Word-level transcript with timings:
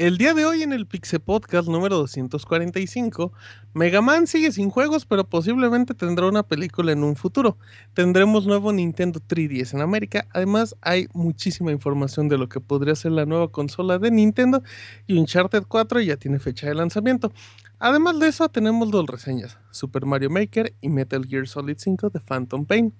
El 0.00 0.16
día 0.16 0.32
de 0.32 0.46
hoy 0.46 0.62
en 0.62 0.72
el 0.72 0.86
Pixel 0.86 1.20
Podcast 1.20 1.68
número 1.68 1.98
245, 1.98 3.34
Mega 3.74 4.00
Man 4.00 4.26
sigue 4.26 4.50
sin 4.50 4.70
juegos, 4.70 5.04
pero 5.04 5.28
posiblemente 5.28 5.92
tendrá 5.92 6.26
una 6.26 6.42
película 6.42 6.92
en 6.92 7.04
un 7.04 7.16
futuro. 7.16 7.58
Tendremos 7.92 8.46
nuevo 8.46 8.72
Nintendo 8.72 9.20
3DS 9.20 9.74
en 9.74 9.82
América. 9.82 10.26
Además, 10.32 10.74
hay 10.80 11.06
muchísima 11.12 11.70
información 11.70 12.30
de 12.30 12.38
lo 12.38 12.48
que 12.48 12.60
podría 12.60 12.94
ser 12.94 13.12
la 13.12 13.26
nueva 13.26 13.48
consola 13.48 13.98
de 13.98 14.10
Nintendo 14.10 14.62
y 15.06 15.18
Uncharted 15.18 15.64
4 15.68 16.00
ya 16.00 16.16
tiene 16.16 16.38
fecha 16.38 16.66
de 16.66 16.76
lanzamiento. 16.76 17.30
Además 17.78 18.18
de 18.20 18.28
eso, 18.28 18.48
tenemos 18.48 18.90
dos 18.90 19.06
reseñas: 19.06 19.58
Super 19.70 20.06
Mario 20.06 20.30
Maker 20.30 20.72
y 20.80 20.88
Metal 20.88 21.26
Gear 21.26 21.46
Solid 21.46 21.76
5 21.76 22.08
de 22.08 22.20
Phantom 22.20 22.64
Pain. 22.64 22.94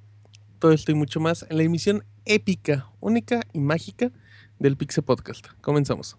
Todo 0.60 0.72
esto 0.72 0.92
y 0.92 0.94
mucho 0.94 1.20
más 1.20 1.46
en 1.48 1.56
la 1.56 1.62
emisión 1.62 2.04
épica, 2.26 2.90
única 3.00 3.40
y 3.54 3.60
mágica 3.60 4.12
del 4.58 4.76
Pixel 4.76 5.02
Podcast. 5.02 5.46
Comenzamos. 5.62 6.18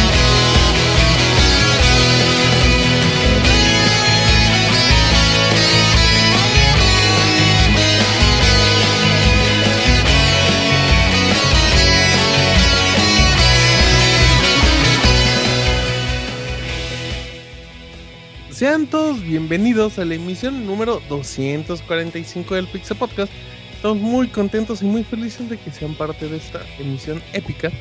Sean 18.61 18.85
todos 18.85 19.23
bienvenidos 19.23 19.97
a 19.97 20.05
la 20.05 20.13
emisión 20.13 20.67
número 20.67 21.01
245 21.09 22.53
del 22.53 22.67
Pixel 22.67 22.95
Podcast. 22.95 23.33
Estamos 23.73 23.97
muy 23.97 24.27
contentos 24.27 24.83
y 24.83 24.85
muy 24.85 25.03
felices 25.03 25.49
de 25.49 25.57
que 25.57 25.71
sean 25.71 25.95
parte 25.95 26.29
de 26.29 26.37
esta 26.37 26.61
emisión 26.77 27.23
épica. 27.33 27.71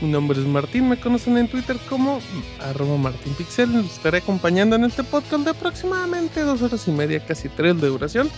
Mi 0.00 0.08
nombre 0.08 0.36
es 0.40 0.44
Martín, 0.44 0.88
me 0.88 0.98
conocen 0.98 1.38
en 1.38 1.46
Twitter 1.46 1.76
como 1.88 2.18
arroba 2.58 2.96
martinpixel. 2.96 3.72
Estaré 3.84 4.18
acompañando 4.18 4.74
en 4.74 4.86
este 4.86 5.04
podcast 5.04 5.44
de 5.44 5.50
aproximadamente 5.50 6.40
dos 6.40 6.60
horas 6.60 6.88
y 6.88 6.90
media, 6.90 7.24
casi 7.24 7.48
tres 7.48 7.80
de 7.80 7.86
duración. 7.86 8.28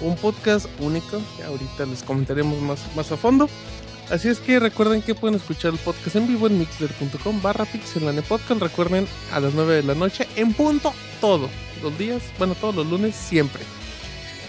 Un 0.00 0.14
podcast 0.14 0.66
único 0.78 1.20
que 1.36 1.42
ahorita 1.42 1.86
les 1.86 2.04
comentaremos 2.04 2.60
más, 2.60 2.86
más 2.94 3.10
a 3.10 3.16
fondo. 3.16 3.48
Así 4.10 4.28
es 4.28 4.38
que 4.38 4.58
recuerden 4.58 5.02
que 5.02 5.14
pueden 5.14 5.36
escuchar 5.36 5.72
el 5.72 5.78
podcast 5.78 6.16
en 6.16 6.26
vivo 6.26 6.46
en 6.46 6.58
mixler.com 6.58 7.42
barra 7.42 7.66
pixelane 7.66 8.22
podcast. 8.22 8.62
Recuerden 8.62 9.06
a 9.32 9.40
las 9.40 9.52
9 9.52 9.76
de 9.76 9.82
la 9.82 9.94
noche 9.94 10.26
en 10.36 10.54
punto 10.54 10.94
todo. 11.20 11.50
Los 11.82 11.96
días, 11.98 12.22
bueno, 12.38 12.54
todos 12.54 12.74
los 12.74 12.86
lunes 12.86 13.14
siempre. 13.14 13.62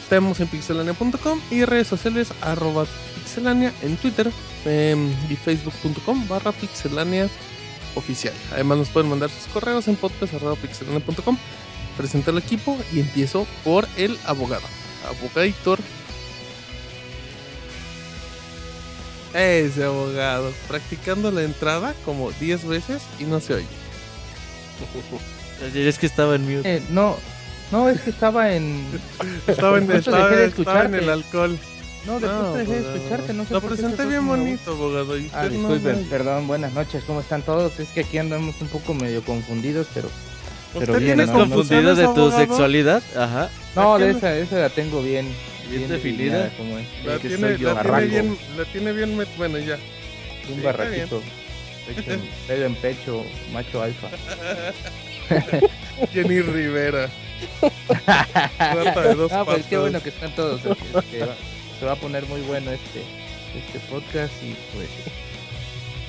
Estamos 0.02 0.40
en 0.40 0.48
pixelania.com 0.48 1.42
y 1.52 1.66
redes 1.66 1.88
sociales 1.88 2.30
arroba 2.42 2.86
pixelania 3.16 3.74
en 3.82 3.98
Twitter 3.98 4.32
em, 4.66 5.12
y 5.30 5.36
facebook.com 5.36 6.28
barra 6.30 6.54
pixelania 6.54 7.30
oficial. 7.96 8.34
Además 8.54 8.78
nos 8.78 8.90
pueden 8.90 9.10
mandar 9.10 9.30
sus 9.30 9.52
correos 9.52 9.90
en 9.90 9.98
podcast 9.98 10.34
arroba 10.36 10.56
pixelania.com. 10.56 11.38
Presento 11.98 12.32
el 12.32 12.38
equipo 12.38 12.78
y 12.94 13.02
empiezo 13.02 13.46
por 13.66 13.86
el 13.98 14.18
abogado. 14.26 14.64
Abogaditor 15.06 15.80
Ese 19.34 19.84
abogado, 19.84 20.52
practicando 20.68 21.32
la 21.32 21.44
entrada 21.44 21.94
como 22.06 22.32
10 22.32 22.68
veces 22.68 23.02
y 23.20 23.24
no 23.26 23.40
se 23.40 23.56
oye. 23.56 23.66
Es 25.76 26.00
que 26.00 26.06
estaba 26.06 26.36
en 26.36 26.44
mute. 26.56 26.78
Eh, 26.78 26.82
no, 26.90 27.18
no, 27.72 27.90
es 27.90 28.00
que 28.02 28.10
estaba 28.12 28.54
en. 28.54 28.82
Estaba 29.48 29.78
en, 29.78 29.92
estaba- 29.92 30.30
dejé 30.30 30.36
de 30.42 30.46
estaba 30.48 30.86
en 30.86 30.96
escucharte. 30.96 30.98
el 31.00 31.10
alcohol. 31.10 31.60
No, 32.06 32.14
después 32.14 32.32
No, 32.42 32.54
dejé 32.54 32.82
de 32.82 32.96
escucharte, 32.96 33.34
no 33.34 33.44
sé 33.46 33.54
Lo 33.54 33.62
por 33.62 33.72
qué 33.72 33.76
presenté 33.76 34.04
se 34.04 34.10
bien 34.10 34.26
bonito, 34.26 34.72
abogado. 34.72 35.18
Y 35.18 35.30
Ah, 35.34 35.50
disculpen, 35.50 36.04
no- 36.04 36.10
perdón, 36.10 36.48
buenas 36.48 36.74
noches, 36.74 37.04
¿cómo 37.06 37.20
están 37.20 37.42
todos? 37.42 37.78
Es 37.78 37.90
que 37.90 38.02
aquí 38.02 38.18
andamos 38.18 38.56
un 38.62 38.70
poco 38.70 38.94
medio 38.94 39.22
confundidos, 39.24 39.88
pero. 39.94 40.08
¿Usted 40.08 40.80
pero 40.80 40.94
bien, 40.94 41.06
tiene 41.08 41.24
¿Estás 41.24 41.38
no, 41.38 41.46
no, 41.46 41.56
confundido 41.56 41.96
de 41.96 42.04
tu 42.06 42.10
abogado? 42.12 42.38
sexualidad? 42.40 43.04
Ajá. 43.18 43.50
No, 43.76 43.96
¿A 43.96 44.00
de 44.00 44.12
esa, 44.12 44.38
esa 44.38 44.60
la 44.60 44.70
tengo 44.70 45.02
bien. 45.04 45.28
¿Bien 45.70 45.88
definida? 45.88 46.50
como 46.58 46.78
es. 46.78 46.88
La 47.06 47.20
tiene, 47.20 47.58
la 47.58 48.00
bien, 48.00 48.38
la 48.58 48.66
tiene 48.66 48.92
bien, 48.92 49.28
bueno 49.38 49.58
ya. 49.60 49.78
Un 50.50 50.56
sí, 50.56 50.62
barraquito. 50.62 51.22
Pecho 51.88 52.12
en, 52.12 52.22
pelo 52.48 52.66
en 52.66 52.76
pecho, 52.76 53.26
macho 53.54 53.82
alfa. 53.82 54.10
Jenny 56.14 56.42
Rivera. 56.42 57.10
Rata 58.58 59.02
de 59.02 59.16
dos 59.16 59.32
Ah, 59.34 59.46
pues 59.46 59.66
qué 59.66 59.78
bueno 59.78 60.02
que 60.02 60.10
están 60.10 60.34
todos. 60.36 60.62
este, 60.66 61.20
se 61.80 61.86
va 61.86 61.94
a 61.94 61.96
poner 61.96 62.26
muy 62.26 62.42
bueno 62.42 62.72
este, 62.72 63.04
este 63.56 63.80
podcast 63.90 64.34
y 64.44 64.56
pues. 64.76 64.90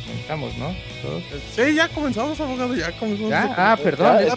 Comenzamos, 0.06 0.56
¿no? 0.56 0.74
Todos. 1.02 1.22
Sí, 1.54 1.74
ya 1.74 1.88
comenzamos, 1.88 2.40
abogado, 2.40 2.74
ya 2.74 2.90
comenzamos. 2.92 3.30
¿Ya? 3.30 3.54
Ah, 3.56 3.76
perdón. 3.76 4.18
Ya. 4.26 4.36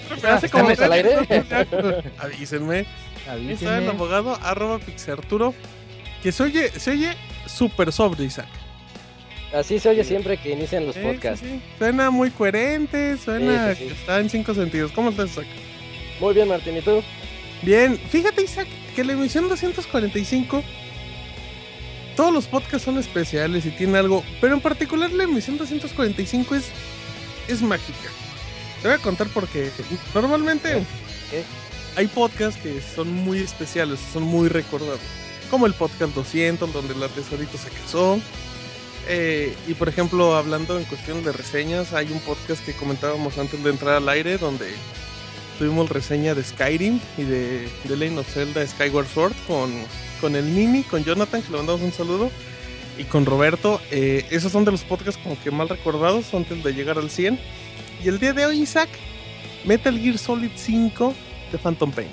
Avísenme. 2.19 2.85
Está 3.50 3.78
el 3.78 3.89
abogado 3.89 4.38
arroba 4.41 4.79
pixarturo. 4.79 5.53
Que 6.22 6.31
se 6.31 6.44
oye, 6.44 6.69
se 6.79 6.91
oye 6.91 7.16
súper 7.47 7.91
sobre, 7.91 8.23
Isaac. 8.23 8.47
Así 9.53 9.78
se 9.79 9.89
oye 9.89 10.03
siempre 10.03 10.38
que 10.38 10.51
inician 10.51 10.85
los 10.85 10.95
Sí, 10.95 11.01
podcasts. 11.01 11.41
sí, 11.45 11.51
sí. 11.53 11.61
Suena 11.78 12.09
muy 12.09 12.31
coherente, 12.31 13.17
suena 13.17 13.73
Sí, 13.73 13.75
sí, 13.75 13.84
sí. 13.84 13.88
que 13.94 14.00
está 14.00 14.19
en 14.19 14.29
cinco 14.29 14.53
sentidos. 14.53 14.91
¿Cómo 14.94 15.09
estás, 15.09 15.31
Isaac? 15.31 15.45
Muy 16.19 16.34
bien, 16.34 16.47
Martín, 16.47 16.78
¿y 16.78 16.81
tú? 16.81 17.03
Bien, 17.61 17.97
fíjate, 18.09 18.41
Isaac, 18.41 18.67
que 18.95 19.03
la 19.03 19.13
emisión 19.13 19.47
245, 19.50 20.63
todos 22.16 22.34
los 22.34 22.45
podcasts 22.47 22.84
son 22.85 22.97
especiales 22.97 23.66
y 23.66 23.72
tiene 23.72 23.97
algo, 23.97 24.23
pero 24.41 24.53
en 24.55 24.61
particular 24.61 25.11
la 25.11 25.23
emisión 25.23 25.57
245 25.57 26.55
es, 26.55 26.66
es 27.47 27.61
mágica. 27.61 28.09
Te 28.81 28.88
voy 28.88 28.97
a 28.97 29.01
contar 29.01 29.28
porque 29.34 29.69
normalmente 30.13 30.84
¿Qué? 31.29 31.44
Hay 31.96 32.08
podcasts 32.08 32.59
que 32.62 32.81
son 32.81 33.12
muy 33.12 33.40
especiales, 33.40 34.00
son 34.12 34.24
muy 34.24 34.50
recordados, 34.50 35.00
como 35.50 35.66
el 35.66 35.74
podcast 35.74 36.14
200, 36.14 36.72
donde 36.74 36.96
la 36.96 37.08
tesorito 37.08 37.58
se 37.58 37.70
casó. 37.70 38.20
Eh, 39.08 39.54
y 39.68 39.74
por 39.74 39.90
ejemplo, 39.90 40.36
hablando 40.36 40.78
en 40.78 40.86
cuestión 40.86 41.24
de 41.24 41.32
reseñas, 41.32 41.94
hay 41.94 42.12
un 42.12 42.20
podcast 42.20 42.64
que 42.66 42.74
comentábamos 42.74 43.38
antes 43.38 43.62
de 43.64 43.70
entrar 43.70 43.96
al 43.96 44.08
aire 44.09 44.38
donde 44.38 44.74
tuvimos 45.59 45.90
reseña 45.90 46.34
de 46.34 46.44
Skyrim 46.44 47.00
y 47.18 47.24
de, 47.24 47.70
de 47.84 47.98
Legend 47.98 48.20
of 48.20 48.34
Zelda 48.34 48.66
Skyward 48.66 49.08
Sword 49.08 49.34
con, 49.46 49.72
con 50.22 50.36
el 50.36 50.56
Nini, 50.56 50.84
con 50.84 51.03
Jonathan, 51.03 51.42
que 51.42 51.52
le 51.52 51.58
mandamos 51.58 51.82
un 51.82 51.92
saludo, 51.92 52.32
y 52.98 53.03
con 53.03 53.26
Roberto. 53.26 53.82
Eh, 53.92 54.26
esos 54.30 54.52
son 54.52 54.66
de 54.66 54.72
los 54.72 54.84
podcasts 54.84 55.20
como 55.22 55.40
que 55.41 55.52
mal 55.52 55.70
recordados 55.70 56.34
antes 56.34 56.64
de 56.64 56.73
llegar 56.73 56.97
al 56.97 57.09
100. 57.09 57.40
Y 58.03 58.08
el 58.08 58.20
día 58.20 58.34
de 58.34 58.46
hoy, 58.46 58.62
Isaac, 58.62 58.90
Metal 59.66 59.97
Gear 59.97 60.17
Solid 60.17 60.52
5 60.56 61.14
de 61.53 61.58
Phantom 61.58 61.91
Pain. 61.91 62.08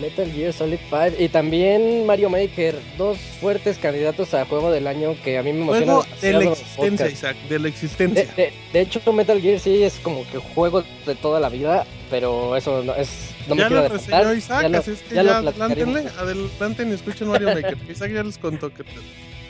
Metal 0.00 0.30
Gear 0.32 0.52
Solid 0.52 0.78
5 0.88 1.16
y 1.18 1.28
también 1.28 2.06
Mario 2.06 2.30
Maker, 2.30 2.76
dos 2.96 3.18
fuertes 3.40 3.76
candidatos 3.76 4.32
a 4.34 4.46
juego 4.46 4.70
del 4.70 4.86
año 4.86 5.16
que 5.24 5.36
a 5.36 5.42
mí 5.42 5.52
me 5.52 5.62
emocionan 5.62 5.96
Juego 6.02 6.06
de 6.22 6.32
la 6.32 6.52
existencia. 6.52 7.08
Isaac, 7.08 7.36
de 7.48 7.58
la 7.58 7.68
existencia. 7.68 8.24
de- 8.36 8.52
de 8.72 8.80
hecho, 8.80 9.12
Metal 9.12 9.40
Gear 9.40 9.58
sí 9.58 9.82
es 9.82 9.94
como 9.98 10.24
que 10.30 10.38
juego 10.38 10.84
de 11.06 11.14
toda 11.16 11.40
la 11.40 11.48
vida, 11.48 11.84
pero 12.08 12.56
eso 12.56 12.84
no 12.84 12.94
es. 12.94 13.10
No 13.48 13.56
ya 13.56 13.68
lo 13.68 13.88
reseñó 13.88 14.32
Isaac, 14.34 14.62
ya 14.62 14.68
lo- 14.68 14.78
así 14.78 14.90
es 14.92 15.00
que 15.02 15.14
ya 15.16 15.22
ya, 15.24 15.38
adelántenle, 15.38 16.04
adelántenle 16.18 16.92
y 16.92 16.94
escuchen 16.94 17.26
Mario 17.28 17.48
Maker. 17.48 17.76
Isaac 17.90 18.12
ya 18.12 18.22
les 18.22 18.38
contó 18.38 18.72
que 18.72 18.84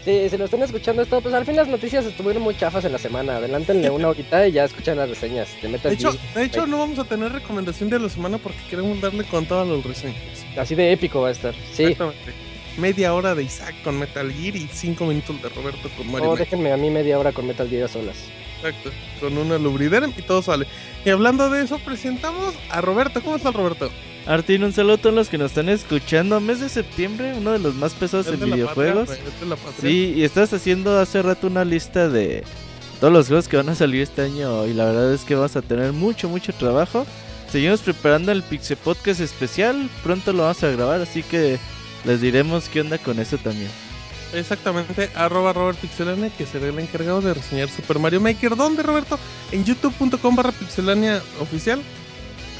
Sí, 0.05 0.29
si 0.31 0.37
lo 0.39 0.47
están 0.47 0.63
escuchando 0.63 1.03
esto, 1.03 1.21
pues 1.21 1.35
al 1.35 1.45
fin 1.45 1.57
las 1.57 1.69
noticias 1.69 2.07
estuvieron 2.07 2.43
muy 2.43 2.57
chafas 2.57 2.85
en 2.87 2.93
la 2.93 2.99
semana. 2.99 3.37
Adelántenle 3.37 3.91
una 3.91 4.09
horita 4.09 4.47
y 4.49 4.53
ya 4.53 4.65
escuchan 4.65 4.97
las 4.97 5.11
reseñas 5.11 5.49
de 5.61 5.69
Metal 5.69 5.91
De 5.91 5.95
hecho, 5.95 6.17
de 6.35 6.45
hecho, 6.45 6.67
no 6.67 6.79
vamos 6.79 6.99
a 6.99 7.05
tener 7.05 7.31
recomendación 7.33 7.91
de 7.91 7.99
la 7.99 8.09
semana 8.09 8.39
porque 8.39 8.59
queremos 8.71 8.99
darle 9.01 9.25
con 9.25 9.45
todas 9.45 9.69
las 9.69 9.85
reseñas. 9.85 10.17
Así 10.57 10.75
de 10.75 10.93
épico 10.93 11.21
va 11.21 11.29
a 11.29 11.33
estar. 11.33 11.55
Sí, 11.75 11.83
Exactamente. 11.85 12.33
media 12.79 13.13
hora 13.13 13.35
de 13.35 13.43
Isaac 13.43 13.75
con 13.85 13.99
Metal 13.99 14.33
Gear 14.33 14.57
y 14.57 14.69
5 14.73 15.05
minutos 15.05 15.43
de 15.43 15.49
Roberto 15.51 15.91
con 15.97 16.11
Mario 16.11 16.29
Oh, 16.29 16.31
Maker. 16.33 16.47
déjenme 16.47 16.73
a 16.73 16.77
mí 16.79 16.89
media 16.89 17.19
hora 17.19 17.33
con 17.33 17.47
Metal 17.47 17.69
Gear 17.69 17.85
a 17.85 17.89
solas. 17.89 18.17
Exacto, 18.63 18.91
con 19.21 19.39
una 19.39 19.59
lubridera 19.59 20.07
y 20.17 20.23
todo 20.23 20.43
sale. 20.43 20.67
Y 21.05 21.11
hablando 21.11 21.49
de 21.51 21.63
eso, 21.63 21.79
presentamos 21.79 22.55
a 22.71 22.81
Roberto. 22.81 23.23
¿Cómo 23.23 23.37
está 23.37 23.51
Roberto? 23.51 23.91
Artín, 24.27 24.65
un 24.65 24.73
saludo 24.73 24.95
a 24.95 24.99
todos 24.99 25.15
los 25.15 25.29
que 25.29 25.39
nos 25.39 25.51
están 25.53 25.69
escuchando. 25.71 26.41
Mes 26.41 26.61
de 26.61 26.69
septiembre, 26.69 27.33
uno 27.37 27.53
de 27.53 27.59
los 27.59 27.75
más 27.75 27.95
pesados 27.95 28.27
Es 28.27 28.35
en 28.35 28.45
videojuegos. 28.53 29.09
patria. 29.09 29.73
Sí, 29.81 30.13
y 30.17 30.25
estás 30.25 30.53
haciendo 30.53 30.99
hace 30.99 31.23
rato 31.23 31.47
una 31.47 31.65
lista 31.65 32.09
de 32.09 32.45
todos 33.01 33.13
los 33.13 33.29
juegos 33.29 33.49
que 33.49 33.57
van 33.57 33.71
a 33.71 33.75
salir 33.75 34.03
este 34.03 34.21
año 34.23 34.67
y 34.67 34.75
la 34.75 34.85
verdad 34.85 35.15
es 35.15 35.23
que 35.25 35.35
vamos 35.35 35.57
a 35.57 35.63
tener 35.63 35.93
mucho, 35.93 36.29
mucho 36.29 36.53
trabajo. 36.53 37.07
Seguimos 37.51 37.81
preparando 37.81 38.31
el 38.31 38.43
Pixel 38.43 38.77
Podcast 38.77 39.21
especial, 39.21 39.89
pronto 40.05 40.33
lo 40.35 40.43
vamos 40.43 40.63
a 40.63 40.69
grabar, 40.71 41.01
así 41.01 41.23
que 41.23 41.59
les 42.05 42.21
diremos 42.21 42.69
qué 42.69 42.83
onda 42.83 42.99
con 42.99 43.19
eso 43.19 43.39
también. 43.39 43.71
Exactamente, 44.33 45.11
arroba 45.15 45.53
Robert 45.53 45.79
Pixelania, 45.79 46.31
que 46.31 46.47
será 46.47 46.69
el 46.69 46.79
encargado 46.79 47.21
de 47.21 47.35
reseñar 47.35 47.69
Super 47.69 47.99
Mario 47.99 48.21
Maker. 48.21 48.55
¿Dónde, 48.55 48.83
Roberto? 48.83 49.19
En 49.51 49.65
youtube.com 49.65 50.37
barra 50.37 50.53
pixelania 50.53 51.21
oficial. 51.41 51.81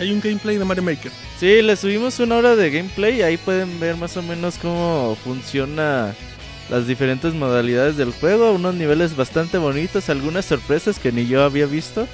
Hay 0.01 0.11
un 0.11 0.21
gameplay 0.21 0.57
de 0.57 0.65
Mario 0.65 0.83
Maker. 0.83 1.13
Sí, 1.39 1.63
les 1.63 1.81
subimos 1.81 2.19
una 2.19 2.37
hora 2.37 2.57
de 2.57 2.71
gameplay, 2.71 3.23
ahí 3.23 3.37
pueden 3.37 3.79
ver 3.79 3.97
más 3.97 4.17
o 4.17 4.23
menos 4.23 4.57
cómo 4.59 5.17
funciona 5.23 6.15
las 6.71 6.87
diferentes 6.87 7.35
modalidades 7.35 7.97
del 7.97 8.13
juego, 8.13 8.53
unos 8.53 8.75
niveles 8.75 9.15
bastante 9.17 9.59
bonitos, 9.59 10.09
algunas 10.09 10.47
sorpresas 10.47 10.99
que 10.99 11.13
ni 11.13 11.27
yo 11.27 11.45
había 11.45 11.67
visto. 11.67 12.09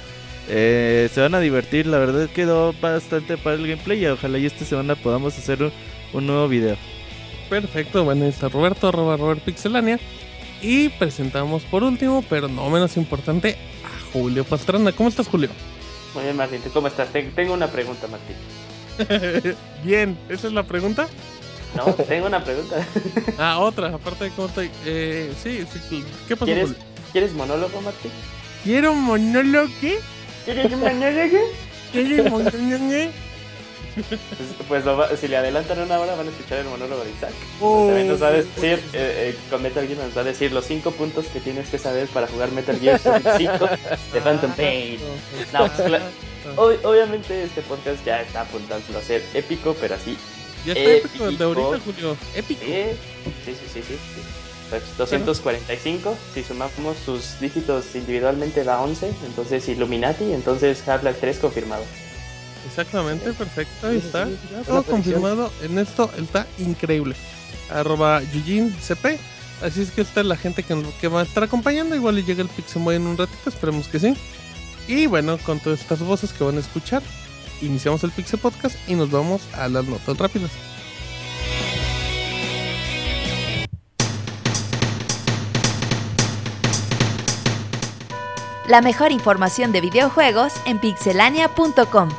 Eh, 0.49 1.09
se 1.13 1.21
van 1.21 1.35
a 1.35 1.39
divertir, 1.39 1.87
la 1.87 1.97
verdad 1.97 2.29
quedó 2.29 2.73
bastante 2.73 3.37
para 3.37 3.55
el 3.55 3.67
gameplay 3.67 4.03
y 4.03 4.07
ojalá 4.07 4.37
y 4.37 4.45
esta 4.45 4.65
semana 4.65 4.95
podamos 4.95 5.37
hacer 5.37 5.71
un 6.13 6.27
nuevo 6.27 6.47
video. 6.47 6.77
Perfecto, 7.49 8.03
bueno, 8.03 8.23
ahí 8.25 8.29
está 8.29 8.49
Roberto, 8.49 8.87
arroba 8.89 9.17
Robert 9.17 9.41
Pixelania. 9.41 9.99
Y 10.61 10.89
presentamos 10.89 11.63
por 11.63 11.83
último, 11.83 12.23
pero 12.29 12.47
no 12.47 12.69
menos 12.69 12.97
importante, 12.97 13.55
a 13.85 14.11
Julio 14.11 14.43
Pastrana. 14.43 14.91
¿Cómo 14.91 15.07
estás, 15.09 15.27
Julio? 15.27 15.49
Muy 16.15 16.23
bien, 16.23 16.35
Martín, 16.35 16.59
¿tú 16.63 16.71
cómo 16.71 16.87
estás? 16.87 17.09
Ten- 17.13 17.31
Tengo 17.33 17.53
una 17.53 17.67
pregunta, 17.67 18.07
Martín. 18.07 18.35
Bien, 19.83 20.17
¿esa 20.29 20.47
es 20.47 20.53
la 20.53 20.63
pregunta? 20.63 21.07
No, 21.75 21.83
tengo 21.93 22.25
una 22.25 22.43
pregunta. 22.43 22.83
Ah, 23.37 23.59
otra, 23.59 23.89
aparte 23.89 24.23
de 24.25 24.29
cómo 24.31 24.47
estoy. 24.47 24.71
Eh, 24.85 25.31
sí, 25.43 25.63
sí, 25.89 26.03
¿qué 26.27 26.35
pasó? 26.35 26.45
¿Quieres, 26.45 26.69
Julio? 26.69 26.83
¿Quieres 27.11 27.33
monólogo, 27.33 27.81
Martín? 27.81 28.11
¿Quiero 28.63 28.95
monólogo? 28.95 29.69
¿Quieres 30.45 30.71
monólogo? 30.75 31.37
¿Quieres 31.91 32.31
monólogo? 32.31 33.11
Pues, 34.67 34.83
pues 34.83 35.19
si 35.19 35.27
le 35.27 35.37
adelantan 35.37 35.79
una 35.79 35.99
hora 35.99 36.15
van 36.15 36.27
a 36.27 36.29
escuchar 36.29 36.59
el 36.59 36.65
monólogo 36.65 37.03
de 37.03 37.11
Isaac. 37.11 37.31
Oh, 37.61 37.87
También 37.87 38.07
nos 38.09 38.21
va 38.21 38.27
a 38.27 38.31
decir, 38.33 38.79
eh, 38.93 39.33
eh, 39.33 39.37
con 39.49 39.61
Metal 39.61 39.85
Gear 39.87 39.99
nos 39.99 40.15
va 40.15 40.21
a 40.21 40.23
decir 40.25 40.51
los 40.51 40.65
5 40.65 40.91
puntos 40.91 41.25
que 41.27 41.39
tienes 41.39 41.69
que 41.69 41.77
saber 41.77 42.07
para 42.07 42.27
jugar 42.27 42.51
Metal 42.51 42.79
Gear 42.79 42.99
Solid 42.99 43.27
5 43.37 43.69
de 44.13 44.21
Phantom 44.21 44.51
Pain. 44.51 44.99
No, 45.53 45.71
pues, 45.71 46.01
ob- 46.57 46.79
obviamente 46.85 47.43
este 47.43 47.61
podcast 47.61 48.03
ya 48.05 48.21
está 48.21 48.41
apuntando 48.41 48.97
a 48.97 49.01
ser 49.01 49.23
épico, 49.33 49.75
pero 49.79 49.95
así. 49.95 50.17
Ya 50.65 50.73
está 50.73 50.91
épico 51.07 51.27
el 51.27 51.37
de 51.37 51.43
ahorita, 51.43 51.79
Julio. 51.85 52.17
Épico. 52.35 52.61
Sí, 52.65 52.83
sí, 53.45 53.53
sí, 53.53 53.55
sí. 53.73 53.81
sí, 53.87 53.97
sí. 54.15 54.21
Pues 54.69 54.83
245, 54.97 56.17
si 56.33 56.43
sumamos 56.43 56.97
sus 57.05 57.39
dígitos 57.39 57.85
individualmente 57.95 58.65
da 58.65 58.81
11, 58.81 59.11
entonces 59.25 59.65
Illuminati, 59.69 60.33
entonces 60.33 60.85
Half-Life 60.85 61.19
3 61.21 61.39
confirmado. 61.39 61.83
Exactamente, 62.77 63.33
perfecto, 63.33 63.87
ahí 63.87 63.97
está. 63.97 64.27
Ya 64.51 64.61
todo 64.63 64.83
confirmado 64.83 65.51
en 65.63 65.79
esto, 65.79 66.11
está 66.15 66.45
increíble. 66.59 67.15
Arroba 67.71 68.21
Yujin 68.21 68.71
CP. 68.71 69.17
Así 69.63 69.81
es 69.81 69.89
que 69.89 70.01
esta 70.01 70.19
es 70.19 70.27
la 70.27 70.37
gente 70.37 70.61
que, 70.61 70.79
que 71.01 71.07
va 71.07 71.21
a 71.21 71.23
estar 71.23 71.41
acompañando. 71.41 71.95
Igual 71.95 72.19
y 72.19 72.23
llega 72.23 72.43
el 72.43 72.49
Pixemoy 72.49 72.97
en 72.97 73.07
un 73.07 73.17
ratito, 73.17 73.49
esperemos 73.49 73.87
que 73.87 73.99
sí. 73.99 74.15
Y 74.87 75.07
bueno, 75.07 75.39
con 75.39 75.59
todas 75.59 75.81
estas 75.81 76.01
voces 76.01 76.31
que 76.33 76.43
van 76.43 76.57
a 76.57 76.59
escuchar, 76.59 77.01
iniciamos 77.63 78.03
el 78.03 78.11
Pixel 78.11 78.39
Podcast 78.39 78.75
y 78.87 78.93
nos 78.93 79.09
vamos 79.09 79.41
a 79.55 79.67
las 79.69 79.83
notas 79.85 80.15
rápidas. 80.15 80.51
La 88.67 88.81
mejor 88.81 89.11
información 89.11 89.71
de 89.71 89.81
videojuegos 89.81 90.53
en 90.65 90.77
pixelania.com. 90.77 92.09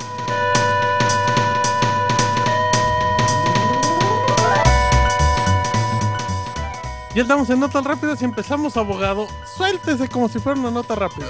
Ya 7.19 7.23
estamos 7.23 7.51
en 7.51 7.59
notas 7.59 7.83
rápidas 7.83 8.23
y 8.23 8.27
empezamos, 8.27 8.77
abogado. 8.77 9.27
Suéltese 9.57 10.07
como 10.07 10.29
si 10.29 10.39
fuera 10.39 10.61
una 10.61 10.71
nota 10.71 10.95
rápida. 10.95 11.27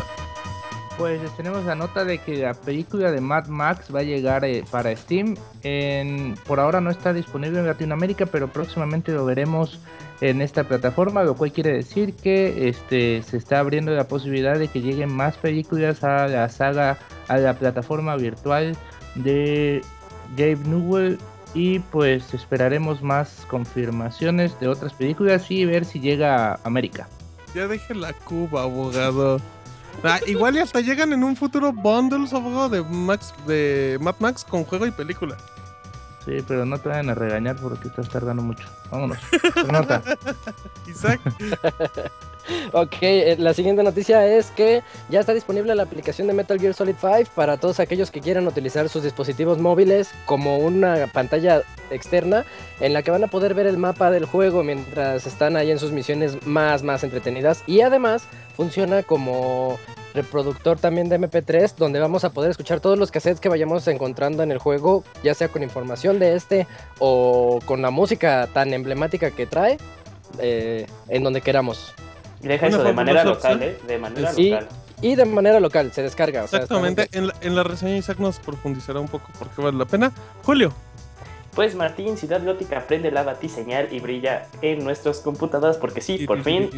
Pues 0.99 1.19
les 1.23 1.35
tenemos 1.35 1.65
la 1.65 1.75
nota 1.75 2.05
de 2.05 2.19
que 2.19 2.37
la 2.37 2.53
película 2.53 3.11
de 3.11 3.23
Mad 3.23 3.47
Max 3.47 3.87
va 3.95 4.01
a 4.01 4.03
llegar 4.03 4.45
eh, 4.45 4.63
para 4.71 4.95
Steam. 4.95 5.35
Por 6.47 6.61
ahora 6.61 6.83
no 6.83 6.91
está 6.91 7.15
disponible 7.15 7.61
en 7.61 7.67
Latinoamérica, 7.67 8.27
pero 8.27 8.49
próximamente 8.49 9.13
lo 9.13 9.25
veremos 9.25 9.81
en 10.21 10.43
esta 10.43 10.65
plataforma, 10.65 11.23
lo 11.23 11.35
cual 11.35 11.53
quiere 11.53 11.73
decir 11.73 12.13
que 12.13 12.69
este, 12.69 13.23
se 13.23 13.39
está 13.39 13.61
abriendo 13.61 13.91
la 13.93 14.09
posibilidad 14.09 14.59
de 14.59 14.69
que 14.69 14.83
lleguen 14.83 15.11
más 15.11 15.39
películas 15.39 16.05
a 16.05 16.29
la 16.29 16.51
saga, 16.51 16.99
a 17.29 17.39
la 17.39 17.55
plataforma 17.55 18.15
virtual 18.17 18.77
de 19.15 19.81
Gabe 20.37 20.59
Newell. 20.67 21.19
Y 21.55 21.79
pues 21.79 22.35
esperaremos 22.35 23.03
más 23.03 23.47
confirmaciones 23.49 24.59
de 24.61 24.69
otras 24.69 24.93
películas 24.93 25.51
y 25.51 25.65
ver 25.65 25.85
si 25.85 26.01
llega 26.01 26.53
a 26.53 26.61
América. 26.65 27.09
Ya 27.55 27.67
deje 27.67 27.95
la 27.95 28.13
cuba, 28.13 28.63
abogado. 28.63 29.41
Ah, 30.05 30.21
igual 30.27 30.57
y 30.57 30.61
hasta 30.61 30.81
llegan 30.81 31.13
en 31.13 31.25
un 31.25 31.35
futuro 31.35 31.73
bundles, 31.73 32.33
abogado, 32.33 32.69
de 32.69 32.83
Max, 32.83 33.35
de 33.47 33.99
Mad 34.01 34.15
Max 34.21 34.45
con 34.45 34.65
juego 34.65 34.87
y 34.87 34.91
película. 34.91 35.37
Sí, 36.25 36.45
pero 36.47 36.65
no 36.65 36.79
te 36.79 36.91
vayan 36.91 37.11
a 37.11 37.15
regañar 37.15 37.57
porque 37.57 37.89
estás 37.89 38.09
tardando 38.09 38.43
mucho. 38.43 38.69
Vámonos. 38.91 39.19
Nota. 39.73 40.03
Isaac, 40.87 41.21
Ok, 42.73 42.97
eh, 43.03 43.37
la 43.39 43.55
siguiente 43.55 43.83
noticia 43.83 44.27
es 44.27 44.51
que 44.51 44.83
ya 45.09 45.21
está 45.21 45.35
disponible 45.35 45.75
la 45.75 45.83
aplicación 45.83 46.27
de 46.27 46.35
Metal 46.35 46.59
Gear 46.59 46.75
Solid 46.75 46.95
5 47.01 47.31
para 47.35 47.57
todos 47.57 47.81
aquellos 47.81 48.11
que 48.11 48.21
quieran 48.21 48.47
utilizar 48.47 48.89
sus 48.89 49.03
dispositivos 49.03 49.59
móviles 49.59 50.11
como 50.27 50.59
una 50.59 51.07
pantalla 51.13 51.63
externa 51.91 52.45
en 52.81 52.93
la 52.93 53.03
que 53.03 53.11
van 53.11 53.25
a 53.25 53.29
poder 53.29 53.55
ver 53.55 53.67
el 53.67 53.79
mapa 53.79 54.11
del 54.11 54.25
juego 54.25 54.63
mientras 54.63 55.27
están 55.27 55.57
ahí 55.57 55.71
en 55.71 55.79
sus 55.79 55.93
misiones 55.93 56.47
más 56.47 56.83
más 56.83 57.05
entretenidas 57.05 57.65
y 57.67 57.81
además 57.81 58.25
funciona 58.55 59.03
como 59.03 59.79
reproductor 60.15 60.79
también 60.79 61.09
de 61.09 61.19
MP3 61.19 61.75
donde 61.77 62.01
vamos 62.01 62.25
a 62.25 62.31
poder 62.31 62.51
escuchar 62.51 62.81
todos 62.81 62.99
los 62.99 63.11
cassettes 63.11 63.41
que 63.41 63.49
vayamos 63.49 63.87
encontrando 63.89 64.43
en 64.43 64.53
el 64.53 64.59
juego 64.59 65.05
ya 65.23 65.35
sea 65.35 65.49
con 65.49 65.63
información 65.63 66.19
de 66.19 66.35
este 66.35 66.67
o 66.99 67.61
con 67.65 67.81
la 67.83 67.91
música 67.91 68.49
tan 68.53 68.75
emblemática 68.75 69.31
que 69.31 69.47
trae 69.47 69.79
eh, 70.39 70.87
en 71.09 71.23
donde 71.23 71.41
queramos. 71.41 71.95
Y 72.43 72.49
deja 72.49 72.67
eso 72.69 72.83
de 72.85 72.93
manera 72.93 73.25
local. 73.25 73.63
¿eh? 73.63 73.79
De 73.87 73.99
manera 73.99 74.33
Sí. 74.33 74.51
local. 74.51 74.69
Y 75.01 75.15
de 75.15 75.25
manera 75.25 75.61
local, 75.61 75.93
se 75.93 76.03
descarga. 76.03 76.45
o 76.45 76.49
sea, 76.49 76.61
exactamente. 76.61 77.09
En 77.13 77.29
la, 77.29 77.35
en 77.41 77.55
la 77.55 77.63
reseña 77.63 77.97
Isaac 77.97 78.19
nos 78.19 78.39
profundizará 78.41 78.99
un 79.01 79.07
poco 79.09 79.29
por 79.39 79.49
qué 79.51 79.63
vale 79.63 79.79
la 79.79 79.85
pena. 79.85 80.13
Julio, 80.43 80.73
Pues 81.55 81.75
Martín, 81.75 82.17
Ciudad 82.17 82.45
Gótica 82.45 82.85
prende 82.87 83.11
la 83.11 83.23
batiseñal 83.25 83.89
y 83.93 83.99
brilla 84.01 84.47
en 84.63 84.85
nuestras 84.85 85.19
computadoras 85.19 85.77
porque 85.77 86.01
sí, 86.01 86.25
por 86.27 86.43
fin 86.45 86.71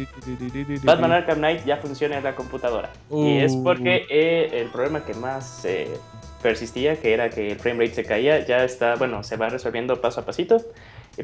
Batman 0.83 1.11
Arkham 1.11 1.37
Knight 1.37 1.65
ya 1.65 1.77
funciona 1.77 2.17
en 2.17 2.23
la 2.23 2.35
computadora. 2.35 2.89
Y 3.11 3.37
es 3.39 3.53
Uh. 3.53 3.63
porque 3.63 4.05
eh, 4.09 4.49
el 4.61 4.69
problema 4.69 5.03
que 5.05 5.13
más 5.13 5.65
eh, 5.65 5.87
persistía, 6.41 6.95
que 6.99 7.13
era 7.13 7.29
que 7.29 7.51
el 7.51 7.59
frame 7.59 7.85
rate 7.85 7.95
se 7.95 8.05
caía, 8.05 8.45
ya 8.45 8.63
está, 8.63 8.95
bueno, 8.95 9.23
se 9.23 9.37
va 9.37 9.49
resolviendo 9.49 10.01
paso 10.01 10.21
a 10.21 10.25
pasito. 10.25 10.57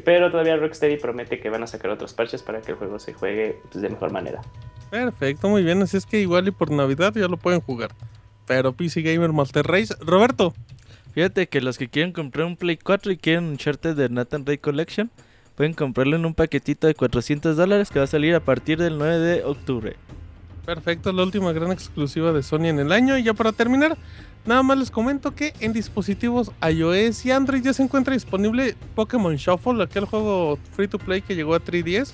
Pero 0.04 0.30
todavía 0.30 0.56
Rocksteady 0.56 0.98
promete 0.98 1.40
que 1.40 1.50
van 1.50 1.62
a 1.62 1.66
sacar 1.66 1.90
otros 1.90 2.12
parches 2.12 2.42
para 2.42 2.60
que 2.60 2.72
el 2.72 2.78
juego 2.78 2.98
se 2.98 3.14
juegue 3.14 3.60
pues, 3.70 3.82
de 3.82 3.88
mejor 3.88 4.12
manera. 4.12 4.42
Perfecto, 4.90 5.48
muy 5.48 5.62
bien. 5.62 5.82
Así 5.82 5.96
es 5.96 6.06
que 6.06 6.20
igual 6.20 6.48
y 6.48 6.50
por 6.50 6.70
Navidad 6.70 7.14
ya 7.14 7.28
lo 7.28 7.36
pueden 7.36 7.60
jugar. 7.60 7.90
Pero 8.46 8.72
PC 8.72 9.02
Gamer 9.02 9.32
Master 9.32 9.66
Race. 9.66 9.94
Roberto, 10.00 10.54
Fíjate 11.18 11.48
que 11.48 11.60
los 11.60 11.78
que 11.78 11.88
quieren 11.88 12.12
comprar 12.12 12.46
un 12.46 12.56
Play 12.56 12.76
4 12.76 13.10
y 13.10 13.16
quieren 13.16 13.42
un 13.42 13.50
Uncharted 13.50 13.96
de 13.96 14.08
Nathan 14.08 14.46
Ray 14.46 14.58
Collection, 14.58 15.10
pueden 15.56 15.74
comprarlo 15.74 16.14
en 16.14 16.24
un 16.24 16.32
paquetito 16.32 16.86
de 16.86 16.94
400 16.94 17.56
dólares 17.56 17.90
que 17.90 17.98
va 17.98 18.04
a 18.04 18.08
salir 18.08 18.36
a 18.36 18.40
partir 18.40 18.78
del 18.78 18.98
9 18.98 19.18
de 19.18 19.42
octubre. 19.42 19.96
perfecto, 20.64 21.12
la 21.12 21.24
última 21.24 21.52
gran 21.52 21.72
exclusiva 21.72 22.32
de 22.32 22.44
Sony 22.44 22.66
en 22.66 22.78
el 22.78 22.92
año. 22.92 23.18
Y 23.18 23.24
ya 23.24 23.34
para 23.34 23.50
terminar, 23.50 23.98
nada 24.48 24.62
más 24.62 24.78
les 24.78 24.90
comento 24.90 25.34
que 25.34 25.52
en 25.60 25.74
dispositivos 25.74 26.50
iOS 26.66 27.26
y 27.26 27.30
Android 27.30 27.62
ya 27.62 27.74
se 27.74 27.82
encuentra 27.82 28.14
disponible 28.14 28.74
Pokémon 28.94 29.36
Shuffle, 29.36 29.82
aquel 29.82 30.06
juego 30.06 30.58
free 30.74 30.88
to 30.88 30.98
play 30.98 31.20
que 31.20 31.36
llegó 31.36 31.54
a 31.54 31.60
3DS. 31.60 32.12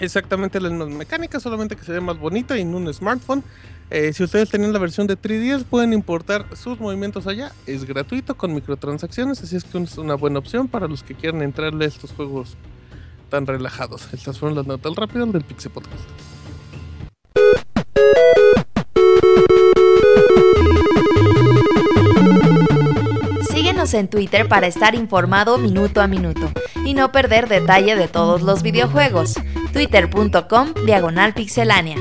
Exactamente 0.00 0.58
las 0.58 0.72
mismas 0.72 0.88
mecánicas, 0.88 1.42
solamente 1.42 1.76
que 1.76 1.84
se 1.84 1.92
ve 1.92 2.00
más 2.00 2.18
bonito 2.18 2.56
y 2.56 2.62
en 2.62 2.74
un 2.74 2.92
smartphone. 2.92 3.44
Eh, 3.90 4.14
si 4.14 4.24
ustedes 4.24 4.48
tienen 4.48 4.72
la 4.72 4.78
versión 4.78 5.06
de 5.06 5.18
3DS, 5.18 5.64
pueden 5.64 5.92
importar 5.92 6.46
sus 6.56 6.80
movimientos 6.80 7.26
allá. 7.26 7.52
Es 7.66 7.84
gratuito 7.84 8.34
con 8.34 8.54
microtransacciones, 8.54 9.42
así 9.42 9.56
es 9.56 9.64
que 9.64 9.78
es 9.78 9.98
una 9.98 10.14
buena 10.14 10.38
opción 10.38 10.66
para 10.66 10.88
los 10.88 11.02
que 11.02 11.14
quieran 11.14 11.42
entrarle 11.42 11.84
a 11.84 11.88
estos 11.88 12.12
juegos 12.12 12.56
tan 13.28 13.46
relajados. 13.46 14.08
Estas 14.14 14.38
fueron 14.38 14.56
las 14.56 14.66
notas 14.66 14.94
rápidas 14.96 15.30
del 15.30 15.44
Pixel 15.44 15.72
Podcast. 15.72 16.02
Síguenos 23.50 23.94
en 23.94 24.08
Twitter 24.08 24.48
para 24.48 24.66
estar 24.66 24.94
informado 24.94 25.58
minuto 25.58 26.00
a 26.00 26.06
minuto 26.06 26.50
y 26.84 26.94
no 26.94 27.12
perder 27.12 27.48
detalle 27.48 27.96
de 27.96 28.08
todos 28.08 28.42
los 28.42 28.62
videojuegos. 28.62 29.34
Twitter.com 29.72 30.74
Diagonal 30.86 31.34
Pixelánea. 31.34 31.96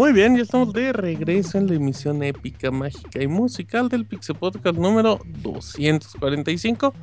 Muy 0.00 0.14
bien, 0.14 0.34
ya 0.34 0.44
estamos 0.44 0.72
de 0.72 0.94
regreso 0.94 1.58
en 1.58 1.66
la 1.66 1.74
emisión 1.74 2.22
épica, 2.22 2.70
mágica 2.70 3.22
y 3.22 3.26
musical 3.26 3.90
del 3.90 4.06
Pixel 4.06 4.34
Podcast 4.34 4.78
número 4.78 5.20
245. 5.42 6.94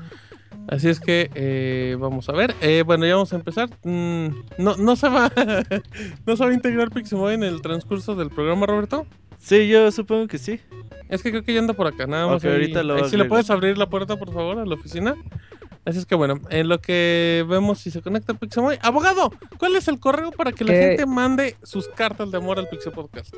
Así 0.67 0.89
es 0.89 0.99
que 0.99 1.29
eh, 1.33 1.95
vamos 1.99 2.27
a 2.29 2.33
ver. 2.33 2.53
Eh, 2.61 2.83
bueno, 2.85 3.05
ya 3.05 3.13
vamos 3.15 3.31
a 3.31 3.37
empezar. 3.37 3.69
Mm, 3.83 4.27
no, 4.57 4.75
no 4.77 4.95
se 4.95 5.07
va 5.09 5.31
no 6.25 6.35
se 6.35 6.43
va 6.43 6.49
a 6.49 6.53
integrar 6.53 6.89
Pixemoy 6.91 7.35
en 7.35 7.43
el 7.43 7.61
transcurso 7.61 8.15
del 8.15 8.29
programa, 8.29 8.65
Roberto. 8.65 9.05
Sí, 9.37 9.67
yo 9.69 9.89
supongo 9.91 10.27
que 10.27 10.37
sí. 10.37 10.59
Es 11.09 11.23
que 11.23 11.29
creo 11.31 11.43
que 11.43 11.53
ya 11.53 11.59
anda 11.59 11.73
por 11.73 11.87
acá, 11.87 12.05
nada 12.05 12.27
más. 12.27 12.37
Ok, 12.37 12.45
ahí- 12.45 12.51
ahorita 12.51 12.83
lo 12.83 12.95
ahí 12.95 13.09
si 13.09 13.15
le 13.15 13.25
puedes 13.25 13.49
abrir 13.49 13.77
la 13.77 13.89
puerta, 13.89 14.17
por 14.17 14.33
favor, 14.33 14.59
a 14.59 14.65
la 14.65 14.75
oficina. 14.75 15.15
Así 15.85 15.99
es 15.99 16.05
que 16.05 16.15
bueno, 16.15 16.41
en 16.49 16.67
lo 16.67 16.81
que 16.81 17.45
vemos 17.47 17.79
si 17.79 17.89
se 17.91 18.01
conecta 18.01 18.33
Pixemoy. 18.33 18.77
Abogado, 18.81 19.31
¿cuál 19.57 19.77
es 19.77 19.87
el 19.87 20.01
correo 20.01 20.31
para 20.31 20.51
que 20.51 20.65
la 20.65 20.73
¿Qué? 20.73 20.79
gente 20.81 21.05
mande 21.05 21.55
sus 21.63 21.87
cartas 21.87 22.29
de 22.29 22.37
amor 22.39 22.59
al 22.59 22.67
Pixel 22.67 22.91
Podcast? 22.91 23.33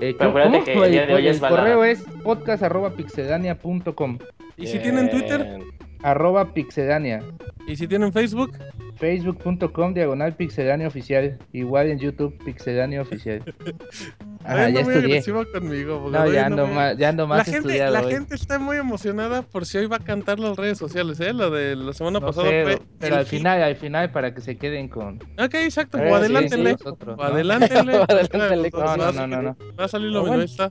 Eh, 0.00 0.16
acuérdate 0.18 0.64
que 0.64 0.72
el 0.72 0.94
el 1.26 1.38
balada. 1.38 1.62
correo 1.62 1.84
es 1.84 2.02
podcast.pixedania.com 2.24 4.18
Y 4.56 4.66
si 4.66 4.78
tienen 4.80 5.08
Twitter, 5.08 5.44
Bien. 5.44 5.62
Arroba 6.04 6.52
pixedania 6.52 7.22
y 7.66 7.76
si 7.76 7.88
tienen 7.88 8.12
Facebook, 8.12 8.52
facebook.com 8.96 9.94
diagonal 9.94 10.34
pixedania 10.36 10.86
oficial 10.86 11.38
igual 11.52 11.88
en 11.90 11.98
youtube 11.98 12.36
pixedania 12.44 13.00
oficial 13.02 13.42
Ajá, 14.44 14.68
ya 14.68 14.80
estudié 14.80 15.22
conmigo. 15.50 16.10
no 16.12 16.30
ya 16.30 16.44
ando 16.46 16.66
muy- 16.66 16.74
más 16.76 16.98
ya 16.98 17.08
ando 17.08 17.22
La 17.22 17.28
más 17.36 17.48
gente, 17.48 17.78
la 17.90 18.02
hoy. 18.02 18.12
gente 18.12 18.34
está 18.34 18.58
muy 18.58 18.76
emocionada 18.76 19.40
por 19.40 19.64
si 19.64 19.78
hoy 19.78 19.86
va 19.86 19.96
a 19.96 20.00
cantar 20.00 20.38
las 20.38 20.54
redes 20.58 20.76
sociales, 20.76 21.18
¿eh? 21.20 21.32
Lo 21.32 21.50
de 21.50 21.74
la 21.74 21.94
semana 21.94 22.20
No 22.20 22.26
pasada 22.26 22.50
sé, 22.50 22.62
fue. 22.64 22.78
pero 23.00 23.14
el 23.14 23.20
al 23.20 23.26
final 23.26 23.62
al 23.62 23.76
final 23.76 24.10
para 24.12 24.34
que 24.34 24.42
se 24.42 24.56
queden 24.58 24.88
con 24.88 25.16
Ok, 25.42 25.54
exacto. 25.54 25.96
O 25.96 26.00
nosotros, 26.02 27.16
o 27.18 27.22
¿no? 27.22 27.42
no 27.42 27.58
no 28.98 29.12
no 29.12 29.26
no, 29.26 29.42
no. 29.42 29.56
Va 29.80 29.84
a 29.86 29.88
salir 29.88 30.08
lo 30.10 30.20
mismo, 30.20 30.28
bueno. 30.36 30.42
está. 30.44 30.70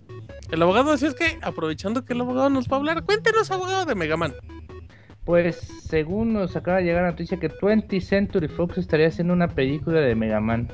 El 0.52 0.62
abogado, 0.62 0.92
así 0.92 1.08
es 1.08 1.16
que 1.16 1.40
aprovechando 1.42 2.06
que 2.06 2.14
el 2.14 2.22
abogado 2.22 2.52
nos 2.52 2.68
va 2.68 2.74
a 2.74 2.80
hablar, 2.80 3.04
cuéntenos, 3.04 3.50
abogado 3.50 3.86
de 3.86 3.96
Megaman. 3.96 4.36
Pues 5.26 5.56
según 5.56 6.34
nos 6.34 6.56
acaba 6.58 6.78
de 6.78 6.84
llegar 6.84 7.04
la 7.04 7.12
noticia 7.12 7.40
que 7.40 7.50
20th 7.50 8.02
Century 8.02 8.48
Fox 8.50 8.78
estaría 8.78 9.08
haciendo 9.08 9.34
una 9.34 9.48
película 9.48 10.02
de 10.02 10.16
Mega 10.16 10.42
Man. 10.42 10.68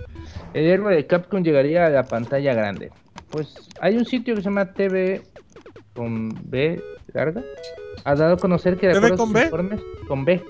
El 0.54 0.66
héroe 0.66 0.96
de 0.96 1.06
Capcom 1.06 1.44
llegaría 1.44 1.86
a 1.86 1.90
la 1.90 2.04
pantalla 2.04 2.54
grande. 2.56 2.92
Pues 3.30 3.70
hay 3.80 3.96
un 3.98 4.06
sitio 4.06 4.34
que 4.36 4.42
se 4.42 4.46
llama 4.46 4.74
TV 4.74 5.22
con 5.94 6.30
B 6.50 6.82
larga. 7.14 7.44
Ha 8.06 8.16
dado 8.16 8.36
a 8.36 8.38
conocer 8.38 8.78
que 8.78 8.88
de 8.88 8.94
¿TV 8.94 9.08
acuerdo 9.08 9.16
a 9.16 9.18
con 9.18 9.28
sus 9.28 9.36
B? 9.36 9.44
informes 9.44 9.82
con 10.08 10.26
B, 10.26 10.42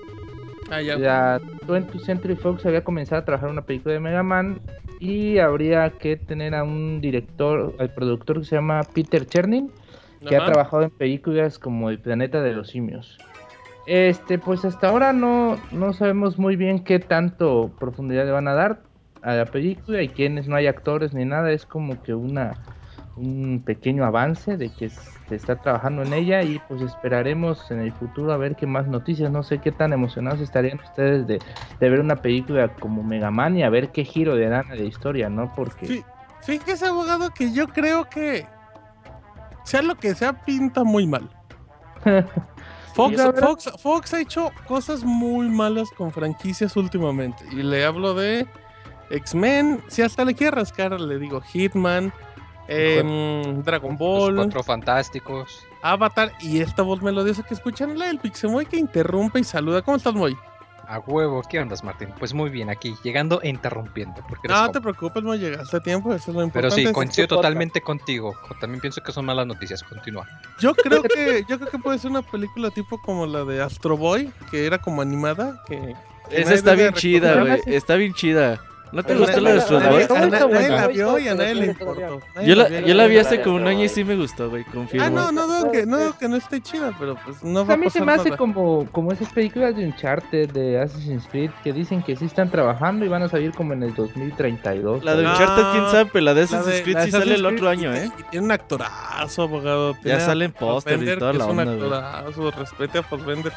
Ah, 0.70 0.80
ya. 0.80 0.96
la 0.96 1.40
20th 1.66 2.00
Century 2.00 2.36
Fox 2.36 2.64
había 2.64 2.82
comenzado 2.84 3.20
a 3.20 3.24
trabajar 3.24 3.48
en 3.48 3.54
una 3.54 3.66
película 3.66 3.92
de 3.92 4.00
Mega 4.00 4.22
Man 4.22 4.60
y 5.00 5.38
habría 5.38 5.90
que 5.90 6.16
tener 6.16 6.54
a 6.54 6.62
un 6.62 7.00
director, 7.00 7.74
al 7.78 7.92
productor 7.92 8.38
que 8.38 8.44
se 8.46 8.54
llama 8.56 8.82
Peter 8.94 9.26
Chernin, 9.26 9.70
que 10.26 10.36
ha 10.36 10.44
trabajado 10.46 10.84
en 10.84 10.90
películas 10.90 11.58
como 11.58 11.90
El 11.90 11.98
planeta 11.98 12.40
de 12.42 12.52
los 12.52 12.68
simios. 12.70 13.18
Este, 13.86 14.38
pues 14.38 14.64
hasta 14.64 14.88
ahora 14.88 15.12
no, 15.12 15.56
no 15.72 15.92
sabemos 15.92 16.38
muy 16.38 16.56
bien 16.56 16.84
qué 16.84 16.98
tanto 16.98 17.70
profundidad 17.78 18.24
le 18.24 18.30
van 18.30 18.48
a 18.48 18.54
dar 18.54 18.82
a 19.22 19.34
la 19.34 19.46
película 19.46 20.02
y 20.02 20.08
quiénes 20.08 20.48
no 20.48 20.56
hay 20.56 20.66
actores 20.66 21.12
ni 21.14 21.24
nada, 21.24 21.50
es 21.50 21.66
como 21.66 22.02
que 22.02 22.14
una 22.14 22.54
un 23.16 23.62
pequeño 23.64 24.04
avance 24.04 24.56
de 24.56 24.70
que 24.70 24.88
se 24.88 25.34
está 25.34 25.56
trabajando 25.56 26.02
en 26.02 26.12
ella 26.12 26.42
y 26.42 26.58
pues 26.68 26.80
esperaremos 26.80 27.70
en 27.70 27.80
el 27.80 27.92
futuro 27.92 28.32
a 28.32 28.36
ver 28.36 28.56
qué 28.56 28.66
más 28.66 28.86
noticias, 28.86 29.30
no 29.30 29.42
sé 29.42 29.58
qué 29.58 29.72
tan 29.72 29.92
emocionados 29.92 30.40
estarían 30.40 30.80
ustedes 30.80 31.26
de, 31.26 31.38
de 31.80 31.90
ver 31.90 32.00
una 32.00 32.16
película 32.16 32.68
como 32.68 33.02
Mega 33.02 33.30
Man 33.30 33.56
y 33.56 33.62
a 33.62 33.70
ver 33.70 33.90
qué 33.90 34.04
giro 34.04 34.34
le 34.34 34.48
dan 34.48 34.70
a 34.70 34.74
la 34.74 34.82
historia, 34.82 35.28
¿no? 35.28 35.52
Porque. 35.54 36.02
Fíjese, 36.42 36.86
abogado, 36.86 37.30
que 37.30 37.52
yo 37.52 37.68
creo 37.68 38.08
que 38.08 38.46
sea 39.64 39.82
lo 39.82 39.96
que 39.96 40.14
sea, 40.14 40.32
pinta 40.32 40.84
muy 40.84 41.06
mal. 41.06 41.28
Fox, 43.08 43.40
Fox, 43.40 43.70
Fox 43.80 44.14
ha 44.14 44.20
hecho 44.20 44.52
cosas 44.66 45.04
muy 45.04 45.48
malas 45.48 45.88
con 45.96 46.12
franquicias 46.12 46.76
últimamente. 46.76 47.44
Y 47.52 47.62
le 47.62 47.84
hablo 47.84 48.14
de 48.14 48.46
X-Men. 49.10 49.82
Si 49.88 50.02
hasta 50.02 50.24
le 50.24 50.34
quiere 50.34 50.56
rascar, 50.56 51.00
le 51.00 51.18
digo 51.18 51.40
Hitman, 51.40 52.12
em, 52.68 53.62
Dragon 53.62 53.90
Los 53.90 53.98
Ball, 53.98 54.36
cuatro 54.36 54.62
fantásticos. 54.62 55.66
Avatar 55.82 56.32
y 56.40 56.60
esta 56.60 56.82
voz 56.82 57.02
melodiosa 57.02 57.42
que 57.42 57.54
escuchan, 57.54 57.98
la 57.98 58.06
del 58.06 58.18
Pixemoy 58.18 58.66
que 58.66 58.76
interrumpe 58.76 59.40
y 59.40 59.44
saluda. 59.44 59.82
¿Cómo 59.82 59.96
estás, 59.96 60.14
Moy? 60.14 60.36
A 60.92 60.98
huevo, 60.98 61.40
¿qué 61.48 61.60
ondas, 61.60 61.84
Martín? 61.84 62.08
Pues 62.18 62.34
muy 62.34 62.50
bien, 62.50 62.68
aquí, 62.68 62.96
llegando 63.04 63.40
e 63.42 63.48
interrumpiendo. 63.48 64.24
Porque 64.28 64.48
No 64.48 64.54
como- 64.56 64.72
te 64.72 64.80
preocupes, 64.80 65.22
Moy, 65.22 65.38
llegaste 65.38 65.76
a 65.76 65.80
tiempo, 65.80 66.12
eso 66.12 66.16
es 66.16 66.26
lo 66.28 66.32
Pero 66.34 66.44
importante. 66.46 66.74
sí, 66.74 66.80
Este 66.82 66.92
coincido 66.92 67.28
totalmente 67.28 67.80
contigo. 67.80 68.34
También 68.60 68.80
pienso 68.80 69.00
que 69.00 69.12
son 69.12 69.24
malas 69.24 69.46
noticias. 69.46 69.84
Continúa. 69.84 70.26
Yo 70.58 70.74
creo 70.74 71.02
que 71.04 71.44
yo 71.48 71.58
creo 71.60 71.70
que 71.70 71.78
puede 71.78 72.00
ser 72.00 72.10
una 72.10 72.22
película 72.22 72.70
tipo 72.70 73.00
como 73.00 73.24
la 73.26 73.44
de 73.44 73.62
Astro 73.62 73.96
Boy, 73.96 74.32
que 74.50 74.66
era 74.66 74.78
como 74.78 75.00
animada, 75.00 75.62
que 75.68 75.94
que 76.28 76.40
Esa 76.42 76.54
está 76.54 76.74
bien 76.74 76.92
chida, 76.94 77.40
güey. 77.40 77.60
Está 77.66 77.94
bien 77.94 78.12
chida. 78.14 78.60
¿No 78.92 79.02
te 79.02 79.14
gustó 79.14 79.40
la 79.40 79.52
de 79.52 79.58
Astro 79.58 79.80
Boy? 79.80 80.02
A 80.02 80.26
nadie 80.26 80.68
la 80.68 80.86
vio 80.88 81.18
y 81.18 81.28
a 81.28 81.34
nadie 81.34 81.54
le 81.54 81.66
importó. 81.66 82.20
Yo 82.44 82.54
la, 82.54 82.64
vio. 82.64 82.80
yo 82.80 82.94
la 82.94 83.06
vi 83.06 83.18
hace 83.18 83.40
como 83.40 83.56
un 83.56 83.66
año 83.66 83.84
y 83.84 83.88
sí 83.88 84.04
me 84.04 84.16
gustó, 84.16 84.50
güey. 84.50 84.64
Confirmo. 84.64 85.06
Ah, 85.06 85.10
no, 85.10 85.30
no 85.32 85.46
digo 85.46 85.70
que, 85.70 85.86
no 85.86 86.18
que 86.18 86.28
no 86.28 86.36
esté 86.36 86.60
chida, 86.60 86.92
pero 86.98 87.16
pues 87.24 87.42
no 87.44 87.64
va 87.64 87.72
a 87.72 87.74
a 87.74 87.76
mí 87.76 87.88
se 87.90 88.00
pasar 88.00 88.06
me 88.06 88.12
hace 88.20 88.36
como, 88.36 88.86
como 88.90 89.12
esas 89.12 89.32
películas 89.32 89.76
de 89.76 89.84
Uncharted, 89.86 90.50
de 90.50 90.80
Assassin's 90.80 91.26
Creed, 91.30 91.50
que 91.62 91.72
dicen 91.72 92.02
que 92.02 92.16
sí 92.16 92.24
están 92.24 92.50
trabajando 92.50 93.04
y 93.04 93.08
van 93.08 93.22
a 93.22 93.28
salir 93.28 93.52
como 93.52 93.72
en 93.72 93.82
el 93.82 93.94
2032. 93.94 95.04
La 95.04 95.14
de 95.14 95.26
Ah, 95.26 95.32
Uncharted, 95.32 95.62
quién 95.72 95.90
sabe, 95.90 96.10
pero 96.12 96.24
la 96.24 96.34
de 96.34 96.42
Assassin's 96.42 96.82
Creed 96.82 96.98
sí 97.04 97.10
sale 97.12 97.34
el 97.34 97.46
otro 97.46 97.68
año, 97.68 97.94
¿eh? 97.94 98.10
Y 98.18 98.22
tiene 98.24 98.46
un 98.46 98.52
actorazo, 98.52 99.42
abogado. 99.42 99.96
Ya 100.04 100.20
salen 100.20 100.52
póster 100.52 101.02
y 101.02 101.18
toda 101.18 101.32
la 101.32 101.44
es 101.44 101.50
un 101.50 101.58
onda, 101.60 102.18
actorazo, 102.18 102.50
respete 102.50 102.98
a 102.98 103.02
Fassbender. 103.02 103.52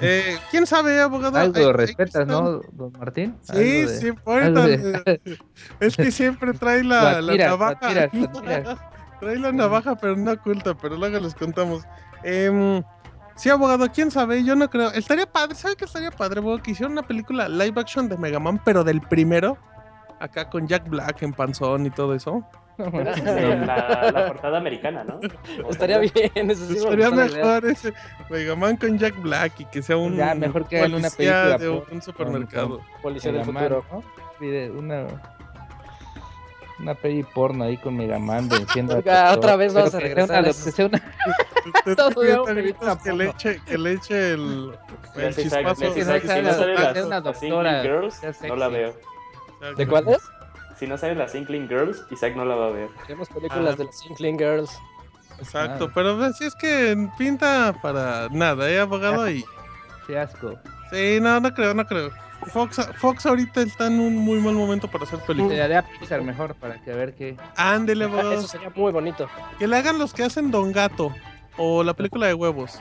Eh, 0.00 0.38
¿Quién 0.50 0.66
sabe, 0.66 1.00
abogado? 1.00 1.38
Algo 1.38 1.58
Hay- 1.58 1.72
respetas, 1.72 2.26
¿no, 2.26 2.60
don 2.72 2.92
Martín? 2.98 3.36
Sí, 3.42 3.54
de- 3.82 3.88
sí, 3.88 4.12
algo 4.26 4.62
de- 4.62 5.02
eh, 5.06 5.38
Es 5.80 5.96
que 5.96 6.10
siempre 6.10 6.52
trae 6.54 6.84
la, 6.84 7.20
navaja. 7.20 8.08
trae 9.20 9.38
la 9.38 9.52
navaja, 9.52 9.96
pero 9.96 10.16
no 10.16 10.32
oculta, 10.32 10.74
pero 10.74 10.96
luego 10.96 11.18
les 11.20 11.34
contamos. 11.34 11.84
Em, 12.22 12.82
sí, 13.36 13.50
abogado, 13.50 13.86
quién 13.92 14.10
sabe, 14.10 14.44
yo 14.44 14.54
no 14.56 14.68
creo. 14.70 14.90
Estaría 14.92 15.26
padre, 15.26 15.54
¿sabe 15.54 15.76
qué 15.76 15.84
estaría 15.84 16.10
padre, 16.10 16.40
abogado? 16.40 16.62
Que 16.62 16.72
hicieran 16.72 16.92
una 16.92 17.02
película 17.02 17.48
live 17.48 17.80
action 17.80 18.08
de 18.08 18.16
Mega 18.16 18.38
Man, 18.38 18.60
pero 18.64 18.84
del 18.84 19.00
primero. 19.00 19.56
Acá 20.20 20.50
con 20.50 20.66
Jack 20.66 20.88
Black 20.88 21.22
en 21.22 21.32
panzón 21.32 21.86
y 21.86 21.90
todo 21.90 22.12
eso. 22.14 22.44
Pero 22.78 23.10
esa 23.10 23.40
es 23.40 23.66
la, 23.66 24.10
la 24.12 24.26
portada 24.28 24.58
americana, 24.58 25.04
¿no? 25.04 25.18
Estaría 25.70 25.98
bien, 25.98 26.50
eso 26.50 26.64
sí 26.66 26.72
me 26.74 26.78
Estaría 26.78 27.08
gustó 27.08 27.20
la 27.20 27.26
idea. 27.26 27.44
mejor 27.44 27.66
ese 27.66 27.92
Mega 28.30 28.54
Man 28.56 28.76
con 28.76 28.96
Jack 28.98 29.20
Black 29.20 29.52
y 29.60 29.64
que 29.66 29.82
sea 29.82 29.96
un 29.96 30.16
Ya, 30.16 30.34
mejor 30.34 30.66
que 30.66 30.76
una 30.82 30.88
policía 31.10 31.42
película 31.44 31.58
de 31.58 31.68
un 31.94 32.02
supermercado. 32.02 32.80
Policía 33.02 33.32
del 33.32 33.44
futuro. 33.44 33.84
¿no? 33.92 34.02
Pide 34.38 34.70
Una, 34.70 35.06
una 36.78 36.94
peli 36.94 37.24
porno 37.24 37.64
ahí 37.64 37.76
con 37.76 37.96
Mega 37.96 38.18
Man 38.20 38.48
venciendo 38.48 39.02
a 39.10 39.32
otra 39.34 39.56
vez 39.56 39.74
vamos 39.74 39.94
a 39.94 39.98
que 39.98 40.14
sea 40.14 40.14
regresar 40.14 40.38
una- 40.40 40.48
a 40.48 40.52
que 40.52 40.52
sea 40.54 40.86
una- 40.86 41.02
gritos 41.84 42.14
película 42.14 42.98
que 43.02 43.12
le 43.12 43.24
eche, 43.30 43.60
que 43.66 43.76
le 43.78 43.92
eche 43.94 44.32
el, 44.34 44.72
el 45.16 45.34
chispazo. 45.34 45.92
que 45.92 46.04
sea 46.04 46.20
si 46.20 46.26
no 46.28 46.42
la- 46.42 46.54
sale 46.54 46.74
que 46.76 46.92
sea 46.94 47.06
una 47.06 47.20
doctora, 47.20 47.82
Girls, 47.82 48.14
sea 48.14 48.32
no 48.48 48.56
la 48.56 48.68
veo. 48.68 48.94
¿De 49.76 49.86
cuál 49.88 50.08
es? 50.08 50.18
Si 50.78 50.86
no 50.86 50.96
salen 50.96 51.18
las 51.18 51.34
Inkling 51.34 51.68
Girls, 51.68 52.04
Isaac 52.10 52.34
no 52.36 52.44
la 52.44 52.54
va 52.54 52.66
a 52.68 52.70
ver. 52.70 52.88
Tenemos 53.06 53.28
películas 53.28 53.74
Ah. 53.74 53.76
de 53.76 53.84
las 53.84 54.06
Inkling 54.06 54.38
Girls. 54.38 54.70
Exacto, 55.38 55.86
Ah. 55.88 55.92
pero 55.94 56.32
sí 56.32 56.44
es 56.44 56.54
que 56.54 57.08
pinta 57.16 57.74
para 57.82 58.28
nada, 58.30 58.70
¿eh, 58.70 58.80
abogado? 58.80 59.28
Y... 59.30 59.44
Qué 60.06 60.18
asco. 60.18 60.54
Sí, 60.90 61.18
no, 61.20 61.38
no 61.40 61.52
creo, 61.52 61.74
no 61.74 61.84
creo. 61.86 62.10
Fox, 62.52 62.80
Fox 62.96 63.26
ahorita 63.26 63.60
está 63.62 63.88
en 63.88 63.98
un 64.00 64.16
muy 64.16 64.38
mal 64.40 64.54
momento 64.54 64.88
para 64.88 65.04
hacer 65.04 65.18
Le 65.18 65.24
películas. 65.26 65.58
daré 65.58 65.76
a 65.76 65.82
Pixar 65.82 66.22
mejor 66.22 66.54
para 66.54 66.80
que 66.80 66.92
a 66.92 66.94
ver 66.94 67.14
qué. 67.14 67.36
Ándele, 67.56 68.04
abogado. 68.04 68.32
Eso 68.32 68.46
sería 68.46 68.70
muy 68.74 68.92
bonito. 68.92 69.28
Que 69.58 69.66
le 69.66 69.76
hagan 69.76 69.98
los 69.98 70.14
que 70.14 70.22
hacen 70.22 70.50
Don 70.52 70.72
Gato 70.72 71.12
o 71.56 71.82
la 71.82 71.94
película 71.94 72.26
de 72.28 72.34
huevos. 72.34 72.80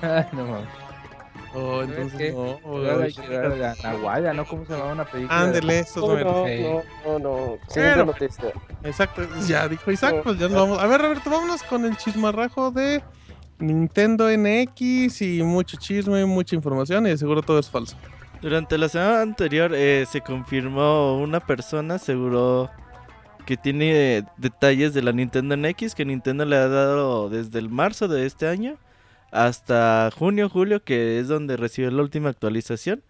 Ay, 0.00 0.24
no 0.32 0.44
mames. 0.46 0.68
Oh, 1.54 1.80
¿Sabes 1.82 1.96
entonces 1.96 2.18
qué? 2.18 2.32
no. 2.32 2.78
La- 2.78 3.48
la 3.48 3.74
Nahuala, 3.82 4.32
¿no? 4.34 4.44
¿Cómo 4.44 4.64
se 4.66 4.72
llamaba 4.72 4.92
una 4.92 5.04
película? 5.04 5.40
Ándele, 5.40 5.78
eso 5.80 6.00
No, 6.00 6.18
no, 6.18 6.46
no, 7.04 7.18
no. 7.18 7.58
Exacto, 8.82 9.22
ya 9.46 9.68
dijo 9.68 9.90
Isaac, 9.90 10.16
pues 10.24 10.38
ya 10.38 10.48
nos 10.48 10.56
vamos. 10.60 10.78
A 10.78 10.86
ver, 10.86 11.00
Roberto, 11.00 11.30
vámonos 11.30 11.62
con 11.62 11.84
el 11.84 11.96
chismarrajo 11.96 12.70
de 12.70 13.02
Nintendo 13.58 14.28
NX 14.30 15.22
y 15.22 15.42
mucho 15.42 15.76
chisme, 15.76 16.24
mucha 16.26 16.56
información 16.56 17.06
y 17.06 17.10
de 17.10 17.18
seguro 17.18 17.42
todo 17.42 17.58
es 17.60 17.70
falso. 17.70 17.96
Durante 18.42 18.76
la 18.76 18.88
semana 18.88 19.22
anterior 19.22 19.72
eh, 19.74 20.04
se 20.10 20.20
confirmó 20.20 21.16
una 21.18 21.40
persona, 21.40 21.94
aseguró 21.94 22.68
que 23.46 23.56
tiene 23.56 24.16
eh, 24.18 24.22
detalles 24.38 24.92
de 24.92 25.02
la 25.02 25.12
Nintendo 25.12 25.56
NX 25.56 25.94
que 25.94 26.04
Nintendo 26.04 26.44
le 26.44 26.56
ha 26.56 26.68
dado 26.68 27.28
desde 27.30 27.58
el 27.58 27.68
marzo 27.70 28.08
de 28.08 28.26
este 28.26 28.48
año 28.48 28.76
hasta 29.34 30.10
junio, 30.16 30.48
julio, 30.48 30.82
que 30.82 31.18
es 31.18 31.28
donde 31.28 31.56
recibió 31.56 31.90
la 31.90 32.02
última 32.02 32.30
actualización. 32.30 33.02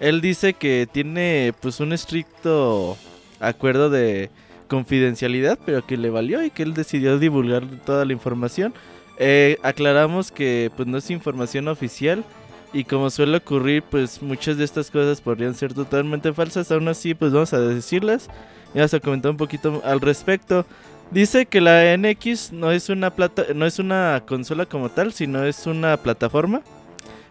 Él 0.00 0.20
dice 0.20 0.52
que 0.52 0.86
tiene 0.90 1.54
pues 1.60 1.80
un 1.80 1.92
estricto 1.92 2.96
acuerdo 3.40 3.88
de 3.88 4.30
confidencialidad, 4.68 5.58
pero 5.64 5.84
que 5.86 5.96
le 5.96 6.10
valió 6.10 6.44
y 6.44 6.50
que 6.50 6.62
él 6.62 6.74
decidió 6.74 7.18
divulgar 7.18 7.64
toda 7.86 8.04
la 8.04 8.12
información. 8.12 8.74
Eh, 9.18 9.56
aclaramos 9.62 10.30
que 10.30 10.70
pues 10.76 10.88
no 10.88 10.98
es 10.98 11.10
información 11.10 11.68
oficial 11.68 12.24
y 12.72 12.84
como 12.84 13.10
suele 13.10 13.38
ocurrir, 13.38 13.82
pues 13.82 14.22
muchas 14.22 14.56
de 14.56 14.64
estas 14.64 14.90
cosas 14.90 15.20
podrían 15.20 15.54
ser 15.54 15.74
totalmente 15.74 16.32
falsas. 16.32 16.70
Aún 16.70 16.88
así, 16.88 17.14
pues 17.14 17.32
vamos 17.32 17.52
a 17.52 17.60
decirlas 17.60 18.28
y 18.74 18.78
vamos 18.78 18.94
a 18.94 19.00
comentar 19.00 19.30
un 19.30 19.36
poquito 19.36 19.82
al 19.84 20.00
respecto. 20.00 20.66
Dice 21.10 21.46
que 21.46 21.60
la 21.60 21.96
NX 21.96 22.52
no 22.52 22.70
es 22.72 22.88
una 22.88 23.10
plata, 23.10 23.44
no 23.54 23.66
es 23.66 23.78
una 23.78 24.22
consola 24.26 24.64
como 24.64 24.88
tal, 24.88 25.12
sino 25.12 25.44
es 25.44 25.66
una 25.66 25.96
plataforma. 25.98 26.62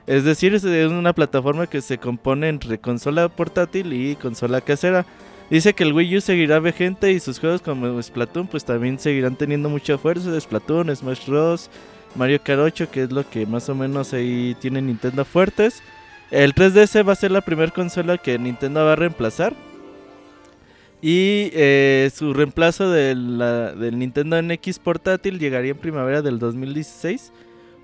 Es 0.08 0.24
decir, 0.24 0.54
es 0.54 0.64
una 0.64 1.14
plataforma 1.14 1.68
que 1.68 1.82
se 1.82 1.98
compone 1.98 2.50
entre 2.50 2.80
consola 2.80 3.30
portátil 3.30 3.94
y 3.94 4.16
consola 4.16 4.62
casera. 4.62 5.06
Dice 5.50 5.74
que 5.74 5.84
el 5.84 5.94
Wii 5.94 6.18
U 6.18 6.22
seguirá 6.22 6.60
vigente 6.60 7.12
y 7.12 7.20
sus 7.20 7.40
juegos 7.40 7.62
como 7.62 8.02
Splatoon 8.02 8.48
pues 8.48 8.64
también 8.64 8.98
seguirán 9.00 9.36
teniendo 9.36 9.70
mucha 9.70 9.98
fuerza. 9.98 10.40
Splatoon, 10.40 10.96
Smash 10.96 11.28
Bros, 11.28 11.70
Mario 12.16 12.40
Kart 12.44 12.62
8, 12.62 12.90
que 12.92 13.04
es 13.04 13.12
lo 13.12 13.30
que 13.30 13.46
más 13.46 13.68
o 13.70 13.76
menos 13.76 14.14
ahí 14.14 14.56
tiene 14.60 14.82
Nintendo 14.82 15.26
fuertes. 15.26 15.82
El 16.30 16.56
3DS 16.56 17.08
va 17.08 17.14
a 17.14 17.18
ser 17.18 17.32
la 17.32 17.42
primera 17.42 17.72
consola 17.72 18.18
que 18.18 18.40
Nintendo 18.40 18.86
va 18.86 18.94
a 18.94 18.96
reemplazar. 18.96 19.54
Y 21.02 21.50
eh, 21.54 22.12
su 22.14 22.34
reemplazo 22.34 22.92
de 22.92 23.16
la- 23.16 23.74
del 23.74 23.98
Nintendo 23.98 24.40
NX 24.42 24.78
portátil 24.80 25.40
llegaría 25.40 25.72
en 25.72 25.78
primavera 25.78 26.22
del 26.22 26.38
2016. 26.38 27.32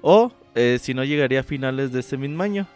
O 0.01 0.31
eh, 0.55 0.77
si 0.81 0.93
no, 0.93 1.03
llegaría 1.03 1.39
a 1.39 1.43
finales 1.43 1.91
de 1.91 2.00
ese 2.01 2.17
mismo 2.17 2.43
año. 2.43 2.67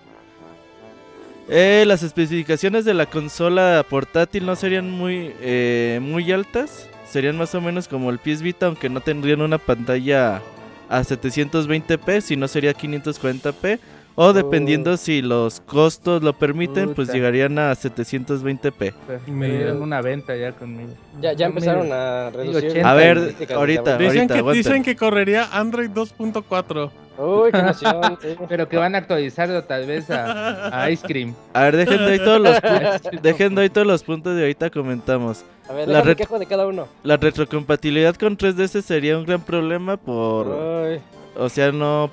Eh, 1.50 1.84
las 1.86 2.02
especificaciones 2.04 2.86
de 2.86 2.94
la 2.94 3.06
consola 3.08 3.86
portátil 3.90 4.46
no 4.46 4.56
serían 4.56 4.90
muy, 4.90 5.34
eh, 5.42 6.00
muy 6.02 6.32
altas. 6.32 6.88
Serían 7.10 7.38
más 7.38 7.54
o 7.56 7.62
menos 7.62 7.88
como 7.88 8.10
el 8.10 8.20
PS 8.20 8.42
Vita, 8.42 8.68
aunque 8.68 8.90
no 8.90 9.02
tendrían 9.02 9.42
una 9.42 9.58
pantalla 9.58 10.42
a 10.90 11.04
720p, 11.04 12.22
si 12.22 12.36
no 12.38 12.48
sería 12.48 12.74
540p. 12.74 13.80
O 14.16 14.34
dependiendo 14.34 14.98
si 14.98 15.22
los 15.22 15.62
costos 15.62 16.22
lo 16.22 16.34
permiten, 16.34 16.94
pues 16.94 17.12
llegarían 17.14 17.58
a 17.60 17.72
720p. 17.74 18.94
Me 19.28 19.50
dieron 19.50 19.82
una 19.82 20.02
venta 20.02 20.36
ya 20.36 20.52
conmigo. 20.52 20.92
Ya, 21.22 21.34
ya 21.34 21.46
empezaron 21.48 21.86
mira. 21.86 22.28
a 22.28 22.30
reducir. 22.30 22.70
80. 22.72 22.90
A 22.92 22.94
ver, 22.94 23.18
ahorita. 23.18 23.38
Dicen, 23.38 23.58
ahorita, 23.58 24.34
que, 24.34 24.40
aguanten. 24.40 24.64
dicen 24.64 24.84
que 24.84 24.96
correría 24.96 25.48
Android 25.52 25.90
2.4. 25.90 26.92
Uy, 27.18 27.52
qué 27.52 27.58
emoción. 27.60 28.18
sí. 28.22 28.28
Pero 28.50 28.68
que 28.68 28.78
van 28.78 28.96
a 28.96 29.00
actualizarlo 29.00 29.64
tal 29.64 29.86
vez 29.86 30.10
a, 30.10 30.84
a 30.84 30.90
Ice 30.92 31.06
Cream. 31.08 31.34
A 31.54 31.64
ver, 31.64 31.78
dejen 31.78 31.98
de 32.00 32.12
ahí 32.12 32.20
todos 32.20 32.42
los, 32.42 32.56
pu- 32.62 33.22
dejen 33.22 33.56
de 33.56 33.62
ahí 33.62 33.70
todos 33.70 33.88
los 33.88 34.04
puntos 34.04 34.36
de 34.36 34.42
ahorita 34.42 34.70
comentamos. 34.70 35.44
A 35.70 35.74
ver, 35.74 35.88
La 35.88 36.02
de 36.02 36.16
cada 36.48 36.68
uno. 36.68 36.88
La 37.04 37.16
retrocompatibilidad 37.18 38.16
con 38.16 38.38
3DS 38.38 38.82
sería 38.82 39.18
un 39.18 39.26
gran 39.26 39.42
problema 39.42 39.96
por... 39.98 40.48
Uy. 40.48 41.00
O 41.36 41.50
sea, 41.50 41.72
no 41.72 42.12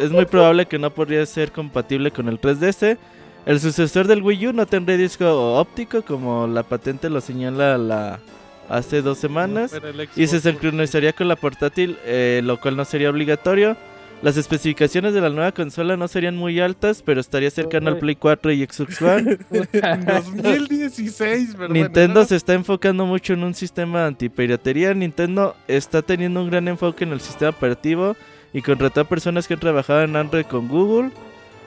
es 0.00 0.10
muy 0.10 0.24
probable 0.24 0.66
que 0.66 0.78
no 0.78 0.90
podría 0.90 1.24
ser 1.26 1.52
compatible 1.52 2.10
con 2.10 2.28
el 2.28 2.40
3DS. 2.40 2.96
El 3.46 3.60
sucesor 3.60 4.06
del 4.06 4.22
Wii 4.22 4.48
U 4.48 4.52
no 4.52 4.66
tendría 4.66 4.96
disco 4.96 5.58
óptico 5.58 6.02
como 6.02 6.46
la 6.46 6.62
patente 6.62 7.10
lo 7.10 7.20
señala 7.20 7.76
la 7.76 8.20
hace 8.68 9.02
dos 9.02 9.18
semanas. 9.18 9.72
Y 10.16 10.26
se 10.26 10.40
sincronizaría 10.40 11.12
con 11.12 11.28
la 11.28 11.36
portátil, 11.36 11.98
eh, 12.04 12.40
lo 12.42 12.58
cual 12.58 12.76
no 12.76 12.84
sería 12.84 13.10
obligatorio. 13.10 13.76
Las 14.22 14.38
especificaciones 14.38 15.12
de 15.12 15.20
la 15.20 15.28
nueva 15.28 15.52
consola 15.52 15.98
no 15.98 16.08
serían 16.08 16.36
muy 16.36 16.58
altas, 16.58 17.02
pero 17.02 17.20
estaría 17.20 17.50
cercano 17.50 17.90
al. 17.90 17.98
Play 17.98 18.16
4 18.16 18.52
y 18.52 18.64
Xbox 18.64 19.02
One. 19.02 19.38
En 19.72 20.06
2016, 20.06 21.54
¿verdad? 21.58 21.74
Nintendo 21.74 22.24
se 22.24 22.36
está 22.36 22.54
enfocando 22.54 23.04
mucho 23.04 23.34
en 23.34 23.44
un 23.44 23.52
sistema 23.52 24.06
antipiratería. 24.06 24.94
Nintendo 24.94 25.54
está 25.68 26.00
teniendo 26.00 26.40
un 26.40 26.48
gran 26.48 26.68
enfoque 26.68 27.04
en 27.04 27.12
el 27.12 27.20
sistema 27.20 27.50
operativo 27.50 28.16
y 28.54 28.62
contrató 28.62 29.02
a 29.02 29.04
personas 29.04 29.46
que 29.46 29.52
han 29.54 29.60
trabajado 29.60 30.00
en 30.02 30.16
Android 30.16 30.46
con 30.46 30.68
Google. 30.68 31.10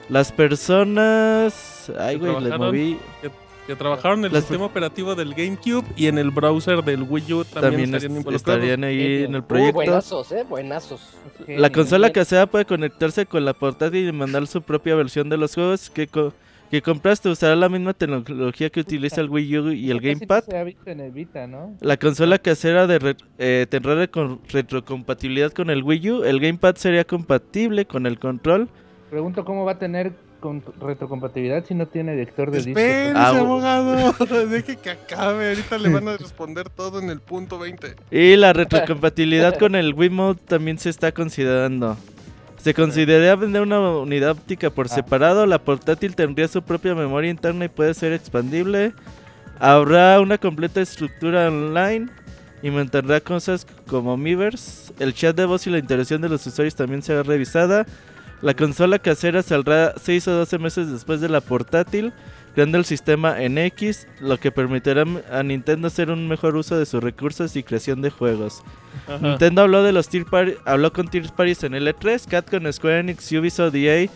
Las 0.08 0.32
personas... 0.32 1.92
Ay, 1.98 2.16
güey, 2.16 2.32
le 2.32 2.48
trabajaron 2.48 2.66
moví. 2.66 2.98
que 3.66 3.76
trabajaron 3.76 4.18
en 4.20 4.24
el 4.26 4.32
Las- 4.32 4.44
sistema 4.44 4.64
operativo 4.64 5.14
del 5.14 5.34
GameCube 5.34 5.84
y 5.96 6.06
en 6.06 6.16
el 6.16 6.30
browser 6.30 6.82
del 6.82 7.02
Wii 7.02 7.32
U 7.34 7.44
también, 7.44 7.62
También 7.62 7.94
estarían 7.94 8.12
est- 8.12 8.18
involucrados. 8.18 8.34
estarían 8.64 8.84
ahí 8.84 9.24
en 9.24 9.34
el 9.34 9.40
Uh, 9.42 9.44
proyecto. 9.44 9.74
buenazos, 9.74 10.32
eh, 10.32 10.44
buenazos. 10.48 11.00
La 11.46 11.70
consola 11.70 12.10
casera 12.10 12.46
puede 12.46 12.64
conectarse 12.64 13.26
con 13.26 13.44
la 13.44 13.52
portátil 13.52 14.08
y 14.08 14.12
mandar 14.12 14.46
su 14.46 14.62
propia 14.62 14.94
versión 14.94 15.28
de 15.28 15.36
los 15.36 15.54
juegos 15.54 15.90
que, 15.90 16.06
co- 16.06 16.32
que 16.70 16.82
compraste. 16.82 17.28
Usará 17.28 17.56
la 17.56 17.68
misma 17.68 17.94
tecnología 17.94 18.70
que 18.70 18.80
utiliza 18.80 19.20
el 19.20 19.28
Wii 19.30 19.58
U 19.58 19.72
y 19.72 19.90
el 19.90 20.00
Gamepad. 20.00 20.44
La 21.80 21.96
consola 21.96 22.38
casera 22.38 22.86
de 22.86 22.98
re- 22.98 23.16
eh, 23.38 23.66
tendrá 23.68 23.94
recon- 23.94 24.38
retrocompatibilidad 24.50 25.52
con 25.52 25.70
el 25.70 25.82
Wii 25.82 26.10
U. 26.10 26.24
El 26.24 26.40
Gamepad 26.40 26.76
sería 26.76 27.04
compatible 27.04 27.84
con 27.86 28.06
el 28.06 28.18
control. 28.18 28.68
Pregunto 29.10 29.44
cómo 29.44 29.64
va 29.64 29.72
a 29.72 29.78
tener 29.78 30.12
con 30.40 30.62
retrocompatibilidad 30.80 31.64
si 31.64 31.74
no 31.74 31.86
tiene 31.88 32.14
lector 32.14 32.50
de 32.52 32.58
disco. 32.62 32.80
Ah, 33.16 33.30
abogado. 33.30 34.12
Deje 34.48 34.76
que 34.76 34.90
acabe. 34.90 35.48
Ahorita 35.48 35.78
le 35.78 35.88
van 35.88 36.06
a 36.08 36.16
responder 36.16 36.68
todo 36.70 37.00
en 37.00 37.10
el 37.10 37.20
punto 37.20 37.58
20. 37.58 37.96
Y 38.12 38.36
la 38.36 38.52
retrocompatibilidad 38.52 39.58
con 39.58 39.74
el 39.74 39.94
Wiimote 39.94 40.40
también 40.46 40.78
se 40.78 40.90
está 40.90 41.10
considerando. 41.10 41.96
Se 42.58 42.74
consideraría 42.74 43.36
vender 43.36 43.62
una 43.62 43.80
unidad 43.80 44.32
óptica 44.32 44.70
por 44.70 44.86
Ah. 44.86 44.94
separado. 44.94 45.46
La 45.46 45.58
portátil 45.58 46.14
tendría 46.14 46.48
su 46.48 46.62
propia 46.62 46.94
memoria 46.94 47.30
interna 47.30 47.64
y 47.64 47.68
puede 47.68 47.94
ser 47.94 48.12
expandible. 48.12 48.92
Habrá 49.60 50.20
una 50.20 50.38
completa 50.38 50.80
estructura 50.80 51.48
online 51.48 52.08
y 52.62 52.70
mantendrá 52.70 53.20
cosas 53.20 53.66
como 53.86 54.16
Miiverse. 54.16 54.92
El 54.98 55.14
chat 55.14 55.36
de 55.36 55.44
voz 55.46 55.66
y 55.66 55.70
la 55.70 55.78
interacción 55.78 56.20
de 56.20 56.28
los 56.28 56.46
usuarios 56.46 56.74
también 56.74 57.02
será 57.02 57.22
revisada. 57.22 57.86
La 58.40 58.54
consola 58.54 58.98
casera 59.00 59.42
saldrá 59.42 59.94
6 60.00 60.28
o 60.28 60.32
12 60.32 60.58
meses 60.58 60.90
después 60.92 61.20
de 61.20 61.28
la 61.28 61.40
portátil, 61.40 62.12
creando 62.54 62.78
el 62.78 62.84
sistema 62.84 63.36
NX, 63.40 64.06
lo 64.20 64.38
que 64.38 64.50
permitirá 64.50 65.04
a 65.30 65.42
Nintendo 65.42 65.88
hacer 65.88 66.10
un 66.10 66.28
mejor 66.28 66.56
uso 66.56 66.78
de 66.78 66.86
sus 66.86 67.02
recursos 67.02 67.56
y 67.56 67.62
creación 67.62 68.02
de 68.02 68.10
juegos. 68.10 68.62
Nintendo 69.20 69.62
habló 69.62 69.82
de 69.82 69.92
los 69.92 70.08
tier 70.08 70.26
habló 70.64 70.92
con 70.92 71.08
tier 71.08 71.30
parties 71.32 71.64
en 71.64 71.74
el 71.74 71.86
E3, 71.86 72.26
Capcom, 72.26 72.70
Square 72.72 73.00
Enix, 73.00 73.30
Ubisoft, 73.32 73.74
EA 73.74 74.08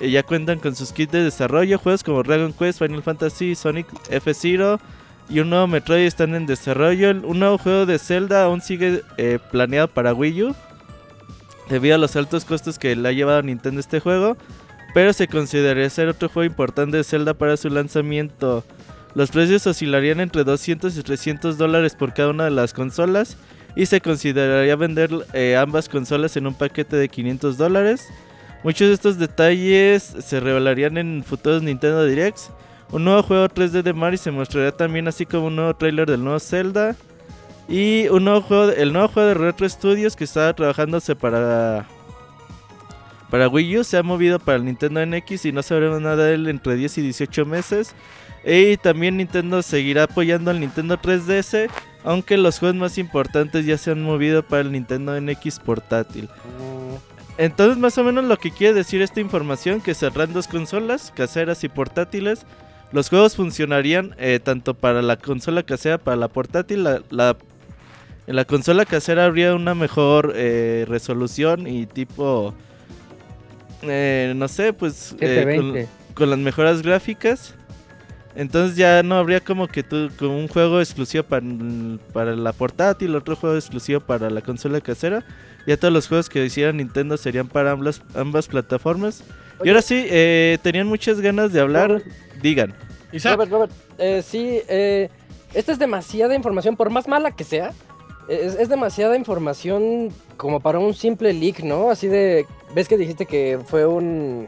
ya 0.00 0.22
cuentan 0.22 0.58
con 0.58 0.74
sus 0.74 0.92
kits 0.92 1.12
de 1.12 1.22
desarrollo, 1.22 1.78
juegos 1.78 2.02
como 2.02 2.22
Dragon 2.22 2.52
Quest, 2.52 2.78
Final 2.78 3.02
Fantasy, 3.02 3.54
Sonic 3.54 3.86
F-Zero 4.08 4.80
y 5.28 5.40
un 5.40 5.50
nuevo 5.50 5.66
Metroid 5.66 6.06
están 6.06 6.34
en 6.34 6.46
desarrollo. 6.46 7.10
Un 7.10 7.38
nuevo 7.38 7.58
juego 7.58 7.86
de 7.86 7.98
Zelda 7.98 8.44
aún 8.44 8.60
sigue 8.60 9.02
eh, 9.16 9.38
planeado 9.50 9.88
para 9.88 10.14
Wii 10.14 10.42
U 10.44 10.56
debido 11.68 11.94
a 11.94 11.98
los 11.98 12.16
altos 12.16 12.44
costos 12.44 12.78
que 12.78 12.96
le 12.96 13.08
ha 13.08 13.12
llevado 13.12 13.38
a 13.38 13.42
Nintendo 13.42 13.78
este 13.78 14.00
juego, 14.00 14.36
pero 14.94 15.12
se 15.12 15.28
consideraría 15.28 15.88
ser 15.90 16.08
otro 16.08 16.28
juego 16.28 16.50
importante 16.50 16.96
de 16.96 17.04
Zelda 17.04 17.34
para 17.34 17.56
su 17.56 17.68
lanzamiento. 17.68 18.64
Los 19.14 19.30
precios 19.30 19.66
oscilarían 19.66 20.20
entre 20.20 20.44
200 20.44 20.96
y 20.96 21.02
300 21.02 21.58
dólares 21.58 21.94
por 21.94 22.14
cada 22.14 22.30
una 22.30 22.44
de 22.44 22.50
las 22.50 22.72
consolas 22.72 23.36
y 23.76 23.86
se 23.86 24.00
consideraría 24.00 24.76
vender 24.76 25.10
eh, 25.32 25.56
ambas 25.56 25.88
consolas 25.88 26.36
en 26.36 26.46
un 26.46 26.54
paquete 26.54 26.96
de 26.96 27.08
500 27.08 27.56
dólares. 27.56 28.08
Muchos 28.62 28.88
de 28.88 28.94
estos 28.94 29.18
detalles 29.18 30.02
se 30.02 30.40
revelarían 30.40 30.98
en 30.98 31.24
futuros 31.24 31.62
Nintendo 31.62 32.04
Directs. 32.04 32.50
Un 32.92 33.04
nuevo 33.04 33.22
juego 33.22 33.48
3D 33.48 33.82
de 33.82 33.92
Mario 33.92 34.18
se 34.18 34.30
mostrará 34.30 34.72
también 34.72 35.08
así 35.08 35.24
como 35.24 35.46
un 35.46 35.56
nuevo 35.56 35.74
trailer 35.74 36.08
del 36.08 36.22
nuevo 36.22 36.40
Zelda. 36.40 36.94
Y 37.68 38.08
un 38.08 38.24
nuevo 38.24 38.42
juego, 38.42 38.70
el 38.72 38.92
nuevo 38.92 39.08
juego 39.08 39.28
de 39.28 39.34
Retro 39.34 39.68
Studios 39.68 40.16
que 40.16 40.24
estaba 40.24 40.52
trabajándose 40.54 41.14
para 41.14 41.86
para 43.30 43.48
Wii 43.48 43.78
U 43.78 43.84
se 43.84 43.96
ha 43.96 44.02
movido 44.02 44.38
para 44.38 44.56
el 44.58 44.64
Nintendo 44.64 45.04
NX 45.04 45.46
y 45.46 45.52
no 45.52 45.62
sabremos 45.62 46.00
nada 46.00 46.24
de 46.24 46.34
él 46.34 46.48
entre 46.48 46.74
10 46.76 46.98
y 46.98 47.02
18 47.02 47.46
meses. 47.46 47.94
Y 48.44 48.76
también 48.78 49.18
Nintendo 49.18 49.62
seguirá 49.62 50.04
apoyando 50.04 50.50
al 50.50 50.60
Nintendo 50.60 50.96
3DS, 50.98 51.68
aunque 52.04 52.38
los 52.38 52.58
juegos 52.58 52.76
más 52.76 52.98
importantes 52.98 53.66
ya 53.66 53.76
se 53.78 53.90
han 53.90 54.02
movido 54.02 54.42
para 54.42 54.62
el 54.62 54.72
Nintendo 54.72 55.20
NX 55.20 55.58
portátil. 55.60 56.24
Mm, 56.24 56.94
Entonces, 57.38 57.76
más 57.78 57.96
o 57.98 58.04
menos 58.04 58.24
lo 58.24 58.36
que 58.38 58.50
quiere 58.50 58.74
decir 58.74 59.02
esta 59.02 59.20
información, 59.20 59.80
que 59.80 59.94
cerrando 59.94 60.34
dos 60.34 60.48
consolas, 60.48 61.12
caseras 61.14 61.62
y 61.64 61.68
portátiles, 61.68 62.46
los 62.92 63.08
juegos 63.10 63.36
funcionarían 63.36 64.14
eh, 64.18 64.40
tanto 64.42 64.74
para 64.74 65.02
la 65.02 65.16
consola 65.16 65.62
casera, 65.62 65.98
para 65.98 66.16
la 66.16 66.28
portátil. 66.28 66.82
La, 66.82 67.02
la- 67.10 67.36
en 68.26 68.36
la 68.36 68.44
consola 68.44 68.84
casera 68.84 69.24
habría 69.26 69.54
una 69.54 69.74
mejor 69.74 70.32
eh, 70.36 70.84
resolución 70.88 71.66
y 71.66 71.86
tipo, 71.86 72.54
eh, 73.82 74.32
no 74.36 74.48
sé, 74.48 74.72
pues 74.72 75.12
eh, 75.20 75.56
con- 75.56 75.74
720. 75.74 75.88
con 76.14 76.30
las 76.30 76.38
mejoras 76.38 76.82
gráficas. 76.82 77.54
Entonces 78.36 78.76
ya 78.76 79.02
no 79.02 79.16
habría 79.16 79.40
como 79.40 79.66
que 79.66 79.82
tú 79.82 80.08
con 80.18 80.30
un 80.30 80.46
juego 80.46 80.80
exclusivo 80.80 81.24
para, 81.24 81.44
para 82.12 82.36
la 82.36 82.52
portátil, 82.52 83.16
otro 83.16 83.34
juego 83.34 83.56
exclusivo 83.56 84.00
para 84.00 84.30
la 84.30 84.40
consola 84.40 84.80
casera. 84.80 85.24
Ya 85.66 85.76
todos 85.76 85.92
los 85.92 86.06
juegos 86.08 86.28
que 86.28 86.44
hiciera 86.44 86.72
Nintendo 86.72 87.16
serían 87.16 87.48
para 87.48 87.72
ambas, 87.72 88.02
ambas 88.14 88.46
plataformas. 88.46 89.24
Y 89.64 89.68
ahora 89.68 89.82
sí, 89.82 90.06
eh, 90.08 90.58
tenían 90.62 90.86
muchas 90.86 91.20
ganas 91.20 91.52
de 91.52 91.60
hablar. 91.60 92.02
Digan. 92.40 92.72
Isaac, 93.12 93.32
Robert, 93.34 93.50
Robert, 93.50 93.72
eh, 93.98 94.22
sí, 94.26 94.60
eh, 94.68 95.10
esta 95.52 95.72
es 95.72 95.78
demasiada 95.80 96.34
información, 96.34 96.76
por 96.76 96.88
más 96.90 97.08
mala 97.08 97.32
que 97.32 97.42
sea, 97.44 97.72
es, 98.30 98.54
es 98.54 98.68
demasiada 98.68 99.16
información 99.16 100.08
como 100.36 100.60
para 100.60 100.78
un 100.78 100.94
simple 100.94 101.32
leak, 101.32 101.60
¿no? 101.62 101.90
Así 101.90 102.06
de, 102.06 102.46
ves 102.74 102.88
que 102.88 102.96
dijiste 102.96 103.26
que 103.26 103.58
fue 103.66 103.86
un... 103.86 104.46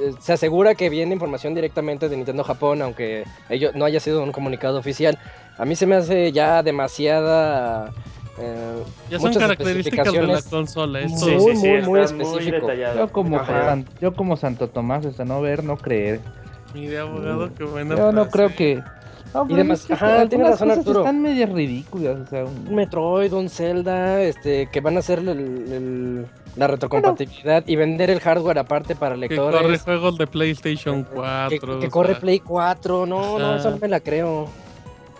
eh, 0.00 0.12
Se 0.20 0.32
asegura 0.32 0.74
que 0.74 0.90
viene 0.90 1.12
información 1.14 1.54
directamente 1.54 2.08
de 2.08 2.16
Nintendo 2.16 2.44
Japón, 2.44 2.82
aunque 2.82 3.24
ello 3.48 3.70
no 3.74 3.84
haya 3.84 4.00
sido 4.00 4.22
un 4.22 4.32
comunicado 4.32 4.78
oficial. 4.78 5.18
A 5.58 5.64
mí 5.64 5.76
se 5.76 5.86
me 5.86 5.94
hace 5.96 6.32
ya 6.32 6.62
demasiada... 6.62 7.92
eh, 8.38 8.82
ya 9.10 9.18
son 9.18 9.28
muchas 9.28 9.42
características 9.42 10.12
de 10.12 10.12
la 10.26 10.38
especificaciones. 10.38 10.44
consola. 10.48 11.00
Esto 11.00 11.24
Sí, 11.26 11.30
Sí, 11.30 11.38
sí, 11.40 11.56
sí, 11.56 11.68
muy, 11.68 11.82
muy 11.82 12.00
está 12.00 12.14
muy 12.16 12.24
específico. 12.26 12.66
detallado. 12.66 12.98
Yo 12.98 13.08
como. 13.12 13.46
San- 13.46 13.86
yo 14.00 14.14
como 14.14 14.36
Santo 14.36 14.68
Tomás, 14.68 15.06
hasta 15.06 15.24
no 15.24 15.40
ver, 15.40 15.64
no 15.64 15.76
creer. 15.78 16.20
Mire, 16.74 16.98
abogado, 16.98 17.48
qué 17.56 17.64
buena 17.64 17.96
Yo 17.96 18.12
no 18.12 18.26
frase. 18.26 18.30
creo 18.32 18.54
que... 18.54 18.95
No, 19.44 19.46
Y 19.50 19.54
demás- 19.54 19.80
es 19.80 19.86
que 19.86 19.92
ajá, 19.94 20.28
tiene 20.28 20.44
razón, 20.44 20.68
cosas 20.68 20.78
Arturo. 20.78 21.00
Están 21.00 21.20
medias 21.22 21.50
ridículas, 21.50 22.16
o 22.18 22.26
sea... 22.26 22.44
un- 22.44 22.74
Metroid, 22.74 23.32
un 23.32 23.48
Zelda, 23.50 24.22
este, 24.22 24.68
que 24.72 24.80
van 24.80 24.96
a 24.96 25.00
hacer 25.00 25.18
el- 25.20 25.28
el- 25.28 26.26
la 26.56 26.66
retrocompatibilidad 26.66 27.62
y 27.66 27.76
vender 27.76 28.08
el 28.10 28.20
hardware 28.20 28.58
aparte 28.58 28.94
para 28.96 29.14
Que 29.14 29.20
lectores. 29.20 29.60
corre 29.60 29.78
juegos 29.78 30.16
de 30.18 30.26
PlayStation 30.26 31.04
que, 31.04 31.10
4. 31.14 31.80
que 31.80 31.86
o 31.86 31.90
corre 31.90 32.12
sea. 32.12 32.20
Play 32.20 32.40
4, 32.40 33.04
no, 33.06 33.38
no, 33.38 33.56
eso 33.56 33.70
no 33.70 33.76
me 33.78 33.88
la 33.88 34.00
creo. 34.00 34.48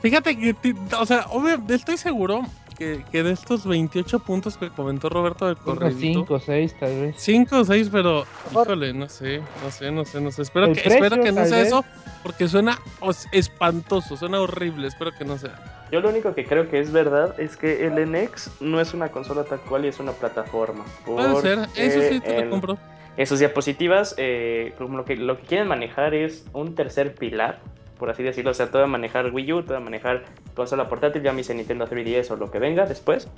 Fíjate 0.00 0.36
que, 0.38 0.54
o 0.98 1.04
sea, 1.06 1.26
obvio, 1.30 1.60
estoy 1.68 1.96
seguro 1.98 2.42
que, 2.78 3.02
que 3.10 3.22
de 3.22 3.32
estos 3.32 3.66
28 3.66 4.18
puntos 4.20 4.56
que 4.56 4.70
comentó 4.70 5.08
Roberto 5.08 5.46
del 5.46 5.56
corredito, 5.56 6.20
5 6.20 6.40
6 6.40 6.76
tal 6.78 7.00
vez. 7.00 7.14
5 7.18 7.56
o 7.60 7.64
6, 7.64 7.88
pero 7.90 8.24
híjole, 8.52 8.92
no 8.94 9.08
sé, 9.08 9.40
no 9.64 9.70
sé, 9.70 9.90
no 9.90 10.04
sé, 10.04 10.20
no 10.20 10.30
sé. 10.30 10.42
Espero 10.42 10.66
El 10.66 10.74
que, 10.74 10.82
precio, 10.82 11.04
espero 11.04 11.22
que 11.22 11.32
no 11.32 11.44
sea 11.46 11.58
vez. 11.58 11.66
eso, 11.68 11.84
porque 12.26 12.48
suena 12.48 12.76
os- 12.98 13.28
espantoso, 13.30 14.16
suena 14.16 14.40
horrible, 14.40 14.88
espero 14.88 15.12
que 15.16 15.24
no 15.24 15.38
sea. 15.38 15.86
Yo 15.92 16.00
lo 16.00 16.08
único 16.08 16.34
que 16.34 16.44
creo 16.44 16.68
que 16.68 16.80
es 16.80 16.90
verdad 16.90 17.38
es 17.38 17.56
que 17.56 17.86
el 17.86 17.94
NX 18.10 18.60
no 18.60 18.80
es 18.80 18.94
una 18.94 19.10
consola 19.10 19.44
tal 19.44 19.60
cual 19.60 19.84
y 19.84 19.88
es 19.88 20.00
una 20.00 20.10
plataforma. 20.10 20.84
Puede 21.04 21.40
ser, 21.40 21.58
eso 21.76 22.00
sí 22.02 22.18
te 22.18 22.42
lo 22.44 22.50
compro. 22.50 22.78
En 23.16 23.26
sus 23.28 23.38
diapositivas, 23.38 24.16
eh, 24.18 24.74
como 24.76 24.96
lo 24.98 25.04
que, 25.04 25.14
lo 25.14 25.38
que 25.38 25.44
quieren 25.46 25.68
manejar 25.68 26.14
es 26.14 26.44
un 26.52 26.74
tercer 26.74 27.14
pilar, 27.14 27.60
por 27.96 28.10
así 28.10 28.24
decirlo. 28.24 28.50
O 28.50 28.54
sea, 28.54 28.72
todo 28.72 28.82
a 28.82 28.88
manejar 28.88 29.32
Wii 29.32 29.52
U, 29.52 29.62
todo 29.62 29.76
a 29.76 29.80
manejar 29.80 30.24
consola 30.56 30.88
portátil, 30.88 31.22
ya 31.22 31.32
me 31.32 31.42
hice 31.42 31.54
Nintendo 31.54 31.86
3DS 31.86 32.32
o 32.32 32.36
lo 32.36 32.50
que 32.50 32.58
venga 32.58 32.86
después. 32.86 33.28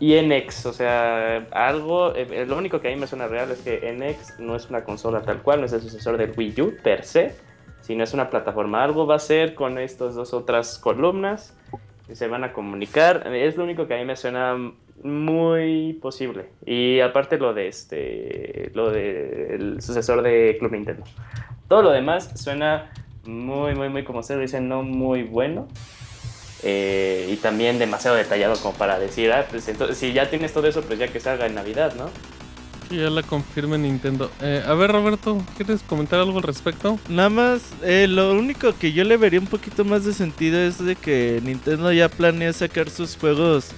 Y 0.00 0.14
NX, 0.20 0.66
o 0.66 0.72
sea, 0.74 1.46
algo, 1.52 2.14
eh, 2.14 2.44
lo 2.46 2.58
único 2.58 2.80
que 2.82 2.88
a 2.88 2.90
mí 2.90 3.00
me 3.00 3.06
suena 3.06 3.26
real 3.26 3.50
es 3.50 3.60
que 3.60 3.90
NX 3.90 4.38
no 4.40 4.54
es 4.54 4.68
una 4.68 4.84
consola 4.84 5.22
tal 5.22 5.40
cual, 5.42 5.60
no 5.60 5.66
es 5.66 5.72
el 5.72 5.80
sucesor 5.80 6.18
del 6.18 6.34
Wii 6.36 6.60
U 6.60 6.74
per 6.84 7.04
se, 7.06 7.34
sino 7.88 8.04
es 8.04 8.12
una 8.12 8.28
plataforma. 8.28 8.84
Algo 8.84 9.06
va 9.06 9.14
a 9.14 9.18
ser 9.18 9.54
con 9.54 9.78
estas 9.78 10.14
dos 10.14 10.34
otras 10.34 10.78
columnas 10.78 11.56
que 12.06 12.14
se 12.14 12.28
van 12.28 12.44
a 12.44 12.52
comunicar. 12.52 13.26
Es 13.34 13.56
lo 13.56 13.64
único 13.64 13.86
que 13.86 13.94
a 13.94 13.96
mí 13.96 14.04
me 14.04 14.14
suena 14.14 14.58
muy 15.02 15.94
posible. 15.94 16.50
Y 16.66 17.00
aparte 17.00 17.38
lo 17.38 17.54
de 17.54 17.68
este, 17.68 18.70
lo 18.74 18.90
del 18.90 19.80
sucesor 19.80 20.20
de 20.20 20.56
Club 20.58 20.72
Nintendo. 20.72 21.04
Todo 21.66 21.80
lo 21.80 21.90
demás 21.90 22.30
suena 22.38 22.92
muy, 23.24 23.74
muy, 23.74 23.88
muy, 23.88 24.04
como 24.04 24.18
ustedes 24.18 24.42
dicen, 24.42 24.68
no 24.68 24.82
muy 24.82 25.22
bueno. 25.22 25.66
Eh, 26.62 27.26
y 27.30 27.36
también 27.36 27.78
demasiado 27.78 28.18
detallado 28.18 28.56
como 28.56 28.76
para 28.76 28.98
decir, 28.98 29.32
ah, 29.32 29.46
pues 29.48 29.66
entonces, 29.66 29.96
si 29.96 30.12
ya 30.12 30.28
tienes 30.28 30.52
todo 30.52 30.66
eso, 30.66 30.82
pues 30.82 30.98
ya 30.98 31.08
que 31.08 31.20
salga 31.20 31.46
en 31.46 31.54
Navidad, 31.54 31.94
¿no? 31.96 32.10
Ya 32.90 33.10
la 33.10 33.22
confirme 33.22 33.76
Nintendo. 33.76 34.30
Eh, 34.40 34.64
a 34.66 34.72
ver, 34.74 34.92
Roberto, 34.92 35.42
¿quieres 35.56 35.82
comentar 35.82 36.20
algo 36.20 36.38
al 36.38 36.42
respecto? 36.42 36.98
Nada 37.08 37.28
más, 37.28 37.60
eh, 37.82 38.06
lo 38.08 38.32
único 38.32 38.74
que 38.78 38.92
yo 38.92 39.04
le 39.04 39.18
vería 39.18 39.40
un 39.40 39.46
poquito 39.46 39.84
más 39.84 40.04
de 40.04 40.14
sentido 40.14 40.58
es 40.58 40.82
de 40.82 40.96
que 40.96 41.40
Nintendo 41.44 41.92
ya 41.92 42.08
planea 42.08 42.52
sacar 42.52 42.88
sus 42.88 43.16
juegos 43.16 43.72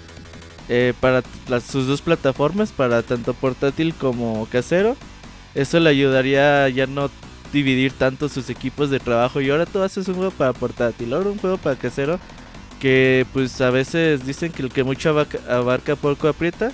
eh, 0.68 0.94
para 1.01 1.23
sus 1.61 1.88
dos 1.88 2.03
plataformas, 2.03 2.70
para 2.70 3.03
tanto 3.03 3.35
portátil 3.35 3.94
como 3.94 4.46
casero. 4.46 4.96
Eso 5.57 5.81
le 5.81 5.90
ayudaría 5.90 6.64
a 6.64 6.68
ya 6.68 6.87
no 6.87 7.11
dividir 7.53 7.92
tanto 7.92 8.29
sus 8.29 8.49
equipos 8.49 8.90
de 8.90 9.01
trabajo. 9.01 9.40
Y 9.40 9.51
ahora 9.51 9.66
tú 9.66 9.83
haces 9.83 10.07
un 10.07 10.14
juego 10.14 10.31
para 10.31 10.53
portátil, 10.53 11.12
ahora 11.12 11.31
un 11.31 11.38
juego 11.38 11.57
para 11.57 11.75
casero. 11.75 12.20
Que 12.79 13.27
pues 13.33 13.61
a 13.61 13.70
veces 13.70 14.25
dicen 14.25 14.53
que 14.53 14.62
el 14.62 14.70
que 14.70 14.85
mucho 14.85 15.11
abarca 15.11 15.96
poco 15.96 16.29
aprieta. 16.29 16.70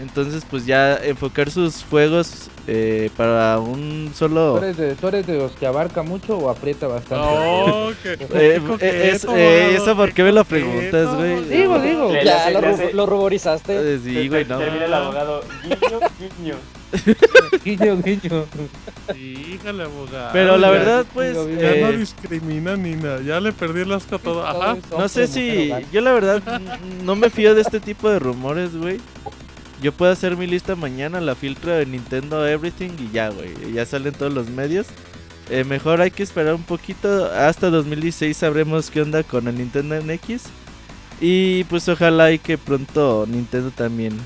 Entonces 0.00 0.44
pues 0.50 0.64
ya 0.66 0.96
enfocar 0.96 1.50
sus 1.50 1.84
juegos 1.84 2.48
eh, 2.66 3.10
para 3.16 3.58
un 3.58 4.10
solo... 4.14 4.54
¿Tú 4.58 4.64
eres, 4.64 4.76
de, 4.76 4.94
¿Tú 4.94 5.08
eres 5.08 5.26
de 5.26 5.36
los 5.38 5.52
que 5.52 5.66
abarca 5.66 6.02
mucho 6.02 6.38
o 6.38 6.48
aprieta 6.48 6.86
bastante? 6.86 7.26
Oh, 7.28 7.90
qué, 8.02 8.12
Eh, 8.14 8.60
eh, 8.80 9.10
es- 9.14 9.24
eh, 9.24 9.74
eso 9.76 9.94
por 9.94 10.12
qué 10.12 10.22
me 10.22 10.32
lo 10.32 10.44
preguntas, 10.44 11.14
güey. 11.16 11.44
Digo, 11.44 11.78
digo. 11.78 12.10
Le- 12.12 12.20
le 12.20 12.24
ya, 12.24 12.42
hace- 12.46 12.52
lo, 12.52 12.60
le 12.76 12.92
lo 12.94 13.06
ruborizaste. 13.06 13.94
Eh, 13.94 14.00
Sí, 14.02 14.28
güey, 14.28 14.44
no. 14.46 14.58
Termina 14.58 14.84
el 14.86 14.94
abogado, 14.94 15.42
guiño, 15.62 16.00
guiño. 16.38 16.54
Guiño, 17.64 17.96
guiño. 18.02 18.44
Sí, 19.14 19.54
híjole, 19.54 19.84
abogado. 19.84 20.30
Pero 20.32 20.58
la 20.58 20.70
verdad, 20.70 21.06
pues... 21.14 21.34
Ya 21.34 21.40
no 21.76 21.88
eh, 21.90 21.96
discrimina 21.96 22.76
ni 22.76 22.92
nada, 22.96 23.20
ya 23.22 23.40
le 23.40 23.52
perdí 23.52 23.80
el 23.82 23.92
asco 23.92 24.16
a 24.16 24.18
todo. 24.18 24.46
Ajá. 24.46 24.76
No 24.90 25.08
sé 25.08 25.26
si. 25.26 25.72
Yo 25.92 26.00
la 26.02 26.12
verdad 26.12 26.42
no 27.02 27.16
me 27.16 27.30
fío 27.30 27.54
de 27.54 27.62
este 27.62 27.80
tipo 27.80 28.10
de 28.10 28.18
rumores, 28.18 28.76
güey. 28.76 29.00
Yo 29.82 29.90
puedo 29.90 30.12
hacer 30.12 30.36
mi 30.36 30.46
lista 30.46 30.76
mañana, 30.76 31.20
la 31.20 31.34
filtro 31.34 31.72
de 31.72 31.84
Nintendo 31.86 32.46
Everything 32.46 32.90
y 33.00 33.10
ya, 33.10 33.30
güey. 33.30 33.72
Ya 33.72 33.84
salen 33.84 34.14
todos 34.14 34.32
los 34.32 34.48
medios. 34.48 34.86
Eh, 35.50 35.64
mejor 35.64 36.00
hay 36.00 36.12
que 36.12 36.22
esperar 36.22 36.54
un 36.54 36.62
poquito. 36.62 37.26
Hasta 37.32 37.68
2016 37.68 38.36
sabremos 38.36 38.90
qué 38.90 39.02
onda 39.02 39.24
con 39.24 39.48
el 39.48 39.58
Nintendo 39.58 40.00
NX. 40.00 40.44
Y 41.20 41.64
pues 41.64 41.88
ojalá 41.88 42.30
y 42.30 42.38
que 42.38 42.58
pronto 42.58 43.26
Nintendo 43.28 43.70
también 43.72 44.16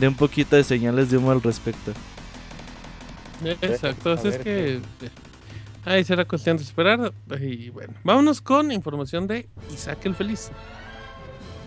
dé 0.00 0.08
un 0.08 0.16
poquito 0.16 0.56
de 0.56 0.64
señales 0.64 1.10
de 1.10 1.18
humo 1.18 1.30
al 1.30 1.42
respecto. 1.42 1.92
Exacto, 3.44 4.12
así 4.12 4.26
A 4.26 4.30
es 4.30 4.38
que. 4.38 4.80
Ahí 5.84 6.04
será 6.04 6.24
cuestión 6.24 6.56
de 6.56 6.64
esperar. 6.64 7.12
Y 7.40 7.70
bueno, 7.70 7.94
vámonos 8.02 8.40
con 8.40 8.72
información 8.72 9.26
de 9.28 9.48
Isaac 9.72 10.00
el 10.04 10.14
Feliz. 10.16 10.50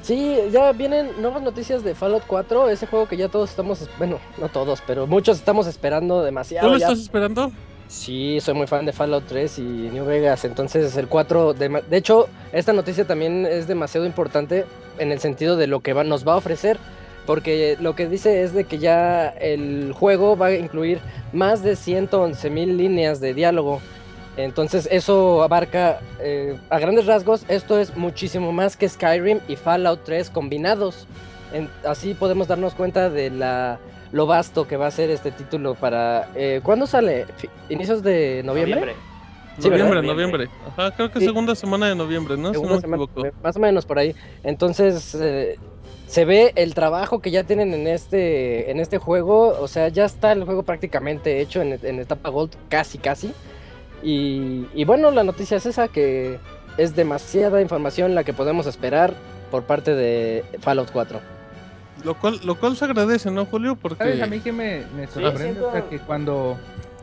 Sí, 0.03 0.37
ya 0.51 0.71
vienen 0.73 1.11
nuevas 1.21 1.41
noticias 1.41 1.81
de 1.83 1.95
Fallout 1.95 2.23
4, 2.27 2.69
ese 2.69 2.87
juego 2.87 3.07
que 3.07 3.15
ya 3.17 3.29
todos 3.29 3.49
estamos, 3.49 3.89
bueno, 3.97 4.19
no 4.37 4.49
todos, 4.49 4.83
pero 4.85 5.07
muchos 5.07 5.37
estamos 5.37 5.65
esperando 5.65 6.19
¿Tú 6.19 6.25
demasiado. 6.25 6.67
lo 6.69 6.77
ya. 6.77 6.87
estás 6.87 6.99
esperando? 6.99 7.51
Sí, 7.87 8.39
soy 8.41 8.53
muy 8.53 8.67
fan 8.67 8.85
de 8.85 8.91
Fallout 8.91 9.23
3 9.27 9.59
y 9.59 9.61
New 9.61 10.03
Vegas, 10.05 10.43
entonces 10.45 10.97
el 10.97 11.07
4, 11.07 11.53
de, 11.53 11.81
de 11.89 11.97
hecho, 11.97 12.27
esta 12.51 12.73
noticia 12.73 13.05
también 13.05 13.45
es 13.45 13.65
demasiado 13.67 14.05
importante 14.05 14.65
en 14.99 15.11
el 15.13 15.19
sentido 15.19 15.55
de 15.55 15.67
lo 15.67 15.79
que 15.79 15.93
va- 15.93 16.03
nos 16.03 16.27
va 16.27 16.33
a 16.33 16.37
ofrecer, 16.37 16.77
porque 17.25 17.77
lo 17.79 17.95
que 17.95 18.09
dice 18.09 18.43
es 18.43 18.53
de 18.53 18.65
que 18.65 18.79
ya 18.79 19.29
el 19.29 19.93
juego 19.93 20.35
va 20.35 20.47
a 20.47 20.53
incluir 20.55 20.99
más 21.31 21.63
de 21.63 21.77
111 21.77 22.49
mil 22.49 22.75
líneas 22.75 23.21
de 23.21 23.33
diálogo. 23.33 23.79
Entonces 24.37 24.87
eso 24.91 25.43
abarca, 25.43 25.99
eh, 26.19 26.57
a 26.69 26.79
grandes 26.79 27.05
rasgos, 27.05 27.45
esto 27.49 27.77
es 27.79 27.95
muchísimo 27.95 28.51
más 28.51 28.75
que 28.77 28.89
Skyrim 28.89 29.39
y 29.47 29.55
Fallout 29.55 30.01
3 30.03 30.29
combinados. 30.31 31.07
En- 31.53 31.69
así 31.85 32.15
podemos 32.15 32.47
darnos 32.47 32.73
cuenta 32.73 33.09
de 33.11 33.29
la, 33.29 33.77
lo 34.11 34.25
vasto 34.25 34.67
que 34.67 34.75
va 34.75 34.87
a 34.87 34.91
ser 34.91 35.11
este 35.11 35.31
título 35.31 35.75
para... 35.75 36.29
Eh, 36.35 36.61
¿Cuándo 36.63 36.87
sale? 36.87 37.27
¿Inicios 37.69 38.01
de 38.01 38.41
noviembre? 38.43 38.95
Noviembre, 39.59 40.01
Noviembre. 40.01 40.49
Ajá, 40.75 40.89
creo 40.95 41.11
que 41.11 41.19
Sí. 41.19 41.25
segunda 41.25 41.53
semana 41.53 41.87
de 41.87 41.93
noviembre, 41.93 42.35
¿no? 42.35 42.51
Si 42.55 42.59
no 42.59 42.69
me 42.69 42.77
equivoco. 42.77 43.21
más 43.43 43.55
o 43.55 43.59
menos 43.59 43.85
por 43.85 43.99
ahí. 43.99 44.15
Entonces, 44.43 45.13
eh, 45.21 45.59
se 46.07 46.25
ve 46.25 46.53
el 46.55 46.73
trabajo 46.73 47.19
que 47.19 47.29
ya 47.29 47.43
tienen 47.43 47.71
en 47.75 47.85
este, 47.87 48.71
en 48.71 48.79
este 48.79 48.97
juego. 48.97 49.49
O 49.59 49.67
sea, 49.67 49.89
ya 49.89 50.05
está 50.05 50.31
el 50.31 50.43
juego 50.43 50.63
prácticamente 50.63 51.39
hecho 51.39 51.61
en, 51.61 51.79
en 51.83 51.99
etapa 51.99 52.29
Gold, 52.29 52.53
casi, 52.67 52.97
casi. 52.97 53.31
Y, 54.03 54.67
y 54.73 54.85
bueno, 54.85 55.11
la 55.11 55.23
noticia 55.23 55.57
es 55.57 55.65
esa, 55.65 55.87
que 55.87 56.39
es 56.77 56.95
demasiada 56.95 57.61
información 57.61 58.15
la 58.15 58.23
que 58.23 58.33
podemos 58.33 58.67
esperar 58.67 59.13
por 59.51 59.63
parte 59.63 59.95
de 59.95 60.43
Fallout 60.61 60.91
4. 60.91 61.19
Lo 62.03 62.15
cual, 62.15 62.39
lo 62.43 62.55
cual 62.55 62.75
se 62.75 62.83
agradece, 62.85 63.31
¿no, 63.31 63.45
Julio? 63.45 63.77
Porque... 63.81 64.03
¿Sabes 64.03 64.21
a 64.21 64.27
mí 64.27 64.39
que 64.41 64.51
me, 64.51 64.83
me 64.95 65.07
sorprende? 65.07 65.61
O 65.61 65.71
sea, 65.71 65.81
siento- 65.81 65.89
que 65.89 65.99
cuando... 65.99 66.57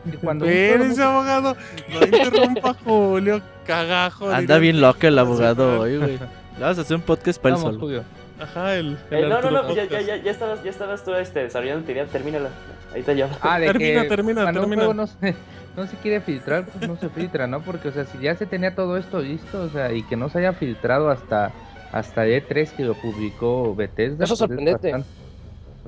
que 0.09 0.17
cuando 0.17 0.45
un 0.45 0.51
Espérese, 0.51 0.89
mucho- 0.89 1.03
abogado. 1.03 1.57
No 1.89 2.03
interrumpa, 2.05 2.73
Julio. 2.85 3.41
Cagajo. 3.65 4.29
Anda 4.29 4.57
bien 4.59 4.79
loco 4.79 5.07
el 5.07 5.17
abogado 5.17 5.79
hoy, 5.79 5.97
güey. 5.97 6.11
Le 6.17 6.19
Vamos 6.59 6.77
a 6.77 6.81
hacer 6.81 6.97
un 6.97 7.01
podcast 7.01 7.41
para 7.41 7.55
él 7.55 7.61
Vamos, 7.61 7.73
solo. 7.75 7.85
Julio. 7.85 8.03
Ajá, 8.39 8.75
el. 8.75 8.93
Eh, 8.93 8.97
el 9.11 9.21
no, 9.23 9.29
no, 9.29 9.35
Arturo 9.35 9.53
no, 9.53 9.63
pues 9.63 9.89
ya, 9.89 10.01
ya, 10.01 10.17
ya 10.17 10.31
estabas, 10.31 10.63
ya 10.63 10.69
estabas 10.69 11.03
tú 11.03 11.13
este, 11.15 11.39
desarrollando 11.43 11.85
tu 11.85 11.91
idea, 11.91 12.05
termínala. 12.05 12.49
Ahí 12.93 13.03
te 13.03 13.15
llamo. 13.15 13.33
Ah, 13.41 13.59
de 13.59 13.67
Termina, 13.67 14.01
que 14.03 14.07
termina, 14.09 14.41
cuando 14.43 14.59
un 14.61 14.65
termina. 14.65 14.81
juego 14.85 14.93
no 14.93 15.07
se, 15.07 15.35
no 15.77 15.87
se 15.87 15.95
quiere 15.97 16.21
filtrar, 16.21 16.65
pues 16.65 16.87
no 16.87 16.95
se 16.97 17.09
filtra, 17.09 17.47
¿no? 17.47 17.61
Porque, 17.61 17.87
o 17.89 17.91
sea, 17.91 18.05
si 18.05 18.17
ya 18.19 18.35
se 18.35 18.45
tenía 18.45 18.75
todo 18.75 18.97
esto 18.97 19.19
listo, 19.21 19.61
o 19.63 19.69
sea, 19.69 19.93
y 19.93 20.03
que 20.03 20.15
no 20.17 20.29
se 20.29 20.39
haya 20.39 20.53
filtrado 20.53 21.09
hasta 21.09 21.51
hasta 21.93 22.25
E3 22.25 22.71
que 22.71 22.83
lo 22.83 22.93
publicó 22.93 23.75
Bethesda. 23.75 24.23
Eso 24.23 24.33
es 24.33 24.39
sorprendente. 24.39 24.91
bastante 24.93 25.07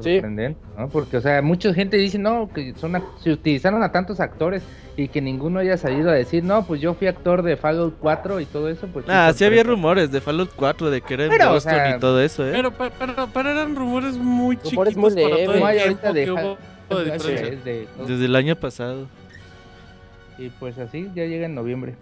Sí. 0.01 0.15
sorprendente, 0.15 0.59
¿no? 0.77 0.89
Porque, 0.89 1.17
o 1.17 1.21
sea, 1.21 1.41
mucha 1.43 1.71
gente 1.73 1.97
dice, 1.97 2.17
no, 2.17 2.49
que 2.53 2.73
son 2.77 3.01
se 3.21 3.31
utilizaron 3.31 3.83
a 3.83 3.91
tantos 3.91 4.19
actores 4.19 4.63
y 4.97 5.07
que 5.07 5.21
ninguno 5.21 5.59
haya 5.59 5.77
salido 5.77 6.09
a 6.09 6.13
decir, 6.13 6.43
no, 6.43 6.65
pues 6.65 6.81
yo 6.81 6.93
fui 6.95 7.07
actor 7.07 7.41
de 7.43 7.55
Fallout 7.57 7.95
4 7.99 8.39
y 8.39 8.45
todo 8.45 8.69
eso, 8.69 8.87
pues... 8.87 9.05
Ah, 9.07 9.31
sí 9.35 9.45
había 9.45 9.61
rumores 9.63 10.11
de 10.11 10.19
Fallout 10.19 10.49
4, 10.55 10.89
de 10.89 11.01
que 11.01 11.13
era 11.13 11.25
en 11.25 11.31
o 11.41 11.53
Boston 11.53 11.73
sea, 11.73 11.95
y 11.95 11.99
todo 11.99 12.19
eso, 12.21 12.45
¿eh? 12.45 12.51
Pero, 12.53 12.71
pero, 12.71 12.91
pero, 12.99 13.29
pero 13.33 13.49
eran 13.51 13.75
rumores 13.75 14.17
muy 14.17 14.57
chiquitos 14.57 14.95
muy 14.97 15.13
para 15.13 15.35
todo 15.45 15.53
el 15.53 15.59
No 15.59 15.65
hay 15.67 15.77
tiempo 15.77 16.07
ahorita 16.07 16.13
de 16.13 16.25
que 16.25 16.31
ja- 16.31 16.57
hubo 16.93 16.99
de 17.03 17.05
Sí, 17.19 17.27
diferencia. 17.29 17.53
es 17.53 17.63
de- 17.65 17.87
Desde 18.07 18.25
el 18.25 18.35
año 18.35 18.55
pasado. 18.55 19.07
Y 20.37 20.49
pues 20.49 20.77
así, 20.79 21.09
ya 21.15 21.25
llega 21.25 21.45
en 21.45 21.55
noviembre. 21.55 21.95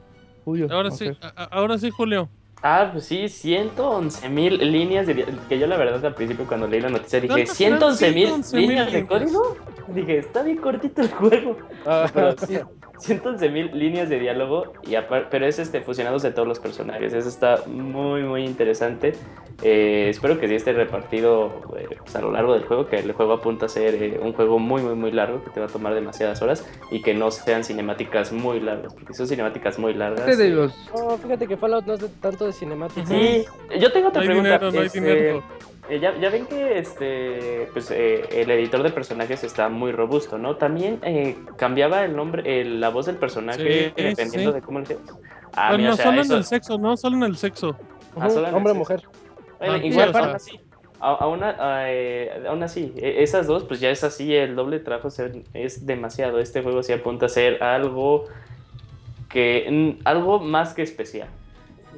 Julio. 0.46 0.68
Ahora 0.72 0.90
no 0.90 0.96
sí, 0.96 1.12
a- 1.22 1.44
ahora 1.52 1.78
sí, 1.78 1.90
Julio. 1.90 2.30
Ah, 2.64 2.90
pues 2.92 3.06
sí, 3.06 3.28
111 3.28 4.30
mil 4.30 4.58
líneas 4.72 5.08
de... 5.08 5.26
Que 5.50 5.58
yo 5.58 5.66
la 5.66 5.78
verdad 5.78 6.06
al 6.06 6.14
principio 6.14 6.46
cuando 6.46 6.68
leí 6.68 6.80
la 6.80 6.90
noticia 6.90 7.20
dije, 7.20 7.34
¿Cuántas 7.34 7.60
eran? 7.60 7.80
111 7.80 8.12
mil 8.12 8.26
111,000 8.28 8.62
líneas 8.68 8.92
de 8.94 9.08
código. 9.08 9.58
Dije, 9.88 10.18
está 10.20 10.44
bien 10.44 10.58
cortito 10.58 11.02
el 11.02 11.10
juego. 11.10 11.58
Ah, 11.88 12.08
Pero 12.14 12.36
sí, 12.38 12.60
111 13.02 13.50
mil 13.50 13.72
líneas 13.74 14.10
de 14.10 14.20
diálogo, 14.20 14.74
y 14.88 14.96
pero 15.30 15.46
es 15.46 15.58
este, 15.60 15.82
fusionados 15.82 16.22
de 16.22 16.32
todos 16.32 16.48
los 16.48 16.60
personajes. 16.60 17.14
Eso 17.14 17.28
está 17.30 17.64
muy, 17.68 18.24
muy 18.24 18.44
interesante. 18.46 19.14
Eh, 19.64 20.08
espero 20.10 20.40
que 20.40 20.48
sí 20.48 20.56
esté 20.56 20.74
repartido 20.74 21.52
eh, 21.78 21.88
pues, 22.00 22.16
a 22.16 22.22
lo 22.22 22.32
largo 22.32 22.54
del 22.54 22.64
juego, 22.64 22.88
que 22.88 22.98
el 22.98 23.12
juego 23.14 23.34
apunta 23.34 23.66
a 23.66 23.70
ser 23.70 23.96
eh, 23.96 24.20
un 24.22 24.34
juego 24.34 24.60
muy, 24.60 24.82
muy, 24.82 24.96
muy 24.96 25.12
largo, 25.12 25.44
que 25.44 25.50
te 25.50 25.60
va 25.60 25.66
a 25.66 25.70
tomar 25.70 25.94
demasiadas 25.94 26.42
horas, 26.42 26.66
y 26.92 27.02
que 27.02 27.14
no 27.14 27.30
sean 27.32 27.64
cinemáticas 27.64 28.32
muy 28.32 28.60
largas, 28.60 28.94
porque 28.94 29.14
son 29.14 29.28
cinemáticas 29.28 29.78
muy 29.80 29.94
largas... 29.94 30.28
Este 30.28 30.44
de 30.44 30.50
eh, 30.50 30.52
los 30.56 30.74
No, 30.96 31.18
fíjate 31.18 31.48
que 31.48 31.58
Fallout 31.58 31.86
no 31.86 31.94
es 31.94 32.00
de- 32.02 32.08
tanto 32.22 32.46
de 32.46 32.54
cinemática. 32.54 33.06
Sí, 33.08 33.46
yo 33.80 33.92
tengo 33.92 34.06
No 34.06 34.10
otra 34.10 34.22
hay 34.22 34.28
pregunta. 34.28 34.50
dinero, 34.58 34.72
no 34.72 34.80
hay 34.80 34.86
este, 34.88 35.00
dinero. 35.00 35.44
Eh, 35.92 36.00
ya, 36.00 36.18
ya 36.18 36.30
ven 36.30 36.46
que 36.46 36.78
este, 36.78 37.68
pues, 37.74 37.92
eh, 37.92 38.22
el 38.42 38.50
editor 38.52 38.82
de 38.82 38.90
personajes 38.92 39.44
está 39.44 39.68
muy 39.70 39.92
robusto, 39.92 40.38
¿no? 40.38 40.56
También 40.56 41.00
eh, 41.04 41.38
cambiaba 41.58 42.06
el 42.06 42.16
nombre, 42.16 42.62
el- 42.62 42.80
la 42.80 42.90
voz 42.90 43.06
del 43.06 43.18
personaje 43.18 43.90
Sí, 43.96 44.02
dependiendo 44.02 44.52
sí. 44.52 44.56
de 44.56 44.62
cómo 44.62 44.80
le. 44.80 44.98
Ah, 45.54 45.68
Bueno, 45.70 45.78
mira, 45.84 45.94
o 45.94 45.96
sea, 45.98 46.06
solo 46.06 46.22
eso- 46.22 46.34
en 46.34 46.38
el 46.40 46.46
sexo, 46.46 46.78
no, 46.78 46.96
solo 46.98 47.18
en 47.18 47.24
el 47.24 47.36
sexo. 47.38 47.76
Ah, 48.16 48.30
solo 48.30 48.44
en 48.48 48.50
el 48.50 48.56
Hombre 48.56 48.72
o 48.72 48.76
sexo. 48.76 48.80
mujer. 48.80 49.02
Bueno, 49.60 49.74
Ah, 49.74 49.78
igual, 49.86 50.12
sí, 50.14 50.18
aún 50.18 50.36
así, 50.36 50.60
aún, 51.00 51.42
eh, 51.90 52.64
así, 52.64 52.94
eh, 52.98 53.16
esas 53.20 53.48
dos, 53.48 53.64
pues 53.66 53.80
ya 53.80 53.90
es 53.92 54.04
así, 54.04 54.34
el 54.36 54.56
doble 54.56 54.80
trabajo 54.80 55.10
es 55.54 55.86
demasiado. 55.86 56.40
Este 56.40 56.62
juego 56.64 56.82
sí 56.84 56.94
apunta 56.94 57.26
a 57.26 57.30
ser 57.30 57.62
algo 57.62 58.26
que, 59.30 59.68
mm, 59.70 60.02
algo 60.06 60.40
más 60.40 60.74
que 60.74 60.82
especial. 60.84 61.28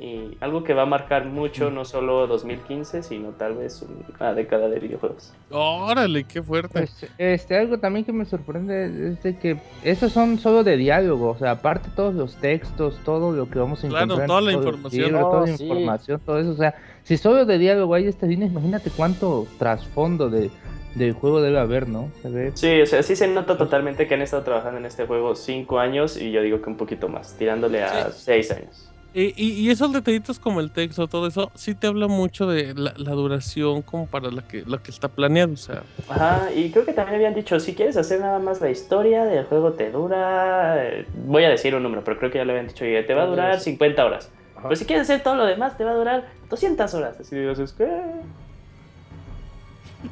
Y 0.02 0.38
algo 0.42 0.64
que 0.64 0.74
va 0.74 0.82
a 0.82 0.86
marcar 0.86 1.26
mucho, 1.26 1.70
no 1.72 1.86
solo 1.86 2.28
2015, 2.28 3.04
sino 3.04 3.30
tal 3.30 3.56
vez 3.56 3.86
una 4.20 4.34
década 4.34 4.68
de 4.68 4.80
videojuegos. 4.80 5.34
Órale, 5.52 6.24
qué 6.26 6.42
fuerte. 6.42 6.74
Pues, 6.80 7.08
este, 7.18 7.58
algo 7.58 7.78
también 7.80 8.04
que 8.06 8.12
me 8.12 8.26
sorprende 8.26 9.12
es 9.12 9.24
de 9.24 9.38
que 9.38 9.58
esos 9.84 10.12
son 10.12 10.40
solo 10.40 10.64
de 10.64 10.76
diálogo, 10.78 11.30
o 11.30 11.38
sea, 11.38 11.52
aparte 11.52 11.90
todos 11.96 12.14
los 12.16 12.36
textos, 12.38 13.00
todo 13.06 13.32
lo 13.32 13.50
que 13.50 13.60
vamos 13.60 13.84
a 13.84 13.88
Claro, 13.88 14.04
encontrar. 14.06 14.24
en 14.24 14.28
toda 14.28 14.42
la 14.42 14.52
información. 14.52 15.06
libro, 15.06 15.28
Oh, 15.28 15.32
toda 15.32 15.48
la 15.48 15.58
sí. 15.58 15.64
información, 15.64 16.22
todo 16.26 16.40
eso, 16.40 16.50
o 16.52 16.56
sea, 16.56 16.76
si 17.04 17.18
solo 17.18 17.46
de 17.46 17.58
diálogo 17.58 17.94
hay 17.94 18.08
estas 18.08 18.30
líneas, 18.30 18.52
imagínate 18.52 18.90
cuánto 18.90 19.48
trasfondo 19.60 20.30
de, 20.30 20.50
del 20.96 21.14
juego 21.14 21.42
debe 21.42 21.60
haber, 21.60 21.88
¿no? 21.88 22.10
Se 22.22 22.30
ve 22.30 22.52
Sí, 22.56 22.82
o 22.82 22.86
sea, 22.86 23.02
sí 23.04 23.16
se 23.16 23.28
nota 23.28 23.58
totalmente 23.58 24.08
que 24.08 24.16
han 24.16 24.22
estado 24.22 24.44
trabajando 24.44 24.80
en 24.80 24.86
este 24.86 25.06
juego 25.06 25.36
5 25.36 25.80
años 25.80 26.18
y 26.20 26.32
yo 26.32 26.42
digo 26.42 26.62
que 26.62 26.70
un 26.70 26.78
poquito 26.78 27.08
más, 27.08 27.36
tirándole 27.38 27.84
a 27.84 28.12
6 28.12 28.52
años. 28.52 28.90
Y, 29.14 29.26
y, 29.42 29.68
y 29.68 29.70
esos 29.70 29.94
detallitos 29.94 30.40
como 30.40 30.60
el 30.60 30.72
texto, 30.72 31.08
todo 31.08 31.28
eso, 31.28 31.52
sí 31.56 31.76
te 31.76 31.88
habla 31.88 32.08
mucho 32.08 32.48
de 32.48 32.74
la, 32.74 32.94
la 32.98 33.12
duración 33.12 33.84
como 33.84 34.10
para 34.10 34.32
la 34.32 34.42
que, 34.44 34.64
la 34.66 34.80
que 34.80 34.92
está 34.92 35.10
planeado. 35.14 35.54
O 35.54 35.58
sea, 35.58 35.86
Ajá, 36.06 36.52
y 36.54 36.70
creo 36.72 36.86
que 36.86 36.94
también 36.94 37.16
habían 37.16 37.34
dicho, 37.34 37.60
si 37.60 37.76
quieres 37.76 37.96
hacer 37.98 38.20
nada 38.20 38.38
más 38.40 38.60
la 38.62 38.70
historia 38.70 39.24
del 39.26 39.46
juego 39.46 39.74
te 39.76 39.90
dura, 39.90 41.06
voy 41.14 41.44
a 41.46 41.50
decir 41.50 41.76
un 41.76 41.84
número, 41.84 42.04
pero 42.04 42.18
creo 42.20 42.30
que 42.32 42.40
ya 42.40 42.46
lo 42.46 42.52
habían 42.52 42.68
dicho, 42.68 42.84
te 42.84 43.14
va 43.14 43.24
a 43.24 43.26
durar 43.28 43.60
50 43.62 44.06
horas. 44.06 44.34
Pero 44.68 44.76
si 44.76 44.86
quieres 44.86 45.04
hacer 45.10 45.24
todo 45.24 45.36
lo 45.36 45.46
demás, 45.46 45.78
te 45.78 45.84
va 45.86 45.92
a 45.92 45.96
durar 45.96 46.30
200 46.50 46.94
horas. 46.94 47.20
Así 47.20 47.36
digo, 47.38 47.52
es 47.52 47.74
que... 47.74 47.86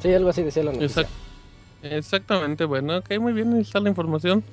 Sí, 0.00 0.12
algo 0.14 0.30
así 0.30 0.42
decía 0.42 0.62
la 0.64 0.72
noticia. 0.72 1.04
exact- 1.04 1.12
exactamente, 1.82 2.64
bueno, 2.66 2.98
ok, 2.98 3.10
muy 3.20 3.32
bien, 3.34 3.52
ahí 3.54 3.62
está 3.62 3.80
la 3.80 3.90
información 3.90 4.44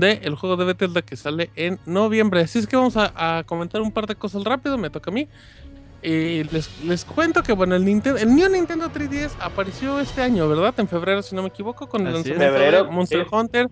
de 0.00 0.20
el 0.22 0.34
juego 0.34 0.56
de 0.56 0.64
Bethesda 0.66 1.02
que 1.02 1.16
sale 1.16 1.50
en 1.56 1.78
noviembre. 1.86 2.40
Así 2.40 2.58
es 2.58 2.66
que 2.66 2.76
vamos 2.76 2.96
a, 2.96 3.38
a 3.38 3.44
comentar 3.44 3.80
un 3.80 3.92
par 3.92 4.06
de 4.06 4.14
cosas 4.14 4.44
rápido, 4.44 4.76
me 4.78 4.90
toca 4.90 5.10
a 5.10 5.14
mí. 5.14 5.26
Y 6.02 6.44
les, 6.44 6.84
les 6.84 7.04
cuento 7.04 7.42
que 7.42 7.52
bueno, 7.52 7.74
el 7.74 7.84
Nintendo, 7.84 8.18
el 8.20 8.34
New 8.34 8.48
Nintendo 8.50 8.90
3DS 8.92 9.32
apareció 9.40 9.98
este 9.98 10.22
año, 10.22 10.48
¿verdad? 10.48 10.74
En 10.78 10.86
febrero, 10.86 11.22
si 11.22 11.34
no 11.34 11.42
me 11.42 11.48
equivoco, 11.48 11.88
con 11.88 12.02
el 12.02 12.08
Así 12.08 12.28
lanzamiento 12.28 12.54
Febrero, 12.54 12.84
de 12.84 12.90
Monster 12.90 13.24
sí. 13.24 13.28
Hunter 13.32 13.70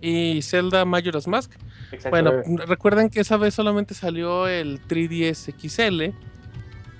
y 0.00 0.42
Zelda 0.42 0.84
Majora's 0.84 1.26
Mask. 1.26 1.52
Exacto. 1.90 2.10
Bueno, 2.10 2.32
recuerden 2.66 3.10
que 3.10 3.20
esa 3.20 3.36
vez 3.36 3.54
solamente 3.54 3.94
salió 3.94 4.46
el 4.46 4.80
3DS 4.86 5.54
XL 5.58 6.14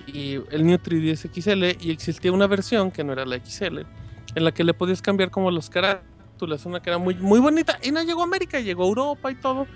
y 0.07 0.35
el 0.51 0.67
New 0.67 0.79
3DS 0.79 1.31
XL 1.33 1.83
y 1.87 1.93
existía 1.93 2.33
una 2.33 2.47
versión 2.49 2.91
que 2.91 3.05
no 3.05 3.13
era 3.13 3.25
la 3.25 3.37
XL 3.37 3.81
en 4.35 4.45
la 4.45 4.53
que 4.53 4.65
le 4.65 4.75
podías 4.75 5.01
cambiar 5.01 5.31
como 5.31 5.51
las 6.35 6.63
carátulas, 6.63 6.67
una 6.67 6.81
que 6.81 6.91
era 6.91 6.99
muy 6.99 7.15
muy 7.15 7.41
bonita 7.41 7.79
y 7.83 7.91
no 7.91 8.03
llegó 8.03 8.23
a 8.23 8.25
América, 8.25 8.61
llegó 8.61 8.85
a 8.85 8.87
Europa 8.87 9.31
y 9.31 9.35
todo. 9.37 9.67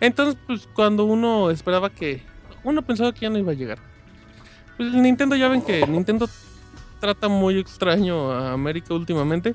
Entonces, 0.00 0.36
pues 0.46 0.68
cuando 0.74 1.04
uno 1.04 1.50
esperaba 1.50 1.90
que 1.90 2.22
uno 2.64 2.82
pensaba 2.82 3.12
que 3.12 3.20
ya 3.20 3.30
no 3.30 3.38
iba 3.38 3.52
a 3.52 3.54
llegar. 3.54 3.78
Pues 4.76 4.94
el 4.94 5.02
Nintendo 5.02 5.34
ya 5.34 5.48
ven 5.48 5.62
que 5.62 5.86
Nintendo 5.86 6.28
trata 7.00 7.28
muy 7.28 7.58
extraño 7.58 8.30
a 8.30 8.52
América 8.52 8.94
últimamente. 8.94 9.54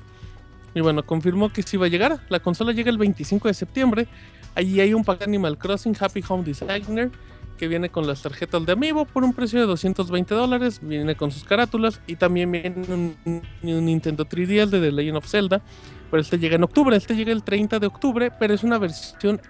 Y 0.74 0.80
bueno, 0.80 1.04
confirmó 1.04 1.50
que 1.50 1.62
sí 1.62 1.76
iba 1.76 1.86
a 1.86 1.88
llegar. 1.88 2.20
La 2.28 2.40
consola 2.40 2.72
llega 2.72 2.90
el 2.90 2.98
25 2.98 3.48
de 3.48 3.54
septiembre. 3.54 4.08
Allí 4.54 4.80
hay 4.80 4.92
un 4.92 5.04
pack 5.04 5.22
Animal 5.22 5.56
Crossing 5.56 5.96
Happy 5.98 6.22
Home 6.28 6.44
Designer 6.44 7.10
que 7.56 7.68
viene 7.68 7.88
con 7.88 8.06
las 8.06 8.20
tarjetas 8.20 8.66
de 8.66 8.72
Amiibo 8.72 9.04
por 9.04 9.22
un 9.22 9.32
precio 9.32 9.60
de 9.60 9.66
220 9.66 10.34
dólares. 10.34 10.80
Viene 10.82 11.14
con 11.14 11.30
sus 11.30 11.44
carátulas 11.44 12.00
y 12.06 12.16
también 12.16 12.50
viene 12.50 12.74
un, 12.88 13.16
un 13.24 13.84
Nintendo 13.84 14.26
3DS 14.26 14.68
de 14.68 14.80
The 14.80 14.92
Legend 14.92 15.16
of 15.16 15.28
Zelda. 15.28 15.62
Pero 16.10 16.20
este 16.20 16.38
llega 16.38 16.56
en 16.56 16.64
octubre, 16.64 16.96
este 16.96 17.16
llega 17.16 17.32
el 17.32 17.42
30 17.42 17.80
de 17.80 17.86
octubre, 17.86 18.30
pero 18.38 18.54
es 18.54 18.62
una 18.62 18.78
versión 18.78 19.40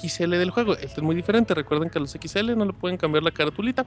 XL 0.00 0.30
del 0.30 0.50
juego. 0.50 0.74
Este 0.74 1.00
es 1.00 1.02
muy 1.02 1.14
diferente. 1.14 1.54
Recuerden 1.54 1.90
que 1.90 2.00
los 2.00 2.12
XL 2.12 2.56
no 2.56 2.64
le 2.64 2.72
pueden 2.72 2.96
cambiar 2.96 3.22
la 3.22 3.30
caratulita. 3.30 3.84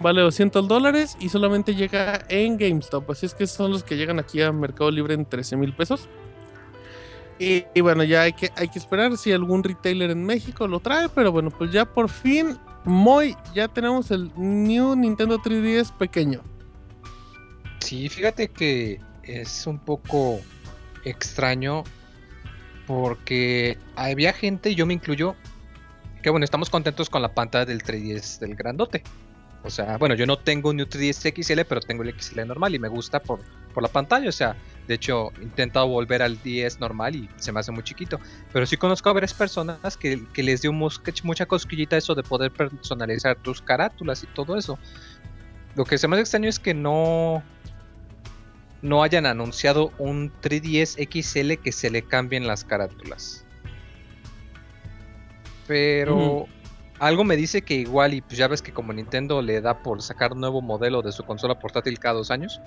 Vale 0.00 0.20
200 0.20 0.68
dólares 0.68 1.16
y 1.20 1.30
solamente 1.30 1.74
llega 1.74 2.24
en 2.28 2.58
GameStop. 2.58 3.10
Así 3.10 3.26
es 3.26 3.34
que 3.34 3.46
son 3.46 3.72
los 3.72 3.82
que 3.82 3.96
llegan 3.96 4.18
aquí 4.18 4.42
a 4.42 4.52
Mercado 4.52 4.90
Libre 4.90 5.14
en 5.14 5.24
13 5.24 5.56
mil 5.56 5.72
pesos. 5.72 6.08
Y, 7.38 7.64
y 7.74 7.80
bueno, 7.80 8.04
ya 8.04 8.22
hay 8.22 8.32
que, 8.32 8.50
hay 8.56 8.68
que 8.68 8.78
esperar 8.78 9.16
si 9.16 9.32
algún 9.32 9.62
retailer 9.62 10.10
en 10.10 10.24
México 10.24 10.68
lo 10.68 10.80
trae. 10.80 11.08
Pero 11.08 11.32
bueno, 11.32 11.50
pues 11.50 11.72
ya 11.72 11.86
por 11.86 12.10
fin, 12.10 12.58
Moy, 12.84 13.34
ya 13.54 13.68
tenemos 13.68 14.10
el 14.10 14.30
New 14.36 14.94
Nintendo 14.96 15.38
3DS 15.38 15.92
pequeño. 15.96 16.42
Sí, 17.80 18.08
fíjate 18.08 18.48
que 18.48 19.00
es 19.22 19.66
un 19.66 19.78
poco 19.78 20.40
extraño 21.06 21.84
porque 22.86 23.78
había 23.96 24.32
gente, 24.32 24.74
yo 24.74 24.86
me 24.86 24.94
incluyo, 24.94 25.34
que 26.22 26.30
bueno, 26.30 26.44
estamos 26.44 26.70
contentos 26.70 27.10
con 27.10 27.22
la 27.22 27.34
pantalla 27.34 27.64
del 27.64 27.82
3DS 27.82 28.38
del 28.38 28.54
grandote. 28.54 29.02
O 29.62 29.70
sea, 29.70 29.96
bueno, 29.96 30.14
yo 30.14 30.26
no 30.26 30.38
tengo 30.38 30.70
un 30.70 30.76
New 30.76 30.86
3DS 30.86 31.42
XL, 31.42 31.62
pero 31.68 31.80
tengo 31.80 32.04
el 32.04 32.14
XL 32.20 32.46
normal 32.46 32.76
y 32.76 32.78
me 32.78 32.86
gusta 32.86 33.20
por, 33.20 33.40
por 33.74 33.82
la 33.82 33.88
pantalla. 33.88 34.28
O 34.28 34.32
sea, 34.32 34.56
de 34.86 34.94
hecho, 34.94 35.32
he 35.40 35.42
intentado 35.42 35.88
volver 35.88 36.22
al 36.22 36.40
10 36.40 36.78
normal 36.78 37.16
y 37.16 37.28
se 37.34 37.50
me 37.50 37.58
hace 37.58 37.72
muy 37.72 37.82
chiquito. 37.82 38.20
Pero 38.52 38.64
sí 38.64 38.76
conozco 38.76 39.10
a 39.10 39.14
varias 39.14 39.34
personas 39.34 39.96
que, 39.96 40.24
que 40.32 40.44
les 40.44 40.62
dio 40.62 40.72
mucha 40.72 41.46
cosquillita 41.46 41.96
eso 41.96 42.14
de 42.14 42.22
poder 42.22 42.52
personalizar 42.52 43.36
tus 43.38 43.60
carátulas 43.60 44.22
y 44.22 44.28
todo 44.28 44.56
eso. 44.56 44.78
Lo 45.74 45.84
que 45.84 45.98
se 45.98 46.06
me 46.06 46.14
hace 46.14 46.22
extraño 46.22 46.48
es 46.48 46.60
que 46.60 46.72
no, 46.72 47.42
no 48.86 49.02
hayan 49.02 49.26
anunciado 49.26 49.92
un 49.98 50.32
3DS 50.40 50.96
XL 51.10 51.62
que 51.62 51.72
se 51.72 51.90
le 51.90 52.02
cambien 52.02 52.46
las 52.46 52.64
carátulas. 52.64 53.44
Pero 55.66 56.46
algo 56.98 57.24
me 57.24 57.36
dice 57.36 57.62
que 57.62 57.74
igual, 57.74 58.14
y 58.14 58.20
pues 58.20 58.38
ya 58.38 58.48
ves 58.48 58.62
que 58.62 58.72
como 58.72 58.92
Nintendo 58.92 59.42
le 59.42 59.60
da 59.60 59.82
por 59.82 60.00
sacar 60.02 60.36
nuevo 60.36 60.62
modelo 60.62 61.02
de 61.02 61.12
su 61.12 61.24
consola 61.24 61.58
portátil 61.58 61.98
cada 61.98 62.14
dos 62.14 62.30
años, 62.30 62.60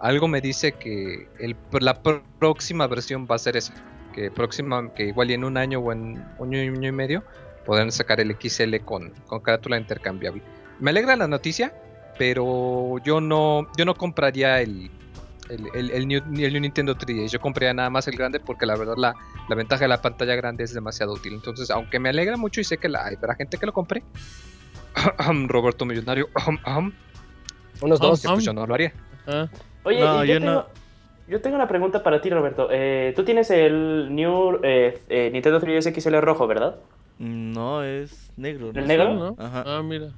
algo 0.00 0.28
me 0.28 0.40
dice 0.40 0.72
que 0.72 1.28
el, 1.38 1.56
la 1.80 2.02
pr- 2.02 2.22
próxima 2.38 2.86
versión 2.86 3.26
va 3.30 3.36
a 3.36 3.38
ser 3.38 3.56
esa. 3.56 3.74
Que 4.14 4.30
próxima, 4.30 4.92
que 4.94 5.08
igual 5.08 5.30
y 5.30 5.34
en 5.34 5.44
un 5.44 5.58
año 5.58 5.80
o 5.80 5.92
en 5.92 6.24
un 6.38 6.54
año, 6.54 6.72
año 6.72 6.88
y 6.88 6.92
medio 6.92 7.22
podrán 7.66 7.92
sacar 7.92 8.20
el 8.20 8.34
XL 8.40 8.76
con, 8.84 9.10
con 9.26 9.40
carátula 9.40 9.76
intercambiable. 9.76 10.42
Me 10.80 10.90
alegra 10.90 11.16
la 11.16 11.26
noticia, 11.26 11.74
pero 12.16 12.96
yo 13.04 13.20
no, 13.20 13.66
yo 13.76 13.84
no 13.84 13.94
compraría 13.94 14.60
el, 14.62 14.90
el, 15.50 15.68
el, 15.74 15.90
el 15.90 16.08
New, 16.08 16.22
el 16.38 16.52
New 16.52 16.60
Nintendo 16.62 16.94
3DS. 16.96 17.28
Yo 17.30 17.40
compraría 17.40 17.72
nada 17.74 17.90
más 17.90 18.06
el 18.08 18.16
grande 18.16 18.40
porque 18.40 18.66
la 18.66 18.76
verdad 18.76 18.94
la, 18.96 19.14
la 19.48 19.54
ventaja 19.54 19.82
de 19.84 19.88
la 19.88 20.00
pantalla 20.02 20.34
grande 20.36 20.64
es 20.64 20.72
demasiado 20.74 21.12
útil. 21.14 21.34
Entonces, 21.34 21.70
aunque 21.70 21.98
me 21.98 22.08
alegra 22.08 22.36
mucho 22.36 22.60
y 22.60 22.64
sé 22.64 22.78
que 22.78 22.88
la, 22.88 23.04
hay 23.06 23.16
para 23.16 23.34
gente 23.34 23.58
que 23.58 23.66
lo 23.66 23.72
compre, 23.72 24.02
Roberto 25.48 25.84
Millonario, 25.84 26.28
Unos 27.82 28.00
Ah, 28.00 28.06
dos. 28.06 28.22
pues 28.24 28.44
yo 28.44 28.52
no 28.52 28.66
lo 28.66 28.74
haría. 28.74 28.92
Oye, 29.82 30.00
No, 30.00 30.24
yo, 30.24 30.34
yo 30.34 30.38
tengo, 30.40 30.52
no. 30.52 30.66
yo 31.28 31.40
tengo 31.42 31.56
una 31.56 31.68
pregunta 31.68 32.02
para 32.02 32.20
ti, 32.22 32.30
Roberto. 32.30 32.68
Eh, 32.70 33.12
Tú 33.14 33.24
tienes 33.24 33.50
el 33.50 34.08
New 34.14 34.60
eh, 34.62 34.98
eh, 35.08 35.30
Nintendo 35.32 35.60
3DS 35.60 35.92
XL 35.94 36.16
rojo, 36.20 36.46
¿verdad? 36.46 36.76
No, 37.18 37.82
es 37.82 38.30
negro. 38.36 38.68
¿El 38.70 38.74
¿no? 38.74 38.86
negro? 38.86 39.14
¿no? 39.14 39.36
Ajá. 39.38 39.62
Ah, 39.66 39.82
mira. 39.82 40.08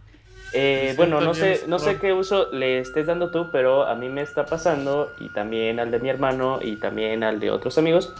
Eh, 0.53 0.95
bueno, 0.97 1.21
no 1.21 1.35
sé, 1.35 1.65
no 1.67 1.79
sé 1.79 1.99
qué 1.99 2.13
uso 2.13 2.51
le 2.53 2.79
estés 2.79 3.07
dando 3.07 3.31
tú, 3.31 3.51
pero 3.51 3.85
a 3.85 3.95
mí 3.95 4.09
me 4.09 4.23
está 4.23 4.47
pasando, 4.47 5.13
y 5.19 5.29
también 5.29 5.79
al 5.79 5.91
de 5.91 5.99
mi 5.99 6.09
hermano, 6.09 6.59
y 6.63 6.77
también 6.77 7.23
al 7.23 7.39
de 7.41 7.51
otros 7.51 7.77
amigos, 7.79 8.15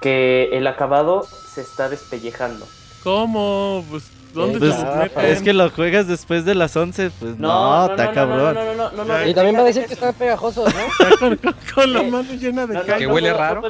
que 0.00 0.50
el 0.52 0.66
acabado 0.66 1.22
se 1.22 1.60
está 1.60 1.88
despellejando. 1.88 2.66
¿Cómo? 3.02 3.84
Pues, 3.88 4.10
¿dónde 4.32 4.58
Pues, 4.58 4.72
ah? 4.74 5.08
Es 5.22 5.42
que 5.42 5.52
lo 5.52 5.70
juegas 5.70 6.06
después 6.06 6.44
de 6.44 6.54
las 6.54 6.76
11, 6.76 7.10
pues 7.18 7.38
no, 7.38 7.48
No, 7.48 7.86
no, 7.86 7.90
está 7.92 8.04
no, 8.04 8.08
no, 8.10 8.14
cabrón. 8.14 8.54
no, 8.54 8.64
no, 8.64 8.74
no, 8.74 8.90
no, 8.90 9.04
no, 9.04 9.14
Ya, 9.14 9.20
no, 9.24 9.28
Y 9.28 9.34
también 9.34 9.56
va 9.56 9.60
a 9.60 9.64
decir 9.64 9.86
que 9.86 9.94
están 9.94 10.14
pegajosos, 10.14 10.72
¿no? 10.74 10.80
Está 10.80 11.18
con, 11.18 11.36
con- 11.36 11.54
con 11.74 11.92
la 11.92 12.00
Eh, 12.00 12.10
mano 12.10 12.32
llena 12.34 12.66
de 12.66 12.74
No, 12.74 12.80
no, 12.80 12.86
caca. 12.86 12.98
Que 12.98 13.06
no 13.06 13.14
huele 13.14 13.32
raro. 13.32 13.62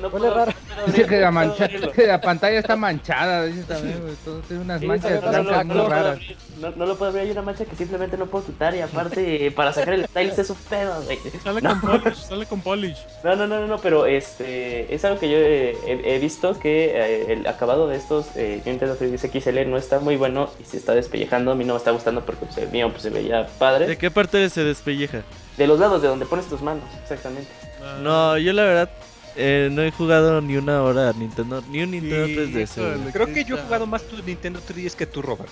No 0.00 0.08
Huele 0.08 0.30
raro. 0.30 0.52
Dice 0.86 1.06
que 1.06 1.20
la, 1.20 1.30
mancha, 1.30 1.68
que 1.68 2.06
la 2.06 2.20
pantalla 2.20 2.58
está 2.58 2.76
manchada, 2.76 3.44
dice 3.44 3.62
también, 3.64 4.00
güey. 4.00 4.14
Todo 4.24 4.38
tiene 4.40 4.62
unas 4.62 4.80
Sí, 4.80 4.86
manchas 4.86 5.10
no, 5.10 5.20
no, 5.20 5.26
no, 5.26 5.42
blancas 5.44 5.66
no, 5.66 5.74
muy 5.74 5.76
lo 5.76 5.84
puedo 5.88 5.88
raras. 6.02 6.12
abrir, 6.14 6.36
no, 6.60 6.70
no 6.70 6.86
lo 6.86 6.96
puedo 6.96 7.10
abrir, 7.10 7.24
hay 7.24 7.30
una 7.32 7.42
mancha 7.42 7.64
que 7.64 7.76
simplemente 7.76 8.16
no 8.16 8.26
puedo 8.26 8.44
quitar 8.46 8.74
y 8.74 8.80
aparte 8.80 9.50
para 9.52 9.72
sacar 9.72 9.94
el 9.94 10.06
style 10.06 10.32
es 10.36 10.50
un 10.50 10.56
pedo, 10.70 11.02
güey. 11.04 11.18
Sale 11.42 11.60
No. 11.60 11.80
con 11.80 12.00
polish, 12.00 12.16
sale 12.16 12.46
con 12.46 12.60
polish. 12.60 12.96
No, 13.24 13.36
no, 13.36 13.46
no, 13.46 13.60
no, 13.60 13.66
no, 13.66 13.78
pero 13.78 14.06
este 14.06 14.92
es 14.94 15.04
algo 15.04 15.18
que 15.18 15.30
yo 15.30 15.36
he, 15.36 15.70
he- 15.86 16.14
he 16.14 16.18
visto 16.18 16.58
que 16.58 16.92
eh, 16.94 17.32
el 17.32 17.46
acabado 17.46 17.88
de 17.88 17.96
estos 17.96 18.26
eh, 18.36 18.62
Nintendo 18.64 18.96
3DS 18.98 19.30
XL 19.42 19.68
no 19.70 19.76
está 19.76 19.97
muy 20.00 20.16
bueno 20.16 20.50
y 20.60 20.64
se 20.64 20.76
está 20.76 20.94
despellejando. 20.94 21.52
A 21.52 21.54
mí 21.54 21.64
no 21.64 21.74
me 21.74 21.78
está 21.78 21.90
gustando 21.90 22.24
porque 22.24 22.46
pues, 22.46 22.58
el 22.58 22.70
mío 22.70 22.90
pues, 22.90 23.02
se 23.02 23.10
veía 23.10 23.46
padre. 23.58 23.86
¿De 23.86 23.96
qué 23.98 24.10
parte 24.10 24.48
se 24.50 24.64
despelleja? 24.64 25.22
De 25.56 25.66
los 25.66 25.78
lados 25.80 26.02
de 26.02 26.08
donde 26.08 26.26
pones 26.26 26.46
tus 26.46 26.60
manos, 26.62 26.84
exactamente. 27.02 27.50
Ah, 27.82 27.98
No, 28.02 28.38
yo 28.38 28.52
la 28.52 28.62
verdad 28.64 28.90
eh, 29.36 29.68
no 29.72 29.82
he 29.82 29.90
jugado 29.90 30.40
ni 30.40 30.56
una 30.56 30.82
hora 30.82 31.10
a 31.10 31.12
Nintendo, 31.12 31.62
ni 31.70 31.82
un 31.82 31.90
Nintendo 31.92 32.26
3DS. 32.26 32.74
güey. 32.76 32.90
híjole. 32.94 33.12
Creo 33.12 33.26
que 33.32 33.44
yo 33.44 33.56
he 33.56 33.60
jugado 33.60 33.86
más 33.86 34.02
tu 34.02 34.22
Nintendo 34.22 34.60
3DS 34.60 34.94
que 34.94 35.06
tú, 35.06 35.22
Robert. 35.22 35.50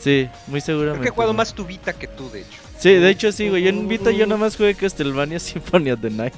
Sí, 0.00 0.28
muy 0.48 0.60
Creo 0.60 0.76
seguramente. 0.76 1.02
que 1.04 1.08
he 1.08 1.12
jugado 1.12 1.32
más 1.32 1.54
tu 1.54 1.64
Vita 1.64 1.92
que 1.92 2.08
tú, 2.08 2.28
de 2.30 2.40
hecho. 2.40 2.58
Sí, 2.78 2.94
de 2.94 3.08
hecho 3.08 3.30
sí, 3.30 3.48
güey. 3.48 3.62
Yo 3.62 3.68
en 3.68 3.86
Vita 3.86 4.10
yo 4.10 4.26
nada 4.26 4.40
más 4.40 4.56
jugué 4.56 4.74
Castlevania 4.74 5.38
Symphony 5.38 5.92
of 5.92 6.00
the 6.00 6.10
Night. 6.10 6.34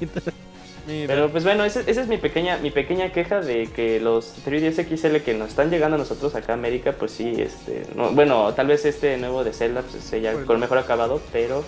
Mira. 0.87 1.07
Pero 1.07 1.29
pues 1.31 1.43
bueno, 1.43 1.63
esa, 1.65 1.81
esa 1.81 2.01
es 2.01 2.07
mi 2.07 2.17
pequeña, 2.17 2.57
mi 2.57 2.69
pequeña 2.69 3.11
queja 3.11 3.41
de 3.41 3.67
que 3.67 3.99
los 3.99 4.35
3DS 4.45 4.85
XL 4.87 5.17
que 5.17 5.33
nos 5.33 5.49
están 5.49 5.71
llegando 5.71 5.95
a 5.95 5.97
nosotros 5.97 6.35
acá 6.35 6.53
a 6.53 6.55
América, 6.55 6.91
pues 6.93 7.11
sí, 7.11 7.33
este, 7.37 7.83
no, 7.95 8.11
bueno, 8.11 8.53
tal 8.53 8.67
vez 8.67 8.85
este 8.85 9.17
nuevo 9.17 9.43
de 9.43 9.51
Zelda 9.53 9.81
pues, 9.81 10.03
sea 10.03 10.33
Pues- 10.33 10.45
con 10.45 10.59
mejor 10.59 10.77
acabado, 10.77 11.21
pero 11.31 11.63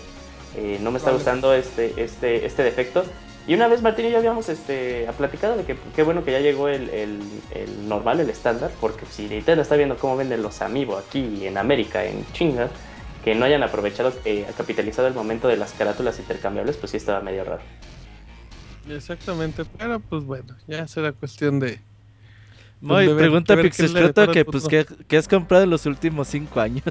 eh, 0.55 0.77
no 0.81 0.91
me 0.91 0.97
está 0.97 1.09
Vale. 1.09 1.17
gustando 1.17 1.53
este, 1.53 1.93
este, 1.97 2.45
este 2.45 2.63
defecto. 2.63 3.03
Y 3.47 3.53
una 3.53 3.67
vez 3.69 3.81
Martín 3.81 4.05
y 4.07 4.11
yo 4.11 4.17
habíamos 4.17 4.49
este, 4.49 5.07
platicado 5.17 5.55
de 5.55 5.63
que 5.63 5.77
qué 5.95 6.03
bueno 6.03 6.23
que 6.25 6.33
ya 6.33 6.39
llegó 6.39 6.67
el, 6.67 6.89
el, 6.89 7.19
el 7.55 7.87
normal, 7.87 8.19
el 8.19 8.29
estándar, 8.29 8.71
porque 8.81 9.05
si 9.09 9.23
Nintendo 9.29 9.61
está 9.61 9.77
viendo 9.77 9.97
cómo 9.97 10.17
venden 10.17 10.43
los 10.43 10.61
Amiibo 10.61 10.97
aquí 10.97 11.47
en 11.47 11.57
América, 11.57 12.03
en 12.03 12.25
chinga, 12.33 12.67
que 13.23 13.35
no 13.35 13.45
hayan 13.45 13.63
aprovechado, 13.63 14.11
eh, 14.25 14.45
capitalizado 14.57 15.07
el 15.07 15.13
momento 15.13 15.47
de 15.47 15.55
las 15.57 15.71
carátulas 15.71 16.19
intercambiables, 16.19 16.75
pues 16.77 16.91
sí 16.91 16.97
estaba 16.97 17.21
medio 17.21 17.45
raro. 17.45 17.61
Exactamente, 18.89 19.65
pero 19.77 19.99
pues 19.99 20.23
bueno, 20.23 20.55
ya 20.67 20.87
será 20.87 21.11
cuestión 21.11 21.59
de... 21.59 21.79
Muy, 22.79 23.01
de 23.07 23.13
ver- 23.13 23.17
pregunta 23.17 23.55
de 23.55 23.61
el 23.61 23.65
que 23.67 24.45
pues. 24.67 24.67
¿qué, 24.67 24.85
qué 25.07 25.17
has 25.17 25.27
comprado 25.27 25.63
en 25.63 25.69
los 25.71 25.85
últimos 25.87 26.27
5 26.27 26.59
años. 26.61 26.83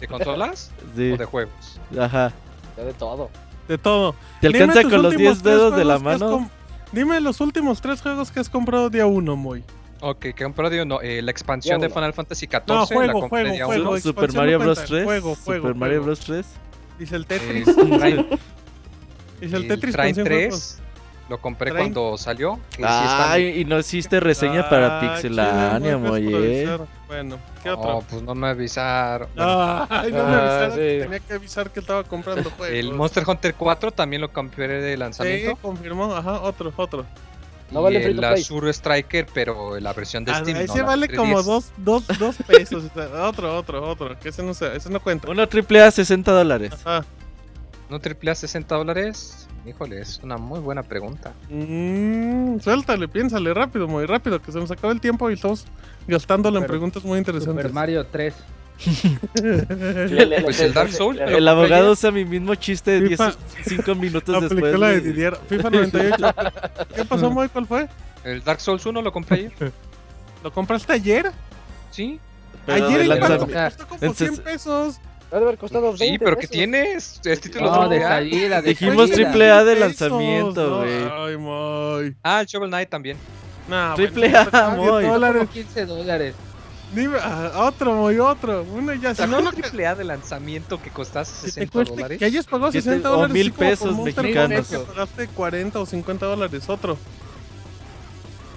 ¿De 0.00 0.06
consolas 0.06 0.70
Sí, 0.94 1.10
o 1.12 1.16
de 1.16 1.24
juegos? 1.24 1.80
ajá. 1.98 2.32
Ya 2.76 2.84
de 2.84 2.92
todo. 2.94 3.30
De 3.66 3.76
todo. 3.78 4.14
¿Te 4.40 4.48
Dime 4.48 4.60
alcanza 4.60 4.82
con 4.90 5.02
los 5.02 5.12
últimos 5.14 5.42
10 5.42 5.42
tres 5.42 5.54
dedos 5.54 5.76
de 5.76 5.84
la 5.84 5.98
juegos 5.98 6.02
que 6.02 6.14
has 6.14 6.20
mano? 6.20 6.50
Dime 6.92 7.20
los 7.20 7.40
últimos 7.40 7.80
tres 7.80 8.00
juegos 8.00 8.30
que 8.30 8.40
has 8.40 8.48
comprado 8.48 8.88
día 8.90 9.06
uno, 9.06 9.34
Moy. 9.34 9.64
Ok, 10.00 10.18
que 10.20 10.44
compré 10.44 10.70
digo, 10.70 10.84
no, 10.84 11.00
eh, 11.00 11.20
la 11.22 11.30
expansión 11.32 11.80
de 11.80 11.86
uno. 11.86 11.94
Final 11.94 12.12
Fantasy 12.12 12.46
XIV. 12.46 12.62
No, 12.68 12.74
la 12.76 12.86
juego, 12.86 13.12
compré 13.20 13.28
juego, 13.28 13.52
día 13.54 13.66
juego. 13.66 13.90
uno. 13.90 14.00
Super 14.00 14.32
Mario 14.32 14.58
Bros 14.60 14.78
cuenta. 14.78 14.94
3. 14.94 15.04
Juego, 15.04 15.34
Super 15.34 15.60
juego, 15.60 15.74
Mario. 15.78 16.02
Bros 16.04 16.20
3. 16.20 16.46
Dice 16.98 17.16
el 17.16 17.22
Eh, 17.22 17.26
Tetris. 17.26 17.66
Dice 19.40 19.56
el 19.56 19.62
el 19.62 19.68
Tetris 19.68 19.94
con 19.94 20.02
Train 20.02 20.14
100 20.14 20.26
juegos. 20.26 20.74
3 20.76 20.82
lo 21.28 21.38
compré 21.42 21.70
Train- 21.70 21.92
cuando 21.92 22.16
salió. 22.16 22.54
que 22.70 22.76
sí 22.76 22.82
está- 22.82 23.32
Ay, 23.32 23.60
y 23.60 23.64
no 23.66 23.78
hiciste 23.78 24.18
reseña 24.18 24.68
para 24.70 24.96
Ah, 24.98 25.00
Pixelania, 25.00 25.98
por 25.98 26.08
moye. 26.08 26.36
avisar. 26.64 26.86
Bueno, 27.06 27.38
¿qué 27.62 27.68
No, 27.68 27.74
otro? 27.78 28.04
pues 28.08 28.22
no 28.22 28.34
me 28.34 28.48
avisaron. 28.48 29.28
Bueno, 29.36 29.86
Ay, 29.90 30.10
no 30.12 30.24
me 30.24 30.34
Ah, 30.34 30.38
avisaron 30.64 30.72
sí. 30.72 30.78
que 30.78 30.98
tenía 31.02 31.20
que 31.20 31.32
avisar 31.34 31.70
que 31.70 31.80
estaba 31.80 32.04
comprando 32.04 32.50
juegos. 32.56 32.68
el 32.74 32.94
Monster 32.94 33.24
Hunter 33.26 33.54
4 33.54 33.90
también 33.92 34.22
lo 34.22 34.32
compré 34.32 34.68
de 34.68 34.92
Sí, 34.92 34.96
lanzamiento. 34.98 35.56
confirmó, 35.60 36.14
ajá, 36.14 36.40
otro, 36.40 36.72
otro. 36.76 37.04
No 37.70 37.82
vale 37.82 37.98
y 38.00 38.02
free 38.04 38.12
el. 38.12 38.24
Azure 38.24 38.70
Striker, 38.72 39.26
pero 39.34 39.78
la 39.78 39.92
versión 39.92 40.24
de 40.24 40.32
Ah, 40.32 40.36
Steam. 40.36 40.56
no 40.56 40.64
ese 40.64 40.78
la 40.78 40.84
vale 40.84 41.06
3DS. 41.08 41.16
como 41.18 41.42
dos, 41.42 41.70
dos, 41.76 42.06
dos 42.18 42.36
pesos. 42.46 42.84
sea, 42.94 43.08
otro, 43.28 43.54
otro, 43.54 43.86
otro. 43.86 44.18
Que 44.18 44.30
ese 44.30 44.42
no, 44.42 44.54
se, 44.54 44.74
ese 44.74 44.88
no 44.88 44.98
cuenta. 45.00 45.30
Uno 45.30 45.46
triple 45.46 45.82
A 45.82 45.90
60 45.90 46.32
dólares. 46.32 46.72
Ajá. 46.82 47.04
¿No 47.88 48.00
triple 48.00 48.30
A 48.30 48.34
60 48.34 48.74
dólares? 48.74 49.48
Híjole, 49.66 50.00
es 50.00 50.20
una 50.22 50.36
muy 50.36 50.60
buena 50.60 50.82
pregunta. 50.82 51.32
Mm, 51.48 52.58
suéltale, 52.60 53.08
piénsale 53.08 53.52
rápido, 53.54 53.88
muy 53.88 54.04
rápido, 54.06 54.40
que 54.40 54.52
se 54.52 54.58
nos 54.58 54.70
acaba 54.70 54.92
el 54.92 55.00
tiempo 55.00 55.30
y 55.30 55.34
estamos 55.34 55.66
gastándolo 56.06 56.58
en 56.58 56.66
preguntas 56.66 57.02
muy 57.04 57.18
interesantes. 57.18 57.62
Super 57.62 57.72
Mario 57.72 58.06
3. 58.06 58.34
Le- 59.42 60.26
le- 60.26 60.42
Pues 60.42 60.60
el 60.60 60.72
Dark 60.72 60.92
Souls, 60.92 61.18
pero- 61.18 61.36
El 61.36 61.48
abogado 61.48 61.92
usa 61.92 62.10
mi 62.10 62.24
mismo 62.24 62.54
chiste 62.54 63.00
de 63.00 63.08
FIFA. 63.08 63.32
5 63.64 63.94
minutos 63.94 64.34
Aplicó 64.44 64.54
después. 64.66 64.78
la 64.80 64.88
de. 64.88 65.00
Didier. 65.00 65.36
FIFA 65.48 65.70
98. 65.70 66.26
¿Qué 66.94 67.04
pasó, 67.04 67.30
Moy? 67.32 67.48
¿Cuál 67.48 67.66
fue? 67.66 67.88
El 68.24 68.42
Dark 68.44 68.60
Souls 68.60 68.84
1 68.86 69.02
lo 69.02 69.12
compré 69.12 69.36
ayer. 69.38 69.72
¿Lo 70.44 70.52
compraste 70.52 70.92
ayer? 70.92 71.32
Sí, 71.90 72.20
Pero 72.66 72.86
ayer 72.86 73.06
cuánto 73.06 73.28
lanzamiento. 73.28 73.76
costó 73.76 73.88
como 73.88 74.04
en 74.04 74.14
100 74.14 74.34
ses- 74.36 74.40
pesos. 74.42 75.00
Ha 75.30 75.36
de 75.36 75.42
haber 75.44 75.58
costado 75.58 75.88
20 75.92 76.06
sí, 76.06 76.18
pero 76.18 76.36
¿qué 76.36 76.40
pesos. 76.42 76.50
tienes? 76.50 77.20
Es 77.24 77.40
título 77.40 77.66
No, 77.70 77.88
de 77.88 78.02
A. 78.04 78.08
salida, 78.08 78.62
de 78.62 78.68
Dijimos 78.70 79.10
salida. 79.10 79.14
triple 79.14 79.50
A 79.50 79.64
de 79.64 79.76
lanzamiento, 79.76 80.70
no, 80.70 80.76
güey. 80.78 81.08
Ay, 81.32 81.36
Moy. 81.36 82.16
Ah, 82.22 82.40
el 82.40 82.46
Shovel 82.46 82.70
Knight 82.70 82.88
también. 82.88 83.16
Nah, 83.68 83.94
Triple 83.94 84.30
bueno, 84.30 84.48
A. 84.52 85.00
10 85.00 85.12
dólares. 85.12 85.38
Como 85.40 85.52
15 85.52 85.84
dólares. 85.86 86.34
Dime, 86.94 87.18
ah, 87.22 87.52
otro, 87.66 87.94
Moy, 87.94 88.18
otro. 88.18 88.62
Uno 88.72 88.94
ya, 88.94 89.10
si 89.10 89.16
¿Sacó 89.18 89.32
no, 89.32 89.38
un 89.40 89.44
no 89.44 89.50
que, 89.52 89.60
triple 89.60 89.86
A 89.86 89.94
de 89.94 90.04
lanzamiento 90.04 90.80
que 90.80 90.88
costase 90.88 91.32
si 91.34 91.42
te 91.42 91.50
60 91.52 91.72
cueste, 91.72 91.94
dólares? 91.94 92.18
que 92.18 92.24
hayas 92.24 92.46
pagado 92.46 92.72
Que 92.72 92.78
te- 92.78 92.84
60 92.84 93.10
o 93.10 93.12
dólares. 93.12 93.34
mil 93.34 93.52
como 93.52 93.58
por 93.58 93.68
pesos 93.68 93.98
mexicanos. 93.98 94.68
Que 94.68 94.78
pagaste 94.78 95.28
40 95.28 95.78
o 95.80 95.84
50 95.84 96.24
dólares. 96.24 96.66
Otro, 96.70 96.96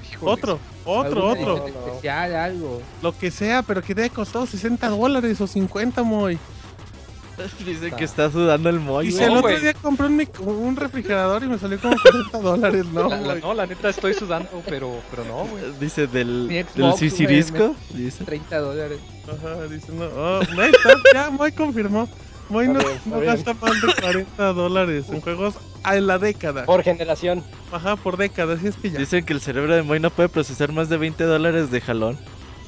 Híjoles. 0.10 0.34
otro, 0.38 0.60
otro, 0.86 1.28
otro. 1.28 1.68
especial, 1.68 2.36
algo. 2.36 2.82
Lo 3.02 3.18
que 3.18 3.30
sea, 3.32 3.62
pero 3.64 3.82
que 3.82 3.94
te 3.94 4.04
haya 4.04 4.14
costado 4.14 4.46
60 4.46 4.88
dólares 4.88 5.42
o 5.42 5.48
50, 5.48 6.04
Moy. 6.04 6.40
Dicen 7.66 7.96
que 7.96 8.04
está 8.04 8.32
sudando 8.32 8.70
el 8.70 8.80
moy, 8.80 9.08
Y 9.08 9.12
güey. 9.12 9.24
si 9.24 9.32
el 9.32 9.38
otro 9.38 9.60
día 9.60 9.74
compré 9.74 10.08
un, 10.08 10.76
refrigerador 10.76 11.44
y 11.44 11.48
me 11.48 11.58
salió 11.58 11.80
como 11.80 11.96
40 12.02 12.38
dólares, 12.40 12.86
¿no? 12.86 13.10
La, 13.10 13.36
no, 13.36 13.54
la 13.54 13.66
neta 13.66 13.90
estoy 13.90 14.14
sudando, 14.14 14.50
pero, 14.68 15.00
pero 15.10 15.26
no, 15.26 15.46
güey. 15.46 15.64
Dice 15.80 16.08
del, 16.08 16.48
del. 16.48 16.66
Dice. 17.94 18.24
30 18.24 18.60
dólares. 18.60 19.00
Ajá, 19.28 19.68
dice, 19.68 19.92
no, 19.92 20.06
oh, 20.06 20.42
no, 20.56 20.62
ahí 20.62 20.72
está, 20.72 20.94
ya, 21.14 21.30
Moy 21.30 21.52
confirmó. 21.52 22.10
Moy 22.50 22.68
no, 22.68 22.80
bien, 22.80 23.00
no 23.06 23.20
gasta 23.22 23.54
más 23.54 23.82
de 23.82 23.94
40 24.02 24.54
dólares 24.54 25.06
en 25.10 25.22
juegos 25.22 25.56
a 25.84 25.96
la 25.96 26.18
década. 26.18 26.66
Por 26.66 26.84
generación. 26.84 27.44
Ajá, 27.72 27.96
por 27.96 28.18
década, 28.18 28.56
así 28.56 28.68
es 28.68 28.76
que 28.76 28.92
ya. 28.92 29.00
Dicen 29.00 29.24
que 29.24 29.34
el 29.34 29.40
cerebro 29.40 29.74
de 29.74 29.84
Moy 29.84 30.00
no 30.00 30.10
puede 30.10 30.28
procesar 30.28 30.72
más 30.72 30.90
de 30.90 30.98
20 30.98 31.24
dólares 31.24 31.72
de 31.72 31.80
jalón. 31.80 32.18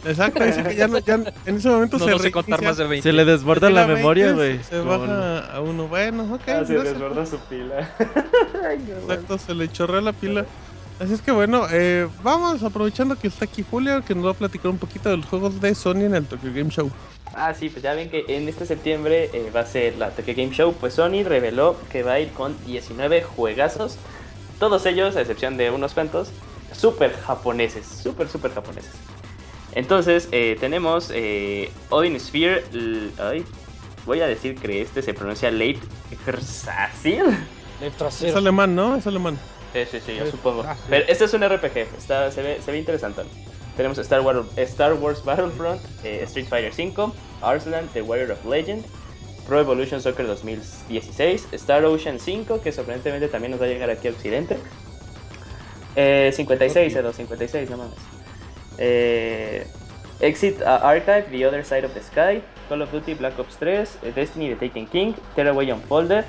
Exacto, 0.06 0.44
dice 0.44 0.64
que 0.64 0.76
ya, 0.76 0.88
no, 0.88 1.00
ya 1.00 1.16
en 1.46 1.58
ese 1.58 1.70
momento 1.70 1.98
No, 1.98 2.06
se 2.06 2.12
no 2.12 2.20
sé 2.20 2.32
contar 2.32 2.60
reinicia, 2.60 2.70
más 2.70 2.78
de 2.78 2.88
20. 2.88 3.10
Se 3.10 3.14
le 3.14 3.26
desborda 3.26 3.70
la 3.70 3.88
memoria, 3.88 4.34
20, 4.34 4.42
güey. 4.42 4.64
Se 4.64 4.80
baja 4.80 5.56
a 5.56 5.62
uno, 5.62 5.88
bueno, 5.88 6.34
ok. 6.34 6.42
Ah, 6.48 6.66
se 6.66 6.78
desborda 6.78 7.26
su 7.26 7.38
pila. 7.40 7.90
Exacto, 8.72 9.38
se 9.38 9.54
le 9.54 9.72
chorrea 9.72 10.02
la 10.02 10.14
pila. 10.14 10.46
Así 11.00 11.14
es 11.14 11.22
que 11.22 11.32
bueno, 11.32 11.66
eh, 11.72 12.08
vamos 12.22 12.64
aprovechando 12.64 13.18
que 13.18 13.28
está 13.28 13.46
aquí 13.46 13.66
Julio, 13.70 14.04
que 14.06 14.14
nos 14.14 14.26
va 14.26 14.32
a 14.32 14.36
platicar 14.36 14.70
un 14.70 14.78
poquito 14.78 15.10
de 15.10 15.18
los 15.18 15.26
juegos 15.26 15.60
de 15.60 15.74
Sony 15.74 16.04
en 16.06 16.16
el 16.16 16.26
Tokyo 16.26 16.52
Game 16.54 16.70
Show. 16.70 16.92
Ah, 17.34 17.54
sí, 17.54 17.70
pues 17.70 17.82
ya 17.82 17.94
ven 17.96 18.10
que 18.10 18.26
en 18.28 18.48
este 18.48 18.66
septiembre 18.66 19.30
eh, 19.34 19.52
va 19.54 19.62
a 19.62 19.66
ser 19.66 19.98
la 19.98 20.12
Tokyo 20.12 20.34
Game 20.36 20.54
Show. 20.54 20.74
Pues 20.80 20.94
Sony 20.94 21.24
reveló 21.26 21.76
que 21.92 22.04
va 22.04 22.14
a 22.14 22.20
ir 22.20 22.30
con 22.30 22.56
19 22.66 23.24
juegazos. 23.24 23.98
Todos 24.60 24.86
ellos, 24.86 25.16
a 25.16 25.22
excepción 25.22 25.58
de 25.58 25.72
unos 25.72 25.94
cuantos, 25.94 26.30
súper 26.72 27.14
japoneses. 27.14 27.88
Súper, 27.88 28.30
súper 28.30 28.54
japoneses. 28.54 28.92
Entonces, 29.76 30.30
eh, 30.32 30.58
tenemos 30.60 31.10
eh, 31.14 31.72
Odin 31.90 32.20
Sphere. 32.20 32.64
ay, 33.20 33.44
voy 34.06 34.22
a 34.22 34.28
decir 34.28 34.56
que 34.56 34.82
este 34.82 35.02
se 35.02 35.14
pronuncia 35.14 35.52
Late 35.52 35.80
Herzazil. 36.26 37.38
Es 38.22 38.36
alemán, 38.36 38.76
¿no? 38.76 38.96
Es 38.96 39.08
alemán. 39.08 39.38
Sí, 39.74 39.80
sí, 39.90 40.00
sí, 40.06 40.16
yo 40.16 40.30
supongo. 40.30 40.64
Ah. 40.66 40.76
Pero 40.88 41.06
este 41.08 41.26
es 41.26 41.34
un 41.34 41.44
RPG, 41.44 41.78
está, 41.98 42.32
se, 42.32 42.44
ve, 42.44 42.60
se 42.64 42.72
ve 42.72 42.78
interesante. 42.78 43.24
Tenemos 43.76 43.98
Star 43.98 44.22
Wars, 44.22 44.46
Star 44.56 44.94
Wars 44.94 45.24
Battlefront, 45.26 45.82
eh, 46.04 46.22
Street 46.24 46.46
Fighter 46.48 46.72
V, 46.72 47.12
Arslan, 47.42 47.88
The 47.90 48.04
Warrior 48.04 48.32
of 48.32 48.46
Legend, 48.46 48.86
Pro 49.48 49.60
Evolution 49.60 50.00
Soccer 50.00 50.28
2016, 50.28 51.48
Star 51.54 51.84
Ocean 51.84 52.20
5, 52.20 52.62
que 52.62 52.72
sorprendentemente 52.72 53.28
también 53.28 53.52
nos 53.52 53.60
va 53.60 53.66
a 53.66 53.70
llegar 53.70 53.90
aquí 53.90 54.08
a 54.08 54.12
Occidente. 54.12 54.58
Eh, 55.96 56.32
56, 56.34 56.96
Edo, 56.96 57.12
56, 57.12 57.70
no 57.72 57.78
mames. 57.78 57.98
Eh, 58.78 59.66
Exit 60.20 60.62
uh, 60.62 60.80
Archive, 60.82 61.26
The 61.32 61.46
Other 61.46 61.66
Side 61.66 61.86
of 61.86 61.94
the 61.94 62.02
Sky, 62.02 62.42
Call 62.70 62.82
of 62.82 62.92
Duty 62.92 63.16
Black 63.16 63.38
Ops 63.40 63.58
3, 63.58 63.72
eh, 64.04 64.12
Destiny 64.16 64.50
The 64.50 64.68
Taken 64.68 64.88
King, 64.88 65.14
Tearaway 65.36 65.70
Unfolded, 65.70 66.24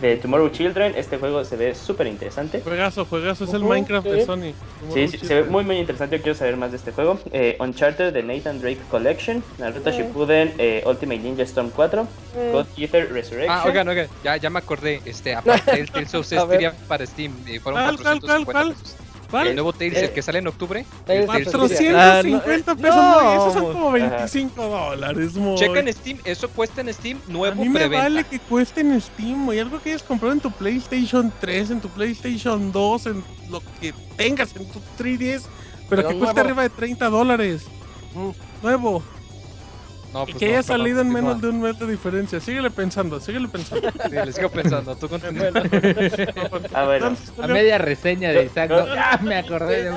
The 0.00 0.16
Tomorrow 0.16 0.48
Children. 0.50 0.94
Este 0.96 1.18
juego 1.18 1.44
se 1.44 1.56
ve 1.56 1.74
súper 1.74 2.06
interesante. 2.08 2.60
Juegazo, 2.60 3.04
juegazo, 3.04 3.44
es 3.44 3.50
el 3.52 3.62
Ujú, 3.62 3.68
Minecraft 3.68 4.06
de. 4.08 4.24
Sony. 4.24 4.54
Sí, 4.92 5.08
sí, 5.08 5.18
se 5.18 5.42
ve 5.42 5.50
muy 5.50 5.64
muy 5.64 5.76
interesante, 5.76 6.16
yo 6.16 6.22
quiero 6.22 6.38
saber 6.38 6.56
más 6.56 6.70
de 6.70 6.78
este 6.78 6.92
juego. 6.92 7.18
Eh, 7.32 7.56
Uncharted 7.60 8.12
de 8.12 8.22
Nathan 8.22 8.60
Drake 8.60 8.80
Collection, 8.90 9.42
Naruto 9.58 9.90
Shippuden 9.90 10.54
eh, 10.58 10.82
Ultimate 10.86 11.20
Ninja 11.20 11.42
Storm 11.42 11.70
4, 11.70 12.06
God 12.52 12.66
Ether 12.76 13.12
Resurrection. 13.12 13.50
Ah, 13.50 13.64
oigan, 13.66 13.88
oigan, 13.88 14.08
ya, 14.24 14.36
ya 14.36 14.50
me 14.50 14.58
acordé. 14.58 15.00
Este, 15.04 15.34
aparte 15.34 15.76
del 15.76 15.90
Tales 15.90 16.14
of. 16.14 16.26
Cestiria 16.28 16.74
para 16.86 17.06
Steam, 17.06 17.32
eh, 17.46 17.60
fueron 17.60 17.82
¿Cuál, 17.82 17.96
cuál, 17.96 18.20
450 18.20 18.52
cuál, 18.52 18.74
pesos. 18.74 18.96
El 19.28 19.30
¿Cuál? 19.30 19.54
nuevo 19.56 19.72
Tales, 19.74 19.92
Eh, 19.94 20.04
el 20.06 20.12
que 20.12 20.22
sale 20.22 20.38
en 20.38 20.46
octubre. 20.46 20.86
Tales 21.04 21.24
el 21.24 21.28
of 21.28 21.34
Tales 21.36 21.54
of 21.54 21.68
Cestiria. 21.68 22.12
Cestiria. 22.14 22.40
450 22.40 22.70
Ah, 22.70 22.74
no, 22.74 22.80
pesos, 22.82 22.96
no. 22.96 23.14
güey, 23.14 23.36
esos 23.36 23.52
son 23.52 23.72
como 23.74 23.88
Ajá. 23.88 23.92
25 24.16 24.62
dólares, 24.68 25.34
muy. 25.34 25.56
Checa 25.58 25.80
en 25.80 25.92
Steam, 25.92 26.18
eso 26.24 26.48
cuesta 26.48 26.80
en 26.80 26.94
Steam 26.94 27.20
A 27.28 27.30
nuevo 27.32 27.62
mí 27.62 27.68
me 27.68 27.78
preventa. 27.80 28.02
vale 28.04 28.24
que 28.24 28.38
cueste 28.38 28.80
en 28.80 28.98
Steam, 29.00 29.44
güey. 29.44 29.58
Algo 29.60 29.82
que 29.82 29.90
hayas 29.90 30.02
comprado 30.02 30.32
en 30.32 30.40
tu 30.40 30.50
PlayStation 30.50 31.30
3, 31.40 31.70
en 31.72 31.80
tu 31.82 31.88
PlayStation 31.90 32.72
2, 32.72 33.06
en 33.06 33.24
lo 33.50 33.62
que 33.80 33.92
tengas 34.16 34.56
en 34.56 34.66
tu 34.70 34.80
3DS, 34.96 35.42
pero, 35.90 36.02
Pero 36.02 36.08
que 36.08 36.18
cueste 36.18 36.34
nuevo. 36.34 36.40
arriba 36.40 36.62
de 36.62 36.70
30 36.70 37.08
dólares. 37.10 37.62
Mm. 38.14 38.30
Nuevo. 38.62 39.02
No, 40.12 40.22
y 40.22 40.26
pues 40.26 40.36
que 40.36 40.46
no, 40.46 40.52
haya 40.52 40.62
salido 40.62 41.00
en 41.02 41.10
menos 41.10 41.40
de 41.40 41.48
un 41.48 41.60
mes 41.60 41.78
de 41.78 41.86
diferencia. 41.86 42.40
Síguele 42.40 42.70
pensando, 42.70 43.20
síguele 43.20 43.48
pensando. 43.48 43.90
Sí, 44.08 44.14
le 44.14 44.32
sigo 44.32 44.48
pensando, 44.48 44.96
tú 44.96 45.08
continúa. 45.08 45.48
Ah, 46.72 46.84
bueno. 46.84 47.16
A 47.42 47.46
media 47.46 47.78
reseña 47.78 48.30
de 48.30 48.44
Isaac. 48.44 48.70
Ah, 48.72 49.18
me 49.22 49.36
acordé 49.36 49.84
de. 49.84 49.94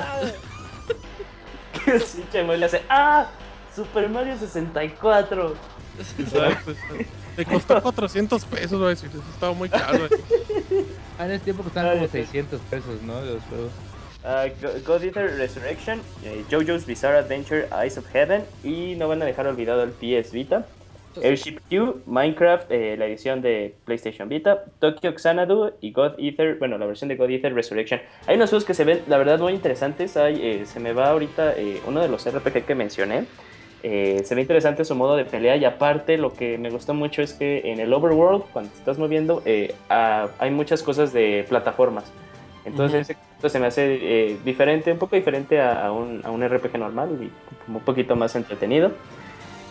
sí, 2.00 2.24
Chemo 2.30 2.52
le 2.54 2.66
hace 2.66 2.82
¡Ah! 2.88 3.28
Super 3.74 4.08
Mario 4.08 4.36
64. 4.36 5.54
exacto, 6.18 6.70
exacto. 6.72 7.04
Te 7.36 7.46
costó 7.46 7.82
400 7.82 8.44
pesos, 8.44 8.78
voy 8.78 8.86
a 8.86 8.90
decir. 8.90 9.08
Eso 9.08 9.22
estaba 9.32 9.54
muy 9.54 9.70
caro. 9.70 10.06
Ah, 11.18 11.24
en 11.24 11.32
ese 11.32 11.44
tiempo 11.44 11.62
costaban 11.62 11.94
como 11.94 12.06
sí. 12.06 12.12
600 12.12 12.60
pesos, 12.62 13.02
¿no? 13.02 13.22
De 13.22 13.34
los 13.34 13.42
juegos. 13.44 13.72
Ah, 14.24 14.46
Go- 14.60 14.68
God 14.86 15.02
Eater 15.02 15.36
Resurrection, 15.36 16.00
eh, 16.24 16.44
JoJo's 16.48 16.86
Bizarre 16.86 17.18
Adventure 17.18 17.66
Eyes 17.82 17.98
of 17.98 18.06
Heaven 18.12 18.44
y 18.62 18.94
no 18.96 19.08
van 19.08 19.20
a 19.22 19.24
dejar 19.24 19.46
olvidado 19.48 19.82
el 19.82 19.90
PS 19.90 20.32
Vita. 20.32 20.66
Airship 21.22 21.58
Q, 21.68 22.00
Minecraft, 22.06 22.70
eh, 22.70 22.96
la 22.96 23.04
edición 23.06 23.42
de 23.42 23.74
PlayStation 23.84 24.30
Vita, 24.30 24.64
Tokyo 24.78 25.12
Xanadu 25.18 25.72
y 25.82 25.92
God 25.92 26.12
Ether, 26.18 26.54
bueno, 26.58 26.78
la 26.78 26.86
versión 26.86 27.08
de 27.08 27.16
God 27.16 27.28
Ether 27.30 27.52
Resurrection. 27.52 28.00
Hay 28.26 28.36
unos 28.36 28.48
juegos 28.48 28.64
que 28.64 28.72
se 28.72 28.84
ven, 28.84 29.02
la 29.08 29.18
verdad, 29.18 29.38
muy 29.38 29.52
interesantes. 29.52 30.16
Hay, 30.16 30.40
eh, 30.42 30.64
se 30.66 30.80
me 30.80 30.94
va 30.94 31.10
ahorita 31.10 31.52
eh, 31.58 31.80
uno 31.86 32.00
de 32.00 32.08
los 32.08 32.24
RPG 32.26 32.64
que 32.64 32.74
mencioné. 32.74 33.24
Se 33.82 34.34
ve 34.36 34.40
interesante 34.40 34.84
su 34.84 34.94
modo 34.94 35.16
de 35.16 35.24
pelea 35.24 35.56
y 35.56 35.64
aparte 35.64 36.16
lo 36.16 36.32
que 36.32 36.56
me 36.56 36.70
gustó 36.70 36.94
mucho 36.94 37.20
es 37.20 37.32
que 37.34 37.62
en 37.64 37.80
el 37.80 37.92
overworld, 37.92 38.44
cuando 38.52 38.70
te 38.70 38.78
estás 38.78 38.96
moviendo, 38.96 39.42
ah, 39.90 40.28
hay 40.38 40.50
muchas 40.52 40.84
cosas 40.84 41.12
de 41.12 41.44
plataformas. 41.48 42.04
Entonces 42.64 43.10
esto 43.10 43.48
se 43.48 43.58
me 43.58 43.66
hace 43.66 43.98
eh, 44.00 44.36
diferente, 44.44 44.92
un 44.92 44.98
poco 44.98 45.16
diferente 45.16 45.60
a, 45.60 45.86
a 45.86 45.92
un, 45.92 46.20
a 46.24 46.30
un 46.30 46.46
RPG 46.48 46.78
normal 46.78 47.10
y 47.20 47.30
un 47.70 47.80
poquito 47.80 48.14
más 48.16 48.34
entretenido. 48.36 48.92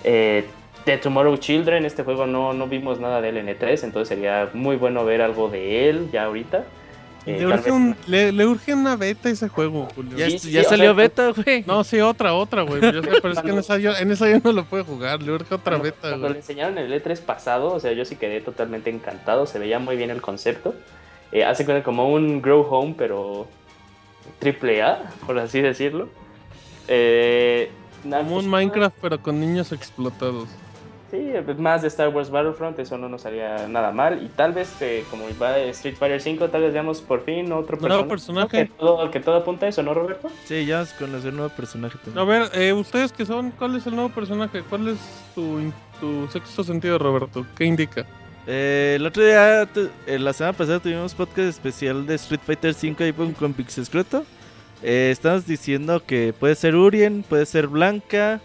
Eh, 0.04 0.46
The 0.86 0.98
Tomorrow 0.98 1.38
Children, 1.38 1.86
este 1.86 2.04
juego 2.04 2.26
no, 2.26 2.54
no 2.54 2.68
vimos 2.68 3.00
nada 3.00 3.22
de 3.22 3.30
él 3.30 3.38
en 3.38 3.48
E3, 3.48 3.84
entonces 3.84 4.08
sería 4.10 4.50
muy 4.54 4.76
bueno 4.76 5.06
ver 5.06 5.22
algo 5.22 5.48
de 5.50 5.90
él 5.90 6.10
ya 6.12 6.24
ahorita. 6.26 6.66
Eh, 7.28 7.38
Le 7.38 7.46
urge, 7.46 7.72
un- 7.72 7.96
le, 8.08 8.32
le 8.32 8.48
urge 8.48 8.74
una 8.74 8.96
beta 8.96 9.30
a 9.30 9.32
ese 9.32 9.48
juego, 9.48 9.88
Julio. 9.96 10.18
Ya, 10.18 10.28
Sí, 10.32 10.40
sí, 10.40 10.52
ya 10.52 10.62
o 10.62 10.64
sea, 10.64 10.72
salió 10.72 10.96
beta, 10.96 11.30
güey. 11.30 11.64
No, 11.68 11.84
sí, 11.84 12.00
otra, 12.02 12.34
otra, 12.34 12.64
güey. 12.64 12.82
Yo 12.82 13.04
sé, 13.04 13.10
pero 13.22 13.32
es 13.32 13.40
que 13.42 13.50
en 13.52 13.58
esa, 13.60 13.78
yo, 13.78 13.96
en 13.96 14.10
esa 14.12 14.28
yo 14.28 14.40
no 14.44 14.52
lo 14.52 14.66
puedo 14.66 14.84
jugar. 14.84 15.22
Le 15.22 15.32
urge 15.32 15.54
otra 15.54 15.78
Cuando, 15.78 15.84
beta, 15.84 16.00
cuando 16.02 16.18
le 16.18 16.28
güey. 16.30 16.38
enseñaron 16.38 16.80
el 16.80 16.92
E3 16.92 17.20
pasado, 17.22 17.74
o 17.74 17.80
sea, 17.80 17.92
yo 17.94 18.06
sí 18.06 18.16
quedé 18.16 18.42
totalmente 18.42 18.90
encantado, 18.90 19.46
se 19.46 19.60
veía 19.60 19.78
muy 19.78 19.98
bien 19.98 20.10
el 20.10 20.20
concepto. 20.20 20.74
Eh, 21.32 21.44
hace 21.46 21.66
cuenta 21.66 21.84
como 21.84 22.10
un 22.12 22.42
Grow 22.42 22.62
Home, 22.70 22.96
pero 22.98 23.48
triple 24.40 24.82
A, 24.82 25.04
por 25.26 25.40
así 25.40 25.62
decirlo. 25.62 26.10
Eh, 26.88 27.72
Como 28.04 28.38
un 28.38 28.50
Minecraft, 28.50 28.98
pero 29.02 29.22
con 29.22 29.40
niños 29.40 29.72
explotados. 29.72 30.50
Sí, 31.12 31.32
pues, 31.44 31.58
más 31.60 31.82
de 31.82 31.90
Star 31.90 32.08
Wars 32.08 32.30
Battlefront, 32.30 32.80
eso 32.80 32.98
no 32.98 33.10
nos 33.10 33.26
haría 33.26 33.68
nada 33.68 33.92
mal. 33.92 34.24
Y 34.24 34.30
tal 34.30 34.54
vez, 34.54 34.74
eh, 34.82 35.04
como 35.12 35.26
va 35.42 35.58
Street 35.58 35.96
Fighter 35.98 36.22
5, 36.22 36.50
tal 36.50 36.62
vez 36.62 36.74
veamos 36.74 37.02
por 37.02 37.24
fin 37.26 37.52
otro 37.52 37.78
Nuevo 37.78 38.08
personaje. 38.08 38.48
personaje. 38.48 38.68
Que 38.70 38.74
todo, 38.80 39.12
que 39.12 39.20
todo 39.20 39.36
apunta 39.36 39.66
a 39.66 39.70
eso, 39.70 39.84
¿no, 39.84 39.94
Roberto? 39.94 40.30
Sí, 40.46 40.66
ya 40.66 40.80
a 40.82 40.86
conocer 40.98 41.32
un 41.32 41.38
nuevo 41.38 41.54
personaje 41.54 41.98
también. 41.98 42.18
A 42.18 42.24
ver, 42.24 42.50
eh, 42.54 42.72
ustedes 42.72 43.12
que 43.12 43.26
son, 43.26 43.52
¿cuál 43.52 43.76
es 43.76 43.86
el 43.88 43.96
nuevo 43.96 44.10
personaje? 44.10 44.64
¿Cuál 44.70 44.88
es 44.88 45.00
tu, 45.36 45.60
tu 46.00 46.28
sexto 46.30 46.64
sentido, 46.64 46.98
Roberto? 46.98 47.46
¿Qué 47.58 47.66
indica? 47.66 48.06
Eh, 48.48 48.94
el 48.98 49.06
otro 49.06 49.24
día, 49.24 49.68
tu- 49.72 49.90
eh, 50.08 50.18
la 50.18 50.34
semana 50.34 50.58
pasada 50.58 50.80
tuvimos 50.80 51.14
podcast 51.14 51.48
especial 51.50 52.06
de 52.08 52.16
Street 52.16 52.42
Fighter 52.46 52.74
5 52.74 53.04
ahí 53.04 53.14
con, 53.14 53.34
con 53.34 53.54
Pixescroto. 53.54 54.26
Eh, 54.82 55.10
estamos 55.12 55.46
diciendo 55.46 56.04
que 56.04 56.34
puede 56.38 56.56
ser 56.56 56.76
Urien, 56.76 57.24
puede 57.28 57.46
ser 57.46 57.68
Blanca, 57.68 58.40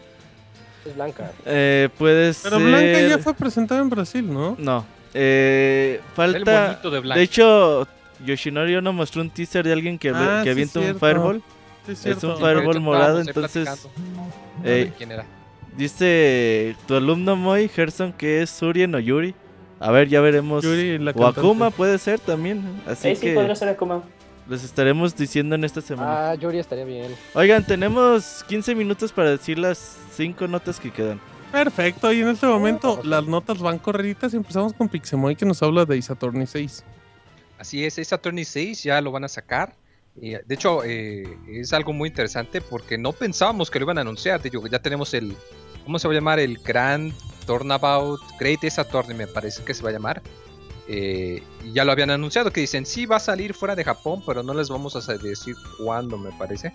Es 0.85 0.95
blanca. 0.95 1.33
eh, 1.47 1.89
puede 1.97 2.35
Pero 2.43 2.59
ser... 2.59 2.67
Blanca 2.69 3.01
ya 3.09 3.19
fue 3.19 3.33
presentada 3.35 3.81
en 3.81 3.89
Brasil, 3.89 4.31
¿no? 4.31 4.55
No, 4.59 4.85
eh, 5.15 6.01
El 6.03 6.15
falta... 6.15 6.67
bonito 6.67 6.91
de 6.91 7.01
Blanca. 7.01 7.19
De 7.19 7.25
hecho, 7.25 7.89
Yoshinori 8.27 8.77
Ono 8.77 8.93
mostró 8.93 9.23
un 9.23 9.31
teaser 9.31 9.65
de 9.67 9.73
alguien 9.73 9.99
que, 9.99 10.11
Ah, 10.15 10.41
que 10.45 10.51
sí, 10.51 10.51
avienta 10.51 10.79
un 10.79 10.85
cierto. 10.85 11.01
Fireball. 11.01 11.43
Sí, 11.87 11.93
es 12.11 12.23
un 12.23 12.37
Fireball 12.37 12.81
morado, 12.81 13.21
entonces... 13.21 13.67
eh, 14.63 14.93
¿Quién 14.99 15.13
era? 15.13 15.25
dice 15.77 16.75
tu 16.87 16.97
alumno 16.97 17.37
Moy, 17.37 17.69
Gerson, 17.69 18.13
que 18.13 18.43
es 18.43 18.61
Urien 18.63 18.95
o 18.95 18.99
Yuri. 18.99 19.35
A 19.81 19.91
ver, 19.91 20.09
ya 20.09 20.21
veremos. 20.21 20.65
Yuri, 20.65 20.99
la 20.99 21.13
o. 21.13 21.27
Akuma 21.27 21.71
puede 21.71 21.99
ser 21.99 22.19
también. 22.19 22.81
Así 22.87 23.09
Ahí 23.09 23.17
sí 23.17 23.23
que 23.23 23.35
podría 23.35 23.55
ser 23.55 23.69
Akuma. 23.69 24.03
les 24.49 24.65
estaremos 24.65 25.15
diciendo 25.17 25.55
en 25.55 25.65
esta 25.65 25.81
semana. 25.81 26.31
Ah, 26.31 26.35
Yuri 26.35 26.59
estaría 26.59 26.85
bien. 26.85 27.15
Oigan, 27.35 27.65
tenemos 27.67 28.45
15 28.49 28.75
minutos 28.75 29.13
para 29.13 29.31
decir 29.31 29.59
las 29.59 29.97
5 30.13 30.47
notas 30.49 30.81
que 30.81 30.91
quedan. 30.91 31.21
Perfecto, 31.53 32.13
y 32.13 32.21
en 32.21 32.29
este 32.29 32.47
momento 32.47 32.95
ok. 32.95 33.05
las 33.05 33.25
notas 33.27 33.61
van 33.61 33.79
correditas 33.79 34.35
y 34.35 34.37
empezamos 34.37 34.73
con 34.73 34.89
Pixemoy 34.89 35.37
que 35.37 35.47
nos 35.47 35.63
habla 35.63 35.85
de 35.85 35.99
Ace 35.99 36.13
Attorney 36.13 36.47
6. 36.47 36.85
Así 37.59 37.85
es, 37.85 37.99
Ace 37.99 38.15
Attorney 38.15 38.45
6 38.45 38.83
ya 38.83 39.01
lo 39.01 39.13
van 39.13 39.25
a 39.25 39.29
sacar. 39.29 39.75
De 40.15 40.43
hecho, 40.49 40.83
eh, 40.83 41.39
es 41.47 41.73
algo 41.75 41.93
muy 41.93 42.09
interesante 42.09 42.63
porque 42.63 42.97
no 42.97 43.13
pensábamos 43.13 43.71
que 43.71 43.79
lo 43.79 43.85
iban 43.85 43.99
a 43.99 44.01
anunciar. 44.01 44.41
De 44.41 44.49
hecho, 44.49 44.67
ya 44.67 44.79
tenemos 44.79 45.13
el, 45.13 45.37
¿cómo 45.85 45.99
se 45.99 46.09
va 46.09 46.13
a 46.13 46.17
llamar? 46.17 46.41
El 46.41 46.59
Grand 46.59 47.13
Turnabout, 47.47 48.21
Great 48.39 48.65
Ace 48.65 48.81
Attorney 48.81 49.17
me 49.17 49.27
parece 49.27 49.63
que 49.65 49.73
se 49.75 49.83
va 49.83 49.91
a 49.91 49.93
llamar. 49.93 50.23
Eh, 50.89 51.43
y 51.65 51.73
ya 51.73 51.85
lo 51.85 51.93
habían 51.93 52.11
anunciado, 52.11 52.51
que 52.53 52.61
dicen, 52.61 52.87
sí, 52.87 53.07
va 53.07 53.17
a 53.17 53.21
salir 53.21 53.55
fuera 53.55 53.75
de 53.75 53.83
Japón, 53.85 54.23
pero 54.27 54.43
no 54.43 54.55
les 54.55 54.69
vamos 54.69 54.95
a 54.97 55.15
decir 55.17 55.57
cuándo, 55.79 56.17
me 56.19 56.31
parece. 56.33 56.73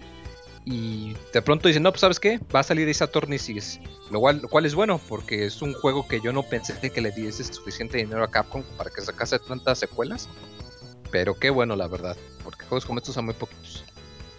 Y 0.65 1.15
de 1.33 1.41
pronto 1.41 1.67
dicen, 1.67 1.81
no, 1.83 1.91
pues 1.91 2.01
sabes 2.01 2.19
qué, 2.19 2.39
va 2.53 2.59
a 2.59 2.63
salir 2.63 2.87
Ace 2.89 3.03
Attorney 3.03 3.39
6. 3.39 3.79
Lo 4.11 4.19
cual, 4.19 4.39
lo 4.41 4.47
cual 4.47 4.65
es 4.65 4.75
bueno, 4.75 4.99
porque 5.07 5.45
es 5.45 5.61
un 5.61 5.73
juego 5.73 6.07
que 6.07 6.19
yo 6.21 6.33
no 6.33 6.43
pensé 6.43 6.77
que 6.91 7.01
le 7.01 7.11
diese 7.11 7.43
suficiente 7.43 7.97
dinero 7.97 8.23
a 8.23 8.29
Capcom 8.29 8.63
para 8.77 8.89
que 8.91 9.01
sacase 9.01 9.39
tantas 9.39 9.79
secuelas. 9.79 10.27
Pero 11.09 11.33
qué 11.35 11.49
bueno, 11.49 11.75
la 11.75 11.87
verdad, 11.87 12.15
porque 12.43 12.65
juegos 12.65 12.85
como 12.85 12.99
estos 12.99 13.15
son 13.15 13.25
muy 13.25 13.33
poquitos. 13.33 13.83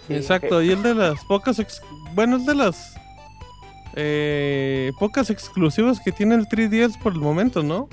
Sí, 0.06 0.14
Exacto, 0.14 0.62
y 0.62 0.70
el 0.70 0.82
de 0.82 0.94
las 0.94 1.24
pocas, 1.24 1.58
ex- 1.58 1.80
bueno, 2.14 2.36
es 2.36 2.46
de 2.46 2.54
las 2.54 2.94
eh, 3.94 4.92
pocas 4.98 5.30
exclusivas 5.30 6.00
que 6.04 6.12
tiene 6.12 6.34
el 6.34 6.46
3DS 6.46 6.98
por 7.02 7.12
el 7.12 7.20
momento, 7.20 7.62
¿no? 7.62 7.88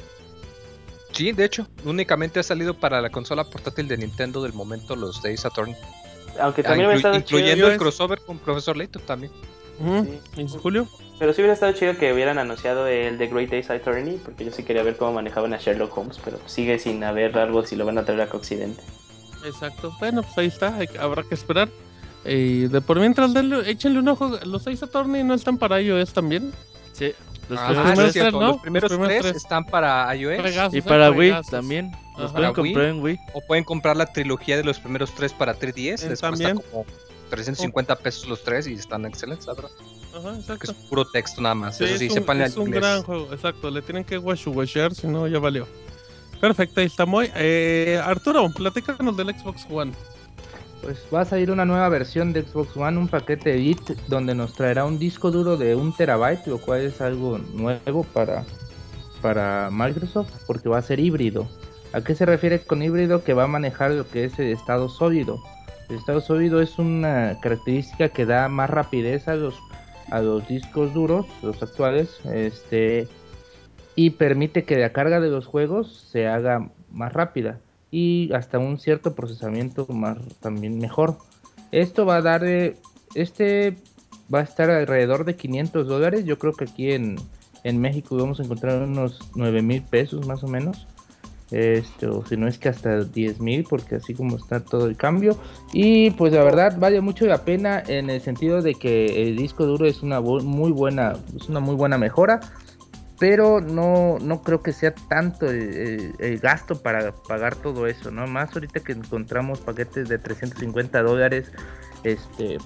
Sí, 1.12 1.32
de 1.32 1.46
hecho, 1.46 1.68
únicamente 1.86 2.40
ha 2.40 2.44
salido 2.44 2.74
para 2.76 3.02
la 3.02 3.10
consola 3.10 3.44
portátil 3.44 3.88
de 3.88 3.98
Nintendo 3.98 4.42
del 4.44 4.54
momento 4.54 4.96
los 4.96 5.22
de 5.22 5.34
Ace 5.34 5.48
Attorney. 5.48 5.76
Aunque 6.40 6.62
Ah, 6.62 6.66
también 6.70 6.86
hubiera 6.88 6.94
inclu- 6.94 6.98
estado 6.98 7.16
incluyendo 7.18 7.56
chido. 7.56 7.72
el 7.72 7.78
crossover 7.78 8.20
con 8.26 8.38
Profesor 8.38 8.78
Layton 8.78 9.02
también. 9.04 9.32
Ujú. 9.80 10.06
Sí. 10.36 10.42
¿Y 10.42 10.48
Julio? 10.48 10.88
Pero 11.18 11.34
sí 11.34 11.42
hubiera 11.42 11.54
estado 11.54 11.74
chido 11.74 11.98
que 11.98 12.14
hubieran 12.14 12.38
anunciado 12.38 12.88
el 12.88 13.18
The 13.18 13.28
Great 13.28 13.50
Days 13.50 13.70
Attorney, 13.70 14.20
porque 14.24 14.46
yo 14.46 14.52
sí 14.52 14.64
quería 14.64 14.84
ver 14.84 14.96
cómo 14.96 15.14
manejaban 15.14 15.54
a 15.54 15.58
Sherlock 15.58 15.98
Holmes, 15.98 16.18
pero 16.24 16.40
sigue 16.46 16.80
sin 16.80 17.04
haber 17.04 17.38
algo 17.38 17.66
si 17.66 17.76
lo 17.76 17.86
van 17.86 17.98
a 17.98 18.06
traer 18.06 18.22
a 18.22 18.26
Occidente. 18.34 18.82
Exacto. 19.46 19.94
Bueno, 20.00 20.22
pues 20.22 20.38
ahí 20.38 20.48
está. 20.48 20.78
habrá 21.00 21.24
que 21.24 21.34
esperar. 21.36 21.68
Eh, 22.26 22.68
de 22.72 22.82
por 22.82 23.00
mientras, 23.00 23.34
denle, 23.34 23.70
échenle 23.70 24.00
un 24.00 24.08
ojo. 24.10 24.38
Los 24.46 24.68
Ace 24.68 24.84
Attorney 24.86 25.24
no 25.24 25.34
están 25.34 25.58
para 25.58 25.82
iOS 25.82 26.14
también. 26.14 26.52
Sí. 26.94 27.14
Los 27.48 27.60
Ah, 27.60 27.68
primeros 27.70 28.00
es 28.08 28.14
tres, 28.14 28.34
¿no? 28.34 28.40
Los 28.42 28.58
primeros, 28.62 28.92
Los 28.92 28.98
primeros 29.00 29.22
tres, 29.22 29.32
tres. 29.34 29.44
están 29.44 29.66
para 29.66 30.16
iOS 30.16 30.38
Fregazos, 30.42 30.74
Y 30.76 30.78
eh, 30.80 30.82
para 30.84 31.10
Wii 31.12 31.34
también. 31.50 31.92
Los 32.18 32.32
Ajá. 32.32 32.34
pueden 32.34 32.34
Para 32.34 32.50
Wii. 32.52 32.74
comprar 32.74 32.86
en 32.90 33.02
Wii. 33.02 33.20
o 33.34 33.42
pueden 33.48 33.64
comprar 33.64 33.98
la 33.98 34.06
trilogía 34.06 34.58
de 34.58 34.64
los 34.64 34.80
primeros 34.80 35.16
tres 35.16 35.34
para 35.34 35.56
3DS. 35.58 36.04
Eh, 36.06 36.10
Les 36.10 36.20
también. 36.20 36.56
cuesta 36.58 36.72
como 36.72 36.86
350 37.30 37.96
pesos 37.96 38.28
los 38.28 38.44
tres 38.44 38.68
y 38.68 38.74
están 38.74 39.06
excelentes, 39.06 39.48
la 39.48 39.54
verdad. 39.54 39.72
Ajá, 40.16 40.34
Que 40.34 40.40
exacto. 40.40 40.72
es 40.72 40.78
puro 40.90 41.06
texto 41.06 41.42
nada 41.42 41.56
más. 41.56 41.78
Sí, 41.78 41.86
Eso 41.86 41.98
sí, 41.98 42.06
es 42.06 42.12
un, 42.12 42.18
sepan 42.18 42.42
es 42.42 42.58
un 42.58 42.70
gran 42.70 43.02
juego, 43.04 43.34
exacto. 43.34 43.72
Le 43.72 43.82
tienen 43.82 44.04
que 44.04 44.18
washu 44.18 44.54
si 44.94 45.08
no 45.08 45.28
ya 45.28 45.40
valió. 45.40 45.68
Perfecto, 46.42 46.80
ahí 46.82 46.88
está 46.88 47.06
muy. 47.06 47.32
Eh, 47.36 48.00
Arturo, 48.04 48.50
platícanos 48.50 49.16
del 49.18 49.30
Xbox 49.38 49.66
One. 49.70 49.92
Pues 50.82 51.06
va 51.14 51.22
a 51.22 51.26
salir 51.26 51.52
una 51.52 51.66
nueva 51.66 51.90
versión 51.90 52.32
de 52.32 52.44
Xbox 52.44 52.78
One, 52.78 52.98
un 52.98 53.08
paquete 53.10 53.54
Elite, 53.54 53.96
donde 54.08 54.34
nos 54.34 54.54
traerá 54.54 54.86
un 54.86 54.98
disco 54.98 55.30
duro 55.30 55.58
de 55.58 55.76
un 55.76 55.94
terabyte, 55.94 56.48
lo 56.48 56.58
cual 56.58 56.82
es 56.82 57.02
algo 57.02 57.38
nuevo 57.38 58.04
para, 58.14 58.46
para 59.22 59.70
Microsoft, 59.72 60.32
porque 60.48 60.70
va 60.70 60.78
a 60.78 60.82
ser 60.82 61.00
híbrido. 61.00 61.48
¿A 61.92 62.02
qué 62.02 62.16
se 62.16 62.26
refiere 62.26 62.60
con 62.62 62.82
híbrido? 62.82 63.24
Que 63.24 63.34
va 63.34 63.44
a 63.44 63.48
manejar 63.48 63.92
lo 63.92 64.08
que 64.08 64.24
es 64.24 64.40
el 64.40 64.54
estado 64.54 64.88
sólido. 64.88 65.42
El 65.90 65.98
estado 65.98 66.22
sólido 66.22 66.62
es 66.62 66.80
una 66.80 67.38
característica 67.42 68.10
que 68.10 68.26
da 68.26 68.48
más 68.48 68.70
rapidez 68.70 69.28
a 69.28 69.36
los, 69.36 69.56
a 70.12 70.22
los 70.22 70.48
discos 70.48 70.94
duros, 70.94 71.26
los 71.42 71.62
actuales, 71.62 72.20
este, 72.26 73.08
y 73.96 74.12
permite 74.12 74.64
que 74.64 74.78
la 74.78 74.94
carga 74.94 75.20
de 75.20 75.30
los 75.30 75.46
juegos 75.46 76.08
se 76.10 76.28
haga 76.28 76.70
más 76.90 77.12
rápida 77.12 77.60
y 77.92 78.32
hasta 78.34 78.60
un 78.60 78.80
cierto 78.80 79.14
procesamiento 79.14 79.88
más 79.88 80.18
también 80.40 80.78
mejor. 80.78 81.18
Esto 81.72 82.06
va 82.06 82.18
a 82.18 82.22
dar, 82.22 82.46
eh, 82.46 82.76
este 83.16 83.78
va 84.34 84.40
a 84.40 84.44
estar 84.44 84.70
alrededor 84.70 85.26
de 85.26 85.36
500 85.36 85.88
dólares. 85.88 86.26
Yo 86.26 86.38
creo 86.38 86.54
que 86.54 86.66
aquí 86.66 86.92
en, 86.92 87.18
en 87.64 87.80
México 87.80 88.16
vamos 88.16 88.40
a 88.40 88.44
encontrar 88.44 88.82
unos 88.84 89.20
9 89.36 89.62
mil 89.62 89.82
pesos 89.82 90.28
más 90.28 90.44
o 90.44 90.48
menos. 90.48 90.88
Esto, 91.52 92.24
si 92.28 92.38
no 92.38 92.48
es 92.48 92.60
que 92.60 92.70
hasta 92.70 93.04
10 93.04 93.40
mil, 93.40 93.64
porque 93.68 93.96
así 93.96 94.14
como 94.14 94.38
está 94.38 94.60
todo 94.60 94.86
el 94.86 94.96
cambio. 94.96 95.36
Y 95.74 96.12
pues 96.12 96.32
la 96.32 96.44
verdad 96.44 96.78
vale 96.78 97.02
mucho 97.02 97.26
la 97.26 97.44
pena 97.44 97.82
en 97.88 98.12
el 98.12 98.22
sentido 98.22 98.62
de 98.62 98.76
que 98.76 99.28
el 99.28 99.36
disco 99.36 99.66
duro 99.66 99.88
es 99.88 100.04
una 100.04 100.22
muy 100.22 100.72
buena, 100.72 101.14
es 101.36 101.50
una 101.50 101.60
muy 101.60 101.76
buena 101.76 101.98
mejora 101.98 102.40
pero 103.20 103.60
no, 103.62 104.18
no 104.20 104.42
creo 104.42 104.62
que 104.64 104.72
sea 104.72 104.94
tanto 104.96 105.46
el, 105.48 105.74
el- 105.74 106.16
el 106.20 106.40
gasto 106.40 106.82
para 106.82 107.12
pagar 107.12 107.56
todo 107.56 107.86
eso, 107.88 108.12
¿no? 108.12 108.26
Más 108.28 108.54
ahorita 108.54 108.80
que 108.80 108.94
encontramos 108.94 109.60
paquetes 109.60 110.08
de 110.10 110.18
350 110.18 111.02
dólares 111.04 111.52
este, 112.04 112.58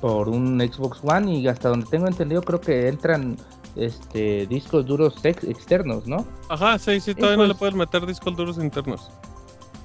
por 0.00 0.28
un 0.28 0.60
Xbox 0.60 1.00
One 1.02 1.34
y 1.34 1.48
hasta 1.48 1.68
donde 1.68 1.86
tengo 1.90 2.06
entendido 2.06 2.42
creo 2.42 2.60
que 2.60 2.88
entran 2.88 3.36
este, 3.74 4.46
discos 4.46 4.86
duros 4.86 5.16
ex- 5.24 5.44
externos, 5.44 6.06
¿no? 6.06 6.24
Ajá, 6.48 6.78
sí, 6.78 7.00
sí, 7.00 7.14
todavía 7.14 7.36
no 7.36 7.42
pues- 7.42 7.48
le 7.48 7.54
puedes 7.56 7.74
meter 7.74 8.06
discos 8.06 8.36
duros 8.36 8.58
internos. 8.58 9.10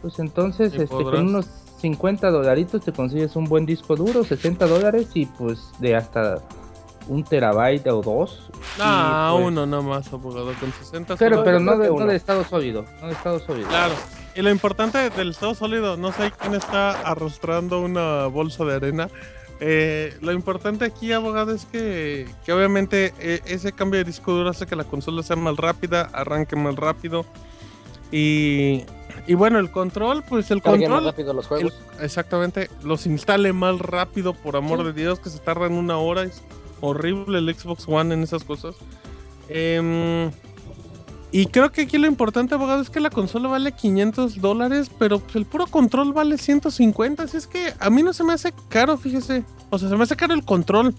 Pues 0.02 0.18
entonces 0.20 0.74
este, 0.74 0.88
podrás. 0.88 1.20
con 1.20 1.28
unos 1.30 1.46
50 1.80 2.30
dolaritos 2.30 2.84
te 2.86 2.92
consigues 2.92 3.36
un 3.36 3.46
buen 3.46 3.66
disco 3.66 3.96
duro, 3.96 4.24
60 4.24 4.66
dólares 4.68 5.10
y 5.16 5.26
pues 5.26 5.72
de 5.80 5.96
hasta 5.96 6.40
un 7.12 7.24
terabyte 7.26 7.88
o 7.88 8.02
dos. 8.02 8.50
Ah, 8.80 9.32
Y, 9.32 9.36
pues, 9.36 9.48
uno 9.48 9.66
nomás, 9.66 10.12
abogado, 10.14 10.54
con 10.60 10.72
60 10.72 11.16
Pero, 11.18 11.44
pero 11.44 11.60
no 11.60 11.78
de, 11.78 11.90
no 11.90 12.06
de 12.06 12.16
estado 12.16 12.44
sólido, 12.46 12.86
no 13.02 13.08
de 13.08 13.14
estado 13.14 13.40
sólido. 13.40 13.68
Claro. 13.68 13.94
Y 14.34 14.42
lo 14.42 14.50
importante 14.50 15.10
del 15.10 15.32
estado 15.32 15.54
sólido, 15.56 15.98
no 15.98 16.14
sé 16.14 16.32
quién 16.40 16.54
está 16.56 16.92
arrastrando 17.02 17.82
una 17.82 18.28
bolsa 18.28 18.64
de 18.64 18.76
arena. 18.76 19.10
Eh, 19.60 20.16
lo 20.22 20.32
importante 20.32 20.86
aquí, 20.86 21.12
abogado, 21.12 21.54
es 21.54 21.66
que, 21.66 22.28
que 22.46 22.54
obviamente 22.54 23.14
eh, 23.20 23.42
ese 23.46 23.74
cambio 23.74 23.98
de 24.00 24.06
disco 24.06 24.32
duro 24.32 24.50
hace 24.50 24.66
que 24.66 24.76
la 24.78 24.86
consola 24.86 25.22
sea 25.22 25.36
más 25.36 25.58
rápida, 25.58 26.10
arranque 26.14 26.56
más 26.56 26.76
rápido. 26.78 27.26
Y, 28.12 28.84
y 29.28 29.34
bueno, 29.36 29.60
el 29.60 29.70
control, 29.72 30.24
pues 30.28 30.50
el 30.52 30.62
Carguen 30.62 30.90
más 30.90 31.02
control, 31.02 31.12
rápido 31.12 31.34
los 31.34 31.46
el- 31.46 31.50
juegos. 31.50 31.74
exactamente, 32.00 32.70
los 32.84 33.06
instale 33.06 33.54
más 33.54 33.80
rápido, 33.80 34.34
por 34.34 34.56
amor 34.56 34.84
de 34.84 34.94
Dios, 34.94 35.20
que 35.20 35.30
se 35.30 35.40
tardan 35.40 35.74
una 35.74 35.98
hora. 35.98 36.24
Es 36.24 36.42
horrible 36.82 37.40
el 37.40 37.56
Xbox 37.56 37.88
One 37.88 38.14
en 38.14 38.24
esas 38.24 38.44
cosas. 38.44 38.76
Em, 39.50 40.32
y 41.32 41.46
creo 41.46 41.72
que 41.72 41.84
aquí 41.84 41.98
lo 41.98 42.08
importante, 42.08 42.56
abogado, 42.56 42.82
es 42.82 42.90
que 42.90 43.00
la 43.00 43.10
consola 43.10 43.48
vale 43.48 43.72
500 43.72 44.42
dólares, 44.42 44.92
pero 45.00 45.20
pues, 45.20 45.36
el 45.38 45.46
puro 45.46 45.68
control 45.68 46.12
vale 46.14 46.38
150. 46.38 47.24
Así 47.24 47.38
es 47.38 47.48
que 47.48 47.74
a 47.80 47.90
mí 47.90 48.04
no 48.04 48.12
se 48.12 48.24
me 48.24 48.34
hace 48.34 48.54
caro, 48.70 48.98
fíjese. 48.98 49.44
O 49.70 49.80
sea, 49.80 49.88
se 49.88 49.96
me 49.96 50.04
hace 50.04 50.16
caro 50.18 50.34
el 50.34 50.44
control. 50.44 50.94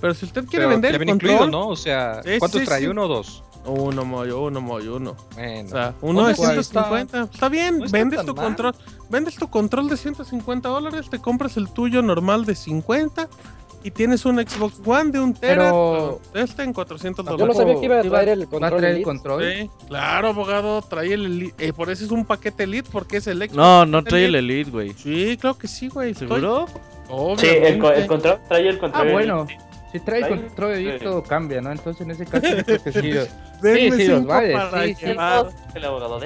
Pero 0.00 0.14
si 0.14 0.26
usted 0.26 0.44
quiere 0.46 0.64
Pero 0.66 0.70
vender 0.80 0.94
el 0.94 1.06
control... 1.06 1.32
incluido, 1.32 1.46
¿no? 1.50 1.68
O 1.68 1.76
sea, 1.76 2.22
Sí, 2.24 2.38
¿cuántos 2.38 2.60
sí, 2.60 2.66
trae? 2.66 2.80
sí. 2.80 2.86
¿Uno 2.86 3.04
o 3.04 3.08
dos? 3.08 3.42
Uno, 3.66 4.04
moyo, 4.04 4.42
uno, 4.44 4.60
moyo, 4.60 4.96
uno. 4.96 5.16
Bueno. 5.34 5.66
O 5.66 5.70
sea, 5.70 5.94
uno 6.00 6.26
de 6.26 6.34
¿Cuál? 6.34 6.52
150. 6.54 7.22
Está, 7.32 7.48
bien, 7.48 7.78
no 7.78 7.84
está 7.84 7.98
vendes 7.98 8.24
tu 8.24 8.34
mal. 8.34 8.44
control. 8.46 8.74
Vendes 9.10 9.36
tu 9.36 9.48
control 9.48 9.88
de 9.88 9.96
150 9.96 10.68
dólares, 10.68 11.10
te 11.10 11.18
compras 11.18 11.56
el 11.56 11.68
tuyo 11.68 12.00
normal 12.02 12.44
de 12.46 12.54
50 12.54 13.28
y 13.88 13.90
tienes 13.90 14.24
un 14.26 14.36
Xbox 14.38 14.80
One 14.84 15.10
de 15.10 15.18
un 15.20 15.32
tera. 15.34 15.64
Pero- 15.64 16.20
Este 16.34 16.62
en 16.62 16.72
400 16.72 17.24
Yo 17.24 17.30
no 17.32 17.36
dólares. 17.38 17.56
sabía 17.56 17.74
que 17.80 17.84
iba 17.86 17.98
a 17.98 18.02
traer 18.02 18.28
el 18.28 18.40
va 18.42 18.44
a 18.44 18.48
control 18.50 18.78
traer 18.80 18.96
el 18.96 19.02
control. 19.02 19.42
Sí, 19.44 19.70
claro, 19.88 20.28
abogado, 20.28 20.82
trae 20.82 21.14
el 21.14 21.24
Elite. 21.26 21.66
Eh, 21.68 21.72
por 21.72 21.90
eso 21.90 22.04
es 22.04 22.10
un 22.10 22.24
paquete 22.24 22.64
Elite, 22.64 22.88
porque 22.92 23.16
es 23.18 23.26
el 23.26 23.38
Xbox. 23.38 23.54
No, 23.54 23.86
no 23.86 24.04
trae 24.04 24.26
el 24.26 24.34
Elite, 24.34 24.70
güey. 24.70 24.92
Sí, 24.92 25.36
claro 25.40 25.56
que 25.58 25.68
sí, 25.68 25.88
güey. 25.88 26.10
estoy- 26.12 26.28
¿Seguro? 26.28 26.66
Sí, 27.38 27.46
el, 27.46 27.82
el 27.84 28.06
control 28.06 28.38
trae 28.48 28.68
el 28.68 28.76
Ah, 28.76 28.80
control. 28.80 29.12
bueno. 29.12 29.46
Elite. 29.48 29.67
Si 29.92 30.00
trae 30.00 30.20
Trae- 30.22 30.28
control 30.28 30.74
de 30.84 30.98
sí. 30.98 31.04
todo 31.04 31.22
cambia, 31.22 31.60
¿no? 31.62 31.72
Entonces 31.72 32.02
en 32.02 32.10
ese 32.10 32.26
caso 32.26 32.46
yo 32.46 32.64
creo 32.64 32.82
que 32.82 32.92
sí, 32.92 33.12
los- 33.12 33.28
Denme 33.62 33.96
sí, 33.96 34.06
los 34.06 34.24
vale, 34.26 34.54
sí, 34.86 34.94
sí. 35.00 35.06
El 35.06 35.18
abogado, 35.84 36.20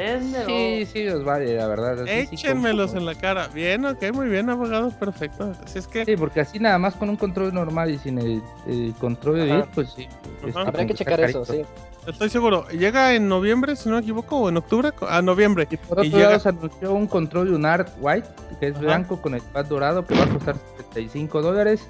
sí, 0.47 0.87
sí 0.93 1.05
los 1.05 1.25
vale, 1.25 1.55
la 1.57 1.67
verdad. 1.67 2.03
así 2.03 2.27
sí 2.27 2.35
Échenmelos 2.35 2.91
compro. 2.93 3.01
en 3.01 3.07
la 3.07 3.15
cara. 3.21 3.49
Bien, 3.49 3.85
ok, 3.85 4.03
muy 4.13 4.29
bien, 4.29 4.51
abogado, 4.51 4.91
perfecto. 4.91 5.53
Así 5.65 5.79
es 5.79 5.87
que. 5.87 6.05
Sí, 6.05 6.17
porque 6.17 6.41
así 6.41 6.59
nada 6.59 6.79
más 6.79 6.95
con 6.95 7.09
un 7.09 7.17
control 7.17 7.55
normal 7.55 7.91
y 7.91 7.99
sin 7.99 8.19
el, 8.19 8.43
el 8.67 8.93
control 8.99 9.37
de. 9.37 9.51
Elite, 9.51 9.69
pues 9.75 9.93
sí. 9.93 10.09
este. 10.45 10.59
Habrá 10.59 10.85
que 10.87 10.95
checar 10.95 11.21
eso, 11.21 11.45
carito. 11.45 11.65
sí. 11.65 12.11
Estoy 12.11 12.29
seguro. 12.31 12.67
Llega 12.69 13.15
en 13.15 13.29
noviembre, 13.29 13.77
si 13.77 13.89
no 13.89 13.95
me 13.95 14.01
equivoco, 14.03 14.37
o 14.37 14.49
en 14.49 14.57
octubre. 14.57 14.91
A 15.09 15.23
noviembre. 15.23 15.69
Y 15.71 15.77
por 15.77 16.05
Y 16.05 16.09
otro 16.09 16.19
llega- 16.19 16.31
lado 16.31 16.41
se 16.41 16.49
anunció 16.49 16.93
un 16.93 17.07
control 17.07 17.51
lunar 17.53 17.87
white, 18.01 18.29
que 18.59 18.67
es 18.67 18.73
Ajá. 18.75 18.83
blanco 18.83 19.23
con 19.23 19.35
el 19.35 19.41
pad 19.41 19.67
dorado, 19.67 20.05
que 20.05 20.17
va 20.17 20.25
a 20.25 20.29
costar 20.29 20.57
75 20.79 21.41
dólares. 21.43 21.87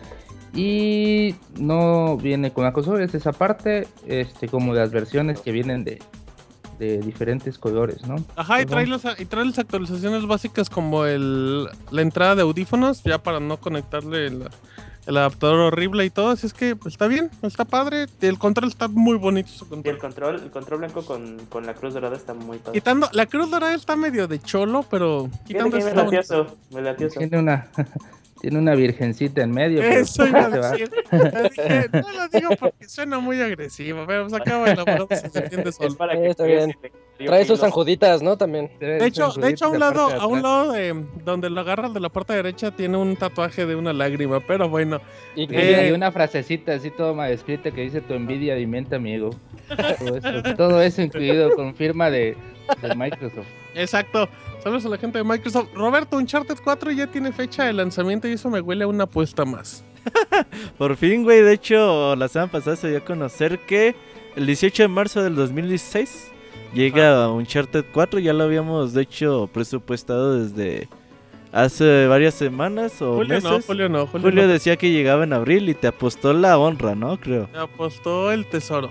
Y 0.55 1.35
no 1.59 2.17
viene 2.17 2.53
con 2.53 2.65
la 2.65 2.73
consola, 2.73 3.05
es 3.05 3.15
esa 3.15 3.33
parte, 3.33 3.89
este, 4.07 4.49
como 4.49 4.75
las 4.75 4.91
versiones 4.91 5.41
que 5.41 5.51
vienen 5.51 5.83
de, 5.83 5.99
de 6.79 6.99
diferentes 6.99 7.59
colores, 7.59 8.07
¿no? 8.07 8.17
Ajá, 8.37 8.61
y 8.61 8.67
trae, 8.67 8.87
las, 8.87 9.03
y 9.19 9.25
trae 9.25 9.45
las 9.45 9.59
actualizaciones 9.59 10.27
básicas 10.27 10.69
como 10.69 11.07
el, 11.07 11.69
la 11.91 12.03
entrada 12.03 12.35
de 12.35 12.43
audífonos, 12.43 13.03
ya 13.03 13.23
para 13.23 13.41
no 13.41 13.57
conectarle 13.59 14.27
el, 14.27 14.49
el 15.07 15.17
adaptador 15.17 15.61
horrible 15.61 16.05
y 16.05 16.11
todo. 16.11 16.31
Así 16.31 16.47
es 16.47 16.53
que 16.53 16.77
pues, 16.77 16.95
está 16.95 17.07
bien, 17.07 17.31
está 17.43 17.65
padre. 17.65 18.07
El 18.21 18.39
control 18.39 18.69
está 18.69 18.89
muy 18.89 19.17
bonito. 19.17 19.49
Su 19.49 19.67
Y 19.85 19.89
el 19.89 19.99
control. 19.99 20.37
el 20.37 20.51
control 20.51 20.81
blanco 20.81 21.03
con, 21.05 21.39
con 21.47 21.67
la 21.67 21.75
cruz 21.75 21.95
dorada 21.95 22.17
está 22.17 22.35
muy 22.35 22.59
padre. 22.59 22.79
Quitando, 22.79 23.09
la 23.13 23.27
cruz 23.27 23.51
dorada 23.51 23.75
está 23.75 23.97
medio 23.97 24.29
de 24.29 24.41
cholo, 24.41 24.85
pero 24.91 25.29
quitando 25.47 25.77
eso 25.77 26.57
me 26.71 26.83
latió. 26.83 27.09
Tiene 27.09 27.39
una, 27.39 27.69
tiene 28.43 28.59
una 28.59 28.75
virgencita 28.75 29.41
en 29.43 29.53
medio. 29.53 29.81
Eso 29.83 30.27
iba 30.27 30.47
a 30.47 30.49
decir. 30.73 30.91
Dije, 31.11 31.89
no 31.93 32.11
lo 32.13 32.29
digo 32.29 32.51
porque 32.59 32.89
suena 32.89 33.21
muy 33.21 33.41
agresivo, 33.41 34.05
pero 34.05 34.27
pues 34.27 34.35
acaba 34.35 34.69
de 34.69 34.75
la 34.75 35.07
se 35.17 35.29
defiende 35.41 35.71
Es 35.71 35.77
solo. 35.77 35.95
para 35.95 36.15
que 36.21 36.27
está 36.27 36.43
bien. 36.45 36.77
Trae 37.19 37.39
sus 37.43 37.47
kilos. 37.47 37.61
sanjuditas, 37.61 38.21
¿no? 38.21 38.37
También. 38.37 38.69
De 38.81 39.07
hecho, 39.07 39.31
de 39.31 39.51
hecho 39.51 39.67
a 39.67 39.69
un 39.69 39.79
La 39.79 39.91
lado, 39.91 40.11
a 40.11 40.27
un 40.27 40.43
lado 40.43 40.73
de 40.73 40.93
donde 41.25 41.51
lo 41.51 41.61
agarras 41.61 41.95
de 41.95 42.01
la 42.01 42.09
parte 42.09 42.33
derecha 42.33 42.73
tiene 42.73 42.97
un 42.97 43.15
tatuaje 43.15 43.65
de 43.65 43.77
una 43.77 43.93
lágrima, 43.93 44.41
pero 44.41 44.69
bueno. 44.69 45.01
Y 45.37 45.43
Y, 45.43 45.49
Eh. 45.57 45.89
y 45.91 45.93
una 45.93 46.11
frasecita 46.11 46.75
así 46.75 46.91
todo 46.91 47.15
mal 47.15 47.31
escrita 47.31 47.71
que 47.71 47.83
dice 47.83 48.01
tu 48.01 48.15
envidia 48.15 48.55
alimenta 48.55 48.99
mi 48.99 49.15
ego. 49.15 49.31
Todo 49.69 50.17
eso, 50.17 50.57
todo 50.57 50.83
eso 50.83 51.01
incluido 51.01 51.55
con 51.55 51.77
firma 51.77 52.11
de, 52.11 52.37
de 52.81 52.95
Microsoft. 52.95 53.47
Exacto. 53.75 54.29
Saludos 54.63 54.87
a 54.87 54.89
la 54.91 54.99
gente 54.99 55.19
de 55.19 55.25
Microsoft. 55.25 55.69
Roberto, 55.75 56.17
Uncharted 56.17 56.57
4 56.63 56.91
ya 56.93 57.07
tiene 57.07 57.33
fecha 57.33 57.65
de 57.65 57.73
lanzamiento 57.73 58.29
y 58.29 58.33
eso 58.33 58.49
me 58.51 58.61
huele 58.61 58.85
a 58.85 58.89
una 58.89 59.05
apuesta 59.05 59.45
más. 59.45 59.85
Por 60.79 60.97
fin, 60.97 61.23
güey. 61.25 61.43
De 61.43 61.53
hecho, 61.53 62.15
la 62.17 62.29
semana 62.29 62.51
pasada 62.51 62.77
se 62.77 62.89
dio 62.89 62.99
a 62.99 63.05
conocer 63.05 63.59
que 63.61 63.95
el 64.37 64.47
18 64.47 64.85
de 64.85 64.89
marzo 64.89 65.23
del 65.23 65.35
2016 65.35 66.31
llega 66.75 67.29
Uncharted 67.31 67.85
4. 67.93 68.21
Ya 68.21 68.33
lo 68.33 68.45
habíamos, 68.45 68.93
de 68.95 69.03
hecho, 69.03 69.49
presupuestado 69.53 70.39
desde 70.43 70.89
hace 71.53 72.07
varias 72.07 72.35
semanas 72.35 73.01
o 73.03 73.17
Julio 73.17 73.35
meses. 73.35 73.51
no, 73.51 73.61
Julio 73.61 73.89
no. 73.89 74.07
Julio, 74.07 74.29
Julio 74.29 74.47
no. 74.47 74.53
decía 74.53 74.77
que 74.77 74.91
llegaba 74.91 75.25
en 75.25 75.33
abril 75.33 75.69
y 75.69 75.75
te 75.75 75.87
apostó 75.87 76.33
la 76.33 76.59
honra, 76.59 76.95
¿no? 76.95 77.19
Creo. 77.21 77.49
Me 77.53 77.59
apostó 77.59 78.33
el 78.33 78.47
tesoro. 78.47 78.91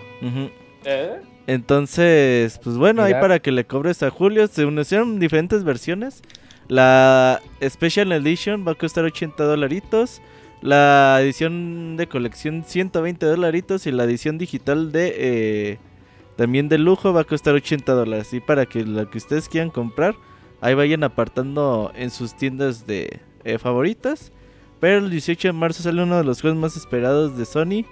¿Eh? 0.86 1.22
Entonces, 1.51 2.61
pues 2.63 2.77
bueno, 2.77 3.03
ahí 3.03 3.11
para 3.11 3.39
que 3.39 3.51
le 3.51 3.65
cobres 3.65 4.03
a 4.03 4.09
Julio, 4.09 4.47
se 4.47 4.63
unieron 4.65 5.19
diferentes 5.19 5.65
versiones. 5.65 6.21
La 6.69 7.41
Special 7.61 8.09
Edition 8.13 8.65
va 8.65 8.71
a 8.71 8.75
costar 8.75 9.03
80 9.03 9.43
dolaritos. 9.43 10.21
La 10.61 11.19
edición 11.19 11.97
de 11.97 12.07
colección 12.07 12.63
120 12.65 13.25
dolaritos. 13.25 13.85
Y 13.85 13.91
la 13.91 14.05
edición 14.05 14.37
digital 14.37 14.93
de 14.93 15.13
eh, 15.17 15.79
también 16.37 16.69
de 16.69 16.77
lujo 16.77 17.11
va 17.11 17.21
a 17.21 17.25
costar 17.25 17.53
80 17.53 17.91
dólares. 17.91 18.33
Y 18.33 18.39
para 18.39 18.65
que 18.65 18.85
lo 18.85 19.09
que 19.09 19.17
ustedes 19.17 19.49
quieran 19.49 19.71
comprar, 19.71 20.15
ahí 20.61 20.73
vayan 20.73 21.03
apartando 21.03 21.91
en 21.97 22.11
sus 22.11 22.33
tiendas 22.33 22.87
de 22.87 23.19
eh, 23.43 23.57
favoritas. 23.57 24.31
Pero 24.79 24.99
el 24.99 25.09
18 25.09 25.49
de 25.49 25.51
marzo 25.51 25.83
sale 25.83 26.01
uno 26.01 26.17
de 26.17 26.23
los 26.23 26.39
juegos 26.39 26.57
más 26.57 26.77
esperados 26.77 27.37
de 27.37 27.43
Sony 27.43 27.83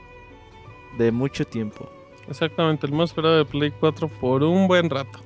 de 0.97 1.12
mucho 1.12 1.43
tiempo. 1.43 1.99
Exactamente, 2.30 2.86
el 2.86 2.94
más 2.94 3.10
esperado 3.10 3.38
de 3.38 3.46
Play 3.46 3.72
4 3.80 4.08
por 4.08 4.44
un 4.44 4.68
buen 4.68 4.90
rato. 4.90 5.20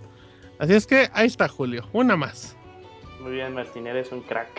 Así 0.57 0.73
es 0.73 0.87
que 0.87 1.09
ahí 1.13 1.27
está 1.27 1.47
Julio, 1.47 1.85
una 1.91 2.15
más. 2.15 2.55
Muy 3.19 3.33
bien, 3.33 3.53
Martín, 3.53 3.87
eres 3.87 4.11
un 4.11 4.21
crack. 4.21 4.49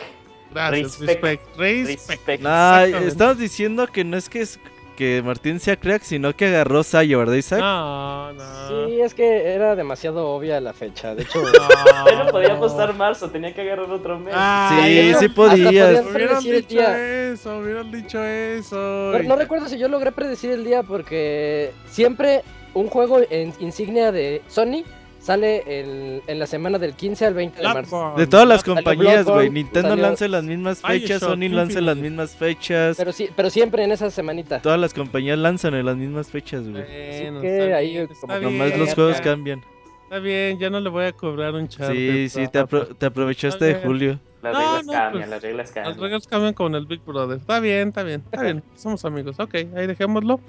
Gracias, 0.51 0.99
Respect. 0.99 1.23
respect, 1.23 1.57
respect. 1.57 2.09
Respect. 2.09 2.43
Nah, 2.43 3.33
diciendo 3.33 3.87
que 3.87 4.03
no 4.03 4.15
es 4.15 4.29
que, 4.29 4.41
es 4.41 4.59
que 4.95 5.21
Martín 5.23 5.59
sea 5.59 5.75
crack, 5.75 6.01
sino 6.01 6.35
que 6.35 6.47
agarró 6.47 6.83
Sayo, 6.83 7.19
¿verdad, 7.19 7.33
Isaac? 7.35 7.59
No, 7.59 8.33
no. 8.33 8.87
Sí, 8.87 9.01
es 9.01 9.13
que 9.13 9.53
era 9.53 9.75
demasiado 9.75 10.29
obvia 10.29 10.59
la 10.61 10.73
fecha. 10.73 11.13
De 11.13 11.23
hecho, 11.23 11.41
no. 11.43 12.25
No 12.25 12.31
podía 12.31 12.53
apostar 12.53 12.93
marzo, 12.95 13.29
tenía 13.29 13.53
que 13.53 13.61
agarrar 13.61 13.91
otro 13.91 14.19
mes. 14.19 14.33
Ah, 14.35 14.81
sí, 14.83 15.13
sí 15.19 15.29
podías. 15.29 16.03
Hubieran 16.05 16.43
dicho 16.43 16.81
eso, 16.81 17.57
hubieran 17.59 17.91
dicho 17.91 18.23
eso. 18.23 19.11
No, 19.13 19.23
no 19.23 19.35
recuerdo 19.35 19.67
si 19.67 19.77
yo 19.77 19.87
logré 19.87 20.11
predecir 20.11 20.51
el 20.51 20.63
día 20.63 20.81
porque 20.83 21.71
siempre 21.89 22.41
un 22.73 22.87
juego 22.87 23.19
en 23.29 23.53
insignia 23.59 24.11
de 24.11 24.41
Sony 24.47 24.83
sale 25.25 25.63
en, 25.79 26.21
en 26.27 26.39
la 26.39 26.45
semana 26.45 26.77
del 26.77 26.93
15 26.93 27.25
al 27.25 27.33
20 27.33 27.57
de 27.57 27.63
marzo. 27.67 28.13
De 28.15 28.27
todas 28.27 28.47
las 28.47 28.63
compañías, 28.63 29.25
güey. 29.25 29.49
Nintendo 29.49 29.89
salió- 29.89 30.01
lanza 30.03 30.27
las 30.27 30.43
mismas 30.43 30.81
fechas, 30.81 31.21
Bioshock 31.21 31.29
Sony 31.29 31.49
lanza 31.49 31.81
las 31.81 31.97
mismas 31.97 32.35
fechas. 32.35 32.95
Pero 32.97 33.11
sí, 33.11 33.29
pero 33.35 33.49
siempre 33.49 33.83
en 33.83 33.91
esa 33.91 34.11
semanita. 34.11 34.61
Todas 34.61 34.79
las 34.79 34.93
compañías 34.93 35.37
lanzan 35.39 35.73
en 35.73 35.85
las 35.85 35.97
mismas 35.97 36.27
fechas, 36.29 36.61
güey. 36.61 36.73
Bueno, 36.83 37.41
que 37.41 37.57
está 37.63 37.75
ahí 37.77 37.91
bien, 37.93 38.07
como 38.21 38.33
que 38.35 38.39
Nomás 38.41 38.67
bien, 38.67 38.79
los 38.79 38.93
juegos 38.93 39.19
cambian. 39.21 39.61
Está 40.03 40.19
bien, 40.19 40.59
ya 40.59 40.69
no 40.69 40.79
le 40.79 40.89
voy 40.89 41.05
a 41.05 41.11
cobrar 41.13 41.55
un 41.55 41.67
charter. 41.67 41.95
Sí, 41.95 42.29
sí, 42.29 42.47
te, 42.47 42.59
apro- 42.61 42.95
te 42.95 43.05
aprovechaste 43.07 43.65
de 43.65 43.73
bien. 43.73 43.83
Julio. 43.83 44.19
Las 44.43 44.53
No, 44.53 44.59
reglas 44.59 44.85
no, 44.85 44.91
cambian, 44.93 45.11
pues, 45.11 45.29
las 45.29 45.41
reglas 45.41 45.65
Las 45.65 45.71
cambian. 45.73 45.99
reglas 46.03 46.27
cambian 46.27 46.53
con 46.53 46.75
el 46.75 46.85
Big 46.85 47.01
Brother. 47.03 47.37
Está 47.39 47.59
bien, 47.59 47.87
está 47.87 48.03
bien, 48.03 48.21
está 48.23 48.43
bien. 48.43 48.63
Somos 48.75 49.03
amigos. 49.03 49.39
Ok, 49.39 49.55
ahí 49.55 49.87
dejémoslo. 49.87 50.39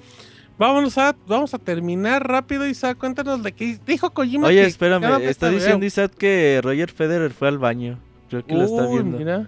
Vámonos 0.57 0.97
a, 0.97 1.15
vamos 1.27 1.53
a 1.53 1.59
terminar 1.59 2.27
rápido, 2.27 2.65
Isaac. 2.67 2.97
Cuéntanos 2.97 3.43
de 3.43 3.51
qué 3.51 3.77
dijo 3.85 4.09
Kojima. 4.11 4.47
Oye, 4.47 4.61
que 4.61 4.67
espérame, 4.67 5.03
está 5.23 5.49
te 5.49 5.53
diciendo 5.55 5.79
veo. 5.81 5.87
Isaac 5.87 6.13
que 6.17 6.59
Roger 6.63 6.89
Federer 6.91 7.31
fue 7.31 7.47
al 7.47 7.57
baño. 7.59 7.99
Creo 8.29 8.45
que 8.45 8.53
lo 8.55 8.63
está 8.63 8.87
viendo. 8.87 9.17
mira. 9.19 9.47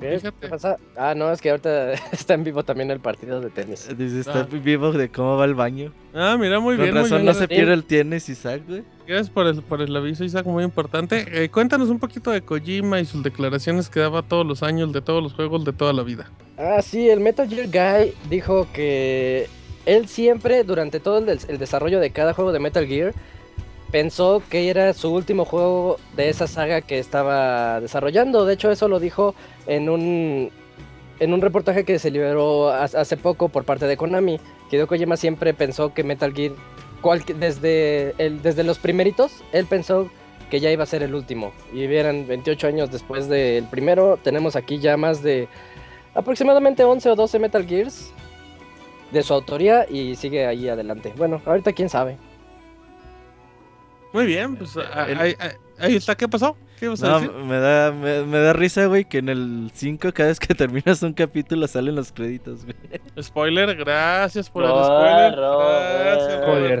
¿Qué? 0.00 0.18
Fíjate. 0.18 0.36
¿Qué 0.40 0.48
pasa? 0.48 0.76
Ah, 0.96 1.14
no, 1.14 1.30
es 1.30 1.40
que 1.42 1.50
ahorita 1.50 1.92
está 2.12 2.32
en 2.34 2.42
vivo 2.42 2.64
también 2.64 2.90
el 2.90 3.00
partido 3.00 3.40
de 3.42 3.50
tenis. 3.50 3.86
Dice, 3.96 4.20
está 4.20 4.40
Ah. 4.40 4.48
vivo 4.50 4.92
de 4.92 5.10
cómo 5.10 5.36
va 5.36 5.44
el 5.44 5.54
baño. 5.54 5.92
Ah, 6.14 6.36
mira, 6.40 6.58
muy 6.58 6.74
Con 6.76 6.84
bien, 6.84 6.94
muy 6.94 7.02
razón 7.02 7.18
bien. 7.18 7.26
no 7.26 7.34
se 7.34 7.46
pierde 7.46 7.74
el 7.74 7.84
tienes, 7.84 8.28
Isaac, 8.30 8.62
güey. 8.66 8.82
Gracias 9.06 9.28
por 9.30 9.46
el, 9.46 9.62
por 9.62 9.82
el 9.82 9.94
aviso, 9.94 10.24
Isaac, 10.24 10.46
muy 10.46 10.64
importante. 10.64 11.26
Eh, 11.44 11.50
cuéntanos 11.50 11.90
un 11.90 11.98
poquito 11.98 12.30
de 12.30 12.40
Kojima 12.40 12.98
y 12.98 13.04
sus 13.04 13.22
declaraciones 13.22 13.90
que 13.90 14.00
daba 14.00 14.22
todos 14.22 14.46
los 14.46 14.62
años 14.62 14.90
de 14.92 15.02
todos 15.02 15.22
los 15.22 15.34
juegos 15.34 15.64
de 15.66 15.72
toda 15.74 15.92
la 15.92 16.02
vida. 16.02 16.30
Ah, 16.56 16.80
sí, 16.82 17.08
el 17.10 17.20
Metal 17.20 17.46
Gear 17.48 17.66
Guy 17.68 18.14
dijo 18.30 18.66
que 18.72 19.48
él 19.90 20.08
siempre, 20.08 20.64
durante 20.64 21.00
todo 21.00 21.18
el, 21.18 21.26
des- 21.26 21.48
el 21.48 21.58
desarrollo 21.58 22.00
de 22.00 22.10
cada 22.10 22.32
juego 22.34 22.52
de 22.52 22.58
Metal 22.60 22.86
Gear, 22.86 23.12
pensó 23.90 24.42
que 24.48 24.68
era 24.70 24.92
su 24.94 25.12
último 25.12 25.44
juego 25.44 25.98
de 26.16 26.28
esa 26.28 26.46
saga 26.46 26.80
que 26.80 26.98
estaba 26.98 27.80
desarrollando. 27.80 28.44
De 28.44 28.54
hecho, 28.54 28.70
eso 28.70 28.86
lo 28.88 29.00
dijo 29.00 29.34
en 29.66 29.88
un, 29.88 30.50
en 31.18 31.34
un 31.34 31.40
reportaje 31.40 31.84
que 31.84 31.98
se 31.98 32.10
liberó 32.10 32.68
ha- 32.70 32.84
hace 32.84 33.16
poco 33.16 33.48
por 33.48 33.64
parte 33.64 33.86
de 33.86 33.96
Konami. 33.96 34.38
Hideo 34.70 34.86
Kojima 34.86 35.16
siempre 35.16 35.54
pensó 35.54 35.92
que 35.92 36.04
Metal 36.04 36.32
Gear, 36.32 36.52
desde, 37.38 38.14
desde 38.42 38.62
los 38.62 38.78
primeritos, 38.78 39.32
él 39.52 39.66
pensó 39.66 40.08
que 40.50 40.60
ya 40.60 40.70
iba 40.70 40.82
a 40.84 40.86
ser 40.86 41.02
el 41.02 41.14
último. 41.14 41.52
Y 41.72 41.86
vieran, 41.86 42.26
28 42.28 42.66
años 42.68 42.90
después 42.92 43.28
del 43.28 43.64
primero, 43.64 44.18
tenemos 44.22 44.54
aquí 44.56 44.78
ya 44.78 44.96
más 44.96 45.22
de 45.22 45.48
aproximadamente 46.14 46.84
11 46.84 47.10
o 47.10 47.16
12 47.16 47.38
Metal 47.38 47.66
Gears 47.66 48.12
de 49.12 49.22
su 49.22 49.34
autoría 49.34 49.86
y 49.90 50.16
sigue 50.16 50.46
ahí 50.46 50.68
adelante. 50.68 51.12
Bueno, 51.16 51.40
ahorita 51.44 51.72
quién 51.72 51.88
sabe. 51.88 52.16
Muy 54.12 54.26
bien, 54.26 54.56
pues 54.56 54.76
ah, 54.76 55.06
El- 55.08 55.18
ahí, 55.78 55.94
está. 55.96 56.16
¿Qué 56.16 56.26
pasó? 56.28 56.56
¿Qué 56.80 56.86
ibas 56.86 57.02
a 57.04 57.08
No, 57.08 57.20
decir? 57.20 57.32
me 57.44 57.58
da, 57.60 57.92
me, 57.92 58.24
me 58.24 58.38
da 58.38 58.52
risa, 58.52 58.86
güey, 58.86 59.04
que 59.04 59.18
en 59.18 59.28
el 59.28 59.70
5 59.72 60.12
cada 60.12 60.30
vez 60.30 60.40
que 60.40 60.52
terminas 60.54 61.02
un 61.02 61.12
capítulo 61.12 61.66
salen 61.68 61.94
los 61.94 62.10
créditos, 62.10 62.64
güey. 62.64 62.76
Spoiler, 63.22 63.76
gracias 63.76 64.50
por 64.50 64.64
el 64.64 64.70
spoiler. 64.70 65.36
Gracias, 65.36 66.38
por 66.38 66.56
el 66.58 66.80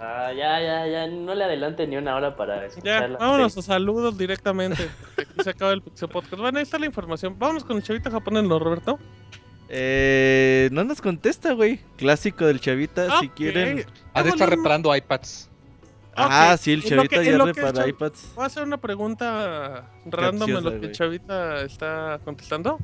Ah, 0.00 0.32
ya, 0.34 0.60
ya, 0.60 0.86
ya, 0.86 1.06
no 1.08 1.34
le 1.34 1.44
adelante 1.44 1.86
ni 1.86 1.96
una 1.96 2.16
hora 2.16 2.34
para 2.34 2.60
Ya, 2.60 2.66
escuchar 2.66 3.10
la 3.10 3.18
vámonos 3.18 3.58
a 3.58 3.62
saludos 3.62 4.16
directamente. 4.16 4.88
Aquí 5.18 5.42
se 5.44 5.50
acaba 5.50 5.72
el 5.72 5.82
Pixel 5.82 6.08
Podcast. 6.08 6.38
Bueno, 6.40 6.58
ahí 6.58 6.62
está 6.62 6.78
la 6.78 6.86
información. 6.86 7.36
Vámonos 7.38 7.64
con 7.64 7.76
el 7.76 7.82
chavito 7.82 8.10
japonés, 8.10 8.44
¿no, 8.44 8.58
Roberto? 8.58 8.98
Eh, 9.74 10.68
no 10.70 10.84
nos 10.84 11.00
contesta, 11.00 11.54
güey. 11.54 11.80
Clásico 11.96 12.44
del 12.46 12.60
chavita, 12.60 13.20
si 13.20 13.30
quieren. 13.30 13.86
Ha 14.12 14.22
de 14.22 14.28
estar 14.28 14.50
reparando 14.50 14.94
iPads. 14.94 15.48
Ah, 16.14 16.58
sí, 16.60 16.72
el 16.74 16.84
chavita 16.84 17.20
que- 17.20 17.24
ya 17.24 17.38
repara 17.38 17.72
chav- 17.72 17.88
iPads. 17.88 18.32
Voy 18.34 18.44
a 18.44 18.46
hacer 18.48 18.64
una 18.64 18.76
pregunta 18.76 19.88
random 20.04 20.50
en 20.58 20.64
lo 20.64 20.78
que 20.78 20.86
el 20.88 20.92
chavita 20.92 21.62
está 21.62 22.20
contestando. 22.22 22.78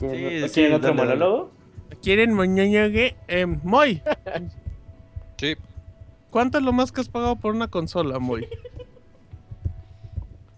¿Quieren, 0.00 0.48
Sí, 0.48 0.54
¿quieren 0.54 0.72
sí, 0.72 0.74
otro 0.74 0.88
dale, 0.94 1.02
monólogo? 1.14 1.52
¿Quieren 2.02 2.32
moñoñogue? 2.34 3.14
Eh, 3.28 3.46
Moy, 3.46 4.02
Sí. 5.38 5.54
¿cuánto 6.30 6.58
es 6.58 6.64
lo 6.64 6.72
más 6.72 6.90
que 6.90 7.02
has 7.02 7.08
pagado 7.08 7.36
por 7.36 7.54
una 7.54 7.68
consola, 7.68 8.18
Moy? 8.18 8.48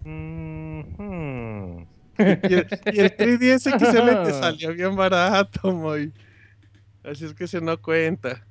Mhm. 0.03 1.85
Y 2.17 2.53
el, 2.53 2.67
y 2.93 2.99
el 2.99 3.17
3DS 3.17 3.77
XL 3.79 4.23
te 4.25 4.33
salió 4.39 4.73
bien 4.73 4.95
barato, 4.95 5.71
Moy. 5.73 6.13
Así 7.03 7.25
es 7.25 7.33
que 7.33 7.47
se 7.47 7.61
no 7.61 7.81
cuenta. 7.81 8.45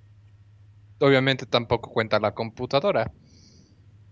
Obviamente 1.01 1.47
tampoco 1.47 1.91
cuenta 1.91 2.19
la 2.21 2.33
computadora. 2.33 3.11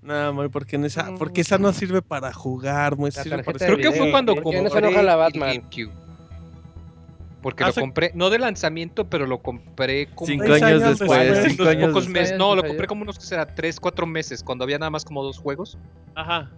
No, 0.00 0.32
Moy, 0.32 0.48
porque, 0.48 0.76
en 0.76 0.84
esa, 0.84 1.14
porque 1.16 1.42
esa 1.42 1.59
no 1.59 1.72
sirve 1.72 2.03
para 2.03 2.32
jugar, 2.32 2.96
Moy. 2.96 3.11
La 3.14 3.22
sirve 3.22 3.42
para 3.44 3.59
Creo 3.59 3.76
que 3.76 3.92
fue 3.92 4.11
cuando 4.11 4.34
¿por 4.34 4.42
qué 4.42 4.59
compré 4.59 4.62
no 4.62 4.70
se 4.70 4.78
enoja 4.78 5.03
la 5.03 5.12
el 5.12 5.18
Batman? 5.18 5.48
GameCube. 5.55 5.92
Porque 7.40 7.64
Ah, 7.64 7.68
lo 7.68 7.74
compré, 7.74 8.12
no 8.14 8.30
de 8.30 8.38
lanzamiento, 8.38 9.09
pero 9.11 9.26
lo 9.26 9.42
compré 9.42 10.07
como 10.14 10.26
Cinco 10.28 10.44
años 10.44 10.62
años 10.62 10.98
después, 10.98 11.11
después. 11.20 11.44
cinco 11.50 11.62
unos 11.64 11.74
años 11.74 11.88
pocos 11.88 12.05
después. 12.05 12.22
meses. 12.22 12.38
No, 12.38 12.55
lo 12.55 12.62
compré 12.62 12.86
como 12.86 13.03
unos 13.03 13.18
que 13.18 13.24
será 13.26 13.46
3, 13.53 13.80
4 13.80 14.07
meses, 14.07 14.44
cuando 14.44 14.62
había 14.64 14.78
nada 14.78 14.90
más 14.90 15.05
como 15.05 15.22
dos 15.24 15.38
juegos. 15.38 15.76
Ajá. 16.14 16.50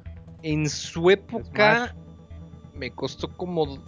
En 0.43 0.69
su 0.69 1.11
época 1.11 1.95
me 2.77 2.91
costó 2.91 3.29
como 3.29 3.79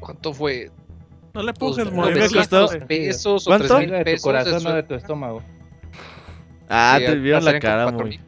¿Cuánto 0.00 0.32
fue? 0.34 0.70
No 1.32 1.42
le 1.42 1.52
pujes, 1.52 1.90
Moy. 1.90 2.14
me 2.14 2.28
costó- 2.28 2.68
pesos 2.86 3.46
o 3.46 3.50
¿Cuánto? 3.50 3.68
tres 3.68 3.78
mil 3.80 3.90
de 3.90 3.98
tu 3.98 4.04
pesos. 4.04 4.22
corazón 4.22 4.54
eso- 4.56 4.68
o 4.68 4.72
de 4.74 4.82
tu 4.82 4.94
estómago. 4.94 5.42
Ah, 6.68 6.96
sí, 6.98 7.06
te 7.06 7.14
vieron 7.16 7.44
la 7.44 7.58
cara, 7.58 7.90
muy. 7.90 8.04
mil. 8.04 8.20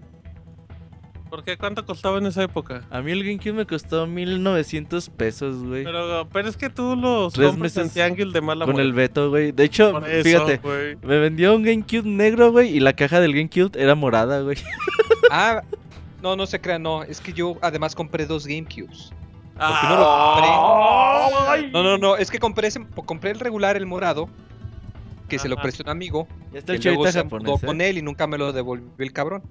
¿Por 1.30 1.44
qué? 1.44 1.58
¿Cuánto 1.58 1.84
costaba 1.84 2.18
en 2.18 2.26
esa 2.26 2.42
época? 2.44 2.82
A 2.90 3.02
mí 3.02 3.12
el 3.12 3.22
GameCube 3.22 3.52
me 3.52 3.66
costó 3.66 4.06
1900 4.06 5.10
pesos, 5.10 5.62
güey. 5.64 5.84
Pero, 5.84 6.26
pero 6.32 6.48
es 6.48 6.56
que 6.56 6.70
tú 6.70 6.96
los 6.96 7.32
Tres 7.34 7.48
compras 7.50 7.76
en 7.76 7.82
meses 7.82 7.94
Tianguis 7.94 8.32
de 8.32 8.40
mala 8.40 8.64
Con 8.64 8.80
el. 8.80 8.92
Beto, 8.92 9.28
güey. 9.30 9.52
De 9.52 9.64
hecho, 9.64 9.92
Por 9.92 10.08
eso, 10.08 10.24
fíjate, 10.24 10.56
güey. 10.58 10.96
me 11.02 11.18
vendió 11.18 11.54
un 11.54 11.62
GameCube 11.62 12.04
negro, 12.08 12.52
güey, 12.52 12.74
y 12.74 12.80
la 12.80 12.94
caja 12.94 13.20
del 13.20 13.34
GameCube 13.34 13.72
era 13.78 13.94
morada, 13.94 14.40
güey. 14.40 14.56
Ah, 15.30 15.62
no, 16.26 16.36
no 16.36 16.46
se 16.46 16.60
crean, 16.60 16.82
no. 16.82 17.02
Es 17.04 17.20
que 17.20 17.32
yo 17.32 17.56
además 17.62 17.94
compré 17.94 18.26
dos 18.26 18.46
GameCubes. 18.46 19.12
Ah, 19.58 21.46
Ay. 21.48 21.70
No, 21.72 21.82
no, 21.82 21.96
no, 21.98 22.16
es 22.16 22.30
que 22.30 22.38
compré, 22.38 22.68
ese- 22.68 22.84
compré 23.06 23.30
el 23.30 23.40
regular, 23.40 23.76
el 23.76 23.86
morado, 23.86 24.28
que 25.28 25.38
se 25.38 25.48
lo 25.48 25.56
prestó 25.56 25.82
un 25.84 25.90
amigo, 25.90 26.26
Ya 26.52 26.58
está 26.58 26.72
que 26.78 26.88
el 26.88 26.94
luego 26.94 27.10
se 27.10 27.22
mudó 27.24 27.58
con 27.58 27.80
él 27.80 27.98
y 27.98 28.02
nunca 28.02 28.26
me 28.26 28.38
lo 28.38 28.52
devolvió 28.52 28.90
el 28.98 29.12
cabrón. 29.12 29.42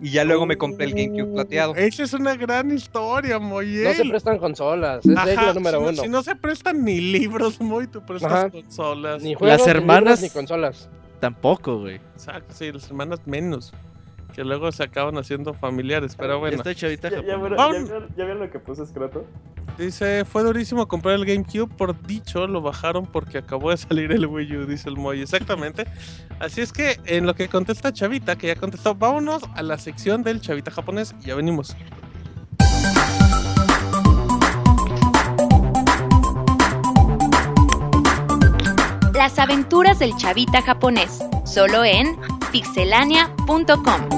Y 0.00 0.10
ya 0.10 0.22
luego 0.24 0.46
me 0.46 0.56
compré 0.56 0.86
el 0.86 0.94
GameCube 0.94 1.34
plateado. 1.34 1.74
Esa 1.74 2.04
es 2.04 2.12
una 2.12 2.34
gran 2.36 2.70
historia, 2.70 3.38
Moy. 3.40 3.80
No 3.84 3.92
se 3.94 4.04
prestan 4.04 4.38
consolas, 4.38 5.04
es 5.04 5.16
Ajá, 5.16 5.24
regla 5.24 5.54
número 5.54 5.78
si 5.78 5.84
no- 5.84 5.90
uno. 5.90 6.02
Si 6.02 6.08
no 6.08 6.22
se 6.22 6.36
prestan 6.36 6.84
ni 6.84 7.00
libros, 7.00 7.60
Moy, 7.60 7.86
tú 7.88 8.04
prestas 8.04 8.32
Ajá. 8.32 8.50
consolas. 8.50 9.22
Ni 9.22 9.34
juegos, 9.34 9.64
ni 9.66 9.70
hermanas- 9.70 10.20
libros, 10.20 10.22
ni 10.22 10.30
consolas. 10.30 10.88
Tampoco, 11.20 11.78
güey. 11.80 11.96
Exacto, 12.14 12.54
sí, 12.54 12.70
las 12.70 12.86
hermanas 12.86 13.20
menos. 13.26 13.72
Que 14.38 14.44
luego 14.44 14.70
se 14.70 14.84
acaban 14.84 15.18
haciendo 15.18 15.52
familiares, 15.52 16.14
pero 16.14 16.38
bueno. 16.38 16.58
Esta 16.58 16.72
chavita 16.72 17.10
¿Ya, 17.10 17.22
ya, 17.22 17.36
vieron- 17.36 17.56
ya 18.16 18.24
vieron 18.24 18.38
lo 18.38 18.48
que 18.48 18.60
puso 18.60 18.86
Scroto? 18.86 19.24
Dice, 19.76 20.24
fue 20.24 20.44
durísimo 20.44 20.86
comprar 20.86 21.16
el 21.16 21.24
GameCube, 21.24 21.66
por 21.76 22.00
dicho 22.06 22.46
lo 22.46 22.60
bajaron 22.62 23.04
porque 23.04 23.38
acabó 23.38 23.70
de 23.70 23.78
salir 23.78 24.12
el 24.12 24.26
Wii 24.26 24.56
U, 24.58 24.66
dice 24.66 24.88
el 24.90 24.96
Moy. 24.96 25.22
Exactamente. 25.22 25.86
Así 26.38 26.60
es 26.60 26.72
que 26.72 27.00
en 27.06 27.26
lo 27.26 27.34
que 27.34 27.48
contesta 27.48 27.92
Chavita, 27.92 28.36
que 28.38 28.46
ya 28.46 28.54
contestó, 28.54 28.94
vámonos 28.94 29.42
a 29.56 29.62
la 29.62 29.76
sección 29.76 30.22
del 30.22 30.40
Chavita 30.40 30.70
japonés 30.70 31.16
y 31.20 31.26
ya 31.26 31.34
venimos. 31.34 31.74
Las 39.14 39.38
aventuras 39.38 39.98
del 39.98 40.14
chavita 40.16 40.62
japonés, 40.62 41.18
solo 41.44 41.84
en 41.84 42.16
pixelania.com. 42.52 44.17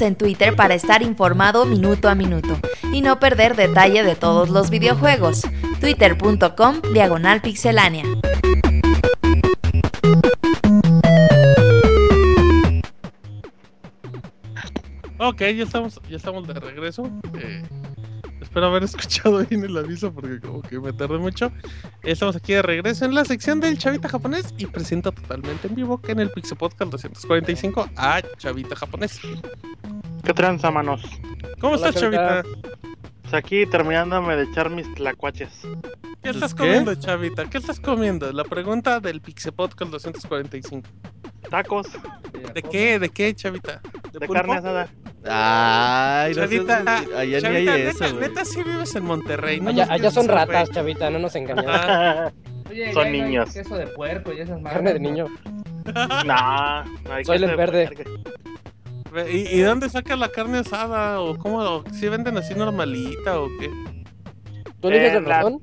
En 0.00 0.16
Twitter 0.16 0.56
para 0.56 0.74
estar 0.74 1.02
informado 1.02 1.66
minuto 1.66 2.08
a 2.08 2.14
minuto 2.14 2.58
y 2.92 3.02
no 3.02 3.20
perder 3.20 3.54
detalle 3.54 4.02
de 4.02 4.16
todos 4.16 4.48
los 4.48 4.70
videojuegos. 4.70 5.42
Twitter.com 5.80 6.80
Diagonal 6.94 7.42
Pixelánea. 7.42 8.04
Ok, 15.18 15.40
ya 15.40 15.64
estamos, 15.64 16.00
ya 16.08 16.16
estamos 16.16 16.46
de 16.46 16.54
regreso. 16.54 17.10
Eh, 17.34 17.62
espero 18.50 18.66
haber 18.66 18.82
escuchado 18.84 19.44
bien 19.46 19.64
el 19.64 19.76
aviso 19.76 20.12
porque 20.12 20.40
como 20.40 20.60
que 20.62 20.78
me 20.80 20.92
tardé 20.92 21.18
mucho. 21.18 21.52
Estamos 22.02 22.34
aquí 22.34 22.52
de 22.52 22.62
regreso 22.62 23.04
en 23.04 23.14
la 23.14 23.24
sección 23.24 23.60
del 23.60 23.78
Chavita 23.78 24.08
japonés 24.08 24.52
y 24.58 24.66
presento 24.66 25.12
totalmente 25.12 25.68
en 25.68 25.76
vivo 25.76 25.98
que 25.98 26.12
en 26.12 26.20
el 26.20 26.30
Pixel 26.30 26.58
Podcast 26.58 26.90
245 26.90 27.88
a 27.96 28.20
Chavita 28.38 28.74
japonés. 28.74 29.20
¿Qué 30.24 30.34
tranza, 30.34 30.70
manos? 30.70 31.02
¿Cómo 31.60 31.76
Hola, 31.76 31.88
estás, 31.88 32.02
Chavita. 32.02 32.42
Chavita? 32.42 32.70
Pues 33.22 33.34
aquí 33.34 33.66
terminándome 33.66 34.34
de 34.34 34.42
echar 34.42 34.68
mis 34.70 34.92
tlacuaches. 34.94 35.52
¿Qué 36.20 36.30
estás 36.30 36.52
¿qué? 36.52 36.64
comiendo, 36.64 36.94
Chavita? 36.96 37.48
¿Qué 37.48 37.58
estás 37.58 37.78
comiendo? 37.78 38.32
La 38.32 38.42
pregunta 38.42 38.98
del 38.98 39.20
Pixel 39.20 39.52
Podcast 39.52 39.92
245. 39.92 40.88
Tacos 41.48 41.88
¿De 42.54 42.62
qué? 42.62 42.98
¿De 42.98 43.08
qué, 43.08 43.34
Chavita? 43.34 43.80
de 44.12 44.28
carne 44.28 44.54
asada. 44.54 44.88
Ay, 45.24 46.34
no 46.34 46.40
Chavita, 46.42 46.82
seas- 46.84 47.08
allá 47.16 47.36
ni 47.36 47.40
Chavita, 47.42 47.72
hay 47.74 47.82
neta, 47.84 48.06
eso, 48.06 48.20
neta 48.20 48.44
sí 48.44 48.62
vives 48.62 48.94
en 48.96 49.04
Monterrey, 49.04 49.60
¿no? 49.60 49.70
Allá, 49.70 50.10
son 50.10 50.28
ratas, 50.28 50.70
chavita, 50.70 51.10
no 51.10 51.18
nos 51.18 51.34
engañemos. 51.36 51.70
Ah, 51.74 52.30
Oye, 52.70 52.92
Son 52.92 53.04
no 53.04 53.10
niños. 53.10 53.52
Queso 53.52 53.76
de 53.76 53.86
puerco 53.88 54.32
y 54.32 54.40
esas 54.40 54.60
madres, 54.60 54.72
Carne 54.78 54.92
de 54.94 55.00
niño. 55.00 55.26
nah, 56.24 56.84
no 57.04 57.12
hay 57.12 57.24
Soy 57.24 57.38
que 57.38 57.44
el 57.44 57.56
verde. 57.56 57.90
¿Y, 59.32 59.56
y 59.58 59.60
dónde 59.62 59.88
sacas 59.90 60.18
la 60.18 60.28
carne 60.28 60.58
asada? 60.58 61.20
¿O 61.20 61.36
cómo? 61.36 61.82
¿Si 61.92 62.08
venden 62.08 62.38
así 62.38 62.54
normalita 62.54 63.40
o 63.40 63.48
qué? 63.58 63.68
¿Tú 64.80 64.88
eliges 64.88 65.14
Eh, 65.14 65.16
el 65.16 65.24
la- 65.24 65.36
ratón? 65.38 65.60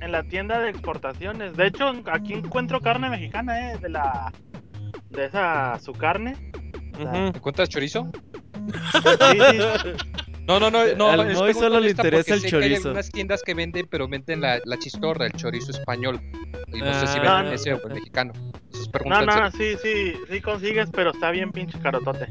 En 0.00 0.12
la 0.12 0.22
tienda 0.24 0.58
de 0.60 0.70
exportaciones. 0.70 1.56
De 1.56 1.66
hecho, 1.68 1.92
aquí 2.12 2.34
encuentro 2.34 2.80
carne 2.80 3.08
mexicana, 3.10 3.72
eh, 3.72 3.78
de 3.78 3.88
la 3.88 4.32
de 5.10 5.24
esa 5.26 5.78
su 5.78 5.92
carne. 5.92 6.36
Ujú. 7.00 7.16
¿Encuentras 7.16 7.68
chorizo? 7.68 8.10
Sí, 8.92 8.98
sí. 9.82 9.88
No, 10.46 10.58
no, 10.58 10.70
no. 10.70 10.80
no 10.96 11.10
Al 11.10 11.32
Moy 11.34 11.52
solo 11.54 11.78
le 11.78 11.90
interesa 11.90 12.34
el 12.34 12.40
que 12.40 12.46
Hay 12.46 12.50
chorizo. 12.50 12.88
algunas 12.88 13.10
tiendas 13.10 13.42
que 13.42 13.54
venden, 13.54 13.86
pero 13.90 14.08
venden 14.08 14.40
la, 14.40 14.60
la 14.64 14.78
chistorra, 14.78 15.26
el 15.26 15.32
chorizo 15.32 15.70
español. 15.72 16.20
Y 16.72 16.80
no 16.80 16.92
sé 16.94 17.06
si 17.06 17.18
Ah, 17.18 17.22
venden 17.22 17.44
no, 17.46 17.52
ese 17.52 17.74
o 17.74 17.86
el 17.86 17.94
mexicano. 17.94 18.32
No, 19.04 19.22
no, 19.24 19.50
sí, 19.50 19.76
sí, 19.82 20.14
sí 20.30 20.40
consigues, 20.40 20.88
pero 20.90 21.10
está 21.10 21.30
bien 21.30 21.52
pinche 21.52 21.78
carotote. 21.80 22.28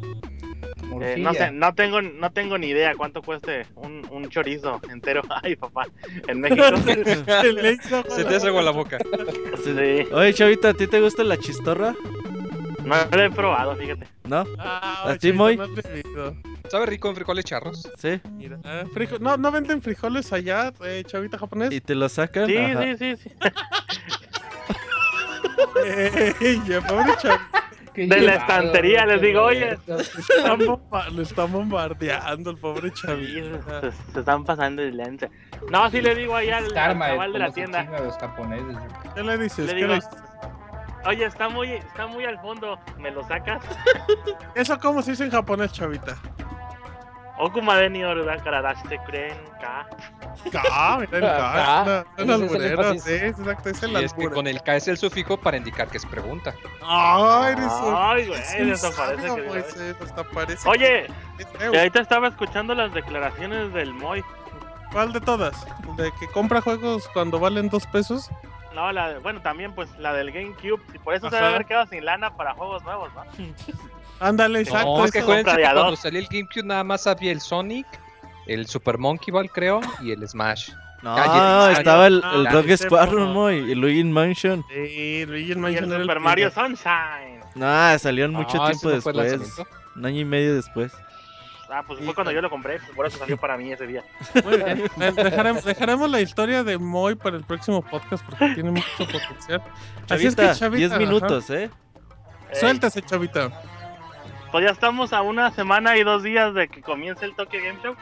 Eh, 1.01 1.15
no 1.19 1.33
sé, 1.33 1.51
no 1.51 1.73
tengo, 1.75 2.01
no 2.01 2.31
tengo 2.31 2.57
ni 2.57 2.67
idea 2.67 2.93
cuánto 2.97 3.21
cueste 3.21 3.67
un, 3.75 4.03
un 4.09 4.29
chorizo 4.29 4.81
entero. 4.89 5.21
Ay, 5.43 5.55
papá, 5.55 5.85
en 6.27 6.41
México. 6.41 6.63
Se 8.09 8.25
te 8.25 8.35
hace 8.35 8.47
agua 8.47 8.63
la 8.63 8.71
boca. 8.71 8.97
Sí, 9.63 9.71
Oye, 10.11 10.33
chavita, 10.33 10.69
¿a 10.69 10.73
ti 10.73 10.87
te 10.87 10.99
gusta 11.01 11.23
la 11.23 11.37
chistorra? 11.37 11.93
No 12.87 13.17
lo 13.17 13.23
he 13.23 13.29
probado, 13.31 13.75
fíjate. 13.75 14.07
¿No? 14.23 14.45
Ah, 14.57 15.01
¿A 15.03 15.07
oye, 15.09 15.19
ti, 15.19 15.33
Moy? 15.33 15.57
no 15.57 15.67
te 15.73 15.87
he 15.87 15.93
visto. 16.03 16.35
¿Sabe 16.69 16.85
rico 16.87 17.07
en 17.09 17.15
frijoles 17.15 17.45
charros? 17.45 17.89
Sí. 17.97 18.19
Mira, 18.33 18.57
ah, 18.65 18.83
frijo- 18.93 19.19
No, 19.19 19.37
no 19.37 19.51
venden 19.51 19.81
frijoles 19.81 20.33
allá, 20.33 20.73
eh, 20.83 21.03
Chavita 21.05 21.37
japonés. 21.37 21.71
¿Y 21.71 21.79
te 21.81 21.95
lo 21.95 22.09
sacan? 22.09 22.47
Sí, 22.47 22.57
Ajá. 22.57 22.83
sí, 22.83 22.95
sí, 22.97 23.15
sí. 23.17 23.31
Ey, 26.41 26.61
ya, 26.67 26.81
pobre 26.81 27.13
Chavita. 27.21 27.63
Qué 27.93 28.05
de 28.05 28.21
la 28.21 28.35
estantería, 28.35 29.05
les 29.07 29.19
digo, 29.21 29.41
oye. 29.41 29.71
esto. 29.73 29.97
Están 29.99 30.59
bomba- 30.59 31.09
Lo 31.09 31.21
están 31.23 31.51
bombardeando 31.51 32.51
el 32.51 32.57
pobre 32.57 32.89
Sí, 32.89 33.01
Chavita. 33.07 33.81
se, 33.81 33.91
se 34.13 34.19
están 34.19 34.43
pasando 34.43 34.83
de 34.83 34.91
lente. 34.91 35.31
No, 35.71 35.89
sí 35.89 35.99
le 36.01 36.13
digo 36.13 36.35
ahí 36.35 36.49
al, 36.51 36.65
al 36.65 36.73
chaval 36.73 37.33
de 37.33 37.39
la 37.39 37.51
tienda. 37.51 37.83
chingan 37.85 38.03
los 38.03 38.15
japoneses. 38.17 38.77
¿Qué 39.15 39.23
le 39.23 39.37
dices? 39.39 39.65
Le 39.65 39.71
¿Qué 39.71 39.75
digo, 39.77 39.87
le 39.87 39.95
dices? 39.95 40.09
Oye, 41.05 41.25
está 41.25 41.49
muy, 41.49 41.71
está 41.73 42.07
muy 42.07 42.25
al 42.25 42.39
fondo, 42.39 42.79
¿me 42.97 43.11
lo 43.11 43.23
sacas? 43.27 43.63
¿Eso 44.55 44.77
cómo 44.79 45.01
se 45.01 45.11
dice 45.11 45.25
en 45.25 45.31
japonés, 45.31 45.71
Chavita? 45.71 46.15
Okuma 47.39 47.75
de 47.77 47.89
ni 47.91 48.03
oru 48.03 48.25
da 48.25 48.37
kara 48.37 48.63
dashite 48.63 48.97
kuren 49.05 49.37
ka. 49.61 49.85
Ka, 50.51 50.97
mira 50.99 51.17
el 51.17 51.21
Ka. 51.21 51.85
Ka. 51.85 52.05
Es 52.17 52.23
Ese 52.23 52.23
un 52.23 52.29
es 52.29 52.29
el 52.29 52.31
alburero, 52.31 52.81
énfasis. 52.81 53.03
sí, 53.03 53.13
exacto, 53.13 53.69
es 53.69 53.83
el 53.83 53.91
Y 53.91 54.03
es 54.05 54.13
que 54.13 54.29
con 54.31 54.47
el 54.47 54.61
K 54.63 54.75
es 54.75 54.87
el 54.87 54.97
sufijo 54.97 55.37
para 55.37 55.57
indicar 55.57 55.87
que 55.87 55.97
es 55.97 56.05
pregunta. 56.07 56.55
Ay, 56.83 57.53
eres 57.53 57.71
un... 57.83 57.93
Ay, 57.95 58.27
güey, 58.27 58.71
hasta 58.71 58.91
parece 58.91 60.63
que... 60.63 60.69
Oye, 60.69 61.07
que 61.59 61.77
ahorita 61.77 61.99
estaba 62.01 62.27
escuchando 62.29 62.73
las 62.73 62.91
declaraciones 62.91 63.71
del 63.71 63.93
Moy. 63.93 64.23
¿Cuál 64.91 65.13
de 65.13 65.21
todas? 65.21 65.63
¿De 65.95 66.11
que 66.19 66.27
compra 66.29 66.59
juegos 66.61 67.07
cuando 67.13 67.39
valen 67.39 67.69
dos 67.69 67.85
pesos? 67.85 68.31
No, 68.77 68.91
la 68.91 69.13
de- 69.13 69.17
bueno, 69.19 69.41
también 69.41 69.73
pues 69.73 69.89
la 69.97 70.13
del 70.13 70.31
GameCube. 70.31 70.79
Y 70.93 70.99
por 70.99 71.15
eso 71.15 71.31
se 71.31 71.35
Ajá. 71.35 71.45
debe 71.45 71.55
haber 71.55 71.67
quedado 71.67 71.87
sin 71.87 72.05
lana 72.05 72.37
para 72.37 72.53
juegos 72.53 72.83
nuevos, 72.83 73.09
¿no? 73.15 73.23
Ándale, 74.19 74.59
exacto. 74.61 74.97
no, 74.97 75.03
es 75.05 75.11
que 75.11 75.17
eso. 75.17 75.25
acuérdense 75.25 75.49
que 75.51 75.55
Radiador. 75.57 75.81
cuando 75.85 75.95
salió 75.97 76.19
el 76.19 76.27
GameCube 76.27 76.63
nada 76.63 76.83
más 76.83 77.07
había 77.07 77.31
el 77.31 77.41
Sonic, 77.41 77.87
el 78.45 78.67
Super 78.67 78.99
Monkey 78.99 79.31
Ball 79.31 79.49
creo, 79.49 79.81
y 80.01 80.11
el 80.11 80.27
Smash. 80.27 80.69
No, 81.01 81.15
Ah, 81.17 81.71
estaba 81.75 82.05
el, 82.07 82.21
ah, 82.23 82.33
el 82.35 82.47
Rock 82.47 82.67
sé, 82.67 82.77
Squadron, 82.77 83.25
por- 83.25 83.33
Moy, 83.33 83.55
y 83.71 83.73
Luigi 83.75 84.03
Mansion. 84.03 84.63
Sí, 84.69 85.25
Luigi 85.25 85.53
Y 85.53 85.55
Mansion 85.55 85.85
era 85.85 85.95
el 85.95 86.01
Super 86.03 86.19
Mario 86.19 86.51
Sunshine. 86.51 87.39
Nah, 87.55 87.97
salieron 87.97 88.33
mucho 88.33 88.61
Ah, 88.61 88.67
tiempo 88.69 88.89
no 88.89 88.95
después. 88.95 89.59
Un 89.95 90.05
año 90.05 90.19
y 90.19 90.25
medio 90.25 90.53
después. 90.55 90.91
Ah, 91.69 91.83
pues 91.85 91.99
fue 91.99 92.13
cuando 92.13 92.31
yo 92.31 92.41
lo 92.41 92.49
compré, 92.49 92.79
pues, 92.79 92.91
por 92.91 93.05
eso 93.05 93.17
salió 93.17 93.37
para 93.37 93.57
mí 93.57 93.71
ese 93.71 93.85
día. 93.87 94.03
Muy 94.43 94.57
bien. 94.57 94.83
Eh, 95.01 95.11
Dejaremos, 95.11 95.63
dejaremos 95.65 96.09
la 96.09 96.21
historia 96.21 96.63
de 96.63 96.77
Moy 96.77 97.15
para 97.15 97.35
el 97.37 97.43
próximo 97.43 97.81
podcast 97.81 98.23
porque 98.25 98.53
tiene 98.55 98.71
mucho 98.71 98.85
potencial. 98.97 99.61
Así 100.09 100.27
es 100.27 100.35
que, 100.35 100.43
Chavita, 100.43 100.55
Chavita, 100.55 100.77
10 100.77 100.91
ajá. 100.91 100.99
minutos, 100.99 101.49
¿eh? 101.49 101.69
Eh, 102.51 102.55
Suéltase, 102.55 103.01
Chavita. 103.01 103.51
Pues 104.51 104.63
ya 104.63 104.71
estamos 104.71 105.11
a 105.11 105.21
una 105.21 105.51
semana 105.51 105.97
y 105.97 106.03
dos 106.03 106.23
días 106.23 106.53
de 106.53 106.69
que 106.69 106.81
comience 106.81 107.25
el 107.25 107.35
Tokyo 107.35 107.59
Game 107.61 107.79
Show. 107.83 107.95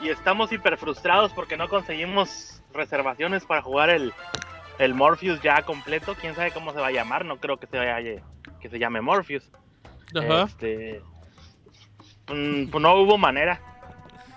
Y 0.00 0.08
estamos 0.08 0.50
hiper 0.52 0.78
frustrados 0.78 1.32
porque 1.32 1.56
no 1.56 1.68
conseguimos 1.68 2.62
reservaciones 2.72 3.44
para 3.44 3.62
jugar 3.62 3.90
el, 3.90 4.12
el 4.78 4.94
Morpheus 4.94 5.42
ya 5.42 5.62
completo. 5.62 6.14
Quién 6.18 6.34
sabe 6.34 6.52
cómo 6.52 6.72
se 6.72 6.80
va 6.80 6.86
a 6.86 6.92
llamar, 6.92 7.24
no 7.24 7.36
creo 7.36 7.58
que 7.58 7.66
se 7.66 7.76
vaya 7.76 8.22
que 8.60 8.68
se 8.68 8.78
llame 8.78 9.00
Morpheus. 9.00 9.50
Ajá. 10.16 10.44
Este, 10.44 11.02
pues 12.28 12.82
no 12.82 12.94
hubo 12.94 13.18
manera. 13.18 13.60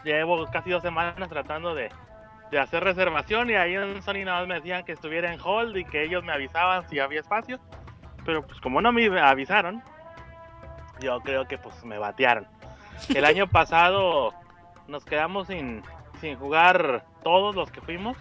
Llevo 0.04 0.48
casi 0.48 0.72
dos 0.72 0.82
semanas 0.82 1.30
tratando 1.30 1.76
de, 1.76 1.90
de 2.50 2.60
hacer 2.60 2.84
reservación 2.84 3.50
y 3.50 3.54
ahí 3.54 3.76
en 3.76 4.02
Sony 4.02 4.26
nada 4.26 4.40
más 4.40 4.48
me 4.48 4.56
decían 4.56 4.84
que 4.84 4.94
estuviera 4.94 5.34
en 5.34 5.40
hold 5.40 5.78
y 5.78 5.86
que 5.86 6.04
ellos 6.04 6.24
me 6.24 6.34
avisaban 6.34 6.88
si 6.90 7.00
había 7.00 7.20
espacio. 7.20 7.60
Pero 8.26 8.46
pues 8.46 8.60
como 8.62 8.82
no 8.82 8.92
me 8.92 9.20
avisaron, 9.20 9.84
yo 11.00 11.20
creo 11.22 11.48
que 11.48 11.58
pues 11.58 11.84
me 11.84 11.98
batearon. 11.98 12.48
El 13.14 13.26
año 13.26 13.48
pasado 13.52 14.34
nos 14.88 15.06
quedamos 15.06 15.48
sin, 15.48 15.84
sin 16.20 16.38
jugar 16.38 17.04
todos 17.24 17.56
los 17.56 17.72
que 17.72 17.82
fuimos 17.82 18.18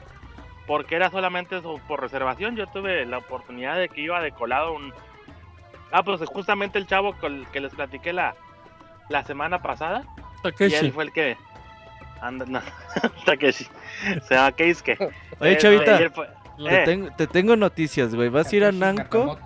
porque 0.66 0.94
era 0.94 1.10
solamente 1.10 1.58
eso 1.58 1.80
por 1.88 2.00
reservación. 2.00 2.56
Yo 2.56 2.66
tuve 2.66 3.04
la 3.06 3.18
oportunidad 3.18 3.76
de 3.76 3.88
que 3.88 4.02
iba 4.02 4.20
de 4.20 4.32
colado 4.32 4.72
un... 4.72 4.92
Ah, 5.90 6.04
pues 6.04 6.20
justamente 6.28 6.78
el 6.78 6.86
chavo 6.86 7.14
con 7.14 7.34
el 7.34 7.46
que 7.48 7.58
les 7.58 7.74
platiqué 7.74 8.12
la, 8.12 8.36
la 9.10 9.24
semana 9.24 9.60
pasada. 9.60 10.02
Y 10.38 10.42
Takeshi. 10.42 10.86
él 10.86 10.92
fue 10.92 11.04
el 11.04 11.12
que... 11.12 11.36
Anda, 12.22 12.44
no, 12.46 12.60
Takeshi. 13.26 13.66
Se 14.26 14.34
llama 14.34 14.52
Keisuke. 14.52 14.96
Oye, 15.40 15.58
Chavita, 15.58 16.00
y 16.00 16.04
él 16.04 16.10
fue- 16.10 16.28
te, 16.58 16.82
eh, 16.82 16.84
tengo, 16.84 17.08
te 17.16 17.26
tengo 17.26 17.56
noticias, 17.56 18.14
güey. 18.14 18.28
Vas 18.28 18.52
a 18.52 18.56
ir 18.56 18.64
a 18.64 18.72
Namco 18.72 19.38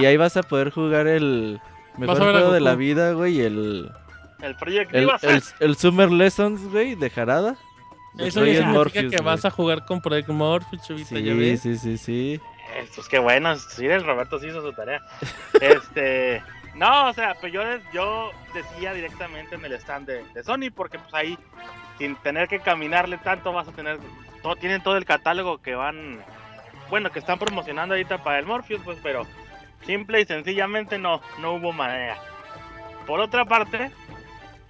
y 0.00 0.04
ahí 0.04 0.16
vas 0.18 0.36
a 0.36 0.42
poder 0.42 0.70
jugar 0.70 1.06
el 1.06 1.60
mejor 1.96 2.18
juego 2.18 2.52
de 2.52 2.60
la 2.60 2.74
vida, 2.74 3.12
güey. 3.12 3.38
y 3.38 3.40
El, 3.40 3.90
El 4.42 4.54
Project 4.56 4.94
el, 4.94 5.08
el, 5.22 5.42
el 5.60 5.76
Summer 5.76 6.10
Lessons, 6.10 6.70
güey, 6.70 6.94
de 6.94 7.08
Jarada. 7.10 7.56
Eso 8.18 8.40
ya 8.44 8.52
significa 8.52 8.66
Morpheus, 8.66 9.10
que 9.10 9.16
güey. 9.16 9.24
vas 9.26 9.44
a 9.46 9.50
jugar 9.50 9.86
con 9.86 10.02
Project 10.02 10.28
Morpheus, 10.28 10.82
chavita, 10.82 11.14
ya 11.18 11.32
Sí, 11.32 11.38
ves. 11.38 11.60
sí, 11.62 11.76
sí, 11.78 11.96
sí. 11.96 12.40
Estos 12.76 13.08
qué 13.08 13.18
buenos. 13.18 13.62
Sí, 13.70 13.86
el 13.86 14.04
Roberto 14.04 14.38
sí 14.38 14.48
hizo 14.48 14.60
su 14.60 14.72
tarea. 14.74 15.00
este. 15.62 16.42
No, 16.74 17.08
o 17.08 17.12
sea, 17.12 17.34
pues 17.34 17.52
yo, 17.52 17.62
yo 17.92 18.30
decía 18.54 18.94
directamente 18.94 19.54
en 19.56 19.64
el 19.64 19.72
stand 19.74 20.06
de, 20.06 20.24
de 20.32 20.42
Sony, 20.42 20.70
porque 20.74 20.98
pues 20.98 21.12
ahí, 21.12 21.38
sin 21.98 22.16
tener 22.16 22.48
que 22.48 22.60
caminarle 22.60 23.18
tanto, 23.18 23.52
vas 23.52 23.68
a 23.68 23.72
tener. 23.72 23.98
Todo, 24.42 24.56
tienen 24.56 24.82
todo 24.82 24.96
el 24.96 25.04
catálogo 25.04 25.60
que 25.60 25.74
van. 25.74 26.20
Bueno, 26.88 27.10
que 27.10 27.18
están 27.18 27.38
promocionando 27.38 27.94
ahorita 27.94 28.22
para 28.22 28.38
el 28.38 28.46
Morpheus, 28.46 28.80
pues, 28.84 28.98
pero 29.02 29.26
simple 29.84 30.20
y 30.20 30.24
sencillamente 30.24 30.98
no, 30.98 31.20
no 31.40 31.54
hubo 31.54 31.72
manera. 31.72 32.18
Por 33.06 33.20
otra 33.20 33.44
parte, 33.44 33.90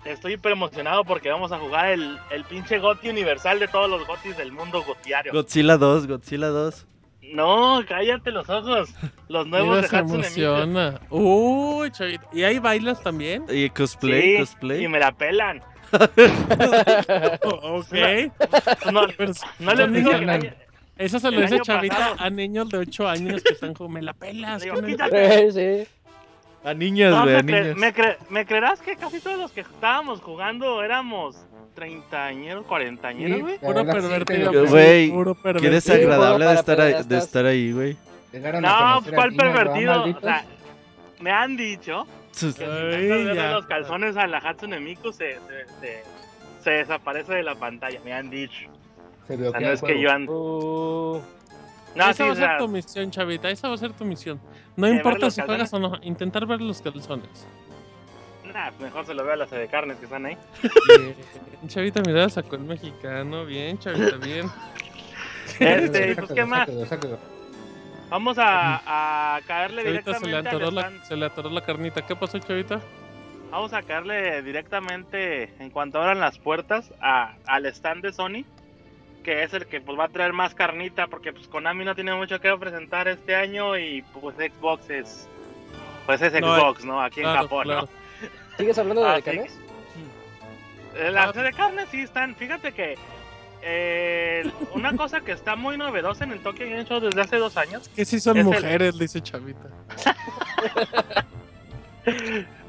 estoy 0.04 0.34
hiper 0.34 0.52
emocionado 0.52 1.04
porque 1.04 1.30
vamos 1.30 1.52
a 1.52 1.58
jugar 1.58 1.90
el, 1.90 2.18
el 2.30 2.44
pinche 2.44 2.78
Goti 2.78 3.08
universal 3.08 3.58
de 3.58 3.68
todos 3.68 3.88
los 3.88 4.06
Gotis 4.06 4.36
del 4.36 4.52
mundo 4.52 4.82
gotiario. 4.82 5.32
Godzilla 5.32 5.76
2, 5.76 6.06
Godzilla 6.06 6.48
2. 6.48 6.86
No, 7.22 7.80
cállate 7.88 8.30
los 8.30 8.48
ojos. 8.48 8.90
Los 9.28 9.46
nuevos 9.46 9.68
Mira, 9.76 9.82
de 9.82 9.88
se 9.88 9.96
Hatsune 9.96 10.16
Miku. 10.28 10.40
emociona. 10.40 11.00
Uy, 11.10 11.90
chavita. 11.92 12.26
¿Y 12.32 12.42
ahí 12.42 12.58
bailas 12.58 13.02
también? 13.02 13.44
Y 13.48 13.70
cosplay, 13.70 14.32
Sí, 14.32 14.38
cosplay. 14.40 14.84
y 14.84 14.88
me 14.88 14.98
la 14.98 15.12
pelan. 15.12 15.62
Oh, 17.44 17.78
ok. 17.80 17.92
No, 18.92 19.06
no 19.60 19.74
les 19.74 19.92
digo 19.92 20.10
que 20.10 20.54
eso 20.98 21.18
se 21.18 21.30
lo 21.30 21.40
dice 21.40 21.58
chavita 21.60 21.96
pasado. 21.96 22.16
a 22.18 22.30
niños 22.30 22.68
de 22.68 22.78
8 22.78 23.08
años 23.08 23.42
que 23.42 23.54
están 23.54 23.74
como, 23.74 23.88
me 23.90 24.02
la 24.02 24.12
pelas. 24.12 24.62
Digo, 24.62 24.76
¿qué 24.76 24.82
me- 24.82 24.88
quítate. 24.88 25.50
Sí, 25.50 25.84
sí. 25.84 25.88
A 26.64 26.74
niños, 26.74 27.10
No, 27.14 27.22
güey, 27.24 27.36
a 27.36 27.42
me, 27.42 27.52
cre- 27.52 27.62
niños. 27.62 27.76
me 27.78 27.94
cre- 27.94 28.16
me 28.30 28.46
creerás 28.46 28.80
que 28.82 28.96
casi 28.96 29.20
todos 29.20 29.36
los 29.38 29.50
que 29.52 29.62
estábamos 29.62 30.20
jugando 30.20 30.82
éramos 30.82 31.36
treintañeros, 31.74 32.64
cuarentañeros, 32.66 33.40
güey? 33.40 33.54
La 33.54 33.68
Puro 33.68 33.80
sí, 33.80 33.86
pervertido. 33.86 34.66
Güey, 34.66 35.10
Puro 35.10 35.34
Qué 35.34 35.42
pervertido. 35.42 35.72
desagradable 35.72 36.46
de 36.46 36.54
estar, 36.54 36.80
ahí, 36.80 36.94
de 37.04 37.18
estar 37.18 37.46
ahí, 37.46 37.72
güey. 37.72 37.96
No, 38.32 39.02
¿cuál 39.14 39.30
niños, 39.30 39.36
¿verdad, 39.36 39.36
pervertido? 39.36 40.04
O 40.16 40.20
sea, 40.20 40.44
me 41.20 41.30
han 41.30 41.56
dicho 41.56 42.06
Sus- 42.30 42.54
que 42.54 42.64
si 42.64 42.68
de 43.24 43.34
los 43.52 43.66
calzones 43.66 44.16
a 44.16 44.26
la 44.26 44.38
Hatsune 44.38 44.80
Miku 44.80 45.12
se, 45.12 45.34
se, 45.34 45.66
se, 45.80 46.02
se 46.62 46.70
desaparece 46.70 47.34
de 47.34 47.42
la 47.42 47.54
pantalla. 47.54 48.00
Me 48.04 48.12
han 48.12 48.30
dicho. 48.30 48.68
Se 49.26 49.34
O 49.34 49.36
sea, 49.36 49.36
bloquea 49.36 49.60
no 49.68 49.72
es 49.74 49.82
que 49.82 50.00
yo 50.00 50.10
ando. 50.10 50.32
Uh, 50.32 51.22
No, 51.94 52.04
esa 52.04 52.14
sí, 52.14 52.22
va 52.22 52.32
a 52.32 52.34
ser 52.34 52.44
sea, 52.48 52.58
tu 52.58 52.68
misión, 52.68 53.10
chavita. 53.10 53.50
Esa 53.50 53.68
va 53.68 53.74
a 53.74 53.78
ser 53.78 53.92
tu 53.92 54.04
misión. 54.04 54.40
No 54.76 54.88
importa 54.88 55.30
si 55.30 55.42
calzones. 55.42 55.70
juegas 55.70 55.74
o 55.74 55.78
no. 55.78 55.98
Intentar 56.02 56.46
ver 56.46 56.60
los 56.62 56.80
calzones. 56.80 57.46
Nah, 58.52 58.70
mejor 58.80 59.06
se 59.06 59.14
lo 59.14 59.24
veo 59.24 59.32
a 59.32 59.36
las 59.36 59.50
de 59.50 59.66
carnes 59.68 59.96
que 59.98 60.04
están 60.04 60.26
ahí. 60.26 60.36
Bien, 60.98 61.14
Chavita, 61.68 62.00
mira, 62.06 62.28
sacó 62.28 62.56
el 62.56 62.62
mexicano. 62.62 63.44
Bien, 63.44 63.78
chavita, 63.78 64.16
bien. 64.16 64.50
Este, 65.58 66.14
pues, 66.16 66.32
¿qué 66.32 66.44
más? 66.44 66.60
sácalo, 66.66 66.86
sácalo. 66.86 67.18
Vamos 68.08 68.36
a, 68.38 69.36
a 69.36 69.40
caerle 69.46 69.84
Chavita 69.84 70.14
se 70.18 70.20
le, 70.20 70.26
directamente 70.28 70.64
al 70.66 70.74
la, 70.74 71.04
se 71.06 71.16
le 71.16 71.26
atoró 71.26 71.50
la 71.50 71.60
carnita. 71.64 72.04
¿Qué 72.06 72.14
pasó, 72.16 72.38
chavita? 72.38 72.80
Vamos 73.50 73.72
a 73.72 73.82
caerle 73.82 74.42
directamente 74.42 75.52
en 75.58 75.70
cuanto 75.70 75.98
abran 76.00 76.20
las 76.20 76.38
puertas 76.38 76.90
a- 77.00 77.34
al 77.46 77.66
stand 77.66 78.02
de 78.02 78.12
Sony, 78.12 78.44
que 79.22 79.42
es 79.42 79.52
el 79.54 79.66
que 79.66 79.80
pues 79.80 79.98
va 79.98 80.04
a 80.04 80.08
traer 80.08 80.32
más 80.32 80.54
carnita, 80.54 81.06
porque 81.06 81.32
pues 81.32 81.48
Konami 81.48 81.84
no 81.84 81.94
tiene 81.94 82.14
mucho 82.14 82.40
que 82.40 82.54
presentar 82.56 83.08
este 83.08 83.34
año 83.34 83.76
y 83.78 84.02
pues 84.20 84.36
Xbox 84.36 84.90
es 84.90 85.28
pues 86.06 86.20
es 86.22 86.32
No, 86.40 86.56
Xbox, 86.56 86.84
¿no? 86.84 87.00
Aquí 87.00 87.20
en 87.20 87.24
Claro, 87.26 87.42
Japón, 87.42 87.62
claro. 87.64 87.88
¿Sigues 88.58 88.78
hablando 88.78 89.02
de 89.02 89.08
Ah, 89.08 89.14
decanes? 89.16 89.52
¿no? 90.94 90.98
Eh, 91.00 91.10
Las 91.10 91.34
de 91.34 91.52
carne 91.52 91.86
sí 91.90 92.02
están, 92.02 92.34
fíjate 92.36 92.72
que 92.72 92.96
eh, 93.62 94.50
una 94.74 94.92
cosa 94.96 95.20
que 95.20 95.32
está 95.32 95.56
muy 95.56 95.76
novedosa 95.78 96.24
en 96.24 96.32
el 96.32 96.40
Tokyo 96.40 96.66
Game 96.66 96.84
Show 96.84 97.00
desde 97.00 97.20
hace 97.20 97.36
dos 97.36 97.56
años 97.56 97.88
Que 97.94 98.04
si 98.04 98.20
son 98.20 98.36
Es 98.36 98.40
el- 98.46 98.52
mujeres, 98.52 98.98
dice 98.98 99.20
chavita. 99.22 99.68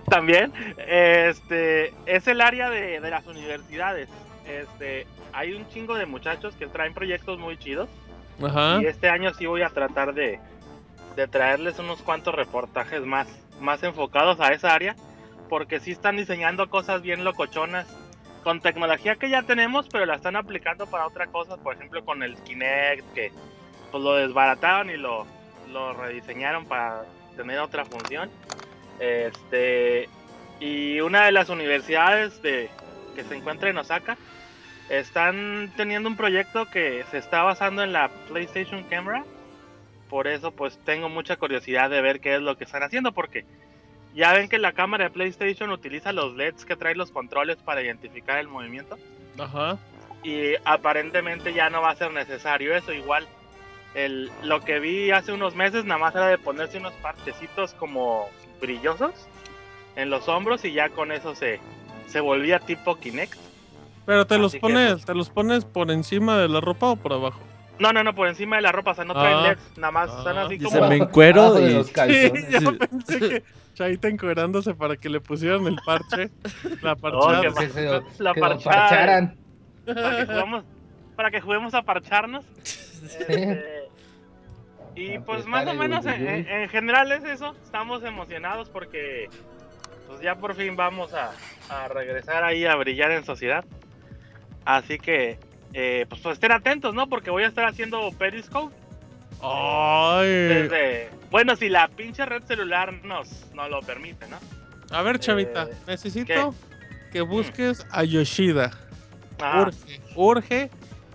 también 0.10 0.54
este 0.78 1.94
es 2.06 2.28
el 2.28 2.42
área 2.42 2.70
de, 2.70 3.00
de 3.00 3.10
las 3.10 3.26
universidades 3.26 4.10
este 4.48 5.08
hay 5.32 5.54
un 5.54 5.68
chingo 5.70 5.96
de 5.96 6.06
muchachos 6.06 6.54
que 6.56 6.68
traen 6.68 6.94
proyectos 6.94 7.40
muy 7.40 7.58
chidos 7.58 7.90
Ajá. 8.44 8.80
y 8.82 8.86
este 8.86 9.10
año 9.10 9.34
sí 9.34 9.46
voy 9.48 9.64
a 9.64 9.70
tratar 9.70 10.14
de, 10.14 10.40
de 11.16 11.28
traerles 11.28 11.80
unos 11.80 12.02
cuantos 12.04 12.36
reportajes 12.36 13.02
más 13.02 13.28
más 13.60 13.82
enfocados 13.82 14.40
a 14.40 14.50
esa 14.50 14.74
área 14.74 14.96
porque 15.50 15.80
sí 15.80 15.92
están 15.92 16.18
diseñando 16.18 16.70
cosas 16.70 17.02
bien 17.02 17.24
locochonas 17.24 17.88
con 18.44 18.62
tecnología 18.62 19.16
que 19.16 19.30
ya 19.30 19.44
tenemos 19.44 19.88
pero 19.90 20.06
la 20.06 20.16
están 20.16 20.36
aplicando 20.36 20.88
para 20.88 21.08
otras 21.08 21.30
cosas 21.30 21.58
por 21.60 21.76
ejemplo 21.76 22.04
con 22.04 22.24
el 22.24 22.36
Kinect 22.44 23.14
que 23.14 23.32
pues 23.92 24.04
lo 24.04 24.16
desbarataron 24.16 24.90
y 24.90 24.98
lo, 24.98 25.26
lo 25.72 25.94
rediseñaron 25.94 26.66
para 26.66 27.04
tener 27.36 27.60
otra 27.60 27.86
función 27.86 28.30
este 29.00 30.10
y 30.60 31.02
una 31.02 31.26
de 31.26 31.32
las 31.32 31.50
universidades 31.50 32.42
de, 32.42 32.70
que 33.16 33.24
se 33.24 33.36
encuentra 33.36 33.70
en 33.70 33.78
Osaka 33.78 34.18
están 34.90 35.74
teniendo 35.76 36.10
un 36.10 36.18
proyecto 36.18 36.70
que 36.70 37.04
se 37.12 37.18
está 37.18 37.44
basando 37.44 37.84
en 37.84 37.94
la 37.94 38.10
PlayStation 38.28 38.84
Camera. 38.84 39.24
Por 40.10 40.28
eso 40.28 40.52
pues 40.52 40.78
tengo 40.86 41.10
mucha 41.10 41.38
curiosidad 41.38 41.90
de 41.90 42.02
ver 42.02 42.20
qué 42.20 42.36
es 42.36 42.42
lo 42.42 42.58
que 42.58 42.66
están 42.66 42.84
haciendo 42.84 43.12
porque 43.12 43.46
ya 44.14 44.34
ven 44.34 44.48
que 44.50 44.60
la 44.60 44.74
cámara 44.74 45.06
de 45.06 45.10
PlayStation 45.10 45.72
utiliza 45.72 46.14
los 46.14 46.36
LEDs 46.36 46.66
que 46.66 46.76
trae 46.76 46.96
los 46.96 47.12
controles 47.12 47.58
para 47.58 47.82
identificar 47.82 48.38
el 48.40 48.48
movimiento 48.48 48.98
Ajá. 49.40 49.78
y 50.24 50.54
aparentemente 50.66 51.54
ya 51.54 51.70
no 51.70 51.82
va 51.82 51.92
a 51.92 51.96
ser 51.96 52.12
necesario 52.12 52.76
eso 52.76 52.94
igual 52.94 53.28
el, 53.96 54.32
lo 54.44 54.62
que 54.62 54.80
vi 54.80 55.12
hace 55.12 55.32
unos 55.34 55.56
meses 55.56 55.86
nada 55.86 56.00
más 56.00 56.16
era 56.16 56.28
de 56.28 56.38
ponerse 56.38 56.78
unos 56.78 56.94
parchecitos 56.94 57.74
como 57.76 58.28
brillosos 58.62 59.14
en 59.96 60.10
los 60.10 60.28
hombros 60.28 60.64
y 60.66 60.74
ya 60.74 60.90
con 60.90 61.12
eso 61.12 61.36
se, 61.36 61.60
se 62.08 62.20
volvía 62.20 62.60
tipo 62.60 62.96
Kinect 63.00 63.36
Pero 64.06 64.26
te 64.28 64.38
los 64.38 64.54
Así 64.54 64.60
pones, 64.60 64.94
pues- 64.94 65.06
te 65.06 65.14
los 65.14 65.30
pones 65.30 65.66
por 65.66 65.92
encima 65.92 66.38
de 66.38 66.48
la 66.50 66.60
ropa 66.62 66.88
o 66.92 66.96
por 66.96 67.14
abajo. 67.14 67.40
No 67.80 67.92
no 67.94 68.04
no 68.04 68.14
por 68.16 68.28
encima 68.28 68.58
de 68.58 68.62
la 68.62 68.72
ropa 68.72 68.92
o 68.92 68.94
sea 68.94 69.04
no 69.06 69.14
traen 69.14 69.38
Ah. 69.38 69.42
LEDs 69.50 69.78
nada 69.78 69.92
más 69.92 70.18
están 70.18 70.38
Ah. 70.38 70.42
así 70.44 70.58
Dice, 70.58 70.78
como 70.78 70.90
me 70.90 70.98
encuero 70.98 71.42
Abajo 71.42 71.60
de 71.60 71.72
y... 71.72 71.74
los 71.74 71.90
calzones. 71.92 72.50
ya 72.50 72.60
Sí. 72.60 72.66
pensé 72.80 73.20
que 73.20 73.44
Chavita 73.74 74.08
encuerándose 74.08 74.76
para 74.76 74.96
que 74.98 75.10
le 75.10 75.20
pusieran 75.20 75.66
el 75.66 75.78
parche. 75.84 76.30
La 76.84 76.96
parchada. 76.96 77.42
Que 77.42 77.70
se 77.70 77.82
La 78.20 78.34
que 78.36 78.40
lo 78.40 78.48
parchada. 78.48 78.76
parcharan. 78.90 79.38
para 79.86 80.16
que 80.20 80.26
juguemos, 80.28 80.64
para 81.16 81.32
que 81.32 81.42
juguemos 81.42 81.74
a 81.74 81.82
parcharnos 81.82 82.46
Este, 83.04 83.90
y 84.96 85.18
pues 85.20 85.46
más 85.48 85.66
o 85.68 85.74
menos 85.74 86.06
en- 86.06 86.48
en 86.48 86.70
general 86.70 87.12
es 87.12 87.24
eso 87.24 87.56
estamos 87.64 88.04
emocionados 88.04 88.70
porque 88.70 89.28
pues 90.08 90.22
ya 90.22 90.36
por 90.36 90.54
fin 90.54 90.76
vamos 90.76 91.12
a, 91.16 91.32
a 91.70 91.88
regresar 91.88 92.44
ahí 92.44 92.66
a 92.66 92.76
brillar 92.76 93.10
en 93.12 93.26
sociedad 93.26 93.66
así 94.66 95.00
que 95.00 95.40
eh, 95.74 96.06
pues, 96.10 96.22
pues 96.22 96.34
estén 96.34 96.52
atentos 96.52 96.94
no 96.94 97.08
porque 97.10 97.30
voy 97.32 97.44
a 97.44 97.48
estar 97.48 97.66
haciendo 97.66 98.10
periscope 98.18 98.74
Ay. 99.42 100.28
desde 100.30 101.10
bueno 101.32 101.56
si 101.56 101.70
la 101.70 101.88
pinche 101.90 102.26
red 102.26 102.44
celular 102.44 102.94
nos, 103.04 103.30
nos 103.54 103.70
lo 103.70 103.82
permite 103.82 104.28
no 104.28 104.38
A 104.96 105.02
ver, 105.02 105.20
Chavita, 105.20 105.64
Eh, 105.64 105.76
necesito 105.88 106.54
que 107.12 107.22
busques 107.22 107.86
a 107.92 108.04
Yoshida. 108.04 108.72
Ah, 109.40 109.62
Urge, 109.68 110.02
urge. 110.16 110.70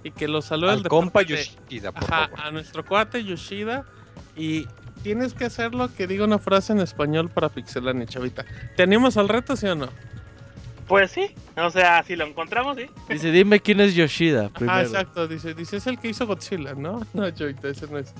Y 0.04 0.10
que 0.12 0.28
lo 0.28 0.42
saludes 0.42 0.76
Al 0.76 0.82
de 0.84 0.88
compa 0.88 1.22
Yoshida, 1.22 1.90
por 1.92 2.04
Ajá, 2.04 2.28
favor. 2.28 2.40
a 2.40 2.50
nuestro 2.50 2.84
cuate 2.84 3.24
Yoshida. 3.24 3.84
Y 4.36 4.66
tienes 5.02 5.34
que 5.34 5.44
hacerlo 5.44 5.88
que 5.94 6.06
diga 6.06 6.24
una 6.24 6.38
frase 6.38 6.72
en 6.72 6.80
español 6.80 7.30
para 7.30 7.48
Pixelania, 7.48 8.06
Chavita. 8.06 8.44
¿Te 8.76 8.82
animas 8.84 9.16
al 9.16 9.28
reto, 9.28 9.56
sí 9.56 9.66
o 9.66 9.74
no? 9.74 9.88
Pues 10.88 11.10
sí 11.12 11.34
o 11.56 11.70
sea 11.70 12.02
si 12.02 12.16
lo 12.16 12.24
encontramos 12.26 12.76
sí 12.76 12.88
Dice, 13.08 13.30
dime 13.30 13.60
quién 13.60 13.80
es 13.80 13.94
Yoshida 13.94 14.46
Ah, 14.46 14.50
primero. 14.58 14.80
exacto. 14.80 15.28
Dice, 15.28 15.54
dice, 15.54 15.76
es 15.76 15.86
el 15.86 15.98
que 15.98 16.08
hizo 16.08 16.26
Godzilla, 16.26 16.74
¿no? 16.74 17.06
No, 17.14 17.30
Chavita, 17.30 17.68
ese 17.68 17.86
no 17.86 17.98
es. 17.98 18.12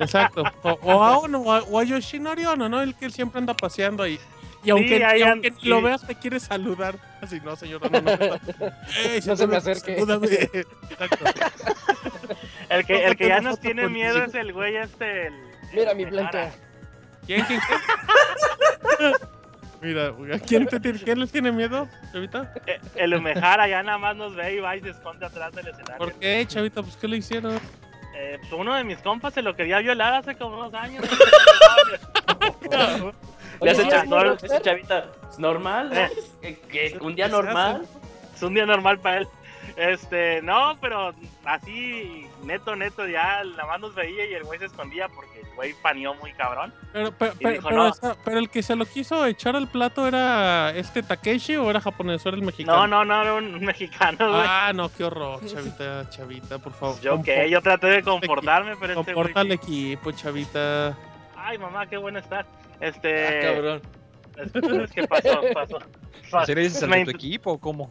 Exacto. 0.00 0.42
O, 0.62 0.70
o 0.82 1.02
a 1.04 1.18
uno, 1.20 1.40
o 1.40 1.52
a, 1.52 1.62
o 1.62 1.78
a 1.78 1.84
Yoshinori 1.84 2.44
Ono, 2.46 2.68
¿no? 2.68 2.82
El 2.82 2.94
que 2.96 3.10
siempre 3.10 3.38
anda 3.38 3.54
paseando 3.54 4.02
ahí. 4.02 4.18
Y 4.64 4.70
aunque, 4.70 5.04
ahí 5.04 5.20
y 5.20 5.22
aunque 5.22 5.50
ni 5.50 5.68
lo 5.68 5.78
sí. 5.78 5.84
veas, 5.84 6.06
te 6.06 6.14
quiere 6.16 6.40
saludar. 6.40 6.96
Así, 7.20 7.38
no, 7.44 7.54
señor, 7.54 7.80
no, 7.90 8.00
no, 8.00 8.16
no. 8.16 8.16
Ey, 9.04 9.20
No 9.26 9.36
se 9.36 9.46
me 9.46 9.56
acerque. 9.56 9.92
Exacto. 9.98 11.24
el 12.70 12.86
que, 12.86 13.04
el 13.04 13.16
que 13.16 13.28
ya 13.28 13.40
nos 13.40 13.60
tiene 13.60 13.88
miedo 13.88 14.24
es 14.24 14.34
el 14.34 14.52
güey 14.52 14.76
este 14.76 15.26
el, 15.28 15.34
Mira 15.74 15.90
el 15.92 15.96
mi 15.96 16.04
blanca. 16.06 16.50
¿Quién, 17.26 17.44
quién, 17.44 17.60
quién? 17.60 19.12
Mira, 19.84 20.08
¿a 20.34 20.38
quién, 20.46 20.66
te 20.66 20.80
tiene, 20.80 20.98
quién 20.98 21.20
les 21.20 21.30
tiene 21.30 21.52
miedo, 21.52 21.86
Chavita? 22.12 22.52
Eh, 22.66 22.80
El 22.96 23.14
Umehara 23.14 23.68
ya 23.68 23.82
nada 23.82 23.98
más 23.98 24.16
nos 24.16 24.34
ve 24.34 24.54
y 24.54 24.60
va 24.60 24.74
y 24.76 24.80
se 24.80 24.90
esconde 24.90 25.26
atrás 25.26 25.52
del 25.52 25.68
escenario. 25.68 25.98
¿Por 25.98 26.14
qué, 26.14 26.44
Chavita? 26.46 26.82
Pues, 26.82 26.96
¿qué 26.96 27.06
le 27.06 27.18
hicieron? 27.18 27.60
Eh, 28.16 28.38
pues 28.40 28.52
uno 28.52 28.74
de 28.74 28.84
mis 28.84 28.98
compas 28.98 29.34
se 29.34 29.42
lo 29.42 29.54
quería 29.54 29.78
violar 29.80 30.14
hace 30.14 30.36
como 30.36 30.56
dos 30.56 30.72
años. 30.74 31.04
Le 33.60 33.70
hace 33.70 33.88
chavita, 34.62 35.06
¿es 35.30 35.38
normal? 35.38 35.90
¿no? 35.90 35.96
Eh. 35.96 36.10
¿Que- 36.42 36.58
que 36.92 36.98
un 37.00 37.14
día 37.14 37.28
normal? 37.28 37.86
es 38.34 38.42
un 38.42 38.54
día 38.54 38.66
normal 38.66 38.98
para 38.98 39.18
él. 39.18 39.28
Este, 39.76 40.42
no, 40.42 40.76
pero 40.80 41.14
así, 41.44 42.26
neto, 42.44 42.76
neto, 42.76 43.06
ya 43.06 43.42
la 43.44 43.66
más 43.66 43.80
nos 43.80 43.94
veía 43.94 44.26
y 44.26 44.34
el 44.34 44.44
güey 44.44 44.58
se 44.58 44.66
escondía 44.66 45.08
porque 45.08 45.40
el 45.40 45.54
güey 45.56 45.74
paneó 45.82 46.14
muy 46.14 46.32
cabrón. 46.32 46.72
Pero, 46.92 47.12
pero, 47.18 47.32
pero- 47.38 47.50
dijo, 47.52 47.68
pero 47.68 47.76
no. 47.82 47.88
esa- 47.88 48.16
pero 48.24 48.38
el 48.38 48.50
que 48.50 48.62
se 48.62 48.76
lo 48.76 48.84
quiso 48.86 49.24
echar 49.26 49.56
al 49.56 49.68
plato 49.68 50.06
era 50.06 50.70
este 50.76 51.02
Takeshi 51.02 51.56
o 51.56 51.68
era 51.70 51.80
japonés 51.80 52.24
o 52.24 52.28
era 52.28 52.36
el 52.38 52.44
mexicano. 52.44 52.86
No, 52.86 53.04
no, 53.04 53.04
no, 53.04 53.22
era 53.22 53.34
un 53.34 53.64
mexicano, 53.64 54.28
güey. 54.30 54.42
Ah, 54.46 54.72
no, 54.74 54.88
qué 54.92 55.04
horror, 55.04 55.40
chavita, 55.46 56.08
chavita, 56.10 56.58
por 56.58 56.72
favor. 56.72 57.00
yo 57.00 57.22
qué, 57.22 57.48
yo 57.50 57.60
traté 57.62 57.86
de 57.88 58.02
comportarme, 58.02 58.76
pero 58.80 58.92
este 59.00 59.12
güey. 59.12 59.24
Comporta 59.24 59.40
al 59.40 59.52
equipo, 59.52 60.12
chavita. 60.12 60.96
Ay, 61.36 61.58
mamá, 61.58 61.86
qué 61.86 61.96
bueno 61.96 62.18
estás. 62.18 62.46
Ah, 62.46 62.76
Este. 62.80 63.40
cabrón. 63.42 63.82
Es 64.36 64.90
que 64.92 65.06
pasó, 65.06 65.40
pasó. 65.52 65.78
¿En 66.40 66.46
serio 66.46 66.64
dices 66.64 66.82
al 66.82 66.88
Me 66.90 66.98
de 66.98 67.04
tu 67.04 67.10
equipo 67.12 67.52
o 67.52 67.58
cómo? 67.58 67.90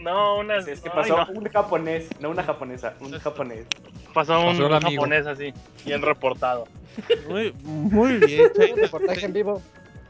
No, 0.00 0.38
una. 0.38 0.56
Es 0.58 0.80
que 0.80 0.88
ay, 0.88 0.94
pasó 0.94 1.16
no. 1.16 1.38
un 1.40 1.44
japonés, 1.48 2.08
no 2.20 2.30
una 2.30 2.42
japonesa, 2.42 2.94
un 3.00 3.12
japonés. 3.18 3.66
Pasó 4.12 4.40
un, 4.40 4.46
Pasó 4.58 4.66
un 4.66 4.80
japonés 4.80 5.26
así, 5.26 5.52
bien 5.84 6.02
reportado. 6.02 6.64
Muy, 7.28 7.52
muy 7.62 8.14
bien, 8.18 8.50
chavita. 8.56 8.80
Reportaje 8.82 9.26
en 9.26 9.32
vivo. 9.32 9.62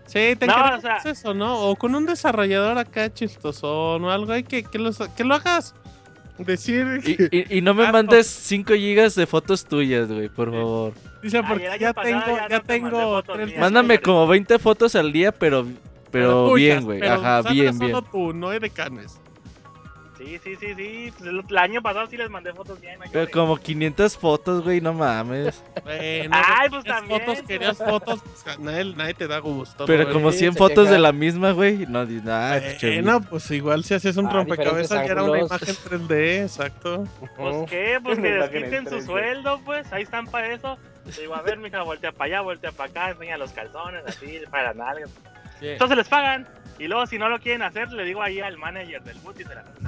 Sí, 0.06 0.36
te 0.38 0.46
No, 0.46 0.54
o 0.76 0.80
sea- 0.80 0.98
eso, 1.04 1.34
¿no? 1.34 1.68
O 1.68 1.74
con 1.76 1.94
un 1.94 2.06
desarrollador 2.06 2.78
acá 2.78 3.12
chistosón 3.12 4.04
o 4.04 4.10
algo, 4.10 4.32
hay 4.32 4.44
que, 4.44 4.62
que, 4.62 4.78
los- 4.78 4.98
que 5.16 5.24
lo 5.24 5.34
hagas 5.34 5.74
decir. 6.38 7.00
Y, 7.04 7.36
y- 7.36 7.58
y 7.58 7.60
no 7.60 7.74
me 7.74 7.86
Ah, 7.86 7.92
mandes 7.92 8.26
5 8.28 8.74
gigas 8.74 9.14
de 9.16 9.26
fotos 9.26 9.64
tuyas, 9.64 10.10
güey, 10.10 10.28
por 10.28 10.52
favor. 10.52 10.92
Dice, 11.26 11.42
porque 11.42 11.68
ya 11.78 11.92
pasado 11.92 12.22
tengo, 12.24 12.36
ya 12.38 12.48
ya 12.48 12.60
tengo 12.60 13.22
tres. 13.22 13.58
Mándame 13.58 14.00
como 14.00 14.26
20 14.26 14.58
fotos 14.58 14.94
al 14.94 15.12
día, 15.12 15.32
pero 15.32 15.66
pero 16.10 16.46
tuyas, 16.48 16.76
bien, 16.76 16.84
güey. 16.84 17.00
pero 17.00 17.14
Ajá, 17.14 17.42
sale 17.42 17.54
bien, 17.60 17.74
solo 17.76 18.00
bien. 18.00 18.10
tú, 18.10 18.32
no 18.32 18.50
de 18.50 18.70
canes. 18.70 19.20
Sí, 20.16 20.40
sí, 20.42 20.56
sí, 20.58 20.74
sí. 20.74 21.12
Pues 21.18 21.28
el, 21.30 21.42
el 21.46 21.58
año 21.58 21.82
pasado 21.82 22.06
sí 22.06 22.16
les 22.16 22.30
mandé 22.30 22.50
fotos 22.54 22.80
bien. 22.80 22.98
Pero 23.12 23.30
como 23.30 23.58
500 23.58 24.16
fotos, 24.16 24.64
güey, 24.64 24.80
no 24.80 24.94
mames. 24.94 25.62
Bueno, 25.84 26.30
Ay, 26.32 26.70
pues 26.70 26.84
querías 26.84 27.00
también, 27.00 27.20
fotos, 27.20 27.34
pues. 27.36 27.46
querías 27.46 27.76
fotos, 27.78 28.20
pues, 28.22 28.58
nadie, 28.58 28.94
nadie 28.96 29.12
te 29.12 29.28
da 29.28 29.38
gusto. 29.40 29.84
Pero 29.84 30.04
¿no? 30.04 30.12
como 30.14 30.32
Sí, 30.32 30.38
100 30.38 30.52
se 30.54 30.58
fotos 30.58 30.88
de 30.88 30.98
la 30.98 31.12
misma, 31.12 31.50
güey. 31.52 31.84
No, 31.86 32.06
di- 32.06 32.22
nah, 32.22 32.58
che, 32.78 33.02
Bueno, 33.02 33.20
pues 33.20 33.50
igual 33.50 33.84
si 33.84 33.92
haces 33.92 34.16
un 34.16 34.26
Ah, 34.28 34.32
rompecabezas 34.32 35.04
ya 35.06 35.12
era 35.12 35.22
una 35.22 35.38
imagen 35.40 35.74
3D, 35.84 36.42
exacto. 36.44 37.04
Pues 37.36 37.56
qué, 37.68 37.98
pues 38.02 38.18
que 38.18 38.30
desquiten 38.32 38.88
su 38.88 38.96
3D. 38.96 39.04
sueldo, 39.04 39.60
pues 39.66 39.92
ahí 39.92 40.02
están 40.04 40.26
para 40.28 40.50
eso. 40.50 40.78
Le 41.06 41.20
digo, 41.22 41.34
a 41.34 41.42
ver, 41.42 41.58
mija, 41.58 41.82
voltea 41.82 42.12
para 42.12 42.24
allá, 42.24 42.40
voltea 42.40 42.72
para 42.72 42.90
acá, 42.90 43.10
enseña 43.10 43.38
los 43.38 43.52
calzones, 43.52 44.04
así, 44.06 44.40
para 44.50 44.64
las 44.64 44.76
nalgas. 44.76 45.10
Entonces 45.60 45.96
les 45.96 46.08
pagan. 46.08 46.46
Y 46.78 46.88
luego, 46.88 47.06
si 47.06 47.18
no 47.18 47.28
lo 47.28 47.38
quieren 47.38 47.62
hacer, 47.62 47.90
le 47.92 48.04
digo 48.04 48.22
ahí 48.22 48.40
al 48.40 48.58
manager 48.58 49.02
del 49.02 49.16
boot 49.18 49.40
y 49.40 49.44
se 49.44 49.54
la 49.54 49.62
hacen. 49.62 49.86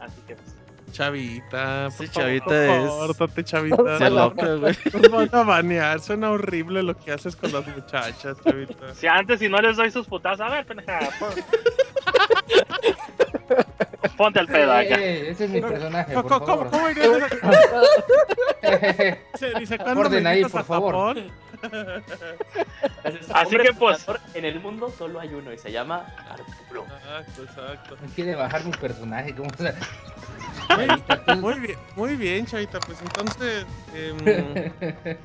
Así 0.00 0.20
que, 0.26 0.34
pues, 0.34 0.57
Chavita, 0.92 1.88
por 1.96 2.06
Sí, 2.06 2.12
favor, 2.12 2.28
chavita 2.28 2.76
es- 2.76 2.90
Córtate, 2.90 3.44
chavita. 3.44 3.76
Se 3.98 4.04
no, 4.10 4.16
loca, 4.16 4.54
güey. 4.54 4.76
Nos 4.92 5.10
van 5.10 5.28
a 5.32 5.42
banear, 5.44 6.00
suena 6.00 6.30
horrible 6.30 6.82
lo 6.82 6.96
que 6.96 7.12
haces 7.12 7.36
con 7.36 7.52
las 7.52 7.66
muchachas, 7.66 8.36
chavita. 8.44 8.94
si 8.94 9.06
antes, 9.06 9.38
si 9.38 9.48
no 9.48 9.60
les 9.60 9.76
doy 9.76 9.90
sus 9.90 10.06
putazos, 10.06 10.40
a 10.40 10.48
ver, 10.50 10.66
pendeja, 10.66 10.98
pon- 11.18 11.34
ponte 14.16 14.40
el 14.40 14.46
pedo 14.46 14.72
Eh, 14.80 14.86
acá. 14.86 15.00
eh, 15.00 15.30
ese 15.30 15.44
es 15.44 15.50
mi 15.50 15.60
personaje, 15.60 16.14
¿Cómo, 16.14 16.28
por 16.28 16.38
cómo, 16.44 16.70
favor. 16.70 16.70
cómo 16.70 16.86
a- 16.86 17.78
Dice, 19.60 19.78
¿cuándo 19.78 20.00
Orden 20.00 20.22
me 20.24 20.28
ahí, 20.30 20.44
por 20.44 20.60
a 20.60 20.64
favor. 20.64 20.94
Japón? 21.16 21.30
Así 23.34 23.56
que, 23.56 23.72
pues- 23.72 24.06
En 24.34 24.44
el 24.44 24.60
mundo 24.60 24.92
solo 24.96 25.20
hay 25.20 25.28
uno 25.34 25.52
y 25.52 25.58
se 25.58 25.70
llama 25.72 26.06
Arturo. 26.28 26.84
Exacto, 26.84 27.42
exacto. 27.42 27.96
No 28.00 28.08
quiere 28.14 28.34
bajar 28.34 28.64
mi 28.64 28.70
personaje, 28.72 29.34
¿cómo 29.34 29.50
se 29.56 29.72
Muy 31.40 31.54
bien, 31.60 31.78
muy 31.96 32.16
bien, 32.16 32.46
chavita. 32.46 32.78
Pues 32.80 32.98
entonces, 33.02 33.64
em, 33.94 34.16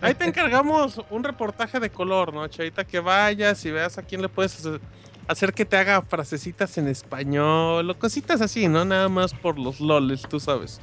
ahí 0.02 0.14
te 0.14 0.26
encargamos 0.26 1.02
un 1.10 1.24
reportaje 1.24 1.80
de 1.80 1.90
color, 1.90 2.34
¿no, 2.34 2.48
chavita? 2.48 2.84
Que 2.84 3.00
vayas 3.00 3.64
y 3.66 3.72
veas 3.72 3.98
a 3.98 4.04
quién 4.04 4.22
le 4.22 4.30
puedes 4.30 4.58
hacer, 4.60 4.80
hacer 5.28 5.54
que 5.54 5.66
te 5.66 5.78
haga 5.78 6.02
frasecitas 6.02 6.78
en 6.78 6.88
español 6.88 7.90
o 7.90 7.98
cositas 8.00 8.42
así, 8.42 8.68
¿no? 8.68 8.86
Nada 8.86 9.10
más 9.10 9.34
por 9.34 9.60
los 9.60 9.80
loles, 9.80 10.22
tú 10.30 10.40
sabes. 10.40 10.80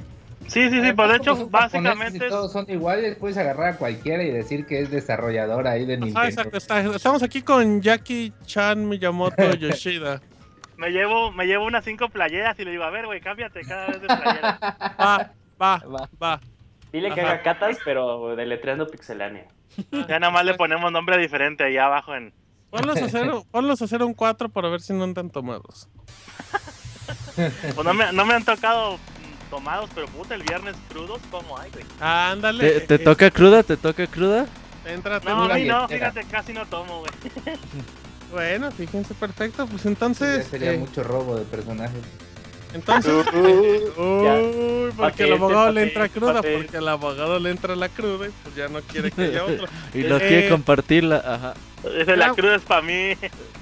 Sí, 0.47 0.69
sí, 0.69 0.81
sí, 0.81 0.91
pues 0.93 1.09
de 1.09 1.15
hecho, 1.17 1.35
Si 1.35 1.43
básicamente 1.45 2.27
todos 2.27 2.51
son 2.51 2.65
iguales, 2.69 3.15
puedes 3.17 3.37
agarrar 3.37 3.75
a 3.75 3.77
cualquiera 3.77 4.21
y 4.23 4.31
decir 4.31 4.65
que 4.65 4.81
es 4.81 4.89
desarrollador 4.91 5.67
ahí 5.67 5.85
de 5.85 5.97
Nintendo. 5.97 6.19
Ah, 6.19 6.27
exacto, 6.27 6.57
está- 6.57 6.81
estamos 6.81 7.23
aquí 7.23 7.41
con 7.41 7.81
Jackie 7.81 8.33
Chan 8.45 8.87
Miyamoto 8.89 9.35
Yoshida. 9.59 10.21
Me 10.81 10.89
llevo, 10.89 11.31
me 11.31 11.45
llevo 11.45 11.65
unas 11.65 11.85
cinco 11.85 12.09
playeras 12.09 12.57
y 12.59 12.65
le 12.65 12.71
digo, 12.71 12.83
a 12.83 12.89
ver, 12.89 13.05
güey, 13.05 13.21
cámbiate 13.21 13.61
cada 13.61 13.85
vez 13.85 14.01
de 14.01 14.07
playera. 14.07 14.57
Va, 14.99 15.31
va, 15.61 15.77
Va. 15.77 16.09
va. 16.21 16.41
Dile 16.91 17.13
que 17.13 17.21
haga 17.21 17.43
catas, 17.43 17.77
pero 17.85 18.35
deletreando 18.35 18.87
pixelánea. 18.87 19.45
Ya 19.91 20.19
nada 20.19 20.31
más 20.31 20.43
le 20.43 20.55
ponemos 20.55 20.91
nombre 20.91 21.17
diferente 21.19 21.63
ahí 21.63 21.77
abajo 21.77 22.15
en... 22.15 22.33
Ponlos 22.71 22.97
a 22.97 23.05
hacer, 23.05 23.31
ponlos 23.51 23.81
a 23.81 23.85
hacer 23.85 24.01
un 24.01 24.13
4 24.15 24.49
para 24.49 24.69
ver 24.69 24.81
si 24.81 24.91
no 24.93 25.03
andan 25.03 25.29
tomados. 25.29 25.87
Pues 27.35 27.85
no 27.85 27.93
me, 27.93 28.11
no 28.13 28.25
me 28.25 28.33
han 28.35 28.45
tocado 28.45 28.97
tomados, 29.49 29.89
pero 29.95 30.07
puta, 30.07 30.35
el 30.35 30.43
viernes 30.43 30.75
crudos, 30.89 31.19
¿cómo 31.29 31.57
hay, 31.57 31.71
güey? 31.71 31.83
Ándale. 31.99 32.71
¿Te, 32.71 32.81
te 32.81 32.95
eh, 32.95 32.99
toca 32.99 33.31
cruda? 33.31 33.63
¿Te 33.63 33.77
toca 33.77 34.05
cruda? 34.07 34.45
Entra, 34.85 35.19
No, 35.19 35.43
a 35.43 35.53
mí 35.55 35.63
no, 35.65 35.87
fíjate, 35.87 36.23
casi 36.25 36.53
no 36.53 36.65
tomo, 36.65 36.99
güey. 36.99 37.11
Bueno, 38.31 38.71
fíjense, 38.71 39.13
perfecto. 39.13 39.67
Pues 39.67 39.85
entonces. 39.85 40.47
sería 40.47 40.73
eh, 40.73 40.77
mucho 40.77 41.03
robo 41.03 41.35
de 41.37 41.45
personajes. 41.45 42.01
Entonces. 42.73 43.13
Uy, 43.33 44.91
porque 44.95 45.23
el 45.23 45.33
abogado 45.33 45.71
le 45.71 45.83
entra 45.83 46.07
cruda, 46.09 46.41
porque 46.41 46.77
el 46.77 46.87
abogado 46.87 47.39
le 47.39 47.51
entra 47.51 47.75
la 47.75 47.89
cruda 47.89 48.27
y 48.27 48.31
pues 48.43 48.55
ya 48.55 48.67
no 48.69 48.81
quiere 48.81 49.11
que 49.11 49.21
haya 49.23 49.43
otro. 49.45 49.65
Y 49.93 50.03
no 50.03 50.17
Eh, 50.17 50.27
quiere 50.27 50.49
compartirla, 50.49 51.17
ajá. 51.17 51.53
Ese, 51.83 52.15
la 52.15 52.33
cruda 52.33 52.55
es 52.55 52.61
para 52.61 52.81
mí. 52.81 53.13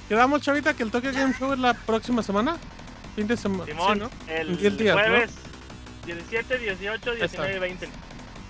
Quedamos, 0.08 0.42
chavita, 0.42 0.74
que 0.74 0.82
el 0.82 0.90
Tokyo 0.90 1.10
Game 1.12 1.34
Show 1.38 1.52
es 1.54 1.58
la 1.58 1.74
próxima 1.74 2.22
semana. 2.22 2.56
Fin 3.16 3.26
de 3.26 3.36
semana. 3.36 3.64
Simón, 3.66 3.94
Sí, 3.94 4.00
¿no? 4.00 4.32
el 4.32 4.56
Diez 4.56 4.76
días, 4.78 4.94
¿no? 4.96 5.02
jueves 5.02 5.30
17, 6.06 6.58
18, 6.58 7.14
19 7.14 7.56
y 7.56 7.58
20. 7.58 7.88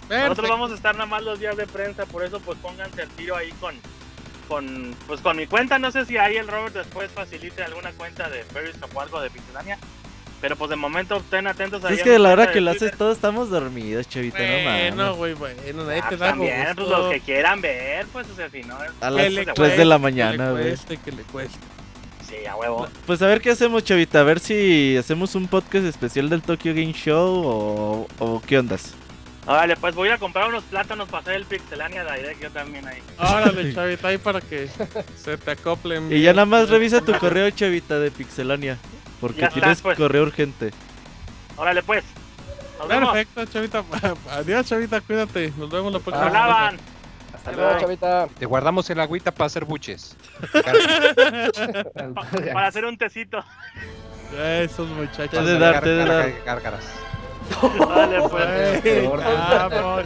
Perfecto. 0.09 0.29
Nosotros 0.29 0.51
vamos 0.51 0.71
a 0.73 0.75
estar 0.75 0.95
nada 0.95 1.07
más 1.07 1.23
los 1.23 1.39
días 1.39 1.57
de 1.57 1.66
prensa, 1.66 2.05
por 2.07 2.25
eso 2.25 2.41
pues 2.41 2.59
pónganse 2.59 3.03
el 3.03 3.09
tiro 3.11 3.37
ahí 3.37 3.51
con, 3.61 3.75
con, 4.51 4.94
pues 5.07 5.20
con 5.22 5.36
mi 5.38 5.46
cuenta. 5.46 5.78
No 5.78 5.90
sé 5.90 6.05
si 6.05 6.18
ahí 6.18 6.36
el 6.36 6.46
Robert 6.48 6.74
después 6.74 7.11
facilite 7.11 7.62
alguna 7.62 7.92
cuenta 7.92 8.28
de 8.28 8.44
Periscope 8.53 8.94
o 8.94 9.01
algo 9.01 9.20
de 9.22 9.30
Pixelania. 9.30 9.78
Pero 10.42 10.57
pues 10.57 10.70
de 10.70 10.76
momento 10.76 11.16
estén 11.18 11.46
atentos 11.46 11.84
ahí. 11.84 11.94
Es 11.94 12.01
a 12.01 12.05
que 12.05 12.16
a 12.16 12.18
la 12.18 12.30
hora 12.30 12.51
que 12.51 12.61
lo 12.62 12.70
haces 12.70 12.96
todos 12.96 13.14
estamos 13.16 13.51
dormidos, 13.51 14.09
chavita, 14.09 14.38
no 14.38 14.46
Bueno, 14.46 14.96
mames. 14.96 15.16
güey, 15.18 15.34
bueno, 15.34 15.84
nadie 15.84 16.01
Ah, 16.03 16.09
te 16.09 16.16
da 16.16 16.26
también, 16.30 16.62
pues 16.74 16.76
gusto. 16.88 16.98
los 16.98 17.12
que 17.12 17.20
quieran 17.20 17.61
ver, 17.61 18.07
pues 18.12 18.26
o 18.30 18.34
sea, 18.34 18.48
si 18.51 18.62
no. 18.62 18.74
A 18.76 18.86
Que 19.11 19.11
las 19.11 19.32
le 19.32 19.44
3 19.46 19.76
de 19.76 19.84
la 19.84 19.98
mañana, 19.98 20.46
Que 20.46 20.51
güey. 20.53 20.64
le 20.64 20.70
cueste, 20.70 20.96
que 20.96 21.12
le 21.12 21.22
cueste. 21.24 21.59
Sí, 22.26 22.46
a 22.46 22.57
huevo. 22.57 22.88
Pues 23.07 23.20
a 23.20 23.26
ver 23.26 23.40
qué 23.42 23.51
hacemos, 23.51 23.84
chavita. 23.84 24.20
A 24.20 24.22
ver 24.22 24.40
si 24.40 24.96
hacemos 24.96 25.34
un 25.34 25.46
podcast 25.46 25.84
especial 25.84 26.28
del 26.30 26.40
Tokyo 26.42 26.72
Game 26.72 26.92
Show 26.94 27.42
o, 27.44 28.09
o 28.18 28.40
qué 28.46 28.59
ondas. 28.61 28.94
Vale, 29.51 29.76
pues 29.76 29.96
voy 29.96 30.09
a 30.11 30.18
comprar 30.18 30.48
unos 30.48 30.62
plátanos 30.62 31.09
para 31.09 31.22
hacer 31.22 31.34
el 31.34 31.44
Pixelania 31.44 32.05
Direct 32.05 32.40
yo 32.40 32.51
también 32.53 32.86
ahí. 32.86 33.03
Órale, 33.18 33.74
chavita, 33.74 34.07
ahí 34.09 34.16
para 34.18 34.40
que 34.40 34.68
se 35.16 35.36
te 35.38 35.51
acoplen. 35.51 36.12
Y 36.12 36.22
ya 36.22 36.32
nada 36.32 36.46
más 36.46 36.68
revisa 36.68 37.01
tu 37.01 37.12
correo, 37.18 37.51
chavita, 37.51 37.98
de 37.98 38.12
Pixelania. 38.12 38.78
Porque 39.20 39.40
Ya 39.40 39.48
está, 39.48 39.59
tienes 39.61 39.82
pues. 39.82 39.98
correo 39.98 40.22
urgente. 40.22 40.70
Órale, 41.57 41.82
pues. 41.82 42.05
Nos 42.78 42.86
vemos. 42.86 43.12
Perfecto, 43.12 43.44
chavita. 43.46 43.84
Adiós, 44.30 44.66
chavita, 44.66 45.01
cuídate. 45.01 45.53
Nos 45.59 45.68
vemos 45.68 45.92
la 45.92 45.98
próxima. 45.98 46.24
Nos 46.26 46.32
lavan. 46.32 46.76
Hasta 47.34 47.51
luego, 47.53 47.80
chavita. 47.80 48.28
Te 48.38 48.46
guardamos 48.46 48.88
el 48.88 49.01
agüita 49.01 49.32
para 49.32 49.46
hacer 49.46 49.64
buches. 49.64 50.16
Pa- 52.14 52.26
para 52.53 52.66
hacer 52.68 52.84
un 52.84 52.96
tecito. 52.96 53.44
Esos 54.61 54.88
muchachos. 54.90 55.30
Te 55.30 55.42
de 55.42 55.59
dar, 55.59 55.80
te 55.82 55.88
de 55.88 56.05
dar. 56.05 56.32
Gárgaras. 56.46 56.84
Vale, 57.78 58.20
pues. 58.28 59.11
Vamos. 59.70 60.05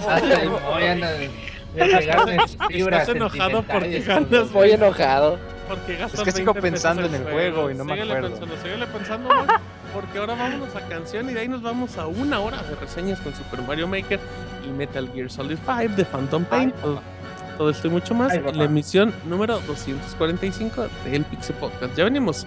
Estás 1.77 3.09
enojado 3.09 3.63
porque 3.63 4.01
ganas, 4.01 4.53
Voy 4.53 4.71
enojado. 4.73 5.39
Porque 5.69 5.97
gastas 5.97 6.21
Es 6.21 6.25
que 6.25 6.33
sigo 6.33 6.53
20 6.53 6.61
pesos 6.71 6.83
pensando 6.83 7.07
en 7.07 7.15
el 7.15 7.33
juego 7.33 7.71
y 7.71 7.75
no 7.75 7.85
me 7.85 8.01
acuerdo. 8.01 8.29
Pensando, 8.29 8.57
síguele 8.63 8.87
pensando, 8.87 9.29
güey, 9.29 9.47
porque 9.95 10.19
ahora 10.19 10.35
vámonos 10.35 10.77
a 10.77 10.81
canción 10.89 11.31
y 11.31 11.33
de 11.33 11.41
ahí 11.41 11.49
nos 11.49 11.63
vamos 11.63 11.97
a 11.97 12.07
una 12.07 12.41
hora 12.41 12.63
de 12.63 12.77
reseñas 12.77 13.19
con 13.21 13.35
Super 13.35 13.63
Mario 13.63 13.89
Maker 13.89 14.21
y 14.65 14.69
Metal 14.69 15.09
Gear 15.15 15.31
Solid 15.31 15.59
5 15.65 15.95
de 15.97 16.05
Phantom 16.05 16.45
Pain. 16.45 16.71
todo, 16.73 17.01
todo 17.57 17.71
esto 17.71 17.87
y 17.89 17.91
mucho 17.91 18.15
más 18.15 18.33
Ay, 18.33 18.43
en 18.47 18.59
la 18.59 18.65
emisión 18.65 19.15
número 19.25 19.59
245 19.61 20.87
del 21.07 21.25
Pixel 21.25 21.57
Podcast. 21.57 21.97
Ya 21.97 22.05
venimos. 22.05 22.47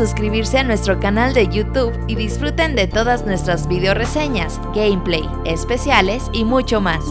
suscribirse 0.00 0.56
a 0.56 0.64
nuestro 0.64 0.98
canal 0.98 1.34
de 1.34 1.46
YouTube 1.46 1.92
y 2.08 2.14
disfruten 2.14 2.74
de 2.74 2.86
todas 2.86 3.26
nuestras 3.26 3.68
video 3.68 3.92
reseñas, 3.92 4.58
gameplay, 4.74 5.28
especiales 5.44 6.30
y 6.32 6.44
mucho 6.46 6.80
más. 6.80 7.04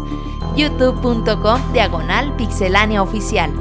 youtube.com 0.57 1.71
diagonal 1.71 2.35
pixelania 2.35 3.03
oficial. 3.03 3.53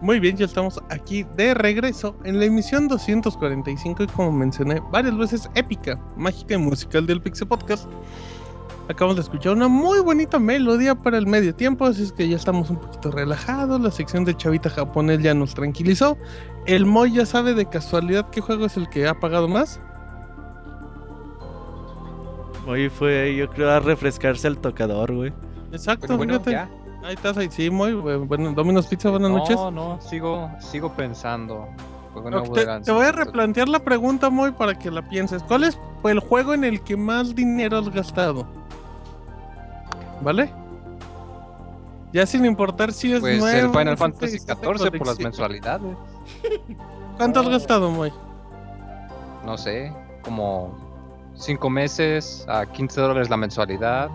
Muy 0.00 0.18
bien, 0.18 0.36
ya 0.36 0.46
estamos 0.46 0.80
aquí 0.96 1.24
de 1.36 1.54
regreso 1.54 2.16
en 2.24 2.38
la 2.38 2.46
emisión 2.46 2.88
245 2.88 4.02
y 4.02 4.06
como 4.08 4.32
mencioné 4.32 4.80
varias 4.90 5.16
veces 5.16 5.48
épica, 5.54 5.98
mágica 6.16 6.54
y 6.54 6.58
musical 6.58 7.06
del 7.06 7.20
Pixel 7.22 7.48
Podcast. 7.48 7.88
Acabamos 8.88 9.16
de 9.16 9.22
escuchar 9.22 9.52
una 9.52 9.66
muy 9.66 9.98
bonita 10.00 10.38
melodía 10.38 10.94
para 10.94 11.18
el 11.18 11.26
medio 11.26 11.52
tiempo, 11.54 11.86
así 11.86 12.04
es 12.04 12.12
que 12.12 12.28
ya 12.28 12.36
estamos 12.36 12.70
un 12.70 12.76
poquito 12.76 13.10
relajados, 13.10 13.80
la 13.80 13.90
sección 13.90 14.24
de 14.24 14.36
Chavita 14.36 14.70
japonés 14.70 15.20
ya 15.22 15.34
nos 15.34 15.54
tranquilizó. 15.54 16.16
El 16.66 16.86
Moy 16.86 17.12
ya 17.12 17.26
sabe 17.26 17.54
de 17.54 17.66
casualidad 17.66 18.30
qué 18.30 18.40
juego 18.40 18.66
es 18.66 18.76
el 18.76 18.88
que 18.88 19.08
ha 19.08 19.18
pagado 19.18 19.48
más. 19.48 19.80
Moy 22.64 22.88
fue, 22.88 23.34
yo 23.36 23.48
creo, 23.50 23.70
a 23.70 23.80
refrescarse 23.80 24.46
al 24.46 24.58
tocador, 24.58 25.12
güey. 25.14 25.32
Exacto, 25.72 26.16
Bueno, 26.16 26.34
fíjate. 26.34 26.50
ya. 26.52 26.70
Ahí 27.04 27.14
estás, 27.14 27.36
ahí 27.36 27.48
sí, 27.50 27.70
Moy. 27.70 27.94
Bueno, 27.94 28.52
Domino's 28.52 28.86
Pizza, 28.86 29.10
buenas 29.10 29.30
No, 29.30 29.38
noches. 29.38 29.56
no, 29.72 30.00
sigo, 30.00 30.50
sigo 30.58 30.92
pensando. 30.92 31.68
Te, 32.54 32.80
te 32.80 32.92
voy 32.92 33.04
a 33.04 33.12
replantear 33.12 33.68
la 33.68 33.78
pregunta, 33.78 34.30
Moy, 34.30 34.52
para 34.52 34.78
que 34.78 34.90
la 34.90 35.02
pienses. 35.06 35.42
¿Cuál 35.42 35.64
es 35.64 35.78
el 36.04 36.18
juego 36.20 36.54
en 36.54 36.64
el 36.64 36.80
que 36.80 36.96
más 36.96 37.34
dinero 37.34 37.78
has 37.78 37.90
gastado? 37.90 38.46
¿Vale? 40.22 40.50
Ya 42.12 42.24
sin 42.24 42.46
importar 42.46 42.92
si 42.92 43.12
es 43.12 43.20
Pues 43.20 43.38
nuevo. 43.38 43.66
el 43.66 43.78
Final 43.78 43.96
Fantasy 43.98 44.38
XIV 44.38 44.56
por 44.96 45.06
las 45.06 45.18
mensualidades. 45.18 45.94
¿Cuánto 47.18 47.40
has 47.40 47.48
gastado, 47.50 47.90
Moy? 47.90 48.10
No 49.44 49.58
sé, 49.58 49.92
como 50.22 50.74
5 51.34 51.68
meses 51.68 52.46
a 52.48 52.64
15 52.64 53.00
dólares 53.00 53.28
la 53.28 53.36
mensualidad, 53.36 54.08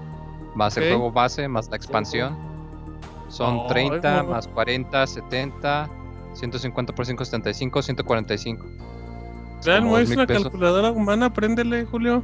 más 0.56 0.76
Ok. 0.76 0.84
el 0.84 0.90
juego 0.90 1.12
base, 1.12 1.48
más 1.48 1.70
la 1.70 1.76
expansión. 1.78 2.36
Son 3.32 3.60
Oh, 3.62 3.68
30 3.68 4.18
es 4.20 4.24
muy- 4.24 4.34
más 4.34 4.48
40, 4.48 5.08
70, 5.08 5.90
150 6.34 6.94
por 6.94 7.06
5, 7.06 7.24
75, 7.26 7.82
145. 7.82 8.66
Vean, 9.66 9.90
dos 9.90 10.00
es 10.02 10.10
una 10.12 10.26
pesos. 10.28 10.44
calculadora 10.44 10.92
humana, 10.92 11.32
préndele, 11.34 11.86
Julio. 11.86 12.24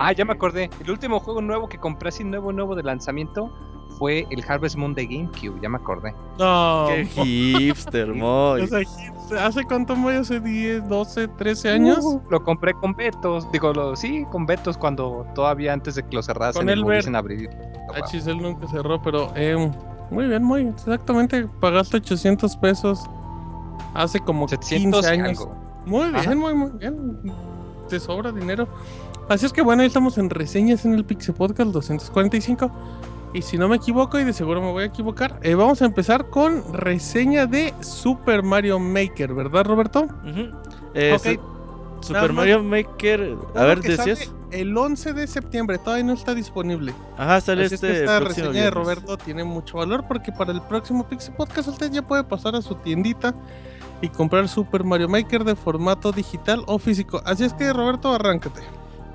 Ah, 0.00 0.12
ya 0.12 0.24
me 0.24 0.32
acordé. 0.32 0.68
El 0.84 0.90
último 0.90 1.20
juego 1.20 1.40
nuevo 1.40 1.68
que 1.68 1.78
compré 1.78 2.08
así 2.08 2.24
nuevo, 2.24 2.52
nuevo 2.52 2.74
de 2.74 2.82
lanzamiento 2.82 3.50
fue 3.98 4.26
el 4.30 4.44
Harvest 4.46 4.76
Moon 4.76 4.94
de 4.94 5.06
GameCube, 5.06 5.60
ya 5.60 5.68
me 5.68 5.76
acordé. 5.76 6.14
No, 6.38 6.86
Qué 6.88 7.04
hipster, 7.58 8.14
Moy. 8.14 8.62
O 8.62 8.66
sea, 8.66 8.80
¿Hace 9.46 9.64
cuánto, 9.64 9.94
Moy? 9.94 10.16
¿Hace 10.16 10.40
10, 10.40 10.88
12, 10.88 11.28
13 11.28 11.70
años? 11.70 11.98
Uh, 12.02 12.22
lo 12.30 12.42
compré 12.42 12.72
con 12.74 12.94
Betos, 12.94 13.50
digo, 13.52 13.72
lo, 13.72 13.94
sí, 13.96 14.24
con 14.30 14.46
Betos 14.46 14.78
cuando 14.78 15.26
todavía 15.34 15.72
antes 15.72 15.96
de 15.96 16.02
que 16.02 16.16
lo 16.16 16.22
cerrasen 16.22 16.68
el 16.68 16.82
a 17.14 17.18
abrir. 17.18 17.50
Ah, 17.94 18.04
chis, 18.06 18.26
él 18.26 18.38
nunca 18.38 18.66
cerró, 18.68 19.00
pero 19.02 19.32
eh, 19.34 19.70
muy 20.10 20.26
bien, 20.26 20.42
muy 20.42 20.68
exactamente. 20.68 21.46
Pagaste 21.60 21.98
800 21.98 22.56
pesos 22.56 23.04
hace 23.94 24.20
como 24.20 24.48
700 24.48 25.00
15 25.00 25.16
y 25.16 25.18
años. 25.20 25.40
algo. 25.40 25.54
Muy 25.86 26.10
bien, 26.10 26.38
muy, 26.38 26.54
muy 26.54 26.70
bien. 26.72 27.32
Te 27.88 27.98
sobra 27.98 28.32
dinero. 28.32 28.68
Así 29.28 29.44
es 29.46 29.52
que 29.52 29.62
bueno, 29.62 29.82
ahí 29.82 29.88
estamos 29.88 30.16
en 30.18 30.30
reseñas 30.30 30.84
en 30.84 30.94
el 30.94 31.04
Pixel 31.04 31.34
Podcast 31.34 31.70
245. 31.70 32.70
Y 33.34 33.42
si 33.42 33.58
no 33.58 33.68
me 33.68 33.76
equivoco, 33.76 34.18
y 34.18 34.24
de 34.24 34.32
seguro 34.32 34.60
me 34.62 34.70
voy 34.70 34.84
a 34.84 34.86
equivocar, 34.86 35.38
eh, 35.42 35.54
vamos 35.54 35.82
a 35.82 35.84
empezar 35.84 36.30
con 36.30 36.72
reseña 36.72 37.46
de 37.46 37.74
Super 37.80 38.42
Mario 38.42 38.78
Maker, 38.78 39.34
¿verdad, 39.34 39.64
Roberto? 39.64 40.04
Ujú. 40.04 40.56
Eh, 40.94 41.38
Super 42.00 42.32
Mario 42.32 42.62
Maker. 42.62 43.36
A 43.54 43.64
ver, 43.64 43.80
decías. 43.80 44.32
El 44.50 44.74
11 44.74 45.12
de 45.12 45.26
septiembre, 45.26 45.76
todavía 45.76 46.04
no 46.04 46.14
está 46.14 46.34
disponible. 46.34 46.94
Ajá, 47.18 47.40
sale 47.42 47.66
Así 47.66 47.74
es 47.74 47.82
este 47.82 47.86
que 47.88 48.00
esta 48.00 48.18
próximo 48.18 48.46
reseña 48.46 48.64
de. 48.64 48.70
Roberto 48.70 49.18
tiene 49.18 49.44
mucho 49.44 49.76
valor 49.76 50.04
porque 50.08 50.32
para 50.32 50.52
el 50.52 50.62
próximo 50.62 51.06
Pixel 51.06 51.34
Podcast 51.34 51.68
usted 51.68 51.90
ya 51.92 52.00
puede 52.00 52.24
pasar 52.24 52.56
a 52.56 52.62
su 52.62 52.74
tiendita 52.76 53.34
y 54.00 54.08
comprar 54.08 54.48
Super 54.48 54.84
Mario 54.84 55.08
Maker 55.08 55.44
de 55.44 55.54
formato 55.54 56.12
digital 56.12 56.62
o 56.66 56.78
físico. 56.78 57.20
Así 57.26 57.44
es 57.44 57.52
que 57.52 57.70
Roberto, 57.74 58.14
arráncate. 58.14 58.62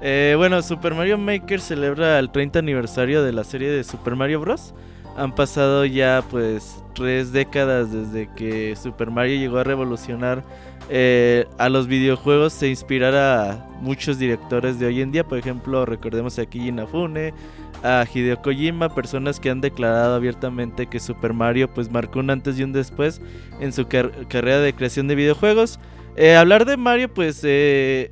Eh, 0.05 0.33
bueno, 0.35 0.61
Super 0.61 0.93
Mario 0.95 1.17
Maker 1.17 1.61
celebra 1.61 2.19
el 2.19 2.29
30 2.29 2.59
aniversario 2.59 3.23
de 3.23 3.31
la 3.31 3.45
serie 3.45 3.69
de 3.69 3.83
Super 3.85 4.15
Mario 4.17 4.41
Bros. 4.41 4.73
Han 5.15 5.33
pasado 5.33 5.85
ya 5.85 6.21
pues 6.29 6.83
tres 6.93 7.31
décadas 7.31 7.93
desde 7.93 8.29
que 8.35 8.75
Super 8.75 9.11
Mario 9.11 9.37
llegó 9.39 9.59
a 9.59 9.63
revolucionar 9.63 10.43
eh, 10.89 11.45
a 11.57 11.69
los 11.69 11.87
videojuegos 11.87 12.61
e 12.63 12.67
inspirar 12.67 13.15
a 13.15 13.65
muchos 13.79 14.19
directores 14.19 14.77
de 14.77 14.87
hoy 14.87 14.99
en 15.01 15.11
día. 15.13 15.23
Por 15.23 15.37
ejemplo, 15.37 15.85
recordemos 15.85 16.37
a 16.37 16.45
Keiji 16.47 16.67
Inafune, 16.69 17.33
a 17.81 18.05
Hideo 18.11 18.41
Kojima, 18.41 18.93
personas 18.93 19.39
que 19.39 19.51
han 19.51 19.61
declarado 19.61 20.15
abiertamente 20.15 20.87
que 20.87 20.99
Super 20.99 21.31
Mario 21.31 21.73
pues 21.73 21.89
marcó 21.89 22.19
un 22.19 22.29
antes 22.29 22.59
y 22.59 22.63
un 22.63 22.73
después 22.73 23.21
en 23.61 23.71
su 23.71 23.87
car- 23.87 24.11
carrera 24.27 24.59
de 24.59 24.73
creación 24.73 25.07
de 25.07 25.15
videojuegos. 25.15 25.79
Eh, 26.17 26.35
hablar 26.35 26.65
de 26.65 26.75
Mario 26.75 27.13
pues 27.13 27.39
eh, 27.43 28.11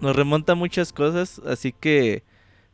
nos 0.00 0.16
remonta 0.16 0.54
muchas 0.54 0.92
cosas, 0.92 1.40
así 1.46 1.72
que 1.72 2.22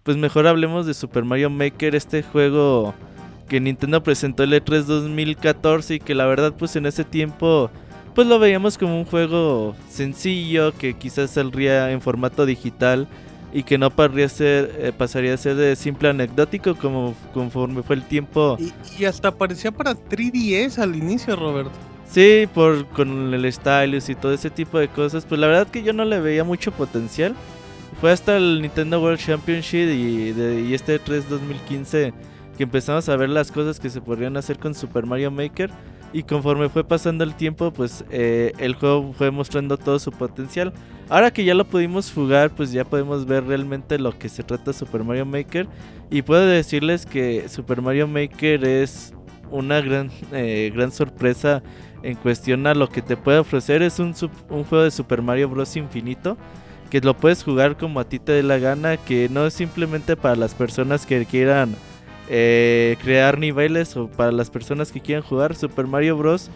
pues 0.03 0.17
mejor 0.17 0.47
hablemos 0.47 0.87
de 0.87 0.95
Super 0.95 1.25
Mario 1.25 1.51
Maker, 1.51 1.95
este 1.95 2.23
juego 2.23 2.95
que 3.49 3.61
Nintendo 3.61 4.03
presentó 4.03 4.43
el 4.43 4.53
E3 4.53 4.85
2014 4.85 5.95
y 5.95 6.01
que 6.01 6.15
la 6.15 6.27
verdad 6.27 6.55
pues 6.57 6.77
en 6.77 6.87
ese 6.87 7.05
tiempo 7.05 7.71
pues 8.15 8.27
lo 8.27 8.39
veíamos 8.39 8.79
como 8.79 8.99
un 8.99 9.05
juego 9.05 9.75
sencillo 9.89 10.73
que 10.77 10.95
quizás 10.95 11.33
saldría 11.33 11.91
en 11.91 12.01
formato 12.01 12.47
digital 12.47 13.09
y 13.53 13.63
que 13.63 13.79
no 13.79 13.91
ser, 14.29 14.75
eh, 14.79 14.93
pasaría 14.97 15.35
a 15.35 15.37
ser 15.37 15.57
de 15.57 15.77
simple 15.77 16.09
anecdótico 16.09 16.75
como 16.75 17.15
conforme 17.33 17.85
fue 17.85 17.97
el 17.97 18.03
tiempo. 18.03 18.57
Y, 18.59 18.73
y 18.99 19.05
hasta 19.05 19.29
aparecía 19.29 19.71
para 19.71 19.95
3DS 19.95 20.79
al 20.79 20.97
inicio, 20.97 21.37
Roberto. 21.37 21.73
Sí, 22.15 22.47
por 22.55 22.87
con 22.91 23.35
el 23.35 23.53
stylus 23.53 24.09
y 24.09 24.15
todo 24.15 24.33
ese 24.33 24.49
tipo 24.49 24.79
de 24.79 24.87
cosas, 24.87 25.27
pues 25.27 25.41
la 25.41 25.49
verdad 25.49 25.67
que 25.67 25.83
yo 25.83 25.93
no 25.93 26.05
le 26.05 26.21
veía 26.21 26.45
mucho 26.45 26.71
potencial. 26.71 27.35
Fue 28.01 28.13
hasta 28.13 28.37
el 28.37 28.63
Nintendo 28.63 29.03
World 29.03 29.19
Championship 29.19 29.91
y, 29.91 30.31
de, 30.31 30.61
y 30.61 30.75
este 30.75 31.01
3 31.01 31.29
2015 31.29 32.15
que 32.57 32.63
empezamos 32.63 33.09
a 33.09 33.17
ver 33.17 33.31
las 33.31 33.51
cosas 33.51 33.81
que 33.81 33.91
se 33.91 34.01
podrían 34.01 34.37
hacer 34.37 34.61
con 34.61 34.77
Super 34.77 35.07
Mario 35.07 35.33
Maker. 35.33 35.73
Y 36.13 36.23
conforme 36.23 36.69
fue 36.69 36.85
pasando 36.85 37.25
el 37.25 37.35
tiempo, 37.35 37.73
pues 37.73 38.05
eh, 38.13 38.53
el 38.59 38.77
juego 38.77 39.13
fue 39.13 39.33
mostrando 39.33 39.77
todo 39.77 39.99
su 39.99 40.13
potencial. 40.13 40.73
Ahora 41.09 41.33
que 41.33 41.45
ya 41.45 41.55
lo 41.55 41.65
pudimos 41.65 42.13
jugar, 42.13 42.51
pues 42.51 42.71
ya 42.71 42.85
podemos 42.85 43.27
ver 43.27 43.43
realmente 43.45 43.99
lo 43.99 44.17
que 44.17 44.29
se 44.29 44.45
trata 44.45 44.73
Super 44.73 45.03
Mario 45.03 45.27
Maker. 45.27 45.67
Y 46.11 46.23
puedo 46.23 46.47
decirles 46.47 47.07
que 47.07 47.49
Super 47.49 47.83
Mario 47.83 48.07
Maker 48.07 48.65
es 48.65 49.13
una 49.51 49.81
gran, 49.81 50.13
eh, 50.33 50.71
gran 50.73 50.93
sorpresa 50.93 51.61
en 52.05 52.17
cuestión 52.17 52.67
a 52.67 52.75
lo 52.75 52.89
que 52.89 53.03
te 53.03 53.17
puede 53.17 53.39
ofrecer. 53.39 53.83
Es 53.83 53.99
un, 53.99 54.15
un 54.51 54.65
juego 54.65 54.85
de 54.85 54.91
Super 54.91 55.23
Mario 55.23 55.49
Bros. 55.49 55.77
infinito. 55.77 56.37
Que 56.91 57.01
lo 57.01 57.15
puedes 57.15 57.43
jugar 57.43 57.77
como 57.77 57.99
a 57.99 58.05
ti 58.05 58.19
te 58.19 58.33
dé 58.33 58.43
la 58.43 58.59
gana. 58.59 58.99
Que 58.99 59.29
no 59.29 59.47
es 59.47 59.55
simplemente 59.55 60.15
para 60.15 60.37
las 60.37 60.55
personas 60.55 61.07
que 61.07 61.25
quieran 61.25 61.75
eh, 62.29 62.97
crear 63.03 63.39
niveles 63.39 63.97
o 63.97 64.09
para 64.09 64.33
las 64.33 64.51
personas 64.51 64.93
que 64.93 65.01
quieran 65.01 65.25
jugar 65.25 65.57
Super 65.57 65.87
Mario 65.87 66.17
Bros. 66.17 66.51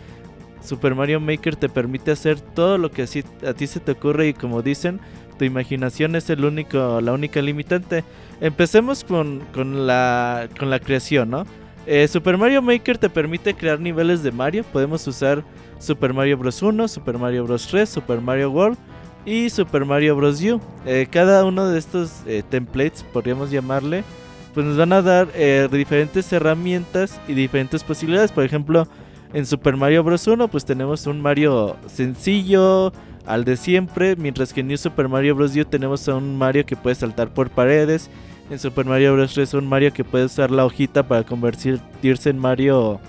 Super 0.63 0.95
Mario 0.95 1.19
Maker 1.19 1.57
te 1.57 1.69
permite 1.69 2.11
hacer 2.11 2.41
todo 2.41 2.79
lo 2.79 2.91
que 2.91 3.03
a 3.03 3.55
ti 3.55 3.67
se 3.67 3.81
te 3.81 3.93
ocurre 3.93 4.29
y 4.29 4.35
como 4.35 4.61
dicen, 4.61 5.01
tu 5.39 5.45
imaginación 5.45 6.15
es 6.15 6.29
el 6.31 6.45
único, 6.45 7.01
la 7.01 7.13
única 7.13 7.41
limitante. 7.41 8.05
Empecemos 8.41 9.03
con 9.05 9.41
la, 9.87 10.49
con 10.59 10.69
la 10.69 10.81
creación, 10.81 11.31
¿no? 11.31 11.47
Eh, 11.91 12.07
Super 12.07 12.37
Mario 12.37 12.61
Maker 12.61 12.99
te 12.99 13.09
permite 13.09 13.55
crear 13.55 13.81
niveles 13.81 14.23
de 14.23 14.31
Mario. 14.31 14.63
Podemos 14.63 15.07
usar 15.07 15.43
Super 15.79 16.13
Mario 16.13 16.37
Bros. 16.37 16.63
1, 16.63 16.87
Super 16.87 17.17
Mario 17.17 17.45
Bros. 17.45 17.67
3, 17.67 17.89
Super 17.89 18.21
Mario 18.21 18.51
World 18.51 18.77
y 19.25 19.49
Super 19.49 19.87
Mario 19.87 20.15
Bros. 20.15 20.39
U. 20.43 20.61
Eh, 20.85 21.09
cada 21.11 21.47
uno 21.47 21.67
de 21.67 21.79
estos 21.79 22.21
eh, 22.27 22.43
templates, 22.47 23.03
podríamos 23.05 23.51
llamarle, 23.51 24.05
pues 24.53 24.67
nos 24.67 24.77
van 24.77 24.93
a 24.93 25.01
dar 25.01 25.29
diferentes 25.71 26.31
herramientas 26.31 27.19
y 27.27 27.33
diferentes 27.33 27.83
posibilidades. 27.83 28.33
Por 28.33 28.45
ejemplo, 28.45 28.87
en 29.33 29.47
Super 29.47 29.75
Mario 29.79 30.05
Bros. 30.05 30.27
1 30.27 30.47
pues 30.49 30.67
tenemos 30.67 31.07
un 31.07 31.23
Mario 31.23 31.75
sencillo, 31.87 32.93
al 33.25 33.47
de 33.47 33.57
siempre, 33.57 34.15
mientras 34.17 34.53
que 34.53 34.61
en 34.61 34.69
New 34.69 34.77
Super 34.77 35.09
Mario 35.09 35.37
Bros. 35.37 35.57
U 35.57 35.65
tenemos 35.65 36.07
a 36.07 36.17
un 36.17 36.37
Mario 36.37 36.67
que 36.67 36.77
puede 36.77 36.97
saltar 36.97 37.33
por 37.33 37.49
paredes. 37.49 38.11
En 38.51 38.59
Super 38.59 38.87
Mario 38.87 39.15
Bros. 39.15 39.35
3 39.35 39.55
un 39.55 39.67
Mario 39.67 39.93
que 39.93 40.05
puede 40.05 40.25
usar 40.25 40.51
la 40.51 40.65
hojita 40.65 41.03
para 41.03 41.25
convertirse 41.25 42.31
en 42.31 42.39
Mario... 42.39 43.01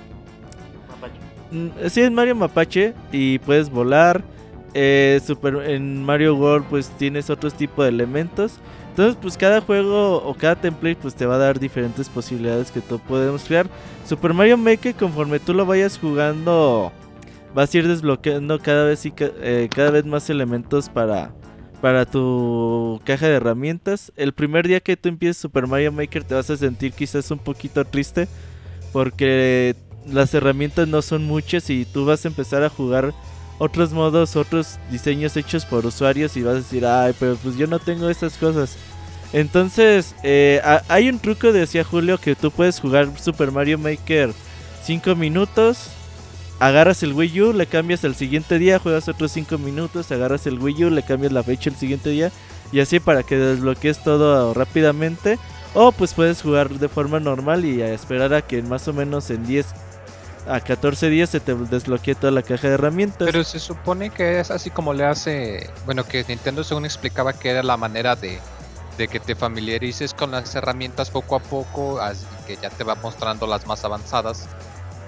Mapache. 0.90 1.20
Mm, 1.52 1.90
Sí, 1.90 2.02
es 2.02 2.12
Mario 2.12 2.36
Mapache 2.36 2.94
y 3.12 3.40
puedes 3.40 3.70
volar. 3.70 4.22
Eh, 4.74 5.20
Super, 5.26 5.56
en 5.70 6.04
Mario 6.04 6.36
World 6.36 6.66
pues 6.70 6.90
tienes 6.98 7.30
otros 7.30 7.54
tipo 7.54 7.84
de 7.84 7.90
elementos. 7.90 8.60
Entonces 8.90 9.18
pues 9.22 9.38
cada 9.38 9.62
juego 9.62 10.18
o 10.18 10.34
cada 10.34 10.56
template 10.56 10.98
pues 11.02 11.16
te 11.16 11.26
va 11.26 11.36
a 11.36 11.40
dar 11.40 11.60
diferentes 11.60 12.10
posibilidades 12.10 12.72
que 12.72 12.82
tú 12.82 13.00
podemos 13.00 13.44
crear. 13.46 13.68
Super 14.06 14.34
Mario 14.34 14.58
Maker 14.58 14.94
conforme 14.96 15.40
tú 15.40 15.54
lo 15.54 15.66
vayas 15.66 15.98
jugando 15.98 16.92
vas 17.54 17.74
a 17.74 17.78
ir 17.78 17.88
desbloqueando 17.88 18.60
cada 18.60 18.86
vez 18.86 19.06
y 19.06 19.14
eh, 19.18 19.70
cada 19.74 19.92
vez 19.92 20.06
más 20.06 20.30
elementos 20.30 20.90
para 20.90 21.32
para 21.82 22.06
tu 22.06 23.02
caja 23.06 23.28
de 23.28 23.36
herramientas. 23.36 24.12
El 24.16 24.34
primer 24.34 24.68
día 24.68 24.80
que 24.80 24.98
tú 24.98 25.10
empieces 25.10 25.38
Super 25.38 25.68
Mario 25.68 25.92
Maker 25.92 26.24
te 26.24 26.36
vas 26.36 26.50
a 26.50 26.58
sentir 26.58 26.94
quizás 26.94 27.32
un 27.32 27.40
poquito 27.40 27.86
triste 27.86 28.28
porque 28.92 29.76
las 30.06 30.34
herramientas 30.34 30.88
no 30.88 31.02
son 31.02 31.26
muchas 31.26 31.70
y 31.70 31.86
tú 31.86 32.06
vas 32.06 32.26
a 32.26 32.28
empezar 32.28 32.64
a 32.64 32.70
jugar 32.70 33.14
otros 33.60 33.92
modos, 33.92 34.36
otros 34.36 34.80
diseños 34.90 35.36
hechos 35.38 35.66
por 35.66 35.86
usuarios 35.86 36.36
y 36.38 36.44
vas 36.44 36.54
a 36.54 36.58
decir, 36.58 36.86
ay, 36.86 37.14
pero 37.20 37.36
pues 37.36 37.58
yo 37.58 37.68
no 37.68 37.80
tengo 37.80 38.10
esas 38.10 38.38
cosas. 38.38 38.78
Entonces, 39.32 40.16
eh, 40.24 40.62
hay 40.88 41.10
un 41.10 41.20
truco, 41.20 41.52
decía 41.52 41.84
Julio, 41.84 42.18
que 42.18 42.36
tú 42.36 42.50
puedes 42.52 42.80
jugar 42.80 43.10
Super 43.20 43.52
Mario 43.52 43.78
Maker 43.78 44.34
5 44.84 45.16
minutos, 45.16 45.92
agarras 46.60 47.04
el 47.04 47.14
Wii 47.14 47.42
U, 47.42 47.54
le 47.54 47.68
cambias 47.68 48.04
el 48.04 48.16
siguiente 48.16 48.60
día, 48.60 48.80
juegas 48.80 49.08
otros 49.08 49.32
5 49.32 49.58
minutos, 49.58 50.12
agarras 50.12 50.46
el 50.48 50.60
Wii 50.60 50.86
U, 50.86 50.90
le 50.90 51.04
cambias 51.04 51.32
la 51.32 51.44
fecha 51.44 51.70
el 51.70 51.76
siguiente 51.76 52.10
día 52.10 52.32
y 52.72 52.80
así 52.80 53.00
para 53.00 53.24
que 53.24 53.38
desbloquees 53.38 54.04
todo 54.04 54.54
rápidamente. 54.54 55.40
O 55.76 55.92
pues 55.92 56.14
puedes 56.14 56.42
jugar 56.42 56.70
de 56.70 56.90
forma 56.90 57.20
normal 57.20 57.64
y 57.64 57.82
esperar 57.82 58.34
a 58.34 58.42
que 58.42 58.62
más 58.64 58.88
o 58.88 58.94
menos 58.94 59.30
en 59.30 59.46
10 59.46 59.68
a 60.48 60.60
14 60.62 61.10
días 61.10 61.30
se 61.30 61.40
te 61.40 61.54
desbloquee 61.54 62.16
toda 62.16 62.32
la 62.32 62.42
caja 62.42 62.68
de 62.68 62.74
herramientas. 62.74 63.28
Pero 63.32 63.44
se 63.44 63.60
supone 63.60 64.10
que 64.10 64.40
es 64.40 64.50
así 64.50 64.72
como 64.72 64.94
le 64.94 65.06
hace, 65.06 65.70
bueno, 65.86 66.04
que 66.04 66.26
Nintendo 66.28 66.64
según 66.64 66.86
explicaba 66.86 67.34
que 67.34 67.52
era 67.52 67.62
la 67.62 67.78
manera 67.78 68.16
de, 68.16 68.40
de 68.98 69.08
que 69.08 69.20
te 69.20 69.36
familiarices 69.36 70.16
con 70.16 70.32
las 70.32 70.56
herramientas 70.56 71.12
poco 71.12 71.36
a 71.36 71.40
poco, 71.40 72.02
así 72.02 72.26
que 72.48 72.58
ya 72.58 72.72
te 72.72 72.84
va 72.84 72.96
mostrando 72.96 73.46
las 73.46 73.68
más 73.68 73.86
avanzadas. 73.86 74.48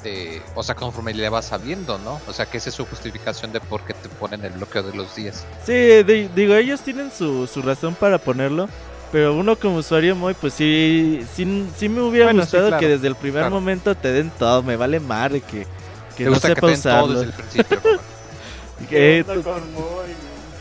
De, 0.03 0.41
o 0.55 0.63
sea, 0.63 0.73
conforme 0.73 1.13
le 1.13 1.29
vas 1.29 1.45
sabiendo, 1.45 1.97
¿no? 1.99 2.19
O 2.27 2.33
sea, 2.33 2.47
que 2.47 2.57
esa 2.57 2.69
es 2.69 2.75
su 2.75 2.85
justificación 2.85 3.51
de 3.51 3.59
por 3.59 3.81
qué 3.81 3.93
te 3.93 4.09
ponen 4.09 4.43
el 4.43 4.53
bloqueo 4.53 4.83
de 4.83 4.95
los 4.95 5.15
días. 5.15 5.45
Sí, 5.65 6.03
digo, 6.03 6.55
ellos 6.55 6.81
tienen 6.81 7.11
su, 7.11 7.45
su 7.47 7.61
razón 7.61 7.93
para 7.95 8.17
ponerlo. 8.17 8.67
Pero 9.11 9.35
uno 9.35 9.57
como 9.57 9.77
usuario 9.77 10.15
muy, 10.15 10.33
pues 10.33 10.53
sí, 10.53 11.25
sí, 11.35 11.67
sí 11.75 11.89
me 11.89 12.01
hubiera 12.01 12.31
gustado 12.31 12.77
que 12.77 12.87
desde 12.87 13.07
el 13.07 13.15
primer 13.15 13.49
momento 13.49 13.93
te 13.93 14.11
den 14.11 14.31
todo. 14.39 14.63
Me 14.63 14.77
vale 14.77 15.01
madre 15.01 15.41
que, 15.41 15.67
que 16.15 16.25
no 16.25 16.35
sepa 16.39 16.67
que 16.67 16.73
usarlo. 16.73 17.23
Todo, 17.23 17.31
que, 18.89 19.25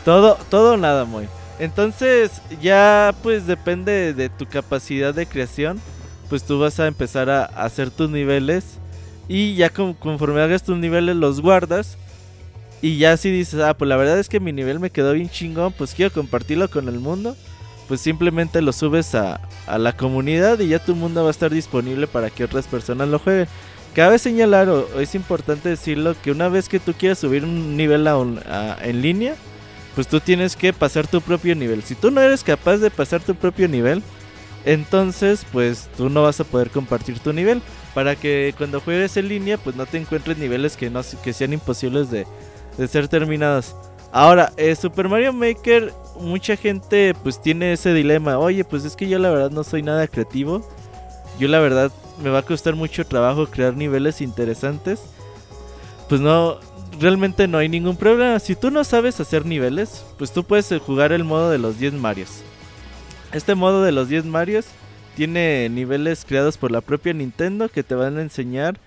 todo, 0.03 0.37
todo 0.49 0.75
nada, 0.75 1.05
muy. 1.05 1.29
Entonces, 1.59 2.41
ya 2.61 3.15
pues 3.23 3.47
depende 3.47 4.13
de 4.13 4.29
tu 4.29 4.45
capacidad 4.45 5.13
de 5.13 5.25
creación. 5.25 5.79
Pues 6.27 6.43
tú 6.43 6.59
vas 6.59 6.79
a 6.79 6.87
empezar 6.87 7.29
a 7.29 7.45
hacer 7.45 7.89
tus 7.89 8.09
niveles. 8.09 8.80
Y 9.27 9.55
ya 9.55 9.69
conforme 9.69 10.41
hagas 10.41 10.63
tus 10.63 10.77
niveles, 10.77 11.15
los 11.15 11.41
guardas. 11.41 11.97
Y 12.81 12.97
ya 12.97 13.15
si 13.17 13.29
dices, 13.29 13.61
ah, 13.61 13.75
pues 13.75 13.87
la 13.87 13.95
verdad 13.95 14.19
es 14.19 14.27
que 14.27 14.39
mi 14.39 14.51
nivel 14.51 14.79
me 14.79 14.89
quedó 14.89 15.13
bien 15.13 15.29
chingón, 15.29 15.71
pues 15.73 15.93
quiero 15.93 16.11
compartirlo 16.11 16.69
con 16.69 16.87
el 16.87 16.99
mundo 16.99 17.35
pues 17.91 17.99
simplemente 17.99 18.61
lo 18.61 18.71
subes 18.71 19.15
a, 19.15 19.41
la 19.67 19.91
comunidad 19.91 20.57
y 20.61 20.69
ya 20.69 20.79
tu 20.79 20.95
mundo 20.95 21.23
va 21.23 21.27
a 21.27 21.31
estar 21.31 21.51
disponible 21.51 22.07
para 22.07 22.29
que 22.29 22.45
otras 22.45 22.65
personas 22.65 23.09
lo 23.09 23.19
jueguen. 23.19 23.49
Cabe 23.93 24.17
señalar, 24.17 24.69
o, 24.69 25.01
es 25.01 25.13
importante 25.13 25.67
decirlo, 25.67 26.15
que 26.23 26.31
una 26.31 26.47
vez 26.47 26.69
que 26.69 26.79
tú 26.79 26.93
quieras 26.93 27.19
subir 27.19 27.43
un 27.43 27.75
nivel 27.75 28.07
en 28.07 29.01
línea, 29.01 29.35
pues 29.93 30.07
tú 30.07 30.21
tienes 30.21 30.55
que 30.55 30.71
pasar 30.71 31.05
tu 31.05 31.19
propio 31.19 31.53
nivel. 31.53 31.83
Si 31.83 31.95
tú 31.95 32.11
no 32.11 32.21
eres 32.21 32.45
capaz 32.45 32.77
de 32.77 32.91
pasar 32.91 33.19
tu 33.19 33.35
propio 33.35 33.67
nivel, 33.67 34.01
entonces 34.63 35.45
pues 35.51 35.89
tú 35.97 36.09
no 36.09 36.23
vas 36.23 36.39
a 36.39 36.45
poder 36.45 36.69
compartir 36.69 37.19
tu 37.19 37.33
nivel. 37.33 37.61
Para 37.93 38.15
que 38.15 38.53
cuando 38.57 38.79
juegues 38.79 39.17
en 39.17 39.27
línea, 39.27 39.57
pues 39.57 39.75
no 39.75 39.85
te 39.85 39.97
encuentres 39.97 40.37
niveles 40.37 40.77
que, 40.77 40.89
no, 40.89 41.01
que 41.23 41.33
sean 41.33 41.53
imposibles 41.53 42.09
de, 42.09 42.25
de 42.77 42.87
ser 42.87 43.07
terminados. 43.07 43.75
Ahora, 44.13 44.51
eh, 44.57 44.75
Super 44.75 45.07
Mario 45.07 45.31
Maker, 45.33 45.93
mucha 46.19 46.55
gente 46.57 47.13
pues 47.23 47.41
tiene 47.41 47.73
ese 47.73 47.93
dilema. 47.93 48.37
Oye, 48.37 48.63
pues 48.63 48.83
es 48.83 48.95
que 48.95 49.07
yo 49.07 49.19
la 49.19 49.29
verdad 49.29 49.51
no 49.51 49.63
soy 49.63 49.83
nada 49.83 50.07
creativo. 50.07 50.61
Yo 51.39 51.47
la 51.47 51.59
verdad 51.59 51.91
me 52.21 52.29
va 52.29 52.39
a 52.39 52.43
costar 52.43 52.75
mucho 52.75 53.05
trabajo 53.05 53.47
crear 53.47 53.75
niveles 53.75 54.21
interesantes. 54.21 55.01
Pues 56.09 56.19
no, 56.19 56.59
realmente 56.99 57.47
no 57.47 57.57
hay 57.57 57.69
ningún 57.69 57.95
problema. 57.95 58.39
Si 58.39 58.55
tú 58.55 58.69
no 58.69 58.83
sabes 58.83 59.19
hacer 59.19 59.45
niveles, 59.45 60.03
pues 60.17 60.33
tú 60.33 60.43
puedes 60.43 60.73
jugar 60.85 61.13
el 61.13 61.23
modo 61.23 61.49
de 61.49 61.57
los 61.57 61.79
10 61.79 61.93
Marios. 61.93 62.41
Este 63.31 63.55
modo 63.55 63.81
de 63.81 63.93
los 63.93 64.09
10 64.09 64.25
Marios 64.25 64.65
tiene 65.15 65.69
niveles 65.69 66.25
creados 66.25 66.57
por 66.57 66.71
la 66.71 66.81
propia 66.81 67.13
Nintendo 67.13 67.69
que 67.69 67.83
te 67.83 67.95
van 67.95 68.17
a 68.17 68.21
enseñar, 68.21 68.79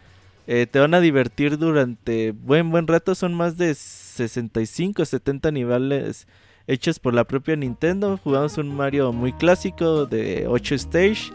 eh, 0.47 0.67
te 0.71 0.79
van 0.79 0.95
a 0.95 1.01
divertir 1.01 1.59
durante 1.59 2.33
buen 2.33 2.71
buen 2.71 2.87
rato. 2.87 3.15
Son 3.15 3.35
más 3.35 3.57
de 3.57 3.75
65, 3.75 5.05
70 5.05 5.51
niveles 5.51 6.27
hechos 6.67 6.99
por 6.99 7.15
la 7.15 7.25
propia 7.25 7.57
Nintendo. 7.57 8.19
Jugamos 8.23 8.59
un 8.59 8.75
Mario 8.75 9.13
muy 9.13 9.33
clásico 9.33 10.07
de 10.07 10.47
8 10.49 10.75
stage 10.75 11.33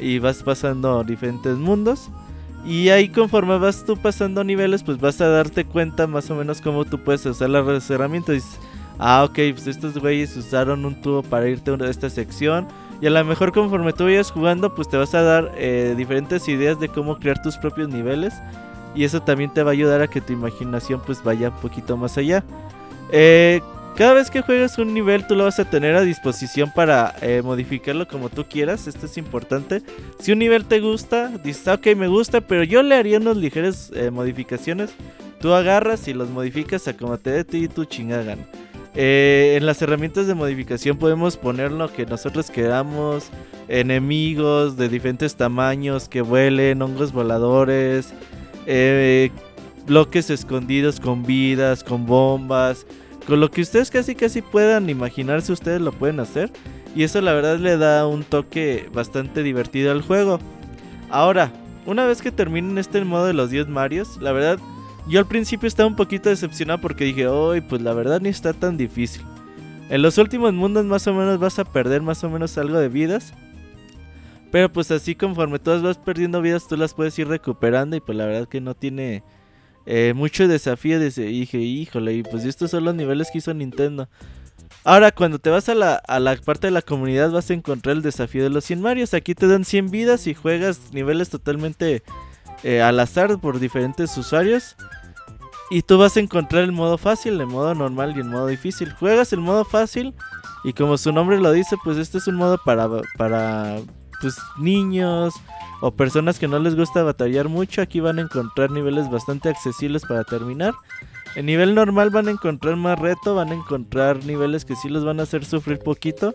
y 0.00 0.18
vas 0.18 0.42
pasando 0.42 1.04
diferentes 1.04 1.56
mundos. 1.56 2.10
Y 2.64 2.90
ahí 2.90 3.08
conforme 3.08 3.58
vas 3.58 3.84
tú 3.84 3.96
pasando 3.96 4.44
niveles, 4.44 4.82
pues 4.82 4.98
vas 4.98 5.20
a 5.20 5.28
darte 5.28 5.64
cuenta 5.64 6.06
más 6.06 6.30
o 6.30 6.34
menos 6.34 6.60
cómo 6.60 6.84
tú 6.84 6.98
puedes 6.98 7.24
usar 7.24 7.48
las 7.48 7.90
herramientas. 7.90 8.58
ah, 8.98 9.24
ok, 9.24 9.34
pues 9.54 9.66
estos 9.66 9.96
güeyes 9.96 10.36
usaron 10.36 10.84
un 10.84 11.00
tubo 11.00 11.22
para 11.22 11.48
irte 11.48 11.70
a 11.70 11.90
esta 11.90 12.10
sección. 12.10 12.68
Y 13.00 13.06
a 13.06 13.10
lo 13.10 13.24
mejor 13.24 13.52
conforme 13.52 13.92
tú 13.92 14.04
vayas 14.04 14.30
jugando, 14.30 14.74
pues 14.74 14.88
te 14.88 14.96
vas 14.96 15.14
a 15.14 15.22
dar 15.22 15.52
eh, 15.56 15.94
diferentes 15.96 16.46
ideas 16.48 16.78
de 16.78 16.88
cómo 16.88 17.18
crear 17.18 17.40
tus 17.40 17.56
propios 17.56 17.88
niveles. 17.88 18.34
Y 18.94 19.04
eso 19.04 19.22
también 19.22 19.52
te 19.52 19.62
va 19.62 19.70
a 19.70 19.72
ayudar 19.72 20.02
a 20.02 20.08
que 20.08 20.20
tu 20.20 20.32
imaginación 20.32 21.00
pues 21.04 21.22
vaya 21.22 21.48
un 21.48 21.56
poquito 21.56 21.96
más 21.96 22.18
allá. 22.18 22.44
Eh, 23.10 23.62
cada 23.96 24.14
vez 24.14 24.30
que 24.30 24.42
juegues 24.42 24.78
un 24.78 24.92
nivel 24.92 25.26
tú 25.26 25.34
lo 25.34 25.44
vas 25.44 25.58
a 25.58 25.64
tener 25.64 25.94
a 25.96 26.02
disposición 26.02 26.72
para 26.74 27.14
eh, 27.22 27.40
modificarlo 27.42 28.06
como 28.06 28.28
tú 28.28 28.44
quieras. 28.44 28.86
Esto 28.86 29.06
es 29.06 29.16
importante. 29.16 29.82
Si 30.18 30.32
un 30.32 30.38
nivel 30.38 30.66
te 30.66 30.80
gusta, 30.80 31.28
dices, 31.42 31.68
ah, 31.68 31.74
ok, 31.74 31.94
me 31.96 32.08
gusta, 32.08 32.42
pero 32.42 32.64
yo 32.64 32.82
le 32.82 32.96
haría 32.96 33.18
unas 33.18 33.36
ligeras 33.36 33.90
modificaciones. 34.12 34.90
Tú 35.40 35.54
agarras 35.54 36.06
y 36.06 36.12
los 36.12 36.28
modificas 36.28 36.86
a 36.86 36.96
como 36.96 37.16
te 37.16 37.30
dé 37.30 37.44
ti 37.44 37.64
y 37.64 37.68
tu 37.68 37.86
chingagan. 38.92 39.56
en 39.56 39.66
las 39.66 39.80
herramientas 39.82 40.26
de 40.26 40.34
modificación 40.34 40.96
podemos 40.96 41.36
poner 41.36 41.72
lo 41.72 41.92
que 41.92 42.06
nosotros 42.06 42.50
queramos. 42.50 43.30
Enemigos 43.68 44.76
de 44.76 44.88
diferentes 44.88 45.36
tamaños 45.36 46.08
que 46.08 46.22
vuelen, 46.22 46.82
hongos 46.82 47.12
voladores, 47.12 48.12
eh, 48.66 49.30
bloques 49.86 50.30
escondidos 50.30 51.00
con 51.00 51.24
vidas, 51.24 51.84
con 51.84 52.06
bombas, 52.06 52.86
con 53.26 53.40
lo 53.40 53.50
que 53.50 53.62
ustedes 53.62 53.90
casi 53.90 54.14
casi 54.14 54.42
puedan 54.42 54.90
imaginarse, 54.90 55.52
ustedes 55.52 55.80
lo 55.80 55.92
pueden 55.92 56.20
hacer. 56.20 56.50
Y 56.94 57.04
eso 57.04 57.20
la 57.20 57.32
verdad 57.32 57.58
le 57.58 57.76
da 57.76 58.06
un 58.06 58.24
toque 58.24 58.88
bastante 58.92 59.42
divertido 59.42 59.92
al 59.92 60.02
juego. 60.02 60.40
Ahora, 61.08 61.52
una 61.86 62.06
vez 62.06 62.22
que 62.22 62.32
terminen 62.32 62.78
este 62.78 63.04
modo 63.04 63.26
de 63.26 63.32
los 63.32 63.50
10 63.50 63.68
Marios, 63.68 64.16
la 64.20 64.32
verdad, 64.32 64.58
yo 65.10 65.18
al 65.18 65.26
principio 65.26 65.66
estaba 65.66 65.88
un 65.88 65.96
poquito 65.96 66.28
decepcionado 66.28 66.80
porque 66.80 67.04
dije, 67.04 67.26
hoy 67.26 67.60
pues 67.60 67.82
la 67.82 67.92
verdad 67.92 68.20
ni 68.20 68.28
está 68.28 68.52
tan 68.52 68.76
difícil. 68.76 69.22
En 69.88 70.02
los 70.02 70.18
últimos 70.18 70.52
mundos 70.54 70.84
más 70.84 71.06
o 71.08 71.14
menos 71.14 71.38
vas 71.40 71.58
a 71.58 71.64
perder 71.64 72.00
más 72.00 72.22
o 72.22 72.30
menos 72.30 72.56
algo 72.58 72.78
de 72.78 72.88
vidas. 72.88 73.34
Pero 74.52 74.70
pues 74.72 74.90
así 74.90 75.14
conforme 75.14 75.58
todas 75.58 75.82
vas 75.82 75.98
perdiendo 75.98 76.40
vidas, 76.40 76.68
tú 76.68 76.76
las 76.76 76.94
puedes 76.94 77.18
ir 77.18 77.28
recuperando 77.28 77.96
y 77.96 78.00
pues 78.00 78.16
la 78.16 78.26
verdad 78.26 78.48
que 78.48 78.60
no 78.60 78.74
tiene 78.74 79.24
eh, 79.86 80.12
mucho 80.14 80.46
desafío. 80.46 81.00
De 81.00 81.08
ese, 81.08 81.22
dije, 81.22 81.58
híjole, 81.58 82.14
y 82.14 82.22
pues 82.22 82.44
estos 82.44 82.70
son 82.70 82.84
los 82.84 82.94
niveles 82.94 83.30
que 83.32 83.38
hizo 83.38 83.52
Nintendo. 83.52 84.08
Ahora, 84.84 85.10
cuando 85.10 85.38
te 85.38 85.50
vas 85.50 85.68
a 85.68 85.74
la, 85.74 85.96
a 85.96 86.20
la 86.20 86.36
parte 86.36 86.68
de 86.68 86.70
la 86.70 86.82
comunidad 86.82 87.30
vas 87.30 87.50
a 87.50 87.54
encontrar 87.54 87.96
el 87.96 88.02
desafío 88.02 88.42
de 88.44 88.50
los 88.50 88.64
100 88.64 88.80
Marios. 88.80 89.14
Aquí 89.14 89.34
te 89.34 89.46
dan 89.46 89.64
100 89.64 89.90
vidas 89.90 90.26
y 90.26 90.34
juegas 90.34 90.92
niveles 90.92 91.30
totalmente 91.30 92.02
eh, 92.62 92.80
al 92.80 93.00
azar 93.00 93.40
por 93.40 93.58
diferentes 93.58 94.16
usuarios. 94.16 94.76
Y 95.70 95.82
tú 95.82 95.98
vas 95.98 96.16
a 96.16 96.20
encontrar 96.20 96.64
el 96.64 96.72
modo 96.72 96.98
fácil, 96.98 97.40
el 97.40 97.46
modo 97.46 97.74
normal 97.74 98.14
y 98.16 98.20
el 98.20 98.26
modo 98.26 98.48
difícil. 98.48 98.92
Juegas 98.92 99.32
el 99.32 99.40
modo 99.40 99.64
fácil 99.64 100.14
y 100.64 100.72
como 100.72 100.98
su 100.98 101.12
nombre 101.12 101.38
lo 101.38 101.52
dice, 101.52 101.76
pues 101.84 101.96
este 101.96 102.18
es 102.18 102.26
un 102.26 102.34
modo 102.34 102.58
para, 102.64 102.88
para 103.16 103.78
pues 104.20 104.36
niños 104.58 105.34
o 105.80 105.92
personas 105.92 106.38
que 106.38 106.48
no 106.48 106.58
les 106.58 106.74
gusta 106.74 107.02
batallar 107.02 107.48
mucho, 107.48 107.80
aquí 107.80 108.00
van 108.00 108.18
a 108.18 108.22
encontrar 108.22 108.70
niveles 108.70 109.10
bastante 109.10 109.48
accesibles 109.48 110.02
para 110.02 110.24
terminar. 110.24 110.74
En 111.36 111.46
nivel 111.46 111.74
normal 111.74 112.10
van 112.10 112.26
a 112.26 112.32
encontrar 112.32 112.76
más 112.76 112.98
reto, 112.98 113.36
van 113.36 113.50
a 113.50 113.54
encontrar 113.54 114.24
niveles 114.24 114.64
que 114.64 114.74
sí 114.74 114.88
los 114.88 115.04
van 115.04 115.20
a 115.20 115.22
hacer 115.22 115.44
sufrir 115.44 115.78
poquito, 115.78 116.34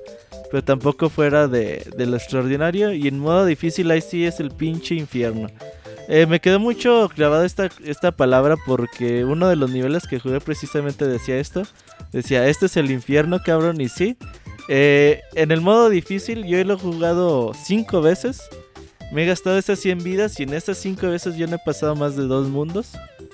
pero 0.50 0.64
tampoco 0.64 1.10
fuera 1.10 1.48
de, 1.48 1.86
lo 1.98 2.16
extraordinario. 2.16 2.94
Y 2.94 3.08
en 3.10 3.20
modo 3.20 3.46
difícil 3.46 3.92
ahí 3.92 4.02
sí 4.02 4.26
es 4.26 4.40
el 4.40 4.52
pinche 4.52 4.96
infierno. 4.96 5.48
Eh, 6.08 6.26
me 6.28 6.40
quedó 6.40 6.60
mucho 6.60 7.10
grabada 7.16 7.46
esta, 7.46 7.70
esta 7.84 8.12
palabra 8.12 8.56
porque 8.66 9.26
uno 9.26 9.48
de 9.48 9.56
los 9.56 9.72
niveles 9.72 10.08
que 10.08 10.20
jugué 10.20 10.40
precisamente 10.40 11.08
decía 11.08 11.38
esto. 11.38 11.64
Decía, 12.12 12.48
este 12.48 12.68
es 12.68 12.78
el 12.78 12.92
infierno, 12.92 13.42
cabrón, 13.44 13.82
y 13.82 13.90
sí. 13.90 14.18
Eh, 14.68 15.22
en 15.34 15.52
el 15.52 15.62
modo 15.62 15.90
difícil 15.90 16.46
yo 16.46 16.64
lo 16.64 16.76
he 16.76 16.78
jugado 16.78 17.54
cinco 17.54 18.02
veces. 18.02 18.42
Me 19.12 19.24
he 19.24 19.26
gastado 19.28 19.58
esas 19.58 19.80
100 19.80 20.04
vidas 20.04 20.40
y 20.40 20.44
en 20.44 20.54
esas 20.54 20.78
cinco 20.78 21.08
veces 21.08 21.36
yo 21.38 21.48
no 21.48 21.56
he 21.56 21.60
pasado 21.60 21.96
más 21.96 22.16
de 22.16 22.24
dos 22.24 22.48
mundos. 22.50 22.92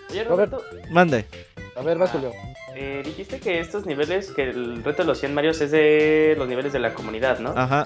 Oye, 0.10 0.24
Roberto, 0.26 0.62
Mande. 0.90 1.26
A 1.76 1.82
ver, 1.82 1.98
vas, 1.98 2.12
Julio. 2.12 2.32
eh, 2.76 3.02
dijiste 3.06 3.40
que 3.40 3.60
estos 3.60 3.86
niveles, 3.86 4.32
que 4.32 4.44
el 4.50 4.84
reto 4.84 5.04
de 5.04 5.08
los 5.08 5.20
100 5.20 5.34
Marios 5.34 5.62
es 5.62 5.72
de 5.72 6.36
los 6.38 6.48
niveles 6.48 6.74
de 6.74 6.80
la 6.80 6.94
comunidad, 6.94 7.40
¿no? 7.40 7.54
Ajá. 7.56 7.86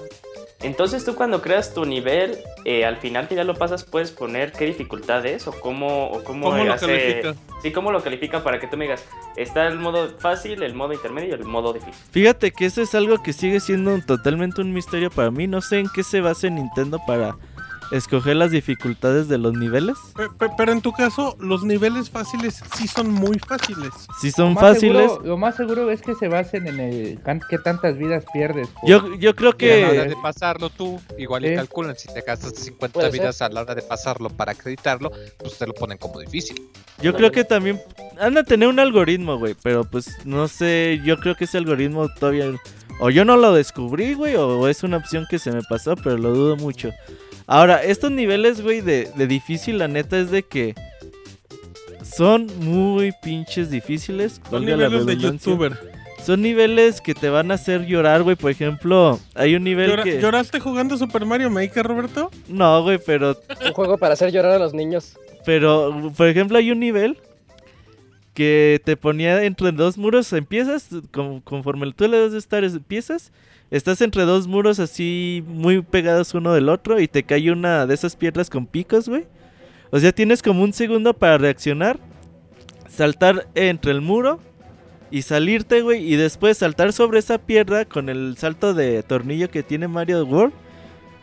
Entonces 0.62 1.04
tú 1.04 1.14
cuando 1.14 1.42
creas 1.42 1.74
tu 1.74 1.84
nivel, 1.84 2.38
eh, 2.64 2.84
al 2.86 2.96
final 2.96 3.28
que 3.28 3.34
ya 3.34 3.44
lo 3.44 3.54
pasas, 3.54 3.84
puedes 3.84 4.10
poner 4.10 4.52
qué 4.52 4.64
dificultad 4.64 5.24
es 5.26 5.46
o 5.46 5.52
cómo, 5.52 6.08
o 6.08 6.24
cómo, 6.24 6.50
¿Cómo 6.50 6.64
lo 6.64 6.72
hace- 6.72 6.86
califica? 6.86 7.34
Sí, 7.62 7.72
cómo 7.72 7.92
lo 7.92 8.02
califica 8.02 8.42
para 8.42 8.58
que 8.58 8.66
tú 8.66 8.76
me 8.76 8.84
digas, 8.86 9.04
está 9.36 9.66
el 9.66 9.78
modo 9.78 10.08
fácil, 10.18 10.62
el 10.62 10.74
modo 10.74 10.92
intermedio 10.94 11.30
y 11.30 11.32
el 11.32 11.44
modo 11.44 11.72
difícil. 11.74 11.94
Fíjate 12.10 12.52
que 12.52 12.66
eso 12.66 12.80
es 12.80 12.94
algo 12.94 13.22
que 13.22 13.32
sigue 13.34 13.60
siendo 13.60 13.92
un- 13.94 14.02
totalmente 14.04 14.60
un 14.62 14.72
misterio 14.72 15.10
para 15.10 15.30
mí. 15.30 15.46
No 15.46 15.60
sé 15.60 15.78
en 15.80 15.88
qué 15.94 16.02
se 16.02 16.20
basa 16.22 16.48
Nintendo 16.48 16.98
para 17.06 17.36
escoger 17.90 18.36
las 18.36 18.50
dificultades 18.50 19.28
de 19.28 19.38
los 19.38 19.52
niveles. 19.54 19.96
Pe- 20.16 20.28
pe- 20.38 20.50
Pero 20.56 20.72
en 20.72 20.80
tu 20.80 20.92
caso, 20.92 21.36
los 21.40 21.64
niveles 21.64 22.10
fáciles 22.10 22.62
sí 22.76 22.88
son 22.88 23.10
muy 23.12 23.38
fáciles. 23.38 23.90
Lo 24.22 24.30
son 24.30 24.54
más 24.54 24.62
fáciles. 24.62 25.02
seguro- 25.10 25.24
lo 25.26 25.36
más 25.36 25.56
seguro 25.56 25.90
es 25.90 26.02
que 26.02 26.14
se 26.14 26.28
basen 26.28 26.66
en 26.66 26.80
el 26.80 27.18
qué 27.48 27.58
tantas 27.58 27.96
vidas 27.98 28.24
pierdes. 28.32 28.68
por- 28.68 28.88
Yo, 28.88 29.14
yo 29.16 29.34
creo 29.36 29.54
Y 29.58 29.70
a 29.70 29.76
la 29.86 29.88
hora 29.92 30.02
que... 30.04 30.08
de 30.10 30.16
pasarlo 30.22 30.70
tú, 30.70 31.00
igual 31.18 31.44
y 31.44 31.48
Sí. 31.50 31.54
calculan 31.56 31.96
si 31.96 32.08
te 32.12 32.20
gastas 32.22 32.54
50 32.56 32.92
Puede 32.94 33.10
ser. 33.10 33.20
vidas 33.20 33.42
a 33.42 33.48
la 33.48 33.62
hora 33.62 33.74
de 33.74 33.82
pasarlo 33.82 34.30
para 34.30 34.52
acreditarlo, 34.52 35.10
pues 35.38 35.58
te 35.58 35.66
lo 35.66 35.74
ponen 35.74 35.98
como 35.98 36.18
difícil. 36.20 36.60
Yo 37.02 37.14
creo 37.14 37.30
que 37.30 37.44
también 37.44 37.80
han 38.18 38.36
a 38.38 38.44
tener 38.44 38.68
un 38.68 38.78
algoritmo, 38.80 39.38
güey, 39.38 39.54
pero 39.62 39.84
pues 39.84 40.10
no 40.24 40.48
sé, 40.48 41.00
yo 41.04 41.18
creo 41.18 41.34
que 41.34 41.44
ese 41.44 41.58
algoritmo 41.58 42.08
todavía 42.18 42.46
o 43.00 43.10
yo 43.10 43.26
no 43.26 43.36
lo 43.36 43.52
descubrí, 43.52 44.14
güey, 44.14 44.34
o 44.36 44.66
es 44.68 44.82
una 44.82 44.96
opción 44.96 45.26
que 45.28 45.38
se 45.38 45.52
me 45.52 45.60
pasó, 45.62 45.96
pero 45.96 46.16
lo 46.16 46.30
dudo 46.32 46.56
mucho. 46.56 46.90
Ahora, 47.46 47.82
estos 47.84 48.10
niveles, 48.10 48.60
güey, 48.60 48.80
de, 48.80 49.10
de 49.14 49.26
difícil, 49.26 49.78
la 49.78 49.88
neta 49.88 50.18
es 50.18 50.30
de 50.30 50.42
que 50.42 50.74
son 52.02 52.46
muy 52.60 53.12
pinches 53.22 53.70
difíciles. 53.70 54.40
Son 54.50 54.64
niveles 54.64 55.06
de 55.06 55.16
youtuber. 55.16 55.96
Son 56.24 56.42
niveles 56.42 57.00
que 57.00 57.14
te 57.14 57.28
van 57.28 57.52
a 57.52 57.54
hacer 57.54 57.86
llorar, 57.86 58.22
güey. 58.24 58.34
Por 58.34 58.50
ejemplo, 58.50 59.20
hay 59.34 59.54
un 59.54 59.62
nivel 59.62 59.90
¿Llora- 59.90 60.02
que... 60.02 60.20
¿Lloraste 60.20 60.58
jugando 60.58 60.96
Super 60.98 61.24
Mario 61.24 61.50
Maker, 61.50 61.86
Roberto? 61.86 62.30
No, 62.48 62.82
güey, 62.82 62.98
pero 63.04 63.38
Un 63.64 63.72
juego 63.72 63.96
para 63.96 64.14
hacer 64.14 64.32
llorar 64.32 64.52
a 64.52 64.58
los 64.58 64.74
niños. 64.74 65.16
Pero, 65.44 66.12
por 66.16 66.26
ejemplo, 66.26 66.58
hay 66.58 66.72
un 66.72 66.80
nivel 66.80 67.16
que 68.34 68.80
te 68.84 68.96
ponía 68.96 69.44
entre 69.44 69.70
dos 69.70 69.96
muros. 69.98 70.32
Empiezas, 70.32 70.88
con- 71.12 71.40
conforme 71.42 71.92
tú 71.92 72.08
le 72.08 72.18
das 72.18 72.32
de 72.32 72.38
estar, 72.38 72.64
empiezas. 72.64 73.30
Estás 73.70 74.00
entre 74.00 74.22
dos 74.22 74.46
muros 74.46 74.78
así 74.78 75.42
muy 75.48 75.82
pegados 75.82 76.34
uno 76.34 76.52
del 76.52 76.68
otro 76.68 77.00
y 77.00 77.08
te 77.08 77.24
cae 77.24 77.50
una 77.50 77.86
de 77.86 77.94
esas 77.94 78.14
piedras 78.14 78.48
con 78.48 78.66
picos, 78.66 79.08
güey. 79.08 79.26
O 79.90 79.98
sea, 79.98 80.12
tienes 80.12 80.42
como 80.42 80.62
un 80.62 80.72
segundo 80.72 81.14
para 81.14 81.38
reaccionar, 81.38 81.98
saltar 82.88 83.48
entre 83.54 83.90
el 83.90 84.00
muro 84.00 84.40
y 85.10 85.22
salirte, 85.22 85.80
güey. 85.82 86.12
Y 86.12 86.16
después 86.16 86.58
saltar 86.58 86.92
sobre 86.92 87.18
esa 87.18 87.38
piedra 87.38 87.84
con 87.84 88.08
el 88.08 88.36
salto 88.36 88.72
de 88.74 89.02
tornillo 89.02 89.50
que 89.50 89.62
tiene 89.62 89.88
Mario 89.88 90.24
World. 90.24 90.52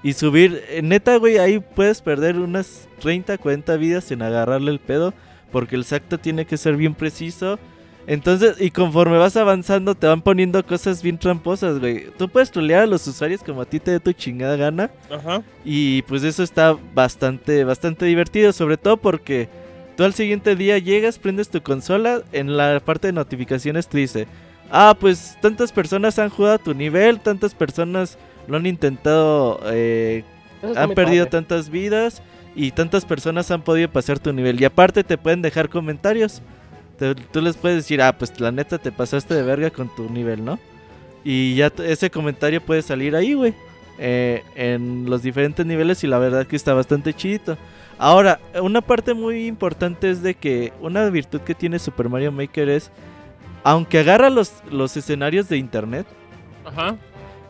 Y 0.02 0.14
subir, 0.14 0.62
eh, 0.68 0.82
neta, 0.82 1.16
güey, 1.16 1.38
ahí 1.38 1.60
puedes 1.60 2.02
perder 2.02 2.38
unas 2.38 2.90
30, 3.00 3.38
40 3.38 3.78
vidas 3.78 4.12
en 4.12 4.22
agarrarle 4.22 4.72
el 4.72 4.80
pedo. 4.80 5.14
Porque 5.52 5.76
el 5.76 5.86
salto 5.86 6.18
tiene 6.18 6.46
que 6.46 6.58
ser 6.58 6.76
bien 6.76 6.94
preciso. 6.94 7.58
Entonces, 8.06 8.60
y 8.60 8.70
conforme 8.70 9.18
vas 9.18 9.38
avanzando, 9.38 9.96
te 9.96 10.08
van 10.08 10.22
poniendo 10.22 10.66
cosas 10.66 11.02
bien 11.02 11.18
tramposas, 11.18 11.80
güey. 11.80 12.08
Tú 12.18 12.28
puedes 12.28 12.52
trolear 12.52 12.84
a 12.84 12.88
los 12.88 13.08
usuarios 13.08 13.42
como 13.42 13.62
a 13.62 13.66
ti 13.66 13.80
te 13.80 13.92
dé 13.92 14.00
tu 14.00 14.12
chingada 14.12 14.58
gana. 14.58 14.92
Ajá. 15.10 15.42
Y 15.64 16.02
pues 16.04 16.24
eso 16.24 16.44
está 16.44 16.78
bastante, 16.94 17.64
bastante 17.64 18.06
divertido. 18.06 18.52
Sobre 18.52 18.78
todo 18.78 18.98
porque 18.98 19.48
tú 19.96 20.04
al 20.04 20.14
siguiente 20.14 20.56
día 20.56 20.78
llegas, 20.80 21.18
prendes 21.18 21.50
tu 21.50 21.62
consola. 21.62 22.22
En 22.34 22.58
la 22.58 22.82
parte 22.82 23.08
de 23.08 23.14
notificaciones 23.14 23.88
te 23.88 24.00
dice: 24.00 24.28
Ah, 24.70 24.98
pues 25.00 25.38
tantas 25.42 25.72
personas 25.72 26.20
han 26.20 26.30
jugado 26.30 26.56
a 26.56 26.60
tu 26.60 26.74
nivel, 26.74 27.22
tantas 27.22 27.56
personas 27.56 28.18
lo 28.48 28.58
han 28.58 28.66
intentado, 28.66 29.62
eh, 29.68 30.26
han 30.76 30.92
perdido 30.92 31.26
padre. 31.26 31.38
tantas 31.38 31.70
vidas 31.70 32.22
y 32.54 32.72
tantas 32.72 33.06
personas 33.06 33.50
han 33.50 33.62
podido 33.62 33.90
pasar 33.90 34.20
tu 34.20 34.34
nivel. 34.34 34.60
Y 34.60 34.66
aparte 34.66 35.06
te 35.06 35.18
pueden 35.18 35.42
dejar 35.42 35.70
comentarios. 35.70 36.42
Tú 37.32 37.42
les 37.42 37.58
puedes 37.58 37.78
decir, 37.78 38.02
ah, 38.02 38.18
pues 38.18 38.40
la 38.40 38.52
neta 38.52 38.78
te 38.78 38.92
pasaste 38.92 39.34
de 39.34 39.44
verga 39.44 39.70
con 39.72 39.94
tu 39.94 40.10
nivel, 40.10 40.44
¿no? 40.46 40.60
Y 41.24 41.56
ya 41.56 41.72
ese 41.84 42.10
comentario 42.10 42.62
puede 42.62 42.82
salir 42.82 43.16
ahí, 43.16 43.34
güey. 43.34 43.54
eh, 44.00 44.44
en 44.56 45.06
los 45.10 45.22
diferentes 45.22 45.66
niveles 45.66 46.04
y 46.04 46.08
la 46.08 46.18
verdad 46.20 46.48
que 46.48 46.56
está 46.56 46.74
bastante 46.74 47.14
chidito. 47.14 47.58
Ahora, 48.00 48.40
una 48.62 48.82
parte 48.82 49.14
muy 49.14 49.46
importante 49.48 50.10
es 50.10 50.22
de 50.24 50.34
que 50.36 50.74
una 50.82 51.08
virtud 51.10 51.42
que 51.42 51.54
tiene 51.56 51.78
Super 51.80 52.10
Mario 52.10 52.32
Maker 52.32 52.70
es, 52.70 52.92
aunque 53.64 54.00
agarra 54.00 54.30
los, 54.30 54.52
los 54.72 54.98
escenarios 54.98 55.48
de 55.50 55.58
internet, 55.58 56.08
Ajá. 56.66 56.96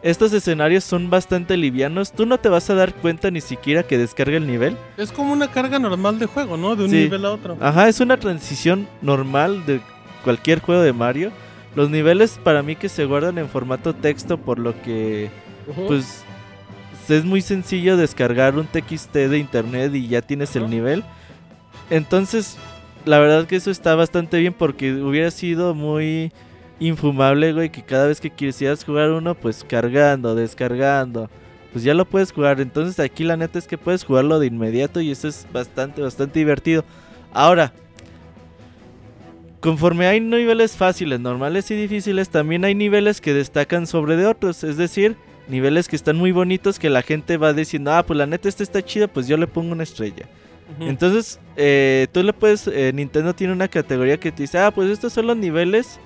Estos 0.04 0.34
escenarios 0.34 0.84
son 0.84 1.10
bastante 1.10 1.56
livianos. 1.58 2.12
Tú 2.12 2.26
no 2.26 2.38
te 2.38 2.50
vas 2.50 2.70
a 2.70 2.76
dar 2.76 2.94
cuenta 2.94 3.32
ni 3.32 3.42
siquiera 3.42 3.84
que 3.84 3.98
descarga 3.98 4.38
el 4.38 4.46
nivel. 4.46 4.78
Es 4.98 5.12
como 5.12 5.32
una 5.34 5.50
carga 5.50 5.80
normal 5.80 6.20
de 6.20 6.26
juego, 6.26 6.58
¿no? 6.58 6.76
De 6.76 6.84
un 6.84 6.90
Sí. 6.90 6.98
nivel 6.98 7.26
a 7.26 7.32
otro. 7.32 7.58
Ajá, 7.62 7.88
es 7.88 8.00
una 8.02 8.18
transición 8.18 8.88
normal 9.02 9.66
de 9.66 9.80
cualquier 10.24 10.60
juego 10.60 10.82
de 10.82 10.94
Mario. 10.94 11.32
Los 11.76 11.90
niveles 11.90 12.40
para 12.44 12.62
mí 12.62 12.76
que 12.76 12.90
se 12.90 13.06
guardan 13.06 13.38
en 13.38 13.50
formato 13.50 13.94
texto 13.96 14.38
por 14.38 14.60
lo 14.60 14.80
que 14.84 15.30
pues 15.88 16.24
es 17.10 17.24
muy 17.26 17.42
sencillo 17.42 17.96
descargar 17.98 18.56
un 18.58 18.68
TXT 18.68 19.14
de 19.30 19.38
internet 19.40 19.96
y 19.96 20.08
ya 20.08 20.22
tienes 20.22 20.56
el 20.56 20.70
nivel. 20.70 21.04
Entonces, 21.90 22.58
la 23.06 23.20
verdad 23.20 23.46
que 23.48 23.56
eso 23.56 23.72
está 23.72 23.96
bastante 23.96 24.38
bien 24.40 24.54
porque 24.54 24.94
hubiera 24.94 25.32
sido 25.32 25.74
muy 25.74 26.32
infumable, 26.80 27.54
güey, 27.54 27.70
que 27.70 27.84
cada 27.84 28.08
vez 28.08 28.20
que 28.20 28.30
quisieras 28.30 28.84
jugar 28.84 29.12
uno, 29.12 29.36
pues 29.36 29.64
cargando, 29.64 30.36
descargando, 30.36 31.30
pues 31.72 31.84
ya 31.84 31.94
lo 31.94 32.06
puedes 32.06 32.32
jugar. 32.32 32.62
Entonces 32.62 33.00
aquí 33.00 33.24
la 33.24 33.38
neta 33.38 33.60
es 33.60 33.68
que 33.68 33.78
puedes 33.78 34.04
jugarlo 34.04 34.40
de 34.40 34.48
inmediato 34.48 35.02
y 35.02 35.12
eso 35.12 35.28
es 35.28 35.48
bastante, 35.52 36.02
bastante 36.02 36.40
divertido. 36.40 36.84
Ahora, 37.32 37.74
conforme 39.60 40.08
hay 40.08 40.20
niveles 40.20 40.76
fáciles, 40.76 41.20
normales 41.20 41.72
y 41.72 41.76
difíciles, 41.76 42.30
también 42.30 42.66
hay 42.66 42.76
niveles 42.76 43.22
que 43.22 43.34
destacan 43.34 43.88
sobre 43.88 44.18
de 44.18 44.28
otros. 44.28 44.64
Es 44.64 44.78
decir, 44.78 45.16
niveles 45.48 45.88
que 45.88 45.96
están 45.96 46.18
muy 46.18 46.32
bonitos 46.32 46.80
que 46.80 46.90
la 46.90 47.02
gente 47.02 47.38
va 47.38 47.54
diciendo, 47.54 47.92
ah, 47.94 48.04
pues 48.04 48.18
la 48.18 48.26
neta 48.26 48.50
este 48.50 48.64
está 48.64 48.82
chido, 48.84 49.08
pues 49.08 49.28
yo 49.28 49.38
le 49.38 49.48
pongo 49.48 49.72
una 49.72 49.84
estrella. 49.84 50.28
Entonces, 50.80 51.40
eh, 51.56 52.08
tú 52.12 52.24
le 52.24 52.34
puedes, 52.34 52.68
eh, 52.68 52.92
Nintendo 52.94 53.36
tiene 53.36 53.54
una 53.54 53.68
categoría 53.68 54.18
que 54.20 54.32
te 54.32 54.44
dice, 54.44 54.58
ah, 54.58 54.72
pues 54.72 54.90
estos 54.90 55.14
son 55.14 55.28
los 55.28 55.38
niveles 55.38 56.00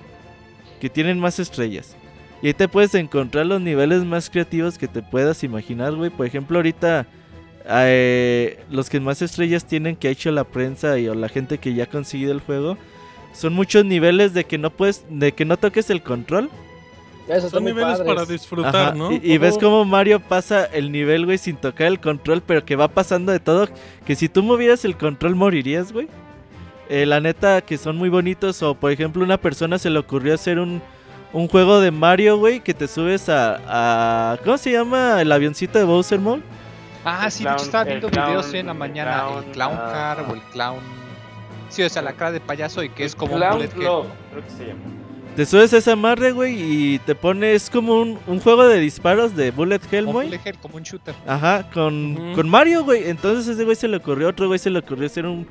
que 0.79 0.89
tienen 0.89 1.19
más 1.19 1.39
estrellas. 1.39 1.95
Y 2.41 2.47
ahí 2.47 2.53
te 2.53 2.67
puedes 2.67 2.93
encontrar 2.95 3.45
los 3.45 3.61
niveles 3.61 4.03
más 4.03 4.29
creativos 4.29 4.77
que 4.77 4.87
te 4.87 5.01
puedas 5.01 5.43
imaginar, 5.43 5.93
güey. 5.95 6.09
Por 6.09 6.25
ejemplo, 6.25 6.59
ahorita 6.59 7.07
eh, 7.67 8.59
los 8.69 8.89
que 8.89 8.99
más 8.99 9.21
estrellas 9.21 9.65
tienen 9.65 9.95
que 9.95 10.07
ha 10.07 10.11
hecho 10.11 10.31
la 10.31 10.43
prensa 10.43 10.99
y 10.99 11.07
o 11.07 11.15
la 11.15 11.29
gente 11.29 11.57
que 11.57 11.73
ya 11.73 11.85
ha 11.85 11.87
conseguido 11.87 12.31
el 12.31 12.39
juego 12.39 12.77
son 13.33 13.53
muchos 13.53 13.85
niveles 13.85 14.33
de 14.33 14.45
que 14.45 14.57
no 14.57 14.69
puedes, 14.69 15.05
de 15.09 15.31
que 15.31 15.45
no 15.45 15.57
toques 15.57 15.89
el 15.89 16.01
control. 16.01 16.49
Eso 17.27 17.49
Son 17.49 17.65
niveles 17.65 17.97
padres. 17.97 18.07
para 18.07 18.25
disfrutar, 18.25 18.75
Ajá, 18.75 18.93
¿no? 18.93 19.11
Y, 19.11 19.19
y 19.21 19.37
ves 19.37 19.57
cómo 19.57 19.83
Mario 19.83 20.21
pasa 20.21 20.63
el 20.63 20.93
nivel, 20.93 21.25
güey, 21.25 21.37
sin 21.37 21.57
tocar 21.57 21.87
el 21.87 21.99
control, 21.99 22.41
pero 22.45 22.63
que 22.63 22.77
va 22.77 22.87
pasando 22.87 23.33
de 23.33 23.39
todo. 23.41 23.67
Que 24.05 24.15
si 24.15 24.29
tú 24.29 24.43
movieras 24.43 24.85
el 24.85 24.95
control 24.95 25.35
morirías, 25.35 25.91
güey. 25.91 26.07
Eh, 26.89 27.05
la 27.05 27.19
neta, 27.19 27.61
que 27.61 27.77
son 27.77 27.97
muy 27.97 28.09
bonitos. 28.09 28.61
O 28.63 28.75
por 28.75 28.91
ejemplo, 28.91 29.23
una 29.23 29.37
persona 29.37 29.77
se 29.77 29.89
le 29.89 29.99
ocurrió 29.99 30.33
hacer 30.33 30.59
un, 30.59 30.81
un 31.33 31.47
juego 31.47 31.79
de 31.81 31.91
Mario, 31.91 32.37
güey, 32.37 32.59
que 32.61 32.73
te 32.73 32.87
subes 32.87 33.27
a, 33.29 33.59
a- 34.33 34.37
¿Cómo 34.43 34.57
se 34.57 34.71
llama? 34.71 35.21
El 35.21 35.31
avioncito 35.31 35.77
de 35.79 35.85
Bowser 35.85 36.19
Mall. 36.19 36.41
Ah, 37.05 37.25
El 37.25 37.31
sí, 37.31 37.43
de 37.43 37.49
clown- 37.49 37.55
hecho 37.55 37.65
estaba 37.65 37.83
viendo 37.85 38.09
clown- 38.09 38.27
videos 38.27 38.53
en 38.53 38.65
la 38.67 38.71
el 38.73 38.77
mañana. 38.77 39.23
clown, 39.27 39.43
el 39.45 39.51
clown 39.51 39.73
ah, 39.79 39.89
car 39.91 40.25
o 40.29 40.33
el 40.33 40.41
clown. 40.51 40.79
Sí, 41.69 41.83
o 41.83 41.89
sea, 41.89 42.01
la 42.01 42.13
cara 42.13 42.31
de 42.31 42.39
payaso 42.39 42.81
y 42.83 42.89
que 42.89 43.03
es 43.03 43.13
como 43.15 43.33
un 43.33 43.39
Clown 43.39 43.53
bullet 43.57 43.65
hell. 43.73 43.79
Glove, 43.79 44.07
creo 44.31 44.43
que 44.43 44.49
se 44.51 44.65
llama. 44.67 44.79
Te 45.35 45.45
subes 45.45 45.71
a 45.73 45.77
esa 45.77 45.95
madre, 45.95 46.31
güey, 46.31 46.55
y 46.59 46.99
te 46.99 47.13
pones 47.13 47.69
como 47.69 48.01
un, 48.01 48.17
un 48.25 48.39
juego 48.39 48.65
de 48.67 48.79
disparos 48.79 49.35
de 49.35 49.51
Bullet 49.51 49.79
Hell, 49.91 50.07
un 50.07 50.13
güey. 50.13 50.27
bullet 50.29 50.41
hell, 50.43 50.57
como 50.59 50.77
un 50.77 50.83
shooter. 50.83 51.13
Ajá, 51.27 51.69
con, 51.71 52.33
con 52.33 52.49
Mario, 52.49 52.83
güey. 52.83 53.07
Entonces 53.09 53.47
ese 53.47 53.63
güey 53.63 53.75
se 53.75 53.87
le 53.87 53.97
ocurrió, 53.97 54.29
otro 54.29 54.47
güey 54.47 54.57
se 54.57 54.69
le 54.71 54.79
ocurrió 54.79 55.05
hacer 55.05 55.27
un, 55.27 55.45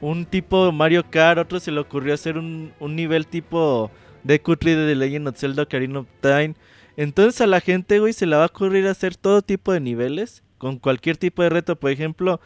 un 0.00 0.24
tipo 0.24 0.72
Mario 0.72 1.04
Kart, 1.08 1.38
otro 1.38 1.60
se 1.60 1.70
le 1.70 1.80
ocurrió 1.80 2.14
hacer 2.14 2.38
un, 2.38 2.72
un 2.78 2.96
nivel 2.96 3.26
tipo 3.26 3.90
de 4.22 4.40
Country 4.40 4.74
de 4.74 4.86
The 4.86 4.94
Legend 4.94 5.28
of 5.28 5.38
Zelda 5.38 5.62
Ocarina 5.62 6.00
of 6.00 6.06
Time. 6.20 6.54
Entonces 6.96 7.40
a 7.40 7.46
la 7.46 7.60
gente, 7.60 7.98
güey, 7.98 8.12
se 8.12 8.26
le 8.26 8.36
va 8.36 8.44
a 8.44 8.46
ocurrir 8.46 8.86
hacer 8.86 9.16
todo 9.16 9.42
tipo 9.42 9.72
de 9.72 9.80
niveles 9.80 10.42
con 10.58 10.78
cualquier 10.78 11.16
tipo 11.16 11.42
de 11.42 11.48
reto. 11.48 11.76
Por 11.76 11.90
ejemplo, 11.90 12.40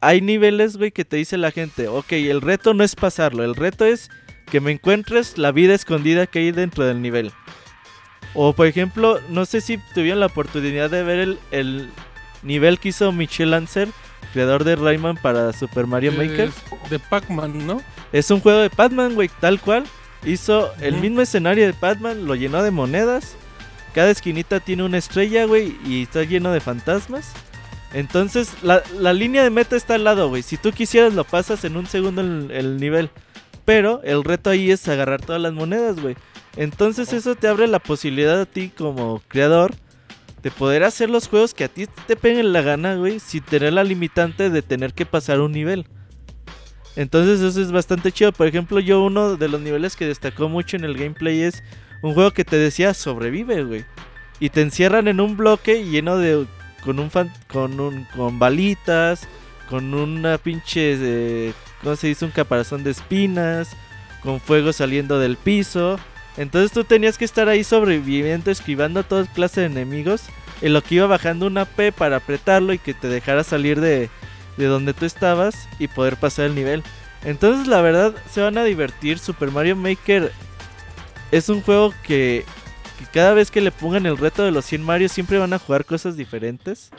hay 0.00 0.20
niveles, 0.20 0.76
güey, 0.76 0.90
que 0.90 1.04
te 1.04 1.16
dice 1.16 1.36
la 1.36 1.50
gente, 1.50 1.88
ok, 1.88 2.12
el 2.12 2.40
reto 2.40 2.74
no 2.74 2.84
es 2.84 2.96
pasarlo, 2.96 3.44
el 3.44 3.54
reto 3.54 3.84
es 3.84 4.10
que 4.50 4.60
me 4.60 4.72
encuentres 4.72 5.38
la 5.38 5.52
vida 5.52 5.74
escondida 5.74 6.26
que 6.26 6.40
hay 6.40 6.52
dentro 6.52 6.84
del 6.84 7.02
nivel. 7.02 7.32
O 8.34 8.52
por 8.52 8.66
ejemplo, 8.66 9.18
no 9.28 9.44
sé 9.44 9.60
si 9.60 9.78
tuvieron 9.94 10.20
la 10.20 10.26
oportunidad 10.26 10.90
de 10.90 11.02
ver 11.02 11.18
el, 11.18 11.38
el 11.50 11.90
nivel 12.42 12.78
que 12.78 12.90
hizo 12.90 13.12
Michel 13.12 13.50
Lancer, 13.50 13.88
creador 14.32 14.64
de 14.64 14.76
Rayman 14.76 15.16
para 15.16 15.52
Super 15.52 15.86
Mario 15.86 16.12
Maker. 16.12 16.50
De 16.88 16.98
Pac-Man, 16.98 17.66
¿no? 17.66 17.82
Es 18.12 18.30
un 18.30 18.40
juego 18.40 18.60
de 18.60 18.70
Pac-Man, 18.70 19.14
güey, 19.14 19.30
tal 19.40 19.60
cual. 19.60 19.84
Hizo 20.24 20.70
el 20.80 20.96
mismo 20.96 21.22
escenario 21.22 21.66
de 21.66 21.72
Pac-Man, 21.72 22.26
lo 22.26 22.34
llenó 22.34 22.62
de 22.62 22.70
monedas. 22.70 23.36
Cada 23.94 24.10
esquinita 24.10 24.60
tiene 24.60 24.84
una 24.84 24.98
estrella, 24.98 25.46
güey, 25.46 25.76
y 25.84 26.02
está 26.02 26.24
lleno 26.24 26.52
de 26.52 26.60
fantasmas. 26.60 27.32
Entonces, 27.92 28.52
la, 28.62 28.82
la 28.98 29.12
línea 29.12 29.42
de 29.42 29.50
meta 29.50 29.76
está 29.76 29.94
al 29.94 30.04
lado, 30.04 30.28
güey. 30.28 30.42
Si 30.42 30.56
tú 30.56 30.72
quisieras, 30.72 31.14
lo 31.14 31.24
pasas 31.24 31.64
en 31.64 31.76
un 31.76 31.86
segundo 31.86 32.20
el, 32.20 32.50
el 32.52 32.76
nivel. 32.76 33.10
Pero 33.64 34.00
el 34.04 34.22
reto 34.22 34.50
ahí 34.50 34.70
es 34.70 34.86
agarrar 34.88 35.20
todas 35.20 35.40
las 35.40 35.52
monedas, 35.52 35.98
güey. 36.00 36.16
Entonces, 36.56 37.12
eso 37.12 37.34
te 37.34 37.48
abre 37.48 37.66
la 37.66 37.78
posibilidad 37.78 38.40
a 38.40 38.46
ti 38.46 38.70
como 38.76 39.22
creador 39.28 39.74
de 40.42 40.50
poder 40.50 40.84
hacer 40.84 41.10
los 41.10 41.28
juegos 41.28 41.54
que 41.54 41.64
a 41.64 41.68
ti 41.68 41.86
te 42.06 42.16
peguen 42.16 42.52
la 42.52 42.62
gana, 42.62 42.94
güey, 42.94 43.20
sin 43.20 43.42
tener 43.42 43.72
la 43.72 43.84
limitante 43.84 44.50
de 44.50 44.62
tener 44.62 44.94
que 44.94 45.06
pasar 45.06 45.40
un 45.40 45.52
nivel. 45.52 45.86
Entonces 46.96 47.40
eso 47.40 47.60
es 47.60 47.72
bastante 47.72 48.12
chido. 48.12 48.32
Por 48.32 48.46
ejemplo, 48.46 48.80
yo 48.80 49.02
uno 49.02 49.36
de 49.36 49.48
los 49.48 49.60
niveles 49.60 49.96
que 49.96 50.06
destacó 50.06 50.48
mucho 50.48 50.76
en 50.76 50.84
el 50.84 50.96
gameplay 50.96 51.42
es 51.42 51.62
un 52.02 52.14
juego 52.14 52.30
que 52.32 52.44
te 52.44 52.56
decía 52.56 52.94
sobrevive, 52.94 53.64
güey. 53.64 53.84
Y 54.40 54.48
te 54.50 54.62
encierran 54.62 55.08
en 55.08 55.20
un 55.20 55.36
bloque 55.36 55.84
lleno 55.84 56.16
de 56.16 56.46
con 56.84 56.98
un 56.98 57.10
fan, 57.10 57.30
con 57.48 57.78
un 57.78 58.04
con 58.16 58.38
balitas, 58.38 59.28
con 59.68 59.92
una 59.92 60.38
pinche 60.38 61.52
¿cómo 61.82 61.94
se 61.96 62.08
dice? 62.08 62.24
un 62.24 62.30
caparazón 62.30 62.82
de 62.82 62.90
espinas, 62.90 63.76
con 64.22 64.40
fuego 64.40 64.72
saliendo 64.72 65.18
del 65.18 65.36
piso. 65.36 65.98
Entonces 66.40 66.72
tú 66.72 66.84
tenías 66.84 67.18
que 67.18 67.26
estar 67.26 67.50
ahí 67.50 67.62
sobreviviendo, 67.64 68.50
esquivando 68.50 69.00
a 69.00 69.02
toda 69.02 69.26
clase 69.26 69.60
de 69.60 69.66
enemigos. 69.66 70.22
En 70.62 70.72
lo 70.72 70.82
que 70.82 70.94
iba 70.94 71.06
bajando 71.06 71.46
una 71.46 71.66
P 71.66 71.92
para 71.92 72.16
apretarlo 72.16 72.72
y 72.72 72.78
que 72.78 72.94
te 72.94 73.08
dejara 73.08 73.44
salir 73.44 73.78
de, 73.78 74.08
de 74.56 74.64
donde 74.64 74.94
tú 74.94 75.04
estabas 75.04 75.68
y 75.78 75.88
poder 75.88 76.16
pasar 76.16 76.46
el 76.46 76.54
nivel. 76.54 76.82
Entonces 77.24 77.66
la 77.66 77.82
verdad 77.82 78.14
se 78.32 78.40
van 78.40 78.56
a 78.56 78.64
divertir. 78.64 79.18
Super 79.18 79.50
Mario 79.50 79.76
Maker 79.76 80.32
es 81.30 81.50
un 81.50 81.60
juego 81.60 81.92
que, 82.04 82.46
que 82.98 83.04
cada 83.12 83.34
vez 83.34 83.50
que 83.50 83.60
le 83.60 83.70
pongan 83.70 84.06
el 84.06 84.16
reto 84.16 84.42
de 84.42 84.50
los 84.50 84.64
100 84.64 84.82
Mario 84.82 85.10
siempre 85.10 85.36
van 85.36 85.52
a 85.52 85.58
jugar 85.58 85.84
cosas 85.84 86.16
diferentes. 86.16 86.90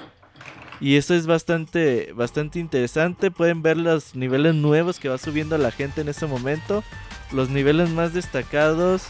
Y 0.80 0.97
eso 0.97 1.15
es 1.15 1.26
bastante, 1.26 2.13
bastante 2.13 2.59
interesante. 2.59 3.31
Pueden 3.31 3.63
ver 3.63 3.77
los 3.77 4.13
niveles 4.13 4.53
nuevos 4.53 4.99
que 4.99 5.09
va 5.09 5.18
subiendo 5.18 5.57
la 5.57 5.72
gente 5.72 6.01
en 6.01 6.09
ese 6.09 6.27
momento. 6.27 6.84
Los 7.31 7.49
niveles 7.49 7.89
más 7.89 8.13
destacados. 8.13 9.07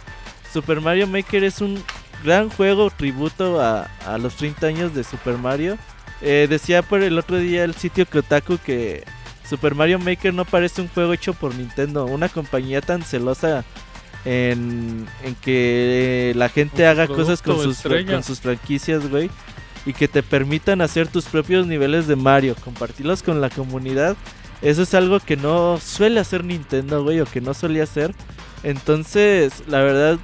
Super 0.51 0.81
Mario 0.81 1.07
Maker 1.07 1.43
es 1.43 1.61
un 1.61 1.81
gran 2.23 2.49
juego 2.49 2.89
tributo 2.89 3.61
a, 3.61 3.89
a 4.05 4.17
los 4.17 4.35
30 4.35 4.67
años 4.67 4.95
de 4.95 5.03
Super 5.03 5.37
Mario. 5.37 5.77
Eh, 6.21 6.47
decía 6.49 6.83
por 6.83 7.01
el 7.01 7.17
otro 7.17 7.37
día 7.37 7.63
el 7.63 7.73
sitio 7.73 8.05
Kotaku 8.05 8.59
que 8.59 9.03
Super 9.49 9.73
Mario 9.75 9.99
Maker 9.99 10.33
no 10.33 10.45
parece 10.45 10.81
un 10.81 10.87
juego 10.87 11.13
hecho 11.13 11.33
por 11.33 11.55
Nintendo. 11.55 12.05
Una 12.05 12.29
compañía 12.29 12.81
tan 12.81 13.03
celosa 13.03 13.65
en, 14.23 15.07
en 15.23 15.35
que 15.35 16.33
la 16.35 16.49
gente 16.49 16.83
su 16.83 16.89
haga 16.89 17.07
cosas 17.07 17.41
con 17.41 17.57
sus, 17.61 17.77
estrella. 17.77 18.13
con 18.13 18.23
sus 18.23 18.39
franquicias, 18.39 19.09
güey. 19.09 19.29
Y 19.85 19.93
que 19.93 20.07
te 20.07 20.21
permitan 20.21 20.81
hacer 20.81 21.07
tus 21.07 21.25
propios 21.25 21.65
niveles 21.65 22.07
de 22.07 22.15
Mario. 22.15 22.55
Compartirlos 22.63 23.23
con 23.23 23.41
la 23.41 23.49
comunidad. 23.49 24.15
Eso 24.61 24.83
es 24.83 24.93
algo 24.93 25.19
que 25.19 25.37
no 25.37 25.79
suele 25.79 26.19
hacer 26.19 26.45
Nintendo, 26.45 27.03
güey. 27.03 27.19
O 27.19 27.25
que 27.25 27.41
no 27.41 27.53
solía 27.53 27.83
hacer. 27.83 28.13
Entonces, 28.63 29.63
la 29.67 29.79
verdad, 29.79 30.19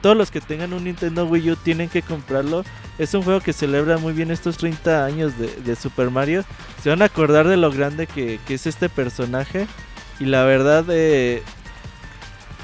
todos 0.00 0.16
los 0.16 0.30
que 0.30 0.40
tengan 0.40 0.72
un 0.72 0.84
Nintendo 0.84 1.26
Wii 1.26 1.52
U 1.52 1.56
tienen 1.56 1.88
que 1.88 2.02
comprarlo. 2.02 2.64
Es 2.98 3.14
un 3.14 3.22
juego 3.22 3.40
que 3.40 3.52
celebra 3.52 3.98
muy 3.98 4.12
bien 4.12 4.30
estos 4.30 4.56
30 4.56 5.04
años 5.04 5.32
de, 5.38 5.76
Super 5.76 6.10
Mario. 6.10 6.44
Se 6.82 6.90
van 6.90 7.02
a 7.02 7.06
acordar 7.06 7.48
de 7.48 7.56
lo 7.56 7.70
grande 7.70 8.06
que, 8.06 8.38
que 8.46 8.54
es 8.54 8.66
este 8.66 8.88
personaje. 8.88 9.66
Y 10.20 10.26
la 10.26 10.44
verdad, 10.44 10.84
eh, 10.88 11.42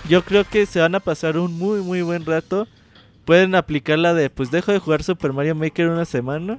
yo 0.09 0.25
creo 0.25 0.45
que 0.45 0.67
se 0.67 0.81
van 0.81 0.95
a 0.95 1.01
pasar 1.01 1.39
un 1.39 1.59
muy, 1.59 1.81
muy 1.81 2.03
buen 2.03 2.25
rato. 2.25 2.67
Pueden 3.25 3.55
aplicar 3.55 3.99
la 3.99 4.15
de, 4.15 4.31
pues 4.31 4.51
dejo 4.51 4.73
de 4.73 4.79
jugar 4.79 5.03
Super 5.03 5.33
Mario 5.33 5.55
Maker 5.55 5.89
una 5.89 6.05
semana. 6.05 6.59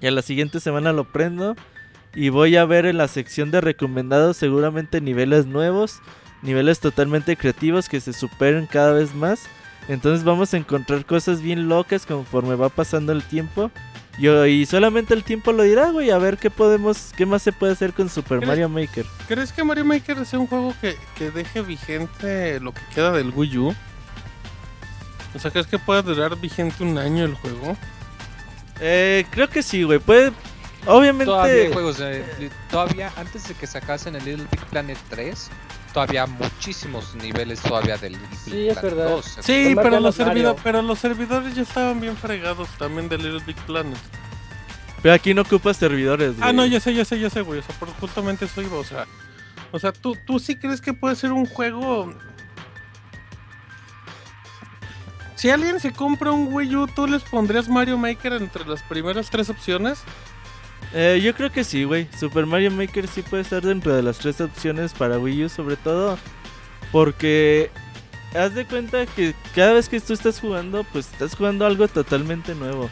Y 0.00 0.06
a 0.06 0.10
la 0.10 0.22
siguiente 0.22 0.60
semana 0.60 0.92
lo 0.92 1.04
prendo. 1.04 1.56
Y 2.14 2.28
voy 2.28 2.56
a 2.56 2.64
ver 2.64 2.86
en 2.86 2.96
la 2.96 3.08
sección 3.08 3.50
de 3.50 3.60
recomendados 3.60 4.36
seguramente 4.36 5.00
niveles 5.00 5.46
nuevos. 5.46 6.00
Niveles 6.42 6.80
totalmente 6.80 7.36
creativos 7.36 7.88
que 7.88 8.00
se 8.00 8.12
superen 8.12 8.66
cada 8.66 8.92
vez 8.92 9.14
más. 9.14 9.48
Entonces 9.90 10.22
vamos 10.24 10.54
a 10.54 10.56
encontrar 10.56 11.04
cosas 11.04 11.42
bien 11.42 11.68
locas 11.68 12.06
conforme 12.06 12.54
va 12.54 12.68
pasando 12.68 13.10
el 13.12 13.24
tiempo. 13.24 13.72
Yo, 14.20 14.46
y 14.46 14.64
solamente 14.66 15.14
el 15.14 15.24
tiempo 15.24 15.50
lo 15.52 15.64
dirá, 15.64 15.90
güey. 15.90 16.10
A 16.10 16.18
ver 16.18 16.38
qué 16.38 16.48
podemos, 16.48 17.12
qué 17.16 17.26
más 17.26 17.42
se 17.42 17.50
puede 17.52 17.72
hacer 17.72 17.92
con 17.92 18.08
Super 18.08 18.38
¿Crees- 18.38 18.46
Mario 18.48 18.68
Maker. 18.68 19.04
¿Crees 19.26 19.52
que 19.52 19.64
Mario 19.64 19.84
Maker 19.84 20.24
sea 20.26 20.38
un 20.38 20.46
juego 20.46 20.74
que, 20.80 20.96
que 21.16 21.30
deje 21.32 21.62
vigente 21.62 22.60
lo 22.60 22.72
que 22.72 22.82
queda 22.94 23.10
del 23.12 23.30
Wii 23.34 23.58
U? 23.58 23.74
O 25.34 25.38
sea, 25.38 25.50
¿crees 25.50 25.66
que 25.66 25.78
pueda 25.78 26.02
durar 26.02 26.36
vigente 26.36 26.84
un 26.84 26.96
año 26.98 27.24
el 27.24 27.34
juego? 27.34 27.76
Eh, 28.80 29.24
creo 29.30 29.48
que 29.48 29.62
sí, 29.62 29.82
güey. 29.82 29.98
Puede, 29.98 30.32
obviamente. 30.86 31.24
Todavía 31.26 31.62
hay 31.64 31.72
juegos 31.72 32.00
todavía 32.70 33.12
antes 33.16 33.48
de 33.48 33.54
que 33.54 33.66
sacasen 33.66 34.14
el 34.16 34.24
Little 34.24 34.46
Big 34.50 34.64
Planet 34.66 34.98
3, 35.08 35.50
todavía 35.92 36.26
muchísimos 36.26 37.14
niveles 37.14 37.60
todavía 37.60 37.96
del 37.96 38.12
Little 38.12 38.36
Sí, 38.36 38.50
Big 38.50 38.68
es 38.70 38.78
Planet 38.78 38.96
verdad. 38.96 39.10
2. 39.10 39.24
Sí, 39.40 39.74
pero 39.74 40.00
los, 40.00 40.14
servidores, 40.14 40.60
pero 40.62 40.82
los 40.82 40.98
servidores 40.98 41.54
ya 41.54 41.62
estaban 41.62 42.00
bien 42.00 42.16
fregados 42.16 42.68
también 42.78 43.08
de 43.08 43.18
Little 43.18 43.42
Big 43.46 43.56
Planet. 43.66 43.98
Pero 45.02 45.14
aquí 45.14 45.32
no 45.34 45.42
ocupas 45.42 45.76
servidores, 45.76 46.36
güey. 46.36 46.48
Ah, 46.48 46.52
no, 46.52 46.66
ya 46.66 46.78
sé, 46.80 46.94
ya 46.94 47.04
sé, 47.04 47.18
ya 47.18 47.30
sé, 47.30 47.40
güey. 47.40 47.60
O 47.60 47.62
sea, 47.62 47.74
por 47.76 47.88
justamente 47.94 48.44
eso 48.44 48.60
iba, 48.60 48.76
o 48.76 48.84
sea. 48.84 49.06
O 49.72 49.78
sea, 49.78 49.92
¿tú, 49.92 50.16
tú 50.26 50.38
sí 50.38 50.56
crees 50.56 50.80
que 50.80 50.92
puede 50.92 51.16
ser 51.16 51.32
un 51.32 51.46
juego. 51.46 52.12
Si 55.36 55.48
alguien 55.48 55.80
se 55.80 55.92
compra 55.92 56.32
un 56.32 56.52
Wii 56.52 56.76
U, 56.76 56.86
¿tú 56.86 57.06
les 57.06 57.22
pondrías 57.22 57.68
Mario 57.68 57.96
Maker 57.96 58.34
entre 58.34 58.66
las 58.66 58.82
primeras 58.82 59.30
tres 59.30 59.48
opciones? 59.48 60.02
Eh, 60.92 61.20
yo 61.22 61.34
creo 61.34 61.50
que 61.50 61.64
sí, 61.64 61.84
güey. 61.84 62.08
Super 62.18 62.46
Mario 62.46 62.70
Maker 62.70 63.06
sí 63.06 63.22
puede 63.22 63.42
estar 63.42 63.62
dentro 63.62 63.94
de 63.94 64.02
las 64.02 64.18
tres 64.18 64.40
opciones 64.40 64.92
para 64.92 65.18
Wii 65.18 65.44
U, 65.44 65.48
sobre 65.48 65.76
todo 65.76 66.18
porque 66.92 67.70
haz 68.34 68.54
de 68.54 68.64
cuenta 68.64 69.06
que 69.06 69.34
cada 69.54 69.74
vez 69.74 69.88
que 69.88 70.00
tú 70.00 70.12
estás 70.12 70.40
jugando, 70.40 70.84
pues 70.84 71.10
estás 71.12 71.34
jugando 71.34 71.66
algo 71.66 71.88
totalmente 71.88 72.54
nuevo. 72.54 72.88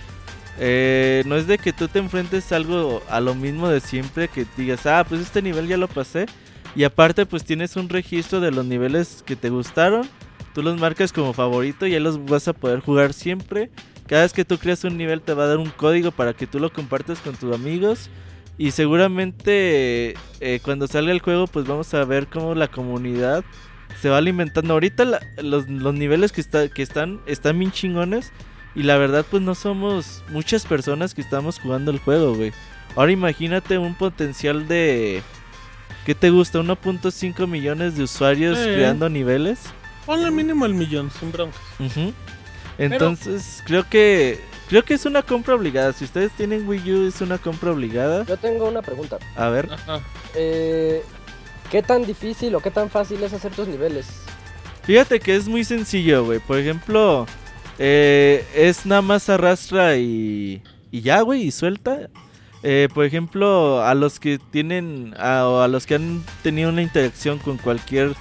Eh, 0.60 1.22
no 1.26 1.36
es 1.36 1.46
de 1.46 1.58
que 1.58 1.72
tú 1.72 1.86
te 1.88 2.00
enfrentes 2.00 2.50
algo 2.52 3.02
a 3.08 3.20
lo 3.20 3.34
mismo 3.34 3.68
de 3.68 3.80
siempre, 3.80 4.28
que 4.28 4.46
digas, 4.56 4.86
ah, 4.86 5.04
pues 5.08 5.20
este 5.20 5.42
nivel 5.42 5.68
ya 5.68 5.76
lo 5.76 5.88
pasé. 5.88 6.26
Y 6.74 6.84
aparte, 6.84 7.26
pues 7.26 7.44
tienes 7.44 7.76
un 7.76 7.88
registro 7.88 8.40
de 8.40 8.50
los 8.50 8.64
niveles 8.64 9.22
que 9.24 9.36
te 9.36 9.50
gustaron. 9.50 10.08
Tú 10.54 10.62
los 10.62 10.78
marcas 10.78 11.12
como 11.12 11.32
favorito 11.32 11.86
y 11.86 11.92
ya 11.92 12.00
los 12.00 12.24
vas 12.24 12.48
a 12.48 12.52
poder 12.52 12.80
jugar 12.80 13.12
siempre. 13.12 13.70
Cada 14.08 14.22
vez 14.22 14.32
que 14.32 14.44
tú 14.44 14.58
creas 14.58 14.82
un 14.84 14.96
nivel 14.96 15.20
te 15.20 15.34
va 15.34 15.44
a 15.44 15.48
dar 15.48 15.58
un 15.58 15.70
código 15.70 16.10
para 16.10 16.32
que 16.34 16.46
tú 16.46 16.58
lo 16.58 16.72
compartas 16.72 17.20
con 17.20 17.36
tus 17.36 17.54
amigos. 17.54 18.08
Y 18.56 18.72
seguramente 18.72 20.14
eh, 20.40 20.60
cuando 20.62 20.86
salga 20.88 21.12
el 21.12 21.20
juego 21.20 21.46
pues 21.46 21.66
vamos 21.66 21.92
a 21.94 22.04
ver 22.04 22.26
cómo 22.26 22.54
la 22.54 22.68
comunidad 22.68 23.44
se 24.00 24.08
va 24.08 24.18
alimentando. 24.18 24.74
Ahorita 24.74 25.04
la- 25.04 25.20
los, 25.42 25.68
los 25.68 25.94
niveles 25.94 26.32
que, 26.32 26.40
está, 26.40 26.68
que 26.68 26.82
están 26.82 27.20
están 27.26 27.58
bien 27.58 27.70
chingones. 27.72 28.32
Y 28.74 28.82
la 28.84 28.96
verdad 28.96 29.24
pues 29.30 29.42
no 29.42 29.54
somos 29.54 30.22
muchas 30.30 30.64
personas 30.64 31.14
que 31.14 31.20
estamos 31.20 31.58
jugando 31.58 31.90
el 31.90 31.98
juego, 31.98 32.34
güey. 32.34 32.52
Ahora 32.96 33.12
imagínate 33.12 33.78
un 33.78 33.94
potencial 33.94 34.66
de... 34.68 35.22
¿Qué 36.06 36.14
te 36.14 36.30
gusta? 36.30 36.58
1.5 36.60 37.46
millones 37.46 37.96
de 37.96 38.04
usuarios 38.04 38.58
Sí. 38.58 38.64
creando 38.64 39.08
niveles. 39.10 39.60
Ponle 40.06 40.30
mínimo 40.30 40.64
el 40.64 40.72
millón, 40.74 41.10
sin 41.10 41.30
broncas. 41.32 41.60
Ujú. 41.78 42.12
Entonces, 42.78 43.62
creo 43.66 43.88
que 43.88 44.40
creo 44.68 44.84
que 44.84 44.94
es 44.94 45.04
una 45.04 45.22
compra 45.22 45.54
obligada. 45.54 45.92
Si 45.92 46.04
ustedes 46.04 46.32
tienen 46.32 46.68
Wii 46.68 46.92
U, 46.92 47.08
es 47.08 47.20
una 47.20 47.38
compra 47.38 47.72
obligada. 47.72 48.24
Yo 48.24 48.36
tengo 48.36 48.68
una 48.68 48.82
pregunta. 48.82 49.18
A 49.36 49.48
ver, 49.48 49.68
Ajá. 49.72 50.00
Eh, 50.34 51.02
¿Qué 51.70 51.82
tan 51.82 52.06
difícil 52.06 52.54
o 52.54 52.60
qué 52.60 52.70
tan 52.70 52.88
fácil 52.88 53.22
es 53.22 53.32
hacer 53.32 53.52
tus 53.52 53.68
niveles? 53.68 54.06
fíjate 54.84 55.20
que 55.20 55.36
es 55.36 55.46
muy 55.46 55.64
sencillo, 55.64 56.24
güey. 56.24 56.38
Por 56.38 56.58
ejemplo, 56.58 57.26
eh, 57.78 58.42
es 58.54 58.86
nada 58.86 59.02
más 59.02 59.28
arrastra 59.28 59.96
y, 59.98 60.62
y 60.90 61.02
ya, 61.02 61.20
güey, 61.20 61.42
y 61.42 61.50
suelta. 61.50 62.08
Eh, 62.62 62.88
por 62.94 63.04
ejemplo, 63.04 63.82
a 63.84 63.94
los 63.94 64.18
que 64.18 64.38
tienen, 64.38 65.14
a, 65.18 65.46
o 65.46 65.60
a 65.60 65.68
los 65.68 65.84
que 65.84 65.96
han 65.96 66.24
tenido 66.42 66.70
una 66.70 66.80
interacción 66.80 67.38
con 67.38 67.58
cualquier 67.58 68.14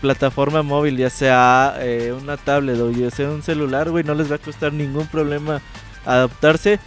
plataforma 0.00 0.62
móvil, 0.62 0.96
ya 0.96 1.10
sea 1.10 1.76
eh, 1.80 2.14
una 2.18 2.36
tablet 2.36 2.78
o 2.80 2.90
ya 2.90 3.10
sea 3.10 3.30
un 3.30 3.42
celular, 3.42 3.90
güey, 3.90 4.04
no 4.04 4.14
les 4.14 4.30
va 4.30 4.36
a 4.36 4.38
costar 4.38 4.72
ningún 4.72 5.06
problema 5.06 5.60
adaptarse. 6.06 6.80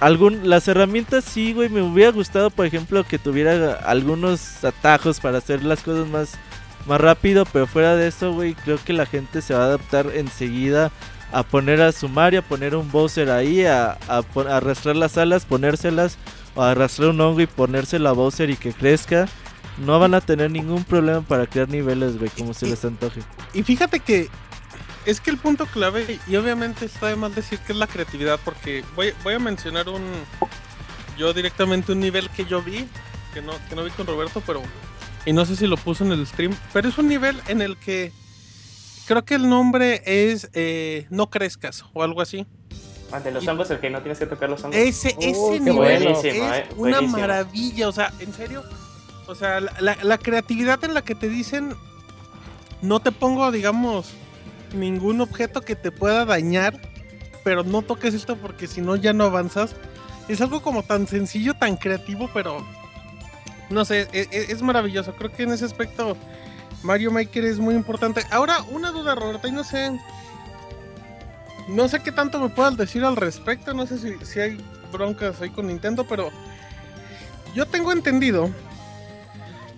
algún, 0.00 0.48
las 0.48 0.68
herramientas 0.68 1.24
sí, 1.24 1.52
güey, 1.52 1.68
me 1.68 1.82
hubiera 1.82 2.12
gustado, 2.12 2.50
por 2.50 2.66
ejemplo, 2.66 3.04
que 3.04 3.18
tuviera 3.18 3.74
algunos 3.74 4.64
atajos 4.64 5.20
para 5.20 5.38
hacer 5.38 5.64
las 5.64 5.82
cosas 5.82 6.08
más, 6.08 6.34
más 6.86 7.00
rápido, 7.00 7.44
pero 7.52 7.66
fuera 7.66 7.96
de 7.96 8.08
eso, 8.08 8.32
güey, 8.32 8.54
creo 8.54 8.78
que 8.84 8.92
la 8.92 9.06
gente 9.06 9.42
se 9.42 9.54
va 9.54 9.62
a 9.62 9.66
adaptar 9.66 10.06
enseguida 10.14 10.90
a 11.32 11.42
poner 11.42 11.80
a 11.80 11.92
su 11.92 12.08
Mario, 12.08 12.40
a 12.40 12.42
poner 12.42 12.76
un 12.76 12.90
Bowser 12.90 13.30
ahí, 13.30 13.64
a, 13.64 13.98
a, 14.06 14.22
arrastrar 14.50 14.96
las 14.96 15.16
alas, 15.16 15.46
ponérselas, 15.46 16.18
o 16.54 16.62
a 16.62 16.72
arrastrar 16.72 17.08
un 17.08 17.20
hongo 17.20 17.40
y 17.40 17.46
ponérsela 17.46 18.10
a 18.10 18.12
Bowser 18.12 18.50
y 18.50 18.56
que 18.56 18.72
crezca. 18.72 19.26
No 19.78 19.98
van 19.98 20.14
a 20.14 20.20
tener 20.20 20.50
ningún 20.50 20.84
problema 20.84 21.22
para 21.22 21.46
crear 21.46 21.68
niveles, 21.68 22.18
güey, 22.18 22.30
como 22.30 22.52
se 22.54 22.66
les 22.66 22.84
antoje. 22.84 23.20
Y 23.54 23.62
fíjate 23.62 24.00
que 24.00 24.28
es 25.06 25.20
que 25.20 25.30
el 25.30 25.38
punto 25.38 25.66
clave, 25.66 26.18
y 26.28 26.36
obviamente 26.36 26.84
está 26.84 27.06
de 27.08 27.16
más 27.16 27.34
decir 27.34 27.58
que 27.60 27.72
es 27.72 27.78
la 27.78 27.86
creatividad, 27.86 28.38
porque 28.44 28.84
voy, 28.94 29.12
voy 29.24 29.34
a 29.34 29.38
mencionar 29.38 29.88
un. 29.88 30.02
Yo 31.18 31.32
directamente 31.32 31.92
un 31.92 32.00
nivel 32.00 32.28
que 32.30 32.44
yo 32.44 32.62
vi, 32.62 32.86
que 33.34 33.42
no, 33.42 33.52
que 33.68 33.74
no 33.76 33.84
vi 33.84 33.90
con 33.90 34.06
Roberto, 34.06 34.42
pero. 34.46 34.62
Y 35.24 35.32
no 35.32 35.44
sé 35.46 35.56
si 35.56 35.66
lo 35.66 35.76
puso 35.76 36.04
en 36.04 36.12
el 36.12 36.26
stream, 36.26 36.54
pero 36.72 36.88
es 36.88 36.98
un 36.98 37.08
nivel 37.08 37.40
en 37.48 37.62
el 37.62 37.76
que. 37.76 38.12
Creo 39.06 39.24
que 39.24 39.34
el 39.34 39.48
nombre 39.48 40.02
es 40.06 40.48
eh, 40.52 41.06
No 41.10 41.28
Crezcas 41.28 41.84
o 41.92 42.02
algo 42.02 42.20
así. 42.20 42.46
Ah, 43.10 43.20
de 43.20 43.30
los 43.30 43.46
hongos, 43.46 43.70
el 43.70 43.78
que 43.80 43.90
no 43.90 44.00
tienes 44.00 44.18
que 44.18 44.26
tocar 44.26 44.48
los 44.48 44.62
hongos. 44.64 44.76
Ese, 44.76 45.14
Oh, 45.18 45.52
ese 45.52 45.60
nivel 45.60 46.06
es 46.06 46.24
eh, 46.24 46.40
una 46.76 46.92
buenísimo. 47.00 47.18
maravilla, 47.18 47.88
o 47.88 47.92
sea, 47.92 48.12
en 48.20 48.32
serio. 48.32 48.62
O 49.26 49.34
sea, 49.34 49.60
la, 49.60 50.18
creatividad 50.18 50.82
en 50.84 50.94
la 50.94 51.02
que 51.02 51.14
te 51.14 51.28
dicen, 51.28 51.74
no 52.80 53.00
te 53.00 53.12
pongo, 53.12 53.50
digamos, 53.52 54.10
ningún 54.74 55.20
objeto 55.20 55.60
que 55.60 55.76
te 55.76 55.92
pueda 55.92 56.24
dañar, 56.24 56.80
pero 57.44 57.62
no 57.62 57.82
toques 57.82 58.14
esto 58.14 58.36
porque 58.36 58.66
si 58.66 58.80
no 58.80 58.96
ya 58.96 59.12
no 59.12 59.24
avanzas. 59.24 59.74
Es 60.28 60.40
algo 60.40 60.62
como 60.62 60.82
tan 60.82 61.06
sencillo, 61.06 61.54
tan 61.54 61.76
creativo, 61.76 62.30
pero 62.32 62.64
no 63.70 63.84
sé, 63.84 64.08
e- 64.12 64.28
e- 64.30 64.46
es, 64.52 64.62
maravilloso. 64.62 65.14
Creo 65.14 65.32
que 65.32 65.44
en 65.44 65.52
ese 65.52 65.64
aspecto 65.64 66.16
Mario 66.82 67.10
Maker 67.10 67.44
es 67.44 67.58
muy 67.58 67.74
importante. 67.74 68.22
Ahora, 68.30 68.62
una 68.70 68.90
duda, 68.90 69.14
Roberta, 69.14 69.48
y 69.48 69.52
no 69.52 69.64
sé, 69.64 69.98
no 71.68 71.88
sé 71.88 72.00
qué 72.00 72.12
tanto 72.12 72.40
me 72.40 72.48
puedas 72.48 72.76
decir 72.76 73.04
al 73.04 73.16
respecto, 73.16 73.72
no 73.72 73.86
sé 73.86 73.98
si, 73.98 74.24
si 74.24 74.40
hay 74.40 74.58
broncas 74.92 75.40
ahí 75.40 75.50
con 75.50 75.68
Nintendo, 75.68 76.04
pero 76.06 76.30
yo 77.54 77.66
tengo 77.66 77.92
entendido 77.92 78.50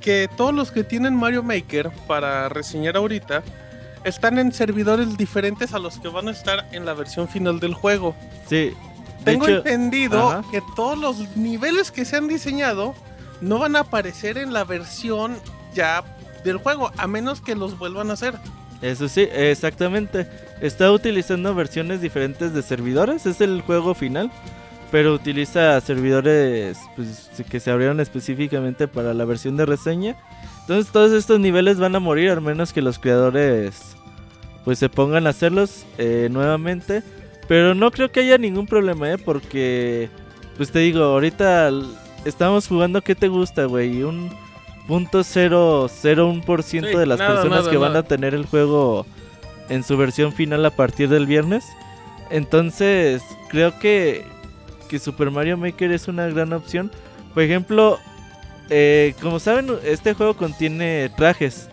que 0.05 0.28
todos 0.36 0.55
los 0.55 0.70
que 0.70 0.85
tienen 0.85 1.16
Mario 1.16 1.43
Maker 1.43 1.90
para 2.06 2.51
reseñar 2.51 2.97
ahorita 2.98 3.43
están 4.05 4.39
en 4.39 4.52
servidores 4.52 5.16
diferentes 5.16 5.72
a 5.72 5.78
los 5.78 5.98
que 5.98 6.09
van 6.09 6.28
a 6.28 6.31
estar 6.31 6.68
en 6.72 6.85
la 6.85 6.93
versión 6.93 7.26
final 7.26 7.59
del 7.59 7.72
juego. 7.72 8.14
Sí. 8.47 8.74
De 9.20 9.24
Tengo 9.24 9.47
hecho, 9.47 9.56
entendido 9.56 10.31
ajá. 10.31 10.44
que 10.51 10.60
todos 10.76 10.98
los 10.98 11.35
niveles 11.39 11.90
que 11.90 12.05
se 12.05 12.18
han 12.18 12.28
diseñado 12.28 12.94
no 13.40 13.59
van 13.59 13.76
a 13.76 13.81
aparecer 13.81 14.36
en 14.36 14.52
la 14.52 14.64
versión 14.64 15.39
ya 15.74 16.05
del 16.44 16.59
juego, 16.59 16.93
a 16.98 17.06
menos 17.06 17.40
que 17.40 17.55
los 17.55 17.78
vuelvan 17.78 18.10
a 18.10 18.12
hacer. 18.12 18.35
Eso 18.82 19.09
sí, 19.09 19.26
exactamente. 19.32 20.28
Está 20.60 20.93
utilizando 20.93 21.55
versiones 21.55 22.02
diferentes 22.02 22.52
de 22.52 22.62
servidores. 22.62 23.24
Es 23.24 23.40
el 23.40 23.62
juego 23.62 23.94
final. 23.94 24.31
Pero 24.95 25.12
utiliza 25.12 25.81
servidores 25.81 26.79
pues, 26.95 27.29
que 27.51 27.59
se 27.59 27.73
abrieron 27.73 27.99
específicamente 27.99 28.87
para 28.87 29.12
la 29.12 29.25
versión 29.25 29.57
de 29.57 29.66
reseña. 29.66 30.15
Entonces 30.61 30.93
todos 30.93 31.11
estos 31.11 31.41
niveles 31.41 31.81
van 31.81 31.97
a 31.97 31.99
morir 31.99 32.31
al 32.31 32.41
menos 32.41 32.73
que 32.73 32.81
los 32.81 33.01
creadores 33.01 33.97
pues 34.65 34.79
se 34.79 34.89
pongan 34.89 35.27
a 35.27 35.31
hacerlos 35.31 35.85
eh, 35.99 36.29
nuevamente. 36.31 37.03
Pero 37.49 37.75
no 37.75 37.91
creo 37.91 38.12
que 38.12 38.21
haya 38.21 38.39
ningún 38.39 38.69
problema, 38.69 39.11
¿eh? 39.11 39.19
Porque, 39.19 40.11
pues 40.57 40.71
te 40.71 40.79
digo, 40.79 41.03
ahorita 41.03 41.73
estamos 42.25 42.69
jugando, 42.69 43.03
¿qué 43.03 43.16
te 43.16 43.27
gusta, 43.27 43.65
güey? 43.65 44.05
Un 44.05 44.31
punto 44.87 45.25
cero 45.25 45.89
cero 45.93 46.29
un 46.29 46.41
por 46.41 46.62
ciento 46.62 46.91
Sí, 46.91 46.97
de 46.99 47.07
las 47.07 47.19
nada, 47.19 47.33
personas 47.33 47.59
nada, 47.62 47.71
que 47.73 47.79
van 47.79 47.97
a 47.97 48.05
tener 48.05 48.33
el 48.33 48.47
juego 48.47 49.07
en 49.69 49.83
su 49.83 49.97
versión 49.97 50.33
final 50.33 50.65
a 50.65 50.71
partir 50.71 51.09
del 51.09 51.27
viernes. 51.27 51.65
Entonces, 52.31 53.25
creo 53.49 53.77
que, 53.81 54.33
que 54.85 54.98
Super 54.98 55.31
Mario 55.31 55.56
Maker 55.56 55.93
es 55.93 56.09
una 56.09 56.27
gran 56.28 56.52
opción. 56.52 56.90
Por 57.32 57.43
ejemplo, 57.43 57.98
eh, 58.70 59.15
como 59.20 59.39
saben, 59.39 59.70
este 59.85 60.15
juego 60.15 60.35
contiene 60.35 61.11
trajes. 61.16 61.69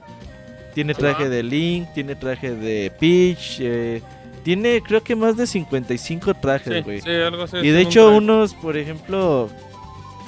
Tiene 0.73 0.93
traje 0.93 1.27
de 1.27 1.43
Link, 1.43 1.89
tiene 1.93 2.15
traje 2.15 2.55
de 2.55 2.91
Peach, 2.97 3.57
eh, 3.59 4.01
tiene 4.43 4.81
creo 4.81 5.03
que 5.03 5.15
más 5.17 5.35
de 5.35 5.45
55 5.45 6.33
trajes, 6.35 6.85
güey. 6.85 7.01
sí, 7.01 7.09
algo 7.09 7.43
así. 7.43 7.57
y 7.57 7.69
de 7.69 7.81
hecho 7.81 8.05
traje. 8.05 8.17
unos, 8.17 8.53
por 8.55 8.77
ejemplo, 8.77 9.49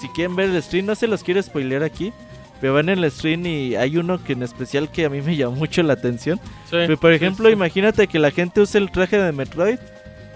si 0.02 0.10
quieren 0.10 0.36
ver 0.36 0.50
el 0.50 0.62
stream, 0.62 0.86
no 0.86 0.96
se 0.96 1.08
los 1.08 1.24
quiero 1.24 1.42
spoilear 1.42 1.84
aquí, 1.84 2.12
pero 2.60 2.74
van 2.74 2.90
en 2.90 3.02
el 3.02 3.10
stream 3.10 3.46
y 3.46 3.76
hay 3.76 3.96
uno 3.96 4.22
que 4.22 4.34
en 4.34 4.44
especial 4.44 4.92
que 4.92 5.06
a 5.06 5.10
mí 5.10 5.22
me 5.22 5.36
llamó 5.38 5.56
mucho 5.56 5.82
la 5.82 5.94
atención. 5.94 6.40
Sí, 6.66 6.72
Pero, 6.72 6.98
por 6.98 7.14
ejemplo, 7.14 7.50
imagínate 7.50 8.08
que 8.08 8.20
la 8.20 8.32
gente 8.32 8.60
use 8.60 8.78
el 8.78 8.92
traje 8.92 9.18
de 9.18 9.32
Metroid 9.32 9.80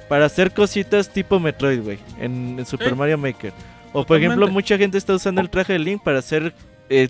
para 0.10 0.26
hacer 0.26 0.54
cositas 0.54 1.10
tipo 1.12 1.40
Metroid, 1.40 1.82
güey, 1.84 2.00
en, 2.20 2.58
en 2.60 2.66
Super 2.66 2.90
Sí. 2.90 2.96
Mario 2.96 3.18
Maker. 3.18 3.54
O 3.94 4.06
por 4.06 4.18
ejemplo, 4.18 4.48
mucha 4.48 4.78
gente 4.78 4.98
está 4.98 5.14
usando 5.16 5.42
el 5.42 5.50
traje 5.50 5.74
de 5.74 5.80
Link 5.80 6.04
para 6.04 6.20
hacer 6.20 6.54
eh, 6.90 7.10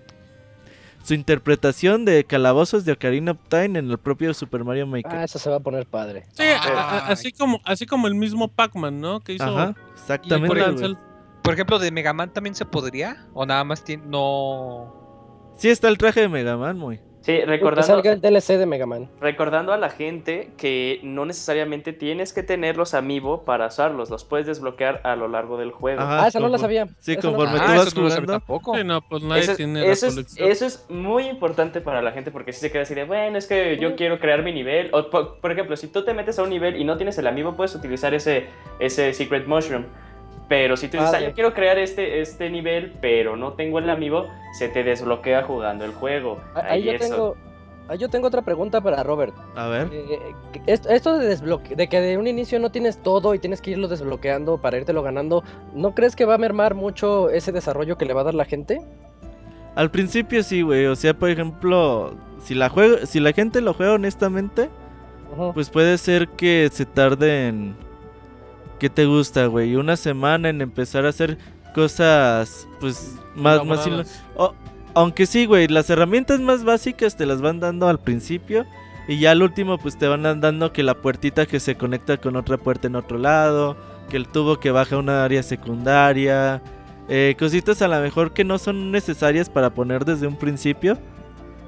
su 1.04 1.14
interpretación 1.14 2.06
de 2.06 2.24
calabozos 2.26 2.86
de 2.86 2.92
Ocarina 2.94 3.32
of 3.32 3.38
Time 3.50 3.80
en 3.80 3.90
el 3.92 3.98
propio 3.98 4.34
Super 4.34 4.64
Mario 4.64 4.88
Maker. 4.88 5.12
Ah, 5.16 5.24
eso 5.24 5.40
se 5.40 5.50
va 5.50 5.58
a 5.58 5.60
poner 5.60 5.86
padre. 5.86 6.26
Sí, 6.34 6.44
a- 6.44 6.58
a- 6.72 7.08
así 7.08 7.32
como, 7.32 7.60
así 7.66 7.86
como 7.86 8.08
el 8.08 8.16
mismo 8.16 8.48
Pac-Man, 8.48 9.00
¿no? 9.00 9.20
Que 9.22 9.34
hizo 9.34 9.44
Ajá, 9.46 9.76
exactamente. 9.94 10.48
güey. 10.56 10.70
Ansel. 10.70 10.98
Por 11.44 11.54
ejemplo, 11.54 11.80
de 11.80 11.92
Mega 11.92 12.12
Man 12.14 12.32
también 12.34 12.56
se 12.56 12.66
podría. 12.66 13.26
O 13.34 13.46
nada 13.46 13.64
más 13.64 13.84
tiene. 13.84 14.04
No. 14.06 14.94
Sí 15.58 15.70
está 15.70 15.88
el 15.88 15.98
traje 15.98 16.22
de 16.22 16.28
Mega 16.30 16.58
Man, 16.58 16.78
muy. 16.78 17.00
Sí, 17.28 17.34
Que 17.40 17.46
recordando, 17.46 17.86
salga 17.88 18.14
el 18.14 18.22
DLC 18.22 18.58
de 18.58 18.66
Mega 18.66 18.86
Man. 18.86 19.10
recordando 19.20 19.74
a 19.74 19.78
la 19.78 19.90
gente 19.90 20.52
que 20.58 21.02
no 21.04 21.26
necesariamente 21.26 21.92
tienes 21.92 22.32
que 22.32 22.42
tenerlos 22.42 22.94
amiibo 22.94 23.44
para 23.44 23.68
usarlos, 23.68 24.10
los 24.10 24.24
puedes 24.24 24.48
desbloquear 24.48 25.02
a 25.04 25.18
lo 25.18 25.28
largo 25.28 25.58
del 25.58 25.72
juego. 25.72 26.00
Ajá, 26.02 26.24
Ah, 26.24 26.28
esa 26.30 26.40
no 26.40 26.48
la 26.48 26.58
sabía. 26.58 26.88
Sí, 27.00 27.12
Esa 27.12 27.30
no- 27.30 27.36
conforme 27.36 27.60
Ah, 27.60 27.66
tú 27.66 27.72
eso 27.74 27.84
vas 27.84 27.96
no 27.96 28.02
jugando. 28.04 28.32
tampoco. 28.32 28.78
Sí, 28.78 28.84
no, 28.86 29.02
pues 29.02 29.24
nadie 29.24 29.42
Eso, 29.42 29.56
tiene 29.58 29.82
la 29.82 29.88
eso 29.88 30.08
es, 30.08 30.14
colección. 30.14 30.50
eso 30.52 30.66
es 30.66 30.86
muy 30.90 31.24
importante 31.28 31.82
para 31.82 32.02
la 32.02 32.14
gente 32.14 32.32
porque 32.32 32.54
si 32.54 32.62
se 32.62 32.72
queda 32.72 32.84
así 32.84 32.96
de, 32.96 33.04
bueno, 33.04 33.38
es 33.38 33.46
que 33.46 33.78
yo 33.78 33.98
quiero 33.98 34.20
crear 34.20 34.42
mi 34.42 34.54
nivel. 34.54 34.90
O, 34.94 35.10
por, 35.10 35.42
por 35.42 35.52
ejemplo, 35.52 35.76
si 35.76 35.88
tú 35.90 36.06
te 36.06 36.14
metes 36.14 36.40
a 36.40 36.44
un 36.44 36.50
nivel 36.50 36.78
y 36.80 36.86
no 36.86 36.96
tienes 36.96 37.18
el 37.18 37.28
amiibo, 37.28 37.58
puedes 37.58 37.76
utilizar 37.76 38.14
ese, 38.14 38.46
ese 38.80 39.12
Secret 39.14 39.48
Mushroom. 39.48 39.84
Pero 40.48 40.78
si 40.78 40.88
tú 40.88 40.98
dices, 40.98 41.14
ah, 41.14 41.20
yo 41.20 41.34
quiero 41.34 41.54
crear 41.54 41.78
este, 41.78 42.22
este 42.22 42.50
nivel, 42.50 42.94
pero 43.02 43.36
no 43.36 43.54
tengo 43.54 43.80
el 43.80 43.90
amiibo, 43.90 44.28
se 44.58 44.70
te 44.70 44.84
desbloquea 44.84 45.44
jugando 45.44 45.84
el 45.84 45.92
juego. 45.92 46.40
Ah, 46.56 46.64
Ahí 46.70 46.84
yo 46.84 46.94
eso. 46.94 47.04
tengo, 47.10 47.36
ahí 47.90 47.98
yo 47.98 48.10
tengo 48.10 48.28
otra 48.28 48.42
pregunta 48.44 48.80
para 48.80 49.04
Robert. 49.04 49.36
A 49.56 49.68
ver. 49.68 49.90
Eh, 49.92 50.20
esto, 50.66 50.90
esto 50.90 51.18
de 51.18 51.28
desbloque, 51.28 51.76
de 51.76 51.90
que 51.90 52.00
de 52.00 52.18
un 52.18 52.28
inicio 52.28 52.60
no 52.60 52.72
tienes 52.72 52.98
todo 53.04 53.34
y 53.34 53.40
tienes 53.40 53.62
que 53.62 53.72
irlo 53.72 53.90
desbloqueando 53.90 54.58
para 54.58 54.78
irtelo 54.78 55.04
ganando, 55.04 55.44
¿no 55.74 55.94
crees 55.94 56.16
que 56.16 56.24
va 56.24 56.36
a 56.36 56.38
mermar 56.38 56.76
mucho 56.76 57.30
ese 57.30 57.52
desarrollo 57.52 57.98
que 57.98 58.06
le 58.06 58.14
va 58.14 58.22
a 58.22 58.26
dar 58.26 58.34
la 58.34 58.46
gente? 58.46 58.80
Al 59.76 59.92
principio 59.92 60.44
sí, 60.44 60.62
güey. 60.62 60.86
O 60.86 60.96
sea, 60.96 61.14
por 61.14 61.30
ejemplo, 61.30 62.16
si 62.42 62.56
la, 62.56 62.70
juega, 62.70 63.06
si 63.06 63.20
la 63.20 63.34
gente 63.34 63.60
lo 63.60 63.74
juega 63.74 63.94
honestamente, 63.94 64.70
pues 65.54 65.70
puede 65.70 65.98
ser 65.98 66.30
que 66.30 66.70
se 66.72 66.86
tarden. 66.86 67.76
¿Qué 68.80 68.90
te 68.90 69.06
gusta, 69.06 69.48
güey? 69.48 69.76
Una 69.76 69.98
semana 69.98 70.50
en 70.50 70.62
empezar 70.62 71.06
a 71.06 71.10
hacer 71.10 71.38
cosas, 71.74 72.68
pues, 72.80 73.16
más, 73.36 73.66
más 73.66 73.80
ilo- 73.88 73.96
Elaboradas. 74.02 74.24
o- 74.36 74.54
Aunque 74.94 75.28
sí, 75.28 75.46
güey, 75.46 75.68
las 75.68 75.90
herramientas 75.92 76.40
más 76.40 76.64
básicas 76.64 77.16
te 77.16 77.28
las 77.28 77.40
van 77.40 77.60
dando 77.60 77.88
al 77.88 78.00
principio. 78.00 78.66
Y 79.08 79.20
ya 79.20 79.30
al 79.32 79.44
último, 79.44 79.78
pues 79.78 79.96
te 79.98 80.08
van 80.08 80.24
dando 80.42 80.74
que 80.74 80.82
la 80.82 80.96
puertita 80.96 81.46
que 81.46 81.60
se 81.60 81.76
conecta 81.76 82.18
con 82.18 82.36
otra 82.36 82.58
puerta 82.58 82.88
en 82.88 82.96
otro 82.96 83.20
lado. 83.20 83.78
Que 84.10 84.18
el 84.18 84.28
tubo 84.28 84.60
que 84.60 84.72
baja 84.72 84.96
a 84.96 85.00
una 85.00 85.24
área 85.24 85.44
secundaria. 85.44 86.62
eh, 87.10 87.36
cositas 87.40 87.82
a 87.82 87.88
lo 87.88 88.02
mejor 88.02 88.34
que 88.34 88.44
no 88.44 88.58
son 88.58 88.92
necesarias 88.92 89.50
para 89.50 89.70
poner 89.70 90.04
desde 90.04 90.28
un 90.28 90.36
principio. 90.36 90.98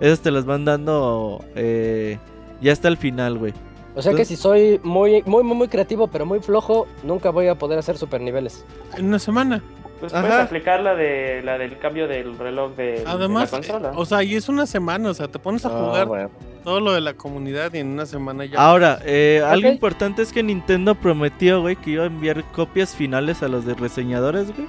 Esas 0.01 0.19
te 0.21 0.31
las 0.31 0.45
van 0.45 0.65
dando 0.65 1.45
eh, 1.55 2.17
ya 2.61 2.73
hasta 2.73 2.87
el 2.89 2.97
final, 2.97 3.37
güey. 3.37 3.53
O 3.99 4.01
sea 4.01 4.13
que 4.13 4.25
si 4.25 4.35
soy 4.35 4.79
muy, 4.83 5.21
muy, 5.25 5.43
muy, 5.43 5.55
muy 5.55 5.67
creativo, 5.67 6.07
pero 6.07 6.25
muy 6.25 6.39
flojo, 6.39 6.87
nunca 7.03 7.29
voy 7.29 7.47
a 7.47 7.55
poder 7.55 7.77
hacer 7.79 7.97
super 7.97 8.21
niveles. 8.21 8.65
En 8.97 9.05
una 9.07 9.19
semana. 9.19 9.61
Pues 9.99 10.13
Ajá. 10.13 10.25
puedes 10.25 10.45
aplicar 10.45 10.79
la, 10.79 10.95
de, 10.95 11.41
la 11.43 11.57
del 11.57 11.77
cambio 11.77 12.07
del 12.07 12.37
reloj 12.37 12.73
de, 12.77 13.03
Además, 13.05 13.51
de 13.51 13.57
la 13.57 13.63
consola. 13.63 13.89
eh, 13.89 13.93
o 13.97 14.05
sea, 14.05 14.23
y 14.23 14.33
es 14.35 14.47
una 14.47 14.65
semana, 14.65 15.09
o 15.09 15.13
sea, 15.13 15.27
te 15.27 15.39
pones 15.39 15.65
a 15.65 15.67
Ah, 15.67 15.71
jugar 15.71 16.07
bueno. 16.07 16.29
todo 16.63 16.79
lo 16.79 16.93
de 16.93 17.01
la 17.01 17.15
comunidad 17.15 17.73
y 17.73 17.79
en 17.79 17.87
una 17.87 18.05
semana 18.05 18.45
ya. 18.45 18.57
Ahora, 18.59 18.99
eh, 19.03 19.43
algo 19.45 19.67
importante 19.67 20.21
es 20.21 20.31
que 20.31 20.41
Nintendo 20.41 20.95
prometió, 20.95 21.59
güey, 21.59 21.75
que 21.75 21.89
iba 21.91 22.03
a 22.03 22.07
enviar 22.07 22.41
copias 22.53 22.95
finales 22.95 23.43
a 23.43 23.49
los 23.49 23.65
de 23.65 23.73
reseñadores, 23.73 24.55
güey. 24.55 24.67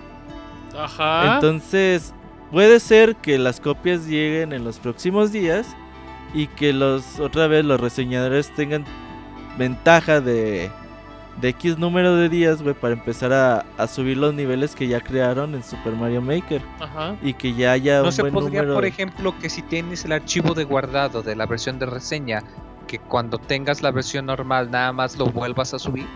Ajá. 0.77 1.35
Entonces, 1.37 2.13
puede 2.51 2.81
ser 2.81 3.15
que 3.15 3.39
las 3.39 3.61
copias 3.61 4.07
lleguen 4.07 4.53
en 4.53 4.65
los 4.65 4.81
próximos 4.81 5.31
días 5.31 5.77
y 6.35 6.49
que 6.49 6.73
los 6.73 7.21
otra 7.21 7.47
vez 7.47 7.65
los 7.65 7.81
reseñadores 7.81 8.53
tengan 8.57 8.85
ventaja 9.61 10.21
de, 10.21 10.71
de 11.41 11.49
X 11.51 11.79
número 11.79 12.17
de 12.17 12.29
días, 12.29 12.63
güey, 12.63 12.75
para 12.75 12.95
empezar 12.95 13.33
a, 13.33 13.65
a 13.79 13.87
subir 13.87 14.17
los 14.17 14.35
niveles 14.35 14.75
que 14.75 14.89
ya 14.89 15.01
crearon 15.01 15.55
en 15.55 15.63
Super 15.63 15.93
Mario 15.93 16.21
Maker. 16.23 16.63
Ajá. 16.81 17.15
Y 17.23 17.35
que 17.35 17.55
ya 17.55 17.73
haya 17.73 17.99
No 18.01 18.07
un 18.07 18.13
se 18.13 18.23
buen 18.23 18.35
podría, 18.35 18.63
número. 18.63 18.75
por 18.75 18.87
ejemplo, 18.87 19.35
que 19.41 19.49
si 19.51 19.63
tienes 19.63 20.05
el 20.05 20.13
archivo 20.13 20.55
de 20.55 20.65
guardado 20.65 21.23
de 21.23 21.37
la 21.37 21.47
versión 21.47 21.79
de 21.79 21.87
reseña, 21.87 22.43
que 22.89 22.99
cuando 22.99 23.39
tengas 23.39 23.83
la 23.83 23.93
versión 23.93 24.27
normal 24.27 24.71
nada 24.71 24.93
más 24.93 25.17
lo 25.17 25.27
vuelvas 25.27 25.75
a 25.75 25.79
subir. 25.79 26.07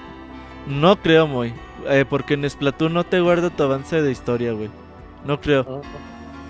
No 0.66 0.96
creo, 0.96 1.26
muy. 1.26 1.52
Eh, 1.88 2.04
porque 2.08 2.34
en 2.34 2.48
Splatoon 2.48 2.94
no 2.94 3.04
te 3.04 3.20
guarda 3.20 3.50
tu 3.50 3.62
avance 3.62 4.00
de 4.00 4.10
historia, 4.10 4.52
güey. 4.54 4.70
No 5.24 5.38
creo. 5.40 5.82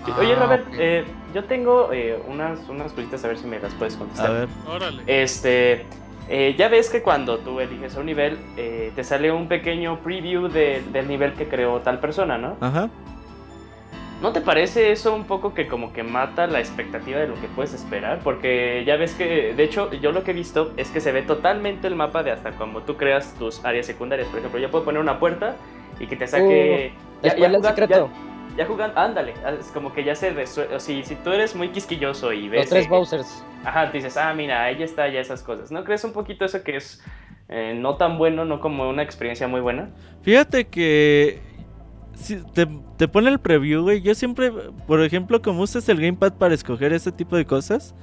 Sí, 0.05 0.11
Oye, 0.17 0.33
Ah, 0.33 0.39
Robert, 0.43 0.67
ok. 0.67 0.73
eh, 0.79 1.05
yo 1.33 1.43
tengo 1.43 1.91
eh, 1.91 2.17
unas, 2.27 2.59
unas 2.69 2.93
cositas 2.93 3.23
a 3.25 3.27
ver 3.27 3.37
si 3.37 3.45
me 3.47 3.59
las 3.59 3.73
puedes 3.73 3.95
contestar. 3.97 4.27
A 4.27 4.33
ver. 4.33 4.47
Órale. 4.67 5.03
Este, 5.07 5.85
eh, 6.29 6.55
ya 6.57 6.67
ves 6.69 6.89
que 6.89 7.01
cuando 7.01 7.37
tú 7.39 7.59
eliges 7.59 7.95
un 7.95 8.05
nivel, 8.07 8.37
eh, 8.57 8.91
te 8.95 9.03
sale 9.03 9.31
un 9.31 9.47
pequeño 9.47 9.99
preview 9.99 10.47
de- 10.47 10.81
del 10.91 11.07
nivel 11.07 11.33
que 11.33 11.47
creó 11.47 11.79
tal 11.81 11.99
persona, 11.99 12.37
¿no? 12.37 12.57
Ajá. 12.61 12.89
¿No 14.21 14.31
te 14.31 14.39
parece 14.41 14.91
eso 14.91 15.13
un 15.13 15.25
poco 15.25 15.53
que 15.53 15.67
como 15.67 15.91
que 15.91 16.01
mata 16.01 16.47
la 16.47 16.59
expectativa 16.59 17.19
de 17.19 17.27
lo 17.27 17.35
que 17.35 17.47
puedes 17.47 17.73
esperar? 17.73 18.19
Porque 18.23 18.83
ya 18.85 18.95
ves 18.95 19.13
que, 19.13 19.53
de 19.53 19.63
hecho, 19.63 19.91
yo 19.91 20.11
lo 20.13 20.23
que 20.23 20.31
he 20.31 20.33
visto 20.33 20.71
es 20.77 20.89
que 20.89 21.01
se 21.01 21.11
ve 21.11 21.21
totalmente 21.21 21.87
el 21.87 21.95
mapa 21.95 22.23
de 22.23 22.31
hasta 22.31 22.51
como 22.53 22.81
tú 22.81 22.95
creas 22.95 23.35
tus 23.37 23.63
áreas 23.65 23.85
secundarias. 23.85 24.27
Por 24.29 24.39
ejemplo, 24.39 24.59
yo 24.59 24.71
puedo 24.71 24.85
poner 24.85 25.01
una 25.01 25.19
puerta 25.19 25.57
y 25.99 26.07
que 26.07 26.15
te 26.15 26.27
saque... 26.27 26.93
Spoiler 27.17 27.35
jugando- 27.49 27.67
secreto. 27.69 28.09
ya- 28.13 28.34
ya 28.57 28.65
jugando, 28.65 28.97
ándale, 28.99 29.33
es 29.59 29.67
como 29.67 29.93
que 29.93 30.03
ya 30.03 30.15
se 30.15 30.31
resuelve. 30.31 30.75
O 30.75 30.79
si, 30.79 31.03
si 31.03 31.15
tú 31.15 31.31
eres 31.31 31.55
muy 31.55 31.69
quisquilloso 31.69 32.31
y 32.31 32.49
ves. 32.49 32.61
Los 32.61 32.69
tres 32.69 32.85
eh, 32.85 32.89
Bowsers. 32.89 33.45
Ajá, 33.63 33.91
te 33.91 33.97
dices, 33.97 34.17
ah, 34.17 34.33
mira, 34.33 34.63
ahí 34.63 34.81
está 34.81 35.07
ya 35.07 35.19
esas 35.19 35.43
cosas. 35.43 35.71
¿No 35.71 35.83
crees 35.83 36.03
un 36.03 36.13
poquito 36.13 36.45
eso 36.45 36.63
que 36.63 36.77
es 36.77 37.03
eh, 37.49 37.75
no 37.77 37.97
tan 37.97 38.17
bueno, 38.17 38.45
no 38.45 38.59
como 38.59 38.89
una 38.89 39.03
experiencia 39.03 39.47
muy 39.47 39.61
buena? 39.61 39.89
Fíjate 40.21 40.67
que 40.67 41.41
si 42.15 42.37
te, 42.53 42.67
te 42.97 43.07
pone 43.07 43.29
el 43.29 43.39
preview, 43.39 43.83
güey. 43.83 44.01
Yo 44.01 44.15
siempre, 44.15 44.51
por 44.87 45.01
ejemplo, 45.01 45.41
como 45.41 45.61
usas 45.61 45.87
el 45.89 45.99
gamepad 45.99 46.33
para 46.33 46.53
escoger 46.53 46.93
ese 46.93 47.11
tipo 47.11 47.35
de 47.35 47.45
cosas, 47.45 47.93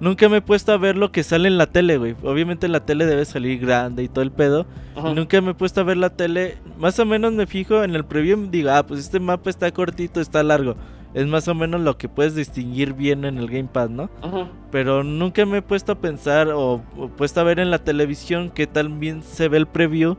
nunca 0.00 0.28
me 0.28 0.38
he 0.38 0.42
puesto 0.42 0.72
a 0.72 0.76
ver 0.76 0.96
lo 0.96 1.12
que 1.12 1.22
sale 1.22 1.48
en 1.48 1.58
la 1.58 1.66
tele, 1.66 1.96
güey. 1.98 2.14
Obviamente 2.22 2.68
la 2.68 2.80
tele 2.84 3.06
debe 3.06 3.24
salir 3.24 3.58
grande 3.60 4.02
y 4.02 4.08
todo 4.08 4.22
el 4.22 4.30
pedo. 4.32 4.66
Ajá. 4.96 5.12
Nunca 5.14 5.40
me 5.40 5.50
he 5.52 5.54
puesto 5.54 5.80
a 5.80 5.84
ver 5.84 5.96
la 5.96 6.10
tele. 6.10 6.58
Más 6.78 6.98
o 6.98 7.04
menos 7.06 7.32
me 7.32 7.46
fijo 7.46 7.82
en 7.84 7.94
el 7.94 8.04
preview 8.04 8.44
y 8.44 8.48
digo, 8.48 8.70
ah, 8.70 8.86
pues 8.86 9.00
este 9.00 9.20
mapa 9.20 9.50
está 9.50 9.70
cortito, 9.72 10.20
está 10.20 10.42
largo. 10.42 10.76
Es 11.14 11.26
más 11.26 11.48
o 11.48 11.54
menos 11.54 11.80
lo 11.80 11.96
que 11.96 12.08
puedes 12.10 12.34
distinguir 12.34 12.92
bien 12.92 13.24
en 13.24 13.38
el 13.38 13.48
gamepad, 13.48 13.88
¿no? 13.88 14.10
Ajá. 14.22 14.48
Pero 14.70 15.02
nunca 15.02 15.46
me 15.46 15.58
he 15.58 15.62
puesto 15.62 15.92
a 15.92 15.94
pensar 15.98 16.48
o, 16.48 16.82
o 16.96 17.08
puesto 17.08 17.40
a 17.40 17.44
ver 17.44 17.58
en 17.58 17.70
la 17.70 17.78
televisión 17.78 18.50
qué 18.54 18.66
tal 18.66 18.88
bien 18.90 19.22
se 19.22 19.48
ve 19.48 19.56
el 19.56 19.66
preview 19.66 20.16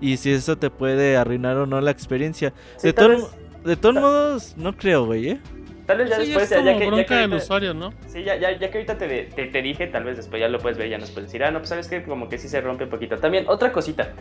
y 0.00 0.16
si 0.16 0.30
eso 0.32 0.56
te 0.58 0.68
puede 0.68 1.16
arruinar 1.16 1.56
o 1.58 1.66
no 1.66 1.80
la 1.80 1.92
experiencia. 1.92 2.52
Sí, 2.76 2.88
de, 2.88 2.92
tal 2.92 3.06
todo- 3.16 3.16
vez- 3.26 3.64
de 3.64 3.76
todos 3.76 3.94
modos, 3.94 4.54
no 4.56 4.76
creo, 4.76 5.06
güey, 5.06 5.28
¿eh? 5.28 5.40
Tal 5.86 5.98
vez 5.98 6.10
ya 6.10 6.16
Sí, 6.16 6.26
después, 6.26 6.44
es 6.44 6.50
ya, 6.50 6.56
como 6.58 6.66
ya 6.70 6.72
que, 6.72 6.78
ya 6.78 6.84
que 6.84 6.90
bronca 6.96 7.14
del 7.14 7.22
ahorita- 7.24 7.36
usuario, 7.44 7.74
¿no? 7.74 7.92
Sí, 8.06 8.22
ya, 8.22 8.36
ya, 8.36 8.52
ya 8.56 8.70
que 8.70 8.78
ahorita 8.78 8.98
te, 8.98 9.24
te, 9.24 9.46
te 9.46 9.62
dije, 9.62 9.86
tal 9.88 10.04
vez 10.04 10.16
después 10.16 10.40
ya 10.40 10.48
lo 10.48 10.58
puedes 10.58 10.78
ver, 10.78 10.88
ya 10.88 10.98
nos 10.98 11.10
puedes 11.10 11.28
decir, 11.28 11.42
ah, 11.44 11.50
no, 11.50 11.58
pues 11.58 11.70
sabes 11.70 11.88
que 11.88 12.02
como 12.04 12.28
que 12.28 12.38
sí 12.38 12.48
se 12.48 12.60
rompe 12.60 12.84
un 12.84 12.90
poquito. 12.90 13.18
También, 13.18 13.46
otra 13.48 13.72
cosita 13.72 14.12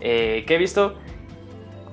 eh, 0.00 0.44
que 0.46 0.56
he 0.56 0.58
visto, 0.58 0.94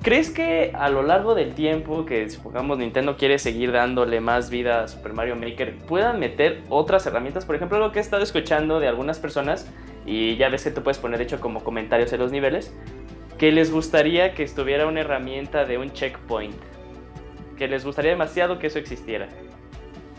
¿crees 0.02 0.28
que 0.28 0.72
a 0.74 0.90
lo 0.90 1.02
largo 1.02 1.34
del 1.34 1.54
tiempo 1.54 2.04
que 2.04 2.28
supongamos 2.28 2.76
Nintendo 2.78 3.16
quiere 3.16 3.38
seguir 3.38 3.72
dándole 3.72 4.20
más 4.20 4.50
vida 4.50 4.82
a 4.84 4.88
Super 4.88 5.14
Mario 5.14 5.36
Maker, 5.36 5.78
puedan 5.88 6.20
meter 6.20 6.60
otras 6.68 7.06
herramientas? 7.06 7.46
Por 7.46 7.56
ejemplo, 7.56 7.78
lo 7.78 7.92
que 7.92 8.00
he 8.00 8.02
estado 8.02 8.22
escuchando 8.22 8.78
de 8.78 8.88
algunas 8.88 9.18
personas, 9.18 9.72
y 10.04 10.36
ya 10.36 10.50
ves 10.50 10.64
que 10.64 10.70
tú 10.70 10.82
puedes 10.82 10.98
poner, 10.98 11.16
de 11.16 11.24
hecho, 11.24 11.40
como 11.40 11.64
comentarios 11.64 12.12
en 12.12 12.20
los 12.20 12.30
niveles, 12.30 12.74
que 13.38 13.50
les 13.52 13.72
gustaría 13.72 14.34
que 14.34 14.42
estuviera 14.42 14.86
una 14.86 15.00
herramienta 15.00 15.64
de 15.64 15.78
un 15.78 15.90
checkpoint. 15.92 16.54
Que 17.56 17.68
les 17.68 17.84
gustaría 17.84 18.10
demasiado 18.12 18.58
que 18.58 18.66
eso 18.68 18.78
existiera. 18.78 19.28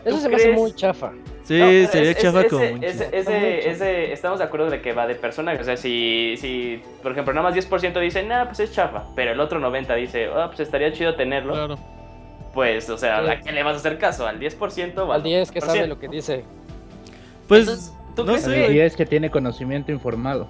Eso 0.04 0.16
¿Tú 0.16 0.22
se 0.22 0.28
me 0.28 0.36
hace 0.36 0.52
muy 0.52 0.72
chafa. 0.72 1.12
Sí, 1.42 1.58
No, 1.58 1.66
sería 1.90 2.10
es- 2.10 2.16
es- 2.16 2.22
chafa 2.22 2.40
ese- 2.40 2.48
como 2.48 2.64
un 2.64 2.84
ese- 2.84 2.98
chiste. 3.04 3.18
ese- 3.18 3.70
ese- 3.70 4.12
estamos 4.12 4.38
de 4.38 4.44
acuerdo 4.44 4.70
de 4.70 4.80
que 4.80 4.92
va 4.92 5.06
de 5.06 5.14
personaje. 5.16 5.60
O 5.60 5.64
sea, 5.64 5.76
si, 5.76 6.36
si 6.38 6.80
por 7.02 7.12
ejemplo, 7.12 7.34
nada 7.34 7.44
más 7.48 7.54
10% 7.54 7.98
dice, 8.00 8.22
nah, 8.22 8.44
pues 8.46 8.60
es 8.60 8.72
chafa. 8.72 9.04
Pero 9.16 9.32
el 9.32 9.40
otro 9.40 9.58
90% 9.58 9.94
dice, 9.96 10.28
ah, 10.34 10.46
pues 10.48 10.60
estaría 10.60 10.92
chido 10.92 11.14
tenerlo. 11.16 11.54
Claro. 11.54 11.78
Pues, 12.54 12.88
o 12.88 12.96
sea, 12.96 13.22
Sí. 13.24 13.30
¿a 13.30 13.40
quién 13.40 13.54
le 13.54 13.62
vas 13.64 13.74
a 13.74 13.76
hacer 13.78 13.98
caso? 13.98 14.26
¿Al 14.26 14.38
10% 14.38 15.06
o 15.06 15.12
Al 15.12 15.22
10 15.22 15.50
que 15.50 15.60
sabe 15.60 15.72
100%? 15.80 15.88
lo 15.88 15.98
que 16.00 16.08
dice. 16.08 16.44
Pues, 17.48 17.60
Entonces, 17.62 17.92
¿tú 18.14 18.24
no 18.24 18.32
crees 18.32 18.44
sé, 18.44 18.54
que- 18.54 18.66
El 18.66 18.72
10 18.72 18.96
que 18.96 19.06
tiene 19.06 19.30
conocimiento 19.30 19.92
informado. 19.92 20.48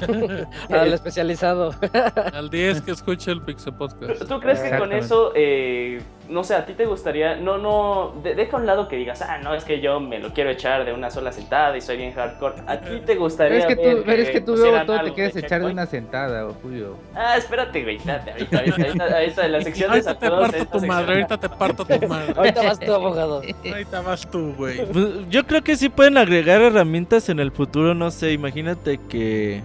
Al 0.70 0.92
especializado. 0.92 1.74
Al 2.32 2.50
10 2.50 2.82
que 2.82 2.90
escuche 2.92 3.30
el 3.30 3.42
Pixel 3.42 3.74
Podcast. 3.74 4.26
¿Tú, 4.28 4.40
crees 4.40 4.60
que 4.60 4.76
con 4.76 4.92
eso, 4.92 5.32
eh, 5.34 6.00
no 6.28 6.44
sé, 6.44 6.54
a 6.54 6.66
ti 6.66 6.74
te 6.74 6.84
gustaría, 6.84 7.36
no, 7.36 7.58
no, 7.58 8.14
de- 8.22 8.34
deja 8.34 8.56
a 8.56 8.60
un 8.60 8.66
lado 8.66 8.88
que 8.88 8.96
digas, 8.96 9.22
ah, 9.22 9.38
no, 9.38 9.54
es 9.54 9.64
que 9.64 9.80
yo 9.80 9.98
me 10.00 10.18
lo 10.18 10.32
quiero 10.32 10.50
echar 10.50 10.84
de 10.84 10.92
una 10.92 11.10
sola 11.10 11.32
sentada 11.32 11.76
y 11.76 11.80
soy 11.80 11.96
bien 11.96 12.12
hardcore. 12.12 12.56
¿A 12.66 12.78
ti 12.80 13.00
te 13.04 13.14
gustaría 13.14 13.66
Pero 13.66 13.70
es 13.70 13.76
que 13.76 13.84
ver 13.86 13.96
tú, 13.96 14.02
pero 14.06 14.22
es 14.22 14.30
que 14.30 14.40
tú 14.40 14.56
luego 14.56 14.84
todo 14.84 15.00
te 15.04 15.12
quieres 15.14 15.34
de 15.34 15.40
echar 15.40 15.60
de 15.62 15.70
una 15.70 15.86
sentada, 15.86 16.46
o 16.46 16.54
Julio. 16.54 16.96
Ah, 17.14 17.36
espérate, 17.36 17.82
güey, 17.82 17.96
ahorita, 17.96 18.32
ahorita, 18.32 18.58
ahorita, 18.58 19.16
ahorita, 19.16 19.46
en 19.46 19.52
la 19.52 19.60
sección 19.62 19.90
de 19.92 19.98
Ahorita 19.98 20.18
te 20.18 20.30
parto 20.30 20.66
tu 20.66 20.86
madre, 20.86 21.06
sección- 21.06 21.08
ahorita 21.08 21.38
te 21.38 21.48
parto 21.48 21.84
tu 21.84 22.08
madre. 22.08 22.34
Ahorita 22.36 22.62
vas 22.62 22.78
tú, 22.78 22.92
abogado. 22.94 23.42
Ahorita 23.72 24.00
vas 24.02 24.30
tú, 24.30 24.54
güey. 24.56 24.86
pues, 24.92 25.06
yo 25.30 25.46
creo 25.46 25.62
que 25.62 25.76
sí 25.76 25.88
pueden 25.88 26.18
agregar 26.18 26.60
herramientas 26.62 27.28
en 27.28 27.40
el 27.40 27.52
futuro, 27.52 27.94
no 27.94 28.10
sé, 28.10 28.32
imagínate 28.32 28.98
que 29.08 29.62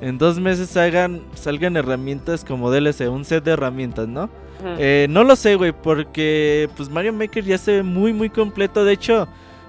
en 0.00 0.18
dos 0.18 0.38
meses 0.40 0.76
hagan, 0.76 1.20
salgan 1.34 1.76
herramientas 1.76 2.44
como 2.44 2.70
DLC, 2.70 3.08
un 3.10 3.24
set 3.24 3.44
de 3.44 3.52
herramientas, 3.52 4.08
¿no? 4.08 4.30
Eh, 4.78 5.06
no 5.08 5.24
lo 5.24 5.36
sé, 5.36 5.54
güey, 5.56 5.72
porque 5.72 6.68
pues 6.76 6.90
Mario 6.90 7.12
Maker 7.14 7.44
ya 7.44 7.56
se 7.58 7.72
ve 7.76 7.82
muy, 7.82 8.12
muy 8.12 8.28
completo. 8.28 8.84
De 8.84 8.92
hecho, 8.92 9.26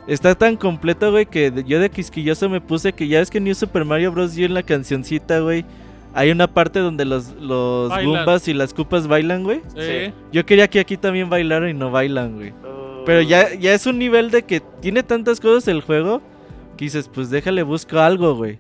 está 0.08 0.36
tan 0.36 0.58
completo, 0.58 1.12
güey, 1.12 1.26
que 1.26 1.50
de- 1.52 1.64
yo 1.64 1.80
de 1.80 1.90
quisquilloso 1.90 2.50
me 2.50 2.60
puse 2.60 2.92
que 2.92 3.08
ya 3.08 3.22
es 3.22 3.30
que 3.30 3.40
New 3.40 3.56
Super 3.56 3.86
Mario 3.86 4.12
Bros. 4.12 4.36
yo 4.36 4.46
en 4.46 4.54
la 4.54 4.64
cancioncita, 4.64 5.40
güey, 5.40 5.64
hay 6.14 6.30
una 6.32 6.48
parte 6.48 6.80
donde 6.80 7.06
los, 7.06 7.32
los. 7.40 7.90
Goombas 8.04 8.48
y 8.50 8.54
las 8.54 8.74
cupas 8.74 9.08
bailan, 9.08 9.44
güey. 9.44 9.62
Sí. 9.78 10.14
Yo 10.34 10.46
quería 10.46 10.68
que 10.70 10.82
aquí 10.82 10.98
también 10.98 11.30
bailaran 11.30 11.70
y 11.70 11.74
no 11.74 11.90
bailan, 11.90 12.36
güey. 12.36 12.50
Uh, 12.52 13.06
Pero 13.06 13.22
ya, 13.22 13.54
ya 13.54 13.74
es 13.74 13.86
un 13.86 13.98
nivel 13.98 14.30
de 14.30 14.44
que 14.44 14.60
tiene 14.82 15.04
tantas 15.04 15.40
cosas 15.40 15.70
el 15.70 15.80
juego 15.82 16.22
que 16.76 16.84
dices, 16.86 17.08
pues 17.08 17.30
déjale, 17.30 17.64
busco 17.64 17.98
algo, 18.00 18.36
güey. 18.36 18.60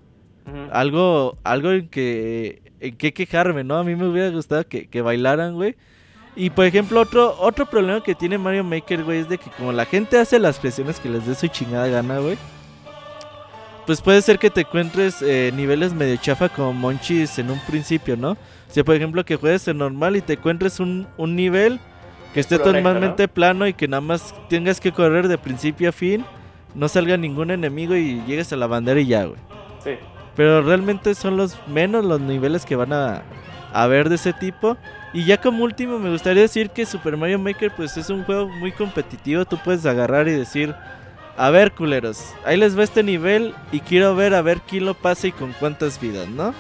Algo, 0.72 1.38
algo 1.44 1.72
en 1.72 1.88
que, 1.88 2.62
en 2.80 2.96
que 2.96 3.14
quejarme, 3.14 3.64
¿no? 3.64 3.78
A 3.78 3.84
mí 3.84 3.96
me 3.96 4.08
hubiera 4.08 4.30
gustado 4.30 4.68
que, 4.68 4.88
que 4.88 5.02
bailaran, 5.02 5.54
güey. 5.56 5.76
Y 6.36 6.50
por 6.50 6.66
ejemplo, 6.66 7.02
otro, 7.02 7.36
otro 7.40 7.66
problema 7.66 8.02
que 8.02 8.16
tiene 8.16 8.38
Mario 8.38 8.64
Maker, 8.64 9.04
güey, 9.04 9.20
es 9.20 9.30
de 9.30 9.38
que 9.38 9.50
como 9.52 9.72
la 9.72 9.86
gente 9.86 10.18
hace 10.18 10.40
las 10.40 10.60
creaciones 10.60 11.00
que 11.00 11.10
les 11.10 11.26
dé 11.26 11.36
su 11.36 11.48
chingada 11.48 11.88
gana, 11.88 12.20
güey. 12.20 12.38
Pues 13.86 14.02
puede 14.02 14.22
ser 14.22 14.40
que 14.40 14.50
te 14.50 14.62
encuentres 14.62 15.22
eh, 15.22 15.52
niveles 15.54 15.94
medio 15.94 16.16
chafa 16.18 16.48
como 16.50 16.72
Monchis 16.72 17.40
en 17.40 17.52
un 17.52 17.60
principio, 17.62 18.16
¿no? 18.16 18.32
O 18.32 18.38
sea, 18.74 18.84
por 18.84 18.96
ejemplo, 18.96 19.26
que 19.26 19.36
juegues 19.36 19.68
en 19.68 19.80
normal 19.80 20.16
y 20.16 20.22
te 20.22 20.34
encuentres 20.34 20.80
un, 20.80 21.08
un 21.18 21.36
nivel 21.36 21.80
que 22.34 22.40
esté 22.40 22.58
totalmente 22.58 23.28
plano 23.28 23.68
y 23.68 23.74
que 23.74 23.88
nada 23.88 24.02
más 24.02 24.34
tengas 24.50 24.80
que 24.80 24.94
correr 24.94 25.28
de 25.28 25.38
principio 25.38 25.90
a 25.90 25.92
fin, 25.92 26.24
no 26.74 26.88
salga 26.88 27.18
ningún 27.18 27.52
enemigo 27.52 27.96
y 27.96 28.22
llegues 28.26 28.54
a 28.54 28.56
la 28.56 28.68
bandera 28.68 29.00
y 29.02 29.08
ya, 29.08 29.26
güey. 29.26 29.40
Sí. 29.84 29.92
Pero 30.42 30.64
realmente 30.64 31.14
son 31.14 31.38
los 31.38 31.56
menos 31.68 32.04
los 32.04 32.20
niveles 32.20 32.66
que 32.66 32.76
van 32.76 32.94
a, 32.94 33.22
a 33.74 33.86
ver 33.86 34.10
de 34.10 34.16
ese 34.16 34.34
tipo. 34.34 34.76
Y 35.14 35.24
ya 35.24 35.40
como 35.40 35.64
último 35.64 36.00
me 36.00 36.10
gustaría 36.10 36.42
decir 36.42 36.72
que 36.72 36.84
Super 36.88 37.16
Mario 37.16 37.38
Maker 37.38 37.72
pues 37.76 37.96
es 37.96 38.10
un 38.10 38.24
juego 38.24 38.50
muy 38.50 38.72
competitivo. 38.72 39.46
Tú 39.46 39.60
puedes 39.64 39.86
agarrar 39.86 40.28
y 40.28 40.32
decir, 40.32 40.74
a 41.38 41.52
ver 41.52 41.74
culeros, 41.74 42.34
ahí 42.44 42.58
les 42.58 42.76
va 42.76 42.82
este 42.82 43.04
nivel 43.04 43.54
y 43.72 43.82
quiero 43.82 44.16
ver 44.16 44.34
a 44.34 44.42
ver 44.42 44.62
quién 44.62 44.86
lo 44.86 44.96
pasa 44.96 45.28
y 45.28 45.32
con 45.32 45.54
cuántas 45.60 46.02
vidas, 46.02 46.28
¿no? 46.28 46.56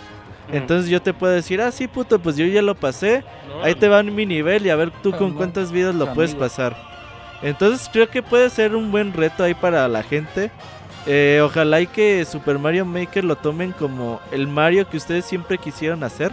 Entonces 0.51 0.87
yo 0.87 1.01
te 1.01 1.15
puedo 1.15 1.33
decir, 1.33 1.59
ah 1.59 1.71
sí 1.71 1.87
puto, 1.87 2.19
pues 2.19 2.37
yo 2.37 2.45
ya 2.45 2.61
lo 2.61 2.75
pasé. 2.75 3.23
Ahí 3.63 3.73
te 3.73 3.87
va 3.87 4.03
mi 4.03 4.27
nivel 4.27 4.63
y 4.63 4.69
a 4.69 4.75
ver 4.75 4.91
tú 5.01 5.11
con 5.17 5.33
cuántas 5.33 5.71
vidas 5.71 5.95
lo 5.95 6.13
puedes 6.13 6.35
pasar. 6.35 6.77
Entonces 7.41 7.89
creo 7.91 8.07
que 8.07 8.21
puede 8.21 8.47
ser 8.51 8.75
un 8.75 8.91
buen 8.91 9.11
reto 9.11 9.43
ahí 9.43 9.55
para 9.55 9.87
la 9.87 10.03
gente. 10.03 10.51
Eh, 11.07 11.41
ojalá 11.43 11.81
y 11.81 11.87
que 11.87 12.23
Super 12.25 12.59
Mario 12.59 12.85
Maker 12.85 13.23
lo 13.23 13.35
tomen 13.35 13.71
como 13.71 14.19
el 14.31 14.47
Mario 14.47 14.87
que 14.87 14.97
ustedes 14.97 15.25
siempre 15.25 15.57
quisieron 15.57 16.03
hacer. 16.03 16.31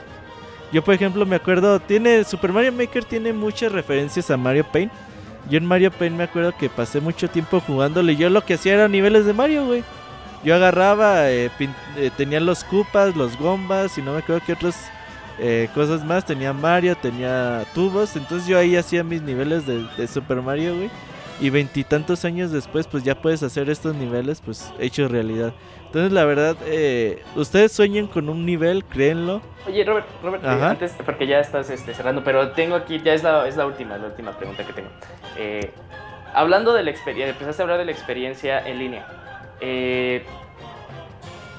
Yo 0.72 0.84
por 0.84 0.94
ejemplo 0.94 1.24
me 1.24 1.36
acuerdo, 1.36 1.80
tiene 1.80 2.24
Super 2.24 2.52
Mario 2.52 2.72
Maker 2.72 3.04
tiene 3.04 3.32
muchas 3.32 3.72
referencias 3.72 4.30
a 4.30 4.36
Mario 4.36 4.64
Paint. 4.70 4.92
Yo 5.48 5.56
en 5.56 5.64
Mario 5.64 5.90
Paint 5.90 6.16
me 6.16 6.24
acuerdo 6.24 6.54
que 6.56 6.68
pasé 6.68 7.00
mucho 7.00 7.28
tiempo 7.28 7.60
jugándole. 7.60 8.16
Yo 8.16 8.28
lo 8.28 8.44
que 8.44 8.54
hacía 8.54 8.74
era 8.74 8.88
niveles 8.88 9.24
de 9.24 9.32
Mario, 9.32 9.64
güey. 9.64 9.82
Yo 10.44 10.54
agarraba, 10.54 11.30
eh, 11.30 11.50
eh, 11.96 12.10
tenía 12.16 12.38
los 12.40 12.64
Koopas, 12.64 13.16
los 13.16 13.36
Gombas 13.38 13.96
y 13.98 14.02
no 14.02 14.12
me 14.12 14.18
acuerdo 14.18 14.42
qué 14.46 14.52
otras 14.52 14.76
eh, 15.38 15.68
cosas 15.74 16.04
más. 16.04 16.26
Tenía 16.26 16.52
Mario, 16.52 16.96
tenía 16.96 17.64
tubos. 17.74 18.14
Entonces 18.14 18.46
yo 18.46 18.58
ahí 18.58 18.76
hacía 18.76 19.02
mis 19.02 19.22
niveles 19.22 19.66
de, 19.66 19.86
de 19.96 20.06
Super 20.06 20.42
Mario, 20.42 20.76
güey. 20.76 20.90
Y 21.40 21.50
veintitantos 21.50 22.24
años 22.24 22.50
después 22.50 22.86
pues 22.86 23.04
ya 23.04 23.20
puedes 23.20 23.42
hacer 23.42 23.70
estos 23.70 23.94
niveles 23.94 24.40
pues 24.40 24.72
hechos 24.78 25.10
realidad. 25.10 25.52
Entonces 25.86 26.12
la 26.12 26.24
verdad, 26.24 26.56
eh, 26.66 27.22
ustedes 27.34 27.72
sueñan 27.72 28.06
con 28.06 28.28
un 28.28 28.44
nivel, 28.44 28.84
créenlo. 28.84 29.40
Oye, 29.66 29.84
Robert, 29.84 30.06
Robert, 30.22 30.44
eh, 30.44 30.48
antes, 30.48 30.94
porque 31.04 31.26
ya 31.26 31.40
estás 31.40 31.70
este, 31.70 31.94
cerrando, 31.94 32.22
pero 32.22 32.50
tengo 32.50 32.74
aquí, 32.74 33.00
ya 33.02 33.14
es 33.14 33.22
la, 33.22 33.48
es 33.48 33.56
la 33.56 33.66
última, 33.66 33.96
la 33.96 34.08
última 34.08 34.32
pregunta 34.32 34.66
que 34.66 34.72
tengo. 34.72 34.90
Eh, 35.36 35.70
hablando 36.34 36.74
de 36.74 36.82
la 36.82 36.90
experiencia, 36.90 37.32
empezaste 37.32 37.62
a 37.62 37.64
hablar 37.64 37.78
de 37.78 37.86
la 37.86 37.92
experiencia 37.92 38.66
en 38.66 38.78
línea. 38.78 39.06
Eh, 39.60 40.24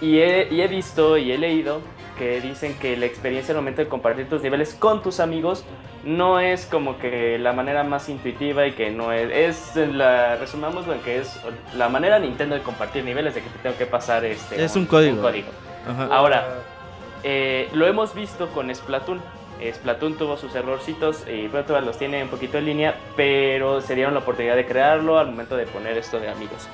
y, 0.01 0.19
he, 0.19 0.47
y 0.51 0.61
he 0.61 0.67
visto 0.67 1.17
y 1.17 1.31
he 1.31 1.37
leído 1.37 1.81
que 2.19 2.41
dicen 2.41 2.77
que 2.77 2.97
la 2.97 3.05
experiencia 3.05 3.53
al 3.53 3.61
momento 3.61 3.81
de 3.81 3.87
compartir 3.87 4.27
tus 4.27 4.43
niveles 4.43 4.75
con 4.75 5.01
tus 5.01 5.21
amigos 5.21 5.63
no 6.03 6.39
es 6.41 6.65
como 6.65 6.99
que 6.99 7.39
la 7.39 7.53
manera 7.53 7.83
más 7.85 8.09
intuitiva 8.09 8.67
y 8.67 8.73
que 8.73 8.91
no 8.91 9.13
es, 9.13 9.75
es 9.75 9.87
la, 9.87 10.35
resumámoslo 10.35 10.93
en 10.93 10.99
que 10.99 11.19
es 11.19 11.39
la 11.75 11.87
manera 11.87 12.19
Nintendo 12.19 12.55
de 12.55 12.61
compartir 12.61 13.05
niveles 13.05 13.35
de 13.35 13.41
que 13.41 13.49
te 13.49 13.59
tengo 13.59 13.77
que 13.77 13.85
pasar 13.85 14.25
este 14.25 14.61
Es 14.61 14.75
un 14.75 14.85
código. 14.85 15.15
un 15.15 15.21
código. 15.21 15.47
Ajá. 15.87 16.09
Ahora, 16.11 16.45
eh, 17.23 17.69
lo 17.73 17.87
hemos 17.87 18.13
visto 18.13 18.49
con 18.49 18.73
Splatoon. 18.73 19.21
Splatoon 19.73 20.17
tuvo 20.17 20.35
sus 20.37 20.53
errorcitos 20.55 21.25
y 21.27 21.47
Pro 21.47 21.63
Tour 21.63 21.83
los 21.83 21.97
tiene 21.97 22.23
un 22.23 22.29
poquito 22.29 22.57
en 22.57 22.65
línea, 22.65 22.95
pero 23.15 23.81
se 23.81 23.95
dieron 23.95 24.13
la 24.13 24.19
oportunidad 24.19 24.55
de 24.55 24.65
crearlo 24.65 25.19
al 25.19 25.27
momento 25.27 25.55
de 25.55 25.65
poner 25.65 25.97
esto 25.97 26.19
de 26.19 26.29
amigos. 26.29 26.67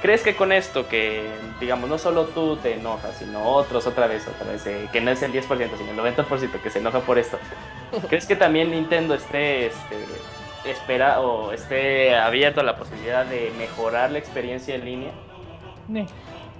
¿Crees 0.00 0.22
que 0.22 0.36
con 0.36 0.52
esto, 0.52 0.86
que 0.86 1.26
digamos, 1.60 1.90
no 1.90 1.98
solo 1.98 2.26
tú 2.26 2.56
te 2.56 2.74
enojas, 2.74 3.16
sino 3.18 3.42
otros 3.42 3.86
otra 3.86 4.06
vez, 4.06 4.28
otra 4.28 4.52
vez, 4.52 4.64
eh, 4.66 4.88
que 4.92 5.00
no 5.00 5.10
es 5.10 5.22
el 5.22 5.32
10%, 5.32 5.46
sino 5.48 5.90
el 5.90 6.14
90% 6.16 6.60
que 6.62 6.70
se 6.70 6.78
enoja 6.78 7.00
por 7.00 7.18
esto, 7.18 7.38
¿crees 8.08 8.26
que 8.26 8.36
también 8.36 8.70
Nintendo 8.70 9.14
esté, 9.14 9.66
este, 9.66 9.96
espera 10.64 11.20
o 11.20 11.52
esté 11.52 12.16
abierto 12.16 12.60
a 12.60 12.64
la 12.64 12.76
posibilidad 12.76 13.26
de 13.26 13.52
mejorar 13.58 14.12
la 14.12 14.18
experiencia 14.18 14.76
en 14.76 14.84
línea? 14.84 15.10
Ne. 15.88 16.06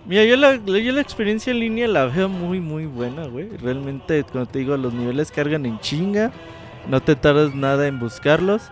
Mira, 0.05 0.24
yo 0.24 0.36
la, 0.36 0.56
yo 0.56 0.93
la 0.93 1.01
experiencia 1.01 1.51
en 1.51 1.60
línea 1.60 1.86
la 1.86 2.06
veo 2.06 2.28
muy, 2.28 2.60
muy 2.60 2.86
buena, 2.86 3.27
güey. 3.27 3.48
Realmente, 3.59 4.24
como 4.24 4.47
te 4.47 4.60
digo, 4.60 4.77
los 4.77 4.94
niveles 4.94 5.31
cargan 5.31 5.66
en 5.66 5.78
chinga. 5.81 6.32
No 6.89 7.02
te 7.02 7.15
tardas 7.15 7.55
nada 7.55 7.86
en 7.86 7.98
buscarlos. 7.98 8.70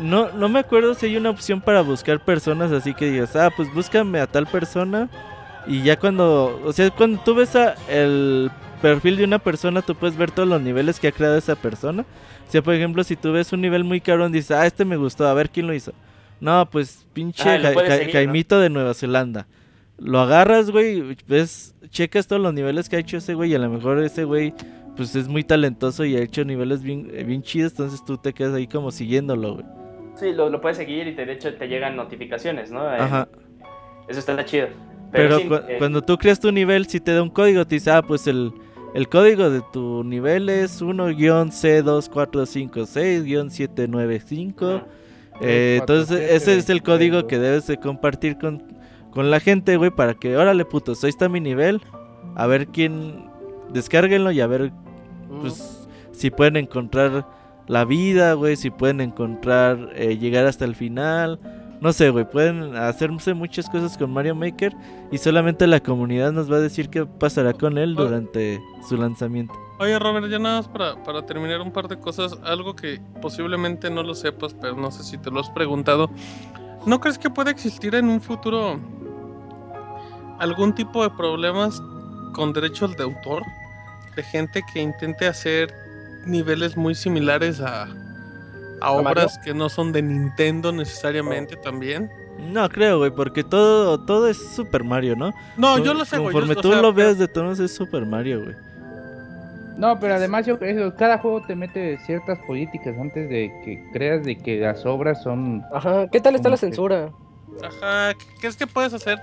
No, 0.00 0.30
no 0.32 0.48
me 0.48 0.60
acuerdo 0.60 0.94
si 0.94 1.06
hay 1.06 1.16
una 1.16 1.30
opción 1.30 1.60
para 1.60 1.80
buscar 1.82 2.24
personas 2.24 2.70
así 2.72 2.94
que 2.94 3.10
digas, 3.10 3.34
ah, 3.36 3.50
pues 3.56 3.72
búscame 3.74 4.20
a 4.20 4.26
tal 4.26 4.46
persona. 4.46 5.08
Y 5.66 5.82
ya 5.82 5.98
cuando, 5.98 6.60
o 6.64 6.72
sea, 6.72 6.90
cuando 6.90 7.20
tú 7.24 7.34
ves 7.34 7.54
a 7.56 7.74
el 7.88 8.50
perfil 8.80 9.16
de 9.16 9.24
una 9.24 9.38
persona, 9.38 9.82
tú 9.82 9.94
puedes 9.94 10.16
ver 10.16 10.30
todos 10.30 10.48
los 10.48 10.62
niveles 10.62 10.98
que 11.00 11.08
ha 11.08 11.12
creado 11.12 11.36
esa 11.36 11.56
persona. 11.56 12.02
O 12.48 12.50
sea, 12.50 12.62
por 12.62 12.74
ejemplo, 12.74 13.02
si 13.04 13.16
tú 13.16 13.32
ves 13.32 13.52
un 13.52 13.60
nivel 13.60 13.84
muy 13.84 14.00
caro, 14.00 14.28
dices, 14.28 14.52
ah, 14.52 14.66
este 14.66 14.84
me 14.84 14.96
gustó, 14.96 15.26
a 15.26 15.34
ver 15.34 15.50
quién 15.50 15.66
lo 15.66 15.74
hizo. 15.74 15.92
No, 16.40 16.68
pues 16.70 17.06
pinche 17.12 17.42
Ah, 17.48 17.58
lo 17.58 17.64
Ja- 17.68 17.72
puedes 17.74 17.90
Ja- 17.90 17.96
seguir, 17.98 18.14
¿no? 18.14 18.18
Jaimito 18.20 18.60
de 18.60 18.70
Nueva 18.70 18.94
Zelanda. 18.94 19.46
Lo 19.98 20.20
agarras, 20.20 20.70
güey, 20.70 21.16
ves, 21.26 21.74
checas 21.90 22.28
todos 22.28 22.40
los 22.40 22.54
niveles 22.54 22.88
que 22.88 22.96
ha 22.96 23.00
hecho 23.00 23.16
ese 23.16 23.34
güey 23.34 23.50
y 23.50 23.54
a 23.56 23.58
lo 23.58 23.68
mejor 23.68 23.98
ese 24.02 24.22
güey 24.24 24.54
pues 24.96 25.14
es 25.16 25.28
muy 25.28 25.44
talentoso 25.44 26.04
y 26.04 26.16
ha 26.16 26.20
hecho 26.22 26.44
niveles 26.44 26.82
bien, 26.82 27.08
eh, 27.12 27.22
bien 27.24 27.42
chidos, 27.42 27.72
entonces 27.72 28.04
tú 28.04 28.16
te 28.16 28.32
quedas 28.32 28.54
ahí 28.54 28.66
como 28.66 28.90
siguiéndolo, 28.90 29.54
güey. 29.54 29.66
Sí, 30.18 30.32
lo, 30.32 30.50
lo 30.50 30.60
puedes 30.60 30.76
seguir 30.78 31.06
y 31.06 31.14
te, 31.14 31.24
de 31.26 31.32
hecho 31.32 31.54
te 31.54 31.68
llegan 31.68 31.94
notificaciones, 31.96 32.70
¿no? 32.70 32.80
Aja. 32.80 33.28
Eso 34.08 34.18
está 34.20 34.44
chido. 34.44 34.68
Pero, 35.12 35.38
sí, 35.38 35.46
cu- 35.48 35.54
eh, 35.54 35.76
cuando 35.78 36.02
tú 36.02 36.18
creas 36.18 36.40
tu 36.40 36.50
nivel, 36.52 36.86
si 36.86 37.00
te 37.00 37.12
da 37.14 37.22
un 37.22 37.30
código, 37.30 37.66
te 37.66 37.76
dice, 37.76 37.90
ah, 37.92 38.02
pues 38.02 38.26
el, 38.26 38.52
el 38.94 39.08
código 39.08 39.48
de 39.48 39.62
tu 39.72 40.02
nivel 40.04 40.48
es 40.48 40.82
1-C2456-795. 43.48 44.82
Eh, 45.40 45.76
entonces, 45.80 46.16
47, 46.18 46.34
ese 46.36 46.56
es 46.58 46.68
el 46.70 46.82
código 46.82 47.16
22. 47.18 47.24
que 47.28 47.38
debes 47.38 47.66
de 47.68 47.76
compartir 47.78 48.38
con, 48.38 48.62
con 49.10 49.30
la 49.30 49.38
gente, 49.40 49.76
güey, 49.76 49.90
para 49.90 50.14
que, 50.14 50.36
órale, 50.36 50.64
putos, 50.64 51.02
ahí 51.04 51.10
está 51.10 51.28
mi 51.28 51.40
nivel. 51.40 51.80
A 52.34 52.46
ver 52.46 52.66
quién, 52.68 53.26
descárguenlo 53.72 54.30
y 54.32 54.40
a 54.40 54.46
ver, 54.46 54.72
pues, 55.40 55.88
si 56.12 56.30
pueden 56.30 56.56
encontrar 56.56 57.24
la 57.68 57.84
vida, 57.84 58.32
güey, 58.32 58.56
si 58.56 58.70
pueden 58.70 59.00
encontrar, 59.00 59.90
eh, 59.94 60.16
llegar 60.18 60.46
hasta 60.46 60.64
el 60.64 60.74
final. 60.74 61.38
No 61.80 61.92
sé, 61.92 62.10
güey, 62.10 62.28
pueden 62.28 62.74
hacerse 62.74 63.34
muchas 63.34 63.70
cosas 63.70 63.96
con 63.96 64.10
Mario 64.10 64.34
Maker 64.34 64.74
y 65.12 65.18
solamente 65.18 65.66
la 65.66 65.78
comunidad 65.78 66.32
nos 66.32 66.50
va 66.50 66.56
a 66.56 66.60
decir 66.60 66.88
qué 66.88 67.06
pasará 67.06 67.52
con 67.52 67.78
él 67.78 67.94
durante 67.94 68.60
su 68.88 68.96
lanzamiento. 68.96 69.54
Oye, 69.78 69.96
Robert, 69.96 70.26
ya 70.26 70.40
nada 70.40 70.56
más 70.56 70.68
para, 70.68 71.00
para 71.04 71.24
terminar 71.24 71.60
un 71.60 71.70
par 71.70 71.86
de 71.86 72.00
cosas. 72.00 72.36
Algo 72.42 72.74
que 72.74 73.00
posiblemente 73.22 73.90
no 73.90 74.02
lo 74.02 74.14
sepas, 74.14 74.54
pero 74.54 74.74
no 74.74 74.90
sé 74.90 75.04
si 75.04 75.18
te 75.18 75.30
lo 75.30 75.38
has 75.38 75.50
preguntado. 75.50 76.10
¿No 76.84 76.98
crees 76.98 77.16
que 77.18 77.30
puede 77.30 77.52
existir 77.52 77.94
en 77.94 78.08
un 78.08 78.20
futuro 78.20 78.80
algún 80.40 80.74
tipo 80.74 81.02
de 81.04 81.10
problemas 81.10 81.80
con 82.32 82.52
derechos 82.52 82.96
de 82.96 83.04
autor? 83.04 83.44
De 84.16 84.22
gente 84.24 84.62
que 84.72 84.80
intente 84.80 85.28
hacer 85.28 85.72
niveles 86.28 86.76
muy 86.76 86.94
similares 86.94 87.60
a, 87.60 87.82
a 87.84 87.88
Mario? 88.92 89.00
obras 89.00 89.38
que 89.44 89.54
no 89.54 89.68
son 89.68 89.92
de 89.92 90.02
Nintendo 90.02 90.70
necesariamente 90.72 91.56
también. 91.56 92.10
No 92.52 92.68
creo, 92.68 92.98
güey, 92.98 93.10
porque 93.10 93.42
todo, 93.42 93.98
todo 94.04 94.28
es 94.28 94.36
Super 94.54 94.84
Mario, 94.84 95.16
¿no? 95.16 95.32
No, 95.56 95.76
Tú- 95.78 95.84
yo 95.84 95.94
lo 95.94 96.04
sé, 96.04 96.18
güey. 96.18 96.28
yo- 96.28 96.32
Conforme 96.40 96.58
o 96.58 96.62
tú 96.62 96.68
sea, 96.72 96.76
lo 96.82 96.94
pero- 96.94 97.06
veas 97.06 97.18
de 97.18 97.26
todos 97.28 97.58
es 97.58 97.74
Super 97.74 98.06
Mario, 98.06 98.44
güey. 98.44 98.54
No, 99.76 99.98
pero 100.00 100.14
además 100.14 100.44
yo 100.46 100.58
creo 100.58 100.90
que 100.90 100.96
cada 100.96 101.18
juego 101.18 101.40
te 101.46 101.54
mete 101.54 101.98
ciertas 102.04 102.38
políticas 102.46 102.96
antes 102.98 103.28
de 103.28 103.52
que 103.64 103.80
creas 103.92 104.24
de 104.24 104.36
que 104.36 104.58
las 104.60 104.84
obras 104.84 105.22
son... 105.22 105.62
Ajá, 105.72 106.08
¿qué 106.10 106.20
tal 106.20 106.34
está 106.34 106.48
la 106.48 106.56
que- 106.56 106.60
censura? 106.60 107.10
Ajá, 107.62 108.12
¿crees 108.40 108.56
que 108.56 108.66
puedes 108.66 108.92
hacer 108.94 109.18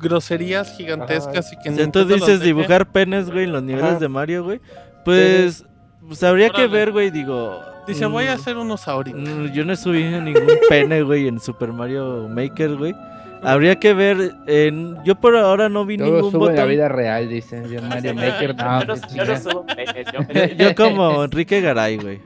groserías 0.00 0.76
gigantescas 0.76 1.52
y 1.52 1.56
que 1.58 1.72
sea, 1.72 1.90
tú 1.92 2.04
dices 2.04 2.40
dibujar 2.40 2.90
penes, 2.90 3.30
güey, 3.30 3.44
en 3.44 3.52
los 3.52 3.62
niveles 3.62 3.90
Ajá. 3.90 3.98
de 4.00 4.08
Mario, 4.08 4.42
güey. 4.44 4.60
Pues, 5.04 5.64
pues 6.06 6.22
habría 6.22 6.50
que 6.50 6.66
ver, 6.66 6.92
güey, 6.92 7.10
digo... 7.10 7.60
Dice, 7.86 8.06
voy 8.06 8.26
a 8.26 8.32
mm, 8.32 8.34
hacer 8.34 8.56
unos 8.56 8.86
ahorita. 8.86 9.18
mm, 9.18 9.52
Yo 9.52 9.64
no 9.64 9.72
he 9.72 9.76
subido 9.76 10.20
ningún 10.20 10.46
pene, 10.68 11.02
güey, 11.02 11.26
en 11.26 11.40
Super 11.40 11.72
Mario 11.72 12.28
Maker, 12.28 12.76
güey. 12.76 12.94
Habría 13.42 13.74
que 13.80 13.92
ver, 13.92 14.34
en... 14.46 15.02
yo 15.02 15.16
por 15.16 15.36
ahora 15.36 15.68
no 15.68 15.84
vi 15.84 15.96
Todo 15.96 16.06
ningún 16.14 16.30
sube 16.30 16.50
en 16.50 16.54
la 16.54 16.62
botón. 16.62 16.70
vida 16.70 16.88
real, 16.88 17.28
dicen. 17.28 17.68
Yo 17.68 17.82
Mario 17.82 18.14
Maker, 18.14 18.54
no, 18.54 18.80
yo, 18.80 18.86
no, 18.86 18.94
qué 18.94 19.14
yo 19.16 19.24
no 19.24 19.36
subo 19.36 19.66
yo- 19.66 20.54
Yo 20.58 20.74
como 20.76 21.24
Enrique 21.24 21.60
Garay, 21.60 21.96
güey. 21.96 22.20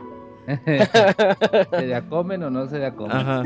¿Se 0.66 1.86
la 1.86 2.02
comen 2.02 2.42
o 2.42 2.50
no 2.50 2.68
se 2.68 2.78
la 2.78 2.92
comen? 2.94 3.16
Ajá. 3.16 3.42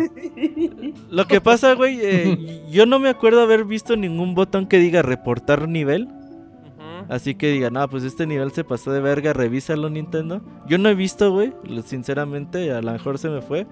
Lo 1.11 1.27
que 1.27 1.40
pasa, 1.40 1.74
güey, 1.74 1.98
eh, 2.02 2.62
yo 2.70 2.86
no 2.86 2.98
me 2.98 3.09
acuerdo 3.09 3.40
haber 3.43 3.65
visto 3.65 3.97
ningún 3.97 4.35
botón 4.35 4.66
que 4.66 4.78
diga 4.78 5.02
reportar 5.02 5.69
nivel. 5.69 6.09
Así 7.11 7.35
que 7.35 7.49
diga, 7.51 7.70
no, 7.70 7.89
pues 7.89 8.05
este 8.05 8.24
nivel 8.24 8.53
se 8.53 8.62
pasó 8.62 8.93
de 8.93 9.01
verga, 9.01 9.32
revísalo 9.32 9.91
Nintendo. 9.91 10.41
Yo 10.69 10.78
no 10.78 10.89
he 10.89 10.95
visto, 10.95 11.32
güey, 11.32 11.53
sinceramente, 11.85 12.73
a 12.73 12.81
lo 12.81 12.93
mejor 12.93 13.19
se 13.19 13.28
me 13.28 13.43
fue. 13.43 13.66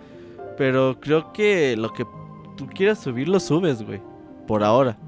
Pero 0.56 0.98
creo 1.00 1.32
que 1.32 1.76
lo 1.76 1.92
que 1.92 2.04
tú 2.56 2.66
quieras 2.66 2.98
subir, 2.98 3.28
lo 3.28 3.38
subes, 3.38 3.84
güey. 3.84 4.00
Por 4.48 4.64
ahora. 4.64 4.98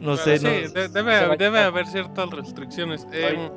No 0.00 0.16
sé, 0.18 0.36
sí, 0.38 0.44
no. 0.44 0.50
de- 0.50 0.88
debe, 0.88 1.58
haber 1.60 1.86
ciertas 1.86 2.28
restricciones. 2.30 3.06
Em, 3.10 3.50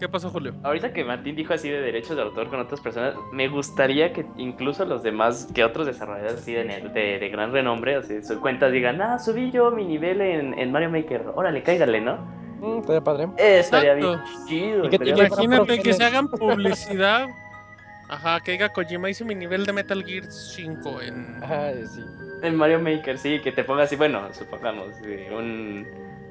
¿Qué 0.00 0.08
pasó, 0.08 0.30
Julio? 0.30 0.54
Ahorita 0.64 0.92
que 0.92 1.04
Martín 1.04 1.36
dijo 1.36 1.54
así 1.54 1.68
de 1.68 1.80
derechos 1.80 2.16
de 2.16 2.22
autor 2.22 2.48
con 2.48 2.58
otras 2.58 2.80
personas, 2.80 3.14
me 3.32 3.48
gustaría 3.48 4.12
que 4.12 4.26
incluso 4.36 4.84
los 4.84 5.04
demás, 5.04 5.48
que 5.54 5.62
otros 5.62 5.86
desarrolladores 5.86 6.40
así 6.40 6.52
de, 6.52 6.64
de, 6.64 7.18
de 7.20 7.28
gran 7.28 7.52
renombre, 7.52 7.94
así 7.96 8.22
sus 8.24 8.38
cuentas 8.38 8.72
digan, 8.72 9.00
ah, 9.02 9.18
subí 9.20 9.50
yo 9.52 9.70
mi 9.70 9.84
nivel 9.84 10.20
en, 10.20 10.58
en 10.58 10.72
Mario 10.72 10.90
Maker, 10.90 11.26
órale, 11.34 11.62
cáigale, 11.62 12.00
¿no? 12.00 12.18
Mm, 12.60 12.78
estaría 12.80 13.00
padre. 13.00 13.28
Eh, 13.38 13.58
estaría 13.60 13.94
bien 13.94 14.08
Exacto. 14.10 14.30
chido. 14.48 14.84
Y 14.84 14.90
que 14.90 14.98
te 14.98 15.04
estaría 15.10 15.14
bien- 15.14 15.26
Imagínate 15.26 15.82
que 15.82 15.92
se 15.94 16.04
hagan 16.04 16.28
publicidad. 16.28 17.28
Ajá, 18.10 18.40
que 18.40 18.52
diga 18.52 18.70
Kojima 18.70 19.10
hice 19.10 19.22
mi 19.24 19.34
nivel 19.34 19.66
de 19.66 19.72
Metal 19.74 20.02
Gear 20.02 20.24
5 20.30 21.02
en... 21.02 21.42
Ajá, 21.42 21.72
sí. 21.86 22.02
En 22.42 22.56
Mario 22.56 22.80
Maker, 22.80 23.18
sí, 23.18 23.38
que 23.42 23.52
te 23.52 23.64
ponga 23.64 23.82
así, 23.82 23.96
bueno, 23.96 24.32
supongamos, 24.32 24.94
eh, 25.04 25.28
un, 25.30 25.86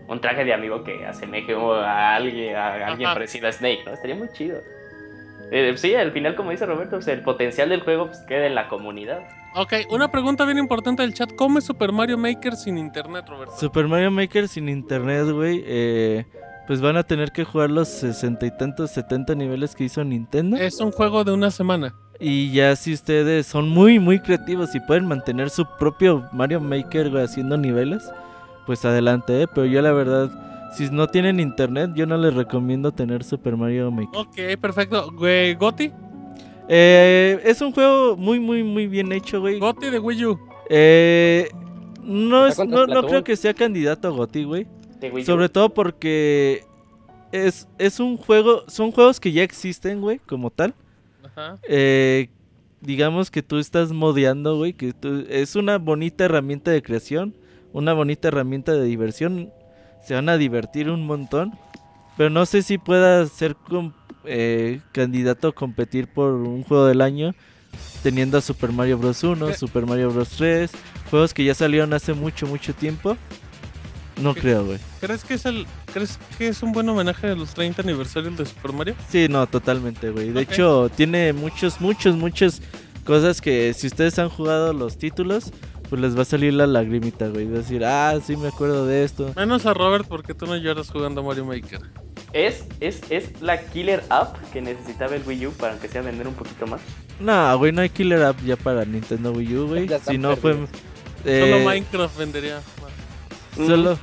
un 0.07 0.19
traje 0.21 0.43
de 0.43 0.53
amigo 0.53 0.83
que 0.83 1.05
asemeje 1.05 1.53
a 1.53 2.15
alguien, 2.15 2.55
a 2.55 2.87
alguien 2.87 3.05
Ajá. 3.07 3.13
parecido 3.13 3.47
a 3.47 3.51
Snake, 3.51 3.83
¿no? 3.85 3.93
Estaría 3.93 4.15
muy 4.15 4.27
chido. 4.29 4.63
Eh, 5.51 5.73
sí, 5.77 5.95
al 5.95 6.11
final, 6.11 6.35
como 6.35 6.51
dice 6.51 6.65
Roberto, 6.65 6.97
pues, 6.97 7.07
el 7.07 7.21
potencial 7.21 7.69
del 7.69 7.81
juego 7.81 8.07
pues, 8.07 8.19
queda 8.27 8.45
en 8.45 8.55
la 8.55 8.67
comunidad. 8.67 9.19
Ok, 9.55 9.73
una 9.89 10.11
pregunta 10.11 10.45
bien 10.45 10.57
importante 10.57 11.01
del 11.03 11.13
chat. 11.13 11.33
¿Cómo 11.35 11.59
es 11.59 11.65
Super 11.65 11.91
Mario 11.91 12.17
Maker 12.17 12.55
sin 12.55 12.77
internet, 12.77 13.25
Roberto? 13.27 13.55
Super 13.57 13.87
Mario 13.87 14.11
Maker 14.11 14.47
sin 14.47 14.69
internet, 14.69 15.29
güey. 15.31 15.63
eh, 15.65 16.25
pues 16.67 16.81
van 16.81 16.97
a 16.97 17.03
tener 17.03 17.31
que 17.31 17.45
jugar 17.45 17.69
los 17.69 17.87
sesenta 17.87 18.45
y 18.45 18.51
tantos, 18.51 18.91
70 18.91 19.35
niveles 19.35 19.73
que 19.73 19.85
hizo 19.85 20.03
Nintendo. 20.03 20.57
Es 20.57 20.81
un 20.81 20.91
juego 20.91 21.23
de 21.23 21.31
una 21.31 21.49
semana. 21.49 21.95
Y 22.19 22.51
ya 22.51 22.75
si 22.75 22.93
ustedes 22.93 23.47
son 23.47 23.69
muy, 23.69 23.99
muy 23.99 24.19
creativos 24.19 24.75
y 24.75 24.81
pueden 24.81 25.05
mantener 25.05 25.49
su 25.49 25.65
propio 25.79 26.27
Mario 26.33 26.59
Maker, 26.59 27.09
güey, 27.09 27.23
haciendo 27.23 27.55
niveles, 27.57 28.11
pues 28.65 28.83
adelante, 28.83 29.43
¿eh? 29.43 29.47
Pero 29.47 29.65
yo 29.65 29.81
la 29.81 29.93
verdad, 29.93 30.29
si 30.75 30.89
no 30.91 31.07
tienen 31.07 31.39
internet, 31.39 31.91
yo 31.95 32.05
no 32.05 32.17
les 32.17 32.33
recomiendo 32.33 32.91
tener 32.91 33.23
Super 33.23 33.55
Mario 33.57 33.91
Maker. 33.91 34.19
Ok, 34.19 34.59
perfecto. 34.59 35.11
Güey, 35.11 35.55
Goti. 35.55 35.91
Eh, 36.69 37.39
es 37.45 37.61
un 37.61 37.71
juego 37.71 38.17
muy, 38.17 38.39
muy, 38.39 38.63
muy 38.63 38.87
bien 38.87 39.11
hecho, 39.11 39.39
güey. 39.39 39.59
Goti 39.59 39.89
de 39.89 39.99
Wii 39.99 40.25
U. 40.25 40.39
Eh, 40.69 41.49
no, 42.03 42.45
es, 42.47 42.57
no, 42.59 42.85
no 42.87 43.05
creo 43.07 43.23
que 43.23 43.35
sea 43.35 43.53
candidato 43.53 44.07
a 44.07 44.11
GOTY, 44.11 44.43
güey. 44.43 44.67
De 44.99 45.09
Wii 45.11 45.23
U. 45.23 45.25
Sobre 45.25 45.49
todo 45.49 45.73
porque 45.73 46.63
es, 47.31 47.67
es 47.77 47.99
un 47.99 48.17
juego, 48.17 48.63
son 48.67 48.91
juegos 48.91 49.19
que 49.19 49.31
ya 49.31 49.43
existen, 49.43 50.01
güey, 50.01 50.19
como 50.19 50.49
tal. 50.49 50.73
Ajá. 51.23 51.57
Eh, 51.67 52.29
digamos 52.81 53.31
que 53.31 53.41
tú 53.43 53.57
estás 53.59 53.91
modeando, 53.91 54.57
güey, 54.57 54.73
que 54.73 54.93
tú- 54.93 55.25
es 55.29 55.55
una 55.55 55.77
bonita 55.77 56.25
herramienta 56.25 56.71
de 56.71 56.81
creación, 56.81 57.33
una 57.73 57.93
bonita 57.93 58.27
herramienta 58.27 58.73
de 58.73 58.83
diversión. 58.83 59.51
Se 60.07 60.13
van 60.13 60.29
a 60.29 60.37
divertir 60.37 60.89
un 60.89 61.05
montón, 61.05 61.53
pero 62.15 62.29
no 62.29 62.45
sé 62.45 62.61
si 62.61 62.77
pueda 62.77 63.25
ser 63.27 63.55
com- 63.55 63.91
eh, 64.25 64.79
candidato 64.93 65.49
a 65.49 65.51
competir 65.53 66.07
por 66.07 66.33
un 66.33 66.63
juego 66.63 66.85
del 66.85 67.01
año. 67.01 67.33
Teniendo 68.03 68.37
a 68.37 68.41
Super 68.41 68.71
Mario 68.71 68.97
Bros. 68.97 69.23
1, 69.23 69.47
¿Qué? 69.47 69.53
Super 69.53 69.85
Mario 69.85 70.11
Bros. 70.11 70.29
3, 70.29 70.71
juegos 71.11 71.33
que 71.33 71.43
ya 71.43 71.53
salieron 71.53 71.93
hace 71.93 72.13
mucho, 72.13 72.47
mucho 72.47 72.73
tiempo. 72.73 73.17
No 74.21 74.33
creo, 74.33 74.65
güey. 74.65 74.79
¿Crees 74.99 75.23
que 75.23 75.35
es 75.35 75.45
el 75.45 75.67
crees 75.93 76.17
que 76.37 76.47
es 76.47 76.63
un 76.63 76.71
buen 76.71 76.87
homenaje 76.89 77.27
de 77.27 77.35
los 77.35 77.53
30 77.53 77.83
aniversarios 77.83 78.35
de 78.37 78.45
Super 78.47 78.71
Mario? 78.73 78.95
Sí, 79.09 79.27
no, 79.29 79.45
totalmente, 79.45 80.09
güey. 80.09 80.31
De 80.31 80.41
hecho, 80.41 80.89
tiene 80.95 81.33
muchos, 81.33 81.79
muchos, 81.81 82.15
muchas 82.15 82.61
cosas 83.05 83.41
que 83.41 83.73
si 83.75 83.85
ustedes 83.87 84.17
han 84.17 84.29
jugado 84.29 84.73
los 84.73 84.97
títulos, 84.97 85.51
pues 85.89 86.01
les 86.01 86.17
va 86.17 86.21
a 86.21 86.25
salir 86.25 86.53
la 86.53 86.67
lagrimita, 86.67 87.27
güey. 87.27 87.45
Va 87.45 87.55
a 87.55 87.61
decir, 87.61 87.83
ah, 87.85 88.17
sí 88.25 88.35
me 88.37 88.49
acuerdo 88.49 88.85
de 88.85 89.03
esto. 89.03 89.31
Menos 89.35 89.65
a 89.65 89.73
Robert 89.73 90.05
porque 90.07 90.33
tú 90.33 90.45
no 90.45 90.55
lloras 90.57 90.89
jugando 90.89 91.23
Mario 91.23 91.45
Maker. 91.45 91.79
¿Es, 92.33 92.65
es, 92.79 93.01
es 93.09 93.41
la 93.41 93.61
killer 93.61 94.03
app 94.09 94.35
que 94.51 94.61
necesitaba 94.61 95.15
el 95.15 95.23
Wii 95.25 95.47
U 95.47 95.51
para 95.53 95.73
aunque 95.73 95.87
sea 95.87 96.01
vender 96.01 96.27
un 96.27 96.33
poquito 96.33 96.67
más. 96.67 96.81
No, 97.19 97.57
güey, 97.57 97.71
no 97.71 97.81
hay 97.81 97.89
killer 97.89 98.21
app 98.23 98.37
ya 98.45 98.55
para 98.57 98.85
Nintendo 98.85 99.31
Wii 99.31 99.55
U, 99.57 99.67
güey. 99.67 99.89
Si 100.07 100.17
no 100.17 100.35
fue... 100.35 100.57
eh, 101.25 101.39
Solo 101.51 101.65
Minecraft 101.65 102.17
vendería. 102.17 102.61
más. 102.81 103.67
Solo... 103.67 103.97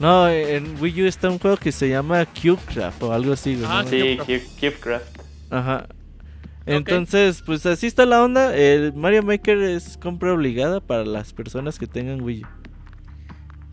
No, 0.00 0.28
en 0.28 0.80
Wii 0.80 1.02
U 1.02 1.06
está 1.06 1.28
un 1.28 1.38
juego 1.40 1.56
que 1.56 1.72
se 1.72 1.88
llama 1.88 2.24
CubeCraft 2.26 3.02
o 3.02 3.12
algo 3.12 3.32
así, 3.32 3.54
güey. 3.56 3.66
Ah, 3.68 3.82
¿no? 3.82 3.88
Sí, 3.90 3.98
Cubecraft. 4.16 4.28
Cube- 4.30 4.60
Cubecraft. 4.60 5.18
Ajá. 5.50 5.86
Entonces, 6.76 7.42
pues 7.44 7.64
así 7.66 7.86
está 7.86 8.04
la 8.06 8.22
onda. 8.22 8.54
El 8.56 8.92
Mario 8.94 9.22
Maker 9.22 9.58
es 9.58 9.96
compra 9.98 10.32
obligada 10.34 10.80
para 10.80 11.04
las 11.04 11.32
personas 11.32 11.78
que 11.78 11.86
tengan 11.86 12.20
Wii 12.22 12.42
U. 12.44 12.46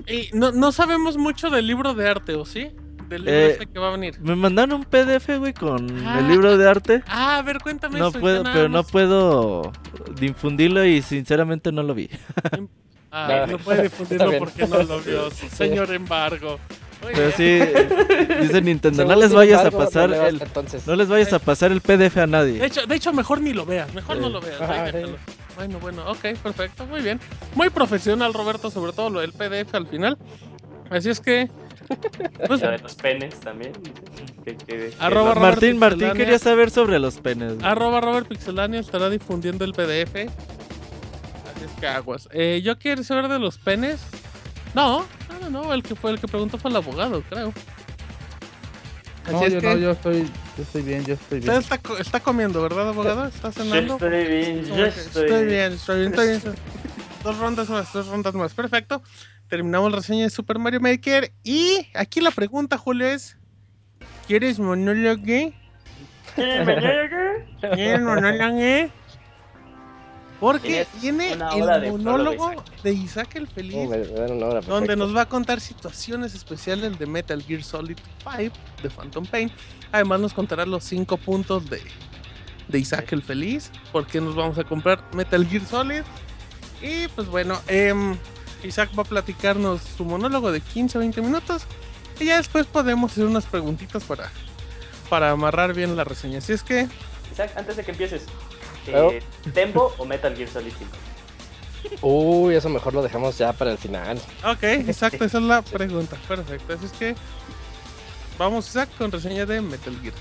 Y 0.07 0.29
no, 0.33 0.51
no 0.51 0.71
sabemos 0.71 1.17
mucho 1.17 1.49
del 1.49 1.67
libro 1.67 1.93
de 1.93 2.07
arte, 2.07 2.35
¿o 2.35 2.45
sí? 2.45 2.71
Del 3.09 3.23
libro 3.25 3.31
Eh, 3.39 3.51
este 3.51 3.65
que 3.67 3.79
va 3.79 3.89
a 3.89 3.91
venir. 3.91 4.19
Me 4.21 4.35
mandaron 4.35 4.73
un 4.79 4.83
PDF, 4.85 5.37
güey, 5.37 5.53
con 5.53 5.87
Ah. 6.05 6.19
el 6.19 6.27
libro 6.27 6.57
de 6.57 6.67
arte. 6.69 7.03
Ah, 7.07 7.37
a 7.37 7.41
ver, 7.41 7.59
cuéntame 7.59 7.99
No 7.99 8.07
eso, 8.09 8.19
puedo, 8.19 8.43
pero 8.43 8.69
no 8.69 8.83
puedo 8.83 9.71
difundirlo 10.19 10.85
y 10.85 11.01
sinceramente 11.01 11.71
no 11.71 11.83
lo 11.83 11.93
vi. 11.93 12.09
Ah, 13.17 13.45
no 13.49 13.57
puede 13.59 13.83
difundirlo 13.83 14.29
porque 14.39 14.67
no 14.67 14.83
lo 14.83 14.99
vio. 14.99 15.31
Señor 15.49 15.93
embargo. 15.93 16.59
Pero 17.01 17.31
sí, 17.31 17.59
dice 18.41 18.61
Nintendo, 18.61 19.05
no 19.05 19.15
les 19.15 19.31
vayas 19.33 19.61
a 19.65 19.69
no 19.71 19.77
pasar 19.77 20.09
le 20.09 20.27
el, 20.27 20.41
entonces. 20.41 20.85
no 20.87 20.95
les 20.95 21.07
vayas 21.07 21.31
a 21.33 21.39
pasar 21.39 21.71
el 21.71 21.81
PDF 21.81 22.17
a 22.17 22.21
De 22.21 22.27
nadie. 22.27 22.65
hecho, 22.65 22.85
de 22.85 22.95
hecho, 22.95 23.13
mejor 23.13 23.41
ni 23.41 23.53
lo 23.53 23.65
veas, 23.65 23.93
mejor 23.93 24.17
no 24.17 24.29
lo 24.29 24.41
veas. 24.41 24.59
Ahí 24.61 24.91
sí. 24.91 25.11
Bueno, 25.55 25.79
bueno, 25.79 26.09
ok, 26.11 26.37
perfecto, 26.43 26.85
muy 26.85 27.01
bien. 27.01 27.19
Muy 27.53 27.69
profesional, 27.69 28.33
Roberto, 28.33 28.69
sobre 28.71 28.91
todo 28.91 29.09
lo 29.09 29.19
del 29.21 29.31
PDF 29.33 29.73
al 29.75 29.87
final. 29.87 30.17
Así 30.89 31.09
es 31.09 31.19
que. 31.19 31.49
Pues, 32.47 32.61
de 32.61 32.77
los 32.79 32.95
penes 32.95 33.39
también. 33.39 33.71
Que- 34.43 34.57
que- 34.57 34.65
que- 34.65 34.93
Arroba 34.99 35.33
Robert 35.35 35.41
Martín, 35.53 35.77
Martín 35.77 36.11
quería 36.13 36.39
saber 36.39 36.71
sobre 36.71 36.97
los 36.99 37.15
penes. 37.17 37.55
güey. 37.55 37.65
arroba 37.65 38.01
Robert 38.01 38.27
Pixelania 38.27 38.79
estará 38.79 39.09
difundiendo 39.09 39.63
el 39.65 39.73
PDF. 39.73 40.27
Así 41.55 41.65
es 41.65 41.71
que 41.79 41.87
aguas. 41.87 42.27
Eh, 42.31 42.61
yo 42.63 42.77
quiero 42.77 43.03
saber 43.03 43.27
de 43.27 43.39
los 43.39 43.57
penes. 43.57 44.01
No, 44.75 45.05
no, 45.29 45.49
no, 45.49 45.63
no, 45.63 45.73
el 45.73 45.81
que 45.81 45.95
fue 45.95 46.11
el 46.11 46.19
que 46.19 46.27
preguntó 46.27 46.57
fue 46.57 46.69
el 46.69 46.77
abogado, 46.77 47.23
creo. 47.29 47.53
Así 49.25 49.33
No, 49.33 49.43
es 49.47 49.53
yo 49.53 49.61
que 49.61 49.67
no, 49.67 49.77
yo 49.77 49.91
estoy, 49.91 50.23
yo 50.57 50.63
estoy 50.63 50.81
bien, 50.83 51.05
yo 51.05 51.13
estoy 51.15 51.39
usted 51.39 51.51
bien. 51.53 51.61
está, 51.61 51.77
co- 51.79 51.97
está 51.97 52.19
comiendo, 52.19 52.61
¿verdad, 52.61 52.89
abogado? 52.89 53.25
¿Está 53.25 53.51
Yo 53.51 53.63
cenando? 53.63 53.93
estoy 53.93 54.09
bien, 54.27 54.65
yo 54.65 54.85
estoy, 54.85 55.03
estoy 55.23 55.45
bien, 55.45 55.73
estoy 55.73 55.99
bien, 55.99 56.09
estoy 56.13 56.27
bien. 56.27 56.41
Dos 57.23 57.37
rondas 57.39 57.69
más, 57.69 57.91
dos 57.91 58.07
rondas 58.07 58.33
más. 58.35 58.53
Perfecto. 58.53 59.01
Terminamos 59.47 59.89
la 59.91 59.97
reseña 59.97 60.23
de 60.25 60.29
Super 60.29 60.59
Mario 60.59 60.79
Maker. 60.79 61.33
Y 61.43 61.87
aquí 61.95 62.21
la 62.21 62.29
pregunta, 62.29 62.77
Julio, 62.77 63.07
es: 63.07 63.37
¿Quieres 64.27 64.59
monólogo? 64.59 65.23
¿Quieres 66.35 68.01
monólogo? 68.01 68.91
Porque 70.39 70.85
tiene 70.99 71.33
el 71.33 71.39
de 71.39 71.91
monólogo 71.91 72.51
de 72.83 72.91
Isaac 72.91 73.35
el 73.35 73.47
Feliz. 73.47 73.75
Oh, 73.77 73.89
me- 73.89 74.43
hora, 74.43 74.61
donde 74.61 74.95
nos 74.95 75.15
va 75.15 75.21
a 75.21 75.29
contar 75.29 75.61
situaciones 75.61 76.35
especiales 76.35 76.99
de 76.99 77.05
Metal 77.05 77.41
Gear 77.41 77.63
Solid 77.63 77.97
5 78.37 78.53
de 78.83 78.89
Phantom 78.89 79.25
Pain. 79.25 79.51
Además 79.91 80.19
nos 80.19 80.33
contará 80.33 80.65
los 80.65 80.83
5 80.83 81.17
puntos 81.17 81.69
de, 81.69 81.81
de 82.67 82.79
Isaac 82.79 83.11
el 83.13 83.21
Feliz, 83.23 83.71
por 83.91 84.05
qué 84.07 84.19
nos 84.19 84.35
vamos 84.35 84.57
a 84.57 84.63
comprar 84.65 85.03
Metal 85.13 85.45
Gear 85.47 85.65
Solid. 85.65 86.03
Y 86.81 87.07
pues 87.09 87.27
bueno, 87.27 87.59
em, 87.67 88.17
Isaac 88.63 88.89
va 88.97 89.03
a 89.03 89.05
platicarnos 89.05 89.81
su 89.97 90.03
monólogo 90.03 90.51
de 90.51 90.59
15 90.61 90.97
a 90.97 90.99
20 90.99 91.21
minutos. 91.21 91.63
Y 92.19 92.25
ya 92.25 92.37
después 92.37 92.65
podemos 92.65 93.11
hacer 93.11 93.25
unas 93.25 93.45
preguntitas 93.45 94.03
para, 94.03 94.29
para 95.09 95.31
amarrar 95.31 95.73
bien 95.73 95.95
la 95.95 96.03
reseña. 96.03 96.39
Así 96.39 96.53
es 96.53 96.63
que, 96.63 96.87
Isaac, 97.31 97.51
antes 97.55 97.75
de 97.77 97.83
que 97.83 97.91
empieces. 97.91 98.25
Eh, 98.87 99.21
¿Tempo 99.53 99.93
o 99.97 100.05
Metal 100.05 100.35
Gear 100.35 100.49
Solid 100.49 100.73
5? 100.77 100.91
Uy, 102.01 102.55
eso 102.55 102.67
mejor 102.69 102.93
lo 102.93 103.03
dejamos 103.03 103.37
ya 103.37 103.53
para 103.53 103.71
el 103.71 103.77
final. 103.77 104.17
ok, 104.43 104.63
exacto, 104.63 105.23
esa 105.25 105.37
es 105.37 105.43
la 105.43 105.61
pregunta. 105.61 106.17
Perfecto, 106.27 106.73
así 106.73 106.85
es 106.85 106.91
que 106.93 107.15
vamos 108.39 108.67
Isaac 108.67 108.89
con 108.97 109.11
reseña 109.11 109.45
de 109.45 109.61
Metal 109.61 109.95
Gear. 110.01 110.13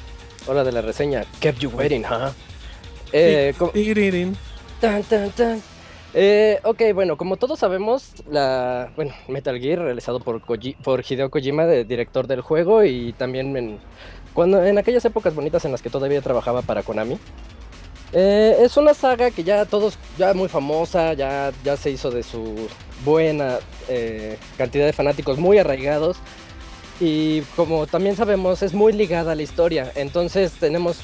Hora 0.47 0.62
de 0.62 0.73
la 0.73 0.82
reseña. 0.82 1.24
Kept 1.41 1.59
you 1.61 1.70
waiting, 1.70 2.05
huh? 2.05 2.31
Eh, 3.12 3.55
co- 3.59 3.70
Tirirín. 3.70 4.36
Tan, 4.81 5.03
tan, 5.05 5.31
tan. 5.31 5.62
Eh, 6.12 6.61
ok, 6.65 6.82
bueno, 6.95 7.16
como 7.16 7.36
todos 7.39 7.59
sabemos, 7.59 8.12
la, 8.31 8.93
bueno, 8.95 9.15
Metal 9.28 9.59
Gear, 9.59 9.78
realizado 9.81 10.20
por, 10.20 10.43
Koji- 10.43 10.77
por 10.77 11.03
Hideo 11.09 11.31
Kojima, 11.31 11.65
de, 11.65 11.85
director 11.85 12.27
del 12.27 12.41
juego, 12.43 12.85
y 12.85 13.12
también 13.15 13.57
en, 13.57 13.78
cuando, 14.35 14.62
en 14.65 14.77
aquellas 14.78 15.05
épocas 15.07 15.35
bonitas 15.35 15.65
en 15.65 15.73
las 15.73 15.81
que 15.82 15.91
todavía 15.91 16.20
trabajaba 16.20 16.61
para 16.62 16.82
Konami. 16.82 17.19
Eh, 18.12 18.56
es 18.60 18.76
una 18.76 18.94
saga 18.94 19.31
que 19.31 19.43
ya 19.43 19.64
todos, 19.64 19.98
ya 20.18 20.35
muy 20.35 20.48
famosa, 20.48 21.14
ya, 21.14 21.52
ya 21.64 21.76
se 21.76 21.90
hizo 21.90 22.10
de 22.10 22.22
su 22.22 22.68
buena 23.05 23.59
eh, 23.89 24.39
cantidad 24.56 24.86
de 24.86 24.93
fanáticos 24.93 25.39
muy 25.39 25.59
arraigados. 25.59 26.18
Y 27.01 27.40
como 27.56 27.86
también 27.86 28.14
sabemos, 28.14 28.62
es 28.62 28.72
muy 28.72 28.93
ligada 28.93 29.32
a 29.32 29.35
la 29.35 29.43
historia. 29.43 29.90
Entonces 29.97 30.52
tenemos 30.52 30.98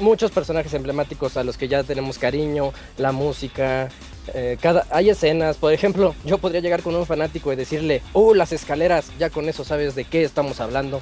muchos 0.00 0.30
personajes 0.30 0.74
emblemáticos 0.74 1.36
a 1.36 1.44
los 1.44 1.56
que 1.56 1.68
ya 1.68 1.82
tenemos 1.84 2.18
cariño, 2.18 2.72
la 2.98 3.12
música, 3.12 3.88
eh, 4.34 4.58
cada, 4.60 4.86
hay 4.90 5.10
escenas, 5.10 5.56
por 5.56 5.72
ejemplo, 5.72 6.14
yo 6.24 6.38
podría 6.38 6.60
llegar 6.60 6.82
con 6.82 6.94
un 6.96 7.06
fanático 7.06 7.52
y 7.52 7.56
decirle, 7.56 8.02
¡uh, 8.12 8.34
las 8.34 8.52
escaleras! 8.52 9.10
Ya 9.18 9.30
con 9.30 9.48
eso 9.48 9.64
sabes 9.64 9.94
de 9.94 10.04
qué 10.04 10.24
estamos 10.24 10.60
hablando. 10.60 11.00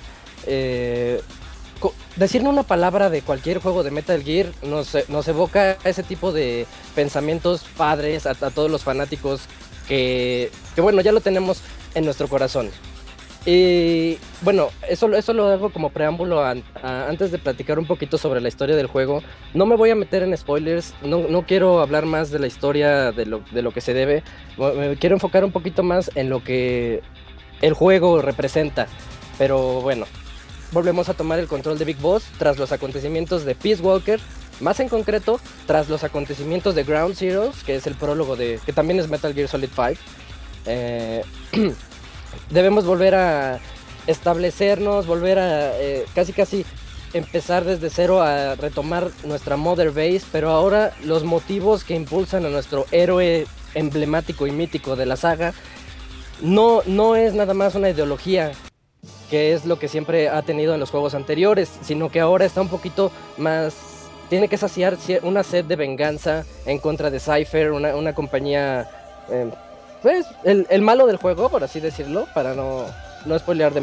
Decirle 2.16 2.48
una 2.48 2.62
palabra 2.62 3.10
de 3.10 3.22
cualquier 3.22 3.58
juego 3.58 3.82
de 3.82 3.90
Metal 3.90 4.22
Gear 4.22 4.46
nos, 4.62 4.94
evoca 5.28 5.76
ese 5.84 6.02
tipo 6.02 6.32
de 6.32 6.66
pensamientos 6.94 7.64
padres 7.76 8.26
a, 8.26 8.34
todos 8.34 8.70
los 8.70 8.84
fanáticos 8.84 9.42
que, 9.88 10.50
bueno, 10.76 11.00
ya 11.00 11.12
lo 11.12 11.20
tenemos 11.20 11.62
en 11.94 12.04
nuestro 12.04 12.28
corazón. 12.28 12.70
Y 13.46 14.16
bueno, 14.40 14.68
eso, 14.88 15.12
eso 15.12 15.34
lo 15.34 15.48
hago 15.48 15.70
como 15.70 15.90
preámbulo 15.90 16.42
antes 16.82 17.30
de 17.30 17.38
platicar 17.38 17.78
un 17.78 17.86
poquito 17.86 18.16
sobre 18.16 18.40
la 18.40 18.48
historia 18.48 18.74
del 18.74 18.86
juego. 18.86 19.22
No 19.52 19.66
me 19.66 19.76
voy 19.76 19.90
a 19.90 19.94
meter 19.94 20.22
en 20.22 20.34
spoilers, 20.34 20.94
no, 21.02 21.28
no 21.28 21.42
quiero 21.42 21.80
hablar 21.80 22.06
más 22.06 22.30
de 22.30 22.38
la 22.38 22.46
historia 22.46 23.12
de 23.12 23.26
lo, 23.26 23.42
de 23.52 23.60
lo 23.60 23.70
que 23.72 23.82
se 23.82 23.92
debe. 23.92 24.22
Me 24.56 24.96
quiero 24.96 25.16
enfocar 25.16 25.44
un 25.44 25.52
poquito 25.52 25.82
más 25.82 26.10
en 26.14 26.30
lo 26.30 26.42
que 26.42 27.02
el 27.60 27.74
juego 27.74 28.22
representa. 28.22 28.86
Pero 29.36 29.80
bueno, 29.82 30.06
volvemos 30.72 31.08
a 31.08 31.14
tomar 31.14 31.38
el 31.38 31.46
control 31.46 31.78
de 31.78 31.84
Big 31.84 31.98
Boss 31.98 32.24
tras 32.38 32.58
los 32.58 32.72
acontecimientos 32.72 33.44
de 33.44 33.54
Peace 33.54 33.82
Walker. 33.82 34.20
Más 34.60 34.78
en 34.80 34.88
concreto, 34.88 35.40
tras 35.66 35.88
los 35.88 36.04
acontecimientos 36.04 36.74
de 36.74 36.84
Ground 36.84 37.16
Zeroes, 37.16 37.64
que 37.64 37.74
es 37.74 37.86
el 37.86 37.94
prólogo 37.94 38.36
de. 38.36 38.60
que 38.64 38.72
también 38.72 39.00
es 39.00 39.08
Metal 39.08 39.34
Gear 39.34 39.48
Solid 39.48 39.70
5. 39.74 40.00
Eh, 40.66 41.24
debemos 42.50 42.84
volver 42.84 43.14
a 43.14 43.58
establecernos, 44.06 45.06
volver 45.06 45.38
a 45.38 45.78
eh, 45.80 46.04
casi 46.14 46.32
casi 46.32 46.64
empezar 47.14 47.64
desde 47.64 47.90
cero 47.90 48.22
a 48.22 48.56
retomar 48.56 49.10
nuestra 49.24 49.56
Mother 49.56 49.90
Base, 49.90 50.22
pero 50.32 50.50
ahora 50.50 50.92
los 51.04 51.24
motivos 51.24 51.84
que 51.84 51.94
impulsan 51.94 52.44
a 52.44 52.50
nuestro 52.50 52.86
héroe 52.90 53.46
emblemático 53.74 54.46
y 54.46 54.50
mítico 54.50 54.96
de 54.96 55.06
la 55.06 55.16
saga 55.16 55.54
no, 56.42 56.82
no 56.86 57.16
es 57.16 57.34
nada 57.34 57.54
más 57.54 57.74
una 57.74 57.90
ideología 57.90 58.52
que 59.30 59.52
es 59.52 59.64
lo 59.64 59.78
que 59.78 59.88
siempre 59.88 60.28
ha 60.28 60.42
tenido 60.42 60.74
en 60.74 60.80
los 60.80 60.90
juegos 60.90 61.14
anteriores, 61.14 61.70
sino 61.82 62.10
que 62.10 62.20
ahora 62.20 62.44
está 62.44 62.60
un 62.60 62.68
poquito 62.68 63.10
más 63.36 63.74
tiene 64.28 64.48
que 64.48 64.56
saciar 64.56 64.96
una 65.22 65.42
sed 65.42 65.64
de 65.66 65.76
venganza 65.76 66.44
en 66.64 66.78
contra 66.78 67.10
de 67.10 67.20
Cypher, 67.20 67.72
una, 67.72 67.94
una 67.94 68.14
compañía, 68.14 68.88
eh, 69.30 69.50
pues, 70.02 70.26
el, 70.44 70.66
el 70.70 70.82
malo 70.82 71.06
del 71.06 71.18
juego, 71.18 71.50
por 71.50 71.62
así 71.62 71.78
decirlo, 71.78 72.26
para 72.34 72.54
no, 72.54 72.86
no 73.26 73.38
spoilear 73.38 73.72
de. 73.74 73.82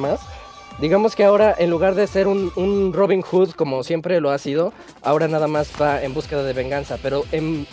Digamos 0.80 1.16
que 1.16 1.24
ahora, 1.24 1.56
en 1.58 1.70
lugar 1.70 1.96
de 1.96 2.08
ser 2.08 2.28
un, 2.28 2.92
Robin 2.94 3.22
Hood 3.22 3.52
como 3.52 3.84
siempre 3.84 4.20
lo 4.20 4.32
ha 4.32 4.38
sido, 4.38 4.74
ahora 5.04 5.28
nada 5.28 5.48
más 5.48 5.70
va 5.80 6.02
en 6.02 6.14
búsqueda 6.14 6.44
de 6.44 6.54
venganza. 6.54 6.98
Pero 7.02 7.24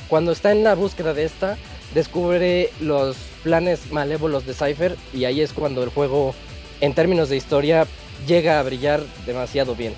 cuando 0.08 0.32
está 0.32 0.52
en 0.52 0.64
la 0.64 0.74
búsqueda 0.74 1.14
de 1.14 1.24
esta, 1.24 1.56
descubre 1.94 2.70
los 2.80 3.16
planes 3.42 3.92
malévolos 3.92 4.46
de 4.46 4.52
Cypher 4.52 4.96
y 5.14 5.24
ahí 5.24 5.40
es 5.40 5.52
cuando 5.52 5.82
el 5.82 5.90
juego, 5.90 6.34
en 6.80 6.94
términos 6.94 7.28
de 7.28 7.36
historia, 7.36 7.86
llega 8.26 8.58
a 8.58 8.62
brillar 8.62 9.02
demasiado 9.26 9.74
bien. 9.74 9.94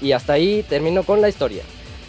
Y 0.00 0.12
hasta 0.12 0.32
ahí 0.34 0.64
termino 0.68 1.04
con 1.04 1.20
la 1.20 1.28
historia. 1.28 1.62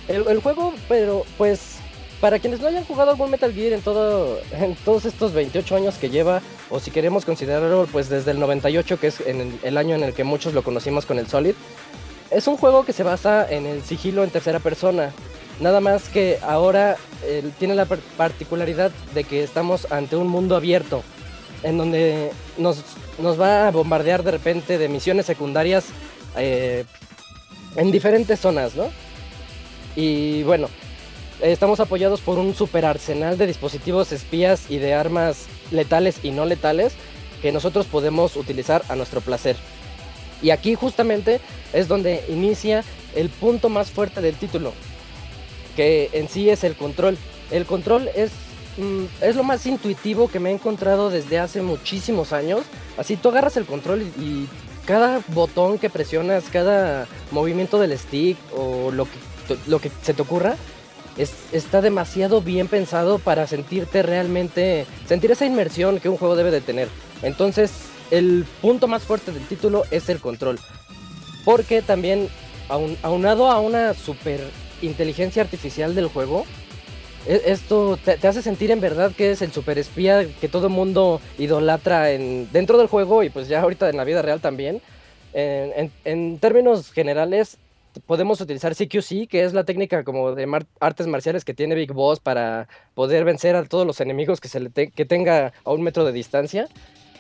El, 0.08 0.40
juego, 0.42 0.74
pero 0.90 1.26
pues, 1.38 1.76
para 2.20 2.40
quienes 2.40 2.60
no 2.60 2.68
hayan 2.68 2.84
jugado 2.84 3.12
algún 3.12 3.30
Metal 3.32 3.54
Gear 3.54 3.74
en, 3.74 3.82
todo, 3.82 4.40
en 4.52 4.76
todos 4.76 5.06
estos 5.06 5.34
28 5.34 5.76
años 5.76 5.96
que 5.96 6.10
lleva, 6.10 6.42
o 6.70 6.80
si 6.80 6.92
queremos 6.92 7.24
considerarlo, 7.24 7.88
pues 7.92 8.10
desde 8.10 8.32
el 8.32 8.40
98, 8.40 9.00
que 9.00 9.08
es 9.08 9.22
el, 9.22 9.78
año 9.78 9.96
en 9.96 10.04
el 10.04 10.14
que 10.14 10.24
muchos 10.24 10.54
lo 10.54 10.64
conocimos 10.64 11.06
con 11.06 11.20
el 11.20 11.28
Solid, 11.28 11.56
es 12.32 12.48
un 12.48 12.58
juego 12.58 12.84
que 12.84 12.94
se 12.94 13.04
basa 13.04 13.50
en 13.50 13.66
el 13.66 13.84
sigilo 13.84 14.24
en 14.24 14.30
tercera 14.32 14.60
persona. 14.60 15.12
Nada 15.60 15.80
más 15.80 16.10
que 16.10 16.40
ahora 16.42 16.98
tiene 17.60 17.76
la 17.76 17.86
par- 17.86 18.00
particularidad 18.18 18.92
de 19.14 19.24
que 19.24 19.44
estamos 19.44 19.90
ante 19.92 20.16
un 20.16 20.28
mundo 20.28 20.56
abierto, 20.56 21.04
en 21.64 21.78
donde 21.78 22.32
nos, 22.58 22.84
nos 23.20 23.40
va 23.40 23.68
a 23.68 23.72
bombardear 23.72 24.24
de 24.24 24.32
repente 24.32 24.78
de 24.78 24.90
misiones 24.90 25.26
secundarias 25.26 25.86
eh, 26.38 26.86
en 27.76 27.92
diferentes 27.92 28.40
zonas, 28.40 28.76
¿no? 28.76 28.90
Y 29.96 30.44
bueno, 30.44 30.70
estamos 31.42 31.80
apoyados 31.80 32.22
por 32.22 32.38
un 32.38 32.56
super 32.56 32.86
arsenal 32.86 33.38
de 33.38 33.48
dispositivos 33.48 34.12
espías 34.12 34.70
y 34.70 34.78
de 34.78 34.94
armas 34.94 35.46
letales 35.72 36.20
y 36.24 36.32
no 36.32 36.46
letales 36.46 36.94
que 37.42 37.52
nosotros 37.52 37.86
podemos 37.86 38.36
utilizar 38.36 38.84
a 38.90 38.96
nuestro 38.96 39.22
placer. 39.22 39.56
Y 40.42 40.50
aquí 40.50 40.76
justamente 40.76 41.40
es 41.74 41.88
donde 41.88 42.24
inicia 42.30 42.84
el 43.16 43.30
punto 43.30 43.70
más 43.70 43.92
fuerte 43.92 44.22
del 44.22 44.36
título, 44.36 44.74
que 45.76 46.10
en 46.14 46.28
sí 46.28 46.50
es 46.50 46.64
el 46.64 46.76
control. 46.76 47.18
El 47.52 47.66
control 47.66 48.10
es, 48.16 48.32
es 49.22 49.36
lo 49.36 49.44
más 49.44 49.66
intuitivo 49.66 50.28
que 50.30 50.40
me 50.40 50.50
he 50.50 50.54
encontrado 50.54 51.10
desde 51.10 51.40
hace 51.40 51.62
muchísimos 51.62 52.34
años. 52.34 52.62
Así 52.98 53.16
tú 53.18 53.30
agarras 53.30 53.58
el 53.58 53.66
control 53.66 54.02
y, 54.20 54.48
cada 54.86 55.22
botón 55.30 55.78
que 55.80 55.90
presionas, 55.90 56.44
cada 56.52 57.08
movimiento 57.32 57.80
del 57.80 57.98
stick 57.98 58.38
o 58.54 58.92
lo 58.92 59.06
que, 59.06 59.12
lo 59.68 59.80
que 59.80 59.90
se 60.02 60.14
te 60.14 60.22
ocurra, 60.22 60.56
es- 61.18 61.32
está 61.54 61.80
demasiado 61.80 62.42
bien 62.42 62.68
pensado 62.68 63.18
para 63.18 63.48
sentirte 63.48 64.04
realmente, 64.04 64.86
sentir 65.08 65.32
esa 65.32 65.46
inmersión 65.46 66.02
que 66.02 66.10
un 66.10 66.18
juego 66.18 66.36
debe 66.36 66.52
de 66.52 66.60
tener. 66.60 66.90
Entonces, 67.22 67.72
el 68.12 68.46
punto 68.62 68.88
más 68.90 69.04
fuerte 69.04 69.32
del 69.32 69.48
título 69.48 69.84
es 69.90 70.10
el 70.10 70.20
control. 70.20 70.60
Porque 71.46 71.82
también, 71.82 72.28
aun- 72.68 72.98
aunado 73.04 73.50
a 73.52 73.62
una 73.62 73.94
super 73.94 74.42
inteligencia 74.82 75.44
artificial 75.44 75.96
del 75.96 76.08
juego, 76.08 76.46
esto 77.28 77.98
te, 78.04 78.18
te 78.18 78.28
hace 78.28 78.42
sentir 78.42 78.72
en 78.72 78.82
verdad 78.82 79.12
que 79.16 79.32
es 79.32 79.42
el 79.42 79.52
super 79.52 79.78
espía 79.78 80.26
que 80.42 80.48
todo 80.50 80.68
el 80.68 80.74
mundo 80.74 81.22
idolatra 81.38 82.12
en, 82.12 82.50
dentro 82.52 82.78
del 82.78 82.88
juego 82.88 83.24
y 83.24 83.30
pues 83.30 83.48
ya 83.48 83.62
ahorita 83.62 83.90
en 83.90 83.98
la 83.98 84.04
vida 84.04 84.22
real 84.22 84.42
también. 84.42 84.82
En, 85.34 85.72
en- 85.76 85.92
en 86.06 86.40
términos 86.40 86.92
generales, 86.92 87.58
podemos 88.06 88.40
utilizar 88.42 88.76
CQC, 88.76 89.28
que 89.28 89.44
es 89.44 89.54
la 89.54 89.64
técnica 89.64 90.04
como 90.04 90.34
de 90.36 90.46
mar- 90.48 90.66
artes 90.80 91.08
marciales 91.08 91.44
que 91.46 91.54
tiene 91.54 91.76
Big 91.76 91.92
Boss 91.94 92.20
para 92.20 92.68
poder 92.96 93.24
vencer 93.24 93.56
a 93.56 93.64
todos 93.66 93.86
los 93.88 94.00
enemigos 94.02 94.40
que, 94.42 94.48
se 94.50 94.60
le 94.60 94.70
te- 94.70 94.90
que 94.92 95.06
tenga 95.06 95.54
a 95.64 95.72
un 95.72 95.82
metro 95.82 96.06
de 96.06 96.12
distancia. 96.12 96.68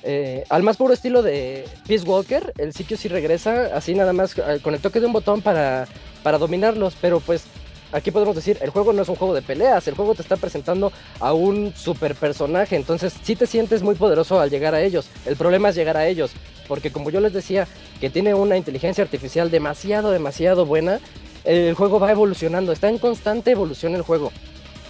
Eh, 0.04 0.44
al 0.50 0.64
más 0.64 0.76
puro 0.78 0.94
estilo 0.94 1.22
de 1.24 1.64
Peace 1.88 2.04
Walker, 2.06 2.54
el 2.58 2.74
CQC 2.74 3.06
regresa 3.10 3.70
así 3.74 3.96
nada 3.96 4.12
más 4.14 4.38
eh, 4.38 4.60
con 4.62 4.74
el 4.74 4.82
toque 4.82 5.00
de 5.00 5.06
un 5.06 5.14
botón 5.14 5.42
para, 5.42 5.88
para 6.24 6.38
dominarlos, 6.38 6.96
pero 7.00 7.20
pues 7.22 7.46
aquí 7.94 8.11
podemos 8.11 8.36
decir, 8.36 8.57
el 8.61 8.72
juego 8.72 8.91
no 8.91 9.03
es 9.03 9.10
un 9.10 9.15
juego 9.15 9.34
de 9.34 9.41
peleas, 9.41 9.88
el 9.88 9.95
juego 9.95 10.15
te 10.15 10.22
está 10.22 10.36
presentando 10.36 10.91
a 11.20 11.34
un 11.34 11.74
super 11.76 12.15
personaje, 12.15 12.76
entonces 12.76 13.14
sí 13.24 13.36
te 13.36 13.48
sientes 13.48 13.84
muy 13.84 13.95
poderoso 13.95 14.40
al 14.40 14.49
llegar 14.49 14.76
a 14.76 14.82
ellos. 14.82 15.07
El 15.26 15.36
problema 15.36 15.70
es 15.70 15.76
llegar 15.76 15.95
a 15.95 16.07
ellos, 16.07 16.32
porque 16.68 16.91
como 16.91 17.10
yo 17.10 17.22
les 17.22 17.34
decía, 17.34 17.68
que 18.02 18.10
tiene 18.10 18.34
una 18.34 18.57
inteligencia 18.57 19.03
artificial 19.03 19.49
demasiado, 19.49 20.11
demasiado 20.11 20.65
buena, 20.65 20.99
el 21.45 21.74
juego 21.76 21.99
va 21.99 22.11
evolucionando, 22.11 22.72
está 22.72 22.90
en 22.90 22.98
constante 22.98 23.52
evolución 23.52 23.95
el 23.95 24.02
juego. 24.02 24.32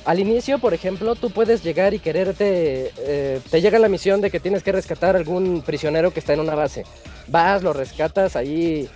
Al 0.06 0.20
inicio, 0.20 0.60
por 0.60 0.74
ejemplo, 0.74 1.16
tú 1.16 1.30
puedes 1.30 1.64
llegar 1.64 1.94
y 1.94 2.00
quererte, 2.00 2.92
eh, 2.98 3.40
te 3.50 3.62
llega 3.62 3.80
la 3.80 3.88
misión 3.88 4.20
de 4.20 4.30
que 4.30 4.42
tienes 4.42 4.62
que 4.62 4.74
rescatar 4.74 5.16
algún 5.16 5.62
prisionero 5.62 6.12
que 6.12 6.20
está 6.20 6.34
en 6.34 6.42
una 6.42 6.56
base. 6.56 6.84
Vas, 7.28 7.64
lo 7.64 7.72
rescatas 7.72 8.36
ahí 8.36 8.90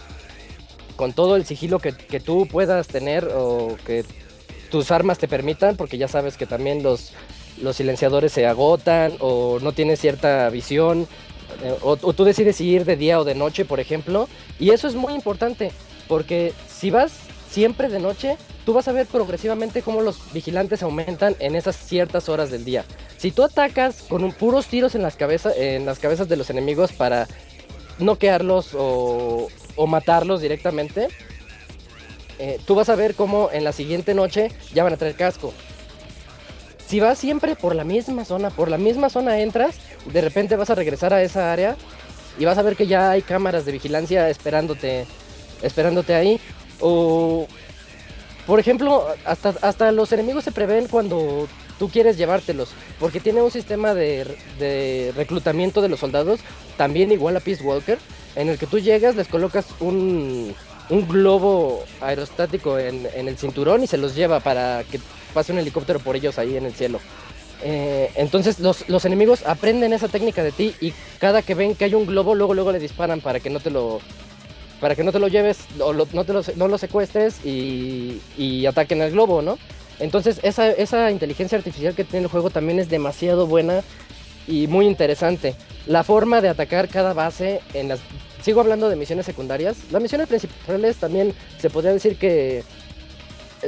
con 0.97 1.13
todo 1.13 1.37
el 1.37 1.45
sigilo 1.45 1.79
que, 1.79 1.93
que 1.93 2.19
tú 2.19 2.47
puedas 2.47 2.87
tener 2.87 3.29
o 3.33 3.77
que 3.85 4.03
tus 4.69 4.91
armas 4.91 5.17
te 5.17 5.29
permitan, 5.29 5.77
porque 5.77 5.97
ya 5.97 6.09
sabes 6.09 6.35
que 6.35 6.45
también 6.45 6.83
los, 6.83 7.13
los 7.61 7.77
silenciadores 7.77 8.33
se 8.33 8.45
agotan 8.45 9.13
o 9.19 9.59
no 9.61 9.71
tienes 9.71 10.01
cierta 10.01 10.49
visión, 10.49 11.07
eh, 11.63 11.73
o, 11.81 11.91
o 12.01 12.13
tú 12.13 12.25
decides 12.25 12.59
ir 12.59 12.83
de 12.83 12.97
día 12.97 13.19
o 13.19 13.23
de 13.23 13.35
noche, 13.35 13.63
por 13.63 13.79
ejemplo, 13.79 14.27
y 14.59 14.71
eso 14.71 14.87
es 14.89 14.95
muy 14.95 15.13
importante, 15.13 15.71
porque 16.09 16.51
si 16.67 16.91
vas 16.91 17.13
siempre 17.49 17.87
de 17.87 17.99
noche, 17.99 18.37
tú 18.65 18.73
vas 18.73 18.87
a 18.87 18.91
ver 18.91 19.07
progresivamente 19.07 19.81
cómo 19.81 20.01
los 20.01 20.33
vigilantes 20.33 20.83
aumentan 20.83 21.35
en 21.39 21.55
esas 21.55 21.75
ciertas 21.77 22.27
horas 22.27 22.51
del 22.51 22.65
día. 22.65 22.83
Si 23.17 23.31
tú 23.31 23.43
atacas 23.43 24.03
con 24.03 24.23
un, 24.23 24.33
puros 24.33 24.67
tiros 24.67 24.93
en 24.93 25.01
las, 25.01 25.15
cabezas, 25.15 25.55
en 25.57 25.85
las 25.85 25.99
cabezas 25.99 26.27
de 26.27 26.35
los 26.35 26.49
enemigos 26.49 26.91
para 26.91 27.27
noquearlos 27.99 28.73
o, 28.73 29.47
o 29.75 29.87
matarlos 29.87 30.41
directamente, 30.41 31.07
eh, 32.39 32.59
tú 32.65 32.75
vas 32.75 32.89
a 32.89 32.95
ver 32.95 33.15
cómo 33.15 33.49
en 33.51 33.63
la 33.63 33.71
siguiente 33.71 34.13
noche 34.13 34.51
ya 34.73 34.83
van 34.83 34.93
a 34.93 34.97
traer 34.97 35.15
casco. 35.15 35.53
Si 36.87 36.99
vas 36.99 37.17
siempre 37.17 37.55
por 37.55 37.75
la 37.75 37.83
misma 37.83 38.25
zona, 38.25 38.49
por 38.49 38.69
la 38.69 38.77
misma 38.77 39.09
zona 39.09 39.39
entras, 39.39 39.75
de 40.05 40.21
repente 40.21 40.55
vas 40.55 40.69
a 40.69 40.75
regresar 40.75 41.13
a 41.13 41.21
esa 41.21 41.51
área 41.51 41.75
y 42.39 42.45
vas 42.45 42.57
a 42.57 42.61
ver 42.61 42.75
que 42.75 42.87
ya 42.87 43.11
hay 43.11 43.21
cámaras 43.21 43.65
de 43.65 43.71
vigilancia 43.71 44.29
esperándote, 44.29 45.05
esperándote 45.61 46.15
ahí. 46.15 46.39
O, 46.79 47.47
por 48.45 48.59
ejemplo, 48.59 49.07
hasta, 49.25 49.55
hasta 49.61 49.91
los 49.91 50.11
enemigos 50.11 50.43
se 50.43 50.51
prevén 50.51 50.87
cuando 50.87 51.47
tú 51.77 51.89
quieres 51.89 52.17
llevártelos, 52.17 52.69
porque 52.99 53.19
tiene 53.19 53.41
un 53.41 53.51
sistema 53.51 53.93
de, 53.93 55.13
reclutamiento 55.15 55.81
de 55.81 55.89
los 55.89 55.99
soldados, 55.99 56.39
también 56.77 57.11
igual 57.11 57.37
a 57.37 57.39
Peace 57.39 57.63
Walker, 57.63 57.97
en 58.35 58.49
el 58.49 58.57
que 58.57 58.67
tú 58.67 58.79
llegas, 58.79 59.15
les 59.15 59.27
colocas 59.27 59.65
un, 59.79 60.53
globo 60.89 61.83
aerostático 62.01 62.79
en, 62.79 63.05
el 63.13 63.37
cinturón 63.37 63.83
y 63.83 63.87
se 63.87 63.97
los 63.97 64.15
lleva 64.15 64.39
para 64.39 64.83
que 64.89 64.99
pase 65.33 65.51
un 65.51 65.59
helicóptero 65.59 65.99
por 65.99 66.15
ellos 66.15 66.39
ahí 66.39 66.55
en 66.55 66.65
el 66.65 66.73
cielo. 66.73 66.99
Eh, 67.63 68.11
entonces 68.15 68.59
los, 68.59 69.05
enemigos 69.05 69.43
aprenden 69.45 69.91
esa 69.91 70.07
técnica 70.07 70.43
de 70.43 70.51
ti 70.51 70.75
y 70.79 70.93
cada 71.19 71.41
que 71.41 71.55
ven 71.55 71.75
que 71.75 71.85
hay 71.85 71.95
un 71.95 72.05
globo, 72.05 72.35
luego 72.35 72.53
luego 72.53 72.71
le 72.71 72.79
disparan 72.79 73.19
para 73.19 73.39
que 73.39 73.49
no 73.49 73.59
te 73.59 73.71
lo 73.71 73.99
para 74.79 74.93
que 74.93 75.03
no 75.03 75.11
te 75.11 75.17
lo 75.17 75.27
lleves 75.27 75.57
o 75.79 75.91
no 75.91 76.05
te 76.05 76.33
lo, 76.33 76.43
no 76.55 76.67
lo 76.67 76.77
secuestres 76.77 77.43
y, 77.43 78.21
y 78.37 78.67
ataquen 78.67 79.01
al 79.01 79.09
globo, 79.09 79.41
¿no? 79.41 79.57
Entonces 79.99 80.39
esa, 80.43 80.69
esa 80.69 81.11
inteligencia 81.11 81.57
artificial 81.57 81.95
que 81.95 82.03
tiene 82.03 82.25
el 82.25 82.31
juego 82.31 82.49
también 82.49 82.79
es 82.79 82.89
demasiado 82.89 83.47
buena 83.47 83.81
y 84.47 84.67
muy 84.67 84.85
interesante. 84.85 85.55
La 85.87 86.03
forma 86.03 86.41
de 86.41 86.49
atacar 86.49 86.87
cada 86.89 87.13
base 87.13 87.61
en 87.73 87.87
las... 87.89 87.99
Sigo 88.41 88.61
hablando 88.61 88.89
de 88.89 88.95
misiones 88.95 89.25
secundarias. 89.25 89.77
Las 89.91 90.01
misiones 90.01 90.27
principales 90.27 90.97
también 90.97 91.33
se 91.59 91.69
podría 91.69 91.91
decir 91.93 92.17
que 92.17 92.63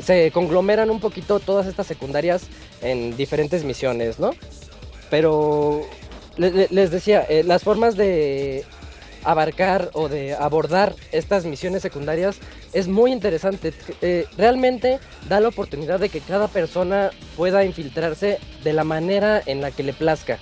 se 0.02 0.30
conglomeran 0.32 0.92
un 0.92 1.00
poquito 1.00 1.40
todas 1.40 1.66
estas 1.66 1.88
secundarias 1.88 2.44
en 2.82 3.18
diferentes 3.18 3.64
misiones, 3.64 4.20
¿no? 4.20 4.32
Pero 5.10 5.82
le- 6.38 6.52
le- 6.52 6.68
les 6.70 6.92
decía, 6.92 7.26
eh, 7.28 7.44
las 7.44 7.64
formas 7.64 7.98
de 7.98 8.64
abarcar 9.24 9.90
o 9.94 10.08
de 10.08 10.36
abordar 10.36 10.96
estas 11.12 11.44
misiones 11.46 11.82
secundarias 11.82 12.38
es 12.74 12.88
muy 12.88 13.12
interesante. 13.12 13.74
Eh, 14.02 14.26
realmente 14.38 15.00
da 15.28 15.40
la 15.40 15.48
oportunidad 15.50 16.00
de 16.00 16.10
que 16.10 16.20
cada 16.20 16.48
persona 16.48 17.12
pueda 17.38 17.66
infiltrarse 17.66 18.40
de 18.64 18.74
la 18.74 18.84
manera 18.84 19.42
en 19.46 19.62
la 19.62 19.72
que 19.72 19.84
le 19.84 19.94
plazca. 19.94 20.38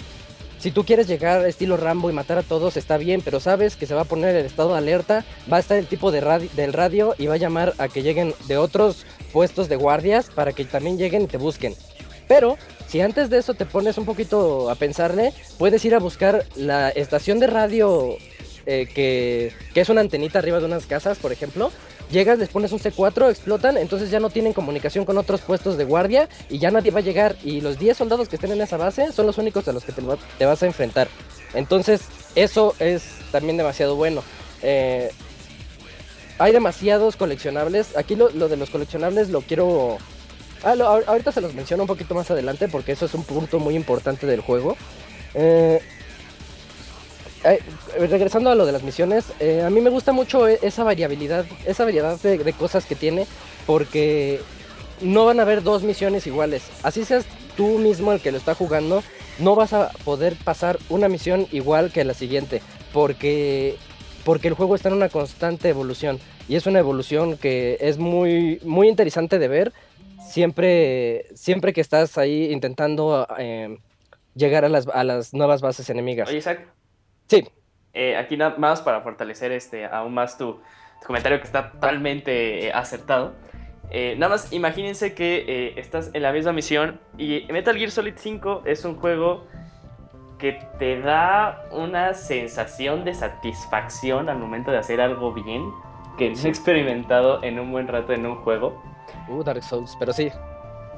Si 0.59 0.71
tú 0.71 0.83
quieres 0.85 1.07
llegar 1.07 1.45
estilo 1.45 1.77
Rambo 1.77 2.09
y 2.09 2.13
matar 2.13 2.39
a 2.39 2.43
todos, 2.43 2.77
está 2.77 2.97
bien, 2.97 3.21
pero 3.23 3.39
sabes 3.39 3.75
que 3.75 3.85
se 3.85 3.93
va 3.93 4.01
a 4.01 4.05
poner 4.05 4.35
el 4.35 4.45
estado 4.45 4.71
de 4.71 4.79
alerta, 4.79 5.23
va 5.51 5.57
a 5.57 5.59
estar 5.59 5.77
el 5.77 5.85
tipo 5.85 6.11
de 6.11 6.21
radi- 6.21 6.49
del 6.51 6.73
radio 6.73 7.13
y 7.19 7.27
va 7.27 7.35
a 7.35 7.37
llamar 7.37 7.75
a 7.77 7.87
que 7.89 8.01
lleguen 8.01 8.33
de 8.47 8.57
otros 8.57 9.05
puestos 9.31 9.69
de 9.69 9.75
guardias 9.75 10.31
para 10.33 10.53
que 10.53 10.65
también 10.65 10.97
lleguen 10.97 11.21
y 11.23 11.27
te 11.27 11.37
busquen. 11.37 11.75
Pero 12.27 12.57
si 12.87 13.01
antes 13.01 13.29
de 13.29 13.37
eso 13.37 13.53
te 13.53 13.65
pones 13.65 13.99
un 13.99 14.05
poquito 14.05 14.71
a 14.71 14.75
pensarle, 14.75 15.31
puedes 15.59 15.85
ir 15.85 15.93
a 15.93 15.99
buscar 15.99 16.43
la 16.55 16.89
estación 16.89 17.39
de 17.39 17.47
radio 17.47 18.17
eh, 18.65 18.87
que, 18.93 19.53
que 19.75 19.81
es 19.81 19.89
una 19.89 20.01
antenita 20.01 20.39
arriba 20.39 20.59
de 20.59 20.65
unas 20.65 20.87
casas, 20.87 21.19
por 21.19 21.31
ejemplo. 21.31 21.71
Llegas, 22.11 22.39
les 22.39 22.47
pones 22.47 22.71
un 22.71 22.79
C4, 22.79 23.29
explotan, 23.29 23.75
entonces 23.77 24.09
ya 24.09 24.21
no 24.21 24.29
tienen 24.29 24.53
comunicación 24.53 25.03
con 25.03 25.17
otros 25.17 25.41
puestos 25.41 25.77
de 25.77 25.83
guardia 25.83 26.29
y 26.49 26.57
ya 26.57 26.71
nadie 26.71 26.89
va 26.91 26.99
a 26.99 27.03
llegar. 27.03 27.35
Y 27.43 27.59
los 27.59 27.77
10 27.79 27.97
soldados 27.97 28.29
que 28.29 28.37
estén 28.37 28.51
en 28.53 28.61
esa 28.61 28.77
base 28.77 29.11
son 29.11 29.25
los 29.25 29.37
únicos 29.37 29.67
a 29.67 29.73
los 29.73 29.83
que 29.83 29.91
te, 29.91 30.01
va- 30.01 30.17
te 30.37 30.45
vas 30.45 30.63
a 30.63 30.67
enfrentar. 30.67 31.09
Entonces, 31.53 32.01
eso 32.35 32.75
es 32.79 33.03
también 33.31 33.57
demasiado 33.57 33.95
bueno. 33.97 34.23
Eh, 34.61 35.09
hay 36.39 36.53
demasiados 36.53 37.17
coleccionables. 37.17 37.97
Aquí 37.97 38.15
lo, 38.15 38.29
lo 38.29 38.47
de 38.47 38.55
los 38.57 38.69
coleccionables 38.69 39.29
lo 39.29 39.41
quiero... 39.41 39.97
Ah, 40.63 40.75
ahorita 41.07 41.31
se 41.33 41.41
los 41.41 41.53
menciono 41.55 41.83
un 41.83 41.87
poquito 41.87 42.15
más 42.15 42.31
adelante 42.31 42.67
porque 42.69 42.93
eso 42.93 43.05
es 43.05 43.13
un 43.15 43.23
punto 43.23 43.59
muy 43.59 43.75
importante 43.75 44.25
del 44.27 44.39
juego. 44.41 44.77
Eh, 45.33 45.81
regresando 47.97 48.49
a 48.49 48.55
lo 48.55 48.65
de 48.65 48.71
las 48.71 48.83
misiones, 48.83 49.25
eh, 49.39 49.61
a 49.61 49.69
mí 49.69 49.81
me 49.81 49.89
gusta 49.89 50.11
mucho 50.11 50.47
e- 50.47 50.59
esa 50.61 50.83
variabilidad, 50.83 51.45
esa 51.65 51.83
variedad 51.85 52.19
de, 52.21 52.37
de 52.37 52.53
cosas 52.53 52.85
que 52.85 52.95
tiene, 52.95 53.25
porque 53.65 54.39
no 55.01 55.25
van 55.25 55.39
a 55.39 55.43
haber 55.43 55.63
dos 55.63 55.83
misiones 55.83 56.27
iguales. 56.27 56.63
Así 56.83 57.05
seas 57.05 57.25
tú 57.55 57.77
mismo 57.79 58.11
el 58.13 58.21
que 58.21 58.31
lo 58.31 58.37
está 58.37 58.55
jugando, 58.55 59.03
no 59.39 59.55
vas 59.55 59.73
a 59.73 59.89
poder 60.03 60.35
pasar 60.43 60.79
una 60.89 61.09
misión 61.09 61.47
igual 61.51 61.91
que 61.91 62.03
la 62.03 62.13
siguiente, 62.13 62.61
porque, 62.93 63.75
porque 64.23 64.47
el 64.47 64.53
juego 64.53 64.75
está 64.75 64.89
en 64.89 64.95
una 64.95 65.09
constante 65.09 65.69
evolución. 65.69 66.19
Y 66.49 66.55
es 66.55 66.65
una 66.65 66.79
evolución 66.79 67.37
que 67.37 67.77
es 67.81 67.97
muy, 67.97 68.59
muy 68.63 68.87
interesante 68.87 69.37
de 69.37 69.47
ver 69.49 69.73
siempre, 70.27 71.25
siempre 71.35 71.73
que 71.73 71.81
estás 71.81 72.17
ahí 72.17 72.51
intentando 72.51 73.27
eh, 73.37 73.77
llegar 74.33 74.63
a 74.65 74.69
las, 74.69 74.87
a 74.87 75.03
las 75.03 75.33
nuevas 75.33 75.61
bases 75.61 75.89
enemigas. 75.89 76.29
Oye, 76.29 76.37
Isaac, 76.37 76.67
Sí, 77.29 77.43
eh, 77.97 78.17
aquí 78.17 78.37
nada 78.37 78.55
más 78.57 78.81
para 78.81 79.01
fortalecer 79.01 79.51
este 79.51 79.85
aún 79.85 80.13
más 80.13 80.37
tu, 80.37 80.53
tu 81.01 81.07
comentario 81.07 81.39
que 81.39 81.45
está 81.45 81.71
totalmente 81.71 82.67
eh, 82.67 82.71
acertado. 82.73 83.33
Eh, 83.89 84.15
nada 84.17 84.33
más 84.33 84.51
imagínense 84.51 85.13
que 85.13 85.45
eh, 85.47 85.73
estás 85.77 86.11
en 86.13 86.21
la 86.21 86.33
misma 86.33 86.51
misión 86.51 86.99
y 87.17 87.45
Metal 87.49 87.75
Gear 87.77 87.89
Solid 87.89 88.15
5 88.17 88.63
es 88.65 88.83
un 88.83 88.95
juego 88.97 89.45
que 90.37 90.59
te 90.77 90.99
da 90.99 91.65
una 91.71 92.13
sensación 92.13 93.05
de 93.05 93.13
satisfacción 93.13 94.27
al 94.29 94.39
momento 94.39 94.71
de 94.71 94.77
hacer 94.77 94.99
algo 94.99 95.33
bien 95.33 95.71
que 96.17 96.29
no 96.29 96.35
he 96.43 96.47
experimentado 96.49 97.41
en 97.43 97.59
un 97.59 97.71
buen 97.71 97.87
rato 97.87 98.11
en 98.11 98.25
un 98.25 98.35
juego. 98.35 98.81
uh, 99.29 99.43
Dark 99.43 99.63
Souls, 99.63 99.95
pero 99.99 100.11
sí. 100.11 100.31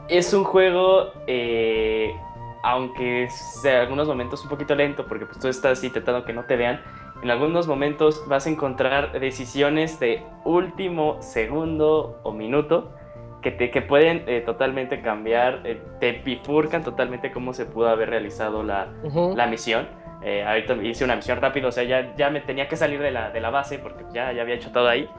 Es 0.07 0.34
un 0.34 0.43
juego, 0.43 1.11
eh, 1.27 2.15
aunque 2.64 3.27
sea 3.30 3.76
en 3.76 3.81
algunos 3.81 4.07
momentos 4.07 4.44
un 4.44 4.49
poquito 4.49 4.76
lento, 4.76 5.06
porque 5.07 5.26
pues 5.26 5.40
tú 5.40 5.48
estás 5.48 5.84
intentando 5.84 6.26
que 6.26 6.34
no 6.34 6.44
te 6.44 6.56
vean, 6.56 6.81
en 7.22 7.31
algunos 7.31 7.68
momentos 7.68 8.23
vas 8.27 8.48
a 8.48 8.49
encontrar 8.49 9.19
decisiones 9.19 9.99
de 9.99 10.23
último 10.45 11.22
segundo 11.22 12.19
o 12.23 12.31
minuto 12.31 12.94
que, 13.41 13.52
te, 13.52 13.72
que 13.72 13.81
pueden 13.81 14.23
eh, 14.27 14.41
totalmente 14.41 15.02
cambiar, 15.02 15.61
eh, 15.65 15.81
te 15.99 16.14
bifurcan 16.14 16.84
totalmente 16.84 17.31
cómo 17.31 17.53
se 17.53 17.65
pudo 17.65 17.90
haber 17.90 18.10
realizado 18.10 18.64
la, 18.64 18.88
la 19.36 19.48
misión. 19.48 19.88
Eh, 20.22 20.44
ahorita 20.45 20.73
hice 20.84 21.06
una 21.06 21.15
misión 21.15 21.40
rápido, 21.40 21.69
o 21.69 21.72
sea, 21.72 21.84
ya, 21.84 22.14
ya 22.15 22.30
me 22.30 22.41
tenía 22.41 22.68
que 22.68 22.76
salir 22.76 22.99
de 23.02 23.11
la, 23.11 23.31
de 23.31 23.40
la 23.40 23.49
base 23.49 23.80
porque 23.80 24.03
ya, 24.14 24.34
ya 24.34 24.41
había 24.41 24.56
hecho 24.56 24.72
todo 24.72 24.88
ahí. 24.88 25.10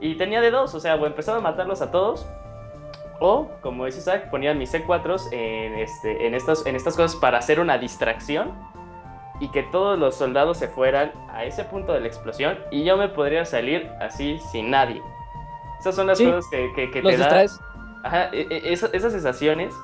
Y 0.00 0.16
tenía 0.16 0.40
de 0.40 0.50
dos, 0.50 0.74
o 0.74 0.80
sea, 0.80 0.96
o 0.96 1.06
empezaba 1.06 1.38
a 1.38 1.40
matarlos 1.40 1.82
a 1.82 1.90
todos, 1.90 2.28
o, 3.20 3.48
como 3.62 3.84
dice 3.86 3.98
Isaac, 3.98 4.30
ponía 4.30 4.54
mis 4.54 4.72
C4s 4.72 5.28
en, 5.32 5.74
este, 5.74 6.26
en, 6.26 6.34
estas, 6.34 6.64
en 6.66 6.76
estas 6.76 6.96
cosas 6.96 7.16
para 7.16 7.38
hacer 7.38 7.58
una 7.60 7.76
distracción 7.78 8.52
y 9.40 9.48
que 9.50 9.62
todos 9.64 9.98
los 9.98 10.14
soldados 10.16 10.56
se 10.58 10.68
fueran 10.68 11.12
a 11.30 11.44
ese 11.44 11.64
punto 11.64 11.92
de 11.92 12.00
la 12.00 12.06
explosión 12.08 12.58
y 12.70 12.84
yo 12.84 12.96
me 12.96 13.08
podría 13.08 13.44
salir 13.44 13.90
así 14.00 14.38
sin 14.50 14.70
nadie. 14.70 15.00
Esas 15.80 15.94
son 15.94 16.06
las 16.08 16.18
Sí, 16.18 16.24
cosas 16.26 16.44
que, 16.50 16.72
que, 16.74 16.90
que 16.90 17.02
te 17.02 17.10
da. 17.16 17.16
distraes. 17.16 17.60
Ajá, 18.04 18.30
e- 18.32 18.46
e- 18.50 18.72
esa- 18.72 18.88
esas 18.92 19.12
sensaciones 19.12 19.74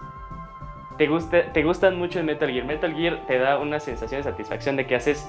te, 0.98 1.06
gusta, 1.08 1.52
te 1.52 1.62
gustan 1.62 1.96
mucho 1.98 2.18
en 2.20 2.26
Metal 2.26 2.48
Gear. 2.50 2.64
Metal 2.64 2.94
Gear 2.94 3.18
te 3.26 3.38
da 3.38 3.58
una 3.58 3.78
sensación 3.80 4.20
de 4.22 4.24
satisfacción 4.30 4.76
de 4.76 4.86
que 4.86 4.94
haces... 4.96 5.28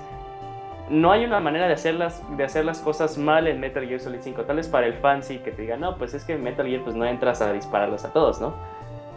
No 0.89 1.11
hay 1.11 1.25
una 1.25 1.39
manera 1.39 1.67
de 1.67 1.73
hacer, 1.73 1.95
las, 1.95 2.21
de 2.37 2.43
hacer 2.43 2.63
las 2.63 2.79
cosas 2.79 3.17
mal 3.17 3.47
en 3.47 3.59
Metal 3.59 3.87
Gear 3.87 3.99
Solid 3.99 4.19
5. 4.21 4.43
Tal 4.43 4.57
vez 4.57 4.67
para 4.67 4.85
el 4.85 4.93
fan 4.95 5.23
sí 5.23 5.39
que 5.39 5.51
te 5.51 5.63
diga, 5.63 5.77
no, 5.77 5.97
pues 5.97 6.13
es 6.13 6.23
que 6.23 6.33
en 6.33 6.43
Metal 6.43 6.67
Gear 6.67 6.81
pues 6.83 6.95
no 6.95 7.05
entras 7.05 7.41
a 7.41 7.51
dispararlos 7.53 8.05
a 8.05 8.13
todos, 8.13 8.39
¿no? 8.39 8.53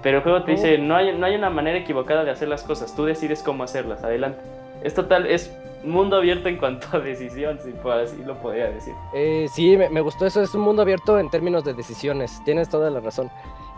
Pero 0.03 0.19
el 0.19 0.23
juego 0.23 0.43
te 0.45 0.53
dice, 0.53 0.78
no 0.78 0.97
hay, 0.97 1.16
no 1.16 1.27
hay 1.27 1.35
una 1.35 1.51
manera 1.51 1.77
equivocada 1.78 2.24
de 2.24 2.31
hacer 2.31 2.49
las 2.49 2.62
cosas. 2.62 2.95
Tú 2.95 3.05
decides 3.05 3.43
cómo 3.43 3.65
hacerlas. 3.65 4.03
Adelante. 4.05 4.39
Es 4.82 4.95
total, 4.95 5.27
es 5.27 5.53
mundo 5.85 6.16
abierto 6.16 6.49
en 6.49 6.57
cuanto 6.57 6.86
a 6.97 7.01
decisión, 7.01 7.59
si 7.62 7.73
puedo- 7.73 8.03
así 8.03 8.23
lo 8.24 8.36
podría 8.36 8.70
decir. 8.70 8.95
Eh, 9.12 9.47
sí, 9.53 9.77
me, 9.77 9.90
me 9.90 10.01
gustó 10.01 10.24
eso. 10.27 10.40
Es 10.40 10.55
un 10.55 10.61
mundo 10.62 10.82
abierto 10.82 11.19
en 11.19 11.28
términos 11.31 11.65
de 11.65 11.74
decisiones. 11.74 12.40
Tienes 12.45 12.69
toda 12.69 12.90
la 12.90 13.01
razón. 13.01 13.31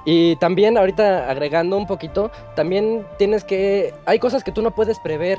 Y 0.04 0.36
también, 0.36 0.78
ahorita 0.78 1.28
agregando 1.30 1.76
un 1.76 1.86
poquito, 1.86 2.30
también 2.54 3.04
tienes 3.18 3.42
que. 3.42 3.92
Hay 4.06 4.18
cosas 4.18 4.44
que 4.44 4.52
tú 4.52 4.62
no 4.62 4.70
puedes 4.70 4.98
prever. 5.00 5.38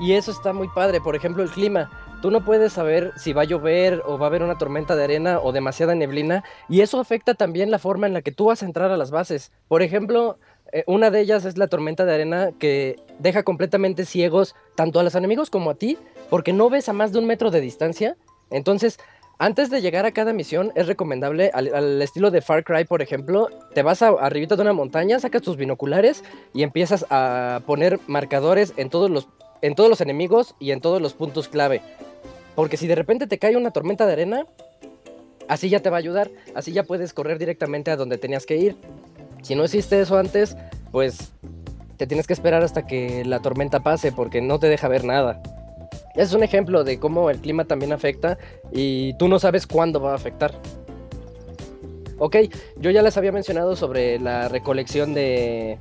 Y 0.00 0.14
eso 0.14 0.30
está 0.30 0.54
muy 0.54 0.68
padre. 0.68 1.00
Por 1.00 1.14
ejemplo, 1.14 1.42
el 1.42 1.50
clima. 1.50 1.90
Tú 2.22 2.30
no 2.30 2.44
puedes 2.44 2.72
saber 2.72 3.12
si 3.16 3.32
va 3.32 3.42
a 3.42 3.44
llover 3.44 4.02
o 4.06 4.18
va 4.18 4.26
a 4.26 4.28
haber 4.28 4.42
una 4.42 4.58
tormenta 4.58 4.96
de 4.96 5.04
arena 5.04 5.40
o 5.40 5.52
demasiada 5.52 5.94
neblina. 5.94 6.42
Y 6.68 6.80
eso 6.80 6.98
afecta 6.98 7.34
también 7.34 7.70
la 7.70 7.78
forma 7.78 8.06
en 8.06 8.14
la 8.14 8.22
que 8.22 8.32
tú 8.32 8.46
vas 8.46 8.62
a 8.62 8.66
entrar 8.66 8.90
a 8.90 8.96
las 8.96 9.10
bases. 9.10 9.52
Por 9.68 9.82
ejemplo, 9.82 10.38
eh, 10.72 10.84
una 10.86 11.10
de 11.10 11.20
ellas 11.20 11.44
es 11.44 11.58
la 11.58 11.68
tormenta 11.68 12.06
de 12.06 12.14
arena 12.14 12.50
que 12.58 12.96
deja 13.18 13.42
completamente 13.42 14.06
ciegos 14.06 14.54
tanto 14.74 15.00
a 15.00 15.02
los 15.02 15.14
enemigos 15.14 15.50
como 15.50 15.70
a 15.70 15.74
ti. 15.74 15.98
Porque 16.30 16.52
no 16.54 16.70
ves 16.70 16.88
a 16.88 16.94
más 16.94 17.12
de 17.12 17.18
un 17.18 17.26
metro 17.26 17.50
de 17.50 17.60
distancia. 17.60 18.16
Entonces, 18.50 18.98
antes 19.42 19.70
de 19.70 19.80
llegar 19.80 20.04
a 20.04 20.12
cada 20.12 20.34
misión, 20.34 20.70
es 20.74 20.86
recomendable, 20.86 21.50
al, 21.54 22.02
estilo 22.02 22.30
de 22.30 22.42
Far 22.42 22.62
Cry, 22.62 22.84
por 22.84 23.00
ejemplo, 23.00 23.48
te 23.74 23.82
vas 23.82 24.02
a, 24.02 24.08
arribita 24.08 24.54
de 24.54 24.60
una 24.60 24.74
montaña, 24.74 25.18
sacas 25.18 25.40
tus 25.40 25.56
binoculares 25.56 26.22
y 26.52 26.62
empiezas 26.62 27.06
a 27.08 27.60
poner 27.64 28.00
marcadores 28.06 28.74
en 28.76 28.90
todos 28.90 29.08
los, 29.08 29.28
en 29.62 29.74
todos 29.74 29.90
los 29.90 30.00
enemigos 30.00 30.54
y 30.58 30.70
en 30.70 30.80
todos 30.80 31.00
los 31.00 31.14
puntos 31.14 31.48
clave. 31.48 31.82
Porque 32.54 32.76
si 32.76 32.86
de 32.86 32.94
repente 32.94 33.26
te 33.26 33.38
cae 33.38 33.56
una 33.56 33.70
tormenta 33.70 34.06
de 34.06 34.12
arena, 34.12 34.46
así 35.48 35.68
ya 35.68 35.80
te 35.80 35.90
va 35.90 35.96
a 35.96 36.00
ayudar, 36.00 36.30
así 36.54 36.72
ya 36.72 36.84
puedes 36.84 37.12
correr 37.12 37.38
directamente 37.38 37.90
a 37.90 37.96
donde 37.96 38.18
tenías 38.18 38.46
que 38.46 38.56
ir. 38.56 38.76
Si 39.42 39.54
no 39.54 39.64
hiciste 39.64 40.00
eso 40.00 40.18
antes, 40.18 40.56
pues 40.92 41.32
te 41.96 42.06
tienes 42.06 42.26
que 42.26 42.32
esperar 42.32 42.62
hasta 42.62 42.86
que 42.86 43.24
la 43.24 43.40
tormenta 43.40 43.80
pase 43.80 44.12
porque 44.12 44.40
no 44.40 44.58
te 44.58 44.68
deja 44.68 44.88
ver 44.88 45.04
nada. 45.04 45.42
Es 46.14 46.32
un 46.32 46.42
ejemplo 46.42 46.82
de 46.82 46.98
cómo 46.98 47.30
el 47.30 47.38
clima 47.38 47.64
también 47.64 47.92
afecta 47.92 48.38
y 48.72 49.14
tú 49.14 49.28
no 49.28 49.38
sabes 49.38 49.66
cuándo 49.66 50.00
va 50.00 50.12
a 50.12 50.16
afectar. 50.16 50.52
Ok, 52.18 52.36
yo 52.76 52.90
ya 52.90 53.00
les 53.02 53.16
había 53.16 53.32
mencionado 53.32 53.76
sobre 53.76 54.18
la 54.18 54.48
recolección 54.48 55.14
de 55.14 55.78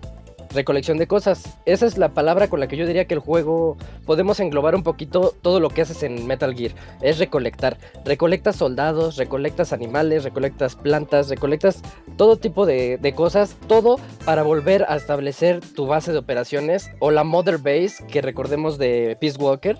recolección 0.53 0.97
de 0.97 1.07
cosas. 1.07 1.57
Esa 1.65 1.85
es 1.85 1.97
la 1.97 2.09
palabra 2.09 2.47
con 2.47 2.59
la 2.59 2.67
que 2.67 2.77
yo 2.77 2.85
diría 2.85 3.05
que 3.05 3.13
el 3.13 3.19
juego 3.19 3.77
podemos 4.05 4.39
englobar 4.39 4.75
un 4.75 4.83
poquito 4.83 5.35
todo 5.41 5.59
lo 5.59 5.69
que 5.69 5.81
haces 5.81 6.03
en 6.03 6.25
Metal 6.27 6.55
Gear. 6.55 6.73
Es 7.01 7.19
recolectar. 7.19 7.77
Recolectas 8.05 8.55
soldados, 8.55 9.17
recolectas 9.17 9.73
animales, 9.73 10.23
recolectas 10.23 10.75
plantas, 10.75 11.29
recolectas 11.29 11.81
todo 12.17 12.37
tipo 12.37 12.65
de, 12.65 12.97
de 12.97 13.13
cosas, 13.13 13.55
todo 13.67 13.99
para 14.25 14.43
volver 14.43 14.85
a 14.89 14.95
establecer 14.95 15.61
tu 15.75 15.87
base 15.87 16.11
de 16.11 16.17
operaciones 16.17 16.89
o 16.99 17.11
la 17.11 17.23
Mother 17.23 17.57
Base 17.57 18.05
que 18.09 18.21
recordemos 18.21 18.77
de 18.77 19.17
Peace 19.19 19.37
Walker. 19.37 19.77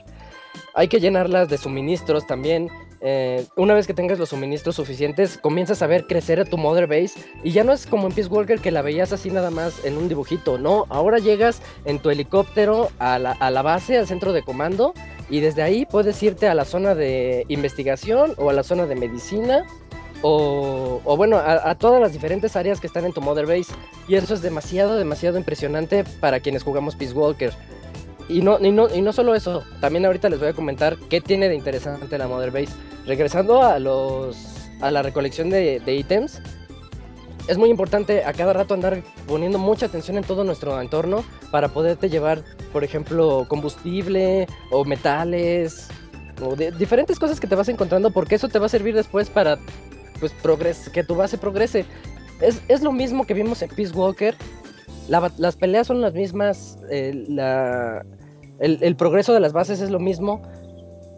Hay 0.74 0.88
que 0.88 1.00
llenarlas 1.00 1.50
de 1.50 1.58
suministros 1.58 2.28
también. 2.28 2.70
Eh, 3.02 3.46
una 3.56 3.74
vez 3.74 3.88
que 3.88 3.94
tengas 3.94 4.20
los 4.20 4.30
suministros 4.30 4.76
suficientes, 4.76 5.38
comienzas 5.38 5.82
a 5.82 5.88
ver 5.88 6.06
crecer 6.06 6.40
a 6.40 6.46
tu 6.46 6.58
Mother 6.58 6.88
Base. 6.88 7.20
Y 7.44 7.52
ya 7.52 7.64
no 7.64 7.74
es 7.74 7.86
como 7.86 8.08
en 8.08 8.14
Peace 8.14 8.30
Walker 8.30 8.60
que 8.60 8.72
la 8.72 8.82
veías 8.82 9.14
así 9.14 9.30
nada 9.30 9.52
más 9.52 9.86
en 9.86 9.98
un 9.98 10.10
dibujito. 10.10 10.58
No, 10.58 10.86
ahora 10.90 11.20
llegas 11.20 11.62
en 11.86 12.00
tu 12.00 12.10
helicóptero 12.10 12.90
a 13.00 13.20
la, 13.20 13.62
base, 13.62 13.98
al 13.98 14.08
centro 14.08 14.34
de 14.34 14.44
comando. 14.44 14.94
Y 15.30 15.42
desde 15.42 15.62
ahí 15.62 15.86
puedes 15.86 16.22
irte 16.24 16.48
a 16.48 16.56
la 16.56 16.66
zona 16.66 16.96
de 16.96 17.46
investigación 17.50 18.34
o 18.38 18.50
a 18.50 18.54
la 18.54 18.64
zona 18.64 18.86
de 18.86 18.96
medicina. 18.96 19.66
O, 20.22 21.00
o 21.06 21.16
bueno, 21.16 21.38
a, 21.38 21.70
a 21.70 21.76
todas 21.76 22.02
las 22.02 22.12
diferentes 22.12 22.58
áreas 22.58 22.82
que 22.82 22.88
están 22.88 23.06
en 23.06 23.14
tu 23.14 23.22
Mother 23.22 23.46
Base. 23.46 23.74
Y 24.08 24.16
eso 24.16 24.34
es 24.34 24.42
demasiado, 24.42 24.98
demasiado 24.98 25.38
impresionante 25.38 26.04
para 26.20 26.42
quienes 26.42 26.64
jugamos 26.64 26.96
Peace 26.96 27.14
Walker. 27.14 27.54
Y 28.30 28.42
no, 28.42 28.60
y, 28.64 28.72
no, 28.72 28.88
y 28.94 29.02
no 29.02 29.12
solo 29.12 29.34
eso, 29.36 29.64
también 29.82 30.06
ahorita 30.06 30.30
les 30.30 30.40
voy 30.40 30.50
a 30.50 30.54
comentar 30.54 30.96
qué 31.10 31.20
tiene 31.20 31.50
de 31.50 31.56
interesante 31.56 32.18
la 32.18 32.28
Mother 32.28 32.52
Base. 32.52 32.70
Regresando 33.06 33.64
a 33.64 33.80
los 33.80 34.38
a 34.82 34.92
la 34.92 35.02
recolección 35.02 35.50
de, 35.50 35.82
de 35.82 35.96
ítems, 35.96 36.40
es 37.48 37.58
muy 37.58 37.70
importante 37.70 38.24
a 38.24 38.32
cada 38.32 38.54
rato 38.54 38.76
andar 38.76 39.02
poniendo 39.28 39.58
mucha 39.58 39.88
atención 39.88 40.18
en 40.18 40.24
todo 40.24 40.44
nuestro 40.44 40.80
entorno 40.80 41.26
para 41.52 41.70
poderte 41.70 42.08
llevar, 42.10 42.44
por 42.72 42.84
ejemplo, 42.84 43.46
combustible 43.50 44.48
o 44.72 44.86
metales 44.86 45.88
o 46.42 46.56
de- 46.56 46.72
diferentes 46.72 47.18
cosas 47.20 47.40
que 47.40 47.48
te 47.48 47.56
vas 47.56 47.68
encontrando 47.68 48.12
porque 48.12 48.36
eso 48.36 48.48
te 48.48 48.60
va 48.60 48.68
a 48.68 48.70
servir 48.70 48.94
después 48.94 49.30
para 49.30 49.58
pues 50.20 50.32
progres 50.34 50.90
que 50.90 51.04
tu 51.04 51.16
base 51.16 51.38
progrese. 51.40 51.86
Es, 52.40 52.62
es 52.68 52.84
lo 52.84 52.92
mismo 52.92 53.26
que 53.26 53.34
vimos 53.34 53.62
en 53.64 53.70
Peace 53.70 53.92
Walker. 53.92 54.36
Las 55.10 55.56
peleas 55.56 55.88
son 55.88 56.02
las 56.02 56.14
mismas, 56.14 56.78
eh, 56.92 57.26
la, 57.28 58.06
el, 58.60 58.96
progreso 58.96 59.34
de 59.34 59.40
las 59.40 59.54
bases 59.54 59.82
es 59.82 59.90
lo 59.90 60.00
mismo, 60.00 60.42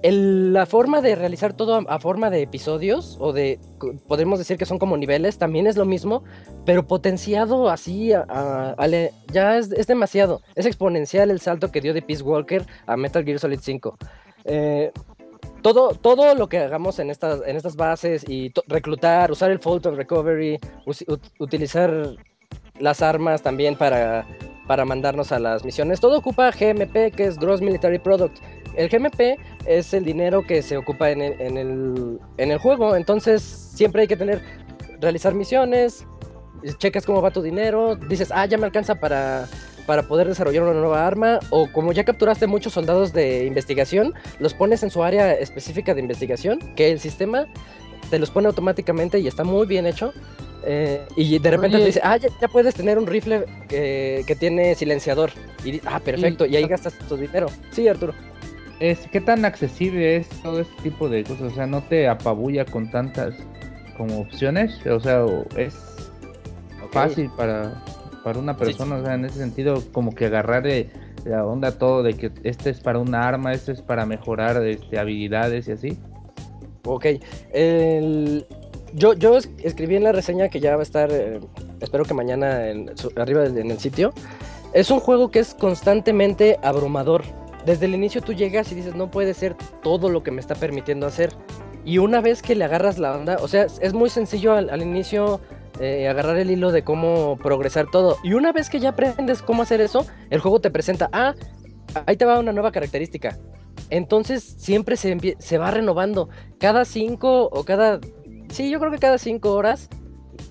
el- 0.03 0.51
la 0.53 0.65
forma 0.65 1.01
de 1.01 1.15
realizar 1.15 1.53
todo 1.53 1.83
a, 1.87 1.99
forma 1.99 2.29
de 2.29 2.41
episodios, 2.41 3.17
o 3.19 3.33
de, 3.33 3.59
podemos 4.07 4.39
decir 4.39 4.57
que 4.57 4.65
son 4.65 4.79
como 4.79 4.97
niveles, 4.97 5.37
también 5.37 5.67
es 5.67 5.77
lo 5.77 5.85
mismo, 5.85 6.23
pero 6.65 6.87
potenciado 6.87 7.69
así, 7.69 8.11
ya 9.31 9.57
es, 9.57 9.71
es 9.71 9.87
demasiado. 9.87 10.41
Es 10.55 10.65
exponencial 10.65 11.29
el 11.31 11.39
salto 11.39 11.71
que 11.71 11.81
dio 11.81 11.93
de 11.93 12.01
Peace 12.01 12.23
Walker 12.23 12.65
a 12.87 12.97
Metal 12.97 13.23
Gear 13.23 13.39
Solid 13.39 13.59
5. 13.61 13.97
Eh, 14.45 14.91
todo, 15.61 15.89
todo 15.89 16.33
lo 16.33 16.49
que 16.49 16.57
hagamos 16.57 16.97
en 16.97 17.11
estas, 17.11 17.41
en 17.45 17.55
estas 17.55 17.75
bases 17.75 18.27
y 18.27 18.51
reclutar, 18.67 19.31
usar 19.31 19.51
el 19.51 19.59
Photon 19.59 19.95
Recovery, 19.95 20.57
us- 20.87 21.05
ut- 21.07 21.31
utilizar 21.37 22.15
las 22.79 23.03
armas 23.03 23.43
también 23.43 23.75
para, 23.75 24.25
para 24.71 24.85
mandarnos 24.85 25.33
a 25.33 25.39
las 25.39 25.65
misiones, 25.65 25.99
todo 25.99 26.17
ocupa 26.17 26.49
GMP, 26.49 27.13
que 27.13 27.25
es 27.25 27.37
Gross 27.37 27.59
Military 27.59 27.99
Product. 27.99 28.37
El 28.73 28.87
GMP 28.87 29.37
es 29.65 29.93
el 29.93 30.05
dinero 30.05 30.47
que 30.47 30.61
se 30.61 30.77
ocupa 30.77 31.11
en 31.11 31.21
el, 31.21 31.41
en 31.41 31.57
el, 31.57 32.19
en 32.37 32.51
el 32.51 32.57
juego, 32.57 32.95
entonces 32.95 33.41
siempre 33.41 34.03
hay 34.03 34.07
que 34.07 34.15
tener, 34.15 34.41
realizar 35.01 35.33
misiones, 35.33 36.07
checas 36.77 37.05
cómo 37.05 37.21
va 37.21 37.31
tu 37.31 37.41
dinero, 37.41 37.97
dices, 37.97 38.31
ah, 38.33 38.45
ya 38.45 38.57
me 38.57 38.65
alcanza 38.65 38.95
para, 38.95 39.45
para 39.85 40.03
poder 40.03 40.29
desarrollar 40.29 40.63
una 40.63 40.79
nueva 40.79 41.05
arma, 41.05 41.39
o 41.49 41.69
como 41.69 41.91
ya 41.91 42.05
capturaste 42.05 42.47
muchos 42.47 42.71
soldados 42.71 43.11
de 43.11 43.47
investigación, 43.47 44.13
los 44.39 44.53
pones 44.53 44.83
en 44.83 44.89
su 44.89 45.03
área 45.03 45.33
específica 45.33 45.93
de 45.93 45.99
investigación, 45.99 46.59
que 46.77 46.93
el 46.93 47.01
sistema 47.01 47.45
te 48.09 48.19
los 48.19 48.31
pone 48.31 48.47
automáticamente 48.47 49.19
y 49.19 49.27
está 49.27 49.43
muy 49.43 49.67
bien 49.67 49.85
hecho. 49.85 50.13
Eh, 50.63 51.05
y 51.15 51.39
de 51.39 51.51
repente 51.51 51.77
Oye. 51.77 51.85
te 51.85 51.87
dice, 51.87 52.01
ah, 52.03 52.17
ya, 52.17 52.29
ya 52.39 52.47
puedes 52.47 52.75
tener 52.75 52.97
un 52.97 53.07
rifle 53.07 53.45
que, 53.67 54.23
que 54.27 54.35
tiene 54.35 54.75
silenciador. 54.75 55.31
Y 55.63 55.81
ah, 55.85 55.99
perfecto, 55.99 56.45
y, 56.45 56.55
ahí 56.55 56.67
gastas 56.67 56.93
tu 57.07 57.17
dinero. 57.17 57.47
Sí, 57.71 57.87
Arturo. 57.87 58.13
Es, 58.79 58.99
¿Qué 59.11 59.21
tan 59.21 59.45
accesible 59.45 60.17
es 60.17 60.29
todo 60.41 60.61
este 60.61 60.81
tipo 60.81 61.07
de 61.07 61.23
cosas? 61.23 61.53
O 61.53 61.55
sea, 61.55 61.67
¿no 61.67 61.81
te 61.83 62.07
apabulla 62.07 62.65
con 62.65 62.89
tantas 62.89 63.35
como 63.97 64.21
opciones? 64.21 64.85
O 64.87 64.99
sea, 64.99 65.25
es 65.55 65.75
fácil 66.91 67.29
para, 67.37 67.83
para 68.23 68.39
una 68.39 68.57
persona, 68.57 68.97
o 68.97 69.05
sea, 69.05 69.13
en 69.13 69.25
ese 69.25 69.37
sentido, 69.37 69.83
como 69.91 70.13
que 70.13 70.25
agarrar 70.25 70.63
la 71.25 71.45
onda 71.45 71.77
todo 71.77 72.01
de 72.01 72.15
que 72.15 72.31
este 72.43 72.71
es 72.71 72.79
para 72.79 72.97
un 72.99 73.13
arma, 73.13 73.53
este 73.53 73.71
es 73.71 73.81
para 73.81 74.05
mejorar 74.05 74.65
este, 74.65 74.97
habilidades 74.97 75.67
y 75.67 75.71
así. 75.71 75.99
Ok. 76.83 77.05
el- 77.53 78.45
Yo, 78.93 79.13
yo 79.13 79.37
es- 79.37 79.49
escribí 79.63 79.95
en 79.95 80.03
la 80.03 80.11
reseña 80.11 80.49
que 80.49 80.59
ya 80.59 80.75
va 80.75 80.81
a 80.81 80.83
estar, 80.83 81.09
eh, 81.11 81.39
espero 81.79 82.03
que 82.05 82.13
mañana 82.13 82.67
en 82.69 82.91
arriba 83.15 83.45
en 83.45 83.71
el 83.71 83.79
sitio. 83.79 84.13
Es 84.73 84.91
un 84.91 84.99
juego 84.99 85.31
que 85.31 85.39
es 85.39 85.53
constantemente 85.53 86.57
abrumador. 86.63 87.23
Desde 87.65 87.85
el 87.85 87.93
inicio 87.93 88.21
tú 88.21 88.33
llegas 88.33 88.71
y 88.71 88.75
dices, 88.75 88.95
no 88.95 89.11
puede 89.11 89.33
ser 89.33 89.55
todo 89.83 90.09
lo 90.09 90.23
que 90.23 90.31
me 90.31 90.41
está 90.41 90.55
permitiendo 90.55 91.05
hacer. 91.07 91.33
Y 91.85 91.97
una 91.97 92.21
vez 92.21 92.41
que 92.41 92.55
le 92.55 92.63
agarras 92.63 92.97
la 92.99 93.15
onda, 93.15 93.37
o 93.41 93.47
sea, 93.47 93.63
es- 93.63 93.93
muy 93.93 94.09
sencillo 94.09 94.53
al, 94.53 94.81
inicio 94.81 95.39
eh, 95.79 96.07
agarrar 96.07 96.37
el 96.37 96.51
hilo 96.51 96.71
de 96.71 96.83
cómo 96.83 97.37
progresar 97.41 97.87
todo. 97.89 98.17
Y 98.23 98.33
una 98.33 98.51
vez 98.51 98.69
que 98.69 98.79
ya 98.79 98.89
aprendes 98.89 99.41
cómo 99.41 99.63
hacer 99.63 99.81
eso, 99.81 100.05
el 100.29 100.39
juego 100.39 100.59
te 100.61 100.69
presenta, 100.69 101.09
ah, 101.11 101.33
ahí 102.05 102.17
te 102.17 102.25
va 102.25 102.39
una 102.39 102.51
nueva 102.51 102.71
característica. 102.71 103.37
Entonces 103.89 104.43
siempre 104.43 104.95
se, 104.95 105.35
se 105.39 105.57
va 105.57 105.71
renovando. 105.71 106.29
Cada 106.59 106.85
cinco 106.85 107.45
o 107.51 107.63
cada... 107.63 107.99
Sí, 108.51 108.69
yo 108.69 108.79
creo 108.79 108.91
que 108.91 108.99
cada 108.99 109.17
cinco 109.17 109.53
horas. 109.53 109.89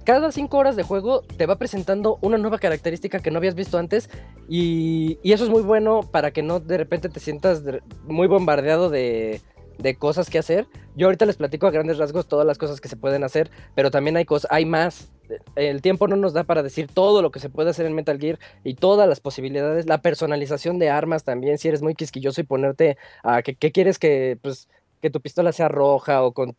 Cada 0.05 0.33
cinco 0.33 0.57
horas 0.57 0.77
de 0.77 0.83
juego 0.83 1.23
te 1.37 1.47
va 1.47 1.57
presentando 1.57 2.19
una 2.23 2.39
nueva 2.39 2.59
característica 2.59 3.21
que 3.21 3.31
no 3.31 3.39
habías 3.39 3.55
visto 3.55 3.77
antes. 3.77 4.09
Y, 4.49 5.19
eso 5.23 5.45
es 5.45 5.51
muy 5.51 5.63
bueno 5.63 6.01
para 6.11 6.31
que 6.31 6.43
no 6.43 6.61
de 6.61 6.79
repente 6.79 7.09
te 7.09 7.21
sientas 7.21 7.63
muy 8.05 8.27
bombardeado 8.27 8.89
de, 8.89 9.43
de 9.79 9.95
cosas 9.97 10.31
que 10.31 10.39
hacer. 10.39 10.67
Yo 10.97 11.07
ahorita 11.07 11.27
les 11.27 11.37
platico 11.37 11.67
a 11.67 11.71
grandes 11.71 11.99
rasgos 11.99 12.27
todas 12.27 12.47
las 12.47 12.57
cosas 12.57 12.81
que 12.81 12.89
se 12.89 12.97
pueden 12.97 13.23
hacer, 13.23 13.51
pero 13.75 13.91
también 13.91 14.17
hay 14.17 14.25
cosas, 14.25 14.51
hay 14.51 14.65
más. 14.65 15.13
El 15.55 15.83
tiempo 15.83 16.09
no 16.09 16.17
nos 16.17 16.33
da 16.33 16.45
para 16.45 16.63
decir 16.63 16.89
todo 16.93 17.21
lo 17.23 17.31
que 17.31 17.39
se 17.39 17.51
puede 17.51 17.71
hacer 17.71 17.87
en 17.87 17.95
Metal 17.95 18.19
Gear 18.19 18.39
y 18.65 18.75
todas 18.75 19.09
las 19.09 19.21
posibilidades, 19.21 19.87
la 19.87 20.01
personalización 20.03 20.79
de 20.79 20.91
armas 20.91 21.23
también, 21.23 21.59
si 21.59 21.69
eres 21.69 21.83
muy 21.83 21.95
quisquilloso 21.95 22.41
y 22.41 22.45
ponerte 22.45 22.97
a 23.23 23.43
que, 23.43 23.55
que 23.55 23.71
quieres 23.71 23.99
que, 23.99 24.39
pues, 24.43 24.69
que 25.01 25.11
tu 25.11 25.21
pistola 25.21 25.53
sea 25.53 25.69
roja 25.69 26.23
o 26.23 26.33
con 26.33 26.57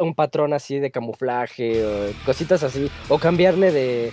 un 0.00 0.14
patrón 0.14 0.52
así 0.52 0.78
de 0.78 0.90
camuflaje 0.90 1.84
o 1.84 2.12
cositas 2.24 2.62
así, 2.62 2.90
o 3.08 3.18
cambiarle 3.18 3.70
de, 3.70 4.12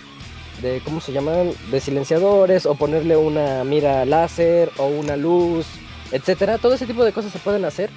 de, 0.60 0.80
¿cómo 0.84 1.00
se 1.00 1.12
llaman? 1.12 1.52
De 1.70 1.80
silenciadores 1.80 2.66
o 2.66 2.74
ponerle 2.74 3.16
una 3.16 3.64
mira 3.64 4.04
láser 4.04 4.70
o 4.78 4.86
una 4.86 5.16
luz, 5.16 5.66
etcétera. 6.10 6.58
Todo 6.58 6.74
ese 6.74 6.86
tipo 6.86 7.04
de 7.04 7.12
cosas 7.12 7.32
se 7.32 7.38
pueden 7.38 7.64
hacer. 7.64 7.90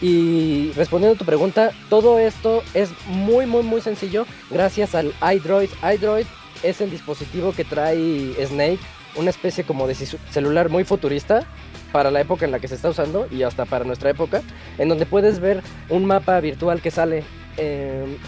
Y 0.00 0.72
respondiendo 0.72 1.14
a 1.14 1.18
tu 1.18 1.24
pregunta, 1.24 1.70
todo 1.88 2.18
esto 2.18 2.62
es 2.74 2.90
muy, 3.06 3.46
muy, 3.46 3.62
muy 3.62 3.80
sencillo 3.80 4.26
gracias 4.50 4.94
al 4.94 5.14
iDroid. 5.34 5.70
iDroid 5.94 6.26
es 6.62 6.80
el 6.80 6.90
dispositivo 6.90 7.52
que 7.52 7.64
trae 7.64 8.34
Snake, 8.44 8.80
una 9.16 9.30
especie 9.30 9.64
como 9.64 9.86
de 9.86 9.94
celular 9.94 10.68
muy 10.68 10.84
futurista 10.84 11.46
para 11.94 12.10
la 12.10 12.20
época 12.20 12.44
en 12.44 12.50
la 12.50 12.58
que 12.58 12.66
se 12.66 12.74
está 12.74 12.88
usando 12.88 13.28
y 13.30 13.44
hasta 13.44 13.66
para 13.66 13.84
nuestra 13.84 14.10
época, 14.10 14.42
en 14.78 14.88
donde 14.88 15.06
puedes 15.06 15.38
ver 15.38 15.62
un 15.88 16.04
mapa 16.04 16.40
virtual 16.40 16.82
que 16.82 16.90
sale. 16.90 17.22
eh, 17.56 18.18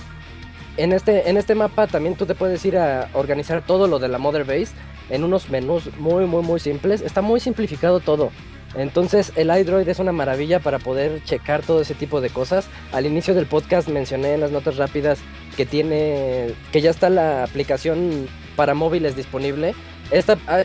en, 0.77 0.93
este, 0.93 1.29
en 1.29 1.37
este 1.37 1.57
mapa 1.57 1.89
también 1.89 2.15
tú 2.15 2.27
te 2.27 2.37
puedes 2.37 2.65
ir 2.65 2.79
a 2.79 3.09
organizar 3.13 3.67
todo 3.67 3.89
lo 3.89 3.99
de 3.99 4.07
la 4.07 4.19
Mother 4.19 4.45
Base 4.45 4.69
en 5.11 5.25
unos 5.25 5.51
menús 5.51 5.91
muy, 5.99 6.27
muy, 6.27 6.45
muy 6.45 6.61
simples. 6.61 7.01
Está 7.01 7.23
muy 7.23 7.41
simplificado 7.41 7.99
todo. 7.99 8.31
Entonces 8.77 9.33
el 9.35 9.51
iDroid 9.51 9.89
es 9.89 9.99
una 9.99 10.13
maravilla 10.13 10.61
para 10.61 10.79
poder 10.79 11.25
checar 11.25 11.63
todo 11.63 11.81
ese 11.81 11.95
tipo 11.95 12.21
de 12.21 12.31
cosas. 12.31 12.69
Al 12.93 13.05
inicio 13.05 13.35
del 13.35 13.47
podcast 13.47 13.89
mencioné 13.89 14.35
en 14.35 14.43
las 14.43 14.53
notas 14.53 14.77
rápidas 14.77 15.19
que 15.57 15.67
tiene, 15.67 16.55
que 16.71 16.83
ya 16.83 16.91
está 16.91 17.11
la 17.11 17.43
aplicación 17.43 18.29
para 18.55 18.75
móviles 18.75 19.17
disponible. 19.17 19.75
Esta, 20.13 20.39
ah, 20.47 20.63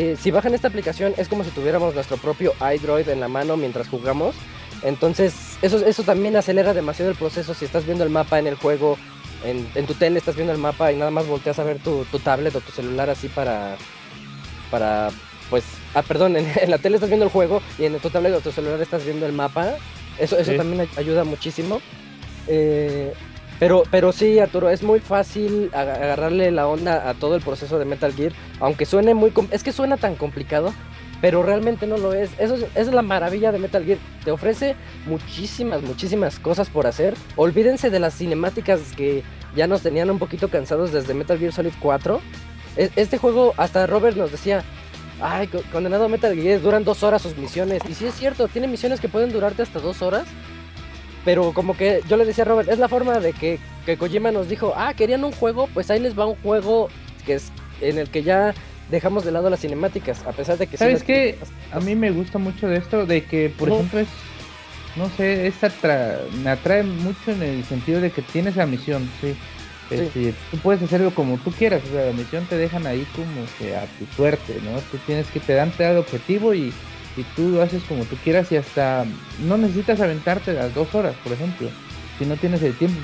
eh, 0.00 0.16
si 0.20 0.30
bajan 0.30 0.54
esta 0.54 0.68
aplicación 0.68 1.14
es 1.16 1.28
como 1.28 1.42
si 1.44 1.50
tuviéramos 1.50 1.94
nuestro 1.94 2.16
propio 2.18 2.52
iDroid 2.74 3.08
en 3.08 3.20
la 3.20 3.28
mano 3.28 3.56
mientras 3.56 3.88
jugamos. 3.88 4.34
Entonces 4.82 5.34
eso, 5.62 5.84
eso 5.84 6.02
también 6.04 6.36
acelera 6.36 6.72
demasiado 6.74 7.10
el 7.10 7.16
proceso. 7.16 7.52
Si 7.54 7.64
estás 7.64 7.84
viendo 7.84 8.04
el 8.04 8.10
mapa 8.10 8.38
en 8.38 8.46
el 8.46 8.54
juego, 8.54 8.96
en, 9.44 9.66
en 9.74 9.86
tu 9.86 9.94
tele 9.94 10.18
estás 10.18 10.36
viendo 10.36 10.52
el 10.52 10.58
mapa 10.58 10.92
y 10.92 10.96
nada 10.96 11.10
más 11.10 11.26
volteas 11.26 11.58
a 11.58 11.64
ver 11.64 11.78
tu, 11.78 12.04
tu 12.12 12.18
tablet 12.20 12.54
o 12.54 12.60
tu 12.60 12.70
celular 12.72 13.10
así 13.10 13.28
para, 13.28 13.76
para 14.70 15.10
pues, 15.50 15.64
ah, 15.94 16.02
perdón, 16.02 16.36
en, 16.40 16.46
en 16.60 16.70
la 16.70 16.78
tele 16.78 16.96
estás 16.96 17.10
viendo 17.10 17.26
el 17.26 17.32
juego 17.32 17.60
y 17.78 17.84
en 17.86 17.98
tu 17.98 18.10
tablet 18.10 18.34
o 18.34 18.40
tu 18.40 18.52
celular 18.52 18.80
estás 18.80 19.04
viendo 19.04 19.26
el 19.26 19.32
mapa. 19.32 19.76
Eso, 20.18 20.36
eso 20.38 20.50
Sí. 20.52 20.56
también 20.56 20.80
ay- 20.82 20.88
ayuda 20.96 21.24
muchísimo. 21.24 21.80
Eh, 22.46 23.12
pero, 23.58 23.82
pero 23.90 24.12
sí, 24.12 24.38
Arturo, 24.38 24.70
es 24.70 24.82
muy 24.82 25.00
fácil 25.00 25.70
aga- 25.74 25.94
agarrarle 25.94 26.50
la 26.50 26.68
onda 26.68 27.08
a 27.08 27.14
todo 27.14 27.34
el 27.34 27.42
proceso 27.42 27.78
de 27.78 27.84
Metal 27.84 28.12
Gear, 28.12 28.32
aunque 28.60 28.86
suene 28.86 29.14
muy... 29.14 29.32
Es 29.50 29.62
que 29.62 29.72
suena 29.72 29.96
tan 29.96 30.14
complicado, 30.14 30.72
pero 31.20 31.42
realmente 31.42 31.86
no 31.86 31.96
lo 31.96 32.12
es. 32.12 32.30
Eso 32.38 32.54
es, 32.54 32.66
es 32.74 32.86
la 32.88 33.02
maravilla 33.02 33.50
de 33.50 33.58
Metal 33.58 33.84
Gear. 33.84 33.98
Te 34.24 34.30
ofrece 34.30 34.76
muchísimas, 35.06 35.82
muchísimas 35.82 36.38
cosas 36.38 36.68
por 36.68 36.86
hacer. 36.86 37.14
Olvídense 37.36 37.90
de 37.90 37.98
las 37.98 38.14
cinemáticas 38.16 38.80
que 38.96 39.24
ya 39.56 39.66
nos 39.66 39.82
tenían 39.82 40.10
un 40.10 40.18
poquito 40.20 40.48
cansados 40.48 40.92
desde 40.92 41.14
Metal 41.14 41.38
Gear 41.38 41.52
Solid 41.52 41.72
4. 41.80 42.20
E- 42.76 42.90
Este 42.94 43.18
juego, 43.18 43.54
hasta 43.56 43.86
Robert 43.88 44.16
nos 44.16 44.30
decía, 44.30 44.62
ay, 45.20 45.48
co- 45.48 45.62
condenado 45.72 46.04
a 46.04 46.08
Metal 46.08 46.32
Gear, 46.36 46.60
duran 46.60 46.84
dos 46.84 47.02
horas 47.02 47.22
sus 47.22 47.36
misiones. 47.36 47.82
Y 47.88 47.94
sí 47.94 48.06
es 48.06 48.14
cierto, 48.14 48.46
tiene 48.46 48.68
misiones 48.68 49.00
que 49.00 49.08
pueden 49.08 49.32
durarte 49.32 49.62
hasta 49.62 49.80
dos 49.80 50.02
horas. 50.02 50.26
Pero 51.28 51.52
como 51.52 51.76
que 51.76 52.00
yo 52.08 52.16
le 52.16 52.24
decía 52.24 52.44
a 52.44 52.46
Robert, 52.46 52.70
es 52.70 52.78
la 52.78 52.88
forma 52.88 53.20
de 53.20 53.34
que, 53.34 53.58
que 53.84 53.98
Kojima 53.98 54.32
nos 54.32 54.48
dijo, 54.48 54.72
ah, 54.74 54.94
querían 54.94 55.24
un 55.24 55.32
juego, 55.32 55.68
pues 55.74 55.90
ahí 55.90 56.00
les 56.00 56.18
va 56.18 56.24
un 56.24 56.36
juego 56.36 56.88
que 57.26 57.34
es 57.34 57.52
en 57.82 57.98
el 57.98 58.08
que 58.08 58.22
ya 58.22 58.54
dejamos 58.88 59.26
de 59.26 59.30
lado 59.32 59.50
las 59.50 59.60
cinemáticas, 59.60 60.24
a 60.26 60.32
pesar 60.32 60.56
de 60.56 60.66
que 60.66 60.78
sí 60.78 60.84
¿Sabes 60.84 60.94
las- 60.94 61.02
qué? 61.02 61.36
A 61.70 61.80
mí 61.80 61.94
me 61.94 62.12
gusta 62.12 62.38
mucho 62.38 62.66
de 62.66 62.78
esto, 62.78 63.04
de 63.04 63.24
que, 63.24 63.50
por 63.50 63.68
No. 63.68 63.74
ejemplo, 63.74 64.00
es, 64.00 64.08
no 64.96 65.10
sé, 65.18 65.46
es 65.46 65.60
atra- 65.62 66.30
me 66.42 66.48
atrae 66.48 66.82
mucho 66.82 67.32
en 67.32 67.42
el 67.42 67.62
sentido 67.66 68.00
de 68.00 68.10
que 68.10 68.22
tienes 68.22 68.56
la 68.56 68.64
misión, 68.64 69.06
sí. 69.20 69.34
Este, 69.90 70.32
Tú 70.50 70.56
puedes 70.56 70.82
hacerlo 70.82 71.14
como 71.14 71.36
tú 71.36 71.50
quieras, 71.52 71.82
o 71.90 71.92
sea, 71.92 72.06
la 72.06 72.12
misión 72.12 72.46
te 72.46 72.56
dejan 72.56 72.86
ahí 72.86 73.06
como 73.14 73.44
que 73.58 73.76
a 73.76 73.84
tu 73.84 74.06
suerte, 74.16 74.62
¿no? 74.64 74.78
Tú 74.90 74.96
tienes 75.04 75.26
que 75.30 75.40
te 75.40 75.52
dan 75.52 75.72
te 75.72 75.82
dan 75.82 75.92
el 75.92 75.98
objetivo 75.98 76.54
y, 76.54 76.72
y 77.18 77.24
tú 77.24 77.48
lo 77.50 77.62
haces 77.62 77.82
como 77.84 78.04
tú 78.04 78.16
quieras 78.22 78.50
y 78.52 78.56
hasta 78.56 79.04
no 79.44 79.56
necesitas 79.58 80.00
aventarte 80.00 80.52
las 80.52 80.74
dos 80.74 80.94
horas, 80.94 81.16
por 81.22 81.32
ejemplo, 81.32 81.68
si 82.18 82.24
no 82.26 82.36
tienes 82.36 82.62
el 82.62 82.74
tiempo, 82.76 83.00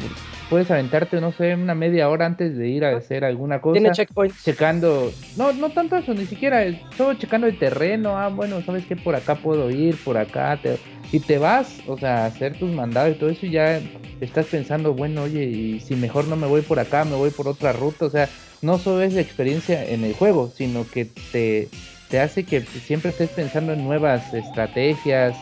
puedes 0.50 0.70
aventarte, 0.70 1.20
no 1.20 1.32
sé, 1.32 1.54
una 1.54 1.74
media 1.74 2.08
hora 2.08 2.26
antes 2.26 2.56
de 2.56 2.68
ir 2.68 2.84
a 2.84 2.96
hacer 2.96 3.24
alguna 3.24 3.60
cosa 3.60 3.74
Tiene 3.78 3.92
checkpoints. 3.92 4.42
checando, 4.44 5.12
no, 5.36 5.52
no 5.52 5.70
tanto 5.70 5.96
eso, 5.96 6.14
ni 6.14 6.26
siquiera, 6.26 6.64
es 6.64 6.76
solo 6.96 7.14
checando 7.14 7.46
el 7.46 7.56
terreno, 7.56 8.18
ah, 8.18 8.28
bueno, 8.28 8.60
sabes 8.62 8.84
que 8.86 8.96
por 8.96 9.14
acá 9.14 9.36
puedo 9.36 9.70
ir, 9.70 9.96
por 10.04 10.16
acá, 10.18 10.58
te- 10.60 10.78
y 11.12 11.20
te 11.20 11.38
vas, 11.38 11.80
o 11.86 11.96
sea, 11.96 12.24
a 12.24 12.26
hacer 12.26 12.58
tus 12.58 12.72
mandados 12.72 13.14
y 13.14 13.18
todo 13.18 13.30
eso, 13.30 13.46
y 13.46 13.50
ya 13.50 13.80
estás 14.20 14.46
pensando, 14.46 14.94
bueno, 14.94 15.22
oye, 15.22 15.44
y 15.44 15.78
si 15.80 15.94
mejor 15.94 16.26
no 16.26 16.34
me 16.34 16.48
voy 16.48 16.62
por 16.62 16.80
acá, 16.80 17.04
me 17.04 17.14
voy 17.16 17.30
por 17.30 17.46
otra 17.46 17.72
ruta, 17.72 18.06
o 18.06 18.10
sea, 18.10 18.28
no 18.62 18.78
solo 18.78 19.02
es 19.02 19.12
la 19.12 19.20
experiencia 19.20 19.84
en 19.84 20.02
el 20.04 20.14
juego, 20.14 20.50
sino 20.50 20.84
que 20.90 21.04
te, 21.30 21.68
te 22.08 22.20
hace 22.20 22.44
que 22.44 22.62
siempre 22.86 23.10
estés 23.10 23.30
pensando 23.30 23.72
en 23.72 23.84
nuevas 23.84 24.32
estrategias, 24.34 25.36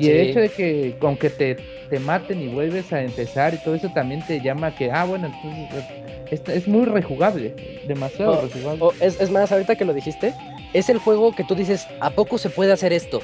Y 0.00 0.04
Sí. 0.04 0.10
el 0.10 0.20
hecho 0.20 0.40
de 0.40 0.48
que 0.50 0.94
con 1.00 1.16
que 1.16 1.28
te, 1.28 1.56
te 1.90 1.98
maten 1.98 2.40
y 2.40 2.46
vuelves 2.46 2.92
a 2.92 3.02
empezar 3.02 3.54
y 3.54 3.56
todo 3.58 3.74
eso 3.74 3.88
también 3.88 4.22
te 4.22 4.40
llama 4.40 4.72
que, 4.72 4.92
ah, 4.92 5.04
bueno, 5.04 5.26
entonces 5.26 5.84
es, 6.30 6.48
es 6.48 6.68
muy 6.68 6.84
rejugable, 6.84 7.54
demasiado 7.88 8.38
Oh, 8.38 8.42
rejugable. 8.42 8.78
O 8.84 8.92
es, 9.00 9.20
es 9.20 9.28
más, 9.30 9.50
ahorita 9.50 9.74
que 9.74 9.84
lo 9.84 9.92
dijiste, 9.94 10.34
es 10.72 10.88
el 10.88 10.98
juego 10.98 11.32
que 11.32 11.42
tú 11.42 11.56
dices, 11.56 11.88
¿a 12.00 12.10
poco 12.10 12.38
se 12.38 12.48
puede 12.48 12.70
hacer 12.72 12.92
esto? 12.92 13.20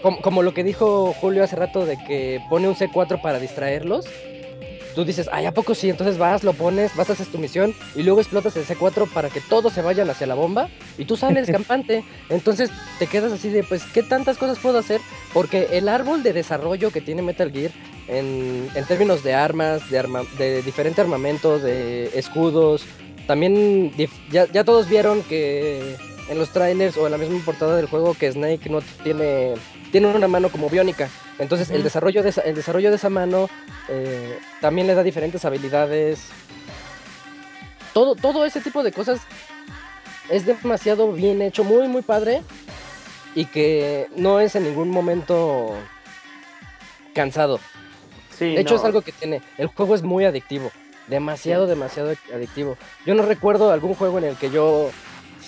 Como, 0.00 0.20
como 0.20 0.42
lo 0.42 0.54
que 0.54 0.62
dijo 0.62 1.12
Julio 1.14 1.42
hace 1.42 1.56
rato 1.56 1.84
de 1.86 1.96
que 2.06 2.40
pone 2.48 2.68
un 2.68 2.74
C4 2.76 3.20
para 3.20 3.40
distraerlos. 3.40 4.06
Tú 4.94 5.04
dices, 5.04 5.28
ay, 5.32 5.46
¿a 5.46 5.52
poco 5.52 5.74
sí? 5.74 5.88
Entonces 5.90 6.18
vas, 6.18 6.42
lo 6.44 6.52
pones, 6.52 6.94
vas, 6.96 7.10
haces 7.10 7.28
tu 7.28 7.38
misión 7.38 7.74
y 7.94 8.02
luego 8.02 8.20
explotas 8.20 8.56
el 8.56 8.66
C4 8.66 9.08
para 9.08 9.30
que 9.30 9.40
todos 9.40 9.72
se 9.72 9.82
vayan 9.82 10.10
hacia 10.10 10.26
la 10.26 10.34
bomba 10.34 10.68
y 10.96 11.04
tú 11.04 11.16
sales 11.16 11.48
campante. 11.52 12.04
Entonces 12.28 12.70
te 12.98 13.06
quedas 13.06 13.32
así 13.32 13.48
de, 13.48 13.62
pues, 13.62 13.84
¿qué 13.84 14.02
tantas 14.02 14.38
cosas 14.38 14.58
puedo 14.58 14.78
hacer? 14.78 15.00
Porque 15.32 15.68
el 15.72 15.88
árbol 15.88 16.22
de 16.22 16.32
desarrollo 16.32 16.90
que 16.90 17.00
tiene 17.00 17.22
Metal 17.22 17.52
Gear 17.52 17.70
en, 18.08 18.68
en 18.74 18.84
términos 18.86 19.22
de 19.22 19.34
armas, 19.34 19.88
de, 19.90 19.98
arma, 19.98 20.22
de 20.38 20.62
diferente 20.62 21.00
armamento, 21.00 21.58
de 21.58 22.10
escudos, 22.18 22.84
también 23.26 23.92
ya, 24.30 24.50
ya 24.50 24.64
todos 24.64 24.88
vieron 24.88 25.22
que 25.22 25.96
en 26.28 26.38
los 26.38 26.50
trailers 26.50 26.96
o 26.96 27.06
en 27.06 27.12
la 27.12 27.18
misma 27.18 27.40
portada 27.44 27.76
del 27.76 27.86
juego 27.86 28.14
que 28.14 28.32
Snake 28.32 28.68
no 28.70 28.80
tiene 29.02 29.54
tiene 29.90 30.06
una 30.06 30.28
mano 30.28 30.50
como 30.50 30.68
biónica. 30.68 31.08
Entonces 31.38 31.70
el 31.70 31.82
desarrollo 31.82 32.22
de 32.22 32.30
esa, 32.30 32.40
el 32.42 32.54
desarrollo 32.54 32.90
de 32.90 32.96
esa 32.96 33.10
mano 33.10 33.48
eh, 33.88 34.38
también 34.60 34.86
le 34.86 34.94
da 34.94 35.02
diferentes 35.02 35.44
habilidades. 35.44 36.28
Todo, 37.92 38.14
todo 38.14 38.44
ese 38.44 38.60
tipo 38.60 38.82
de 38.82 38.92
cosas 38.92 39.20
es 40.30 40.46
demasiado 40.46 41.12
bien 41.12 41.42
hecho, 41.42 41.64
muy 41.64 41.88
muy 41.88 42.02
padre. 42.02 42.42
Y 43.34 43.44
que 43.44 44.08
no 44.16 44.40
es 44.40 44.56
en 44.56 44.64
ningún 44.64 44.90
momento 44.90 45.76
cansado. 47.14 47.60
Sí, 48.36 48.54
De 48.54 48.60
hecho, 48.60 48.74
no. 48.74 48.80
es 48.80 48.84
algo 48.84 49.02
que 49.02 49.12
tiene. 49.12 49.42
El 49.58 49.68
juego 49.68 49.94
es 49.94 50.02
muy 50.02 50.24
adictivo. 50.24 50.72
Demasiado, 51.06 51.66
demasiado 51.66 52.14
adictivo. 52.34 52.76
Yo 53.06 53.14
no 53.14 53.22
recuerdo 53.22 53.70
algún 53.72 53.94
juego 53.94 54.18
en 54.18 54.24
el 54.24 54.36
que 54.36 54.50
yo 54.50 54.90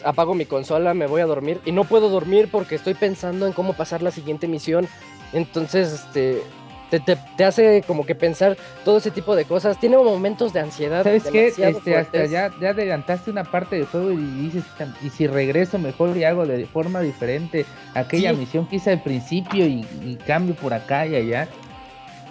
apago 0.04 0.34
mi 0.34 0.46
consola, 0.46 0.94
me 0.94 1.06
voy 1.06 1.20
a 1.20 1.26
dormir 1.26 1.60
y 1.64 1.72
no 1.72 1.84
puedo 1.84 2.08
dormir 2.08 2.48
porque 2.50 2.74
estoy 2.74 2.94
pensando 2.94 3.46
en 3.46 3.52
cómo 3.52 3.72
pasar 3.74 4.02
la 4.02 4.10
siguiente 4.10 4.48
misión. 4.48 4.88
Entonces, 5.32 5.92
este. 5.92 6.42
Te, 6.90 6.98
te- 6.98 7.16
te 7.36 7.44
hace 7.44 7.84
como 7.86 8.04
que 8.04 8.16
pensar 8.16 8.56
todo 8.84 8.98
ese 8.98 9.12
tipo 9.12 9.36
de 9.36 9.44
cosas. 9.44 9.78
Tiene 9.78 9.96
momentos 9.96 10.52
de 10.52 10.58
ansiedad. 10.58 11.04
¿Sabes 11.04 11.22
qué? 11.22 11.46
Este, 11.46 11.96
hasta 11.96 12.24
ya, 12.26 12.50
ya 12.60 12.70
adelantaste 12.70 13.30
una 13.30 13.44
parte 13.44 13.76
del 13.76 13.86
juego 13.86 14.10
y 14.10 14.16
dices, 14.16 14.64
y 15.00 15.08
si 15.10 15.28
regreso 15.28 15.78
mejor 15.78 16.16
y 16.16 16.24
hago 16.24 16.44
de 16.46 16.66
forma 16.66 16.98
diferente 17.00 17.64
aquella 17.94 18.32
Sí. 18.32 18.36
misión 18.38 18.66
que 18.66 18.74
hice 18.76 18.90
al 18.90 19.04
principio 19.04 19.68
y, 19.68 19.86
y 20.02 20.16
cambio 20.26 20.56
por 20.56 20.74
acá 20.74 21.06
y 21.06 21.14
allá. 21.14 21.46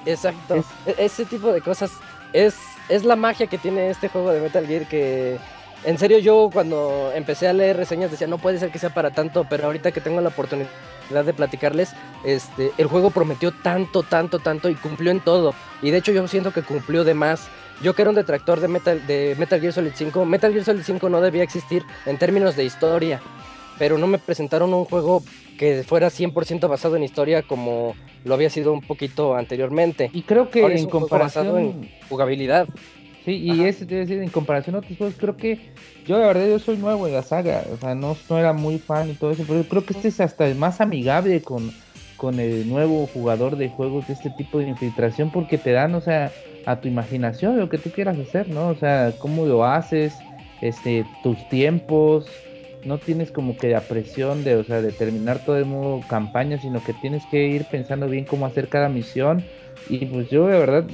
Exacto. 0.05 0.55
Es- 0.55 0.65
E- 0.97 1.05
Ese 1.05 1.23
tipo 1.23 1.53
de 1.53 1.61
cosas 1.61 1.91
es, 2.33 2.55
es 2.89 3.05
la 3.05 3.15
magia 3.15 3.47
que 3.47 3.57
tiene 3.57 3.89
este 3.89 4.09
juego 4.09 4.31
de 4.31 4.41
Metal 4.41 4.67
Gear 4.67 4.87
que 4.89 5.37
en 5.85 5.97
serio 5.97 6.19
yo 6.19 6.49
cuando 6.51 7.11
empecé 7.15 7.47
a 7.47 7.53
leer 7.53 7.77
reseñas 7.77 8.11
decía 8.11 8.27
no 8.27 8.37
puede 8.37 8.59
ser 8.59 8.71
que 8.71 8.79
sea 8.79 8.93
para 8.93 9.11
tanto, 9.11 9.45
pero 9.49 9.65
ahorita 9.65 9.91
que 9.91 10.01
tengo 10.01 10.21
la 10.21 10.29
oportunidad 10.29 10.69
de 11.09 11.33
platicarles, 11.33 11.93
este, 12.23 12.71
el 12.77 12.87
juego 12.87 13.09
prometió 13.09 13.51
tanto, 13.51 14.03
tanto, 14.03 14.39
tanto 14.39 14.69
y 14.69 14.75
cumplió 14.75 15.11
en 15.11 15.21
todo. 15.21 15.53
Y 15.81 15.91
de 15.91 15.97
hecho 15.97 16.11
yo 16.11 16.27
siento 16.27 16.51
que 16.51 16.61
cumplió 16.61 17.03
de 17.03 17.13
más. 17.13 17.47
Yo 17.81 17.95
que 17.95 18.01
era 18.01 18.09
un 18.09 18.15
detractor 18.15 18.59
de 18.59 18.67
Metal, 18.67 19.07
de 19.07 19.35
Metal 19.39 19.59
Gear 19.59 19.71
Solid 19.71 19.93
5, 19.95 20.25
Metal 20.25 20.51
Gear 20.51 20.65
Solid 20.65 20.83
5 20.83 21.09
no 21.09 21.21
debía 21.21 21.43
existir 21.43 21.83
en 22.05 22.17
términos 22.17 22.57
de 22.57 22.65
historia, 22.65 23.21
pero 23.77 23.97
no 23.97 24.05
me 24.05 24.17
presentaron 24.17 24.73
un 24.73 24.83
juego 24.83 25.23
que 25.57 25.83
fuera 25.83 26.09
100% 26.09 26.67
basado 26.67 26.97
en 26.97 27.03
historia 27.03 27.41
como 27.41 27.95
lo 28.25 28.33
había 28.33 28.49
sido 28.49 28.73
un 28.73 28.81
poquito 28.81 29.35
anteriormente. 29.35 30.11
Y 30.13 30.23
creo 30.23 30.49
que 30.49 30.61
Ahora 30.61 30.75
es 30.75 30.81
en 30.81 30.89
comparación... 30.89 31.57
en 31.57 31.91
jugabilidad. 32.09 32.67
Sí, 33.29 33.35
y 33.35 33.63
eso 33.63 33.85
te 33.85 33.93
decir, 33.93 34.17
en 34.23 34.29
comparación 34.29 34.75
a 34.75 34.79
otros 34.79 34.97
juegos, 34.97 35.15
creo 35.19 35.37
que 35.37 35.59
yo 36.07 36.17
la 36.17 36.25
verdad 36.25 36.47
yo 36.47 36.57
soy 36.57 36.77
nuevo 36.77 37.05
en 37.05 37.13
la 37.13 37.21
saga, 37.21 37.63
o 37.71 37.77
sea, 37.77 37.93
no, 37.93 38.17
no 38.27 38.39
era 38.39 38.53
muy 38.53 38.79
fan 38.79 39.07
y 39.07 39.13
todo 39.13 39.29
eso, 39.29 39.43
pero 39.47 39.63
creo 39.65 39.85
que 39.85 39.93
este 39.93 40.07
es 40.07 40.19
hasta 40.19 40.47
el 40.47 40.55
más 40.55 40.81
amigable 40.81 41.39
con, 41.43 41.71
con 42.17 42.39
el 42.39 42.67
nuevo 42.67 43.05
jugador 43.05 43.55
de 43.55 43.69
juegos 43.69 44.07
de 44.07 44.13
este 44.13 44.31
tipo 44.31 44.57
de 44.57 44.69
infiltración 44.69 45.29
porque 45.29 45.59
te 45.59 45.73
dan, 45.73 45.93
o 45.93 46.01
sea, 46.01 46.31
a 46.65 46.81
tu 46.81 46.87
imaginación 46.87 47.59
lo 47.59 47.69
que 47.69 47.77
tú 47.77 47.91
quieras 47.91 48.17
hacer, 48.17 48.49
¿no? 48.49 48.69
O 48.69 48.75
sea, 48.75 49.13
cómo 49.19 49.45
lo 49.45 49.63
haces, 49.63 50.17
este, 50.61 51.05
tus 51.21 51.47
tiempos, 51.49 52.31
no 52.85 52.97
tienes 52.97 53.31
como 53.31 53.57
que 53.57 53.69
la 53.69 53.81
presión 53.81 54.43
de, 54.43 54.55
o 54.55 54.63
sea, 54.63 54.81
de 54.81 54.91
terminar 54.91 55.43
todo 55.45 55.57
el 55.57 55.65
modo 55.65 56.01
campaña, 56.07 56.59
sino 56.59 56.83
que 56.83 56.93
tienes 56.93 57.23
que 57.29 57.47
ir 57.47 57.65
pensando 57.65 58.07
bien 58.07 58.25
cómo 58.25 58.45
hacer 58.45 58.67
cada 58.67 58.89
misión. 58.89 59.43
Y 59.89 60.05
pues 60.05 60.29
yo, 60.29 60.47
de 60.47 60.59
verdad, 60.59 60.85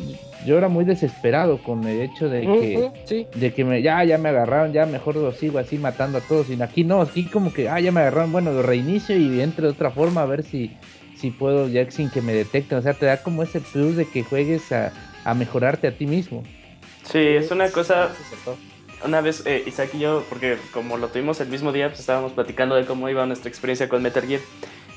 yo 0.45 0.57
era 0.57 0.67
muy 0.67 0.85
desesperado 0.85 1.61
con 1.61 1.85
el 1.85 2.01
hecho 2.01 2.29
de 2.29 2.41
que, 2.41 2.91
sí. 3.05 3.27
de 3.35 3.53
que 3.53 3.65
me, 3.65 3.81
ya, 3.81 4.03
ya 4.03 4.17
me 4.17 4.29
agarraron, 4.29 4.73
ya 4.73 4.85
mejor 4.85 5.15
lo 5.15 5.31
sigo 5.31 5.59
así 5.59 5.77
matando 5.77 6.19
a 6.19 6.21
todos. 6.21 6.49
Y 6.49 6.61
aquí 6.61 6.83
no, 6.83 7.01
aquí 7.01 7.25
como 7.25 7.51
que, 7.51 7.67
ah, 7.67 7.79
ya 7.79 7.91
me 7.91 8.01
agarraron, 8.01 8.31
bueno, 8.31 8.51
lo 8.51 8.61
reinicio 8.61 9.17
y 9.17 9.41
entro 9.41 9.65
de 9.65 9.73
otra 9.73 9.91
forma 9.91 10.21
a 10.21 10.25
ver 10.25 10.43
si, 10.43 10.71
si 11.17 11.31
puedo 11.31 11.67
ya 11.67 11.89
sin 11.91 12.09
que 12.09 12.21
me 12.21 12.33
detecten. 12.33 12.77
O 12.77 12.81
sea, 12.81 12.93
te 12.93 13.05
da 13.05 13.21
como 13.21 13.43
ese 13.43 13.59
plus 13.59 13.95
de 13.95 14.05
que 14.05 14.23
juegues 14.23 14.71
a, 14.71 14.93
a 15.23 15.33
mejorarte 15.33 15.87
a 15.87 15.91
ti 15.91 16.05
mismo. 16.05 16.43
Sí, 17.03 17.19
es 17.19 17.51
una 17.51 17.69
cosa. 17.69 18.09
Sí. 18.13 18.51
Una 19.03 19.21
vez 19.21 19.45
eh, 19.45 19.63
Isaac 19.65 19.91
y 19.93 19.99
yo, 19.99 20.25
porque 20.29 20.57
como 20.71 20.97
lo 20.97 21.09
tuvimos 21.09 21.39
el 21.41 21.49
mismo 21.49 21.71
día, 21.71 21.89
pues 21.89 21.99
estábamos 21.99 22.31
platicando 22.31 22.75
de 22.75 22.85
cómo 22.85 23.09
iba 23.09 23.25
nuestra 23.25 23.49
experiencia 23.49 23.89
con 23.89 24.01
Metal 24.01 24.25
Gear. 24.25 24.41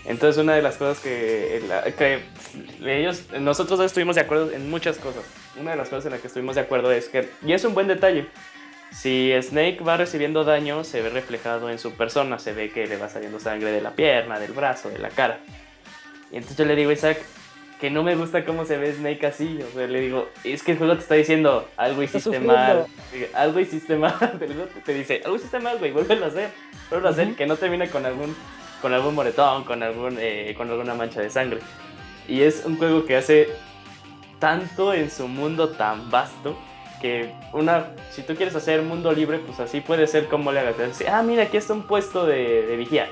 Entonces 0.05 0.43
una 0.43 0.55
de 0.55 0.63
las 0.63 0.77
cosas 0.77 1.01
que, 1.01 1.63
que 1.99 2.23
ellos, 3.01 3.25
nosotros 3.41 3.79
estuvimos 3.81 4.15
de 4.15 4.23
acuerdo 4.23 4.51
en 4.53 4.71
muchas 4.71 4.97
cosas. 4.97 5.23
Una 5.61 5.73
de 5.73 5.77
las 5.77 5.89
cosas 5.89 6.07
en 6.07 6.13
las 6.13 6.21
que 6.21 6.29
estuvimos 6.29 6.55
de 6.55 6.63
acuerdo 6.63 6.91
es 6.93 7.09
que, 7.09 7.29
y 7.45 7.53
es 7.53 7.65
un 7.65 7.75
buen 7.75 7.89
detalle, 7.89 8.27
si 8.91 9.33
Snake 9.43 9.81
va 9.87 9.99
recibiendo 9.99 10.45
daño, 10.45 10.83
se 10.83 11.03
ve 11.03 11.11
reflejado 11.11 11.69
en 11.69 11.79
su 11.79 11.93
persona, 11.93 12.39
se 12.39 12.55
ve 12.55 12.71
que 12.71 12.87
le 12.87 12.97
va 12.97 13.09
saliendo 13.09 13.39
sangre 13.39 13.71
de 13.71 13.83
la 13.83 13.91
pierna, 13.91 14.39
del 14.39 14.53
brazo, 14.53 14.89
de 14.89 14.99
la 14.99 15.11
cara. 15.11 15.41
Y 16.31 16.37
entonces 16.37 16.57
yo 16.57 16.65
le 16.65 16.75
digo 16.75 16.91
Isaac 16.91 17.19
que 17.79 17.91
no 17.91 18.03
me 18.03 18.17
gusta 18.17 18.45
cómo 18.45 18.65
se 18.65 18.77
ve 18.77 18.93
Snake 18.93 19.27
así. 19.27 19.59
O 19.63 19.73
sea, 19.73 19.87
le 19.87 20.01
digo, 20.01 20.29
es 20.45 20.63
que 20.63 20.73
el 20.73 20.79
juego 20.79 20.95
te 20.95 21.01
está 21.01 21.15
diciendo 21.15 21.69
algo 21.77 22.03
hiciste 22.03 22.41
mal. 22.41 22.87
Algo 23.35 23.61
hiciste 23.61 23.97
mal. 23.97 24.15
El 24.41 24.55
juego 24.55 24.69
te 24.85 24.95
dice, 24.95 25.23
algo 25.25 25.37
hiciste 25.37 25.61
mal, 25.61 25.79
güey, 25.79 25.93
vuélvelo 25.93 26.25
a 26.25 26.29
hacer. 26.29 26.51
Vuélvelo 26.91 27.09
a 27.09 27.13
hacer, 27.13 27.35
que 27.35 27.47
no 27.47 27.57
termine 27.57 27.89
con 27.89 28.05
algún, 28.05 28.35
con 28.83 28.93
algún 28.93 29.15
moretón, 29.15 29.65
con, 29.65 29.83
algún, 29.83 30.17
eh, 30.19 30.55
con 30.57 30.69
alguna 30.69 30.95
mancha 30.95 31.21
de 31.21 31.31
sangre. 31.31 31.61
Y 32.27 32.43
es 32.43 32.65
un 32.65 32.77
juego 32.77 33.05
que 33.05 33.17
hace 33.17 33.49
tanto 34.39 34.93
en 34.93 35.11
su 35.11 35.29
mundo 35.29 35.71
tan 35.71 36.11
vasto 36.11 36.57
que 37.01 37.33
una 37.53 37.93
si 38.11 38.23
tú 38.23 38.35
quieres 38.35 38.57
hacer 38.57 38.83
mundo 38.83 39.13
libre 39.13 39.39
pues 39.39 39.61
así 39.61 39.81
puede 39.81 40.07
ser 40.07 40.27
como 40.27 40.51
le 40.51 40.61
hagas 40.61 40.77
ah 41.09 41.23
mira 41.23 41.45
aquí 41.45 41.57
está 41.57 41.73
un 41.73 41.83
puesto 41.83 42.27
de, 42.27 42.67
de 42.67 42.77
vigía 42.77 43.09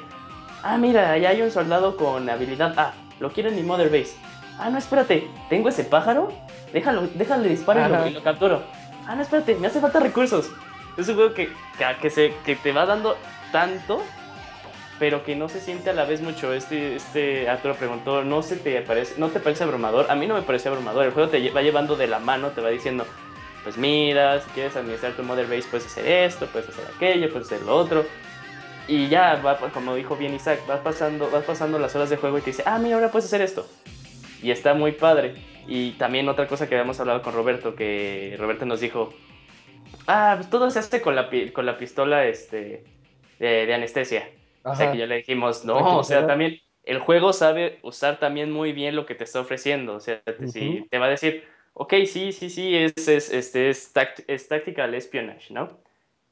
ah 0.62 0.76
mira 0.76 1.12
allá 1.12 1.30
hay 1.30 1.42
un 1.42 1.52
soldado 1.52 1.96
con 1.96 2.28
habilidad 2.28 2.76
A 2.78 2.94
lo 3.20 3.30
quiero 3.30 3.48
en 3.48 3.56
mi 3.56 3.62
mother 3.62 3.88
base 3.88 4.16
ah 4.58 4.70
no 4.70 4.78
espérate 4.78 5.28
tengo 5.48 5.68
ese 5.68 5.84
pájaro 5.84 6.32
déjalo 6.72 7.08
déjale 7.14 7.48
disparo 7.48 8.06
y 8.06 8.10
lo, 8.10 8.22
capturo 8.22 8.62
ah 9.06 9.14
no 9.14 9.22
espérate 9.22 9.54
me 9.56 9.66
hace 9.66 9.80
falta 9.80 10.00
recursos 10.00 10.50
es 10.96 11.08
un 11.08 11.14
juego 11.14 11.34
que, 11.34 11.48
que, 11.78 11.84
que 12.00 12.10
se, 12.10 12.34
que 12.44 12.56
te 12.56 12.72
va 12.72 12.86
dando 12.86 13.16
tanto 13.52 14.02
pero 14.98 15.24
que 15.24 15.36
no 15.36 15.48
se 15.48 15.60
siente 15.60 15.90
a 15.90 15.92
la 15.92 16.04
vez 16.04 16.20
mucho. 16.20 16.52
Este, 16.52 16.96
este 16.96 17.48
Arturo 17.48 17.74
preguntó, 17.74 18.24
¿no, 18.24 18.42
se 18.42 18.56
te 18.56 18.80
parece, 18.82 19.14
¿no 19.18 19.28
te 19.28 19.40
parece 19.40 19.64
abrumador? 19.64 20.10
A 20.10 20.14
mí 20.14 20.26
no 20.26 20.34
me 20.34 20.42
parece 20.42 20.68
abrumador. 20.68 21.06
El 21.06 21.12
juego 21.12 21.28
te 21.28 21.50
va 21.50 21.62
llevando 21.62 21.96
de 21.96 22.06
la 22.06 22.18
mano, 22.18 22.50
te 22.50 22.60
va 22.60 22.70
diciendo, 22.70 23.04
pues 23.62 23.76
mira, 23.76 24.40
si 24.40 24.48
quieres 24.50 24.76
administrar 24.76 25.12
tu 25.12 25.22
Mother 25.22 25.46
Base, 25.46 25.68
puedes 25.70 25.86
hacer 25.86 26.06
esto, 26.06 26.46
puedes 26.46 26.68
hacer 26.68 26.84
aquello, 26.94 27.30
puedes 27.30 27.46
hacer 27.46 27.62
lo 27.62 27.76
otro. 27.76 28.06
Y 28.88 29.08
ya, 29.08 29.36
va, 29.36 29.58
como 29.58 29.94
dijo 29.96 30.16
bien 30.16 30.34
Isaac, 30.34 30.60
vas 30.66 30.80
pasando, 30.80 31.28
vas 31.30 31.44
pasando 31.44 31.78
las 31.78 31.94
horas 31.96 32.08
de 32.08 32.16
juego 32.16 32.38
y 32.38 32.42
te 32.42 32.50
dice, 32.50 32.62
ah, 32.64 32.78
mira, 32.78 32.94
ahora 32.94 33.10
puedes 33.10 33.26
hacer 33.26 33.42
esto. 33.42 33.66
Y 34.42 34.50
está 34.50 34.74
muy 34.74 34.92
padre. 34.92 35.34
Y 35.66 35.92
también 35.92 36.28
otra 36.28 36.46
cosa 36.46 36.68
que 36.68 36.74
habíamos 36.76 37.00
hablado 37.00 37.22
con 37.22 37.34
Roberto, 37.34 37.74
que 37.74 38.36
Roberto 38.38 38.66
nos 38.66 38.80
dijo, 38.80 39.12
ah, 40.06 40.34
pues 40.36 40.50
todo 40.50 40.70
se 40.70 40.78
hace 40.78 41.00
con 41.02 41.16
la, 41.16 41.28
con 41.52 41.66
la 41.66 41.78
pistola 41.78 42.26
este, 42.26 42.84
de, 43.38 43.66
de 43.66 43.74
anestesia. 43.74 44.28
O 44.62 44.74
sea 44.74 44.86
Ajá. 44.86 44.92
que 44.92 44.98
ya 44.98 45.06
le 45.06 45.16
dijimos, 45.16 45.64
no, 45.64 45.98
o 45.98 46.04
sea, 46.04 46.26
también 46.26 46.60
el 46.84 46.98
juego 46.98 47.32
sabe 47.32 47.78
usar 47.82 48.18
también 48.18 48.50
muy 48.52 48.72
bien 48.72 48.94
lo 48.96 49.06
que 49.06 49.14
te 49.14 49.24
está 49.24 49.40
ofreciendo. 49.40 49.94
O 49.94 50.00
sea, 50.00 50.20
te- 50.22 50.46
si 50.48 50.68
Ujú. 50.78 50.88
te 50.88 50.98
va 50.98 51.06
a 51.06 51.10
decir, 51.10 51.44
ok, 51.72 51.94
sí, 52.06 52.32
sí, 52.32 52.50
sí, 52.50 52.76
es, 52.76 53.08
es, 53.08 53.32
este, 53.32 53.68
es, 53.70 53.94
tact- 53.94 54.24
es 54.28 54.48
tactical 54.48 54.94
espionage, 54.94 55.52
¿no? 55.52 55.78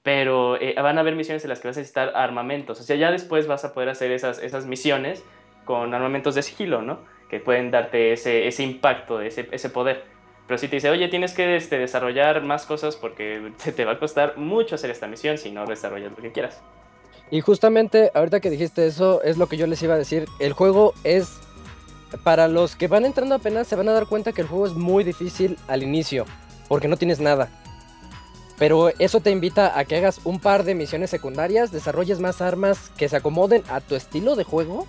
Pero 0.03 0.61
eh, 0.61 0.75
van 0.81 0.99
a 0.99 1.01
haber 1.01 1.17
misiones 1.17 1.45
en 1.45 1.49
las 1.51 1.61
que 1.61 1.69
vas 1.69 1.77
a 1.77 1.81
necesitar 1.81 2.13
armamentos. 2.15 2.79
O 2.79 2.83
sea, 2.83 2.95
ya 2.97 3.11
después 3.11 3.47
vas 3.47 3.65
a 3.65 3.73
poder 3.73 3.89
hacer 3.89 4.13
esas, 4.13 4.39
esas 4.43 4.67
misiones 4.67 5.25
con 5.65 5.95
armamentos 5.95 6.35
de 6.35 6.43
sigilo, 6.43 6.83
¿no? 6.83 7.01
Que 7.29 7.41
pueden 7.41 7.71
darte 7.71 8.13
ese, 8.13 8.47
ese 8.47 8.63
impacto, 8.63 9.21
ese, 9.21 9.49
ese 9.51 9.71
poder. 9.71 10.05
Pero 10.47 10.59
si 10.59 10.69
te 10.69 10.77
dice, 10.77 10.91
oye, 10.91 11.09
tienes 11.09 11.33
que 11.33 11.57
este, 11.57 11.79
desarrollar 11.79 12.43
más 12.43 12.67
cosas 12.67 12.97
porque 12.97 13.53
te, 13.65 13.73
te 13.73 13.85
va 13.85 13.93
a 13.93 13.99
costar 13.99 14.37
mucho 14.37 14.75
hacer 14.75 14.91
esta 14.91 15.07
misión 15.07 15.39
si 15.39 15.51
no 15.51 15.67
desarrollas 15.67 16.13
lo 16.13 16.19
que 16.23 16.33
quieras. 16.33 16.61
Y 17.31 17.41
justamente 17.41 18.11
ahorita 18.15 18.41
que 18.41 18.51
dijiste 18.51 18.87
eso, 18.87 19.23
es 19.23 19.39
lo 19.39 19.49
que 19.49 19.57
yo 19.57 19.67
les 19.67 19.83
iba 19.83 19.95
a 19.95 19.99
decir. 19.99 20.27
El 20.39 20.53
juego 20.53 20.93
es 21.05 21.41
para 22.23 22.49
los 22.49 22.77
que 22.77 22.87
van 22.87 23.05
entrando 23.05 23.35
apenas 23.35 23.67
se 23.67 23.77
van 23.77 23.89
a 23.89 23.93
dar 23.93 24.07
cuenta 24.07 24.33
que 24.33 24.43
el 24.43 24.47
juego 24.47 24.67
es 24.67 24.75
muy 24.75 25.03
difícil 25.05 25.59
al 25.67 25.83
inicio, 25.83 26.27
porque 26.69 26.89
no 26.89 26.97
tienes 26.97 27.21
nada. 27.21 27.49
Pero 28.59 28.91
eso 29.01 29.21
te 29.21 29.31
invita 29.31 29.77
a 29.77 29.85
que 29.85 29.97
hagas 29.97 30.21
un 30.25 30.39
par 30.39 30.63
de 30.63 30.77
misiones 30.77 31.11
secundarias, 31.11 31.73
desarrolles 31.73 32.21
más 32.21 32.41
armas 32.41 32.91
que 32.97 33.09
se 33.09 33.17
acomoden 33.17 33.65
a 33.69 33.81
tu 33.81 33.97
estilo 33.97 34.37
de 34.37 34.45
juego 34.45 34.87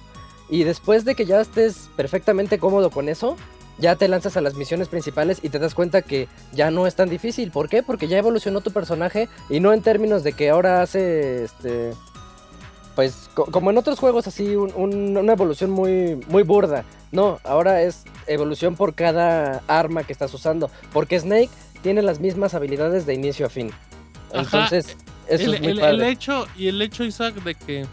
y 0.50 0.64
después 0.64 1.06
de 1.06 1.16
que 1.16 1.26
ya 1.26 1.42
estés 1.42 1.90
perfectamente 1.96 2.60
cómodo 2.60 2.90
con 2.90 3.10
eso, 3.10 3.36
ya 3.78 3.96
te 3.96 4.08
lanzas 4.08 4.38
a 4.38 4.42
las 4.42 4.56
misiones 4.56 4.88
principales 4.88 5.40
y 5.42 5.50
te 5.50 5.60
das 5.60 5.76
cuenta 5.76 6.02
que 6.02 6.28
ya 6.54 6.72
no 6.72 6.88
es 6.88 6.96
tan 6.96 7.10
difícil. 7.10 7.52
¿Por 7.52 7.68
qué? 7.68 7.84
Porque 7.84 8.08
ya 8.08 8.18
evolucionó 8.18 8.62
tu 8.62 8.72
personaje 8.72 9.28
y 9.50 9.60
no 9.60 9.74
en 9.74 9.82
términos 9.82 10.24
de 10.24 10.34
que 10.34 10.50
ahora 10.50 10.82
hace 10.82 11.44
este 11.44 11.94
pues 12.96 13.30
como 13.34 13.72
en 13.72 13.78
otros 13.78 14.00
juegos 14.00 14.26
así 14.26 14.56
una 14.56 15.34
evolución 15.34 15.70
muy 15.70 16.16
muy 16.28 16.44
burda. 16.44 16.86
No, 17.12 17.40
ahora 17.44 17.82
es 17.82 18.04
evolución 18.28 18.76
por 18.76 18.94
cada 18.94 19.62
arma 19.68 20.04
que 20.04 20.14
estás 20.14 20.34
usando, 20.34 20.70
porque 20.94 21.20
Snake 21.20 21.50
tiene 21.82 22.02
las 22.02 22.20
mismas 22.20 22.54
habilidades 22.54 23.06
de 23.06 23.14
inicio 23.14 23.46
a 23.46 23.50
fin. 23.50 23.72
Entonces, 24.34 24.98
eso 25.28 25.54
es 25.54 25.62
muy 25.62 25.72
el, 25.72 25.80
el 25.80 26.02
hecho 26.04 26.48
y 26.58 26.68
el 26.68 26.82
hecho 26.82 27.04
Isaac 27.04 27.36
de 27.44 27.56
que 27.56 27.86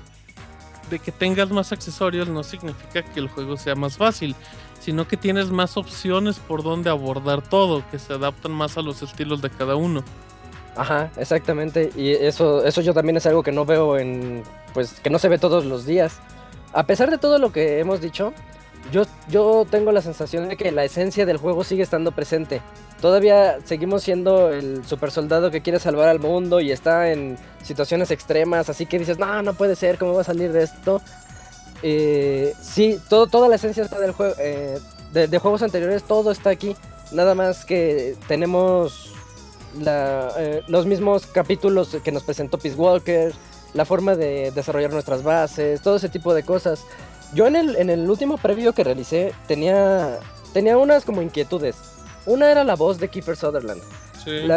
de 0.92 1.00
que 1.00 1.10
tengas 1.10 1.50
más 1.50 1.72
accesorios 1.72 2.28
no 2.28 2.44
significa 2.44 3.02
que 3.02 3.18
el 3.18 3.28
juego 3.28 3.56
sea 3.56 3.74
más 3.74 3.96
fácil 3.96 4.36
sino 4.82 5.06
que 5.06 5.16
tienes 5.16 5.50
más 5.50 5.76
opciones 5.76 6.40
por 6.40 6.64
donde 6.64 6.90
abordar 6.90 7.40
todo, 7.40 7.84
que 7.92 8.00
se 8.00 8.14
adaptan 8.14 8.50
más 8.50 8.76
a 8.76 8.82
los 8.82 9.00
estilos 9.00 9.40
de 9.40 9.48
cada 9.48 9.76
uno. 9.76 10.02
Ajá, 10.74 11.12
exactamente. 11.16 11.90
Y 11.94 12.10
eso, 12.10 12.64
eso 12.64 12.80
yo 12.80 12.92
también 12.92 13.16
es 13.16 13.26
algo 13.26 13.44
que 13.44 13.52
no 13.52 13.64
veo 13.64 13.96
en. 13.96 14.42
Pues 14.74 14.94
que 15.00 15.08
no 15.08 15.20
se 15.20 15.28
ve 15.28 15.38
todos 15.38 15.64
los 15.64 15.86
días. 15.86 16.18
A 16.72 16.82
pesar 16.82 17.12
de 17.12 17.18
todo 17.18 17.38
lo 17.38 17.52
que 17.52 17.78
hemos 17.78 18.00
dicho, 18.00 18.32
yo, 18.90 19.04
yo 19.28 19.64
tengo 19.70 19.92
la 19.92 20.02
sensación 20.02 20.48
de 20.48 20.56
que 20.56 20.72
la 20.72 20.82
esencia 20.82 21.26
del 21.26 21.36
juego 21.36 21.62
sigue 21.62 21.84
estando 21.84 22.10
presente. 22.10 22.60
Todavía 23.02 23.58
seguimos 23.64 24.02
siendo 24.02 24.50
el 24.50 24.86
super 24.86 25.10
soldado 25.10 25.50
que 25.50 25.60
quiere 25.60 25.78
salvar 25.78 26.08
al 26.08 26.20
mundo 26.20 26.60
y 26.60 26.70
está 26.72 27.10
en 27.12 27.36
situaciones 27.62 28.10
extremas, 28.10 28.70
así 28.70 28.86
que 28.86 28.98
dices, 28.98 29.18
no, 29.18 29.42
no 29.42 29.52
puede 29.52 29.76
ser, 29.76 29.98
¿cómo 29.98 30.14
va 30.14 30.22
a 30.22 30.24
salir 30.24 30.52
de 30.52 30.62
esto? 30.62 31.02
eh, 31.82 32.54
sí, 32.60 33.00
todo, 33.08 33.26
toda 33.26 33.48
la 33.48 33.56
esencia 33.56 33.82
está 33.82 33.98
del 33.98 34.12
juego, 34.12 34.34
eh, 34.38 34.78
de, 35.12 35.38
juegos 35.38 35.62
anteriores, 35.62 36.04
todo 36.04 36.30
está 36.30 36.50
aquí. 36.50 36.76
Nada 37.10 37.34
más 37.34 37.64
que 37.64 38.16
tenemos 38.28 39.12
eh, 39.84 40.62
los 40.68 40.86
mismos 40.86 41.26
capítulos 41.26 41.96
que 42.02 42.12
nos 42.12 42.22
presentó 42.22 42.58
Peace 42.58 42.76
Walker, 42.76 43.34
la 43.74 43.84
forma 43.84 44.14
de 44.14 44.50
desarrollar 44.52 44.92
nuestras 44.92 45.22
bases, 45.22 45.82
todo 45.82 45.96
ese 45.96 46.08
tipo 46.08 46.32
de 46.32 46.44
cosas. 46.44 46.84
Yo 47.34 47.46
en 47.46 47.56
el, 47.56 47.76
en 47.76 47.90
el 47.90 48.08
último 48.08 48.38
previo 48.38 48.72
que 48.72 48.84
realicé 48.84 49.32
tenía, 49.48 50.18
tenía 50.52 50.78
unas 50.78 51.04
como 51.04 51.20
inquietudes. 51.20 51.76
Una 52.26 52.50
era 52.50 52.64
la 52.64 52.76
voz 52.76 52.98
de 52.98 53.08
Kiefer 53.08 53.36
Sutherland. 53.36 53.82
Sí 54.24 54.48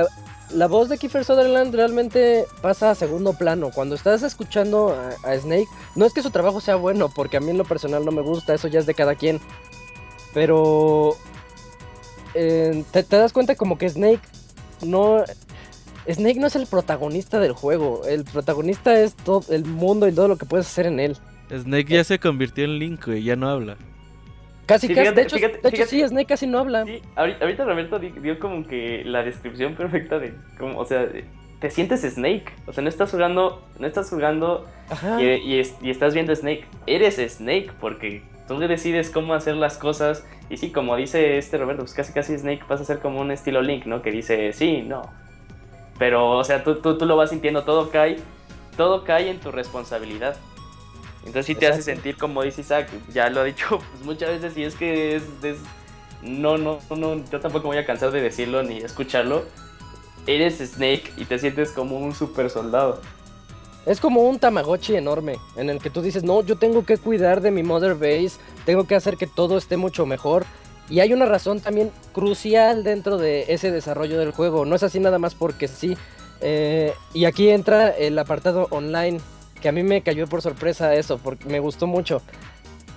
la 0.52 0.68
voz 0.68 0.90
de 0.90 0.98
Kiefer 0.98 1.26
Sutherland 1.26 1.74
realmente 1.74 2.46
pasa 2.62 2.92
a 2.92 2.96
segundo 2.96 3.34
plano. 3.34 3.72
Cuando 3.74 3.96
estás 3.96 4.24
escuchando 4.24 4.96
a, 5.24 5.38
Snake, 5.38 5.68
no 5.96 6.06
es 6.06 6.14
que 6.14 6.22
su 6.22 6.30
trabajo 6.30 6.62
sea 6.62 6.76
bueno, 6.76 7.10
porque 7.10 7.38
a 7.38 7.40
mí 7.40 7.50
en 7.52 7.58
lo 7.58 7.66
personal 7.66 8.06
no 8.06 8.12
me 8.12 8.22
gusta, 8.22 8.54
eso 8.54 8.68
ya 8.68 8.80
es 8.80 8.86
de 8.86 8.94
cada 8.94 9.16
quien. 9.16 9.40
Pero 10.34 11.16
eh, 12.34 12.84
te, 12.92 13.04
das 13.04 13.34
cuenta 13.34 13.56
como 13.56 13.78
que 13.78 13.90
Snake 13.90 14.22
no... 14.86 15.24
Snake 16.08 16.40
no 16.40 16.46
es 16.46 16.56
el 16.56 16.68
protagonista 16.68 17.40
del 17.40 17.54
juego, 17.54 18.04
el 18.08 18.26
protagonista 18.26 19.00
es 19.00 19.16
todo 19.16 19.44
el 19.50 19.66
mundo 19.66 20.08
y 20.08 20.12
todo 20.12 20.28
lo 20.28 20.38
que 20.38 20.46
puedes 20.46 20.68
hacer 20.68 20.86
en 20.86 21.00
él. 21.00 21.18
Snake 21.50 21.92
ya 21.92 22.04
se 22.04 22.20
convirtió 22.20 22.64
en 22.64 22.78
Link, 22.78 23.08
y 23.08 23.24
ya 23.24 23.36
no 23.36 23.50
habla. 23.50 23.76
Casi, 24.66 24.88
casi. 24.88 25.14
de 25.14 25.22
hecho, 25.22 25.36
de 25.38 25.70
hecho 25.70 25.86
sí, 25.86 26.02
Snake 26.08 26.26
casi 26.26 26.48
no 26.48 26.60
habla. 26.60 26.86
Sí, 26.86 27.02
ahorita, 27.16 27.66
Roberto 27.66 28.00
dio 28.00 28.40
como 28.40 28.66
que 28.68 29.04
la 29.06 29.24
descripción 29.24 29.76
perfecta 29.76 30.18
de 30.18 30.34
cómo, 30.58 30.80
o 30.80 30.86
sea, 30.86 31.08
te 31.60 31.70
sientes 31.70 32.02
Snake. 32.02 32.46
O 32.66 32.74
sea, 32.74 32.84
no 32.84 32.90
estás 32.90 33.12
jugando, 33.12 33.64
no 33.80 33.88
estás 33.88 34.10
jugando 34.10 34.66
y, 35.20 35.26
y, 35.56 35.90
estás 35.90 36.14
viendo 36.14 36.36
Snake. 36.36 36.66
Eres 36.88 37.16
Snake 37.16 37.72
porque 37.80 38.24
tú 38.48 38.60
decides 38.60 39.10
cómo 39.10 39.34
hacer 39.34 39.56
las 39.56 39.78
cosas. 39.78 40.26
Y 40.50 40.58
sí, 40.58 40.72
como 40.72 40.96
dice 40.96 41.38
este 41.38 41.58
Roberto, 41.58 41.84
pues 41.84 41.94
casi 41.94 42.14
casi 42.14 42.38
Snake 42.38 42.64
pasa 42.68 42.84
a 42.84 42.86
ser 42.86 43.00
como 43.00 43.20
un 43.20 43.32
estilo 43.32 43.62
Link, 43.62 43.86
¿no? 43.86 44.02
Que 44.02 44.12
dice, 44.12 44.54
sí, 44.54 44.84
no. 44.84 45.04
Pero, 45.98 46.32
o 46.32 46.44
sea, 46.44 46.64
tú, 46.64 46.76
tú, 46.76 46.98
tú 46.98 47.06
lo 47.06 47.16
vas 47.16 47.30
sintiendo, 47.30 47.64
todo 47.64 47.90
cae, 47.90 48.18
todo 48.78 49.04
cae 49.04 49.30
en 49.30 49.40
tu 49.40 49.52
responsabilidad. 49.52 50.36
Entonces 51.26 51.48
sí 51.48 51.56
te 51.56 51.68
hace 51.68 51.82
sentir 51.82 52.18
como 52.18 52.44
dice 52.44 52.62
Isaac, 52.62 52.90
ya 53.12 53.30
lo 53.30 53.42
ha 53.42 53.44
dicho 53.44 53.68
pues, 53.92 54.04
muchas 54.04 54.30
veces 54.30 54.58
y 54.58 54.64
es 54.64 54.76
que 54.76 55.16
es, 55.16 55.24
no, 56.22 56.58
no, 56.58 56.80
no, 56.96 57.24
yo 57.32 57.40
tampoco 57.40 57.68
voy 57.68 57.78
a 57.78 57.86
cansar 57.86 58.12
de 58.12 58.22
decirlo 58.22 58.64
ni 58.64 58.78
escucharlo. 58.78 59.44
Eres 60.28 60.58
Snake 60.58 61.14
y 61.18 61.26
te 61.26 61.38
sientes 61.38 61.72
como 61.72 61.98
un 61.98 62.16
super 62.16 62.50
soldado. 62.50 63.00
Es 63.86 64.00
como 64.00 64.22
un 64.22 64.40
Tamagotchi 64.40 64.96
enorme, 64.96 65.38
en 65.56 65.70
el 65.70 65.80
que 65.80 65.92
tú 65.92 66.02
dices, 66.02 66.24
no, 66.24 66.42
yo 66.42 66.56
tengo 66.56 66.84
que 66.84 66.98
cuidar 66.98 67.42
de 67.42 67.52
mi 67.52 67.62
Mother 67.62 67.94
Base, 67.94 68.40
tengo 68.66 68.86
que 68.86 68.96
hacer 68.96 69.16
que 69.16 69.28
todo 69.28 69.58
esté 69.58 69.78
mucho 69.78 70.08
mejor. 70.08 70.46
Y 70.90 71.00
hay 71.02 71.14
una 71.14 71.28
razón 71.28 71.60
también 71.60 71.92
crucial 72.12 72.84
dentro 72.84 73.18
de 73.18 73.46
ese 73.50 73.72
desarrollo 73.72 74.18
del 74.18 74.32
juego, 74.32 74.66
no 74.66 74.76
es 74.76 74.82
así 74.82 75.00
nada 75.00 75.20
más 75.20 75.36
porque 75.36 75.68
sí. 75.68 75.96
Eh, 76.42 76.94
y 77.14 77.26
aquí 77.26 77.50
entra 77.50 77.90
el 77.90 78.18
apartado 78.18 78.68
online, 78.72 79.20
que 79.66 79.70
a 79.70 79.72
mí 79.72 79.82
me 79.82 80.04
cayó 80.04 80.28
por 80.28 80.44
sorpresa 80.44 80.94
eso, 80.94 81.18
porque 81.18 81.50
me 81.50 81.60
gustó 81.60 81.88
mucho. 81.88 82.22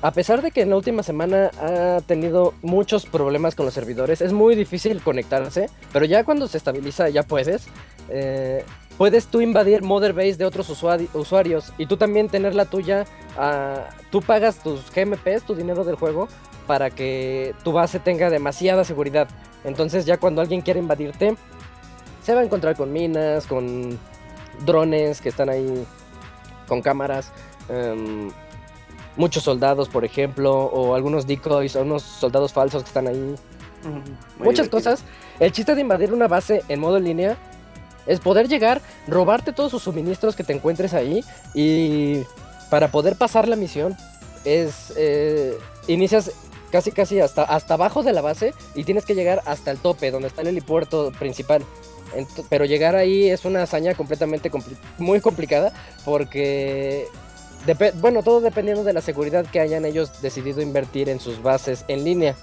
A 0.02 0.10
pesar 0.10 0.42
de 0.42 0.50
que 0.50 0.60
en 0.60 0.68
la 0.68 0.76
última 0.76 1.02
semana 1.02 1.50
ha 1.62 2.02
tenido 2.02 2.52
muchos 2.60 3.06
problemas 3.06 3.54
con 3.54 3.64
los 3.64 3.72
servidores, 3.72 4.20
es 4.20 4.34
muy 4.34 4.54
difícil 4.54 5.00
conectarse, 5.00 5.70
pero 5.94 6.04
ya 6.04 6.24
cuando 6.24 6.46
se 6.46 6.58
estabiliza 6.58 7.08
ya 7.08 7.22
puedes. 7.22 7.68
Eh, 8.10 8.66
puedes 8.98 9.28
tú 9.28 9.40
invadir 9.40 9.80
Mother 9.80 10.12
Base 10.12 10.34
de 10.34 10.44
otros 10.44 10.68
usuarios 10.68 11.72
y 11.78 11.86
tú 11.86 11.96
también 11.96 12.28
tener 12.28 12.54
la 12.54 12.66
tuya. 12.66 13.06
Ah, 13.38 13.88
tú 14.10 14.20
pagas 14.20 14.62
tus 14.62 14.92
GMPs, 14.94 15.44
tu 15.46 15.54
dinero 15.54 15.84
del 15.84 15.96
juego, 15.96 16.28
para 16.66 16.90
que 16.90 17.54
tu 17.64 17.72
base 17.72 17.98
tenga 17.98 18.28
demasiada 18.28 18.84
seguridad. 18.84 19.26
Entonces 19.64 20.04
ya 20.04 20.18
cuando 20.18 20.42
alguien 20.42 20.60
quiere 20.60 20.80
invadirte, 20.80 21.34
se 22.22 22.34
va 22.34 22.42
a 22.42 22.44
encontrar 22.44 22.76
con 22.76 22.92
minas, 22.92 23.46
con 23.46 23.98
drones 24.66 25.22
que 25.22 25.30
están 25.30 25.48
ahí 25.48 25.86
con 26.68 26.82
cámaras. 26.82 27.32
Em, 27.68 28.30
muchos 29.16 29.42
soldados, 29.42 29.88
por 29.88 30.04
ejemplo, 30.04 30.54
o 30.54 30.94
algunos 30.94 31.26
decoys, 31.26 31.74
o 31.74 31.82
unos 31.82 32.02
soldados 32.02 32.52
falsos 32.52 32.82
que 32.82 32.88
están 32.88 33.08
ahí. 33.08 33.34
Muchas 34.38 34.68
cosas. 34.68 35.02
El 35.40 35.52
chiste 35.52 35.74
de 35.74 35.80
invadir 35.80 36.12
una 36.12 36.28
base 36.28 36.62
en 36.68 36.80
modo 36.80 36.98
línea 36.98 37.36
es 38.06 38.20
poder 38.20 38.48
llegar, 38.48 38.80
robarte 39.06 39.52
todos 39.52 39.70
sus 39.70 39.82
suministros 39.82 40.34
que 40.34 40.44
te 40.44 40.52
encuentres 40.52 40.94
ahí 40.94 41.22
y 41.54 42.22
para 42.70 42.88
poder 42.90 43.16
pasar 43.16 43.46
la 43.46 43.56
misión 43.56 43.96
es 44.44 44.92
eh, 44.96 45.56
inicias 45.86 46.32
casi 46.72 46.90
casi 46.90 47.20
hasta 47.20 47.42
hasta 47.44 47.74
abajo 47.74 48.02
de 48.02 48.12
la 48.12 48.20
base 48.20 48.54
y 48.74 48.84
tienes 48.84 49.04
que 49.04 49.14
llegar 49.14 49.42
hasta 49.46 49.70
el 49.70 49.78
tope 49.78 50.10
donde 50.10 50.28
está 50.28 50.42
el 50.42 50.48
helipuerto 50.48 51.12
principal 51.18 51.64
pero 52.48 52.64
llegar 52.64 52.96
ahí 52.96 53.28
es 53.28 53.44
una 53.44 53.62
hazaña 53.62 53.94
completamente 53.94 54.50
muy 54.98 55.20
complicada 55.20 55.72
porque, 56.04 57.06
bueno, 58.00 58.22
todo 58.22 58.40
dependiendo 58.40 58.84
de 58.84 58.92
la 58.92 59.00
seguridad 59.00 59.46
que 59.46 59.60
hayan 59.60 59.84
ellos 59.84 60.22
decidido 60.22 60.60
invertir 60.60 61.08
en 61.08 61.20
sus 61.20 61.42
bases 61.42 61.84
en 61.88 62.04
línea. 62.04 62.36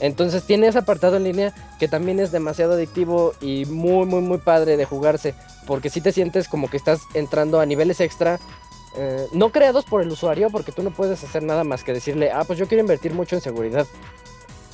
Entonces 0.00 0.42
tiene 0.42 0.66
ese 0.66 0.78
apartado 0.78 1.16
en 1.16 1.24
línea 1.24 1.54
que 1.78 1.86
también 1.86 2.18
es 2.18 2.32
demasiado 2.32 2.72
adictivo 2.72 3.34
y 3.40 3.66
muy, 3.66 4.04
muy, 4.04 4.20
muy 4.20 4.38
padre 4.38 4.76
de 4.76 4.84
jugarse. 4.84 5.34
Porque 5.66 5.90
si 5.90 6.00
te 6.00 6.10
sientes 6.10 6.48
como 6.48 6.68
que 6.68 6.76
estás 6.76 7.00
entrando 7.14 7.60
a 7.60 7.66
niveles 7.66 8.00
extra, 8.00 8.40
eh, 8.96 9.26
no 9.32 9.50
creados 9.50 9.84
por 9.84 10.02
el 10.02 10.10
usuario, 10.10 10.50
porque 10.50 10.72
tú 10.72 10.82
no 10.82 10.90
puedes 10.90 11.22
hacer 11.22 11.42
nada 11.42 11.64
más 11.64 11.84
que 11.84 11.92
decirle, 11.92 12.30
ah, 12.32 12.44
pues 12.44 12.58
yo 12.58 12.66
quiero 12.66 12.82
invertir 12.82 13.14
mucho 13.14 13.36
en 13.36 13.42
seguridad. 13.42 13.86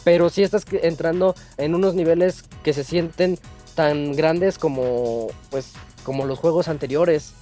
Pero 0.03 0.31
si 0.31 0.43
estás 0.43 0.65
entrando 0.73 1.35
en 1.57 1.75
unos 1.75 1.95
niveles 1.95 2.45
que 2.63 2.73
se 2.73 2.83
sienten 2.83 3.39
tan 3.79 4.11
grandes 4.17 4.59
como 4.59 5.29
pues 5.51 5.73
como 6.03 6.27
los 6.27 6.41
juegos 6.41 6.67
anteriores. 6.67 7.33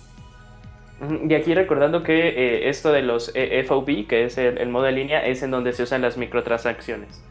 Y 1.26 1.32
aquí 1.32 1.54
recordando 1.54 2.02
que 2.02 2.28
eh, 2.28 2.68
esto 2.68 2.92
de 2.92 3.00
los 3.00 3.32
eh, 3.34 3.64
FOB, 3.66 4.06
que 4.06 4.26
es 4.26 4.36
el, 4.36 4.68
modo 4.68 4.84
de 4.84 4.92
línea, 4.92 5.26
es 5.26 5.42
en 5.42 5.50
donde 5.50 5.72
se 5.72 5.84
usan 5.84 6.02
las 6.02 6.18
microtransacciones. 6.18 7.22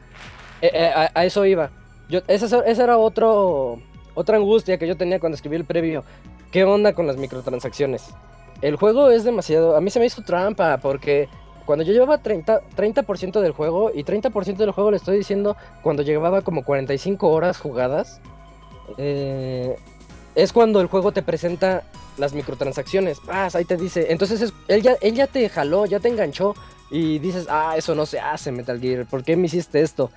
Eh, 0.63 0.91
a, 1.13 1.23
eso 1.23 1.45
iba. 1.45 1.69
Yo, 2.09 2.21
esa, 2.27 2.45
esa, 2.65 2.83
era 2.83 2.97
otro, 2.97 3.79
otra 4.15 4.37
angustia 4.37 4.79
que 4.79 4.87
yo 4.87 4.97
tenía 4.97 5.19
cuando 5.19 5.35
escribí 5.35 5.55
el 5.55 5.65
previo. 5.65 6.03
¿Qué 6.51 6.63
onda 6.63 6.93
con 6.93 7.05
las 7.05 7.17
microtransacciones? 7.17 8.09
El 8.63 8.75
juego 8.75 9.11
es 9.11 9.23
demasiado... 9.23 9.75
A 9.75 9.81
mí 9.81 9.91
se 9.91 9.99
me 9.99 10.07
hizo 10.07 10.23
trampa 10.23 10.77
porque 10.77 11.29
cuando 11.67 11.83
yo 11.83 11.93
llevaba 11.93 12.23
30%, 12.23 12.61
30 12.75 13.41
del 13.41 13.51
juego 13.51 13.91
y 13.93 14.03
30% 14.03 14.55
del 14.55 14.71
juego 14.71 14.89
le 14.89 14.97
estoy 14.97 15.17
diciendo 15.17 15.57
cuando 15.83 16.01
llevaba 16.01 16.41
como 16.41 16.63
45 16.63 17.29
horas 17.29 17.59
jugadas, 17.59 18.19
eh, 18.97 19.75
es 20.35 20.53
cuando 20.53 20.81
el 20.81 20.87
juego 20.87 21.11
te 21.11 21.21
presenta 21.21 21.83
las 22.17 22.33
microtransacciones. 22.33 23.19
Ah, 23.27 23.49
ahí 23.53 23.65
te 23.65 23.77
dice. 23.77 24.07
Entonces 24.09 24.53
él, 24.67 24.81
ya, 24.81 25.27
te 25.27 25.49
jaló, 25.49 25.85
ya 25.85 25.99
te 25.99 26.09
enganchó. 26.09 26.55
y 26.91 27.19
dices, 27.19 27.47
ah, 27.49 27.75
eso 27.77 27.95
no 27.95 28.05
se 28.05 28.19
hace, 28.19 28.51
Metal 28.51 28.79
Gear, 28.79 29.05
¿por 29.05 29.23
qué 29.23 29.35
me 29.35 29.47
hiciste 29.47 29.81
esto? 29.81 30.11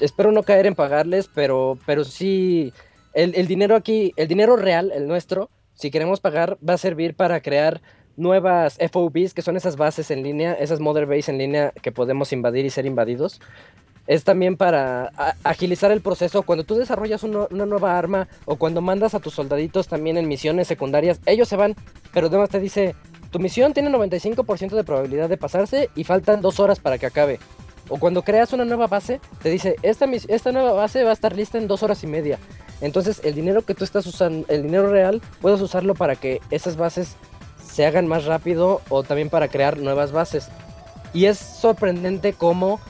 Espero 0.00 0.32
no 0.32 0.42
caer 0.42 0.66
en 0.66 0.74
pagarles, 0.74 1.28
pero, 1.32 1.78
pero 1.86 2.04
sí, 2.04 2.72
el, 3.12 3.34
el 3.34 3.46
dinero 3.46 3.76
aquí, 3.76 4.12
el 4.16 4.28
dinero 4.28 4.56
real, 4.56 4.92
el 4.94 5.06
nuestro, 5.06 5.50
si 5.74 5.90
queremos 5.90 6.20
pagar, 6.20 6.58
va 6.66 6.74
a 6.74 6.78
servir 6.78 7.14
para 7.14 7.40
crear 7.40 7.80
nuevas 8.16 8.78
FOBs, 8.78 9.34
que 9.34 9.42
son 9.42 9.56
esas 9.56 9.76
bases 9.76 10.10
en 10.10 10.22
línea, 10.22 10.52
esas 10.52 10.78
Mother 10.78 11.06
Base 11.06 11.30
en 11.30 11.38
línea 11.38 11.72
que 11.82 11.90
podemos 11.90 12.32
invadir 12.32 12.66
y 12.66 12.70
ser 12.70 12.86
invadidos. 12.86 13.40
Es 14.06 14.24
también 14.24 14.56
para 14.56 15.12
agilizar 15.44 15.92
el 15.92 16.00
proceso. 16.00 16.42
Cuando 16.42 16.64
tú 16.64 16.74
desarrollas 16.74 17.22
una 17.22 17.66
nueva 17.66 17.96
arma 17.96 18.28
o 18.44 18.56
cuando 18.56 18.80
mandas 18.80 19.14
a 19.14 19.20
tus 19.20 19.34
soldaditos 19.34 19.88
también 19.88 20.16
en 20.16 20.26
misiones 20.26 20.66
secundarias, 20.66 21.20
ellos 21.26 21.48
se 21.48 21.56
van, 21.56 21.76
pero 22.12 22.26
además 22.26 22.48
te 22.48 22.58
dice, 22.58 22.96
tu 23.30 23.38
misión 23.38 23.72
tiene 23.72 23.90
95% 23.90 24.70
de 24.70 24.84
probabilidad 24.84 25.28
de 25.28 25.36
pasarse 25.36 25.90
y 25.94 26.04
faltan 26.04 26.40
dos 26.40 26.58
horas 26.58 26.80
para 26.80 26.98
que 26.98 27.06
acabe. 27.06 27.38
O 27.88 27.98
cuando 27.98 28.22
creas 28.22 28.52
una 28.52 28.64
nueva 28.64 28.86
base, 28.86 29.20
te 29.42 29.50
dice, 29.50 29.76
esta, 29.82 30.06
esta 30.28 30.52
nueva 30.52 30.72
base 30.72 31.04
va 31.04 31.10
a 31.10 31.14
estar 31.14 31.34
lista 31.34 31.58
en 31.58 31.68
dos 31.68 31.82
horas 31.82 32.02
y 32.02 32.06
media. 32.06 32.38
Entonces 32.80 33.20
el 33.24 33.34
dinero 33.34 33.62
que 33.62 33.74
tú 33.74 33.84
estás 33.84 34.06
usando, 34.06 34.46
el 34.48 34.62
dinero 34.62 34.90
real, 34.90 35.20
puedes 35.40 35.60
usarlo 35.60 35.94
para 35.94 36.16
que 36.16 36.40
esas 36.50 36.76
bases 36.76 37.16
se 37.62 37.86
hagan 37.86 38.06
más 38.06 38.24
rápido 38.24 38.80
o 38.88 39.02
también 39.02 39.30
para 39.30 39.48
crear 39.48 39.78
nuevas 39.78 40.12
bases. 40.12 40.48
Y 41.12 41.26
es 41.26 41.38
sorprendente 41.38 42.32
cómo 42.32 42.80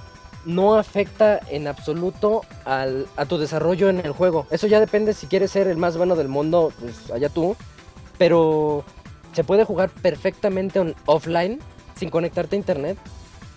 no 0.45 0.77
afecta 0.77 1.41
en 1.51 1.67
absoluto 1.69 2.43
al- 2.65 3.07
a 3.17 3.27
tu 3.27 3.39
desarrollo 3.39 3.89
en 3.91 4.01
el 4.01 4.13
juego. 4.13 4.47
Eso 4.51 4.67
ya 4.67 4.81
depende 4.81 5.13
si 5.15 5.27
quieres 5.27 5.51
ser 5.51 5.67
el 5.69 5.77
más 5.77 5.97
bueno 5.97 6.17
del 6.17 6.29
mundo, 6.29 6.73
pues 6.81 7.11
allá 7.11 7.29
tú. 7.29 7.57
Pero 8.19 8.85
se 9.33 9.45
puede 9.45 9.65
jugar 9.65 9.91
perfectamente 9.91 10.79
on- 10.81 10.95
offline, 11.07 11.61
sin 11.97 12.11
conectarte 12.11 12.57
a 12.57 12.59
internet 12.59 12.99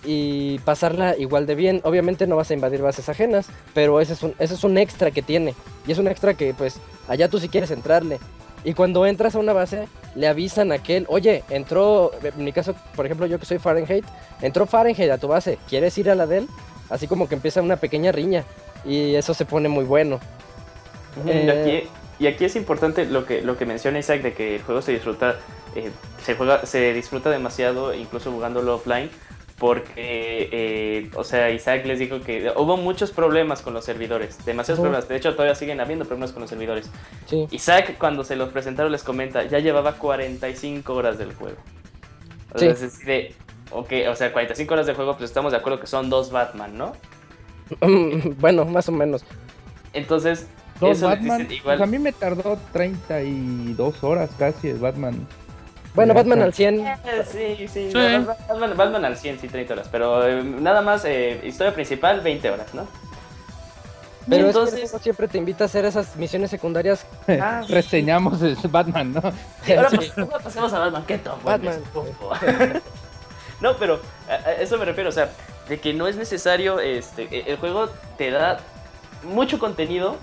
y 0.05 0.60
pasarla 0.60 1.18
igual 1.18 1.45
de 1.45 1.55
bien. 1.55 1.81
Obviamente 1.84 2.27
no 2.27 2.35
vas 2.35 2.51
a 2.51 2.53
invadir 2.53 2.81
bases 2.81 3.07
ajenas, 3.10 3.47
pero 3.73 4.01
ese 4.01 4.14
es 4.14 4.23
un, 4.23 4.34
ese 4.39 4.53
es 4.53 4.64
un 4.64 4.77
extra 4.77 5.11
que 5.11 5.22
tiene. 5.22 5.55
Y 5.88 5.91
es 5.91 5.97
un 5.97 6.07
extra 6.07 6.34
que 6.34 6.53
pues 6.53 6.76
allá 7.07 7.27
tú 7.30 7.39
si 7.39 7.49
quieres 7.49 7.72
entrarle. 7.72 8.19
Y 8.65 8.73
cuando 8.73 9.05
entras 9.05 9.35
a 9.35 9.39
una 9.39 9.51
base, 9.51 9.89
le 10.15 10.26
avisan 10.27 10.72
a 10.72 10.76
aquel, 10.76 11.05
oye, 11.10 11.43
entró, 11.49 12.11
en 12.23 12.43
mi 12.45 12.53
caso, 12.53 12.73
por 12.95 13.05
ejemplo, 13.05 13.26
yo 13.26 13.38
que 13.38 13.45
soy 13.45 13.60
Fahrenheit, 13.60 14.05
entró 14.41 14.65
Fahrenheit 14.65 15.11
a 15.11 15.18
tu 15.18 15.27
base, 15.27 15.57
¿quieres 15.68 15.97
ir 15.97 16.10
a 16.10 16.15
la 16.15 16.26
de 16.27 16.38
él? 16.39 16.47
Así 16.89 17.07
como 17.07 17.27
que 17.27 17.35
empieza 17.35 17.61
una 17.61 17.77
pequeña 17.77 18.11
riña. 18.11 18.43
Y 18.85 19.15
eso 19.15 19.34
se 19.34 19.45
pone 19.45 19.69
muy 19.69 19.85
bueno. 19.85 20.19
Y 21.26 21.30
Eh, 21.30 21.51
aquí, 21.51 21.89
y 22.19 22.27
aquí 22.27 22.45
es 22.45 22.55
importante 22.55 23.05
lo 23.05 23.26
que, 23.26 23.41
lo 23.41 23.57
que 23.57 23.65
menciona 23.65 23.99
Isaac 23.99 24.22
de 24.22 24.34
que 24.34 24.55
el 24.55 24.64
juego 24.64 24.81
se 24.81 24.91
disfruta, 24.91 25.38
eh, 25.76 25.91
se 26.23 26.35
juega, 26.35 26.65
se 26.65 26.93
disfruta 26.93 27.30
demasiado, 27.30 27.93
incluso 27.93 28.31
jugándolo 28.31 28.76
offline, 28.76 29.10
porque, 29.57 30.49
eh, 30.51 31.11
o 31.15 31.23
sea, 31.23 31.49
Isaac 31.51 31.85
les 31.85 31.99
dijo 31.99 32.19
que 32.19 32.51
hubo 32.57 32.76
muchos 32.76 33.11
problemas 33.11 33.61
con 33.61 33.73
los 33.73 33.85
servidores, 33.85 34.43
demasiados 34.45 34.81
problemas, 34.81 35.07
de 35.07 35.15
hecho 35.15 35.31
todavía 35.34 35.55
siguen 35.55 35.80
habiendo 35.80 36.05
problemas 36.05 36.31
con 36.34 36.41
los 36.41 36.49
servidores. 36.49 36.89
Sí. 37.27 37.47
Isaac 37.51 37.95
cuando 37.97 38.23
se 38.23 38.35
los 38.35 38.49
presentaron 38.49 38.91
les 38.91 39.03
comenta, 39.03 39.43
ya 39.45 39.60
llevaba 39.60 39.93
45 39.93 40.93
horas 40.93 41.18
del 41.18 41.34
juego. 41.34 41.57
O 42.53 42.60
Sí. 42.60 42.65
sea, 42.65 42.73
es 42.73 42.84
así 42.84 43.05
de, 43.05 43.35
ok, 43.74 43.91
o 44.10 44.16
sea, 44.16 44.32
45 44.32 44.74
horas 44.74 44.86
de 44.88 44.94
juego, 44.94 45.14
pues 45.18 45.30
estamos 45.30 45.52
de 45.52 45.58
acuerdo 45.58 45.80
que 45.80 45.88
son 45.88 46.10
dos 46.10 46.32
Batman, 46.32 46.78
¿no? 46.78 46.94
bueno, 48.40 48.66
más 48.66 48.88
o 48.90 48.91
menos. 48.91 49.24
Entonces, 49.94 50.48
Dos 50.80 50.98
eso 50.98 51.08
Batman. 51.08 51.40
dicen 51.40 51.54
igual. 51.58 51.78
Pues 51.78 51.88
a 51.88 51.91
mí 51.91 52.00
me 52.00 52.12
tardó 52.12 52.58
32 52.74 54.04
horas 54.04 54.30
casi 54.38 54.70
el 54.70 54.78
Batman. 54.80 55.28
Bueno, 55.95 56.14
Batman 56.16 56.41
al 56.41 56.54
100. 56.54 56.80
Eh, 56.88 56.95
Sí, 57.32 57.68
sí, 57.68 57.91
Batman, 57.94 58.76
Batman 58.76 59.06
al 59.06 59.16
100, 59.16 59.40
sí, 59.40 59.48
30 59.48 59.74
horas. 59.74 59.88
Pero 59.91 60.28
eh, 60.28 60.44
nada 60.44 60.82
más, 60.82 61.06
eh, 61.06 61.40
historia 61.44 61.74
principal, 61.74 62.22
20 62.22 62.50
horas, 62.50 62.74
¿no? 62.74 62.88
Pero 64.28 64.48
Y 64.48 64.50
es 64.50 64.56
que 64.56 64.60
entonces, 64.62 65.02
siempre 65.02 65.28
te 65.28 65.38
invita 65.38 65.66
a 65.66 65.68
hacer 65.68 65.86
esas 65.86 66.16
misiones 66.16 66.50
secundarias. 66.50 67.06
ah, 67.28 67.62
Reseñamos 67.70 68.41
el 68.41 68.58
Batman, 68.70 69.14
¿no? 69.14 69.20
ahora, 69.22 69.34
pas- 69.91 70.18
ahora 70.18 70.40
pasemos 70.40 70.74
a 70.74 70.80
Batman, 70.80 71.04
¿qué 71.06 71.18
top? 71.20 71.44
Batman. 71.44 71.80
No, 73.64 73.77
pero 73.77 73.99
a, 74.30 74.34
a 74.34 74.52
eso 74.53 74.77
me 74.77 74.85
refiero, 74.85 75.10
o 75.10 75.14
sea, 75.14 75.31
de 75.68 75.80
que 75.80 75.94
no 75.94 76.07
es 76.07 76.15
necesario, 76.18 76.80
este, 76.80 77.23
e- 77.31 77.45
el 77.52 77.57
juego 77.57 77.90
te 78.18 78.30
da 78.30 78.60
mucho 79.23 79.57
contenido 79.57 80.18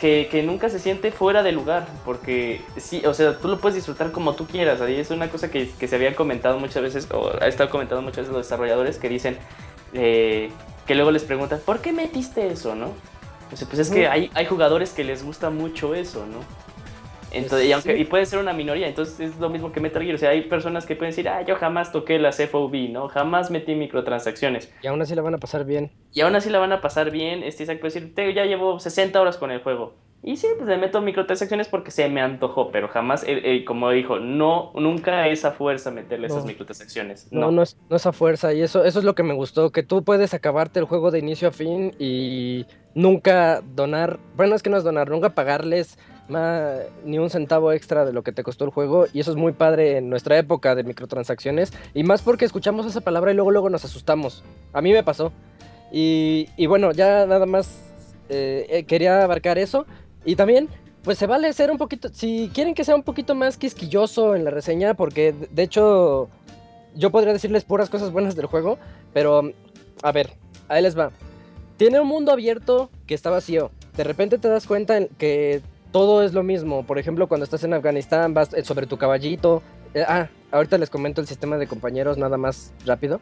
que, 0.00 0.28
que 0.30 0.42
nunca 0.42 0.68
se 0.68 0.78
siente 0.78 1.10
fuera 1.10 1.42
de 1.42 1.52
lugar, 1.52 1.86
porque 2.04 2.60
sí, 2.76 3.02
o 3.06 3.14
sea, 3.14 3.38
tú 3.38 3.48
lo 3.48 3.58
puedes 3.58 3.74
disfrutar 3.76 4.12
como 4.12 4.34
tú 4.34 4.46
quieras, 4.46 4.80
ahí 4.80 4.96
es 5.00 5.10
una 5.10 5.28
cosa 5.28 5.50
que, 5.50 5.70
que 5.70 5.88
se 5.88 5.96
había 5.96 6.14
comentado 6.14 6.58
muchas 6.58 6.82
veces, 6.82 7.08
o 7.12 7.32
ha 7.40 7.46
estado 7.48 7.70
comentando 7.70 8.02
muchas 8.02 8.18
veces 8.18 8.32
los 8.32 8.46
desarrolladores 8.46 8.98
que 8.98 9.08
dicen 9.08 9.38
eh, 9.94 10.50
que 10.86 10.94
luego 10.94 11.10
les 11.10 11.24
preguntan, 11.24 11.60
¿por 11.64 11.80
qué 11.80 11.92
metiste 11.92 12.46
eso, 12.48 12.74
no? 12.74 12.92
O 13.52 13.56
sea, 13.56 13.66
pues 13.68 13.78
es 13.78 13.90
que 13.90 14.06
hay, 14.08 14.30
hay 14.34 14.44
jugadores 14.46 14.90
que 14.92 15.02
les 15.04 15.24
gusta 15.24 15.50
mucho 15.50 15.94
eso, 15.94 16.26
¿no? 16.26 16.38
Entonces, 17.32 17.68
y, 17.68 17.72
aunque, 17.72 17.94
Sí. 17.96 18.00
y 18.02 18.04
puede 18.04 18.24
ser 18.26 18.38
una 18.38 18.52
minoría, 18.52 18.86
entonces 18.88 19.20
es 19.20 19.38
lo 19.38 19.48
mismo 19.50 19.72
que 19.72 19.80
Metal 19.80 20.02
Gear. 20.02 20.14
O 20.14 20.18
sea, 20.18 20.30
hay 20.30 20.42
personas 20.42 20.86
que 20.86 20.96
pueden 20.96 21.10
decir, 21.12 21.28
ah, 21.28 21.42
yo 21.42 21.56
jamás 21.56 21.92
toqué 21.92 22.18
las 22.18 22.38
FOB, 22.40 22.88
¿no? 22.90 23.08
Jamás 23.08 23.50
metí 23.50 23.74
microtransacciones. 23.74 24.72
Y 24.82 24.86
aún 24.86 25.02
así 25.02 25.14
la 25.14 25.22
van 25.22 25.34
a 25.34 25.38
pasar 25.38 25.64
bien. 25.64 25.90
Y 26.12 26.20
aún 26.22 26.34
así 26.36 26.48
la 26.50 26.58
van 26.58 26.72
a 26.72 26.80
pasar 26.80 27.10
bien. 27.10 27.42
Este 27.42 27.64
Isaac 27.64 27.80
puede 27.80 27.92
decir, 27.94 28.14
"Te- 28.14 28.32
ya 28.32 28.44
llevo 28.44 28.78
60 28.78 29.20
horas 29.20 29.36
con 29.36 29.50
el 29.50 29.60
juego. 29.62 29.94
Y 30.22 30.36
sí, 30.38 30.48
pues 30.56 30.68
le 30.68 30.76
meto 30.78 31.00
microtransacciones 31.02 31.68
porque 31.68 31.90
se 31.92 32.08
me 32.08 32.20
antojó, 32.20 32.72
pero 32.72 32.88
jamás, 32.88 33.22
eh, 33.22 33.40
eh, 33.44 33.64
como 33.64 33.90
dijo, 33.90 34.18
no, 34.18 34.72
nunca 34.74 35.28
es 35.28 35.44
a 35.44 35.52
fuerza 35.52 35.90
meterle 35.92 36.26
esas 36.26 36.44
microtransacciones. 36.46 37.28
No, 37.30 37.42
No, 37.42 37.50
no, 37.52 37.62
es, 37.62 37.76
no 37.90 37.96
es 37.96 38.06
a 38.06 38.12
fuerza. 38.12 38.52
Y 38.52 38.62
eso, 38.62 38.82
eso 38.84 38.98
es 38.98 39.04
lo 39.04 39.14
que 39.14 39.22
me 39.22 39.34
gustó. 39.34 39.70
Que 39.70 39.82
tú 39.84 40.02
puedes 40.02 40.34
acabarte 40.34 40.80
el 40.80 40.86
juego 40.86 41.10
de 41.12 41.20
inicio 41.20 41.48
a 41.48 41.52
fin 41.52 41.94
y 42.00 42.66
nunca 42.94 43.60
donar. 43.74 44.18
Bueno, 44.36 44.56
es 44.56 44.62
que 44.62 44.70
no 44.70 44.78
es 44.78 44.84
donar, 44.84 45.10
nunca 45.10 45.34
pagarles 45.34 45.96
ni 46.28 47.18
un 47.18 47.30
centavo 47.30 47.72
extra 47.72 48.04
de 48.04 48.12
lo 48.12 48.22
que 48.22 48.32
te 48.32 48.42
costó 48.42 48.64
el 48.64 48.70
juego. 48.70 49.06
Y 49.12 49.20
eso 49.20 49.30
es 49.30 49.36
muy 49.36 49.52
padre 49.52 49.98
en 49.98 50.10
nuestra 50.10 50.36
época 50.38 50.74
de 50.74 50.82
microtransacciones. 50.82 51.72
Y 51.94 52.02
más 52.02 52.22
porque 52.22 52.44
escuchamos 52.44 52.86
esa 52.86 53.00
palabra 53.00 53.32
y 53.32 53.34
luego, 53.34 53.50
luego 53.50 53.70
nos 53.70 53.84
asustamos. 53.84 54.42
A 54.72 54.80
mí 54.80 54.92
me 54.92 55.02
pasó. 55.02 55.32
Y, 55.92 56.48
bueno, 56.66 56.92
ya 56.92 57.26
nada 57.26 57.46
más 57.46 57.78
eh, 58.28 58.66
eh, 58.68 58.84
quería 58.84 59.22
abarcar 59.22 59.58
eso. 59.58 59.86
Y 60.24 60.34
también, 60.36 60.68
pues 61.02 61.18
se 61.18 61.26
vale 61.26 61.52
ser 61.52 61.70
un 61.70 61.78
poquito, 61.78 62.08
si 62.12 62.50
quieren 62.52 62.74
que 62.74 62.82
sea 62.84 62.96
un 62.96 63.04
poquito 63.04 63.34
más 63.36 63.56
quisquilloso 63.56 64.34
en 64.34 64.44
la 64.44 64.50
reseña, 64.50 64.94
porque 64.94 65.32
de- 65.32 65.62
hecho 65.62 66.28
yo 66.96 67.10
podría 67.10 67.32
decirles 67.32 67.62
puras 67.62 67.88
cosas 67.88 68.10
buenas 68.10 68.34
del 68.34 68.46
juego, 68.46 68.78
pero 69.12 69.52
a 70.02 70.10
ver, 70.12 70.32
ahí 70.68 70.82
les 70.82 70.98
va. 70.98 71.12
Tiene 71.76 72.00
un 72.00 72.08
mundo 72.08 72.32
abierto 72.32 72.90
que 73.06 73.14
está 73.14 73.30
vacío. 73.30 73.70
De 73.96 74.02
repente 74.02 74.38
te 74.38 74.48
das 74.48 74.66
cuenta 74.66 74.96
en 74.96 75.08
que 75.18 75.60
todo 75.96 76.22
es 76.22 76.34
lo 76.34 76.42
mismo. 76.42 76.84
Por 76.84 76.98
ejemplo, 76.98 77.26
cuando 77.26 77.44
estás 77.44 77.64
en 77.64 77.72
Afganistán, 77.72 78.34
vas 78.34 78.52
eh, 78.52 78.62
sobre 78.62 78.86
tu 78.86 78.98
caballito. 78.98 79.62
Eh, 79.94 80.04
ah, 80.06 80.28
ahorita 80.50 80.76
les 80.76 80.90
comento 80.90 81.22
el 81.22 81.26
sistema 81.26 81.56
de 81.56 81.66
compañeros 81.66 82.18
nada 82.18 82.36
más 82.36 82.74
rápido. 82.84 83.18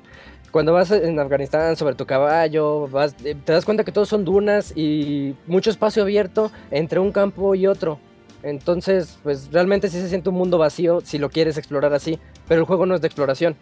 Cuando 0.51 0.73
vas 0.73 0.91
en 0.91 1.17
Afganistán 1.21 1.77
sobre 1.77 1.95
tu 1.95 2.05
caballo, 2.05 2.89
vas, 2.89 3.15
eh, 3.25 3.37
te 3.45 3.53
das 3.53 3.65
cuenta 3.65 3.85
que 3.85 3.93
todos 3.93 4.09
son 4.09 4.25
dunas 4.25 4.77
y 4.77 5.37
mucho 5.47 5.71
espacio 5.71 6.03
abierto 6.03 6.51
entre 6.73 6.99
un 6.99 7.13
campo 7.13 7.55
y 7.55 7.69
otro. 7.69 8.01
Entonces, 8.43 9.21
pues 9.23 9.53
realmente 9.53 9.89
sí 9.89 10.01
se 10.01 10.09
siente 10.09 10.31
un 10.31 10.35
mundo 10.35 10.59
vacío 10.59 11.01
si 11.01 11.19
lo 11.19 11.31
quieres 11.31 11.57
explorar 11.57 11.95
así, 11.95 12.19
pero 12.49 12.63
el 12.63 12.67
juego 12.67 12.87
no 12.87 12.97
es 12.97 13.01
de 13.01 13.07
exploración. 13.07 13.55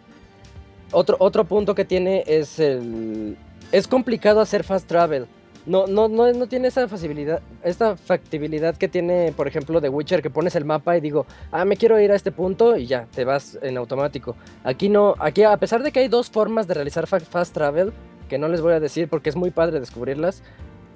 Otro, 0.91 1.17
otro 1.19 1.43
punto 1.43 1.75
que 1.75 1.85
tiene 1.85 2.23
es 2.25 2.57
el... 2.57 3.37
Es 3.71 3.87
complicado 3.87 4.41
hacer 4.41 4.63
fast 4.63 4.87
travel. 4.87 5.27
No, 5.65 5.87
no, 5.87 6.09
no, 6.09 6.29
no 6.33 6.47
tiene 6.47 6.67
esa 6.67 6.89
facilidad, 6.89 7.41
esta 7.63 7.95
factibilidad 7.95 8.75
que 8.75 8.89
tiene, 8.89 9.33
por 9.35 9.47
ejemplo, 9.47 9.79
The 9.79 9.87
Witcher, 9.87 10.21
que 10.21 10.29
pones 10.29 10.55
el 10.55 10.65
mapa 10.65 10.97
y 10.97 11.01
digo, 11.01 11.25
ah, 11.53 11.63
me 11.63 11.77
quiero 11.77 11.97
ir 12.01 12.11
a 12.11 12.15
este 12.15 12.33
punto 12.33 12.75
y 12.75 12.85
ya, 12.85 13.07
te 13.15 13.23
vas 13.23 13.57
en 13.61 13.77
automático. 13.77 14.35
Aquí 14.65 14.89
no, 14.89 15.15
aquí 15.19 15.43
a 15.43 15.55
pesar 15.55 15.81
de 15.81 15.93
que 15.93 15.99
hay 16.01 16.09
dos 16.09 16.29
formas 16.29 16.67
de 16.67 16.73
realizar 16.73 17.07
fa- 17.07 17.21
fast 17.21 17.53
travel, 17.53 17.93
que 18.27 18.37
no 18.37 18.49
les 18.49 18.59
voy 18.59 18.73
a 18.73 18.81
decir 18.81 19.07
porque 19.07 19.29
es 19.29 19.37
muy 19.37 19.51
padre 19.51 19.79
descubrirlas, 19.79 20.43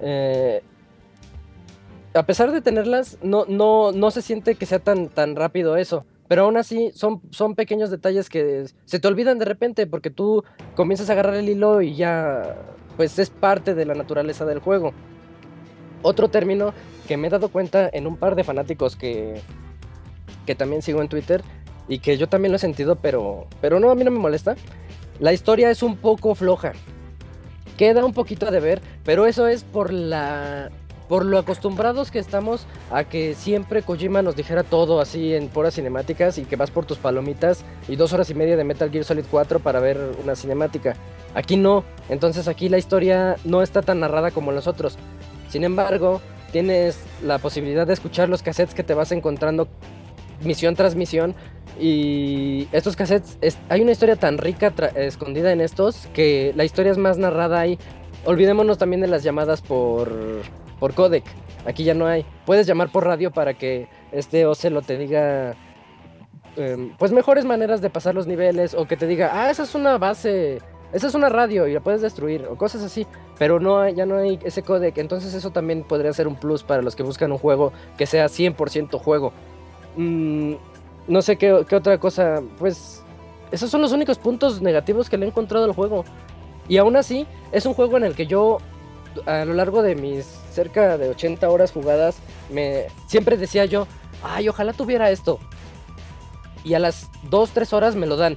eh, 0.00 0.62
a 2.12 2.22
pesar 2.24 2.52
de 2.52 2.60
tenerlas, 2.60 3.16
no, 3.22 3.44
no, 3.48 3.92
no 3.92 4.10
se 4.10 4.20
siente 4.20 4.54
que 4.54 4.66
sea 4.66 4.80
tan, 4.80 5.08
tan 5.08 5.34
rápido 5.34 5.76
eso. 5.78 6.04
Pero 6.26 6.42
aún 6.44 6.58
así 6.58 6.90
son, 6.94 7.22
son 7.30 7.54
pequeños 7.54 7.90
detalles 7.90 8.28
que 8.28 8.66
se 8.84 8.98
te 8.98 9.08
olvidan 9.08 9.38
de 9.38 9.46
repente 9.46 9.86
porque 9.86 10.10
tú 10.10 10.44
comienzas 10.76 11.08
a 11.08 11.14
agarrar 11.14 11.36
el 11.36 11.48
hilo 11.48 11.80
y 11.80 11.94
ya 11.94 12.54
pues 12.98 13.16
es 13.20 13.30
parte 13.30 13.76
de 13.76 13.86
la 13.86 13.94
naturaleza 13.94 14.44
del 14.44 14.58
juego. 14.58 14.92
Otro 16.02 16.28
término 16.28 16.74
que 17.06 17.16
me 17.16 17.28
he 17.28 17.30
dado 17.30 17.48
cuenta 17.48 17.88
en 17.92 18.08
un 18.08 18.16
par 18.16 18.34
de 18.34 18.42
fanáticos 18.42 18.96
que, 18.96 19.40
que 20.44 20.56
también 20.56 20.82
sigo 20.82 21.00
en 21.00 21.08
Twitter 21.08 21.44
y 21.86 22.00
que 22.00 22.18
yo 22.18 22.28
también 22.28 22.50
lo 22.50 22.56
he 22.56 22.58
sentido, 22.58 22.96
pero, 22.96 23.46
pero 23.60 23.78
no, 23.78 23.90
a 23.90 23.94
mí 23.94 24.02
no 24.02 24.10
me 24.10 24.18
molesta. 24.18 24.56
La 25.20 25.32
historia 25.32 25.70
es 25.70 25.84
un 25.84 25.96
poco 25.96 26.34
floja. 26.34 26.72
Queda 27.76 28.04
un 28.04 28.12
poquito 28.12 28.48
a 28.48 28.50
deber, 28.50 28.82
pero 29.04 29.26
eso 29.26 29.46
es 29.46 29.62
por 29.62 29.92
la 29.92 30.68
por 31.08 31.24
lo 31.24 31.38
acostumbrados 31.38 32.10
que 32.10 32.18
estamos 32.18 32.66
a 32.90 33.04
que 33.04 33.34
siempre 33.34 33.82
Kojima 33.82 34.22
nos 34.22 34.36
dijera 34.36 34.62
todo 34.62 35.00
así 35.00 35.34
en 35.34 35.48
puras 35.48 35.74
cinemáticas 35.74 36.38
y 36.38 36.44
que 36.44 36.56
vas 36.56 36.70
por 36.70 36.84
tus 36.84 36.98
palomitas 36.98 37.64
y 37.88 37.96
dos 37.96 38.12
horas 38.12 38.30
y 38.30 38.34
media 38.34 38.56
de 38.56 38.64
Metal 38.64 38.90
Gear 38.90 39.04
Solid 39.04 39.24
4 39.30 39.60
para 39.60 39.80
ver 39.80 39.98
una 40.22 40.36
cinemática. 40.36 40.94
Aquí 41.34 41.56
no, 41.56 41.84
entonces 42.08 42.46
aquí 42.46 42.68
la 42.68 42.78
historia 42.78 43.36
no 43.44 43.62
está 43.62 43.82
tan 43.82 44.00
narrada 44.00 44.30
como 44.30 44.52
los 44.52 44.66
otros. 44.66 44.98
Sin 45.48 45.64
embargo, 45.64 46.20
tienes 46.52 46.98
la 47.24 47.38
posibilidad 47.38 47.86
de 47.86 47.94
escuchar 47.94 48.28
los 48.28 48.42
cassettes 48.42 48.74
que 48.74 48.82
te 48.82 48.94
vas 48.94 49.12
encontrando 49.12 49.68
misión 50.42 50.76
tras 50.76 50.94
misión 50.94 51.34
y 51.80 52.68
estos 52.72 52.96
cassettes, 52.96 53.38
hay 53.68 53.80
una 53.80 53.92
historia 53.92 54.16
tan 54.16 54.38
rica 54.38 54.72
escondida 54.96 55.52
en 55.52 55.60
estos 55.60 56.08
que 56.12 56.52
la 56.56 56.64
historia 56.64 56.92
es 56.92 56.98
más 56.98 57.18
narrada 57.18 57.60
ahí. 57.60 57.78
Olvidémonos 58.24 58.78
también 58.78 59.00
de 59.00 59.06
las 59.06 59.22
llamadas 59.22 59.62
por 59.62 60.10
por 60.78 60.94
codec. 60.94 61.24
Aquí 61.66 61.84
ya 61.84 61.94
no 61.94 62.06
hay. 62.06 62.24
Puedes 62.46 62.66
llamar 62.66 62.90
por 62.90 63.04
radio 63.04 63.30
para 63.30 63.54
que 63.54 63.88
este 64.12 64.46
Ocelo 64.46 64.82
te 64.82 64.96
diga 64.96 65.54
em, 66.56 66.96
pues 66.96 67.12
mejores 67.12 67.44
maneras 67.44 67.80
de 67.80 67.90
pasar 67.90 68.14
los 68.14 68.26
niveles 68.26 68.74
o 68.74 68.86
que 68.86 68.96
te 68.96 69.06
diga, 69.06 69.30
ah, 69.32 69.50
esa 69.50 69.64
es 69.64 69.74
una 69.74 69.98
base, 69.98 70.60
esa 70.92 71.06
es 71.06 71.14
una 71.14 71.28
radio 71.28 71.66
y 71.66 71.74
la 71.74 71.80
puedes 71.80 72.00
destruir 72.00 72.46
o 72.46 72.56
cosas 72.56 72.82
así. 72.82 73.06
Pero 73.38 73.60
no 73.60 73.80
hay, 73.80 73.94
ya 73.94 74.06
no 74.06 74.16
hay 74.16 74.38
ese 74.44 74.62
codec. 74.62 74.98
Entonces 74.98 75.34
eso 75.34 75.50
también 75.50 75.84
podría 75.84 76.12
ser 76.12 76.26
un 76.26 76.36
plus 76.36 76.62
para 76.62 76.82
los 76.82 76.96
que 76.96 77.02
buscan 77.02 77.32
un 77.32 77.38
juego 77.38 77.72
que 77.96 78.06
sea 78.06 78.26
100% 78.26 78.98
juego. 78.98 79.32
Mm, 79.96 80.54
no 81.06 81.22
sé 81.22 81.36
qué, 81.36 81.64
qué 81.68 81.76
otra 81.76 81.98
cosa. 81.98 82.42
Pues 82.58 83.04
esos 83.50 83.70
son 83.70 83.80
los 83.80 83.92
únicos 83.92 84.18
puntos 84.18 84.60
negativos 84.60 85.08
que 85.08 85.16
le 85.16 85.26
he 85.26 85.28
encontrado 85.28 85.64
al 85.64 85.72
juego. 85.72 86.04
Y 86.68 86.76
aún 86.76 86.96
así, 86.96 87.26
es 87.52 87.64
un 87.66 87.74
juego 87.74 87.96
en 87.96 88.04
el 88.04 88.14
que 88.14 88.26
yo 88.26 88.58
a 89.26 89.44
lo 89.44 89.54
largo 89.54 89.82
de 89.82 89.94
mis 89.94 90.26
cerca 90.58 90.98
de 90.98 91.08
80 91.10 91.48
horas 91.48 91.70
jugadas, 91.70 92.16
me 92.50 92.86
siempre 93.06 93.36
decía 93.36 93.64
yo, 93.64 93.86
ay, 94.24 94.48
ojalá 94.48 94.72
tuviera 94.72 95.12
esto. 95.12 95.38
Y 96.64 96.74
a 96.74 96.80
las 96.80 97.08
2, 97.30 97.50
3 97.50 97.72
horas 97.74 97.94
me 97.94 98.08
lo 98.08 98.16
dan. 98.16 98.36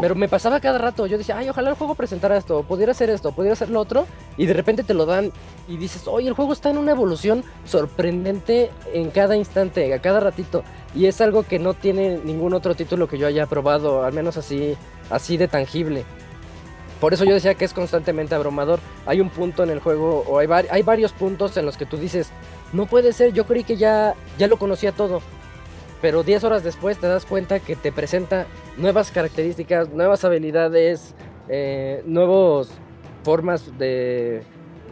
Pero 0.00 0.14
me 0.14 0.28
pasaba 0.28 0.60
cada 0.60 0.78
rato, 0.78 1.08
yo 1.08 1.18
decía, 1.18 1.36
ay, 1.36 1.48
ojalá 1.48 1.70
el 1.70 1.74
juego 1.74 1.96
presentara 1.96 2.36
esto, 2.36 2.62
pudiera 2.62 2.92
hacer 2.92 3.10
esto, 3.10 3.32
pudiera 3.32 3.54
hacer 3.54 3.68
lo 3.68 3.80
otro, 3.80 4.06
y 4.36 4.46
de 4.46 4.54
repente 4.54 4.84
te 4.84 4.94
lo 4.94 5.06
dan 5.06 5.32
y 5.66 5.76
dices, 5.76 6.06
oye, 6.06 6.28
el 6.28 6.34
juego 6.34 6.52
está 6.52 6.70
en 6.70 6.78
una 6.78 6.92
evolución 6.92 7.42
sorprendente 7.64 8.70
en 8.94 9.10
cada 9.10 9.34
instante, 9.34 9.92
a 9.92 9.98
cada 9.98 10.20
ratito, 10.20 10.62
y 10.94 11.06
es 11.06 11.20
algo 11.20 11.42
que 11.42 11.58
no 11.58 11.74
tiene 11.74 12.18
ningún 12.18 12.54
otro 12.54 12.76
título 12.76 13.08
que 13.08 13.18
yo 13.18 13.26
haya 13.26 13.46
probado, 13.46 14.04
al 14.04 14.12
menos 14.12 14.36
así, 14.36 14.76
así 15.10 15.36
de 15.36 15.48
tangible. 15.48 16.04
Por 17.00 17.14
eso 17.14 17.24
yo 17.24 17.34
decía 17.34 17.54
que 17.54 17.64
es 17.64 17.72
constantemente 17.72 18.34
abrumador. 18.34 18.80
Hay 19.06 19.20
un 19.20 19.30
punto 19.30 19.62
en 19.62 19.70
el 19.70 19.78
juego, 19.78 20.24
o 20.26 20.38
hay, 20.38 20.48
hay 20.70 20.82
varios 20.82 21.12
puntos 21.12 21.56
en 21.56 21.64
los 21.64 21.76
que 21.76 21.86
tú 21.86 21.96
dices, 21.96 22.30
no 22.72 22.86
puede 22.86 23.12
ser, 23.12 23.32
yo 23.32 23.46
creí 23.46 23.64
que 23.64 23.76
ya, 23.76 24.14
ya 24.36 24.48
lo 24.48 24.58
conocía 24.58 24.92
todo. 24.92 25.22
Pero 26.02 26.22
10 26.22 26.44
horas 26.44 26.64
después 26.64 26.98
te 26.98 27.06
das 27.06 27.24
cuenta 27.24 27.60
que 27.60 27.76
te 27.76 27.92
presenta 27.92 28.46
nuevas 28.76 29.10
características, 29.10 29.90
nuevas 29.90 30.24
habilidades, 30.24 31.14
eh, 31.48 32.02
nuevas 32.04 32.68
formas 33.24 33.78
de, 33.78 34.42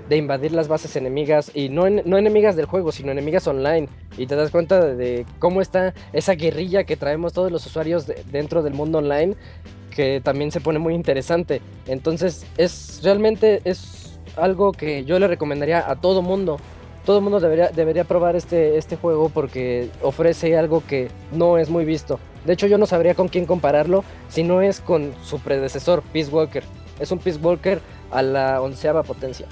de, 0.09 0.17
invadir 0.17 0.53
las 0.53 0.67
bases 0.67 0.97
enemigas. 0.97 1.53
Y 1.55 1.69
no, 1.69 1.89
no 1.89 2.19
enemigas 2.19 2.57
del 2.57 2.67
juego, 2.67 2.91
sino 2.91 3.13
enemigas 3.13 3.47
online. 3.47 3.89
Y 4.17 4.27
te 4.27 4.35
das 4.35 4.51
cuenta 4.51 4.85
de, 4.85 5.27
cómo 5.39 5.61
está 5.61 5.95
esa 6.13 6.35
guerrilla 6.35 6.85
que 6.85 6.97
traemos 6.97 7.33
todos 7.33 7.53
los 7.53 7.67
usuarios 7.67 8.07
dentro 8.31 8.63
del 8.63 8.75
mundo 8.75 8.99
online 8.99 9.37
que 9.97 10.21
también 10.23 10.53
se 10.53 10.61
pone 10.61 10.79
muy 10.79 10.95
interesante. 10.95 11.63
Entonces, 11.87 12.47
es 12.59 13.01
realmente 13.03 13.63
es 13.65 14.19
algo 14.37 14.73
que 14.73 15.05
yo 15.07 15.19
le 15.19 15.27
recomendaría 15.27 15.91
a 15.91 15.97
todo 15.97 16.21
mundo. 16.21 16.59
Todo 17.07 17.21
mundo 17.23 17.41
debería, 17.41 17.71
debería 17.71 18.05
probar 18.05 18.37
este, 18.37 18.77
este 18.77 18.97
juego 18.97 19.31
porque 19.31 19.89
ofrece 20.03 20.57
algo 20.59 20.83
que 20.87 21.09
no 21.33 21.57
es 21.57 21.71
muy 21.71 21.85
visto. 21.87 22.21
De 22.45 22.53
hecho, 22.53 22.67
yo 22.67 22.77
no 22.77 22.85
sabría 22.87 23.15
con 23.15 23.29
quién 23.29 23.47
compararlo 23.47 24.05
si 24.29 24.43
no 24.43 24.61
es 24.61 24.81
con 24.81 25.15
su 25.25 25.41
predecesor, 25.41 26.03
Peace 26.13 26.31
Walker. 26.31 26.63
Es 27.01 27.11
un 27.11 27.19
Peace 27.19 27.39
Walker 27.39 27.81
a 28.11 28.23
la 28.23 28.61
onceava 28.61 29.03
potencia. 29.03 29.47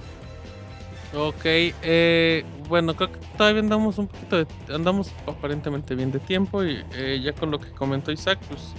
Ok, 1.17 1.45
eh, 1.45 2.45
bueno, 2.69 2.95
creo 2.97 3.13
que 3.13 3.19
todavía 3.39 3.61
andamos 3.61 3.99
un 3.99 4.09
poquito 4.09 4.45
andamos 4.69 5.13
aparentemente 5.29 5.95
bien 5.95 6.11
de 6.11 6.19
tiempo 6.19 6.65
y 6.65 6.83
eh, 6.97 7.21
ya 7.23 7.33
con 7.33 7.53
lo 7.53 7.61
que 7.61 7.71
comentó 7.71 8.11
Isaac, 8.11 8.41
pues 8.49 8.75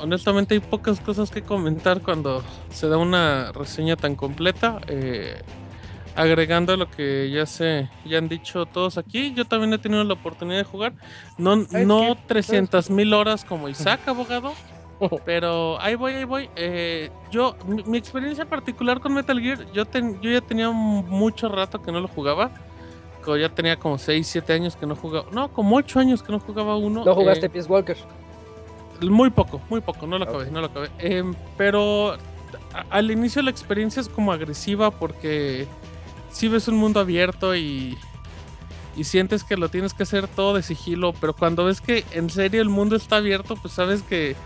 honestamente 0.00 0.54
hay 0.54 0.60
pocas 0.60 1.00
cosas 1.00 1.30
que 1.30 1.42
comentar 1.42 2.02
cuando 2.02 2.42
se 2.70 2.88
da 2.88 2.96
una 2.96 3.52
reseña 3.52 3.96
tan 3.96 4.16
completa. 4.16 4.80
Eh, 4.88 5.40
agregando 6.16 6.76
lo 6.76 6.90
que 6.90 7.30
ya 7.30 7.46
se 7.46 7.88
ya 8.04 8.18
han 8.18 8.28
dicho 8.28 8.66
todos 8.66 8.98
aquí, 8.98 9.32
yo 9.34 9.44
también 9.44 9.72
he 9.72 9.78
tenido 9.78 10.02
la 10.04 10.14
oportunidad 10.14 10.58
de 10.58 10.64
jugar. 10.64 10.92
No, 11.38 11.56
no 11.56 12.16
300 12.26 12.90
mil 12.90 13.14
horas 13.14 13.44
como 13.44 13.68
Isaac, 13.68 14.00
abogado. 14.06 14.52
Pero 15.24 15.80
ahí 15.80 15.94
voy, 15.94 16.12
ahí 16.12 16.24
voy. 16.24 16.50
Eh, 16.56 17.10
yo, 17.30 17.56
mi, 17.66 17.96
experiencia 17.96 18.44
particular 18.44 19.00
con 19.00 19.14
Metal 19.14 19.40
Gear, 19.40 19.64
yo, 19.72 19.84
yo 20.20 20.30
ya 20.30 20.40
tenía 20.42 20.70
mucho 20.70 21.48
rato 21.48 21.80
que 21.80 21.90
no 21.90 22.00
lo 22.00 22.08
jugaba. 22.08 22.50
Ya 23.38 23.48
tenía 23.48 23.76
como 23.76 23.96
6, 23.96 24.26
7 24.26 24.52
años 24.52 24.76
que 24.76 24.86
no 24.86 24.96
jugaba. 24.96 25.26
No, 25.30 25.52
como 25.52 25.76
8 25.76 26.00
años 26.00 26.22
que 26.22 26.32
no 26.32 26.40
jugaba 26.40 26.76
uno. 26.76 27.04
¿No 27.04 27.14
jugaste 27.14 27.46
eh, 27.46 27.50
Peace 27.50 27.68
Walker? 27.68 27.96
Muy 29.02 29.30
poco, 29.30 29.60
muy 29.70 29.80
poco, 29.80 30.06
no 30.06 30.18
lo 30.18 30.24
acabé, 30.24 30.50
no 30.50 30.60
lo 30.60 30.66
acabé. 30.66 30.90
Em, 30.98 31.34
pero 31.56 32.16
al 32.90 33.10
inicio 33.10 33.42
la 33.42 33.50
experiencia 33.50 34.00
es 34.00 34.08
como 34.08 34.32
agresiva 34.32 34.90
porque 34.90 35.66
si 36.30 36.48
ves 36.48 36.68
un 36.68 36.76
mundo 36.76 37.00
abierto 37.00 37.56
y, 37.56 37.96
y 38.96 39.04
sientes 39.04 39.44
que 39.44 39.56
lo 39.56 39.68
tienes 39.68 39.94
que 39.94 40.02
hacer 40.02 40.28
todo 40.28 40.54
de 40.54 40.62
sigilo, 40.62 41.12
pero 41.20 41.34
cuando 41.34 41.64
ves 41.64 41.80
que 41.80 42.04
en 42.12 42.30
serio 42.30 42.62
el 42.62 42.68
mundo 42.68 42.96
está 42.96 43.16
abierto, 43.16 43.56
pues 43.56 43.74
sabes 43.74 44.02
que, 44.02 44.36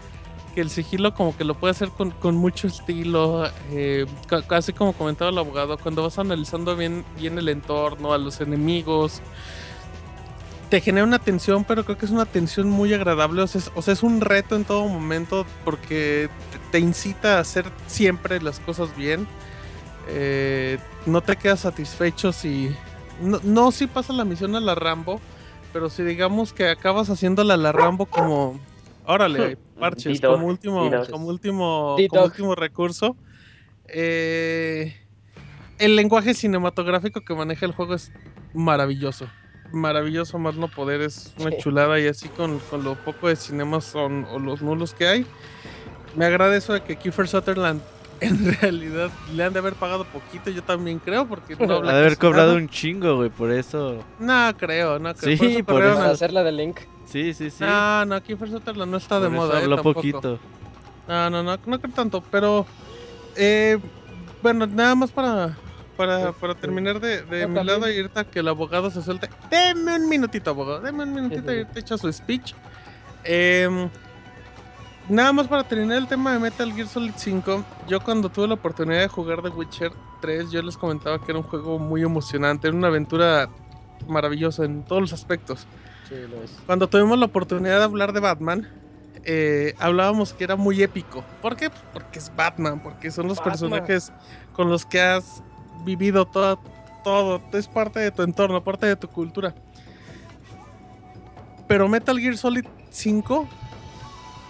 que 0.55 0.61
el 0.61 0.71
sigilo 0.71 1.15
como 1.15 1.37
que 1.37 1.45
lo 1.45 1.55
puede 1.55 1.73
hacer 1.73 1.91
con, 1.91 2.11
con 2.11 2.37
mucho 2.37 2.67
estilo, 2.67 3.51
eh, 3.71 4.07
casi 4.49 4.73
como 4.73 4.93
comentaba 4.93 5.31
el 5.31 5.39
abogado, 5.39 5.77
cuando 5.79 6.03
vas 6.03 6.19
analizando 6.19 6.77
bien, 6.77 7.05
bien 7.19 7.39
el 7.39 7.49
entorno, 7.49 8.13
a 8.13 8.19
los 8.19 8.41
enemigos, 8.41 9.21
te 10.75 10.81
genera 10.81 11.07
una 11.07 11.21
tensión, 11.21 11.63
pero 11.63 11.85
creo 11.85 11.97
que 11.97 12.05
es 12.05 12.11
una 12.11 12.27
tensión 12.27 12.69
muy 12.69 12.93
agradable. 12.93 13.43
O 13.43 13.47
sea, 13.47 13.93
es, 13.93 14.03
un 14.03 14.21
reto 14.21 14.57
en 14.57 14.65
todo 14.65 14.89
momento 14.89 15.47
porque 15.65 16.29
te, 16.73 16.81
incita 16.81 17.37
a 17.37 17.41
hacer 17.43 17.67
siempre 17.87 18.43
las 18.43 18.59
cosas 18.59 18.97
bien. 18.97 19.29
Eh, 20.09 20.79
no 21.07 21.21
te 21.21 21.37
quedas 21.37 21.61
satisfecho 21.61 22.33
si. 22.33 22.75
No, 23.21 23.71
si 23.71 23.87
pasa 23.87 24.13
la 24.13 24.25
misión 24.25 24.57
a 24.57 24.61
la 24.61 24.75
Rambo, 24.75 25.21
pero 25.73 25.89
si 25.91 26.03
digamos 26.03 26.53
que 26.53 26.69
acabas 26.69 27.09
haciéndola 27.09 27.55
a 27.55 27.59
la 27.59 27.71
Rambo 27.71 28.07
como. 28.07 28.59
Órale, 29.07 29.57
parches, 29.79 30.21
como 30.21 30.49
último, 30.49 30.91
como 31.09 31.29
último, 31.29 31.97
como 32.11 32.25
último 32.25 32.55
recurso. 32.57 33.17
Eh, 33.87 34.93
el 35.79 35.95
lenguaje 35.95 36.35
cinematográfico 36.35 37.21
que 37.21 37.33
maneja 37.33 37.65
el 37.65 37.71
juego 37.71 37.95
es 37.95 38.11
maravilloso 38.55 39.29
maravilloso, 39.75 40.39
más 40.39 40.55
no 40.57 40.69
poder, 40.69 41.01
es 41.03 41.33
una 41.39 41.57
chulada 41.57 41.99
y 42.01 42.07
así 42.07 42.29
con, 42.29 42.61
lo 42.83 42.95
poco 42.97 43.29
de 43.29 43.37
cinemas 43.37 43.85
son, 43.85 44.27
o 44.31 44.39
los 44.39 44.63
nulos 44.63 44.95
que 44.95 45.07
hay. 45.07 45.27
Me 46.17 46.25
agrada 46.25 46.57
eso 46.57 46.73
de 46.73 46.83
que 46.83 46.97
Kiefer 46.97 47.29
Sutherland 47.29 47.83
en 48.21 48.55
realidad 48.61 49.11
le 49.35 49.45
han 49.45 49.53
de 49.53 49.59
haber 49.59 49.75
pagado 49.75 50.05
poquito, 50.05 50.51
yo 50.51 50.63
también 50.63 50.99
creo, 50.99 51.27
porque 51.27 51.57
no 51.57 51.75
habla 51.77 51.95
de 51.95 52.01
haber 52.01 52.19
cobrado 52.19 52.55
un 52.55 52.69
chingo, 52.69 53.17
güey, 53.17 53.31
por 53.31 53.51
eso. 53.51 54.05
No, 54.19 54.53
creo, 54.57 54.99
no 54.99 55.15
creo. 55.15 55.37
Sí, 55.37 55.63
por, 55.63 55.83
eso. 55.83 56.03
hacer 56.03 56.33
la 56.33 56.43
de 56.43 56.53
Link. 56.53 56.81
Sí, 57.07 57.35
sí, 57.35 57.51
sí. 57.51 57.65
No, 57.65 58.05
no, 58.05 58.23
Kiefer 58.23 58.51
Sutherland 58.51 58.91
no 58.91 58.99
está 58.99 59.21
de 59.21 59.29
moda. 59.29 59.59
Habló 59.59 59.79
eh, 59.79 59.83
poquito. 59.83 60.39
No, 61.07 61.29
no, 61.31 61.43
no, 61.43 61.59
no 61.67 61.81
creo 61.81 61.95
tanto, 61.95 62.23
pero 62.31 62.67
eh, 63.37 63.79
bueno, 64.43 64.67
nada 64.67 64.95
más 64.95 65.11
para 65.11 65.57
para, 65.97 66.33
para 66.33 66.55
terminar 66.55 67.01
de, 67.01 67.23
de 67.23 67.47
mi 67.47 67.63
lado 67.65 67.91
y 67.91 67.97
ahorita 67.97 68.25
que 68.25 68.41
el 68.41 68.49
abogado 68.49 68.91
se 68.91 69.03
suelte. 69.03 69.29
Deme 69.51 69.97
un 69.97 70.09
minutito, 70.09 70.51
abogado. 70.51 70.81
Deme 70.81 71.05
un 71.05 71.15
minutito 71.15 71.53
y 71.53 71.65
te 71.65 71.81
echa 71.81 71.97
su 71.99 72.13
speech. 72.13 72.55
Em, 73.25 73.89
nada 75.09 75.33
más 75.33 75.49
para 75.49 75.65
terminar 75.65 75.99
el 75.99 76.07
tema 76.07 76.33
de 76.33 76.39
Metal 76.39 76.73
Gear 76.73 76.89
Solid 76.89 77.15
5. 77.17 77.65
Yo 77.89 78.01
cuando 78.01 78.29
tuve 78.29 78.49
la 78.49 78.55
oportunidad 78.55 79.01
de 79.01 79.09
jugar 79.09 79.43
The 79.43 79.49
Witcher 79.49 79.93
3, 80.21 80.51
yo 80.51 80.63
les 80.63 80.77
comentaba 80.77 81.19
que 81.19 81.33
era 81.33 81.39
un 81.39 81.45
juego 81.45 81.79
muy 81.79 82.03
emocionante. 82.03 82.69
Era 82.69 82.77
una 82.77 82.89
aventura 82.89 83.49
maravillosa 84.07 84.65
en 84.65 84.85
todos 84.85 85.01
los 85.01 85.13
aspectos. 85.13 85.67
Sí, 86.09 86.17
lo 86.31 86.43
es. 86.43 86.51
Cuando 86.67 86.89
tuvimos 86.89 87.19
la 87.19 87.27
oportunidad 87.27 87.79
de 87.79 87.85
hablar 87.85 88.13
de 88.13 88.21
Batman, 88.21 88.69
eh, 89.25 89.75
hablábamos 89.79 90.35
que 90.35 90.45
era 90.45 90.57
muy 90.57 90.83
épico. 90.83 91.25
¿Por 91.41 91.57
qué? 91.57 91.71
Porque 91.93 92.19
es 92.19 92.31
Batman, 92.37 92.83
porque 92.83 93.11
son 93.11 93.27
los 93.27 93.41
personajes 93.41 94.13
con 94.53 94.69
los 94.69 94.85
que 94.85 95.01
has 95.01 95.43
vivido 95.85 96.27
todo, 96.27 96.59
todo, 97.03 97.41
es 97.53 97.69
parte 97.69 98.01
de 98.01 98.11
tu 98.11 98.23
entorno, 98.23 98.63
parte 98.63 98.87
de 98.87 98.97
tu 98.97 99.09
cultura. 99.09 99.55
Pero 101.69 101.89
Metal 101.89 102.19
Gear 102.19 102.37
Solid 102.37 102.65
5 102.91 103.47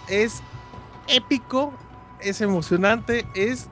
es 0.09 0.41
épico, 1.07 1.73
es 2.21 2.41
emocionante, 2.41 3.25
es, 3.35 3.67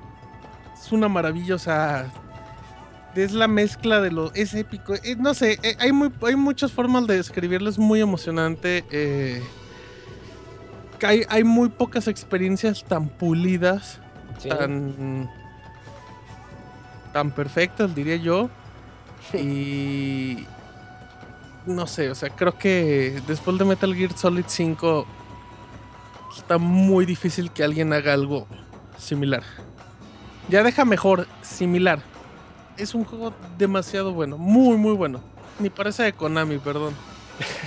es 0.79 0.91
una 0.91 1.07
maravillosa 1.07 2.11
es 3.15 3.31
la 3.31 3.47
mezcla 3.47 4.01
de 4.01 4.09
lo 4.09 4.33
es 4.33 4.55
épico 4.55 4.95
eh, 4.95 5.15
no 5.19 5.35
sé 5.35 5.59
eh, 5.61 5.75
hay 5.79 5.91
muy 5.91 6.11
hay 6.25 6.35
muchas 6.35 6.71
formas 6.71 7.05
de 7.05 7.17
describirlo 7.17 7.69
es 7.69 7.77
muy 7.77 8.01
emocionante 8.01 8.83
eh, 8.89 9.39
hay, 11.03 11.21
hay 11.29 11.43
muy 11.43 11.69
pocas 11.69 12.07
experiencias 12.07 12.83
tan 12.83 13.09
pulidas 13.09 13.99
Sí. 14.39 14.49
tan 14.49 15.29
tan 17.13 17.31
perfectas 17.31 17.93
diría 17.95 18.15
yo 18.17 18.49
y 19.33 20.45
no 21.65 21.87
sé 21.87 22.09
o 22.09 22.15
sea 22.15 22.29
creo 22.29 22.57
que 22.57 23.21
después 23.27 23.57
de 23.57 23.65
Metal 23.65 23.95
Gear 23.95 24.11
Solid 24.17 24.45
5 24.47 25.05
está 26.37 26.57
muy 26.57 27.05
difícil 27.05 27.51
que 27.51 27.63
alguien 27.63 27.93
haga 27.93 28.13
algo 28.13 28.47
similar 28.97 29.43
ya 30.49 30.63
deja 30.63 30.83
mejor 30.83 31.27
similar 31.41 31.99
es 32.75 32.95
un 32.95 33.05
juego 33.05 33.31
demasiado 33.59 34.13
bueno, 34.13 34.35
muy 34.35 34.75
muy 34.77 34.93
bueno. 34.93 35.21
Ni 35.59 35.69
parece 35.69 36.01
de 36.01 36.13
Konami, 36.13 36.57
perdón. 36.57 36.95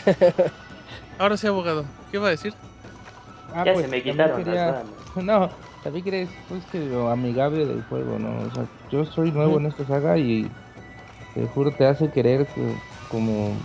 Ahora 1.19 1.37
sí, 1.37 1.47
abogado, 1.47 1.85
¿qué 2.11 2.17
iba 2.17 2.27
a 2.27 2.31
decir? 2.31 2.53
Ah, 3.55 3.63
Ya 3.65 3.73
pues, 3.73 3.85
se 3.87 3.89
me 3.93 4.03
quitaron 4.03 4.43
quería- 4.43 4.67
las 4.67 4.75
ganas. 5.15 5.25
No, 5.25 5.51
también 5.87 6.05
quería 6.05 6.29
pues, 6.47 6.67
que 6.67 6.81
lo 6.81 7.11
amigable 7.11 7.67
del 7.67 7.83
juego, 7.83 8.19
¿no? 8.19 8.45
O 8.45 8.51
sea, 8.51 8.69
yo 8.89 9.05
soy 9.05 9.33
nuevo 9.33 9.59
en 9.59 9.67
esta 9.67 9.85
saga 9.85 10.19
y 10.19 10.59
te 11.33 11.47
juro 11.49 11.77
te 11.77 11.87
hace 11.87 12.11
querer 12.11 12.49
que- 12.49 12.81
como 13.09 13.63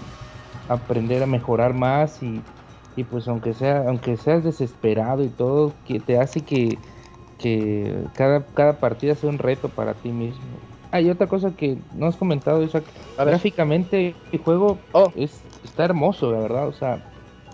aprender 0.68 1.24
a 1.24 1.28
mejorar 1.28 1.74
más 1.74 2.22
y, 2.24 2.50
y 2.96 3.06
pues 3.06 3.28
aunque 3.28 3.54
sea 3.54 3.80
aunque 3.88 4.18
seas 4.18 4.44
desesperado 4.44 5.24
y 5.24 5.32
todo, 5.32 5.82
que 5.84 6.00
te 6.00 6.18
hace 6.20 6.46
que, 6.46 6.86
que 7.38 8.12
cada, 8.16 8.54
cada 8.54 8.80
partida 8.80 9.16
sea 9.16 9.30
un 9.30 9.40
reto 9.40 9.74
para 9.76 10.02
ti 10.02 10.12
mismo. 10.14 10.64
Hay 10.92 11.10
otra 11.10 11.28
cosa 11.30 11.56
que 11.56 11.84
no 11.92 12.08
has 12.08 12.18
comentado, 12.18 12.64
Isaac. 12.64 12.94
Gráficamente 13.24 14.22
el 14.32 14.40
juego 14.40 14.90
Oh. 14.94 15.14
es, 15.14 15.48
está 15.64 15.86
hermoso, 15.86 16.32
la 16.32 16.40
verdad, 16.40 16.68
o 16.68 16.74
sea, 16.74 17.06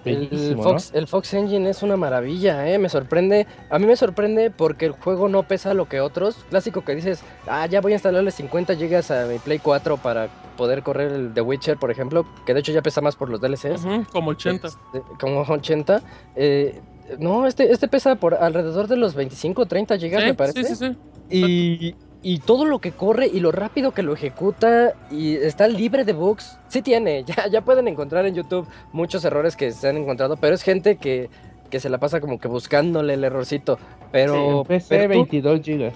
El 0.08 0.58
Fox, 0.58 0.92
el 0.94 1.08
Fox 1.08 1.34
Engine 1.34 1.70
es 1.70 1.84
una 1.84 1.98
maravilla, 1.98 2.68
¿eh? 2.70 2.78
Me 2.78 2.90
sorprende. 2.90 3.48
A 3.70 3.80
mí 3.80 3.86
me 3.86 3.96
sorprende 3.96 4.52
porque 4.52 4.86
el 4.86 4.92
juego 4.92 5.30
no 5.30 5.44
pesa 5.44 5.74
lo 5.74 5.88
que 5.88 6.02
otros. 6.02 6.46
Clásico 6.50 6.84
que 6.84 6.96
dices, 6.96 7.22
ah, 7.48 7.66
ya 7.66 7.82
voy 7.82 7.94
a 7.94 7.96
instalarle 7.96 8.32
50 8.32 8.76
GB 8.76 9.12
a 9.12 9.26
mi 9.26 9.40
Play 9.40 9.60
4 9.60 9.98
para 9.98 10.30
poder 10.58 10.84
correr 10.84 11.12
el 11.12 11.34
The 11.34 11.42
Witcher, 11.42 11.78
por 11.78 11.92
ejemplo, 11.92 12.26
que 12.46 12.54
de 12.54 12.60
hecho 12.60 12.72
ya 12.72 12.82
pesa 12.82 13.02
más 13.02 13.16
por 13.16 13.30
los 13.30 13.40
DLCs. 13.40 13.86
Como 14.12 14.32
80. 14.32 14.68
Este, 14.68 15.02
como 15.20 15.42
80. 15.42 16.02
Eh, 16.36 16.82
no, 17.20 17.48
este, 17.48 17.72
este 17.72 17.88
pesa 17.88 18.16
por 18.16 18.34
alrededor 18.36 18.88
de 18.88 18.98
los 18.98 19.16
25 19.16 19.62
o 19.62 19.66
30 19.66 19.96
GB, 19.98 20.12
me 20.26 20.34
parece. 20.34 20.64
sí, 20.64 20.76
sí, 20.76 20.88
sí. 20.88 20.98
Y, 21.30 21.96
y 22.24 22.40
todo 22.40 22.66
lo 22.66 22.80
que 22.80 22.92
corre 22.92 23.28
y 23.28 23.40
lo 23.40 23.52
rápido 23.52 23.92
que 23.92 24.04
lo 24.04 24.14
ejecuta 24.14 24.94
y 25.12 25.36
está 25.36 25.68
libre 25.68 26.04
de 26.04 26.14
bugs, 26.14 26.58
sí 26.68 26.82
tiene. 26.82 27.24
Ya, 27.28 27.48
ya 27.48 27.62
pueden 27.62 27.88
encontrar 27.88 28.26
en 28.26 28.36
YouTube 28.36 28.68
muchos 28.92 29.24
errores 29.26 29.56
que 29.56 29.72
se 29.72 29.88
han 29.88 29.98
encontrado, 29.98 30.36
pero 30.38 30.56
es 30.56 30.64
gente 30.64 30.98
que, 30.98 31.30
que 31.70 31.80
se 31.80 31.90
la 31.90 31.98
pasa 32.00 32.20
como 32.20 32.40
que 32.40 32.48
buscándole 32.48 33.14
el 33.14 33.24
errorcito. 33.24 33.78
Pero, 34.12 34.64
PC 34.68 34.88
pero 34.90 35.04
tú- 35.14 35.20
22 35.20 35.62
GB. 35.62 35.92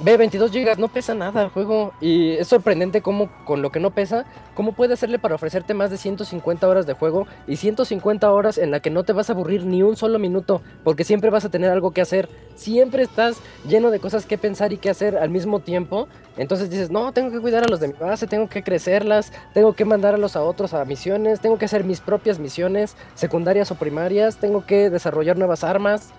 Ve, 0.00 0.16
22 0.16 0.50
GB, 0.50 0.76
no 0.78 0.88
pesa 0.88 1.14
nada 1.14 1.40
el 1.42 1.50
juego. 1.50 1.92
Y 2.00 2.32
es 2.32 2.48
sorprendente 2.48 3.00
cómo, 3.00 3.30
con 3.44 3.62
lo 3.62 3.70
que 3.70 3.78
no 3.78 3.92
pesa, 3.92 4.24
cómo 4.54 4.72
puede 4.72 4.94
hacerle 4.94 5.20
para 5.20 5.36
ofrecerte 5.36 5.72
más 5.72 5.90
de 5.90 5.98
150 5.98 6.66
horas 6.66 6.84
de 6.86 6.94
juego 6.94 7.28
y 7.46 7.56
150 7.56 8.32
horas 8.32 8.58
en 8.58 8.72
la 8.72 8.80
que 8.80 8.90
no 8.90 9.04
te 9.04 9.12
vas 9.12 9.30
a 9.30 9.34
aburrir 9.34 9.64
ni 9.64 9.84
un 9.84 9.96
solo 9.96 10.18
minuto, 10.18 10.62
porque 10.82 11.04
siempre 11.04 11.30
vas 11.30 11.44
a 11.44 11.48
tener 11.48 11.70
algo 11.70 11.92
que 11.92 12.00
hacer. 12.00 12.28
Siempre 12.56 13.04
estás 13.04 13.36
lleno 13.68 13.92
de 13.92 14.00
cosas 14.00 14.26
que 14.26 14.36
pensar 14.36 14.72
y 14.72 14.78
que 14.78 14.90
hacer 14.90 15.16
al 15.16 15.30
mismo 15.30 15.60
tiempo. 15.60 16.08
Entonces 16.36 16.70
dices, 16.70 16.90
no, 16.90 17.12
tengo 17.12 17.30
que 17.30 17.40
cuidar 17.40 17.62
a 17.62 17.68
los 17.68 17.78
de 17.78 17.88
mi 17.88 17.94
base, 17.94 18.26
tengo 18.26 18.48
que 18.48 18.64
crecerlas, 18.64 19.32
tengo 19.52 19.74
que 19.74 19.84
mandar 19.84 20.14
a 20.14 20.18
los 20.18 20.34
a 20.34 20.42
otros 20.42 20.74
a 20.74 20.84
misiones, 20.84 21.38
tengo 21.38 21.56
que 21.56 21.66
hacer 21.66 21.84
mis 21.84 22.00
propias 22.00 22.40
misiones, 22.40 22.96
secundarias 23.14 23.70
o 23.70 23.76
primarias, 23.76 24.38
tengo 24.38 24.66
que 24.66 24.90
desarrollar 24.90 25.38
nuevas 25.38 25.62
armas. 25.62 26.10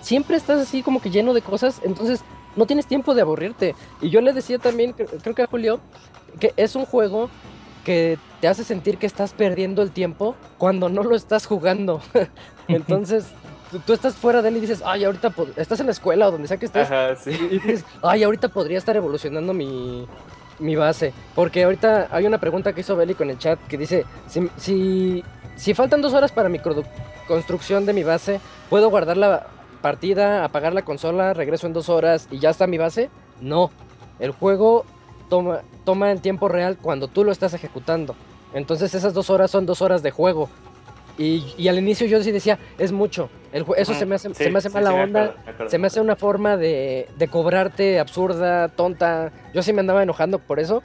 Siempre 0.00 0.36
estás 0.36 0.60
así 0.60 0.82
como 0.82 1.00
que 1.00 1.10
lleno 1.10 1.34
de 1.34 1.42
cosas, 1.42 1.80
entonces 1.84 2.20
no 2.56 2.66
tienes 2.66 2.86
tiempo 2.86 3.14
de 3.14 3.22
aburrirte. 3.22 3.74
Y 4.00 4.10
yo 4.10 4.20
le 4.20 4.32
decía 4.32 4.58
también, 4.58 4.94
cre- 4.94 5.08
creo 5.22 5.34
que 5.34 5.42
a 5.42 5.46
Julio, 5.46 5.80
que 6.40 6.52
es 6.56 6.74
un 6.76 6.84
juego 6.84 7.28
que 7.84 8.18
te 8.40 8.48
hace 8.48 8.62
sentir 8.64 8.96
que 8.98 9.06
estás 9.06 9.32
perdiendo 9.32 9.82
el 9.82 9.90
tiempo 9.90 10.36
cuando 10.58 10.88
no 10.88 11.02
lo 11.02 11.16
estás 11.16 11.46
jugando. 11.46 12.00
Entonces, 12.68 13.24
tú, 13.70 13.80
tú 13.80 13.92
estás 13.92 14.14
fuera 14.14 14.40
de 14.42 14.50
él 14.50 14.56
y 14.58 14.60
dices, 14.60 14.82
ay, 14.84 15.04
ahorita 15.04 15.32
estás 15.56 15.80
en 15.80 15.86
la 15.86 15.92
escuela 15.92 16.28
o 16.28 16.30
donde 16.32 16.46
sea 16.48 16.56
que 16.58 16.66
estés, 16.66 16.86
Ajá, 16.90 17.16
sí. 17.16 17.30
y 17.30 17.58
dices, 17.58 17.84
ay, 18.02 18.22
ahorita 18.22 18.48
podría 18.48 18.78
estar 18.78 18.96
evolucionando 18.96 19.52
mi, 19.52 20.06
mi 20.60 20.76
base. 20.76 21.12
Porque 21.34 21.64
ahorita 21.64 22.08
hay 22.10 22.26
una 22.26 22.38
pregunta 22.38 22.72
que 22.72 22.82
hizo 22.82 22.96
Beli 22.96 23.14
con 23.14 23.30
el 23.30 23.38
chat 23.38 23.58
que 23.66 23.76
dice, 23.76 24.04
si, 24.28 24.48
si, 24.56 25.24
si 25.56 25.74
faltan 25.74 26.00
dos 26.02 26.12
horas 26.14 26.30
para 26.30 26.48
mi 26.48 26.60
construcción 27.26 27.84
de 27.86 27.92
mi 27.92 28.04
base, 28.04 28.40
¿puedo 28.70 28.90
guardar 28.90 29.16
la 29.16 29.46
partida, 29.82 30.44
apagar 30.44 30.72
la 30.72 30.82
consola, 30.82 31.34
regreso 31.34 31.66
en 31.66 31.72
dos 31.74 31.88
horas 31.88 32.28
y 32.30 32.38
ya 32.38 32.50
está 32.50 32.66
mi 32.66 32.78
base? 32.78 33.10
No. 33.40 33.70
El 34.18 34.30
juego 34.30 34.84
toma, 35.28 35.60
toma 35.84 36.10
el 36.12 36.20
tiempo 36.20 36.48
real 36.48 36.78
cuando 36.80 37.08
tú 37.08 37.24
lo 37.24 37.32
estás 37.32 37.52
ejecutando. 37.54 38.14
Entonces 38.54 38.94
esas 38.94 39.12
dos 39.14 39.28
horas 39.30 39.50
son 39.50 39.66
dos 39.66 39.82
horas 39.82 40.02
de 40.02 40.10
juego. 40.10 40.48
Y, 41.18 41.44
y 41.58 41.68
al 41.68 41.78
inicio 41.78 42.06
yo 42.06 42.22
sí 42.22 42.30
decía, 42.32 42.58
es 42.78 42.90
mucho. 42.92 43.28
El 43.52 43.66
eso 43.76 43.92
se 43.92 44.06
me 44.06 44.14
hace, 44.14 44.28
Sí, 44.30 44.44
se 44.44 44.50
me 44.50 44.58
hace 44.58 44.68
sí, 44.70 44.74
mala 44.74 44.90
sí, 44.90 44.96
me 44.96 45.02
onda. 45.02 45.20
acuerdo, 45.24 45.42
me 45.44 45.50
acuerdo. 45.50 45.70
Se 45.70 45.78
me 45.78 45.86
hace 45.88 46.00
una 46.00 46.16
forma 46.16 46.56
de, 46.56 47.08
de 47.18 47.28
cobrarte 47.28 48.00
absurda, 48.00 48.68
tonta. 48.68 49.30
Yo 49.52 49.62
sí 49.62 49.72
me 49.74 49.80
andaba 49.80 50.02
enojando 50.02 50.38
por 50.38 50.58
eso. 50.58 50.82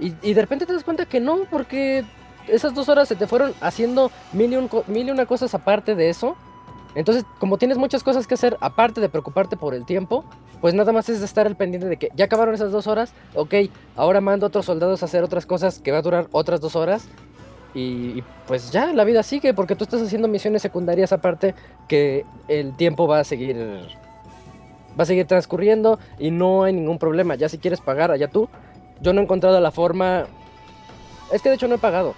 Y, 0.00 0.14
y 0.22 0.34
de 0.34 0.40
repente 0.40 0.66
te 0.66 0.72
das 0.72 0.82
cuenta 0.84 1.06
que 1.06 1.20
no, 1.20 1.40
porque 1.50 2.04
esas 2.48 2.74
dos 2.74 2.88
horas 2.88 3.06
se 3.08 3.14
te 3.14 3.26
fueron 3.26 3.52
haciendo 3.60 4.10
mil 4.32 4.52
y, 4.52 4.56
un 4.56 4.68
mil 4.88 5.08
y 5.08 5.10
una 5.10 5.26
cosas 5.26 5.54
aparte 5.54 5.94
de 5.94 6.08
eso. 6.08 6.36
Entonces, 6.94 7.24
como 7.38 7.58
tienes 7.58 7.78
muchas 7.78 8.02
cosas 8.02 8.26
que 8.26 8.34
hacer 8.34 8.56
aparte 8.60 9.00
de 9.00 9.08
preocuparte 9.08 9.56
por 9.56 9.74
el 9.74 9.84
tiempo, 9.84 10.24
pues 10.60 10.74
nada 10.74 10.92
más 10.92 11.08
es 11.08 11.22
estar 11.22 11.46
al 11.46 11.56
pendiente 11.56 11.86
de 11.86 11.96
que 11.96 12.10
ya 12.14 12.24
acabaron 12.24 12.54
esas 12.54 12.72
dos 12.72 12.86
horas, 12.86 13.12
ok, 13.34 13.54
ahora 13.96 14.20
mando 14.20 14.46
a 14.46 14.48
otros 14.48 14.66
soldados 14.66 15.02
a 15.02 15.06
hacer 15.06 15.22
otras 15.22 15.46
cosas 15.46 15.78
que 15.80 15.92
va 15.92 15.98
a 15.98 16.02
durar 16.02 16.28
otras 16.32 16.60
dos 16.60 16.76
horas. 16.76 17.08
Y, 17.74 18.18
y 18.18 18.24
pues 18.46 18.72
ya, 18.72 18.92
la 18.94 19.04
vida 19.04 19.22
sigue, 19.22 19.54
porque 19.54 19.76
tú 19.76 19.84
estás 19.84 20.02
haciendo 20.02 20.26
misiones 20.26 20.62
secundarias 20.62 21.12
aparte 21.12 21.54
que 21.86 22.24
el 22.48 22.74
tiempo 22.74 23.06
va 23.06 23.20
a 23.20 23.24
seguir 23.24 23.56
va 24.98 25.04
a 25.04 25.06
seguir 25.06 25.26
transcurriendo 25.26 25.98
y 26.18 26.30
no 26.30 26.64
hay 26.64 26.72
ningún 26.72 26.98
problema. 26.98 27.34
Ya 27.36 27.48
si 27.48 27.58
quieres 27.58 27.80
pagar, 27.80 28.10
allá 28.10 28.28
tú. 28.28 28.48
Yo 29.00 29.12
no 29.12 29.20
he 29.20 29.24
encontrado 29.24 29.60
la 29.60 29.70
forma. 29.70 30.26
Es 31.32 31.42
que 31.42 31.50
de 31.50 31.54
hecho 31.54 31.68
no 31.68 31.76
he 31.76 31.78
pagado. 31.78 32.14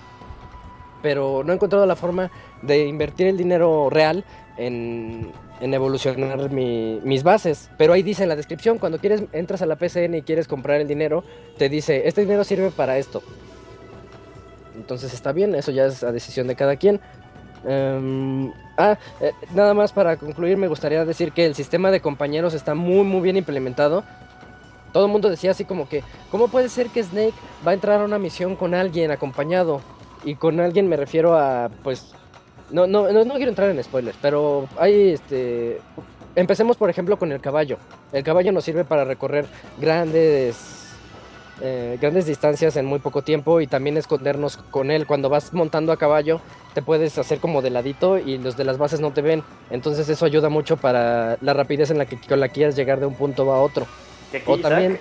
Pero 1.02 1.42
no 1.44 1.52
he 1.52 1.56
encontrado 1.56 1.84
la 1.86 1.96
forma 1.96 2.30
de 2.62 2.86
invertir 2.86 3.26
el 3.26 3.36
dinero 3.36 3.88
real 3.90 4.24
en, 4.66 5.32
evolucionar 5.60 6.50
mi- 6.50 7.00
mis 7.02 7.22
bases. 7.22 7.70
Pero 7.76 7.92
ahí 7.92 8.02
dice 8.02 8.22
en 8.22 8.28
la 8.28 8.36
descripción, 8.36 8.78
cuando 8.78 8.98
quieres, 8.98 9.22
entras 9.32 9.62
a 9.62 9.66
la 9.66 9.76
PCN 9.76 10.14
y 10.16 10.22
quieres 10.22 10.46
comprar 10.48 10.80
el 10.80 10.88
dinero, 10.88 11.24
te 11.58 11.68
dice, 11.68 12.06
este 12.06 12.22
dinero 12.22 12.44
sirve 12.44 12.70
para 12.70 12.98
esto. 12.98 13.22
Entonces 14.76 15.12
está 15.12 15.32
bien, 15.32 15.54
eso 15.54 15.70
ya 15.72 15.86
es 15.86 16.02
a 16.02 16.12
decisión 16.12 16.46
de 16.46 16.54
cada 16.56 16.76
quien. 16.76 17.00
Em, 17.66 18.52
ah, 18.78 18.96
eh, 19.20 19.32
nada 19.54 19.74
más 19.74 19.92
para 19.92 20.16
concluir, 20.16 20.56
me 20.56 20.68
gustaría 20.68 21.04
decir 21.04 21.32
que 21.32 21.44
el 21.44 21.54
sistema 21.54 21.90
de 21.90 22.00
compañeros 22.00 22.54
está 22.54 22.74
muy, 22.74 23.04
muy 23.04 23.20
bien 23.20 23.36
implementado. 23.36 24.04
Todo 24.92 25.06
el 25.06 25.12
mundo 25.12 25.28
decía 25.28 25.50
así 25.52 25.64
como 25.64 25.88
que, 25.88 26.02
¿cómo 26.30 26.48
puede 26.48 26.68
ser 26.68 26.88
que 26.88 27.02
Snake 27.02 27.34
va 27.66 27.72
a 27.72 27.74
entrar 27.74 28.00
a 28.00 28.04
una 28.04 28.18
misión 28.18 28.56
con 28.56 28.74
alguien 28.74 29.10
acompañado? 29.10 29.82
Y 30.24 30.34
con 30.34 30.60
alguien 30.60 30.88
me 30.88 30.96
refiero 30.96 31.36
a, 31.38 31.70
pues, 31.82 32.12
no, 32.72 32.86
no, 32.86 33.10
no, 33.12 33.24
no 33.24 33.34
quiero 33.34 33.50
entrar 33.50 33.70
en 33.70 33.82
spoilers, 33.82 34.16
pero 34.20 34.68
hay, 34.78 35.10
este, 35.10 35.80
empecemos 36.34 36.76
por 36.76 36.90
ejemplo 36.90 37.18
con 37.18 37.32
el 37.32 37.40
caballo. 37.40 37.78
El 38.12 38.24
caballo 38.24 38.52
nos 38.52 38.64
sirve 38.64 38.84
para 38.84 39.04
recorrer 39.04 39.46
grandes 39.78 40.76
eh, 41.62 41.98
grandes 42.00 42.24
distancias 42.24 42.76
en 42.76 42.86
muy 42.86 43.00
poco 43.00 43.20
tiempo 43.20 43.60
y 43.60 43.66
también 43.66 43.98
escondernos 43.98 44.56
con 44.56 44.90
él. 44.90 45.06
Cuando 45.06 45.28
vas 45.28 45.52
montando 45.52 45.92
a 45.92 45.98
caballo, 45.98 46.40
te 46.72 46.80
puedes 46.80 47.18
hacer 47.18 47.38
como 47.38 47.60
de 47.60 47.68
ladito 47.68 48.16
y 48.18 48.38
los 48.38 48.56
de 48.56 48.64
las 48.64 48.78
bases 48.78 49.00
no 49.00 49.12
te 49.12 49.20
ven. 49.20 49.42
Entonces 49.70 50.08
eso 50.08 50.24
ayuda 50.24 50.48
mucho 50.48 50.78
para 50.78 51.36
la 51.42 51.52
rapidez 51.52 51.90
en 51.90 51.98
la 51.98 52.06
que 52.06 52.18
con 52.18 52.40
la 52.40 52.48
que 52.48 52.54
quieras 52.54 52.76
llegar 52.76 52.98
de 52.98 53.04
un 53.06 53.14
punto 53.14 53.52
a 53.52 53.60
otro. 53.60 53.86
Que 54.30 54.38
aquí, 54.38 54.50
O 54.50 54.56
Isaac, 54.56 54.70
también... 54.72 55.00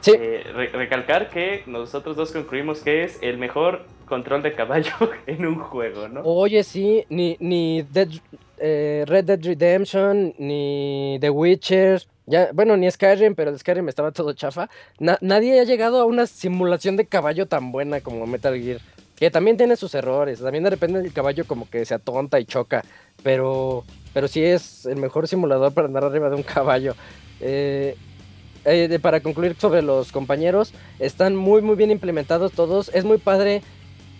Sí, 0.00 0.12
eh, 0.18 0.44
re- 0.54 0.70
recalcar 0.70 1.28
que 1.28 1.62
nosotros 1.66 2.16
dos 2.16 2.32
concluimos 2.32 2.80
que 2.80 3.04
es 3.04 3.18
el 3.20 3.36
mejor 3.36 3.84
control 4.12 4.42
de 4.42 4.52
caballo 4.52 4.92
en 5.26 5.46
un 5.46 5.58
juego, 5.70 6.06
¿no? 6.08 6.20
oye 6.24 6.62
sí, 6.64 7.04
ni, 7.08 7.36
ni 7.40 7.82
Dead- 7.82 8.20
eh, 8.58 9.04
Red 9.06 9.24
Dead 9.24 9.42
Redemption, 9.42 10.34
ni 10.38 11.16
The 11.20 11.30
Witcher, 11.30 12.02
ya, 12.26 12.50
bueno, 12.52 12.76
ni 12.76 12.90
Skyrim, 12.90 13.34
pero 13.34 13.56
Skyrim 13.58 13.88
estaba 13.88 14.12
todo 14.12 14.32
chafa. 14.34 14.68
Na- 15.00 15.18
nadie 15.20 15.58
ha 15.60 15.64
llegado 15.64 16.00
a 16.00 16.04
una 16.04 16.26
simulación 16.26 16.96
de 16.96 17.06
caballo 17.06 17.46
tan 17.46 17.72
buena 17.72 18.00
como 18.00 18.26
Metal 18.26 18.54
Gear. 18.60 18.80
Que 19.16 19.30
también 19.30 19.56
tiene 19.56 19.76
sus 19.76 19.94
errores. 19.94 20.40
También 20.40 20.62
de 20.64 20.70
repente 20.70 20.98
el 21.00 21.12
caballo 21.12 21.44
como 21.46 21.68
que 21.70 21.84
se 21.84 21.94
atonta 21.94 22.38
y 22.38 22.44
choca. 22.44 22.84
Pero, 23.24 23.84
pero 24.14 24.28
sí 24.28 24.42
es 24.44 24.86
el 24.86 24.96
mejor 24.96 25.26
simulador 25.26 25.72
para 25.74 25.86
andar 25.88 26.04
arriba 26.04 26.28
de 26.30 26.36
un 26.36 26.42
caballo. 26.44 26.94
Eh, 27.40 27.96
eh, 28.64 28.98
para 29.02 29.20
concluir 29.20 29.56
sobre 29.58 29.82
los 29.82 30.12
compañeros, 30.12 30.72
están 31.00 31.34
muy 31.34 31.60
muy 31.62 31.74
bien 31.76 31.90
implementados 31.90 32.52
todos. 32.52 32.88
Es 32.94 33.04
muy 33.04 33.18
padre 33.18 33.62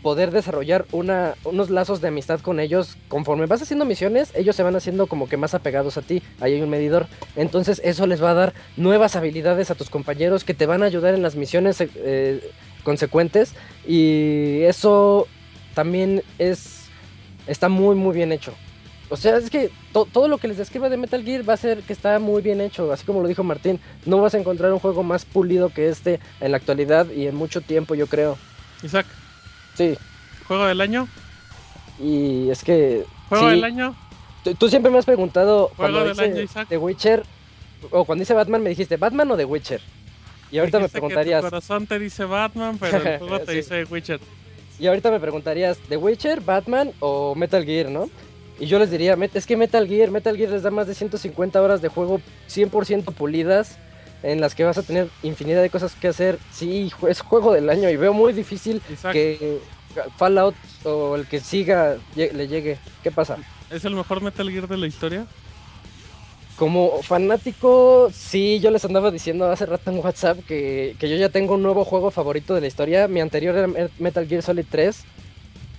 poder 0.02 0.30
desarrollar 0.32 0.84
unos 0.92 1.70
lazos 1.70 2.00
de 2.00 2.08
amistad 2.08 2.40
con 2.40 2.60
ellos. 2.60 2.96
Conforme 3.08 3.46
vas 3.46 3.62
haciendo 3.62 3.84
misiones, 3.84 4.32
ellos 4.34 4.56
se 4.56 4.62
van 4.62 4.76
haciendo 4.76 5.06
como 5.06 5.28
que 5.28 5.36
más 5.36 5.54
apegados 5.54 5.96
a 5.96 6.02
ti. 6.02 6.22
Ahí 6.40 6.54
hay 6.54 6.62
un 6.62 6.70
medidor. 6.70 7.06
Entonces 7.36 7.80
eso 7.84 8.06
les 8.06 8.22
va 8.22 8.30
a 8.30 8.34
dar 8.34 8.52
nuevas 8.76 9.16
habilidades 9.16 9.70
a 9.70 9.74
tus 9.74 9.90
compañeros 9.90 10.44
que 10.44 10.54
te 10.54 10.66
van 10.66 10.82
a 10.82 10.86
ayudar 10.86 11.14
en 11.14 11.22
las 11.22 11.36
misiones 11.36 11.76
eh, 11.80 12.50
consecuentes. 12.84 13.54
Y 13.86 14.62
eso 14.62 15.26
también 15.74 16.22
es 16.38 16.80
está 17.46 17.68
muy 17.68 17.94
muy 17.94 18.14
bien 18.14 18.32
hecho. 18.32 18.52
O 19.08 19.16
sea, 19.16 19.36
es 19.36 19.50
que 19.50 19.70
to- 19.92 20.06
todo 20.10 20.26
lo 20.26 20.38
que 20.38 20.48
les 20.48 20.56
describa 20.56 20.88
de 20.88 20.96
Metal 20.96 21.22
Gear 21.22 21.46
va 21.46 21.52
a 21.52 21.58
ser 21.58 21.80
que 21.82 21.92
está 21.92 22.18
muy 22.18 22.40
bien 22.40 22.60
hecho, 22.62 22.90
así 22.92 23.04
como 23.04 23.20
lo 23.20 23.28
dijo 23.28 23.42
Martín. 23.44 23.78
No 24.06 24.18
vas 24.22 24.34
a 24.34 24.38
encontrar 24.38 24.72
un 24.72 24.78
juego 24.78 25.02
más 25.02 25.24
pulido 25.26 25.68
que 25.68 25.88
este 25.90 26.18
en 26.40 26.50
la 26.52 26.56
actualidad 26.56 27.10
y 27.10 27.26
en 27.26 27.34
mucho 27.34 27.60
tiempo, 27.60 27.94
yo 27.94 28.06
creo. 28.06 28.38
Isaac, 28.82 29.06
Sí, 29.76 29.96
¿juego 30.46 30.66
del 30.66 30.80
año? 30.80 31.08
y 31.98 32.50
es 32.50 32.64
que 32.64 33.04
¿Juego 33.28 33.44
sí, 33.48 33.50
del 33.56 33.64
año? 33.64 33.94
tú, 34.44 34.54
tú 34.54 34.68
siempre 34.68 34.90
me 34.90 34.98
has 34.98 35.04
preguntado 35.04 35.70
Juego 35.76 35.76
cuando 35.76 36.00
del 36.00 36.08
dice 36.10 36.24
año, 36.24 36.40
Isaac. 36.42 36.68
The 36.68 36.78
Witcher 36.78 37.22
o 37.90 38.04
cuando 38.04 38.22
dice 38.22 38.34
Batman 38.34 38.62
me 38.62 38.70
dijiste 38.70 38.96
Batman 38.96 39.30
o 39.30 39.36
The 39.36 39.44
Witcher. 39.44 39.80
Y 40.50 40.58
ahorita 40.58 40.78
me 40.78 40.84
Dijiste 40.84 40.98
que 40.98 41.00
preguntarías, 41.06 41.42
Tu 41.42 41.50
corazón 41.50 41.86
te 41.86 41.98
dice 41.98 42.24
Batman, 42.24 42.76
pero 42.78 42.96
el 42.98 43.18
juego 43.18 43.40
te 43.40 43.52
Sí. 43.52 43.56
dice 43.58 43.84
Witcher. 43.84 44.20
y 44.78 44.86
ahorita 44.86 45.10
me 45.10 45.20
preguntarías 45.20 45.78
The 45.88 45.96
Witcher, 45.96 46.40
Batman 46.42 46.92
o 47.00 47.34
Metal 47.34 47.64
Gear, 47.64 47.88
¿no? 47.90 48.10
Y 48.60 48.66
yo 48.66 48.78
les 48.78 48.90
diría, 48.90 49.16
"Met- 49.16 49.30
es 49.34 49.46
que 49.46 49.56
Metal 49.56 49.86
Gear, 49.88 50.10
Metal 50.10 50.36
Gear 50.36 50.50
les 50.50 50.62
da 50.62 50.70
más 50.70 50.86
de 50.86 50.94
150 50.94 51.60
horas 51.62 51.80
de 51.82 51.88
juego 51.88 52.20
100% 52.48 53.12
pulidas 53.12 53.78
en 54.22 54.40
las 54.40 54.54
que 54.54 54.64
vas 54.64 54.78
a 54.78 54.82
tener 54.82 55.08
infinidad 55.22 55.62
de 55.62 55.70
cosas 55.70 55.94
que 55.94 56.08
hacer. 56.08 56.38
Sí, 56.52 56.90
es 57.08 57.20
juego 57.20 57.52
del 57.52 57.68
año 57.70 57.88
y 57.90 57.96
veo 57.96 58.12
muy 58.12 58.32
difícil 58.32 58.80
que 59.12 59.58
Fallout 60.16 60.54
o 60.84 61.16
el 61.16 61.26
que 61.26 61.40
siga 61.40 61.96
le 62.16 62.48
llegue. 62.48 62.78
¿Qué 63.02 63.10
pasa? 63.10 63.36
¿es 63.70 63.84
el 63.84 63.94
mejor 63.94 64.20
Metal 64.22 64.50
Gear 64.50 64.68
de 64.68 64.76
la 64.76 64.86
historia? 64.86 65.26
Como 66.56 67.02
fanático, 67.02 68.10
sí, 68.12 68.60
yo 68.60 68.70
les 68.70 68.84
andaba 68.84 69.10
diciendo 69.10 69.50
hace 69.50 69.64
rato 69.66 69.90
en 69.90 69.98
WhatsApp 69.98 70.38
que, 70.46 70.94
que 70.98 71.08
yo 71.08 71.16
ya 71.16 71.30
tengo 71.30 71.54
un 71.54 71.62
nuevo 71.62 71.84
juego 71.84 72.10
favorito 72.10 72.54
de 72.54 72.60
la 72.60 72.66
historia. 72.66 73.08
Mi 73.08 73.20
anterior 73.20 73.56
era 73.56 73.66
Me- 73.66 73.88
Metal 73.98 74.28
Gear 74.28 74.42
Solid 74.42 74.66
3, 74.70 75.02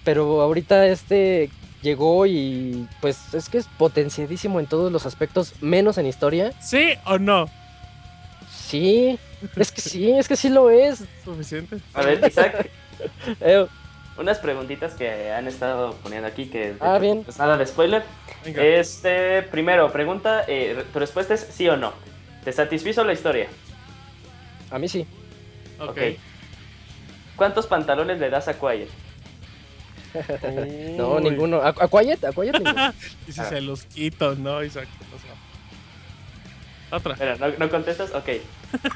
pero 0.03 0.41
ahorita 0.41 0.87
este 0.87 1.49
llegó 1.83 2.25
y 2.25 2.87
pues 3.01 3.33
es 3.33 3.49
que 3.49 3.59
es 3.59 3.67
potenciadísimo 3.77 4.59
en 4.59 4.65
todos 4.65 4.91
los 4.91 5.05
aspectos, 5.05 5.53
menos 5.61 5.97
en 5.99 6.07
historia. 6.07 6.51
¿Sí 6.59 6.93
o 7.05 7.19
no? 7.19 7.45
Sí, 8.73 9.19
es 9.55 9.71
que 9.71 9.81
sí, 9.81 10.11
es 10.11 10.27
que 10.27 10.35
sí 10.35 10.49
lo 10.49 10.71
es. 10.71 11.03
Suficiente. 11.23 11.77
A 11.93 12.01
ver, 12.01 12.19
Isaac, 12.27 12.69
Eh, 13.41 13.67
unas 14.17 14.39
preguntitas 14.39 14.93
que 14.95 15.31
han 15.31 15.47
estado 15.47 15.93
poniendo 16.01 16.27
aquí 16.27 16.47
que 16.47 16.75
Ah, 16.79 16.97
bien. 16.97 17.23
pues 17.23 17.37
nada 17.37 17.55
de 17.57 17.67
spoiler. 17.67 18.03
Venga. 18.43 18.63
Este, 18.63 19.43
primero, 19.43 19.91
pregunta, 19.91 20.43
eh, 20.47 20.83
tu 20.91 20.97
respuesta 20.97 21.35
es 21.35 21.41
sí 21.51 21.67
o 21.69 21.77
no. 21.77 21.93
¿Te 22.43 22.51
satisfizo 22.51 23.03
la 23.03 23.13
historia? 23.13 23.47
a 24.71 24.79
mí 24.79 24.87
sí. 24.87 25.05
ok. 25.79 25.97
¿Cuántos 27.35 27.67
pantalones 27.67 28.19
le 28.19 28.31
das 28.31 28.47
a 28.47 28.55
Quiet? 28.55 28.89
No, 30.97 31.15
Uy. 31.15 31.23
ninguno. 31.23 31.57
¿A, 31.61 31.69
a 31.69 31.87
Quiet? 31.87 32.23
¿A 32.25 32.31
Quiet? 32.31 32.53
ninguno. 32.59 32.91
Y 33.27 33.31
si 33.33 33.41
se 33.43 33.61
los 33.61 33.83
quito, 33.83 34.33
¿no, 34.35 34.63
Isaac? 34.63 34.87
O 35.15 35.19
sea, 35.19 35.35
Otra. 36.95 37.35
¿no, 37.37 37.47
no 37.57 37.69
contestas? 37.69 38.11
Ok. 38.13 38.29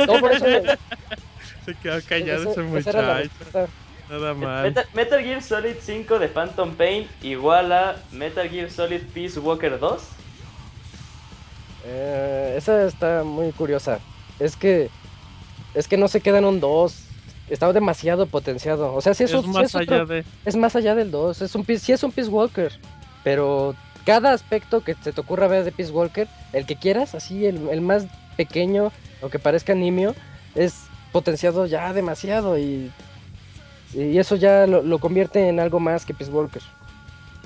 No, 0.07 0.19
por 0.19 0.31
eso. 0.33 0.45
Se 1.65 1.75
quedó 1.75 1.99
callado 2.07 2.51
ese 2.51 2.61
muchacho. 2.61 2.97
Nada 4.09 4.33
mal. 4.33 4.63
Metal, 4.63 4.85
Metal 4.93 5.21
Gear 5.21 5.43
Solid 5.43 5.75
5 5.81 6.19
de 6.19 6.27
Phantom 6.29 6.73
Pain 6.75 7.07
igual 7.21 7.71
a 7.73 7.97
Metal 8.13 8.47
Gear 8.49 8.71
Solid 8.71 9.01
Peace 9.13 9.37
Walker 9.39 9.77
2. 9.77 10.01
Eh, 11.85 12.55
esa 12.57 12.85
está 12.85 13.23
muy 13.23 13.51
curiosa. 13.51 13.99
Es 14.39 14.55
que 14.55 14.89
es 15.73 15.87
que 15.87 15.97
no 15.97 16.07
se 16.07 16.21
queda 16.21 16.37
en 16.39 16.45
un 16.45 16.59
2. 16.59 17.03
Está 17.49 17.71
demasiado 17.71 18.25
potenciado. 18.27 18.93
O 18.93 19.01
sea, 19.01 19.13
si 19.13 19.23
es, 19.23 19.31
es 19.31 19.37
un- 19.43 19.51
más 19.51 19.65
es 19.65 19.75
otro- 19.75 19.95
allá 19.95 20.05
de. 20.05 20.25
es 20.45 20.55
más 20.55 20.75
allá 20.75 20.95
del 20.95 21.11
2. 21.11 21.41
Es 21.41 21.55
un 21.55 21.65
sí 21.65 21.91
es 21.91 22.03
un 22.03 22.11
Peace 22.11 22.29
Walker. 22.29 22.71
Pero 23.23 23.75
cada 24.07 24.31
aspecto 24.31 24.85
que 24.85 24.95
se 24.95 25.11
te 25.11 25.19
ocurra 25.19 25.49
ver 25.49 25.65
de 25.65 25.73
Peace 25.73 25.91
Walker, 25.91 26.29
el 26.53 26.65
que 26.65 26.77
quieras, 26.77 27.13
así, 27.13 27.45
el, 27.45 27.67
el 27.67 27.81
más 27.81 28.07
pequeño, 28.37 28.93
aunque 29.21 29.37
parezca 29.37 29.75
nimio, 29.75 30.15
es 30.55 30.85
potenciado 31.11 31.65
ya 31.65 31.91
demasiado. 31.91 32.57
Y, 32.57 32.89
y 33.93 34.17
eso 34.17 34.37
ya 34.37 34.65
lo, 34.65 34.81
lo 34.81 34.99
convierte 34.99 35.49
en 35.49 35.59
algo 35.59 35.81
más 35.81 36.05
que 36.05 36.13
Peace 36.13 36.31
Walker. 36.31 36.61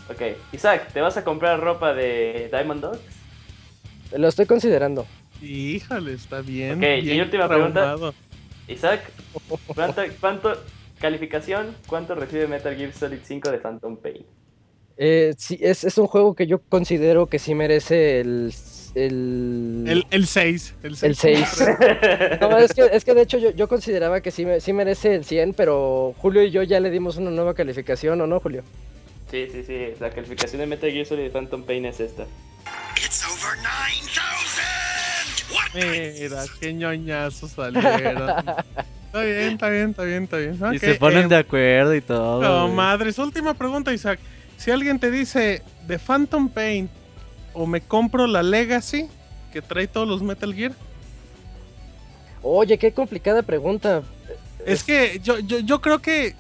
Ok. 0.08 0.22
Isaac, 0.54 0.90
¿te 0.94 1.02
vas 1.02 1.18
a 1.18 1.24
comprar 1.24 1.60
ropa 1.60 1.96
de 1.96 2.48
Diamond 2.52 2.82
Dogs? 2.82 3.00
Lo 4.16 4.28
estoy 4.28 4.46
considerando. 4.46 5.08
Híjole, 5.42 6.14
está 6.14 6.42
bien. 6.42 6.78
Ok, 6.78 6.84
y 6.84 7.02
bien 7.02 7.22
última 7.22 7.48
pregunta. 7.48 7.96
Isaac, 8.68 9.02
¿cuánto, 9.74 10.04
cuánto 10.20 10.54
calificación? 11.00 11.76
¿Cuánto 11.88 12.14
recibe 12.14 12.46
Metal 12.46 12.76
Gear 12.76 12.94
Solid 12.94 13.22
5 13.24 13.50
de 13.50 13.58
Phantom 13.58 13.98
Pain? 13.98 14.24
Eh, 14.98 15.34
sí, 15.38 15.58
es, 15.62 15.84
es 15.84 15.98
un 15.98 16.08
juego 16.08 16.36
que 16.36 16.48
yo 16.48 16.60
considero 16.70 17.28
que 17.28 17.40
sí 17.40 17.56
merece 17.56 18.20
el. 18.22 18.54
El, 18.94 19.86
El, 19.88 20.06
el 20.12 20.28
6. 20.28 20.76
El 20.84 20.98
6. 20.98 21.04
el 21.04 21.16
6. 21.16 21.68
No, 22.42 22.58
es 22.58 22.74
que, 22.74 22.90
es 22.92 23.06
que 23.06 23.14
de 23.14 23.22
hecho 23.22 23.38
yo, 23.38 23.52
yo 23.52 23.70
consideraba 23.70 24.20
que 24.20 24.32
sí, 24.32 24.46
me- 24.46 24.60
sí 24.60 24.74
merece 24.74 25.16
el 25.16 25.24
100, 25.24 25.54
pero 25.54 26.14
Julio 26.18 26.44
y 26.44 26.52
yo 26.52 26.62
ya 26.64 26.80
le 26.82 26.90
dimos 26.90 27.16
una 27.16 27.32
nueva 27.32 27.54
calificación, 27.54 28.20
¿o 28.20 28.28
no, 28.28 28.40
Julio? 28.42 28.64
Sí, 29.32 29.48
sí, 29.50 29.64
sí. 29.66 29.94
La 30.02 30.10
calificación 30.10 30.60
de 30.60 30.68
Metal 30.68 30.92
Gear 30.92 31.06
Solid 31.06 31.24
de 31.24 31.30
Phantom 31.30 31.64
Pain 31.64 31.86
es 31.86 32.02
esta. 32.02 32.26
Mira, 35.74 36.44
qué 36.60 36.74
ñoñazos 36.74 37.52
salieron. 37.52 38.30
está 39.06 39.22
bien, 39.24 39.54
está 39.54 39.70
bien, 39.70 39.90
está 39.92 40.04
bien, 40.04 40.24
está 40.26 40.38
bien. 40.38 40.56
Y 40.74 40.80
se 40.80 40.96
ponen 40.96 41.26
eh, 41.26 41.28
de 41.30 41.36
acuerdo 41.38 41.96
y 41.96 42.02
todo. 42.02 42.42
No, 42.42 42.64
güey. 42.64 42.76
madres. 42.76 43.18
Última 43.20 43.54
pregunta, 43.54 43.94
Isaac. 43.94 44.20
Si 44.62 44.70
alguien 44.70 45.00
te 45.00 45.10
dice 45.10 45.64
de 45.88 45.98
Phantom 45.98 46.48
Pain 46.48 46.88
o 47.52 47.66
me 47.66 47.82
compro 47.82 48.28
la 48.28 48.44
Legacy 48.44 49.08
que 49.52 49.60
trae 49.60 49.88
todos 49.88 50.08
los 50.08 50.22
Metal 50.22 50.54
Gear, 50.54 50.74
Oye, 52.44 52.78
qué 52.78 52.94
complicada 52.94 53.42
pregunta. 53.42 54.04
es 54.64 54.84
que 54.84 55.20
yo, 55.24 55.40
yo, 55.40 55.60
yo 55.60 55.82
creo 55.82 56.00
que, 56.00 56.36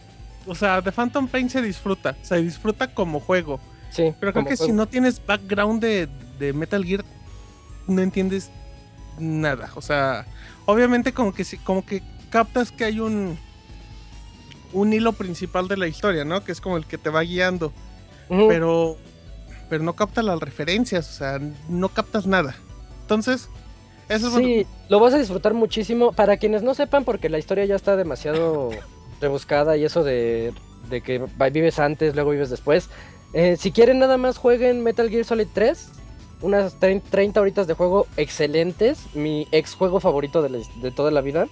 o 0.45 0.53
sea, 0.53 0.82
de 0.82 0.91
Phantom 0.91 1.27
Pain 1.27 1.50
se 1.50 1.64
disfruta, 1.64 2.16
se 2.22 2.40
disfruta 2.43 2.93
como 2.93 3.19
juego. 3.19 3.59
Sí, 3.90 4.14
Pero 4.19 4.33
creo 4.33 4.45
que 4.45 4.56
si 4.58 4.72
no 4.72 4.88
tienes 4.88 5.24
background 5.25 5.82
de, 5.82 6.08
de 6.38 6.53
Metal 6.53 6.85
Gear, 6.85 7.03
no 7.88 8.03
entiendes 8.03 8.51
nada. 9.17 9.72
O 9.74 9.82
sea, 9.82 10.27
obviamente 10.67 11.11
como 11.11 11.33
que 11.33 11.43
como 11.64 11.83
que 11.83 12.03
captas 12.30 12.72
que 12.72 12.85
hay 12.85 13.00
un 13.00 13.35
un 14.74 14.93
hilo 14.93 15.11
principal 15.14 15.67
de 15.67 15.77
la 15.77 15.88
historia, 15.88 16.24
¿no? 16.24 16.43
Que 16.43 16.51
es 16.51 16.61
como 16.61 16.77
el 16.77 16.85
que 16.85 17.00
te 17.00 17.09
va 17.09 17.22
guiando. 17.22 17.74
Pero 18.48 18.98
pero 19.69 19.84
no 19.84 19.93
captas 19.93 20.26
las 20.26 20.40
referencias, 20.40 21.10
o 21.10 21.14
sea, 21.14 21.40
no 21.69 21.90
captas 21.90 22.26
nada. 22.27 22.56
Entonces, 23.01 23.48
eso 24.10 24.27
es 24.27 24.34
bueno. 24.34 24.48
Sí, 24.48 24.68
lo 24.90 25.00
vas 25.00 25.14
a 25.14 25.18
disfrutar 25.18 25.53
muchísimo. 25.53 26.11
Para 26.11 26.38
quienes 26.38 26.61
no 26.64 26.74
sepan, 26.74 27.06
porque 27.06 27.30
la 27.30 27.40
historia 27.40 27.64
ya 27.66 27.76
está 27.76 27.95
demasiado 27.95 28.72
rebuscada 29.22 29.77
y 29.77 29.85
eso 29.85 30.03
de, 30.03 30.53
de 30.90 31.01
que 31.01 31.22
vives 31.53 31.80
antes, 31.80 32.16
luego 32.16 32.32
vives 32.32 32.50
después. 32.50 32.90
eh, 33.34 33.56
si 33.58 33.72
quieren 33.72 34.00
nada 34.00 34.18
más 34.18 34.38
jueguen 34.38 34.84
Metal 34.84 35.10
Gear 35.10 35.24
Solid 35.26 35.48
3. 35.53 35.90
Unas 36.42 36.76
trein- 36.80 37.03
30 37.08 37.40
horitas 37.40 37.68
de 37.68 37.74
juego 37.76 38.08
excelentes. 38.18 38.98
Mi 39.14 39.48
ex 39.51 39.76
juego 39.76 40.00
favorito 40.00 40.42
de, 40.42 40.50
la 40.50 40.58
de 40.82 40.92
toda 40.92 41.11
la 41.11 41.22
vida. 41.22 41.48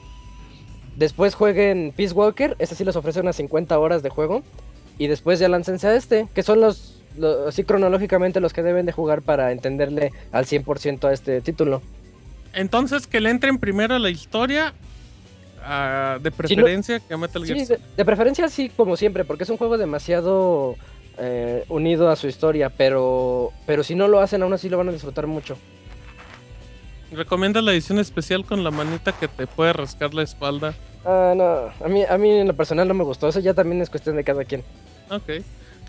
Después 0.98 1.36
jueguen 1.36 1.94
Peace 1.96 2.14
Walker. 2.14 2.56
Este 2.60 2.76
sí 2.76 2.84
les 2.84 2.96
ofrece 2.96 3.22
unas 3.22 3.36
50 3.38 3.78
horas 3.80 4.04
de 4.04 4.10
juego. 4.10 4.42
Y 5.00 5.08
después 5.08 5.40
ya 5.40 5.50
láncense 5.50 5.88
a 5.88 5.96
este. 5.96 6.28
Que 6.36 6.44
son 6.44 6.62
los, 6.62 7.02
los- 7.18 7.48
así 7.48 7.64
cronológicamente 7.64 8.40
los 8.40 8.54
que 8.54 8.62
deben 8.62 8.86
de 8.86 8.92
jugar 8.92 9.24
para 9.24 9.52
entenderle 9.52 10.12
al 10.32 10.46
100% 10.46 11.06
a 11.06 11.14
este 11.14 11.42
título. 11.42 11.82
Entonces 12.54 13.08
que 13.08 13.20
le 13.20 13.32
entren 13.32 13.58
primero 13.58 13.96
a 13.96 14.00
la 14.00 14.10
historia 14.12 14.74
ah, 15.64 16.20
de 16.22 16.32
preferencia 16.32 17.00
que 17.00 17.14
a 17.14 17.18
Metal 17.18 17.44
Gear. 17.46 17.60
Sí, 17.60 17.66
de, 17.66 17.80
de 17.98 18.06
preferencia 18.06 18.48
sí, 18.50 18.70
como 18.70 18.96
siempre, 18.98 19.24
porque 19.26 19.44
es 19.46 19.50
un 19.50 19.58
juego 19.58 19.78
demasiado 19.78 20.76
eh, 21.18 21.64
unido 21.70 22.10
a 22.10 22.16
su 22.16 22.28
historia, 22.28 22.70
pero, 22.70 23.52
pero 23.66 23.84
si 23.84 23.96
no 23.96 24.08
lo 24.08 24.20
hacen, 24.20 24.42
aún 24.44 24.54
así 24.54 24.68
lo 24.70 24.78
van 24.78 24.90
a 24.90 24.92
disfrutar 24.92 25.28
mucho. 25.28 25.58
¿Recomiendas 27.12 27.64
la 27.64 27.72
edición 27.72 28.00
especial 28.00 28.46
con 28.46 28.64
la 28.64 28.70
manita 28.72 29.12
que 29.14 29.28
te 29.28 29.48
puede 29.48 29.74
rascar 29.74 30.14
la 30.14 30.22
espalda? 30.24 30.74
Ah, 31.06 31.34
no, 31.36 31.86
a 31.86 31.88
mí, 31.90 32.04
a 32.08 32.18
mí 32.18 32.30
en 32.32 32.48
lo 32.48 32.56
personal 32.56 32.88
no 32.88 32.94
me 32.94 33.04
gustó, 33.04 33.28
eso 33.30 33.40
ya 33.40 33.54
también 33.54 33.82
es 33.82 33.90
cuestión 33.90 34.16
de 34.16 34.24
cada 34.24 34.44
quien. 34.46 34.64
Ok, 35.10 35.44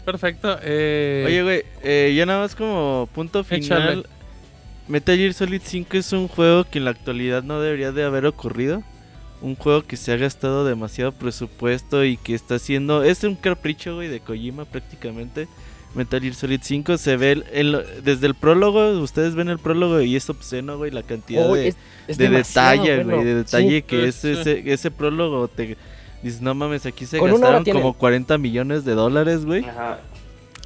perfecto. 0.05 0.58
Eh, 0.62 1.24
Oye, 1.26 1.42
güey, 1.42 1.62
eh, 1.82 2.12
ya 2.16 2.26
nada 2.26 2.40
más 2.40 2.55
como 2.55 3.08
punto 3.15 3.44
final. 3.44 3.62
Échale. 4.00 4.02
Metal 4.89 5.16
Gear 5.16 5.34
Solid 5.34 5.60
5 5.65 5.97
es 5.97 6.12
un 6.12 6.26
juego 6.26 6.65
que 6.65 6.78
en 6.78 6.84
la 6.84 6.90
actualidad 6.90 7.42
no 7.44 7.60
debería 7.60 7.92
de 7.92 8.02
haber 8.05 8.26
ocurrido. 8.26 8.82
Un 9.42 9.55
juego 9.55 9.82
que 9.82 9.97
se 9.97 10.12
ha 10.12 10.16
gastado 10.16 10.65
demasiado 10.65 11.12
presupuesto 11.12 12.05
y 12.05 12.16
que 12.16 12.34
está 12.34 12.57
haciendo... 12.57 13.05
Es 13.05 13.23
un 13.24 13.36
capricho, 13.36 13.94
güey, 13.94 14.08
de 14.08 14.20
Kojima 14.20 14.65
prácticamente. 14.65 15.49
Metal 15.94 16.20
Gear 16.20 16.34
Solid 16.34 16.60
5 16.62 16.99
se 16.99 17.16
ve 17.16 17.32
el- 17.32 17.44
el- 17.52 17.84
desde 18.05 18.26
el 18.26 18.34
prólogo, 18.34 18.90
ustedes 19.00 19.34
ven 19.34 19.49
el 19.49 19.58
prólogo 19.58 20.00
y 20.00 20.15
es 20.15 20.28
obsceno, 20.28 20.76
güey, 20.76 20.90
la 20.90 21.02
cantidad 21.02 21.49
Oh, 21.50 21.55
de, 21.55 21.68
es- 21.68 21.76
es 22.07 22.18
de 22.18 22.28
demasiado 22.28 22.70
detalle, 22.82 22.97
bueno. 22.97 23.15
güey, 23.15 23.24
de 23.26 23.34
detalle 23.36 23.76
Sí. 23.76 23.82
que 23.82 24.08
es 24.08 24.15
Sí. 24.16 24.28
ese, 24.31 24.73
ese 24.73 24.90
prólogo. 24.90 25.49
Te 25.49 25.76
dices, 26.23 26.40
no 26.40 26.55
mames, 26.55 26.86
aquí 26.86 27.07
se 27.07 27.18
Con 27.18 27.31
gastaron 27.31 27.65
como 27.65 27.94
40 27.94 28.39
millones 28.39 28.84
de 28.84 28.94
dólares, 28.94 29.44
güey. 29.44 29.65
Ajá. 29.65 30.00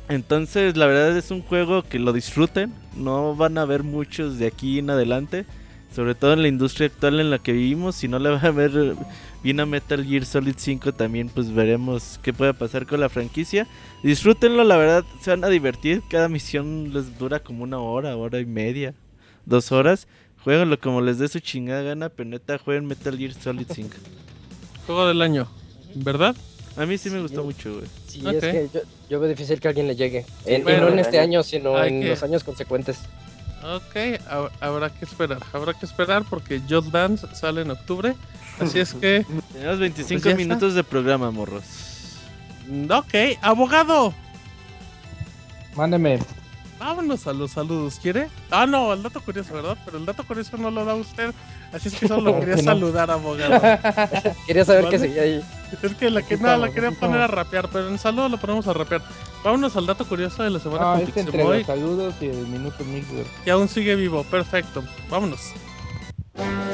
Entonces, 0.08 0.76
la 0.76 0.86
verdad 0.86 1.16
es 1.16 1.30
un 1.30 1.42
juego 1.42 1.82
que 1.82 1.98
lo 1.98 2.12
disfruten. 2.12 2.72
No 2.96 3.34
van 3.34 3.56
a 3.58 3.64
ver 3.64 3.82
muchos 3.82 4.38
de 4.38 4.46
aquí 4.46 4.78
en 4.78 4.90
adelante. 4.90 5.46
Sobre 5.94 6.14
todo 6.14 6.32
en 6.32 6.42
la 6.42 6.48
industria 6.48 6.88
actual 6.88 7.20
en 7.20 7.30
la 7.30 7.38
que 7.38 7.52
vivimos. 7.52 7.94
Si 7.96 8.08
no 8.08 8.18
le 8.18 8.30
va 8.30 8.40
a 8.40 8.50
ver 8.50 8.96
bien 9.42 9.60
a 9.60 9.66
Metal 9.66 10.04
Gear 10.04 10.26
Solid 10.26 10.56
5, 10.56 10.92
también 10.92 11.28
pues 11.28 11.54
veremos 11.54 12.18
qué 12.22 12.32
puede 12.32 12.52
pasar 12.52 12.86
con 12.86 13.00
la 13.00 13.08
franquicia. 13.08 13.66
Disfrútenlo, 14.02 14.64
la 14.64 14.76
verdad, 14.76 15.04
se 15.20 15.30
van 15.30 15.44
a 15.44 15.48
divertir. 15.48 16.02
Cada 16.10 16.28
misión 16.28 16.92
les 16.92 17.16
dura 17.16 17.40
como 17.40 17.62
una 17.62 17.78
hora, 17.78 18.16
hora 18.16 18.40
y 18.40 18.46
media, 18.46 18.92
dos 19.46 19.70
horas. 19.72 20.08
Jueguenlo 20.42 20.78
como 20.78 21.00
les 21.00 21.18
dé 21.18 21.28
su 21.28 21.38
chingada 21.38 21.82
gana, 21.82 22.08
pero 22.10 22.28
neta, 22.28 22.58
jueguen 22.58 22.86
Metal 22.86 23.16
Gear 23.16 23.32
Solid 23.32 23.66
5. 23.72 23.94
Juego 24.86 25.06
del 25.06 25.22
año, 25.22 25.46
¿verdad? 25.94 26.34
A 26.76 26.86
mí 26.86 26.98
sí 26.98 27.08
me 27.10 27.20
gustó 27.22 27.44
mucho, 27.44 27.74
güey. 27.74 27.86
Sí, 28.08 28.22
es 28.26 28.40
que 28.42 28.68
yo, 28.72 28.80
yo 29.08 29.20
veo 29.20 29.28
difícil 29.28 29.60
que 29.60 29.68
alguien 29.68 29.86
le 29.86 29.96
llegue. 29.96 30.26
En- 30.44 30.60
y 30.62 30.64
Bueno, 30.64 30.82
no 30.82 30.88
en 30.88 30.98
este 30.98 31.18
año. 31.20 31.42
sino 31.42 31.76
Hay 31.76 31.90
en 31.92 32.00
que- 32.02 32.08
los 32.10 32.22
años 32.22 32.42
consecuentes. 32.44 32.98
Ok, 33.62 33.94
hab- 34.28 34.50
habrá 34.60 34.90
que 34.90 35.04
esperar, 35.04 35.38
habrá 35.52 35.72
que 35.72 35.86
esperar 35.86 36.24
porque 36.28 36.60
Just 36.68 36.88
Dance 36.88 37.26
sale 37.34 37.62
en 37.62 37.70
octubre. 37.70 38.14
Así 38.60 38.78
es 38.80 38.92
que, 38.92 39.24
Tenemos 39.52 39.78
25 39.78 40.22
Pues 40.22 40.36
minutos 40.36 40.74
de 40.74 40.84
programa, 40.84 41.30
morros. 41.30 41.64
ok, 42.90 43.38
abogado, 43.40 44.12
Mándeme. 45.76 46.18
Vámonos 46.84 47.26
a 47.26 47.32
los 47.32 47.52
saludos, 47.52 47.98
¿quiere? 48.00 48.28
Ah, 48.50 48.66
no, 48.66 48.92
el 48.92 49.02
dato 49.02 49.20
curioso, 49.20 49.54
¿verdad? 49.54 49.76
Pero 49.84 49.98
el 49.98 50.06
dato 50.06 50.24
curioso 50.24 50.56
no 50.56 50.70
lo 50.70 50.84
da 50.84 50.94
usted, 50.94 51.32
así 51.72 51.88
es 51.88 51.94
que 51.94 52.06
solo 52.06 52.20
lo 52.32 52.40
quería 52.40 52.58
saludar, 52.58 53.10
abogado. 53.10 53.60
Quería 54.46 54.64
saber 54.64 54.88
qué 54.90 54.98
seguía 54.98 55.22
ahí. 55.22 55.44
Es 55.82 55.94
que 55.96 56.10
la 56.10 56.22
que 56.22 56.36
nada, 56.36 56.56
la 56.56 56.70
quería 56.70 56.92
poner 56.92 57.20
a 57.20 57.26
rapear, 57.26 57.68
pero 57.68 57.88
en 57.88 57.98
saludo 57.98 58.28
lo 58.28 58.36
ponemos 58.38 58.68
a 58.68 58.72
rapear. 58.74 59.02
Vámonos 59.42 59.76
al 59.76 59.86
dato 59.86 60.06
curioso 60.06 60.42
de 60.42 60.50
la 60.50 60.60
semana 60.60 60.92
Ah, 60.92 60.94
con 60.94 61.08
este 61.08 61.20
entre 61.20 61.42
los 61.42 61.66
saludos 61.66 62.14
y 62.20 62.26
el 62.26 62.46
minuto 62.46 62.84
mixer. 62.84 63.26
que 63.44 63.50
aún 63.50 63.68
sigue 63.68 63.94
vivo, 63.96 64.22
perfecto, 64.24 64.84
vámonos. 65.10 65.40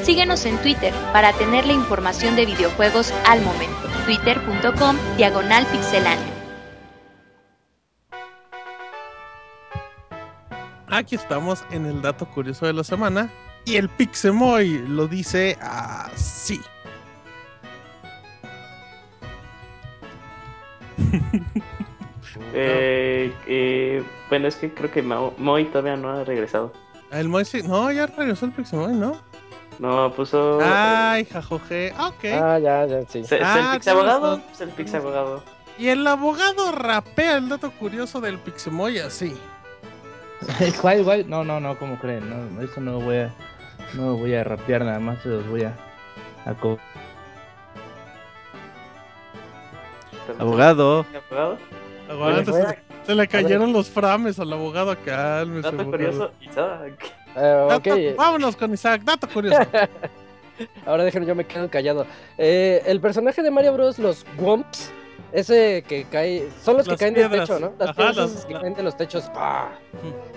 Síguenos 0.03 0.45
en 0.45 0.57
Twitter 0.57 0.93
para 1.13 1.31
tener 1.33 1.65
la 1.65 1.73
información 1.73 2.35
de 2.35 2.45
videojuegos 2.45 3.13
al 3.27 3.41
momento. 3.41 3.75
Twitter.com 4.05 4.97
Diagonal 5.17 5.65
Pixelánea. 5.67 6.40
Aquí 10.91 11.15
estamos 11.15 11.63
en 11.71 11.85
el 11.85 12.01
dato 12.01 12.25
curioso 12.27 12.65
de 12.65 12.73
la 12.73 12.83
semana 12.83 13.29
y 13.65 13.77
el 13.77 13.89
Pixemoy 13.89 14.79
lo 14.87 15.07
dice 15.07 15.57
así. 15.61 16.61
Eh, 22.53 23.33
eh, 23.47 24.03
bueno, 24.29 24.47
es 24.47 24.55
que 24.55 24.73
creo 24.73 24.89
que 24.89 25.01
Mo- 25.01 25.33
Moy 25.37 25.65
todavía 25.65 25.97
no 25.97 26.09
ha 26.09 26.23
regresado. 26.23 26.71
El 27.11 27.27
Moy 27.27 27.43
sí, 27.43 27.61
no, 27.63 27.91
ya 27.91 28.05
regresó 28.07 28.45
el 28.45 28.51
Pixemoy, 28.53 28.93
¿no? 28.93 29.17
No, 29.79 30.11
puso. 30.13 30.59
Ay, 30.61 31.25
jajoje, 31.25 31.93
ok. 31.99 32.25
Ah, 32.41 32.59
ya, 32.59 32.85
ya, 32.85 33.01
sí. 33.07 33.19
¿Es 33.19 33.31
el 33.33 33.41
Ah, 33.43 33.71
Pix 33.73 33.87
abogado? 33.87 34.19
tienes 34.19 34.39
razón. 34.39 34.53
Es 34.53 34.61
el 34.61 34.69
Pix 34.69 34.93
abogado. 34.93 35.43
Y 35.77 35.87
el 35.89 36.07
abogado 36.07 36.71
rapea 36.71 37.37
el 37.37 37.49
dato 37.49 37.71
curioso 37.71 38.21
del 38.21 38.37
Pixemoy 38.39 38.99
así. 38.99 39.33
No, 41.27 41.43
no, 41.43 41.59
no, 41.59 41.77
como 41.77 41.97
creen. 41.99 42.29
No, 42.29 42.37
no, 42.37 42.61
eso 42.61 42.81
no 42.81 42.99
voy 42.99 43.17
a. 43.17 43.33
No 43.93 44.15
voy 44.15 44.33
a 44.35 44.43
rapear 44.43 44.83
nada 44.85 44.99
más, 44.99 45.21
se 45.21 45.29
los 45.29 45.47
voy 45.47 45.63
a. 45.63 45.73
a 46.45 46.53
co- 46.53 46.79
Abogado. 50.39 51.05
¿Abogado? 52.09 52.45
Fue? 52.45 52.61
se, 52.65 52.77
se 53.05 53.15
le 53.15 53.27
cayeron 53.27 53.73
los 53.73 53.89
frames 53.89 54.39
al 54.39 54.51
abogado, 54.53 54.95
cálmese. 55.03 55.63
Dato 55.63 55.81
abogado. 55.81 55.91
curioso, 55.91 56.31
Isaac. 56.41 57.13
Eh, 57.35 57.65
Dato- 57.69 57.95
Vámonos 58.17 58.55
con 58.55 58.73
Isaac, 58.73 59.01
dato 59.03 59.27
curioso. 59.27 59.59
ahora 60.85 61.03
déjenme, 61.03 61.25
yo 61.27 61.35
me 61.35 61.45
quedo 61.45 61.69
callado. 61.69 62.05
Eh, 62.37 62.81
el 62.85 62.99
personaje 63.01 63.41
de 63.41 63.51
Mario 63.51 63.73
Bros, 63.73 63.99
los 63.99 64.25
Wumps, 64.37 64.91
ese 65.31 65.83
que 65.87 66.05
cae, 66.05 66.47
son 66.63 66.77
los 66.77 66.87
Las 66.87 66.97
que 66.97 67.03
caen 67.05 67.13
piedras. 67.13 67.31
del 67.31 67.41
techo, 67.41 67.59
¿no? 67.59 67.71
Las 67.79 67.89
Ajá, 67.89 67.95
piedras 67.97 68.17
las- 68.33 68.45
que 68.45 68.53
la- 68.53 68.61
caen 68.61 68.73
de 68.73 68.83
los 68.83 68.97
techos 68.97 69.23
¡pah! 69.33 69.69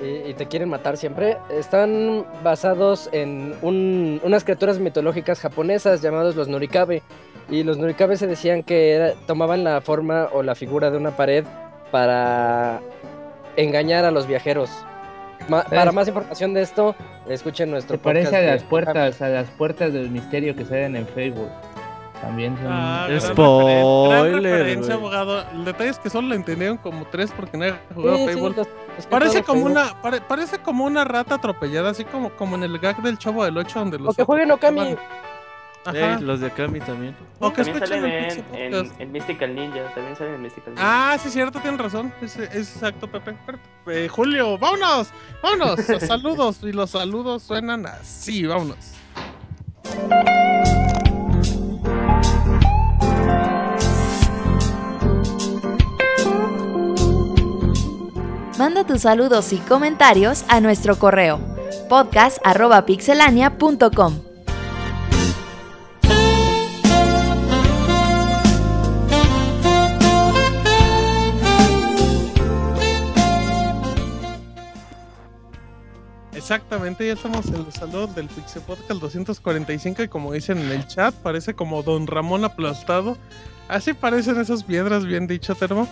y, 0.02 0.30
y 0.30 0.34
te 0.34 0.46
quieren 0.46 0.68
matar 0.68 0.96
siempre. 0.96 1.36
Están 1.50 2.24
basados 2.42 3.08
en 3.12 3.54
un- 3.62 4.20
unas 4.22 4.44
criaturas 4.44 4.78
mitológicas 4.78 5.40
japonesas 5.40 6.00
llamados 6.02 6.36
los 6.36 6.48
Nurikabe. 6.48 7.02
Y 7.50 7.62
los 7.62 7.76
Nurikabe 7.76 8.16
se 8.16 8.26
decían 8.26 8.62
que 8.62 8.92
era- 8.92 9.12
tomaban 9.26 9.64
la 9.64 9.80
forma 9.80 10.28
o 10.32 10.42
la 10.42 10.54
figura 10.54 10.90
de 10.90 10.96
una 10.96 11.10
pared 11.16 11.44
para 11.90 12.80
engañar 13.56 14.04
a 14.04 14.10
los 14.10 14.26
viajeros. 14.26 14.70
Ma- 15.48 15.64
para 15.64 15.92
más 15.92 16.08
información 16.08 16.54
de 16.54 16.62
esto, 16.62 16.94
escuchen 17.28 17.70
nuestro 17.70 17.96
Se 17.96 18.02
parece 18.02 18.28
a 18.28 18.30
podcast 18.30 18.42
de- 18.44 18.50
las 18.52 18.62
puertas, 18.64 19.22
a 19.22 19.28
las 19.28 19.50
puertas 19.50 19.92
del 19.92 20.10
misterio 20.10 20.56
que 20.56 20.64
salen 20.64 20.96
en 20.96 21.06
Facebook. 21.06 21.50
También 22.20 22.56
son. 22.56 22.66
Ah, 22.68 23.06
gran 23.08 23.20
Spoiler, 23.20 23.82
referen- 23.84 24.30
gran 24.30 24.42
referencia, 24.42 24.94
güey. 24.96 25.14
abogado. 25.14 25.44
El 25.52 25.64
detalle 25.64 25.90
es 25.90 25.98
que 25.98 26.10
solo 26.10 26.28
lo 26.28 26.34
entendieron 26.34 26.76
como 26.78 27.04
tres 27.06 27.30
porque 27.36 27.56
nadie 27.58 27.72
ha 27.72 27.94
jugado 27.94 28.16
Sí, 28.18 28.22
sí, 28.28 28.34
Fable. 28.34 28.48
los- 28.48 28.56
los 28.56 28.66
que 29.06 29.10
Parece 29.10 29.42
como 29.42 29.64
Facebook. 29.64 29.70
una 29.72 30.02
pare- 30.02 30.20
parece 30.20 30.58
como 30.58 30.84
una 30.84 31.04
rata 31.04 31.34
atropellada, 31.34 31.90
así 31.90 32.04
como, 32.04 32.30
como 32.30 32.56
en 32.56 32.62
el 32.62 32.78
gag 32.78 33.02
del 33.02 33.18
Chavo 33.18 33.44
del 33.44 33.56
8 33.58 33.78
donde 33.80 33.98
los 33.98 34.10
O 34.10 34.14
que 34.16 34.22
jueguen 34.24 34.50
Okami. 34.52 34.80
Eh, 35.92 36.02
Ajá. 36.02 36.18
los 36.20 36.40
de 36.40 36.46
Akami 36.46 36.80
también. 36.80 37.14
O 37.40 37.52
que 37.52 37.56
También 37.62 37.82
escuchen 37.82 38.00
salen 38.00 38.44
el 38.54 38.74
en, 38.74 38.92
en, 39.00 39.12
Mystical 39.12 39.54
Ninja. 39.54 39.80
También 39.94 40.16
salen 40.16 40.34
en 40.36 40.42
Mystical 40.42 40.74
Ninja. 40.74 41.12
Ah, 41.12 41.18
sí, 41.18 41.28
cierto, 41.28 41.60
tienen 41.60 41.78
razón. 41.78 42.10
Es, 42.22 42.38
es 42.38 42.74
exacto, 42.74 43.06
Pepe. 43.06 43.34
Eh, 43.88 44.08
Julio, 44.08 44.56
vámonos, 44.56 45.08
vámonos. 45.42 45.80
saludos. 46.06 46.60
Y 46.62 46.72
los 46.72 46.88
saludos 46.88 47.42
suenan 47.42 47.84
así, 47.84 48.46
vámonos. 48.46 48.78
Manda 58.58 58.84
tus 58.84 59.02
saludos 59.02 59.52
y 59.52 59.58
comentarios 59.58 60.44
a 60.48 60.60
nuestro 60.60 60.96
correo 60.96 61.38
podcast@pixelania.com. 61.88 64.20
Exactamente, 76.32 77.06
ya 77.06 77.12
estamos 77.14 77.46
en 77.46 77.64
los 77.64 77.74
saludos 77.74 78.14
del 78.14 78.28
Pixel 78.28 78.62
Podcast 78.62 79.00
245 79.00 80.04
y 80.04 80.08
como 80.08 80.30
dicen 80.30 80.58
en 80.58 80.70
el 80.70 80.86
chat, 80.86 81.12
parece 81.14 81.54
como 81.54 81.82
Don 81.82 82.06
Ramón 82.06 82.44
aplastado. 82.44 83.16
Así 83.66 83.94
parecen 83.94 84.38
esas 84.38 84.62
piedras, 84.62 85.06
bien 85.06 85.26
dicho, 85.26 85.56
Termo. 85.56 85.88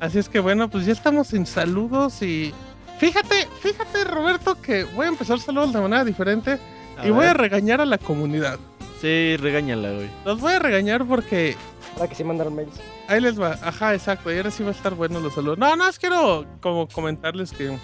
Así 0.00 0.18
es 0.18 0.28
que 0.28 0.40
bueno, 0.40 0.68
pues 0.68 0.86
ya 0.86 0.92
estamos 0.92 1.32
en 1.32 1.46
saludos 1.46 2.22
y... 2.22 2.52
Fíjate, 2.98 3.48
fíjate 3.60 4.04
Roberto 4.04 4.60
que 4.60 4.84
voy 4.84 5.06
a 5.06 5.08
empezar 5.08 5.38
saludos 5.40 5.72
de 5.72 5.80
manera 5.80 6.04
diferente 6.04 6.58
A 6.96 7.06
y 7.06 7.10
voy 7.10 7.26
a 7.26 7.34
regañar 7.34 7.80
a 7.80 7.84
la 7.84 7.98
comunidad. 7.98 8.58
Sí, 9.00 9.36
regáñala, 9.36 9.90
güey. 9.92 10.08
Los 10.24 10.40
voy 10.40 10.52
a 10.52 10.58
regañar 10.60 11.04
porque 11.04 11.56
Ahora 11.96 12.08
que 12.08 12.14
sí 12.14 12.24
mandaron 12.24 12.54
mails. 12.54 12.74
Ahí 13.08 13.20
les 13.20 13.40
va, 13.40 13.58
ajá, 13.62 13.94
exacto, 13.94 14.32
y 14.32 14.36
ahora 14.36 14.50
sí 14.50 14.62
va 14.62 14.70
a 14.70 14.72
estar 14.72 14.94
bueno 14.94 15.20
los 15.20 15.34
saludos. 15.34 15.58
No, 15.58 15.76
no, 15.76 15.88
es 15.88 15.98
quiero 15.98 16.44
como 16.60 16.88
comentarles 16.88 17.52
que 17.52 17.78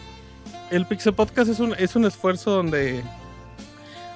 el 0.71 0.87
Pixel 0.87 1.15
Podcast 1.15 1.51
es 1.51 1.61
un, 1.61 1.75
es 1.75 1.95
un 1.95 2.05
esfuerzo 2.05 2.51
donde, 2.51 3.05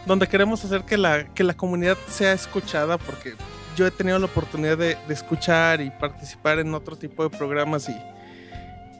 donde 0.07 0.27
queremos 0.27 0.65
hacer 0.65 0.83
que 0.85 0.97
la, 0.97 1.33
que 1.35 1.45
la 1.45 1.55
comunidad 1.55 1.97
sea 2.09 2.33
escuchada, 2.33 2.99
porque 2.99 3.35
yo 3.77 3.87
he 3.87 3.91
tenido 3.91 4.19
la 4.19 4.27
oportunidad 4.27 4.79
de, 4.79 4.97
de 5.07 5.15
escuchar 5.15 5.81
y 5.81 5.91
participar 5.91 6.59
en 6.59 6.75
otro 6.75 6.97
tipo 6.97 7.23
de 7.29 7.37
programas 7.37 7.89
y, 7.89 7.97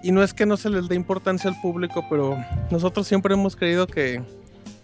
y 0.03 0.13
no 0.13 0.23
es 0.23 0.35
que 0.35 0.47
no 0.47 0.57
se 0.57 0.71
les 0.71 0.89
dé 0.89 0.95
importancia 0.95 1.49
al 1.49 1.61
público, 1.61 2.05
pero 2.11 2.37
nosotros 2.71 3.07
siempre 3.07 3.35
hemos 3.35 3.57
creído 3.57 3.87
que, 3.87 4.23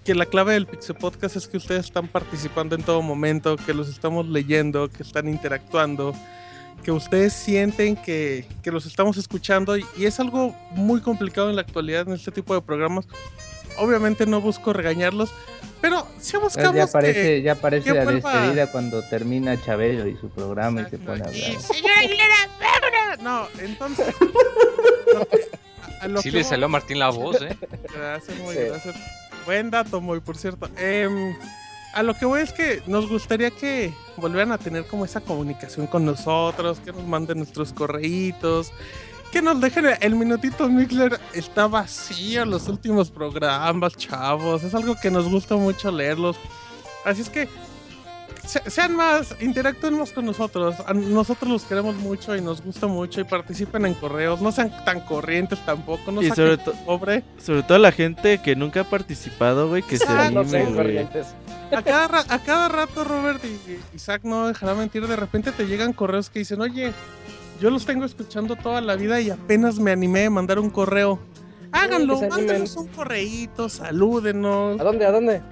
que 0.05 0.15
la 0.15 0.27
clave 0.27 0.55
del 0.55 0.67
Pixel 0.67 0.97
Podcast 0.97 1.36
es 1.36 1.47
que 1.47 1.59
ustedes 1.59 1.86
están 1.86 2.09
participando 2.09 2.75
en 2.75 2.83
todo 2.83 3.02
momento, 3.02 3.57
que 3.57 3.75
los 3.75 3.89
estamos 3.89 4.27
leyendo, 4.27 4.89
que 4.89 5.02
están 5.02 5.28
interactuando, 5.28 6.15
que 6.83 6.91
ustedes 6.91 7.35
sienten 7.35 7.97
que, 7.97 8.47
que 8.62 8.70
los 8.70 8.86
estamos 8.86 9.19
escuchando 9.19 9.77
y, 9.77 9.85
y 9.99 10.07
es 10.07 10.19
algo 10.20 10.57
muy 10.70 11.01
complicado 11.01 11.51
en 11.51 11.57
la 11.57 11.62
actualidad 11.62 12.09
en 12.09 12.15
este 12.15 12.31
tipo 12.31 12.55
de 12.55 12.62
programas. 12.62 13.07
obviamente 13.77 14.27
no 14.27 14.41
busco 14.41 14.73
regañarlos, 14.73 15.31
pero 15.81 16.07
Ya 16.23 16.39
buscamos 16.39 16.89
aparece, 16.91 17.23
que... 17.23 17.42
ya 17.42 17.52
aparece 17.52 17.92
la 17.94 18.05
vuelva- 18.05 18.33
despedida 18.33 18.67
cuando 18.70 19.02
termina 19.09 19.60
Chabelo 19.62 20.07
y 20.07 20.17
su 20.17 20.28
programa 20.31 20.83
y 20.83 20.91
se 20.91 20.99
pone 20.99 21.23
a 21.25 21.33
Y, 21.33 21.42
hablar. 21.44 21.60
señora 21.62 21.99
Aguilera, 21.99 22.36
vámonos. 22.60 23.23
No, 23.23 23.62
entonces... 23.65 24.15
Sí 26.23 26.31
le 26.31 26.44
salió 26.44 26.67
a 26.67 26.68
Martín 26.68 26.99
la 26.99 27.10
voz, 27.10 27.41
¿eh? 27.42 27.57
Gracias, 27.94 28.39
muy 28.39 28.55
Sí. 28.55 28.60
gracias. 28.62 28.94
Buen 29.44 29.70
dato, 29.70 30.00
muy 30.00 30.20
por 30.20 30.36
cierto. 30.36 30.68
Em, 30.78 31.34
a 31.92 32.02
lo 32.02 32.15
que 32.15 32.25
voy 32.25 32.41
es 32.42 32.52
que 32.52 32.83
nos 32.86 33.09
gustaría 33.09 33.50
que 33.50 33.92
volvieran 34.17 34.52
a 34.52 34.59
tener 34.59 34.86
como 34.86 35.05
esa 35.05 35.20
comunicación 35.20 35.86
con 35.86 36.05
nosotros, 36.05 36.78
que 36.84 36.92
nos 36.92 37.05
manden 37.07 37.39
nuestros 37.39 37.73
correitos, 37.73 38.73
que 39.33 39.42
nos 39.42 39.60
dejen 39.60 39.86
el- 40.00 40.15
minutito 40.17 40.68
Mixler 40.68 41.18
está 41.33 41.67
vacío 41.67 42.44
los 42.44 42.68
últimos 42.68 43.10
programas, 43.10 43.97
chavos. 43.97 44.62
Es 44.65 44.75
algo 44.75 44.97
que 45.00 45.10
nos 45.10 45.28
gusta 45.28 45.57
mucho 45.57 45.91
leerlos. 45.91 46.36
Así 47.05 47.23
es 47.23 47.31
que 47.31 47.49
se- 48.47 48.68
sean 48.70 48.97
más, 48.97 49.34
interactúen 49.41 49.97
más 49.99 50.10
con 50.12 50.26
nosotros. 50.26 50.76
A 50.86 50.92
nosotros 50.94 51.50
los 51.50 51.62
queremos 51.62 51.94
mucho 51.97 52.34
y 52.36 52.41
nos 52.41 52.60
gusta 52.62 52.86
mucho 52.89 53.20
y 53.20 53.25
participen 53.25 53.86
en 53.86 53.94
correos. 53.94 54.41
No 54.41 54.50
sean 54.50 54.73
tan 54.84 55.00
corrientes 55.00 55.65
tampoco. 55.65 56.10
No 56.10 56.23
Y 56.23 56.31
sobre 56.31 56.59
to- 56.59 56.73
pobre. 56.84 57.23
Sobre 57.42 57.62
todo 57.62 57.78
la 57.78 57.92
gente 57.92 58.41
que 58.42 58.57
nunca 58.57 58.81
ha 58.81 58.84
participado, 58.84 59.68
güey, 59.68 59.83
que 59.83 59.97
se 59.99 60.05
Exacto, 60.05 60.33
No 60.33 60.41
anime, 60.41 60.50
sean 60.50 60.65
güey. 60.65 60.76
corrientes. 60.76 61.26
A 61.73 61.83
cada, 61.83 62.09
ra- 62.09 62.25
a 62.28 62.39
cada 62.41 62.68
rato, 62.68 63.05
Robert 63.05 63.41
y, 63.44 63.70
y 63.70 63.81
Isaac 63.94 64.23
no 64.25 64.49
dejará 64.49 64.75
mentir, 64.75 65.07
de 65.07 65.15
repente 65.15 65.52
te 65.52 65.67
llegan 65.68 65.92
correos 65.92 66.28
que 66.28 66.41
dicen, 66.41 66.60
oye, 66.60 66.92
yo 67.60 67.70
los 67.70 67.84
tengo 67.84 68.05
escuchando 68.05 68.56
toda 68.56 68.80
la 68.80 68.97
vida 68.97 69.20
y 69.20 69.30
apenas 69.30 69.78
me 69.78 69.90
animé 69.90 70.26
a 70.26 70.30
mandar 70.30 70.58
un 70.58 70.70
correo. 70.70 71.18
Háganlo, 71.72 72.20
mándenos 72.28 72.74
un 72.76 72.89
correíto, 72.89 73.68
salúdenos 73.68 74.80
¿A 74.80 74.84
dónde? 74.84 75.06
¿A 75.06 75.12
dónde? 75.12 75.42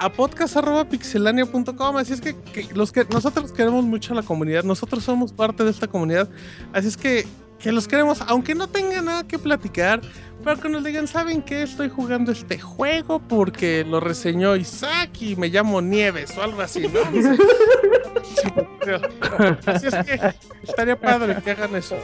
a 0.00 0.12
podcast.pixelania.com. 0.12 1.96
Así 1.96 2.12
es 2.12 2.20
que, 2.20 2.36
que 2.36 2.68
los 2.74 2.92
que 2.92 3.04
nosotros 3.04 3.52
queremos 3.52 3.84
mucho 3.84 4.12
a 4.12 4.16
la 4.16 4.22
comunidad, 4.22 4.64
nosotros 4.64 5.04
somos 5.04 5.32
parte 5.32 5.64
de 5.64 5.70
esta 5.70 5.86
comunidad. 5.86 6.28
Así 6.72 6.88
es 6.88 6.96
que, 6.96 7.26
que 7.58 7.72
los 7.72 7.88
queremos, 7.88 8.20
aunque 8.26 8.54
no 8.54 8.68
tengan 8.68 9.06
nada 9.06 9.26
que 9.26 9.38
platicar, 9.38 10.00
pero 10.48 10.60
que 10.62 10.70
nos 10.70 10.82
digan, 10.82 11.06
¿saben 11.06 11.42
qué? 11.42 11.64
Estoy 11.64 11.90
jugando 11.90 12.32
este 12.32 12.58
juego 12.58 13.18
porque 13.18 13.84
lo 13.84 14.00
reseñó 14.00 14.56
Isaac 14.56 15.10
y 15.20 15.36
me 15.36 15.48
llamo 15.48 15.82
Nieves 15.82 16.38
o 16.38 16.42
algo 16.42 16.62
así, 16.62 16.88
¿no? 16.88 17.00
así 19.66 19.88
es 19.88 19.94
que 20.06 20.34
estaría 20.62 20.98
padre 20.98 21.36
que 21.44 21.50
hagan 21.50 21.76
eso. 21.76 21.96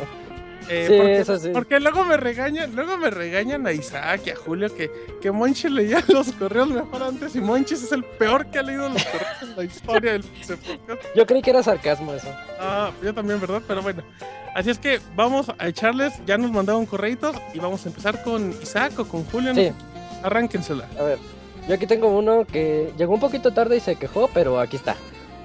Eh, 0.68 0.86
Sí, 0.88 0.96
porque, 0.96 1.18
eso 1.18 1.38
sí. 1.38 1.50
porque 1.52 1.80
luego 1.80 2.04
me 2.04 2.16
regañan, 2.16 2.74
luego 2.74 2.96
me 2.96 3.10
regañan 3.10 3.66
a 3.66 3.72
Isaac 3.72 4.22
y 4.26 4.30
a 4.30 4.36
Julio 4.36 4.74
que, 4.74 4.90
que 5.20 5.30
Monchi 5.30 5.68
leía 5.68 6.02
los 6.08 6.32
correos 6.32 6.68
mejor 6.68 7.02
antes 7.02 7.36
y 7.36 7.40
Monchis 7.40 7.82
es 7.82 7.92
el 7.92 8.04
peor 8.04 8.46
que 8.46 8.58
ha 8.58 8.62
leído 8.62 8.88
los 8.88 9.04
correos 9.04 9.42
en 9.42 9.56
la 9.56 9.64
historia 9.64 10.12
del. 10.12 10.24
Yo 11.14 11.26
creí 11.26 11.42
que 11.42 11.50
era 11.50 11.62
sarcasmo 11.62 12.12
eso. 12.14 12.28
Ah, 12.60 12.90
yo 13.02 13.12
también, 13.14 13.40
¿verdad? 13.40 13.62
Pero 13.66 13.82
bueno. 13.82 14.02
Así 14.54 14.70
es 14.70 14.78
que 14.78 15.00
vamos 15.16 15.50
a 15.58 15.66
echarles, 15.66 16.12
ya 16.26 16.38
nos 16.38 16.52
mandaron 16.52 16.86
correitos 16.86 17.34
y 17.52 17.58
vamos 17.58 17.84
a 17.84 17.88
empezar 17.88 18.22
con 18.22 18.50
Isaac 18.62 18.96
o 19.00 19.04
con 19.04 19.24
Julio. 19.24 19.52
Sí. 19.54 19.72
Arránquensela. 20.22 20.88
A 20.98 21.02
ver, 21.02 21.18
yo 21.68 21.74
aquí 21.74 21.86
tengo 21.88 22.08
uno 22.16 22.44
que 22.46 22.92
llegó 22.96 23.14
un 23.14 23.20
poquito 23.20 23.52
tarde 23.52 23.76
y 23.76 23.80
se 23.80 23.96
quejó, 23.96 24.30
pero 24.32 24.60
aquí 24.60 24.76
está. 24.76 24.94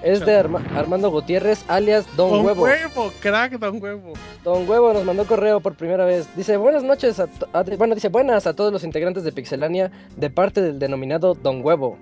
Es 0.01 0.25
de 0.25 0.35
Arma- 0.37 0.63
Armando 0.75 1.11
Gutiérrez, 1.11 1.65
alias 1.67 2.05
Don, 2.15 2.31
Don 2.31 2.45
Huevo. 2.45 2.63
huevo, 2.63 3.11
crack, 3.19 3.59
don 3.59 3.81
huevo. 3.81 4.13
Don 4.43 4.69
Huevo 4.69 4.93
nos 4.93 5.03
mandó 5.03 5.25
correo 5.25 5.59
por 5.59 5.75
primera 5.75 6.05
vez. 6.05 6.27
Dice, 6.37 6.55
buenas 6.57 6.83
noches 6.83 7.19
a, 7.19 7.27
a- 7.53 7.63
bueno, 7.77 7.95
dice, 7.95 8.07
buenas 8.07 8.47
a 8.47 8.55
todos 8.55 8.71
los 8.71 8.83
integrantes 8.85 9.23
de 9.25 9.31
Pixelania 9.33 9.91
de 10.15 10.29
parte 10.29 10.61
del 10.61 10.79
denominado 10.79 11.33
Don 11.33 11.63
Huevo. 11.65 11.97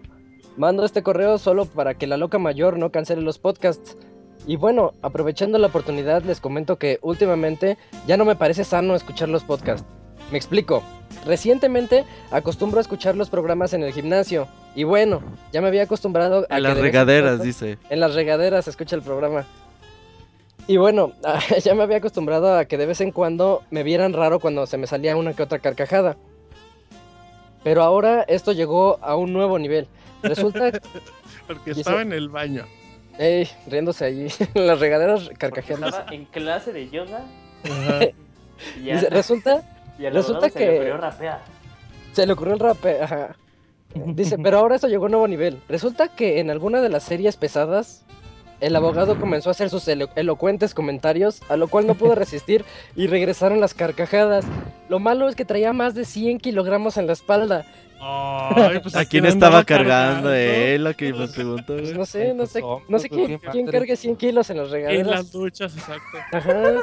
Mando 0.58 0.86
este 0.86 1.02
correo 1.04 1.38
solo 1.40 1.66
para 1.66 1.96
que 1.96 2.08
la 2.08 2.18
loca 2.18 2.38
mayor 2.40 2.78
no 2.78 2.92
cancele 2.92 3.22
los 3.22 3.40
podcasts. 3.40 3.98
Y 4.46 4.56
bueno, 4.56 4.94
aprovechando 5.02 5.58
la 5.58 5.68
oportunidad 5.68 6.24
les 6.24 6.40
comento 6.40 6.78
que 6.78 7.00
últimamente 7.02 7.78
ya 8.06 8.16
no 8.18 8.26
me 8.26 8.36
parece 8.36 8.64
sano 8.64 8.96
escuchar 8.96 9.30
los 9.30 9.44
podcasts. 9.44 9.86
Me 10.32 10.38
explico. 10.38 10.84
Recientemente 11.26 12.06
acostumbro 12.32 12.78
a 12.78 12.82
escuchar 12.82 13.16
los 13.16 13.30
programas 13.30 13.74
en 13.74 13.84
el 13.84 13.92
gimnasio. 13.94 14.48
Y 14.78 14.84
bueno, 14.84 15.24
ya 15.52 15.60
me 15.60 15.70
había 15.70 15.82
acostumbrado 15.82 16.46
a 16.52 16.58
En 16.58 16.64
que 16.64 16.70
las 16.70 16.78
regaderas, 16.78 17.30
cuando- 17.32 17.44
dice. 17.46 17.80
en 17.90 18.00
las 18.00 18.14
regaderas 18.14 18.66
se 18.66 18.70
escucha 18.70 18.96
el 18.96 19.02
programa. 19.02 19.44
Y 20.68 20.78
bueno, 20.78 21.14
ya 21.64 21.74
me 21.74 21.82
había 21.82 21.98
acostumbrado 21.98 22.56
a 22.56 22.66
que 22.66 22.78
de 22.78 22.86
vez 22.86 23.02
en 23.02 23.12
cuando 23.12 23.64
me 23.72 23.82
vieran 23.82 24.14
raro 24.14 24.40
cuando 24.40 24.68
se 24.68 24.78
me 24.78 24.86
salía 24.86 25.16
una 25.18 25.34
que 25.34 25.42
otra 25.42 25.58
carcajada. 25.58 26.16
Pero 27.64 27.82
ahora 27.82 28.22
esto 28.28 28.52
llegó 28.52 29.00
a 29.02 29.16
un 29.16 29.34
nuevo 29.34 29.58
nivel. 29.58 29.88
Resulta, 30.22 30.70
Porque 31.48 31.72
Dice- 31.72 31.80
estaba 31.82 32.04
en 32.04 32.14
el 32.14 32.30
baño. 32.30 32.66
ey, 33.18 33.50
riéndose 33.66 34.06
allí, 34.06 34.28
en 34.54 34.68
las 34.68 34.80
regaderas 34.80 35.28
carcajeando. 35.40 35.88
estaba 35.88 36.14
en 36.14 36.26
clase 36.26 36.72
de 36.72 36.88
yoga 36.92 37.24
Ajá. 37.64 38.00
y, 38.80 38.82
Dice, 38.92 39.10
resulta, 39.10 39.64
y 39.98 40.08
resulta 40.08 40.46
abogado 40.46 40.54
se 40.54 40.60
le 40.60 40.66
que- 40.68 40.76
ocurrió 40.76 40.98
rapear. 40.98 41.42
se 42.12 42.28
le 42.28 42.34
ocurrió 42.34 42.54
el 42.54 42.60
rap. 42.60 42.86
ajá. 43.02 43.36
Dice, 44.08 44.38
pero 44.38 44.60
ahora 44.60 44.76
esto 44.76 44.88
llegó 44.88 45.04
a 45.04 45.08
un 45.08 45.12
nuevo 45.12 45.28
nivel. 45.28 45.60
Resulta 45.70 46.08
que 46.10 46.40
en 46.40 46.50
alguna 46.50 46.82
de 46.82 46.90
las 46.90 47.04
series 47.04 47.38
pesadas, 47.38 48.04
el 48.60 48.76
abogado 48.76 49.20
comenzó 49.20 49.50
a 49.50 49.52
hacer 49.52 49.70
sus 49.70 49.88
elo- 49.88 50.10
elocuentes 50.16 50.74
comentarios, 50.74 51.42
a 51.50 51.58
lo 51.58 51.68
cual 51.68 51.86
no 51.88 51.96
pudo 51.96 52.16
resistir 52.16 52.66
y 52.96 53.08
regresaron 53.08 53.60
las 53.60 53.74
carcajadas. 53.74 54.46
Lo 54.90 55.00
malo 55.00 55.28
es 55.30 55.36
que 55.36 55.46
traía 55.46 55.74
más 55.74 55.94
de 55.96 56.06
100 56.06 56.40
kilogramos 56.40 56.98
en 56.98 57.08
la 57.08 57.14
espalda. 57.14 57.66
Ay, 58.00 58.80
pues, 58.80 58.96
¿A 58.96 59.06
quién 59.06 59.26
estaba 59.26 59.64
cargando? 59.64 60.32
Eh, 60.32 60.78
lo 60.80 60.96
que 60.96 61.12
me 61.14 61.28
preguntó, 61.28 61.74
Pues 61.74 61.82
güey. 61.86 61.94
no 61.98 62.06
sé, 62.06 62.34
no 62.36 62.46
sé, 62.46 62.62
Pues, 62.62 62.84
no 62.88 63.00
sé 63.00 63.10
pues, 63.10 63.26
quién, 63.26 63.40
¿quién 63.40 63.52
quién 63.52 63.66
cargue 63.68 63.96
100 63.96 64.16
kilos 64.18 64.50
en 64.52 64.58
En 64.58 64.70
regaderas. 64.70 65.08
las 65.08 65.32
duchas, 65.32 65.76
exacto. 65.76 66.18
Ajá. 66.32 66.76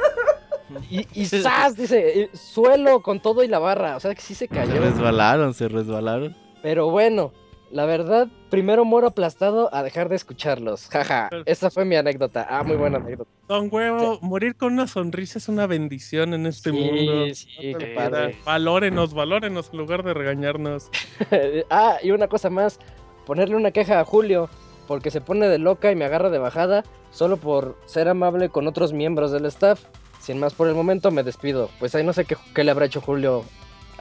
Y, 0.89 1.07
y 1.13 1.25
¡zas! 1.25 1.77
dice, 1.77 2.21
eh, 2.21 2.29
suelo 2.33 3.01
con 3.01 3.21
todo 3.21 3.43
y 3.43 3.47
la 3.47 3.59
barra. 3.59 3.95
O 3.95 3.99
sea 3.99 4.13
que 4.15 4.21
sí 4.21 4.33
se 4.33 4.47
Se 4.47 4.47
cayó. 4.49 4.81
resbalaron, 4.81 5.53
se 5.53 5.67
resbalaron. 5.69 6.35
Pero 6.65 6.89
bueno, 6.89 7.31
la 7.69 7.85
verdad, 7.85 8.27
primero 8.49 8.85
muero 8.85 9.05
aplastado 9.05 9.71
a 9.71 9.83
dejar 9.83 10.09
de 10.09 10.15
escucharlos. 10.15 10.87
Jaja, 10.89 11.29
esa 11.45 11.69
fue 11.69 11.85
mi 11.85 11.95
anécdota. 11.95 12.47
Ah, 12.49 12.63
muy 12.63 12.75
buena 12.75 12.97
anécdota. 12.97 13.29
Don 13.47 13.69
Huevo, 13.71 14.17
morir 14.23 14.55
con 14.55 14.73
una 14.73 14.87
sonrisa 14.87 15.37
es 15.37 15.47
una 15.47 15.67
bendición 15.67 16.33
en 16.33 16.47
este 16.47 16.71
mundo. 16.71 17.27
Sí, 17.27 17.35
sí, 17.35 17.71
No 17.73 17.77
qué 17.77 17.85
padre. 17.93 18.39
Valórenos, 18.45 19.13
valórenos 19.13 19.69
en 19.71 19.77
lugar 19.77 20.01
de 20.01 20.15
regañarnos. 20.15 20.89
ah, 21.69 21.97
y 22.01 22.09
una 22.09 22.29
cosa 22.29 22.49
más, 22.49 22.79
ponerle 23.27 23.57
una 23.57 23.69
queja 23.69 23.99
a 23.99 24.03
Julio, 24.03 24.49
porque 24.87 25.11
se 25.11 25.21
pone 25.21 25.47
de 25.47 25.59
loca 25.59 25.91
y 25.91 25.95
me 25.95 26.05
agarra 26.05 26.31
de 26.31 26.39
bajada, 26.39 26.83
solo 27.11 27.37
por 27.37 27.77
ser 27.85 28.09
amable 28.09 28.49
con 28.49 28.65
otros 28.65 28.91
miembros 28.91 29.31
del 29.31 29.45
staff. 29.45 29.83
Sin 30.19 30.39
más 30.39 30.55
por 30.55 30.67
el 30.67 30.73
momento, 30.73 31.11
me 31.11 31.21
despido. 31.21 31.69
Pues 31.77 31.93
ahí 31.93 32.03
no 32.03 32.11
sé 32.11 32.25
qué, 32.25 32.35
qué 32.55 32.63
le 32.63 32.71
habrá 32.71 32.87
hecho 32.87 33.01
Julio. 33.01 33.45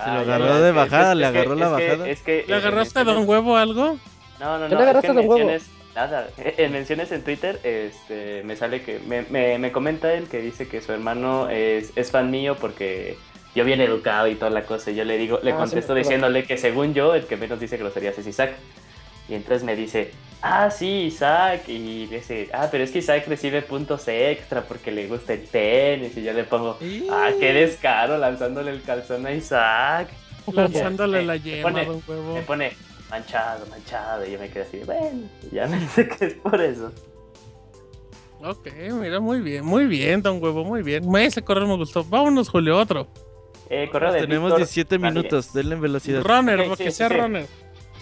Se 0.05 0.10
lo 0.10 0.20
agarró 0.20 0.60
de 0.60 0.73
bajada, 0.73 1.15
le 1.15 1.26
agarró 1.26 1.55
la 1.55 1.68
bajada. 1.68 2.08
Es 2.08 2.23
que, 2.23 2.44
¿Le 2.47 2.55
agarraste 2.55 2.99
a 2.99 3.05
menciones- 3.05 3.26
Don 3.26 3.28
Huevo 3.28 3.57
algo? 3.57 3.99
No, 4.41 4.58
no, 4.58 4.68
¿Qué 4.68 4.74
no. 4.74 4.81
le 4.81 4.83
agarraste 4.83 5.07
es 5.08 5.12
que 5.15 5.18
a 5.18 5.23
Don 5.23 5.31
Huevo? 5.31 5.47
menciones, 5.47 5.70
nada. 5.94 6.28
En 6.36 6.73
menciones 6.73 7.12
en 7.12 7.23
Twitter, 7.23 7.60
este, 7.62 8.42
me 8.44 8.57
sale 8.57 8.83
que 8.83 8.99
me, 9.07 9.23
me, 9.31 9.58
me 9.58 9.73
comenta 9.73 10.12
él 10.15 10.28
que 10.28 10.41
dice 10.41 10.68
que 10.68 10.81
su 10.81 10.92
hermano 10.92 11.49
es, 11.50 11.92
es 11.97 12.10
fan 12.10 12.31
mío 12.31 12.57
porque 12.60 13.16
yo 13.55 13.65
bien 13.65 13.81
educado 13.81 14.26
y 14.28 14.34
toda 14.34 14.50
la 14.50 14.65
cosa. 14.65 14.91
Y 14.91 14.97
yo 14.97 15.05
le 15.05 15.16
digo, 15.16 15.39
le 15.42 15.52
Ah, 15.52 15.57
contesto 15.57 15.94
diciéndole 15.94 16.44
que 16.44 16.57
según 16.58 16.94
yo, 16.94 17.15
el 17.15 17.24
que 17.26 17.36
menos 17.36 17.60
dice 17.60 17.76
groserías 17.76 18.18
es 18.18 18.26
Isaac. 18.26 18.52
Y 19.28 19.35
entonces 19.35 19.65
me 19.65 19.75
dice, 19.77 20.11
ah, 20.43 20.70
sí, 20.70 21.05
Isaac. 21.07 21.69
Y 21.69 22.07
dice, 22.07 22.49
ah, 22.53 22.69
pero 22.70 22.85
es 22.85 22.91
que 22.91 22.99
Isaac 22.99 23.25
recibe 23.27 23.62
puntos 23.62 24.07
extra 24.09 24.62
porque 24.62 24.91
le 24.93 25.07
gusta 25.07 25.33
el 25.33 25.44
tenis. 25.47 26.17
Y 26.17 26.23
yo 26.23 26.33
le 26.33 26.44
pongo, 26.44 26.78
ah, 27.11 27.31
qué 27.41 27.53
descaro 27.53 28.19
lanzándole 28.19 28.70
el 28.70 28.83
calzón 28.83 29.27
a 29.27 29.33
Isaac. 29.33 30.09
Lanzándole 30.53 31.19
Me- 31.20 31.25
la 31.25 31.33
me 31.35 31.41
yema, 31.41 31.62
pone- 31.70 31.85
Don 31.86 32.03
Huevo. 32.07 32.35
Me 32.35 32.43
pone 32.43 32.73
manchado, 33.11 33.65
manchado. 33.67 34.27
Y 34.27 34.33
yo 34.33 34.39
me 34.39 34.51
quedé 34.51 34.62
así, 34.65 34.78
bueno, 34.85 35.23
ya 35.51 35.67
me 35.67 35.78
dice 35.81 36.07
que 36.09 36.25
es 36.27 36.35
por 36.35 36.61
eso. 36.61 36.93
Ok, 38.43 38.69
mira, 39.01 39.20
muy 39.20 39.41
bien, 39.41 39.65
muy 39.65 39.86
bien, 39.86 40.20
Don 40.20 40.43
Huevo, 40.43 40.65
muy 40.65 40.83
bien. 40.83 41.09
Me- 41.11 41.25
Ese 41.25 41.41
correo 41.43 41.67
me 41.67 41.77
gustó. 41.77 42.05
Vámonos, 42.05 42.51
Julio, 42.51 42.77
otro. 42.78 43.07
Eh, 43.70 43.89
correo 43.91 44.12
de 44.12 44.20
Tenemos 44.20 44.49
Víctor 44.51 44.59
17 44.59 44.97
Ramírez. 44.97 45.15
minutos, 45.15 45.53
denle 45.55 45.75
en 45.77 45.81
velocidad. 45.81 46.23
Runner, 46.23 46.61
Ok, 46.61 46.67
porque 46.69 46.91
sí, 46.91 46.97
sea 46.99 47.09
sí. 47.09 47.15
runner. 47.15 47.47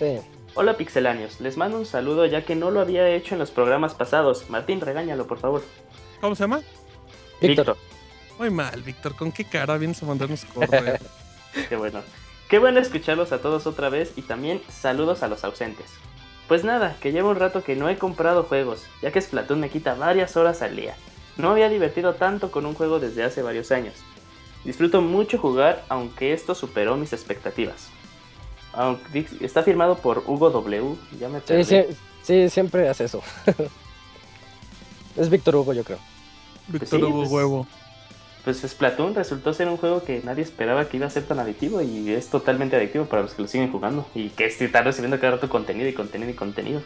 Sí. 0.01 0.18
Hola 0.55 0.76
pixelanios, 0.76 1.40
les 1.40 1.56
mando 1.56 1.78
un 1.78 1.86
saludo 1.86 2.26
ya 2.26 2.44
que 2.44 2.55
no 2.55 2.70
lo 2.70 2.81
había 2.81 3.08
hecho 3.08 3.34
en 3.34 3.39
los 3.39 3.50
programas 3.50 3.94
pasados. 3.94 4.50
Martín, 4.50 4.82
regáñalo, 4.82 5.26
por 5.26 5.39
favor. 5.39 5.62
¿Cómo 6.20 6.34
se 6.34 6.42
llama? 6.42 6.60
Víctor. 7.40 7.78
Muy 8.39 8.50
mal, 8.50 8.82
Víctor. 8.82 9.14
¿Con 9.16 9.32
qué 9.32 9.44
cara 9.44 9.78
vienes 9.78 10.02
a 10.02 10.06
mandarnos 10.06 10.44
correo? 10.44 10.98
Qué 11.68 11.76
bueno. 11.76 12.02
Qué 12.50 12.58
bueno 12.58 12.81
escucharlos 12.81 13.32
a 13.32 13.40
todos 13.40 13.66
otra 13.66 13.89
vez 13.89 14.12
y 14.16 14.22
también 14.22 14.60
saludos 14.68 15.22
a 15.22 15.28
los 15.28 15.42
ausentes. 15.42 15.86
Pues 16.48 16.64
nada, 16.64 16.97
que 17.00 17.12
llevo 17.12 17.31
un 17.31 17.36
rato 17.36 17.64
que 17.64 17.74
no 17.74 17.89
he 17.89 17.97
comprado 17.97 18.42
juegos, 18.42 18.84
ya 19.00 19.10
que 19.10 19.22
Splatoon 19.22 19.58
me 19.58 19.70
quita 19.70 19.94
varias 19.94 20.36
horas 20.36 20.60
al 20.60 20.76
día. 20.76 20.97
No 21.39 21.48
me 21.48 21.52
había 21.52 21.70
divertido 21.70 22.14
tanto 22.14 22.50
con 22.50 22.66
un 22.66 22.74
juego 22.74 23.00
desde 23.00 23.24
hace 23.24 23.40
varios 23.40 23.72
años. 23.72 23.94
Disfruto 24.64 25.00
mucho 25.00 25.39
jugar, 25.39 25.82
aunque 25.89 26.34
esto 26.34 26.55
superó 26.55 26.98
mis 26.98 27.14
expectativas. 27.14 27.89
Aunque 28.73 29.26
está 29.41 29.62
firmado 29.62 29.97
por 29.99 30.23
Hugo 30.26 30.51
W. 30.51 30.97
Ya 31.18 31.28
me 31.28 31.39
Sí, 31.41 31.44
perdí. 31.47 31.65
sí, 31.65 31.84
sí, 32.23 32.49
siempre 32.51 32.89
hace 32.89 33.05
eso. 33.05 33.23
es 35.17 35.28
Víctor 35.31 35.57
Hugo, 35.57 35.73
yo 35.73 35.84
creo. 35.84 35.99
Víctor 36.68 37.01
sí, 37.01 37.05
Hugo 37.05 37.18
pues- 37.20 37.31
Huevo. 37.31 37.67
Pues 38.44 38.60
Splatoon 38.60 39.15
resultó 39.15 39.55
ser 39.55 39.68
un 39.68 39.76
juego 39.76 40.02
que 40.02 40.20
nadie 40.25 40.42
esperaba 40.42 40.89
que 40.89 40.97
iba 40.97 41.07
a 41.07 41.10
ser 41.10 41.23
tan 41.23 41.39
adictivo 41.39 41.81
y 41.81 42.10
es 42.10 42.28
totalmente 42.28 42.75
adictivo 42.75 43.05
para 43.05 43.23
los 43.23 43.34
que 43.34 43.42
lo 43.42 43.47
siguen 43.47 43.70
jugando 43.70 44.05
y 44.17 44.31
que 44.31 44.47
está 44.47 44.83
recibiendo 44.83 45.20
cada 45.20 45.34
rato 45.34 45.49
contenido 45.49 45.89
y 45.89 45.92
contenido 45.92 46.28
y 46.33 46.34
contenido. 46.34 46.83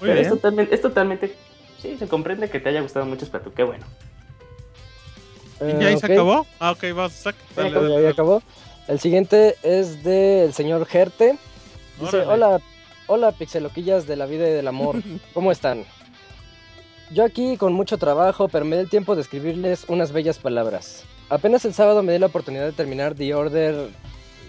Pero 0.00 0.14
es 0.14 0.28
totalmente, 0.30 0.74
es 0.74 0.80
totalmente, 0.80 1.36
sí, 1.82 1.96
se 1.98 2.08
comprende 2.08 2.48
que 2.48 2.60
te 2.60 2.70
haya 2.70 2.80
gustado 2.80 3.04
mucho 3.04 3.26
Splatoon, 3.26 3.54
qué 3.54 3.62
bueno. 3.62 3.84
¿Y 5.60 5.64
Eh, 5.64 5.76
ya 5.78 5.86
ahí 5.88 5.98
se 5.98 6.06
ok. 6.06 6.12
acabó? 6.12 6.46
Ah, 6.58 6.70
ok, 6.70 6.84
vas, 6.94 7.12
sac. 7.12 7.36
Ya 7.36 7.56
Dale, 7.56 7.68
acabó, 7.68 7.82
dale, 7.84 7.94
ya 7.96 8.00
dale. 8.00 8.12
acabó. 8.12 8.42
El 8.90 8.98
siguiente 8.98 9.54
es 9.62 10.02
del 10.02 10.52
señor 10.52 10.84
Gerte. 10.84 11.38
Dice, 12.00 12.16
Órale. 12.16 12.32
hola, 12.32 12.60
hola 13.06 13.30
pixeloquillas 13.30 14.08
de 14.08 14.16
la 14.16 14.26
vida 14.26 14.48
y 14.48 14.52
del 14.52 14.66
amor. 14.66 14.96
¿Cómo 15.32 15.52
están? 15.52 15.84
Yo 17.12 17.24
aquí 17.24 17.56
con 17.56 17.72
mucho 17.72 17.98
trabajo, 17.98 18.48
pero 18.48 18.64
me 18.64 18.74
da 18.74 18.82
el 18.82 18.90
tiempo 18.90 19.14
de 19.14 19.22
escribirles 19.22 19.84
unas 19.86 20.10
bellas 20.10 20.40
palabras. 20.40 21.04
Apenas 21.28 21.64
el 21.64 21.72
sábado 21.72 22.02
me 22.02 22.12
di 22.12 22.18
la 22.18 22.26
oportunidad 22.26 22.64
de 22.64 22.72
terminar 22.72 23.14
The 23.14 23.32
Order 23.32 23.90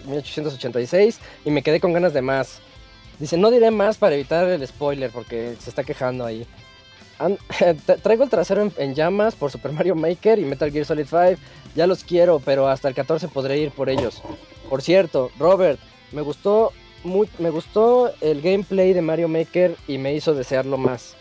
1886 0.06 1.20
y 1.44 1.50
me 1.52 1.62
quedé 1.62 1.78
con 1.78 1.92
ganas 1.92 2.12
de 2.12 2.22
más. 2.22 2.58
Dice, 3.20 3.36
no 3.36 3.48
diré 3.48 3.70
más 3.70 3.96
para 3.96 4.16
evitar 4.16 4.48
el 4.48 4.66
spoiler 4.66 5.12
porque 5.12 5.54
se 5.60 5.70
está 5.70 5.84
quejando 5.84 6.26
ahí. 6.26 6.48
Traigo 8.02 8.24
el 8.24 8.30
trasero 8.30 8.62
en, 8.62 8.72
en 8.76 8.94
llamas 8.94 9.34
por 9.34 9.50
Super 9.50 9.72
Mario 9.72 9.94
Maker 9.94 10.38
y 10.38 10.44
Metal 10.44 10.70
Gear 10.70 10.84
Solid 10.84 11.06
5. 11.08 11.40
Ya 11.74 11.86
los 11.86 12.04
quiero, 12.04 12.40
pero 12.40 12.68
hasta 12.68 12.88
el 12.88 12.94
14 12.94 13.28
podré 13.28 13.58
ir 13.58 13.70
por 13.70 13.88
ellos. 13.88 14.22
Por 14.68 14.82
cierto, 14.82 15.30
Robert, 15.38 15.78
me 16.12 16.22
gustó, 16.22 16.72
mu- 17.04 17.26
me 17.38 17.50
gustó 17.50 18.12
el 18.20 18.42
gameplay 18.42 18.92
de 18.92 19.02
Mario 19.02 19.28
Maker 19.28 19.76
y 19.88 19.98
me 19.98 20.14
hizo 20.14 20.34
desearlo 20.34 20.76
más. 20.78 21.16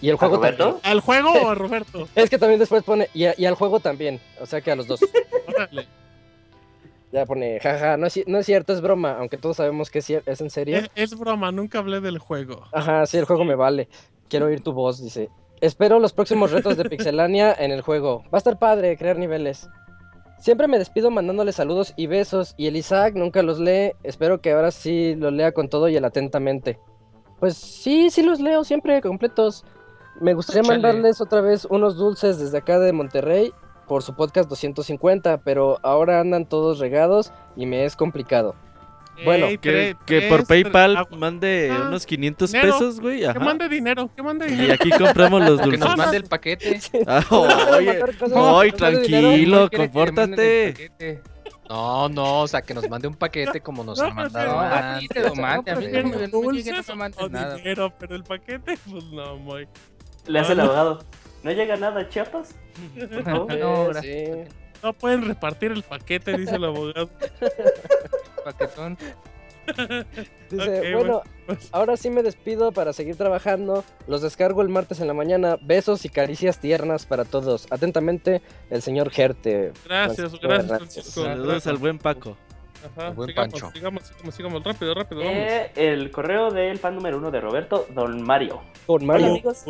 Y 0.00 0.08
el 0.08 0.14
¿A 0.16 0.18
juego 0.18 0.36
Roberto? 0.36 0.64
también. 0.64 0.80
¿Al 0.84 1.00
juego 1.00 1.30
o 1.32 1.48
a 1.50 1.54
Roberto? 1.56 2.08
Es 2.14 2.28
que 2.30 2.38
también 2.38 2.58
después 2.60 2.82
pone, 2.82 3.08
y, 3.14 3.24
a- 3.26 3.34
y 3.36 3.46
al 3.46 3.54
juego 3.54 3.80
también, 3.80 4.20
o 4.40 4.46
sea 4.46 4.60
que 4.60 4.70
a 4.70 4.76
los 4.76 4.86
dos. 4.86 5.00
Órale. 5.48 5.86
Ya 7.12 7.24
pone, 7.26 7.60
jaja, 7.60 7.96
no 7.96 8.06
es, 8.08 8.26
no 8.26 8.38
es 8.38 8.46
cierto, 8.46 8.72
es 8.72 8.80
broma, 8.80 9.16
aunque 9.18 9.36
todos 9.38 9.58
sabemos 9.58 9.88
que 9.88 10.00
es, 10.00 10.10
es 10.10 10.40
en 10.40 10.50
serio. 10.50 10.78
Es, 10.78 10.90
es 10.96 11.16
broma, 11.18 11.52
nunca 11.52 11.78
hablé 11.78 12.00
del 12.00 12.18
juego. 12.18 12.64
Ajá, 12.72 13.06
sí, 13.06 13.18
el 13.18 13.24
juego 13.24 13.44
me 13.44 13.54
vale. 13.54 13.88
Quiero 14.28 14.46
oír 14.46 14.62
tu 14.62 14.72
voz, 14.72 15.02
dice. 15.02 15.30
Espero 15.60 15.98
los 15.98 16.12
próximos 16.12 16.50
retos 16.50 16.76
de 16.76 16.84
Pixelania 16.90 17.52
en 17.52 17.70
el 17.70 17.80
juego. 17.80 18.22
Va 18.24 18.34
a 18.34 18.38
estar 18.38 18.58
padre 18.58 18.96
crear 18.96 19.18
niveles. 19.18 19.68
Siempre 20.38 20.68
me 20.68 20.78
despido 20.78 21.10
mandándole 21.10 21.52
saludos 21.52 21.94
y 21.96 22.06
besos 22.06 22.54
y 22.58 22.66
el 22.66 22.76
Isaac 22.76 23.14
nunca 23.14 23.42
los 23.42 23.58
lee. 23.58 23.92
Espero 24.02 24.40
que 24.40 24.52
ahora 24.52 24.70
sí 24.70 25.14
los 25.14 25.32
lea 25.32 25.52
con 25.52 25.68
todo 25.68 25.88
y 25.88 25.96
el 25.96 26.04
atentamente. 26.04 26.78
Pues 27.40 27.56
sí, 27.56 28.10
sí 28.10 28.22
los 28.22 28.40
leo 28.40 28.64
siempre 28.64 29.00
completos. 29.00 29.64
Me 30.20 30.34
gustaría 30.34 30.62
mandarles 30.62 31.20
otra 31.20 31.40
vez 31.40 31.64
unos 31.64 31.96
dulces 31.96 32.38
desde 32.38 32.58
acá 32.58 32.78
de 32.78 32.92
Monterrey 32.92 33.52
por 33.88 34.02
su 34.02 34.14
podcast 34.14 34.48
250, 34.48 35.38
pero 35.38 35.78
ahora 35.82 36.20
andan 36.20 36.48
todos 36.48 36.78
regados 36.78 37.32
y 37.56 37.66
me 37.66 37.84
es 37.84 37.96
complicado. 37.96 38.54
Bueno, 39.24 39.46
Ey, 39.46 39.58
Que, 39.58 39.96
que 40.06 40.22
por 40.22 40.46
PayPal 40.46 40.96
agua. 40.96 41.16
mande 41.18 41.70
Ah, 41.72 41.84
unos 41.88 42.04
500 42.06 42.50
dinero. 42.52 42.72
pesos, 42.72 43.00
güey. 43.00 43.20
Que 43.32 43.38
mande 43.38 43.68
dinero, 43.68 44.10
que 44.14 44.22
mande 44.22 44.46
Y 44.48 44.50
dinero. 44.52 44.74
aquí 44.74 44.90
compramos 44.90 45.40
los 45.42 45.60
Que 45.60 45.66
nos 45.76 45.80
dulces. 45.80 45.96
mande 45.96 46.16
el 46.16 46.24
paquete. 46.24 46.80
Ah, 47.06 47.24
oye, 47.30 47.92
dinero. 47.92 48.76
tranquilo, 48.76 49.60
No 49.64 49.70
compórtate. 49.70 50.90
No, 51.68 52.08
no, 52.08 52.40
o 52.40 52.48
sea, 52.48 52.60
que 52.62 52.74
nos 52.74 52.88
mande 52.90 53.08
un 53.08 53.14
paquete 53.14 53.60
como 53.60 53.84
nos 53.84 53.98
No, 53.98 54.04
han 54.06 54.14
mandado 54.14 54.52
no, 54.52 54.60
a 54.60 54.98
ti 54.98 55.08
te 55.08 55.20
lo 55.22 55.34
mande, 55.34 55.70
a 55.70 55.76
mí 55.76 55.86
¿Quieren 55.86 56.10
no 56.10 56.18
me- 56.18 56.28
no 56.28 56.40
no 56.40 56.42
dulces 56.42 56.86
nada. 57.30 57.54
dinero? 57.56 57.92
Pero 57.98 58.16
el 58.16 58.24
paquete, 58.24 58.78
pues 58.90 59.04
no, 59.06 59.36
muy. 59.38 59.66
Le 60.26 60.38
hace 60.40 60.52
el 60.52 60.60
abogado. 60.60 60.98
¿No 61.42 61.50
llega 61.52 61.76
nada 61.76 62.00
a 62.02 62.08
Chiapas? 62.08 62.54
Ah, 63.26 63.46
no, 63.48 63.50
Eh, 63.50 63.88
gracias. 63.90 64.48
No 64.84 64.92
pueden 64.92 65.26
repartir 65.26 65.72
el 65.72 65.82
paquete, 65.82 66.36
dice 66.36 66.56
el 66.56 66.64
abogado. 66.64 67.08
Paquetón. 68.44 68.98
Dice, 70.50 70.78
Ok, 70.78 70.94
bueno, 70.98 71.22
pues. 71.46 71.70
ahora 71.72 71.96
sí 71.96 72.10
me 72.10 72.22
despido 72.22 72.70
para 72.70 72.92
seguir 72.92 73.16
trabajando. 73.16 73.82
Los 74.06 74.20
descargo 74.20 74.60
el 74.60 74.68
martes 74.68 75.00
en 75.00 75.06
la 75.06 75.14
mañana. 75.14 75.56
Besos 75.62 76.04
y 76.04 76.10
caricias 76.10 76.58
tiernas 76.58 77.06
para 77.06 77.24
todos. 77.24 77.66
Atentamente, 77.70 78.42
el 78.68 78.82
señor 78.82 79.08
Gerte. 79.10 79.72
Gracias, 79.86 80.16
Francisco 80.16 80.46
gracias. 80.48 80.76
Francisco. 80.78 81.24
Saludos 81.24 81.66
al 81.66 81.78
buen 81.78 81.98
Paco. 81.98 82.36
Ajá, 82.94 83.08
El 83.08 83.14
buen 83.14 83.28
sigamos, 83.30 83.52
Pancho. 83.52 83.70
sigamos, 83.72 84.02
sigamos, 84.06 84.34
sigamos, 84.34 84.64
rápido, 84.64 84.92
rápido, 84.94 85.20
vamos. 85.22 85.34
Eh, 85.34 85.70
el 85.76 86.10
correo 86.10 86.50
del 86.50 86.78
fan 86.78 86.94
número 86.94 87.16
uno 87.16 87.30
de 87.30 87.40
Roberto, 87.40 87.86
Don 87.94 88.20
Mario. 88.22 88.60
Hola 88.84 89.06
Mario. 89.06 89.26
amigos, 89.28 89.64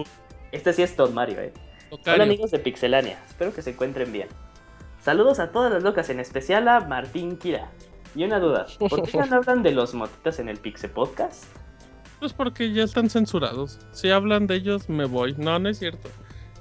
este 0.51 0.73
sí 0.73 0.83
es 0.83 0.97
Don 0.97 1.15
Mario, 1.15 1.41
eh. 1.41 1.53
Tocario. 1.91 2.15
Hola 2.15 2.25
amigos 2.25 2.51
de 2.51 2.59
Pixelania, 2.59 3.17
espero 3.29 3.55
que 3.55 3.63
se 3.63 3.71
encuentren 3.71 4.11
bien. 4.11 4.27
Saludos 5.05 5.39
a 5.39 5.53
todas 5.53 5.71
las 5.71 5.83
locas, 5.83 6.09
en 6.09 6.19
especial 6.19 6.67
a 6.67 6.81
Martín 6.81 7.37
Kira. 7.37 7.69
Y 8.15 8.25
una 8.25 8.39
duda, 8.39 8.65
¿por 8.79 9.03
qué 9.03 9.13
ya 9.13 9.27
no 9.27 9.37
hablan 9.37 9.63
de 9.63 9.73
los 9.73 9.93
motitas 9.93 10.39
en 10.39 10.49
el 10.49 10.57
Pixel 10.57 10.89
Podcast? 10.89 11.45
Pues 12.21 12.33
porque 12.33 12.73
ya 12.73 12.85
están 12.85 13.11
censurados. 13.11 13.81
Si 13.93 14.09
hablan 14.09 14.47
de 14.47 14.55
ellos, 14.55 14.89
me 14.89 15.05
voy. 15.05 15.35
No, 15.37 15.59
no 15.59 15.69
es 15.69 15.79
cierto. 15.79 16.09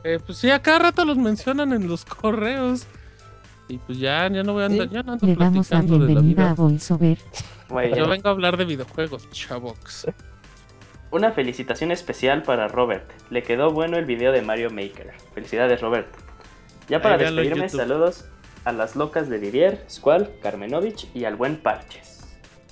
Eh, 0.04 0.20
pues 0.26 0.40
sí, 0.40 0.50
a 0.50 0.62
cada 0.62 0.80
rato 0.80 1.06
los 1.06 1.18
mencionan 1.18 1.72
en 1.72 1.88
los 1.88 2.04
correos. 2.04 2.86
Y 3.70 3.78
pues 3.78 3.98
ya, 3.98 4.30
ya 4.30 4.44
no 4.44 4.52
voy 4.52 4.64
a 4.64 4.66
andar, 4.66 4.90
ya 4.90 5.04
no 5.04 5.14
ando 5.14 5.26
Le 5.26 5.36
damos 5.38 5.72
la 5.72 5.78
platicando 5.80 5.94
de 5.94 6.00
la 6.00 6.06
bienvenida 6.20 6.50
a 6.50 6.54
vida. 6.54 6.64
VoiceOver. 6.66 7.18
Bueno, 7.70 7.96
Yo 7.96 8.10
vengo 8.10 8.28
a 8.28 8.32
hablar 8.32 8.58
de 8.58 8.66
videojuegos, 8.66 9.30
chavox. 9.32 10.08
una 11.12 11.32
felicitación 11.32 11.92
especial 11.92 12.44
para 12.44 12.68
Robert. 12.68 13.10
Le 13.30 13.42
quedó 13.42 13.72
bueno 13.72 13.96
el 13.96 14.04
video 14.04 14.34
de 14.34 14.42
Mario 14.42 14.70
Maker. 14.70 15.14
Felicidades, 15.34 15.80
Robert. 15.80 16.14
Ya 16.90 17.02
para 17.02 17.16
Ahí 17.16 17.22
véanlo 17.22 17.42
en 17.42 17.48
despedirme, 17.48 17.68
YouTube. 17.70 17.80
saludos 17.88 18.26
a 18.66 18.72
las 18.72 18.96
locas 18.96 19.30
de 19.30 19.40
Didier, 19.40 19.84
Squall, 19.90 20.30
Carmenovich 20.42 21.08
y 21.14 21.26
al 21.26 21.36
buen 21.36 21.58
Parches. 21.58 22.20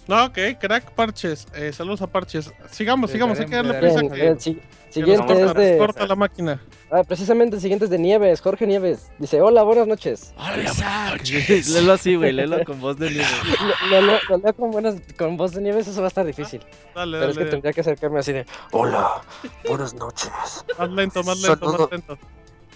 No, 0.07 0.25
ok, 0.25 0.37
crack 0.59 0.91
Parches. 0.91 1.47
Eh, 1.55 1.71
saludos 1.71 2.01
a 2.01 2.07
Parches. 2.07 2.51
Sigamos, 2.69 3.09
Le 3.09 3.13
sigamos, 3.13 3.39
hay 3.39 3.45
que 3.45 3.55
darle 3.55 3.73
daremos- 3.73 3.99
prisa. 4.09 4.15
Bien, 4.15 4.39
si- 4.39 4.53
nos 4.91 4.93
siguiente 4.95 5.25
corta, 5.25 5.43
es 5.63 5.71
de. 5.71 5.77
corta 5.77 6.05
la 6.07 6.15
máquina. 6.17 6.61
Ah, 6.89 7.03
precisamente 7.07 7.55
el 7.55 7.61
siguiente 7.61 7.85
es 7.85 7.91
de 7.91 7.97
Nieves, 7.97 8.41
Jorge 8.41 8.67
Nieves. 8.67 9.09
Dice: 9.19 9.39
Hola, 9.41 9.63
buenas 9.63 9.87
noches. 9.87 10.33
léelo 11.73 11.93
así, 11.93 12.15
güey, 12.15 12.33
léelo 12.33 12.65
con 12.65 12.81
voz 12.81 12.97
de 12.97 13.09
nieve. 13.11 13.25
Lo, 13.89 14.01
lo- 14.01 14.07
lo- 14.13 14.19
lo 14.29 14.37
leo 14.39 14.53
con, 14.53 14.71
buenas, 14.71 14.95
con 15.17 15.37
voz 15.37 15.53
de 15.53 15.61
Nieves, 15.61 15.87
eso 15.87 16.01
va 16.01 16.07
a 16.07 16.09
estar 16.09 16.25
difícil. 16.25 16.61
Dale, 16.93 17.19
Pero 17.19 17.31
es 17.31 17.37
que 17.37 17.43
dale. 17.43 17.51
tendría 17.51 17.71
que 17.73 17.81
acercarme 17.81 18.19
así 18.19 18.33
de: 18.33 18.45
Hola, 18.71 19.21
buenas 19.69 19.93
noches. 19.93 20.29
Más 20.77 20.89
lento, 20.89 21.23
más 21.23 21.39
lento, 21.41 21.55
Saludo. 21.71 21.77
más 21.83 21.91
lento. 21.91 22.17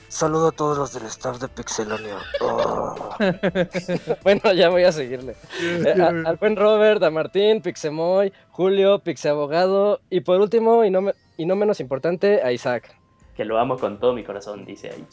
Saludo 0.08 0.48
a 0.50 0.51
todos 0.51 0.77
los 0.77 0.93
del 0.93 1.03
staff 1.08 1.40
de 1.40 1.48
Pixelania. 1.48 2.17
Oh. 2.42 2.95
Bueno, 4.24 4.53
ya 4.53 4.69
voy 4.69 4.84
a 4.84 4.92
seguirle. 4.92 5.35
Eh, 5.61 5.95
a- 6.01 6.30
al 6.30 6.38
buen 6.38 6.56
Robert, 6.56 7.01
a 7.03 7.09
Martín, 7.09 7.61
Pixemoy, 7.61 8.32
Julio, 8.51 9.00
Pixeabogado 9.00 10.01
y 10.09 10.22
por 10.22 10.40
último, 10.40 10.84
y 10.85 10.92
no, 10.92 11.01
me- 11.01 11.14
y 11.38 11.45
no 11.45 11.56
menos 11.56 11.80
importante, 11.80 12.42
a 12.43 12.51
Isaac. 12.51 12.95
Que 13.35 13.43
lo 13.45 13.59
amo 13.59 13.77
con 13.77 14.00
todo 14.00 14.14
mi 14.14 14.24
corazón, 14.24 14.64
dice 14.66 14.92
ahí. 14.92 15.06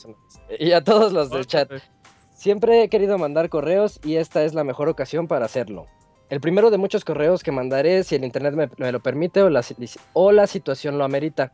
Y 0.59 0.73
a 0.73 0.85
todos 0.85 1.13
los 1.13 1.31
del 1.31 1.47
chat. 1.47 1.71
Siempre 2.35 2.83
he 2.83 2.89
querido 2.89 3.19
mandar 3.19 3.49
correos 3.49 3.99
y 4.05 4.17
esta 4.17 4.45
es 4.45 4.55
la 4.55 4.63
mejor 4.65 4.89
ocasión 4.89 5.27
para 5.27 5.47
hacerlo. 5.47 5.87
El 6.29 6.41
primero 6.41 6.71
de 6.71 6.79
muchos 6.79 7.05
correos 7.05 7.43
que 7.43 7.53
mandaré 7.53 8.05
si 8.05 8.15
el 8.15 8.25
internet 8.25 8.55
me, 8.55 8.71
me 8.79 8.93
lo 8.93 9.01
permite 9.01 9.43
o 9.43 9.51
la, 9.51 9.63
o 10.13 10.33
la 10.33 10.47
situación 10.47 10.99
lo 10.99 11.05
amerita. 11.05 11.53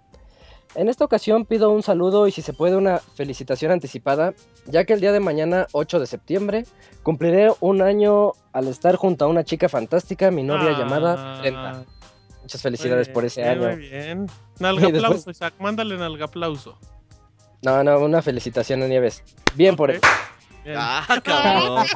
En 0.75 0.89
esta 0.89 1.05
ocasión 1.05 1.45
pido 1.45 1.71
un 1.71 1.83
saludo 1.83 2.29
y 2.29 2.33
si 2.33 2.43
se 2.43 2.53
puede 2.53 2.77
una 2.77 2.99
felicitación 2.99 3.73
anticipada, 3.73 4.35
ya 4.67 4.85
que 4.85 4.93
el 4.93 5.01
día 5.01 5.13
de 5.13 5.21
mañana, 5.21 5.67
8 5.73 5.99
de 5.99 6.07
septiembre, 6.07 6.67
cumpliré 7.03 7.51
un 7.61 7.83
año 7.83 8.33
al 8.53 8.69
estar 8.69 8.97
junto 8.97 9.25
a 9.25 9.29
una 9.29 9.45
chica 9.45 9.69
fantástica, 9.69 10.31
mi 10.31 10.43
novia 10.43 10.71
Ah, 10.77 10.79
llamada 10.79 11.41
Brenda. 11.41 11.85
Muchas 12.43 12.63
felicidades 12.63 13.09
por 13.09 13.25
ese 13.25 13.43
bien, 13.43 13.53
año. 13.53 13.69
Muy 13.69 13.77
bien. 13.89 14.27
Y 14.59 14.63
Nalga 14.63 14.83
después- 14.89 15.05
aplauso, 15.05 15.31
Isaac. 15.31 15.55
Mándale 15.61 15.97
nalga 15.97 16.25
aplauso. 16.25 16.77
No, 17.63 17.83
no, 17.85 17.99
una 18.01 18.23
felicitación 18.23 18.83
a 18.83 18.87
Nieves. 18.89 19.23
Bien 19.55 19.75
por 19.77 19.91
él. 19.93 20.01
Ah, 20.77 21.07
cabrón. 21.25 21.87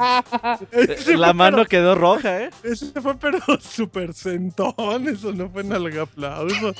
Ese 0.71 1.15
La 1.17 1.33
mano 1.33 1.57
pero- 1.57 1.69
quedó 1.69 1.95
roja, 1.95 2.43
¿eh? 2.43 2.49
Ese 2.63 2.99
fue 3.01 3.15
pero 3.17 3.37
súper 3.61 4.13
sentón, 4.13 5.07
eso 5.07 5.31
no 5.33 5.49
fue 5.49 5.63
nalga 5.63 6.03
aplauso. 6.03 6.73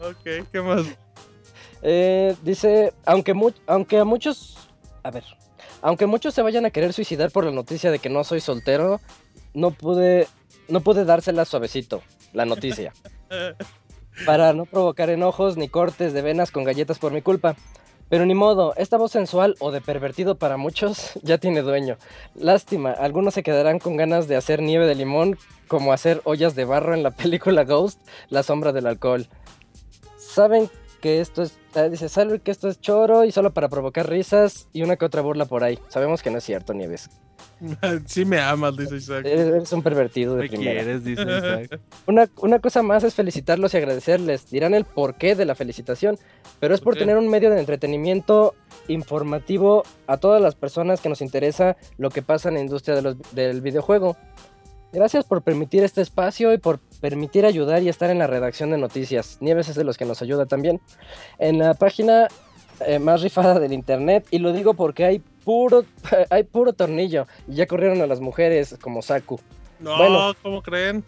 Ok, 0.00 0.46
¿qué 0.52 0.60
más? 0.60 0.86
Eh, 1.82 2.34
dice, 2.42 2.92
aunque, 3.04 3.34
mu- 3.34 3.52
aunque 3.66 3.98
a 3.98 4.04
muchos... 4.04 4.56
A 5.02 5.10
ver. 5.10 5.24
Aunque 5.80 6.06
muchos 6.06 6.34
se 6.34 6.42
vayan 6.42 6.66
a 6.66 6.70
querer 6.70 6.92
suicidar 6.92 7.30
por 7.30 7.44
la 7.44 7.52
noticia 7.52 7.90
de 7.90 7.98
que 8.00 8.08
no 8.08 8.24
soy 8.24 8.40
soltero, 8.40 9.00
no 9.54 9.70
pude, 9.70 10.26
no 10.68 10.80
pude 10.80 11.04
dársela 11.04 11.44
suavecito, 11.44 12.02
la 12.32 12.44
noticia. 12.44 12.92
para 14.26 14.52
no 14.52 14.64
provocar 14.64 15.10
enojos 15.10 15.56
ni 15.56 15.68
cortes 15.68 16.12
de 16.12 16.22
venas 16.22 16.50
con 16.50 16.64
galletas 16.64 16.98
por 16.98 17.12
mi 17.12 17.22
culpa. 17.22 17.54
Pero 18.08 18.24
ni 18.24 18.34
modo, 18.34 18.74
esta 18.76 18.96
voz 18.96 19.12
sensual 19.12 19.54
o 19.60 19.70
de 19.70 19.82
pervertido 19.82 20.36
para 20.36 20.56
muchos 20.56 21.12
ya 21.22 21.38
tiene 21.38 21.60
dueño. 21.62 21.96
Lástima, 22.34 22.90
algunos 22.90 23.34
se 23.34 23.42
quedarán 23.42 23.78
con 23.78 23.96
ganas 23.96 24.26
de 24.28 24.36
hacer 24.36 24.62
nieve 24.62 24.86
de 24.86 24.94
limón 24.94 25.38
como 25.68 25.92
hacer 25.92 26.22
ollas 26.24 26.54
de 26.54 26.64
barro 26.64 26.94
en 26.94 27.02
la 27.02 27.10
película 27.12 27.64
Ghost, 27.64 28.00
La 28.30 28.42
sombra 28.42 28.72
del 28.72 28.86
alcohol. 28.86 29.28
Saben 30.38 30.70
que 31.00 31.20
esto 31.20 31.42
es, 31.42 31.58
ah, 31.74 31.82
dice, 31.88 32.08
saben 32.08 32.38
que 32.38 32.52
esto 32.52 32.68
es 32.68 32.80
choro 32.80 33.24
y 33.24 33.32
solo 33.32 33.52
para 33.52 33.68
provocar 33.68 34.08
risas 34.08 34.68
y 34.72 34.82
una 34.82 34.94
que 34.94 35.04
otra 35.04 35.20
burla 35.20 35.46
por 35.46 35.64
ahí. 35.64 35.80
Sabemos 35.88 36.22
que 36.22 36.30
no 36.30 36.38
es 36.38 36.44
cierto, 36.44 36.74
Nieves. 36.74 37.10
sí 38.06 38.24
me 38.24 38.38
amas, 38.38 38.76
dice 38.76 38.94
Isaac. 38.98 39.24
Eres, 39.26 39.72
un 39.72 39.82
pervertido 39.82 40.36
de 40.36 40.42
Me 40.42 40.48
primera. 40.48 40.74
quieres, 40.80 41.02
dice 41.02 41.22
Isaac. 41.22 41.80
Una, 42.06 42.28
una 42.36 42.60
cosa 42.60 42.84
más 42.84 43.02
es 43.02 43.14
felicitarlos 43.14 43.74
y 43.74 43.78
agradecerles. 43.78 44.48
Dirán 44.48 44.74
el 44.74 44.84
porqué 44.84 45.34
de 45.34 45.44
la 45.44 45.56
felicitación, 45.56 46.16
pero 46.60 46.72
es 46.72 46.80
por 46.80 46.94
tener 46.94 47.16
un 47.16 47.28
medio 47.28 47.50
de 47.50 47.58
entretenimiento 47.58 48.54
informativo 48.86 49.82
a 50.06 50.18
todas 50.18 50.40
las 50.40 50.54
personas 50.54 51.00
que 51.00 51.08
nos 51.08 51.20
interesa 51.20 51.76
lo 51.96 52.10
que 52.10 52.22
pasa 52.22 52.48
en 52.48 52.54
la 52.54 52.60
industria 52.60 52.94
de 52.94 53.02
los- 53.02 53.16
del 53.32 53.60
videojuego. 53.60 54.16
Gracias 54.92 55.24
por 55.24 55.42
permitir 55.42 55.84
este 55.84 56.00
espacio 56.00 56.52
y 56.52 56.58
por 56.58 56.78
permitir 57.00 57.44
ayudar 57.44 57.82
y 57.82 57.88
estar 57.88 58.10
en 58.10 58.18
la 58.18 58.26
redacción 58.26 58.70
de 58.70 58.78
noticias. 58.78 59.36
Nieves 59.40 59.68
es 59.68 59.74
de 59.76 59.84
los 59.84 59.98
que 59.98 60.06
nos 60.06 60.22
ayuda 60.22 60.46
también. 60.46 60.80
En 61.38 61.58
la 61.58 61.74
página 61.74 62.28
eh, 62.86 62.98
más 62.98 63.20
rifada 63.22 63.58
del 63.60 63.72
internet, 63.74 64.26
y 64.30 64.38
lo 64.38 64.52
digo 64.52 64.74
porque 64.74 65.04
hay 65.04 65.18
puro, 65.44 65.84
hay 66.30 66.44
puro 66.44 66.72
tornillo, 66.72 67.26
y 67.46 67.54
ya 67.56 67.66
corrieron 67.66 68.00
a 68.00 68.06
las 68.06 68.20
mujeres 68.20 68.76
como 68.80 69.02
Saku. 69.02 69.38
No, 69.78 69.96
Bueno. 69.98 70.34
¿cómo 70.42 70.62
creen? 70.62 71.04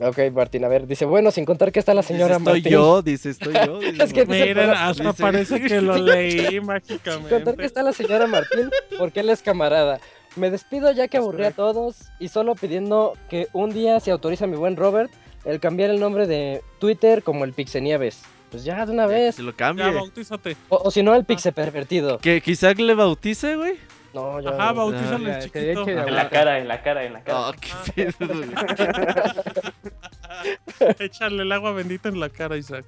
Ok, 0.00 0.18
Martín, 0.32 0.64
a 0.64 0.68
ver, 0.68 0.86
dice, 0.86 1.04
bueno, 1.04 1.30
sin 1.30 1.44
contar 1.44 1.70
que 1.70 1.78
está 1.78 1.94
la 1.94 2.00
Dice, 2.00 2.14
señora 2.14 2.36
estoy 2.36 2.54
Martín. 2.54 2.72
yo, 2.72 3.02
dice, 3.02 3.30
estoy 3.30 3.54
yo. 3.66 3.78
dice, 3.80 4.02
Es 4.02 4.12
que 4.12 4.24
dice, 4.24 4.46
Miren, 4.46 4.70
hasta 4.70 5.04
dice- 5.10 5.22
parece 5.22 5.60
que 5.60 5.80
lo 5.80 5.96
leí 5.96 6.30
Sin 6.32 6.40
contar 6.66 6.82
que 6.82 6.90
mágicamente. 7.00 7.64
está 7.66 7.82
la 7.82 7.92
señora 7.92 8.26
Martín, 8.26 8.70
porque 8.98 9.20
él 9.20 9.30
es 9.30 9.42
camarada. 9.42 10.00
Me 10.36 10.50
despido 10.50 10.90
ya 10.92 11.08
que 11.08 11.18
aburrí 11.18 11.44
a 11.44 11.50
todos 11.50 12.10
y 12.18 12.28
solo 12.28 12.54
pidiendo 12.54 13.14
que 13.28 13.48
un 13.52 13.70
día 13.70 14.00
se 14.00 14.10
autoriza 14.10 14.46
mi 14.46 14.56
buen 14.56 14.76
Robert 14.76 15.10
el 15.44 15.60
cambiar 15.60 15.90
el 15.90 16.00
nombre 16.00 16.26
de 16.26 16.62
Twitter 16.78 17.22
como 17.22 17.44
el 17.44 17.52
Pixenieves. 17.52 18.22
Pues 18.50 18.64
ya 18.64 18.84
de 18.86 18.92
una 18.92 19.06
que 19.06 19.12
vez. 19.14 19.34
Se 19.36 19.42
lo 19.42 19.52
Ya, 19.52 19.56
cambie. 19.56 19.90
bautízate. 19.90 20.56
O, 20.68 20.76
o 20.84 20.90
si 20.90 21.02
no, 21.02 21.14
el 21.14 21.24
Pixe 21.24 21.52
pervertido. 21.52 22.18
Que 22.18 22.40
quizá 22.40 22.72
le 22.74 22.94
bautice, 22.94 23.56
güey. 23.56 23.74
No, 24.14 24.40
yo. 24.40 24.50
Ajá, 24.50 24.72
bautízale 24.72 25.26
Ya, 25.30 25.38
el 25.38 25.50
que 25.50 25.58
de 25.60 25.74
chiquito. 25.74 25.90
hecho- 25.90 26.08
En 26.08 26.14
la 26.14 26.28
cara, 26.28 26.58
en 26.58 26.68
la 26.68 26.82
cara, 26.82 27.04
en 27.04 27.12
la 27.14 27.22
cara. 27.24 27.48
Oh, 27.48 27.52
qué 27.94 28.12
pedo, 28.12 28.34
güey. 28.34 28.50
Échale 30.98 31.42
el 31.42 31.52
agua 31.52 31.72
bendita 31.72 32.08
en 32.08 32.20
la 32.20 32.28
cara, 32.28 32.56
Isaac. 32.56 32.84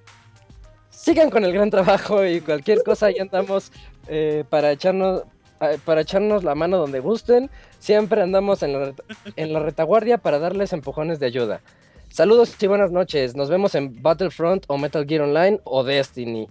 Sigan 0.91 1.31
con 1.31 1.45
el 1.45 1.53
gran 1.53 1.71
trabajo 1.71 2.25
y 2.25 2.41
cualquier 2.41 2.83
cosa 2.83 3.07
ahí 3.07 3.19
andamos 3.19 3.73
eh, 4.07 4.45
para 4.49 4.71
echarnos 4.73 5.23
para 5.85 6.03
echarnos 6.03 6.45
la 6.45 6.55
mano 6.55 6.79
donde 6.79 7.01
gusten. 7.01 7.51
Siempre 7.79 8.23
andamos 8.23 8.63
en 8.63 8.73
la, 8.73 8.95
en 9.37 9.53
la 9.53 9.61
retaguardia 9.61 10.19
para 10.19 10.39
darles 10.39 10.73
empujones 10.73 11.21
de 11.21 11.27
ayuda. 11.27 11.61
Saludos 12.09 12.55
y 12.61 12.67
buenas 12.69 12.93
noches. 12.93 13.35
Nos 13.35 13.51
vemos 13.51 13.75
en 13.75 14.01
Battlefront 14.01 14.65
o 14.69 14.79
Metal 14.79 15.05
Gear 15.05 15.23
Online 15.23 15.61
o 15.65 15.83
Destiny. 15.83 16.49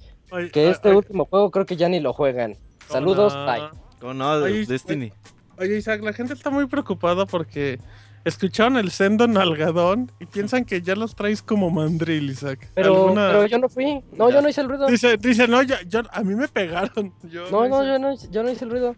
Que 0.51 0.69
este 0.69 0.93
último 0.93 1.25
juego 1.25 1.51
creo 1.51 1.65
que 1.65 1.77
ya 1.77 1.87
ni 1.87 1.99
lo 1.99 2.11
juegan. 2.11 2.57
Saludos, 2.89 3.33
no. 3.33 3.45
bye. 3.45 3.61
¿Cómo 3.99 4.13
no? 4.13 4.41
Destiny. 4.41 5.13
Oye, 5.57 5.77
Isaac, 5.77 6.01
la 6.03 6.11
gente 6.11 6.33
está 6.33 6.49
muy 6.49 6.65
preocupada 6.65 7.25
porque 7.25 7.79
escucharon 8.25 8.77
el 8.77 8.91
sendo 8.91 9.27
nalgadón 9.27 10.11
y 10.19 10.25
piensan 10.25 10.65
que 10.65 10.81
ya 10.81 10.95
los 10.95 11.15
traes 11.15 11.41
como 11.41 11.69
mandril, 11.69 12.29
Isaac. 12.29 12.71
Pero, 12.73 12.95
¿Alguna- 13.07 13.27
pero 13.27 13.45
yo 13.47 13.57
no 13.59 13.69
fui. 13.69 14.01
No, 14.17 14.29
yo 14.29 14.41
no 14.41 14.49
hice 14.49 14.61
el 14.61 14.69
ruido. 14.69 14.87
Dice, 14.87 15.17
dice, 15.17 15.47
no, 15.47 15.61
ya, 15.61 15.81
yo- 15.87 16.01
a 16.11 16.21
mí 16.23 16.35
me 16.35 16.47
pegaron. 16.47 17.13
Yo 17.23 17.49
No, 17.51 17.67
no, 17.67 17.81
hice- 17.83 17.87
yo 17.91 17.99
no, 17.99 18.11
hice- 18.13 18.27
yo 18.31 18.43
no 18.43 18.49
hice 18.51 18.65
el 18.65 18.71
ruido. 18.71 18.95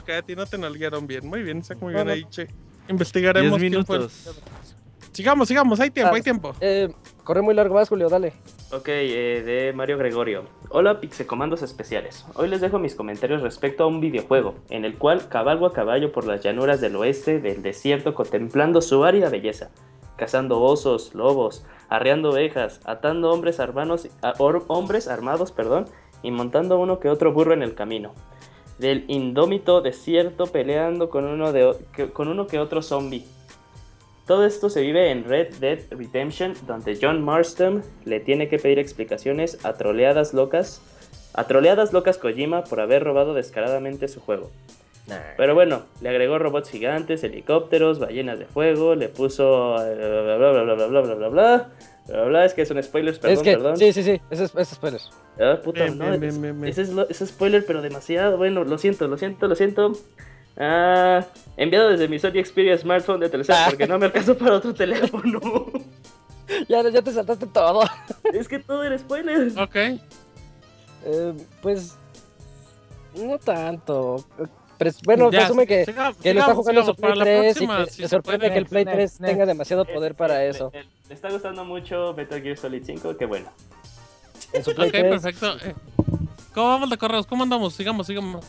Ok, 0.00 0.10
a 0.10 0.22
ti 0.22 0.36
no 0.36 0.46
te 0.46 0.58
nalguearon 0.58 1.06
bien. 1.06 1.26
Muy 1.26 1.42
bien, 1.42 1.58
Isaac, 1.58 1.78
muy 1.80 1.92
No, 1.92 1.98
bien 2.04 2.06
no. 2.08 2.12
ahí, 2.14 2.24
che. 2.30 2.48
Investigaremos 2.88 3.58
Diez 3.60 3.70
quién 3.72 3.84
fue 3.86 3.96
el- 3.96 4.02
minutos. 4.02 4.30
Sigamos, 5.12 5.48
sigamos, 5.48 5.80
hay 5.80 5.90
tiempo, 5.90 6.12
Ah. 6.12 6.16
hay 6.16 6.22
tiempo. 6.22 6.54
Eh, 6.60 6.90
corre 7.24 7.42
muy 7.42 7.54
largo 7.54 7.74
más, 7.74 7.88
Julio, 7.88 8.08
dale. 8.08 8.32
Ok, 8.72 8.88
eh, 8.88 9.42
de 9.44 9.72
Mario 9.72 9.98
Gregorio. 9.98 10.44
Hola 10.70 11.00
Pixecomandos 11.00 11.62
especiales. 11.62 12.24
Hoy 12.34 12.48
les 12.48 12.60
dejo 12.60 12.78
mis 12.78 12.94
comentarios 12.94 13.42
respecto 13.42 13.84
a 13.84 13.86
un 13.86 14.00
videojuego, 14.00 14.54
en 14.70 14.84
el 14.84 14.96
cual 14.96 15.28
cabalgo 15.28 15.66
a 15.66 15.72
caballo 15.72 16.12
por 16.12 16.26
las 16.26 16.42
llanuras 16.42 16.80
del 16.80 16.94
oeste 16.96 17.40
del 17.40 17.62
desierto 17.62 18.14
contemplando 18.14 18.80
su 18.80 19.04
árida 19.04 19.28
belleza, 19.28 19.70
cazando 20.16 20.60
osos, 20.60 21.14
lobos, 21.14 21.64
arreando 21.88 22.30
ovejas, 22.30 22.80
atando 22.84 23.30
hombres, 23.32 23.58
armados, 23.58 24.08
a- 24.22 24.34
or- 24.38 24.64
hombres 24.68 25.08
armados 25.08 25.50
perdón, 25.50 25.86
y 26.22 26.30
montando 26.30 26.78
uno 26.78 27.00
que 27.00 27.08
otro 27.08 27.32
burro 27.32 27.54
en 27.54 27.62
el 27.62 27.74
camino. 27.74 28.12
Del 28.78 29.04
indómito 29.08 29.80
desierto 29.80 30.46
peleando 30.46 31.10
con 31.10 31.24
uno, 31.24 31.52
de, 31.52 31.74
con 32.12 32.28
uno 32.28 32.46
que 32.46 32.60
otro 32.60 32.82
zombie. 32.82 33.24
Todo 34.28 34.44
esto 34.46 34.68
se 34.70 34.82
vive 34.82 35.10
en 35.10 35.24
Red 35.24 35.54
Dead 35.58 35.78
Redemption, 35.90 36.54
donde 36.66 36.96
John 37.00 37.24
Marston 37.24 37.82
le 38.04 38.20
tiene 38.20 38.48
que 38.48 38.58
pedir 38.58 38.78
explicaciones 38.78 39.64
a 39.64 39.72
troleadas 39.72 40.34
locas, 40.34 40.80
a 41.34 41.46
troleadas 41.46 41.92
locas 41.92 42.18
Kojima 42.18 42.62
por 42.64 42.80
haber 42.80 43.02
robado 43.02 43.34
descaradamente 43.34 44.06
su 44.06 44.20
juego. 44.20 44.50
Pero 45.38 45.54
bueno, 45.54 45.84
le 46.02 46.10
agregó 46.10 46.38
robots 46.38 46.68
gigantes, 46.68 47.24
helicópteros, 47.24 47.98
ballenas 47.98 48.38
de 48.38 48.44
fuego, 48.44 48.94
le 48.94 49.08
puso 49.08 49.76
eh, 49.82 49.94
bla 49.96 50.36
bla 50.36 50.50
bla 50.52 50.62
bla 50.62 50.74
bla 50.74 50.86
bla 50.86 51.00
bla 51.00 51.14
bla 51.14 51.28
bla 51.28 51.68
bla 52.06 52.24
bla, 52.24 52.44
es 52.44 52.52
que 52.52 52.66
son 52.66 52.82
spoilers, 52.82 53.18
perdón, 53.18 53.36
es 53.38 53.42
que, 53.42 53.52
perdón. 53.52 53.76
sí, 53.78 53.92
sí, 53.94 54.02
sí, 54.02 54.20
es, 54.28 54.40
es 54.40 54.68
spoiler. 54.68 55.00
Ah, 55.40 55.58
puta, 55.64 55.84
Bien, 55.84 55.96
no, 55.98 56.04
bien, 56.10 56.14
es- 56.14 56.20
bien, 56.20 56.42
bien, 56.42 56.60
bien. 56.60 56.70
Ese, 56.70 56.82
es 56.82 56.90
lo- 56.90 57.08
ese 57.08 57.24
es 57.24 57.30
spoiler, 57.30 57.64
pero 57.64 57.80
demasiado. 57.80 58.36
Bueno, 58.36 58.64
lo 58.64 58.76
siento, 58.76 59.08
lo 59.08 59.16
siento, 59.16 59.48
lo 59.48 59.54
siento. 59.54 59.92
Ah, 60.58 61.24
enviado 61.56 61.90
desde 61.90 62.08
mi 62.08 62.18
Sony 62.18 62.42
Xperia 62.44 62.76
Smartphone 62.76 63.20
de 63.20 63.28
Telcel 63.28 63.56
porque 63.66 63.86
no 63.86 63.98
me 63.98 64.06
alcanzó 64.06 64.36
para 64.36 64.54
otro 64.56 64.74
teléfono. 64.74 65.40
Ya, 66.66 66.80
ya 66.88 67.02
te 67.02 67.12
saltaste 67.12 67.46
todo. 67.46 67.82
es 68.32 68.48
que 68.48 68.58
todo 68.58 68.82
era 68.82 68.96
spoiler. 68.98 69.52
Ok. 69.60 69.76
Eh, 69.76 71.34
pues 71.60 71.94
no 73.14 73.38
tanto. 73.38 74.24
Pres- 74.78 74.98
bueno, 75.04 75.30
Ya, 75.30 75.40
presume 75.40 75.66
que, 75.66 75.84
siga- 75.84 76.14
que 76.14 76.32
lo 76.32 76.40
está 76.40 76.54
jugando 76.54 76.84
su 76.84 76.94
sigamos, 76.94 76.96
Play 76.96 77.10
para 77.12 77.14
la 77.16 77.24
3 77.24 77.52
próxima, 77.52 77.80
y 77.80 77.84
que 77.84 77.90
si 77.90 78.00
le 78.02 78.08
se 78.08 78.10
sorprende 78.16 78.46
puede. 78.46 78.52
que 78.54 78.58
el 78.60 78.66
Play 78.66 78.84
Next, 78.86 78.96
3 78.96 79.20
next. 79.20 79.30
tenga 79.32 79.44
demasiado 79.46 79.84
poder 79.84 80.14
para 80.14 80.42
eso. 80.44 80.72
Le 80.72 81.14
está 81.14 81.30
gustando 81.30 81.66
mucho 81.66 82.14
Metal 82.16 82.40
Gear 82.40 82.56
Solid 82.56 82.82
5, 82.82 83.16
qué 83.18 83.26
bueno. 83.26 83.50
En 84.54 84.64
su 84.64 84.74
Play 84.74 84.88
Ok, 84.88 84.94
3. 84.94 85.10
perfecto. 85.20 85.54
Eh, 85.68 85.74
¿Cómo 86.54 86.68
vamos 86.68 86.88
de 86.88 86.96
correos? 86.96 87.26
¿Cómo 87.26 87.42
andamos? 87.42 87.74
Sigamos, 87.74 88.06
sigamos. 88.06 88.46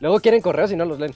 Luego 0.00 0.20
quieren 0.20 0.40
correos 0.40 0.72
y 0.72 0.76
no 0.76 0.84
los 0.84 0.98
leen. 0.98 1.12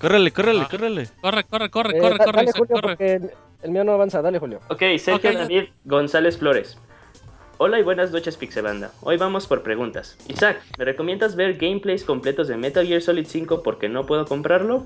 Córrele, 0.00 0.32
córrele, 0.32 0.60
Ah. 0.62 0.68
córrele. 0.70 1.08
Corre, 1.20 1.44
corre, 1.44 1.70
corre, 1.70 1.96
Eh, 1.96 2.00
corre, 2.00 2.18
da- 2.18 2.24
corre, 2.24 2.36
dale, 2.36 2.44
Isaac, 2.50 2.58
Julio, 2.58 2.74
corre. 2.74 2.88
porque 2.96 3.12
el, 3.14 3.30
el 3.62 3.70
mío 3.70 3.84
no 3.84 3.92
avanza. 3.92 4.20
Dale, 4.22 4.38
Julio. 4.38 4.60
Ok, 4.68 4.80
Sergio 4.98 5.14
Ok, 5.16 5.22
ya. 5.34 5.38
David 5.40 5.64
González 5.84 6.38
Flores. 6.38 6.78
Hola 7.58 7.78
y 7.78 7.82
buenas 7.84 8.10
noches 8.10 8.36
Pixelanda. 8.36 8.90
Hoy 9.00 9.16
vamos 9.16 9.46
por 9.46 9.62
preguntas. 9.62 10.18
Isaac, 10.28 10.60
¿me 10.76 10.84
recomiendas 10.84 11.36
ver 11.36 11.54
gameplays 11.56 12.02
completos 12.04 12.48
de 12.48 12.56
Metal 12.56 12.84
Gear 12.86 13.00
Solid 13.00 13.26
5 13.26 13.62
porque 13.62 13.88
no 13.88 14.04
puedo 14.06 14.24
comprarlo? 14.26 14.78
Yo 14.78 14.82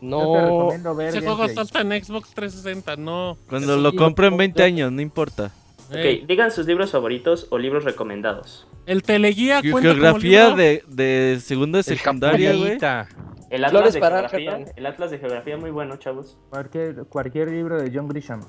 te 0.00 0.06
No. 0.06 0.34
recomiendo 0.40 0.94
ver 0.96 1.08
Ese 1.10 1.20
juego 1.20 1.48
salta 1.48 1.80
en 1.80 2.04
Xbox 2.04 2.34
360, 2.34 2.96
no. 2.96 3.38
Cuando 3.48 3.76
Sí, 3.76 3.80
lo 3.82 3.94
compro 3.94 4.26
en 4.26 4.32
puedo 4.32 4.38
20 4.38 4.62
ver. 4.62 4.66
años, 4.72 4.92
no 4.92 5.00
importa. 5.00 5.52
Ok, 5.88 6.26
digan 6.26 6.50
sus 6.50 6.66
libros 6.66 6.90
favoritos 6.90 7.46
o 7.50 7.58
libros 7.58 7.84
recomendados. 7.84 8.66
El 8.86 9.02
teleguía 9.02 9.60
cuenta 9.62 9.80
Geografía 9.92 10.44
como 10.50 10.56
libro? 10.58 10.84
de, 10.88 11.32
de 11.34 11.40
segundo 11.40 11.78
de 11.78 11.82
secundaria, 11.84 12.54
güey. 12.54 12.78
El 13.50 13.64
Atlas 13.64 13.94
de 13.94 14.00
Geografía. 14.00 14.64
El 14.76 14.86
Atlas 14.86 15.10
de 15.10 15.18
Geografía 15.18 15.56
muy 15.56 15.70
bueno, 15.70 15.96
chavos. 15.96 16.36
Cualquier, 16.50 17.04
cualquier 17.08 17.50
libro 17.50 17.80
de 17.80 17.90
John 17.94 18.08
Grisham. 18.08 18.40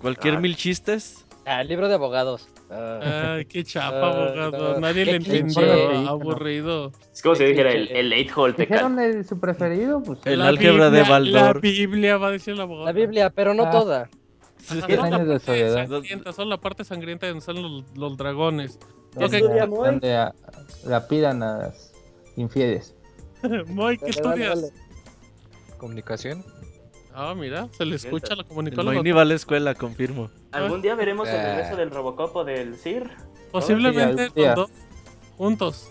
Cualquier 0.00 0.34
Ah. 0.36 0.40
mil 0.40 0.56
chistes. 0.56 1.24
Ah, 1.48 1.60
el 1.60 1.68
libro 1.68 1.86
de 1.88 1.94
abogados. 1.94 2.48
Ah. 2.70 3.34
Ay, 3.36 3.44
qué 3.44 3.62
chapa, 3.62 4.00
Ah, 4.00 4.10
abogado. 4.10 4.74
no. 4.74 4.80
Nadie 4.80 5.04
le 5.04 5.16
entendió. 5.16 6.08
Aburrido. 6.08 6.90
Es 7.12 7.22
como 7.22 7.36
si 7.36 7.44
dijera 7.44 7.70
el, 7.70 7.88
el 7.92 8.30
hall 8.34 8.54
te 8.56 8.62
¿Dijeron 8.62 8.98
el, 8.98 9.24
su 9.24 9.38
preferido? 9.38 10.02
Pues 10.02 10.18
El 10.24 10.42
álgebra 10.42 10.90
de 10.90 11.02
Baldor. 11.02 11.56
La 11.56 11.60
Biblia, 11.60 12.16
va 12.16 12.28
a 12.28 12.30
decir 12.32 12.54
el 12.54 12.60
abogado. 12.60 12.86
La 12.86 12.92
Biblia, 12.92 13.30
pero 13.30 13.54
no 13.54 13.64
Ah. 13.66 13.70
toda. 13.70 14.10
Ajá, 14.68 14.80
solo 14.80 15.06
la 15.06 15.38
parte 15.38 15.38
sangrienta, 15.78 16.32
Solo 16.32 16.50
la 16.50 16.56
parte 16.60 16.84
sangrienta 16.84 17.26
donde 17.28 17.38
están 17.38 17.62
los, 17.62 17.84
los 17.96 18.16
dragones. 18.16 18.78
Donde, 19.16 19.36
Ok. 19.38 19.42
Estudia 19.42 19.66
muy. 19.66 19.86
donde 19.86 20.14
a- 20.16 20.34
las 20.84 21.92
infieles. 22.36 22.94
Moy, 23.66 23.98
¿qué 23.98 24.10
estudias? 24.10 24.72
Comunicación. 25.78 26.44
Ah, 27.14 27.34
mira, 27.34 27.68
se 27.72 27.84
le 27.84 27.96
escucha 27.96 28.34
la 28.34 28.44
comunicóloga. 28.44 28.94
Moy 28.96 29.02
ni 29.02 29.10
va 29.12 29.22
a 29.22 29.24
la 29.24 29.34
escuela, 29.34 29.74
confirmo. 29.74 30.30
¿Algún 30.52 30.82
día 30.82 30.94
veremos 30.94 31.28
el 31.28 31.36
Ah. 31.36 31.54
regreso 31.54 31.76
del 31.76 31.90
Robocop 31.90 32.34
o 32.36 32.44
del 32.44 32.76
CIR? 32.76 33.10
Posiblemente 33.50 34.28
con 34.30 34.54
dos 34.54 34.70
juntos. 35.38 35.88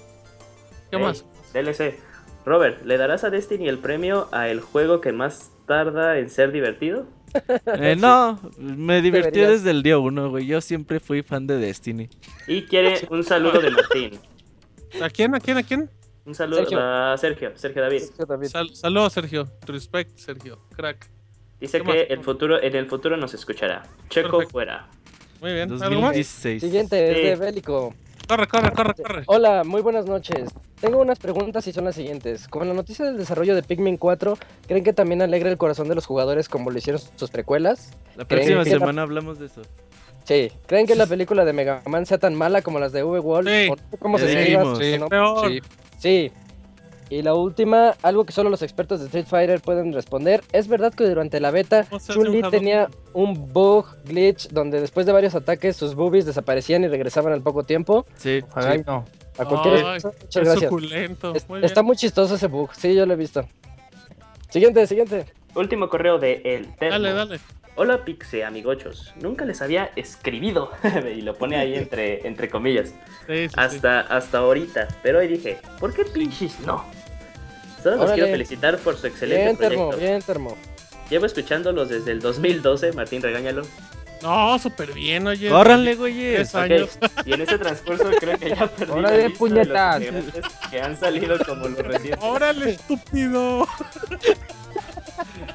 ¿Qué 0.91 0.97
Ey, 0.97 1.03
más? 1.03 1.25
DLC. 1.53 1.97
Robert, 2.45 2.83
¿le 2.83 2.97
darás 2.97 3.23
a 3.23 3.31
Destiny 3.31 3.67
el 3.67 3.79
premio 3.79 4.27
a 4.31 4.49
el 4.49 4.61
juego 4.61 5.01
que 5.01 5.11
más 5.11 5.51
tarda 5.65 6.19
en 6.19 6.29
ser 6.29 6.51
divertido? 6.51 7.07
Eh, 7.79 7.95
no, 7.99 8.39
me 8.57 9.01
divertí 9.01 9.39
Deberías. 9.39 9.63
desde 9.63 9.71
el 9.71 9.83
día 9.83 9.97
uno, 9.97 10.29
güey. 10.29 10.45
Yo 10.45 10.61
siempre 10.61 10.99
fui 10.99 11.21
fan 11.23 11.47
de 11.47 11.57
Destiny. 11.57 12.09
Y 12.47 12.63
quiere 12.63 12.95
un 13.09 13.23
saludo 13.23 13.59
de 13.59 13.71
Martín. 13.71 14.19
¿A 15.01 15.09
quién? 15.09 15.35
¿A 15.35 15.39
quién? 15.39 15.57
¿A 15.57 15.63
quién? 15.63 15.89
Un 16.25 16.33
saludo 16.33 16.59
Sergio. 16.61 16.79
a 16.81 17.17
Sergio, 17.17 17.51
Sergio 17.55 17.81
David. 17.83 17.99
Sergio 17.99 18.25
David. 18.25 18.47
Sal- 18.47 18.75
Saludos, 18.75 19.13
Sergio. 19.13 19.47
Respect, 19.67 20.17
Sergio. 20.17 20.59
Crack. 20.75 21.09
Dice 21.59 21.77
¿Qué 21.79 21.83
que 21.83 21.89
más? 21.99 22.05
el 22.09 22.23
futuro, 22.23 22.61
en 22.61 22.75
el 22.75 22.87
futuro 22.87 23.15
nos 23.17 23.33
escuchará. 23.33 23.83
Checo 24.09 24.29
Perfecto. 24.31 24.51
fuera. 24.51 24.87
Muy 25.41 25.53
bien. 25.53 25.71
¿Algo 25.71 25.79
más? 26.01 26.15
2016. 26.15 26.61
Siguiente 26.61 27.11
es 27.11 27.17
Sí. 27.17 27.23
de 27.23 27.35
Bélico. 27.35 27.93
Corre, 28.27 28.47
corre, 28.47 28.71
corre, 28.71 28.93
corre. 28.95 29.23
Hola, 29.27 29.63
muy 29.63 29.81
buenas 29.81 30.05
noches. 30.07 30.49
Tengo 30.81 30.99
unas 30.99 31.19
preguntas 31.19 31.67
y 31.67 31.73
son 31.73 31.85
las 31.85 31.95
siguientes. 31.95 32.47
Con 32.47 32.67
la 32.67 32.73
noticia 32.73 33.05
del 33.05 33.17
desarrollo 33.17 33.53
de 33.53 33.61
Pikmin 33.61 33.97
4, 33.97 34.37
¿creen 34.67 34.83
que 34.83 34.93
también 34.93 35.21
alegra 35.21 35.49
el 35.51 35.57
corazón 35.57 35.87
de 35.89 35.95
los 35.95 36.05
jugadores 36.07 36.49
como 36.49 36.71
lo 36.71 36.77
hicieron 36.77 37.01
sus 37.15 37.29
precuelas? 37.29 37.91
La 38.15 38.25
¿Creen 38.25 38.45
próxima 38.47 38.63
que- 38.63 38.69
semana 38.71 39.01
hablamos 39.03 39.37
de 39.39 39.45
eso. 39.45 39.61
Sí. 40.23 40.51
¿Creen 40.65 40.87
que 40.87 40.95
la 40.95 41.05
película 41.05 41.45
de 41.45 41.53
Mega 41.53 41.83
Man 41.85 42.07
sea 42.07 42.17
tan 42.17 42.33
mala 42.33 42.63
como 42.63 42.79
las 42.79 42.91
de 42.91 43.03
V-Wolf? 43.03 43.47
Sí. 43.47 43.67
O 43.69 43.75
no 43.75 43.81
sé 43.91 43.97
¿Cómo 43.99 44.17
se 44.17 44.27
Sí. 44.27 44.99
Sí. 45.47 45.61
Sí. 45.99 46.31
Y 47.15 47.21
la 47.21 47.33
última, 47.33 47.95
algo 48.01 48.25
que 48.25 48.33
solo 48.33 48.49
los 48.49 48.61
expertos 48.61 48.99
de 48.99 49.05
Street 49.05 49.25
Fighter 49.25 49.61
pueden 49.61 49.93
responder. 49.93 50.43
¿Es 50.51 50.67
verdad 50.67 50.93
que 50.93 51.05
durante 51.07 51.39
la 51.39 51.49
beta 51.49 51.85
¿Cómo 51.89 51.97
se 51.97 52.11
hace 52.11 52.19
un 52.19 52.25
Chun-Li 52.25 52.49
tenía 52.49 52.89
un 53.13 53.53
bug, 53.53 53.85
glitch, 54.03 54.49
donde 54.49 54.81
después 54.81 55.05
de 55.05 55.13
varios 55.13 55.33
ataques 55.33 55.77
sus 55.77 55.95
boobies 55.95 56.25
desaparecían 56.25 56.83
y 56.83 56.89
regresaban 56.89 57.31
al 57.31 57.41
poco 57.41 57.63
tiempo? 57.63 58.05
Sí. 58.17 58.43
Ay, 58.53 58.83
no. 58.85 59.05
A 59.37 59.45
cualquier 59.45 59.75
Ay, 59.75 59.81
muchas 60.03 60.13
Qué 60.29 60.39
gracias. 60.41 60.63
suculento. 60.63 61.33
Es- 61.33 61.47
Muy 61.47 61.59
bien. 61.59 61.65
está 61.65 61.83
muy 61.83 61.95
chistoso 61.95 62.35
ese 62.35 62.47
bug, 62.47 62.71
sí, 62.75 62.93
yo 62.93 63.05
lo 63.05 63.13
he 63.13 63.15
visto. 63.15 63.47
Siguiente, 64.49 64.85
siguiente. 64.85 65.25
Último 65.55 65.87
correo 65.87 66.19
de 66.19 66.41
El 66.43 66.75
Termo. 66.75 66.91
Dale, 66.99 67.13
dale. 67.13 67.39
Hola 67.77 68.03
Pixe, 68.03 68.43
amigochos. 68.43 69.13
Nunca 69.21 69.45
les 69.45 69.61
había 69.61 69.89
escribido. 69.95 70.71
y 71.15 71.21
lo 71.21 71.35
pone 71.35 71.55
ahí 71.55 71.75
entre, 71.75 72.27
entre 72.27 72.49
comillas. 72.49 72.89
Sí, 73.27 73.47
sí, 73.47 73.47
sí. 73.49 73.53
Hasta, 73.55 74.01
hasta 74.01 74.39
ahorita. 74.39 74.89
Pero 75.01 75.19
hoy 75.19 75.27
dije, 75.27 75.59
¿por 75.79 75.93
qué 75.93 76.03
pinches 76.03 76.59
no? 76.61 76.83
Solo 77.91 78.03
los 78.03 78.11
quiero 78.13 78.27
felicitar 78.29 78.77
por 78.79 78.97
su 78.97 79.07
excelente 79.07 79.43
Bien, 79.43 79.57
termo, 79.57 79.89
proyecto. 79.89 80.11
bien, 80.11 80.21
termo. 80.21 80.57
Llevo 81.09 81.25
escuchándolos 81.27 81.89
desde 81.89 82.11
el 82.11 82.19
2012, 82.19 82.93
Martín, 82.93 83.21
regáñalo. 83.21 83.61
No, 84.23 84.57
súper 84.57 84.91
bien, 84.93 85.27
oye. 85.27 85.49
¡Córranle, 85.49 85.93
güeyes! 85.95 86.51
Tres 86.51 86.55
Ok, 86.55 86.61
años. 86.61 86.97
Y 87.27 87.33
en 87.33 87.41
ese 87.41 87.57
transcurso 87.59 88.05
creo 88.19 88.37
que 88.39 88.49
ya 88.49 88.65
perdí 88.67 88.91
Órale, 88.91 89.01
la 89.17 89.27
lista 89.27 89.99
de 89.99 90.11
los 90.11 90.23
puñetas. 90.23 90.53
que 90.71 90.81
han 90.81 90.99
salido 90.99 91.37
como 91.45 91.67
los 91.67 91.77
recientes. 91.77 92.23
Órale, 92.23 92.69
estúpido. 92.71 93.67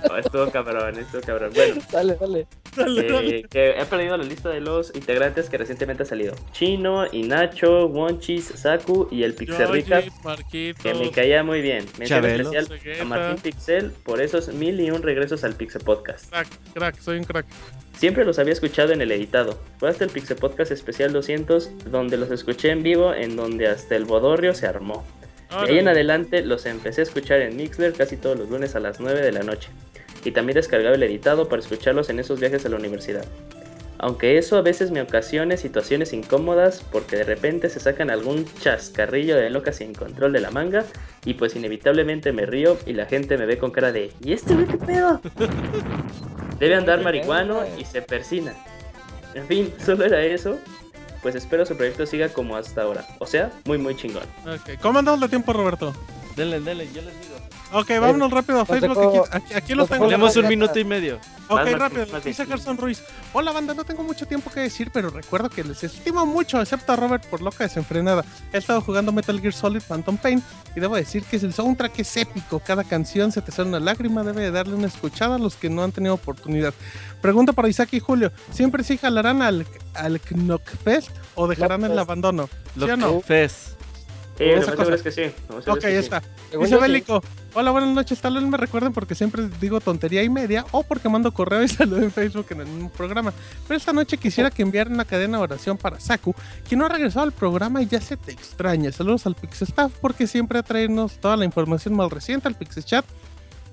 No, 0.08 0.16
estuvo 0.16 0.50
cabrón, 0.50 0.98
estuvo 0.98 1.20
cabrón. 1.22 1.50
Bueno, 1.54 1.80
Dale, 1.92 2.16
dale. 2.20 2.46
Dale, 2.76 3.02
dale. 3.10 3.38
eh, 3.38 3.46
que 3.50 3.70
he 3.80 3.84
perdido 3.84 4.16
la 4.16 4.24
lista 4.24 4.48
de 4.48 4.60
los 4.60 4.94
integrantes 4.94 5.48
que 5.50 5.58
recientemente 5.58 6.02
ha 6.04 6.06
salido. 6.06 6.34
Chino, 6.52 7.04
Inacho, 7.12 7.86
Wonchis, 7.88 8.44
Saku 8.46 9.08
y 9.10 9.22
el 9.24 9.34
Marquitos. 10.24 10.82
que 10.82 10.94
me 10.94 11.10
caía 11.10 11.42
muy 11.42 11.60
bien. 11.62 11.84
Mención 11.98 12.24
especial 12.24 12.68
a. 13.00 13.04
Martín 13.04 13.42
Pixel 13.42 13.90
por 14.04 14.20
esos 14.20 14.48
mil 14.54 14.80
y 14.80 14.90
un 14.90 15.02
regresos 15.02 15.44
al 15.44 15.54
Pixel 15.54 15.82
Podcast. 15.82 16.30
Crack, 16.30 16.48
crack, 16.74 16.98
soy 17.00 17.18
un 17.18 17.24
crack. 17.24 17.46
Siempre 17.96 18.24
los 18.24 18.38
había 18.38 18.52
escuchado 18.54 18.92
en 18.92 19.02
el 19.02 19.12
editado. 19.12 19.60
Fue 19.78 19.90
hasta 19.90 20.04
el 20.04 20.10
Pixel 20.10 20.36
Podcast 20.38 20.72
especial 20.72 21.12
200 21.12 21.90
donde 21.90 22.16
los 22.16 22.30
escuché 22.30 22.70
en 22.70 22.82
vivo, 22.82 23.12
en 23.12 23.36
donde 23.36 23.66
hasta 23.68 23.94
el 23.96 24.04
bodorrio 24.06 24.54
se 24.54 24.66
armó. 24.66 25.04
De 25.50 25.72
ahí 25.72 25.78
en 25.78 25.88
adelante 25.88 26.42
los 26.42 26.64
empecé 26.66 27.00
a 27.00 27.04
escuchar 27.04 27.40
en 27.40 27.56
Mixler 27.56 27.92
casi 27.92 28.16
todos 28.16 28.38
los 28.38 28.48
lunes 28.48 28.76
a 28.76 28.80
las 28.80 29.00
9 29.00 29.20
de 29.20 29.32
la 29.32 29.42
noche. 29.42 29.68
Y 30.24 30.30
también 30.30 30.54
descargaba 30.54 30.94
el 30.94 31.02
editado 31.02 31.48
para 31.48 31.60
escucharlos 31.60 32.10
en 32.10 32.20
esos 32.20 32.38
viajes 32.38 32.64
a 32.66 32.68
la 32.68 32.76
universidad. 32.76 33.24
Aunque 34.02 34.38
eso 34.38 34.56
a 34.56 34.62
veces 34.62 34.90
me 34.90 35.02
ocasiona 35.02 35.58
situaciones 35.58 36.14
incómodas 36.14 36.82
porque 36.90 37.16
de 37.16 37.24
repente 37.24 37.68
se 37.68 37.80
sacan 37.80 38.08
algún 38.08 38.46
chascarrillo 38.60 39.36
de 39.36 39.50
locas 39.50 39.76
sin 39.76 39.92
control 39.92 40.32
de 40.32 40.40
la 40.40 40.50
manga 40.50 40.86
y 41.26 41.34
pues 41.34 41.54
inevitablemente 41.54 42.32
me 42.32 42.46
río 42.46 42.78
y 42.86 42.94
la 42.94 43.04
gente 43.04 43.36
me 43.36 43.44
ve 43.44 43.58
con 43.58 43.72
cara 43.72 43.92
de 43.92 44.10
¿Y 44.24 44.32
este 44.32 44.54
güey 44.54 44.66
qué 44.66 44.78
pedo? 44.78 45.20
Debe 46.58 46.76
andar 46.76 47.02
marihuano 47.02 47.62
y 47.78 47.84
se 47.84 48.00
persina. 48.00 48.54
En 49.34 49.46
fin, 49.46 49.72
solo 49.84 50.06
era 50.06 50.22
eso. 50.22 50.58
Pues 51.22 51.34
espero 51.34 51.66
su 51.66 51.76
proyecto 51.76 52.06
siga 52.06 52.28
como 52.30 52.56
hasta 52.56 52.82
ahora. 52.82 53.04
O 53.18 53.26
sea, 53.26 53.50
muy 53.66 53.78
muy 53.78 53.94
chingón. 53.96 54.24
Ok, 54.46 54.80
¿Cómo 54.80 54.98
andamos 54.98 55.20
de 55.20 55.28
tiempo, 55.28 55.52
Roberto? 55.52 55.94
Denle, 56.36 56.60
denle, 56.60 56.86
yo 56.92 57.02
les 57.02 57.20
digo. 57.20 57.36
Ok, 57.72 57.88
vámonos 58.00 58.30
rápido 58.32 58.60
a 58.60 58.66
Facebook. 58.66 59.26
Aquí, 59.30 59.36
aquí, 59.36 59.54
aquí 59.54 59.74
lo 59.74 59.86
tengo. 59.86 60.06
Tenemos 60.06 60.34
un 60.36 60.48
minuto 60.48 60.78
y 60.78 60.84
medio. 60.84 61.20
Ok, 61.48 61.62
Más, 61.64 61.72
rápido. 61.72 62.06
más 62.12 62.24
Dice 62.24 62.44
bien. 62.44 62.56
Gerson 62.56 62.76
Ruiz. 62.78 63.02
Hola, 63.32 63.52
banda. 63.52 63.74
No 63.74 63.84
tengo 63.84 64.02
mucho 64.02 64.26
tiempo 64.26 64.50
que 64.50 64.60
decir, 64.60 64.90
pero 64.92 65.10
recuerdo 65.10 65.48
que 65.50 65.62
les 65.64 65.82
estimo 65.84 66.24
mucho, 66.26 66.60
excepto 66.60 66.92
a 66.92 66.96
Robert 66.96 67.24
por 67.26 67.42
loca 67.42 67.64
desenfrenada. 67.64 68.24
He 68.52 68.58
estado 68.58 68.80
jugando 68.80 69.12
Metal 69.12 69.40
Gear 69.40 69.52
Solid 69.52 69.82
Phantom 69.82 70.16
Pain 70.16 70.42
y 70.74 70.80
debo 70.80 70.96
decir 70.96 71.22
que 71.24 71.36
el 71.36 71.52
soundtrack 71.52 71.98
es 72.00 72.16
épico. 72.16 72.60
Cada 72.60 72.84
canción 72.84 73.30
se 73.32 73.42
te 73.42 73.52
sale 73.52 73.68
una 73.68 73.80
lágrima. 73.80 74.22
Debe 74.24 74.42
de 74.42 74.50
darle 74.50 74.74
una 74.74 74.86
escuchada 74.88 75.36
a 75.36 75.38
los 75.38 75.54
que 75.56 75.68
no 75.70 75.82
han 75.84 75.92
tenido 75.92 76.14
oportunidad. 76.14 76.74
Pregunta 77.20 77.52
para 77.52 77.68
Isaac 77.68 77.90
y 77.92 78.00
Julio. 78.00 78.32
¿Siempre 78.52 78.82
sí 78.84 78.96
jalarán 78.98 79.42
al, 79.42 79.66
al 79.94 80.20
Knockfest 80.20 81.10
o 81.34 81.46
dejarán 81.46 81.82
el 81.82 81.88
Knockfest. 81.92 82.00
abandono? 82.08 82.48
¿Sí 82.74 82.80
Lo 82.80 82.94
o 82.94 82.96
no? 82.96 83.20
Fes. 83.20 83.76
Sí, 84.40 84.46
Esa 84.46 84.54
lo 84.54 84.56
más 84.56 84.64
seguro 84.64 84.84
cosa. 84.84 84.94
es 84.94 85.02
que 85.02 85.12
sí. 85.12 85.70
Ok, 85.70 85.80
sí. 85.82 85.86
está. 85.88 86.22
Según 86.50 86.64
Dice. 86.64 86.78
Bélico, 86.78 87.22
hola, 87.52 87.72
buenas 87.72 87.90
noches, 87.90 88.18
tal 88.22 88.36
vez 88.36 88.42
me 88.42 88.56
recuerden 88.56 88.90
porque 88.94 89.14
siempre 89.14 89.50
digo 89.60 89.80
tontería 89.80 90.22
y 90.22 90.30
media 90.30 90.64
o 90.70 90.82
porque 90.82 91.10
mando 91.10 91.30
correo 91.34 91.62
y 91.62 91.68
saludo 91.68 92.00
en 92.00 92.10
Facebook 92.10 92.46
en 92.48 92.62
el 92.62 92.66
mismo 92.66 92.88
programa. 92.88 93.34
Pero 93.68 93.76
esta 93.76 93.92
noche 93.92 94.16
quisiera 94.16 94.50
que 94.50 94.62
enviaran 94.62 94.94
una 94.94 95.04
cadena 95.04 95.36
de 95.36 95.44
oración 95.44 95.76
para 95.76 96.00
Saku, 96.00 96.34
que 96.66 96.74
no 96.74 96.86
ha 96.86 96.88
regresado 96.88 97.24
al 97.24 97.32
programa 97.32 97.82
y 97.82 97.86
ya 97.86 98.00
se 98.00 98.16
te 98.16 98.32
extraña. 98.32 98.90
Saludos 98.92 99.26
al 99.26 99.34
Pixestaff 99.34 99.92
porque 100.00 100.26
siempre 100.26 100.62
traernos 100.62 101.18
toda 101.20 101.36
la 101.36 101.44
información 101.44 101.94
más 101.94 102.10
reciente 102.10 102.48
al 102.48 102.54
Pixechat 102.54 103.04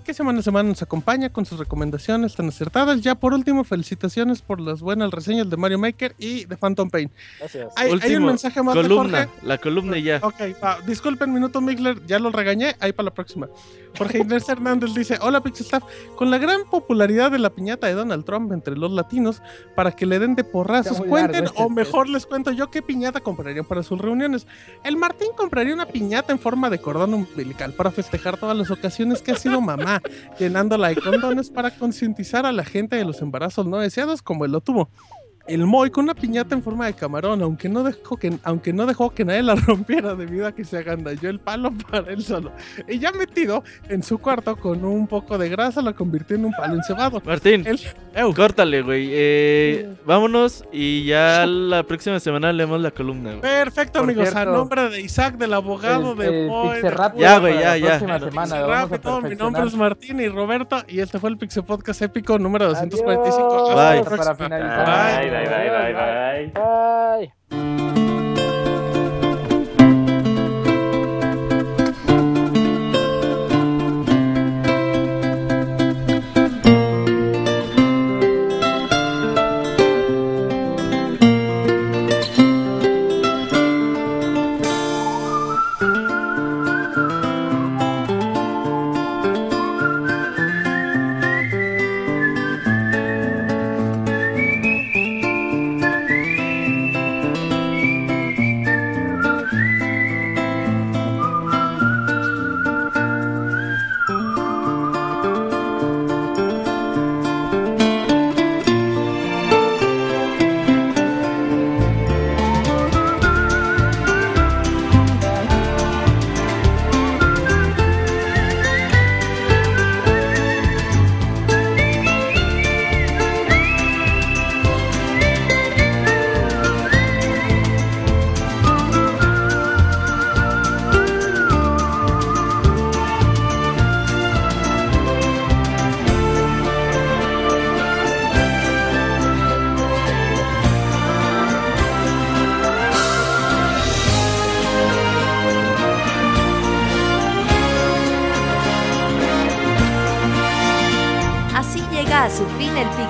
que 0.07 0.13
semana 0.13 0.39
a 0.39 0.41
semana 0.41 0.69
nos 0.69 0.81
acompaña 0.81 1.29
con 1.33 1.45
sus 1.45 1.59
recomendaciones 1.59 2.33
tan 2.33 2.47
acertadas. 2.47 3.01
Ya 3.01 3.15
por 3.15 3.33
último, 3.33 3.65
felicitaciones 3.65 4.41
por 4.41 4.61
las 4.61 4.79
buenas 4.79 5.11
reseñas 5.11 5.49
de 5.49 5.57
Mario 5.57 5.79
Maker 5.79 6.15
y 6.17 6.45
de 6.45 6.55
Phantom 6.55 6.89
Pain. 6.89 7.11
Gracias. 7.39 7.73
Hay, 7.75 7.91
hay 8.01 8.15
un 8.15 8.25
mensaje 8.25 8.63
más 8.63 8.73
de 8.73 8.83
columna. 8.83 9.25
Jorge. 9.25 9.45
La 9.45 9.57
columna 9.57 9.97
y 9.97 10.03
ya. 10.03 10.21
Ok, 10.23 10.39
va. 10.63 10.79
disculpen, 10.87 11.33
minuto 11.33 11.59
Migler, 11.59 12.05
ya 12.05 12.19
lo 12.19 12.31
regañé, 12.31 12.77
ahí 12.79 12.93
para 12.93 13.07
la 13.07 13.13
próxima. 13.13 13.49
Jorge 13.97 14.19
Inés 14.19 14.47
Hernández 14.49 14.93
dice, 14.93 15.17
hola 15.21 15.41
Pixelstaff, 15.41 15.83
con 16.15 16.31
la 16.31 16.37
gran 16.37 16.61
popularidad 16.69 17.29
de 17.29 17.39
la 17.39 17.49
piñata 17.49 17.87
de 17.87 17.93
Donald 17.93 18.23
Trump 18.23 18.53
entre 18.53 18.77
los 18.77 18.91
latinos, 18.93 19.41
para 19.75 19.91
que 19.91 20.05
le 20.05 20.19
den 20.19 20.35
de 20.35 20.45
porrazos, 20.45 21.01
cuenten, 21.01 21.43
largo 21.43 21.47
este 21.47 21.63
o 21.63 21.69
mejor 21.69 22.07
les 22.07 22.25
cuento 22.25 22.51
yo 22.51 22.71
qué 22.71 22.81
piñata 22.81 23.19
comprarían 23.19 23.65
para 23.65 23.83
sus 23.83 23.99
reuniones. 23.99 24.47
El 24.85 24.95
Martín 24.95 25.29
compraría 25.35 25.73
una 25.73 25.87
piñata 25.87 26.31
en 26.31 26.39
forma 26.39 26.69
de 26.69 26.79
cordón 26.79 27.13
umbilical 27.13 27.73
para 27.73 27.91
festejar 27.91 28.37
todas 28.37 28.55
las 28.55 28.71
ocasiones 28.71 29.21
que 29.21 29.31
ha 29.31 29.35
sido 29.35 29.59
mamá, 29.59 29.96
llenándola 30.39 30.89
de 30.89 30.95
condones 30.95 31.49
para 31.49 31.71
concientizar 31.71 32.45
a 32.45 32.51
la 32.51 32.63
gente 32.63 32.95
de 32.95 33.05
los 33.05 33.21
embarazos 33.21 33.65
no 33.65 33.77
deseados 33.79 34.21
como 34.21 34.45
él 34.45 34.51
lo 34.51 34.61
tuvo. 34.61 34.89
El 35.47 35.65
Moy 35.65 35.89
con 35.89 36.03
una 36.05 36.13
piñata 36.13 36.55
en 36.55 36.61
forma 36.63 36.85
de 36.87 36.93
camarón, 36.93 37.41
aunque 37.41 37.69
no 37.69 37.83
dejó 37.83 38.17
que, 38.17 38.37
aunque 38.43 38.73
no 38.73 38.85
dejó 38.85 39.11
que 39.11 39.23
nadie 39.25 39.43
la 39.43 39.55
rompiera 39.67 40.13
debido 40.15 40.47
a 40.47 40.51
que 40.51 40.63
se 40.65 40.77
agandalló 40.77 41.29
el 41.29 41.39
palo 41.39 41.71
para 41.91 42.11
él 42.11 42.23
solo. 42.23 42.51
Y 42.87 42.99
ya 42.99 43.11
metido 43.11 43.63
en 43.89 44.03
su 44.03 44.17
cuarto 44.17 44.55
con 44.55 44.83
un 44.83 45.07
poco 45.07 45.37
de 45.37 45.49
grasa, 45.49 45.81
lo 45.81 45.95
convirtió 45.95 46.35
en 46.35 46.45
un 46.45 46.51
palo 46.53 46.75
encebado. 46.75 47.21
Martín, 47.25 47.65
El, 47.65 48.33
córtale, 48.35 48.81
güey. 48.81 49.09
Eh, 49.11 49.95
vámonos 50.05 50.65
y 50.71 51.05
ya 51.05 51.45
la 51.45 51.83
próxima 51.83 52.19
semana 52.19 52.51
leemos 52.51 52.81
la 52.81 52.91
columna, 52.91 53.29
güey. 53.31 53.41
Perfecto, 53.41 53.99
Por 53.99 54.09
amigos. 54.09 54.27
A 54.29 54.31
cierto, 54.31 54.51
nombre 54.53 54.89
de 54.89 55.01
Isaac, 55.01 55.37
del 55.37 55.53
abogado, 55.53 56.11
El- 56.13 56.17
de 56.17 56.41
el 56.43 56.47
Moy, 56.47 56.81
de 56.81 56.93
Ya, 57.17 57.39
güey, 57.39 57.53
ya, 57.59 57.69
la 57.69 57.77
ya. 57.77 57.87
próxima 57.99 58.19
semana, 58.19 58.61
vamos 58.65 58.91
a 58.91 58.97
todo. 59.01 59.21
Mi 59.21 59.35
nombre 59.35 59.63
es 59.65 59.75
Martín 59.75 60.19
y 60.19 60.27
Roberto, 60.27 60.83
y 60.87 60.99
este 60.99 61.19
fue 61.19 61.29
el 61.29 61.37
Pixel 61.37 61.63
Podcast 61.63 62.01
épico 62.01 62.37
número 62.37 62.67
245. 62.67 63.47
Adiós. 63.47 63.75
La 63.75 63.91
Bye. 63.93 64.17
Para 64.17 64.35
finalizar. 64.35 65.21
Bye, 65.21 65.29
bye, 65.29 65.36
bye, 65.45 65.69
bye, 65.93 66.51
bye. 66.53 67.31
Bye. 67.49 67.86